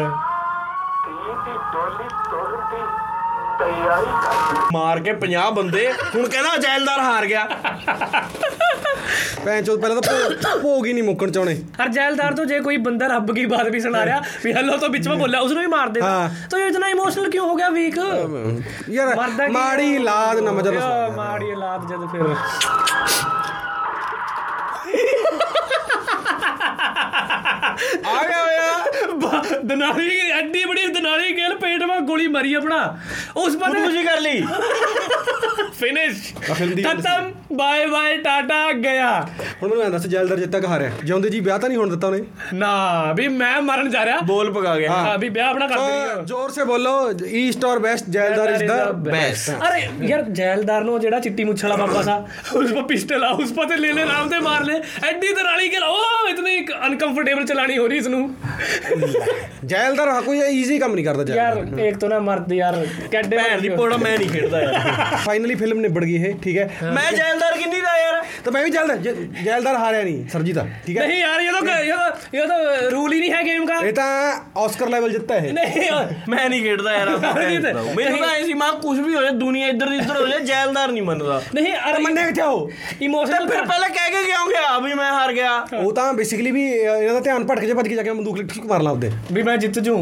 ਤਿਆਰੀ 3.60 4.06
ਕਰ 4.24 4.68
ਮਾਰ 4.74 5.00
ਕੇ 5.00 5.14
50 5.22 5.50
ਬੰਦੇ 5.54 5.88
ਹੁਣ 6.16 6.28
ਕਹਿੰਦਾ 6.28 6.56
ਜੈਲਦਾਰ 6.58 7.00
ਹਾਰ 7.02 7.26
ਗਿਆ 7.26 7.48
ਪੈਂਚੋ 9.46 9.76
ਪਹਿਲਾਂ 9.78 9.96
ਤਾਂ 9.98 10.14
ਭੋ- 10.14 10.60
ਭੋਗ 10.62 10.86
ਹੀ 10.86 10.94
ਨਹੀਂ 10.94 11.04
ਮੁੱਕਣ 11.04 11.32
ਚਾਉਣੇ 11.32 11.56
ਹਰ 11.76 11.88
ਜੈਲਦਾਰ 11.90 12.34
ਤੋਂ 12.34 12.46
ਜੇ 12.46 12.60
ਕੋਈ 12.62 12.78
ਬੰਦਾ 12.86 13.08
ਰੱਬ 13.08 13.32
ਕੀ 13.34 13.46
ਬਾਤ 13.48 13.68
ਵੀ 13.68 13.80
ਸੁਣਾ 13.80 14.04
ਰਿਹਾ 14.06 14.22
ਵੀ 14.44 14.54
ਹਲੋ 14.54 14.78
ਤੋਂ 14.78 14.90
ਵਿੱਚ 14.90 15.08
ਮੈਂ 15.08 15.16
ਬੋਲਿਆ 15.18 15.40
ਉਸ 15.40 15.52
ਨੂੰ 15.52 15.62
ਵੀ 15.62 15.68
ਮਾਰ 15.68 15.90
ਦੇਣਾ 15.90 16.08
ਹਾਂ। 16.10 16.30
ਤਾਂ 16.50 16.60
ਇਹ 16.60 16.66
ਇਤਨਾ 16.66 16.88
ਇਮੋਸ਼ਨਲ 16.90 17.30
ਕਿਉਂ 17.30 17.48
ਹੋ 17.48 17.56
ਗਿਆ 17.56 17.70
ਵੀਕ 17.72 17.98
ਯਾਰ 18.90 19.16
ਮਰਦਾ 19.16 19.46
ਕੀ 19.46 19.52
ਮਾੜੀ 19.52 19.94
ਹੈ? 19.94 20.00
ਲਾਦ 20.02 20.40
ਨਾ 20.40 20.52
ਮਜਾ 20.52 20.72
ਨਾ 20.72 20.80
ਸੁਣਾ। 20.80 20.98
ਯਾ, 20.98 21.10
ਮਾੜੀ 21.16 21.56
ਲਾਦ 21.56 21.88
ਜਦ 21.88 22.08
ਫਿਰ 22.08 22.36
ਆ 28.06 28.24
ਗਿਆ 28.28 28.42
ਹੋਇਆ। 28.42 29.60
ਦਨਾਲੀ 29.64 30.20
ਐਡੀ 30.30 30.64
ਬੜੀ 30.66 30.88
ਦਨਾਲੀ 30.88 31.38
ਗੇਲ 31.38 31.56
ਪੇਟ 31.56 31.84
ਵਿੱਚ 31.84 32.00
ਗੋਲੀ 32.00 32.28
ਮਾਰੀ 32.28 32.54
ਆਪਣਾ 32.54 32.98
ਉਸ 33.36 33.56
ਪਰ 33.56 33.74
ਖੁਸ਼ੀ 33.74 34.04
ਕਰ 34.04 34.20
ਲਈ। 34.22 34.42
ਫਿਨਿਸ਼ 35.80 36.34
ਖਤਮ। 36.36 37.32
ਬਾਏ 37.58 37.86
ਬਾਏ 37.86 38.18
ਟਾਟਾ 38.18 38.72
ਗਿਆ। 38.74 39.28
ਹੁਣ 39.64 39.72
ਉਹਨੂੰ 39.72 39.92
ਦੱਸ 39.92 40.08
ਜੈਲਦਰ 40.08 40.40
ਜਿੱਤਾ 40.40 40.60
ਕਹਾ 40.60 40.80
ਰਿਹਾ 40.80 40.92
ਜਿਉਂਦੇ 41.04 41.30
ਜੀ 41.30 41.40
ਵਿਆਹ 41.40 41.60
ਤਾਂ 41.60 41.70
ਨਹੀਂ 41.70 41.78
ਹੋਣ 41.78 41.90
ਦਿੱਤਾ 41.90 42.08
ਉਹਨੇ? 42.08 42.22
ਨਾ 42.54 43.14
ਵੀ 43.14 43.28
ਮੈਂ 43.28 43.62
ਮਰਨ 43.62 43.90
ਜਾ 43.90 44.06
ਰਿਹਾ। 44.06 44.20
ਬੋਲ 44.20 44.52
ਪਗਾ 44.54 44.76
ਗਿਆ। 44.80 44.92
ਹਾਂ 44.92 45.18
ਵੀ 45.18 45.30
ਵਿਆਹ 45.30 45.50
ਆਪਣਾ 45.50 45.68
ਕਰ 45.68 45.80
ਦਿੰਦੇ 45.80 46.26
ਜ਼ੋਰ 46.26 46.50
ਸੇ 46.52 46.64
ਬੋਲੋ 46.64 47.12
ਈਸਟ 47.26 47.66
ਔਰ 47.66 47.80
west 47.80 48.10
Jaildar 48.10 48.50
is 48.50 48.64
the 48.64 48.92
best 48.92 49.50
ਅਰੇ 49.70 49.88
ਯਾਰ 50.08 50.22
ਜੈਲਦਾਰ 50.22 50.84
ਨੂੰ 50.84 51.00
ਜਿਹੜਾ 51.00 51.20
ਚਿੱਟੀ 51.20 51.44
ਮੁੱਛ 51.44 51.64
ਵਾਲਾ 51.64 51.76
ਬਾਬਾ 51.76 52.02
ਸਾ 52.02 52.16
ਉਸ 52.56 52.72
ਪਰ 52.72 52.82
ਪਿਸਟਲ 52.84 53.24
ਆ 53.24 53.30
ਉਸ 53.30 53.52
ਪਰ 53.52 53.66
ਤੇ 53.66 53.78
ਲੈ 53.78 53.94
ਲੈ 53.94 54.04
ਆਰਾਮ 54.04 54.30
ਤੇ 54.30 54.40
ਮਾਰ 54.40 54.64
ਲੈ। 54.64 54.80
ਐਡੀ 55.10 55.34
ਤਰ੍ਹਾਂ 55.34 55.58
ਵਾਲੀ 55.60 55.70
ਗੱਲ 55.70 55.84
ਉਹ 55.84 56.28
ਇਤਨੀ 56.30 56.60
ਅਨਕੰਫਰਟੇਬਲ 56.86 57.46
ਚਲਾਣੀ 57.46 57.78
ਹੋ 57.78 57.88
ਰਹੀ 57.88 57.98
ਇਸ 57.98 58.08
ਨੂੰ 58.08 58.20
ਜੈਲਦਾਰ 59.66 60.08
ਹਾਂ 60.10 60.22
ਕੋਈ 60.22 60.40
ਈਜ਼ੀ 60.52 60.78
ਕੰਮ 60.80 60.94
ਨਹੀਂ 60.96 61.06
ਕਰਦਾ 61.06 61.24
ਜੈਲਦਾਰ 61.26 61.58
ਯਾਰ 61.70 61.80
ਇੱਕ 61.86 61.98
ਤੋਂ 62.00 62.10
ਨਾ 62.10 62.20
ਮਰਦ 62.22 62.52
ਯਾਰ 62.54 62.76
ਕੱਡੇ 63.12 63.38
ਭੈਣ 63.38 63.62
ਦੀ 63.62 63.70
ਪੋੜਾ 63.72 63.98
ਮੈਂ 63.98 64.18
ਨਹੀਂ 64.18 64.30
ਖੇਡਦਾ 64.30 64.62
ਯਾਰ। 64.62 65.18
ਫਾਈਨਲੀ 65.26 65.56
ਫਿਲਮ 65.56 65.80
ਨਿਬੜ 65.80 66.04
ਗਈ 66.04 66.16
ਇਹ 66.20 66.36
ਠੀਕ 66.44 66.58
ਹੈ? 66.58 66.70
ਮੈਂ 66.86 67.12
ਜੈਲਦਾਰ 67.12 67.58
ਕਿੰਨੀ 67.58 67.82
ਦਾ 67.82 67.98
ਯਾਰ? 67.98 68.22
ਤਾਂ 68.46 68.52
ਮੈਂ 68.52 68.64
ਵੀ 68.64 68.70
ਜੈਲਦਾਰ 68.70 68.98
ਜੈਲਦਾਰ 69.44 69.76
ਹਾਰਿਆ 69.76 70.04
ਨਹੀਂ 70.04 70.28
ਸਰਜੀ 70.30 70.54
ਦਾ 70.54 70.66
ਠੀਕ 70.86 70.98
ਹੈ? 70.98 71.08
ਨਹੀਂ 71.08 71.20
ਯਾਰ 71.20 71.42
ਇਹ 71.42 71.52
ਤਾਂ 71.66 71.78
ਇਹ 72.34 72.48
ਤਾਂ 72.48 72.90
ਰੂਲ 72.92 73.14
ਹੀ 73.14 73.20
ਨਹੀਂ 73.20 73.32
ਹੈ 73.32 73.42
ਗੇਮ 73.44 73.66
ਦਾ। 73.66 73.80
ਇਹ 73.84 73.94
ਤਾਂ 73.94 74.08
ਆਸਕਰ 74.58 74.90
ਲੈਵਲ 74.90 75.12
ਜਿੱਤਾ 75.12 75.36
ਇਹ। 75.36 75.52
ਨਹੀਂ 75.54 75.90
ਮੈਂ 76.30 76.50
ਨਹੀਂ 76.50 76.62
ਖੇਡਦਾ 76.64 76.94
ਯਾਰ 76.94 77.10
ਮੈਨੂੰ 77.10 78.18
ਤਾਂ 78.20 78.30
ਐਸੀ 78.32 78.54
ਮਾਂ 78.54 78.72
ਕੁਝ 78.78 79.00
ਵੀ 79.00 79.16
ਹੋ 79.16 79.22
ਜਾਏ 79.22 79.32
ਦੁਨੀਆ 79.40 79.68
ਇੱਧਰ 79.68 79.90
ਦੀ 79.90 79.98
ਇੱਧਰ 79.98 80.22
ਹੋ 80.22 80.28
ਜਾਏ 80.28 80.40
ਜੈਲਦਾਰ 80.46 80.92
ਨਹੀਂ 80.92 81.04
ਮੰਨਦਾ। 81.04 81.42
ਨਹੀਂ 81.56 81.74
ਅਰ 81.90 82.00
ਮੰਨੇ 82.00 82.26
ਕਿੱਥੇ 82.26 82.42
ਹੋ 82.42 82.70
ਇਮੋਸ਼ਨਲ 83.02 83.48
ਫਿਰ 83.50 83.62
ਪਹਿਲਾਂ 83.64 83.90
ਕਹਿ 83.90 84.12
ਕੇ 84.12 84.24
ਗਿਆ 84.26 84.38
ਆ 84.66 84.80
ਵੀ 84.80 84.94
ਮੈਂ 84.94 85.12
ਹਾਰ 85.12 85.34
ਗਿਆ? 85.34 85.49
ਆ 85.50 85.78
ਉਹ 85.78 85.92
ਤਾਂ 85.94 86.12
ਬੇਸਿਕਲੀ 86.14 86.52
ਵੀ 86.52 86.64
ਇਹਦਾ 86.72 87.20
ਧਿਆਨ 87.20 87.46
ਭਟਕ 87.48 87.66
ਜੇ 87.66 87.74
ਭਟਕ 87.74 87.94
ਜਾ 87.94 88.04
ਕੇ 88.04 88.12
ਬੰਦੂਕ 88.12 88.38
ਲਿਟਕ 88.38 88.66
ਮਾਰਨਾ 88.68 88.92
ਉਹਦੇ। 88.92 89.12
ਵੀ 89.34 89.44
ਮੈਂ 89.44 89.58
ਜਿੱਤ 89.58 89.80
ਜੂ। 89.80 89.96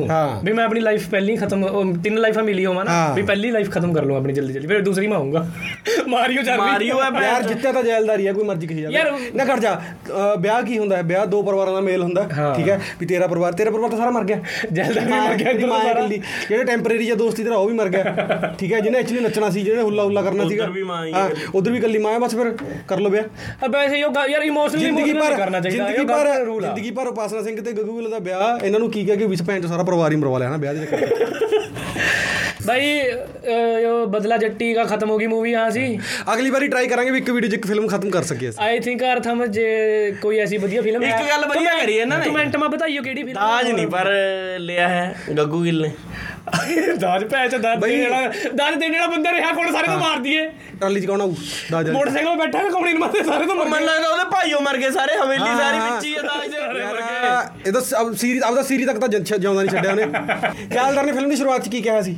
ਵੀ 0.43 0.53
ਮੈਂ 0.53 0.65
ਆਪਣੀ 0.65 0.79
ਲਾਈਫ 0.79 1.07
ਪਹਿਲੀ 1.11 1.35
ਖਤਮ 1.37 1.93
ਤਿੰਨ 2.03 2.17
ਲਾਈਫਾਂ 2.19 2.43
ਮਿਲੀ 2.43 2.65
ਹੋਵਾਂ 2.65 2.85
ਨਾ 2.85 2.95
ਵੀ 3.15 3.21
ਪਹਿਲੀ 3.23 3.51
ਲਾਈਫ 3.51 3.69
ਖਤਮ 3.71 3.93
ਕਰ 3.93 4.05
ਲਵਾਂ 4.05 4.19
ਆਪਣੀ 4.19 4.33
ਜਲਦੀ 4.33 4.53
ਜਲਦੀ। 4.53 4.67
ਫਿਰ 4.67 4.81
ਦੂਸਰੀ 4.81 5.07
ਮੈਂ 5.07 5.17
ਆਉਂਗਾ 5.17 5.45
ਮਾਰੀਓ 6.07 6.41
ਚੱਲ 6.41 6.57
ਮਾਰੀਓ 6.57 6.99
ਹੈ 7.01 7.09
ਯਾਰ 7.23 7.43
ਜਿੱਤਿਆ 7.43 7.71
ਤਾਂ 7.71 7.83
ਜੈਲਦਾਰੀ 7.83 8.27
ਹੈ 8.27 8.33
ਕੋਈ 8.33 8.43
ਮਰਜ਼ੀ 8.43 8.67
ਕਿਸੇ 8.67 8.81
ਯਾਰ 8.91 9.11
ਨਾ 9.35 9.45
ਕਰ 9.45 9.59
ਜਾ। 9.59 9.79
ਵਿਆਹ 10.39 10.61
ਕੀ 10.63 10.77
ਹੁੰਦਾ? 10.79 10.97
ਹੈ 10.97 11.01
ਵਿਆਹ 11.03 11.25
ਦੋ 11.27 11.41
ਪਰਿਵਾਰਾਂ 11.43 11.73
ਦਾ 11.73 11.81
ਮੇਲ 11.81 12.03
ਹੁੰਦਾ। 12.03 12.23
ਠੀਕ 12.55 12.69
ਹੈ? 12.69 12.79
ਵੀ 12.99 13.05
ਤੇਰਾ 13.05 13.27
ਪਰਿਵਾਰ 13.27 13.53
ਤੇਰਾ 13.53 13.71
ਪਰਿਵਾਰ 13.71 13.89
ਤਾਂ 13.89 13.97
ਸਾਰਾ 13.97 14.11
ਮਰ 14.11 14.23
ਗਿਆ। 14.23 14.39
ਜੈਲਦਾਰੀ 14.71 15.11
ਮਰ 15.11 15.35
ਗਿਆ 15.37 15.53
ਜਿਹੜੇ 15.53 16.63
ਟੈਂਪਰੇਰੀ 16.63 17.05
ਜਾਂ 17.05 17.15
ਦੋਸਤੀ 17.15 17.43
ਤੇਰਾ 17.43 17.55
ਉਹ 17.55 17.67
ਵੀ 17.67 17.73
ਮਰ 17.73 17.89
ਗਿਆ। 17.89 18.03
ਠੀਕ 18.59 18.73
ਹੈ? 18.73 18.79
ਜਿਹਨੇ 18.79 18.99
ਐਕਚੁਅਲੀ 18.99 19.23
ਨੱਚਣਾ 19.23 19.49
ਸੀ 19.49 19.61
ਜਿਹਨੇ 19.63 19.81
ਹੁੱਲਾ 19.81 20.03
ਹੁੱਲਾ 20.03 20.21
ਕਰਨਾ 20.21 20.47
ਸੀਗਾ। 20.49 20.63
ਉਧਰ 20.63 20.73
ਵੀ 20.73 20.83
ਮਾਂ 20.83 21.05
ਹੀ 21.05 21.13
ਉਧਰ 21.55 21.71
ਵੀ 21.71 21.79
ਕੱਲੀ 21.79 21.97
ਮਾਂ 21.99 22.19
ਬਸ 22.19 22.35
ਫਿਰ 22.35 22.55
ਕਰ 22.87 22.99
ਲੋ 22.99 23.09
ਵਿਆਹ। 23.09 23.65
ਅਬ 23.65 23.75
ਐਸੇ 23.75 23.97
ਯਾਰ 23.97 24.43
ਇਮੋਸ਼ਨਲੀ 24.43 24.83
ਜ਼ਿੰਦਗੀ 24.83 25.13
ਪਰ 25.13 25.35
ਕਰਨਾ 25.37 25.59
ਚਾਹੀਦਾ 25.59 25.85
ਜ਼ਿੰਦਗੀ 25.85 26.05
ਭਰ 26.05 26.33
ਜ਼ਿੰਦਗੀ 26.61 26.91
ਭਰ 26.91 27.07
ਉਪਾਸਨਾ 27.07 27.41
ਸਿੰਘ 27.41 27.61
ਤੇ 27.61 27.71
ਗੱਗੂ 27.73 27.97
ਗਿੱਲ 27.97 28.09
ਦਾ 28.09 28.19
ਵਿਆਹ 28.21 28.65
ਇਹਨਾਂ 28.65 28.79
ਨੂੰ 28.79 28.89
ਕੀ 28.91 29.05
ਕਹਿ 29.05 29.17
ਕੇ 29.17 29.25
ਵਿਸ 29.25 29.43
ਭੈਣ 29.43 29.61
ਚ 29.61 29.65
ਸਾਰਾ 29.65 29.83
ਪਰਿਵਾਰ 29.83 30.11
ਹੀ 30.11 30.15
ਮਰਵਾ 30.15 30.37
ਲਿਆ 30.39 30.49
ਨਾ 30.49 30.57
ਵਿਆਹ 30.57 30.73
ਦੇ 30.73 30.85
ਚੱਕਰ 30.85 31.35
ਭਾਈ 32.67 32.85
ਇਹ 32.85 34.05
ਬਦਲਾ 34.07 34.37
ਜੱਟੀ 34.37 34.73
ਦਾ 34.73 34.83
ਖਤਮ 34.83 35.09
ਹੋ 35.09 35.17
ਗਈ 35.17 35.27
ਮੂਵੀ 35.27 35.53
ਹਾਂ 35.55 35.69
ਸੀ 35.71 35.83
ਅਗਲੀ 36.33 36.49
ਵਾਰੀ 36.49 36.67
ਟਰਾਈ 36.67 36.87
ਕਰਾਂਗੇ 36.87 37.11
ਵੀ 37.11 37.17
ਇੱਕ 37.17 37.29
ਵੀਡੀਓ 37.29 37.49
'ਚ 37.49 37.53
ਇੱਕ 37.53 37.67
ਫਿਲਮ 37.67 37.87
ਖਤਮ 37.87 38.09
ਕਰ 38.09 38.23
ਸਕੀਏ 38.23 38.49
ਅਸੀਂ। 38.49 38.63
ਆਈ 38.63 38.79
ਥਿੰਕ 38.79 39.03
ਅਰਥਮ 39.03 39.45
ਜੇ 39.47 39.67
ਕੋਈ 40.21 40.39
ਐਸੀ 40.39 40.57
ਵਧੀਆ 40.57 40.81
ਫਿਲਮ 40.81 41.03
ਹੈ। 41.03 41.09
ਇੱਕ 41.09 41.29
ਗੱਲ 41.29 41.45
ਵਧੀਆ 41.47 41.77
ਕਰੀ 41.81 41.99
ਹੈ 41.99 42.05
ਨਾ। 42.05 42.17
ਕਮੈਂਟ 42.19 42.55
ਮਾ 42.55 42.67
ਬਤਾਈਓ 42.67 43.01
ਕਿਹੜੀ 43.03 43.23
ਫਿਲਮ 43.23 43.35
ਤਾਜ 43.35 43.69
ਨਹੀਂ 43.69 43.87
ਪਰ 43.87 44.09
ਲਿਆ 44.59 44.87
ਹੈ 44.87 45.15
ਗੱਗੂ 45.37 45.63
ਗਿੱਲ 45.63 45.81
ਨੇ। 45.81 45.91
ਦਾਜ 46.99 47.23
ਪੈ 47.23 47.47
ਚ 47.47 47.55
ਦਾਜ 47.55 47.79
ਦੇਣ 47.79 48.09
ਵਾਲਾ 48.11 48.27
ਦਾਜ 48.55 48.75
ਦੇਣ 48.75 48.91
ਵਾਲਾ 48.93 49.07
ਬੰਦਾ 49.07 49.31
ਰਿਹਾ 49.31 49.51
ਕੋਣ 49.53 49.71
ਸਾਰੇ 49.71 49.87
ਤੋਂ 49.87 49.97
ਮਾਰ 49.99 50.19
ਦਈਏ। 50.19 50.45
ਟਰਾਲੀ 50.79 51.01
ਚ 51.01 51.05
ਕੌਣ 51.05 51.21
ਆਊ? 51.21 51.33
ਦਾਜ 51.71 51.89
ਮੋਟਰਸਾਈਕਲ 51.89 52.29
'ਤੇ 52.29 52.35
ਬੈਠਾ 52.37 52.61
ਕੰਪਨੀ 52.69 52.91
ਨੂੰ 52.91 52.99
ਮਾਰਦੇ 52.99 53.23
ਸਾਰੇ 53.23 53.45
ਤੋਂ 53.45 53.55
ਮਨ 53.55 53.83
ਲੱਗਦਾ 53.83 54.09
ਉਹਦੇ 54.09 54.23
ਭਾਈਓ 54.31 54.59
ਮਰ 54.61 54.77
ਗਏ 54.77 54.89
ਸਾਰੇ 54.91 55.15
ਹਵੇਲੀ 55.17 55.57
ਸਾਰੀ 55.57 55.79
ਵਿੱਚ 55.79 56.05
ਹੀ 56.05 56.13
ਦਾਜ। 56.17 56.47
ਦੇ 56.49 56.59
ਮਰ 56.59 57.01
ਗਏ। 57.01 57.67
ਇਹ 57.67 57.73
ਤਾਂ 57.73 57.81
ਸੀਰੀਜ਼ 58.13 58.43
ਆਪਦਾ 58.43 58.61
ਸੀਰੀਜ਼ 58.63 58.89
ਤੱਕ 58.89 58.97
ਤਾਂ 58.99 59.07
ਜਿਉਂਦਾ 59.07 59.61
ਨਹੀਂ 59.61 59.71
ਛੱਡਿਆ 59.71 59.91
ਉਹਨੇ। 59.91 60.05
ਖਿਆਲਦਾਰ 60.71 61.05
ਨੇ 61.05 61.11
ਫਿਲਮ 61.11 61.29
ਦੀ 61.29 61.35
ਸ਼ੁਰੂਆਤ 61.35 61.63
'ਚ 61.63 61.69
ਕੀ 61.69 61.81
ਕਿਹਾ 61.81 62.01
ਸੀ? 62.01 62.15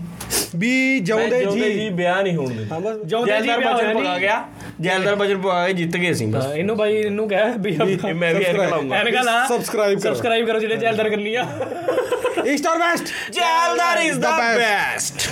ਵੀ 0.56 1.00
ਜਿਉਂਦੇ 1.00 1.44
ਜੀ। 1.46 1.90
ਵਿਆਹ 1.90 2.22
ਨਹੀਂ 2.24 2.36
ਹੋਣ 2.36 2.54
ਦੇ 2.54 2.66
ਜਿਉਂਦੇ 3.06 3.40
ਜੀ 3.42 3.48
ਵਿਆਹ 3.50 3.78
ਪਕਾ 3.94 4.18
ਗਿਆ। 4.20 4.44
ਜੈਲਦਾਰ 4.82 5.16
ਬਜਰ 5.16 5.38
ਪਵਾ 5.38 5.66
ਕੇ 5.68 5.74
ਜਿੱਤ 5.74 5.96
ਗਏ 5.98 6.14
ਸੀ 6.14 6.26
ਬਸ। 6.26 6.46
ਇਹਨੂੰ 6.56 6.78
ਬਾਈ 6.78 6.96
ਇਹਨੂੰ 6.96 7.28
ਕਹਿ 7.30 7.54
ਵੀ 7.58 7.78
ਮੈਂ 8.14 8.34
ਵੀ 8.34 8.44
ਐਨਕਾ 8.44 8.66
ਲਾਉਂਗਾ। 8.66 8.96
ਐਨਕਾ 8.96 9.22
ਲਾ। 9.22 9.46
ਸਬਸਕ੍ਰਾਈਬ 9.48 10.00
ਕਰੋ। 10.00 10.14
ਸਬਸਕ੍ਰਾਈਬ 10.14 10.48
ਕਰੋ 10.48 10.60
ਜਿਹੜੇ 10.60 10.76
ਜੈਲਦਾਰ 10.78 11.10
ਕਰਨੀ 11.10 11.36
ਆ। 11.36 11.46
East or 12.48 12.78
best 12.78 13.32
Jaildar 13.32 13.98
is 14.02 14.20
the 14.20 14.38
best 14.58 15.30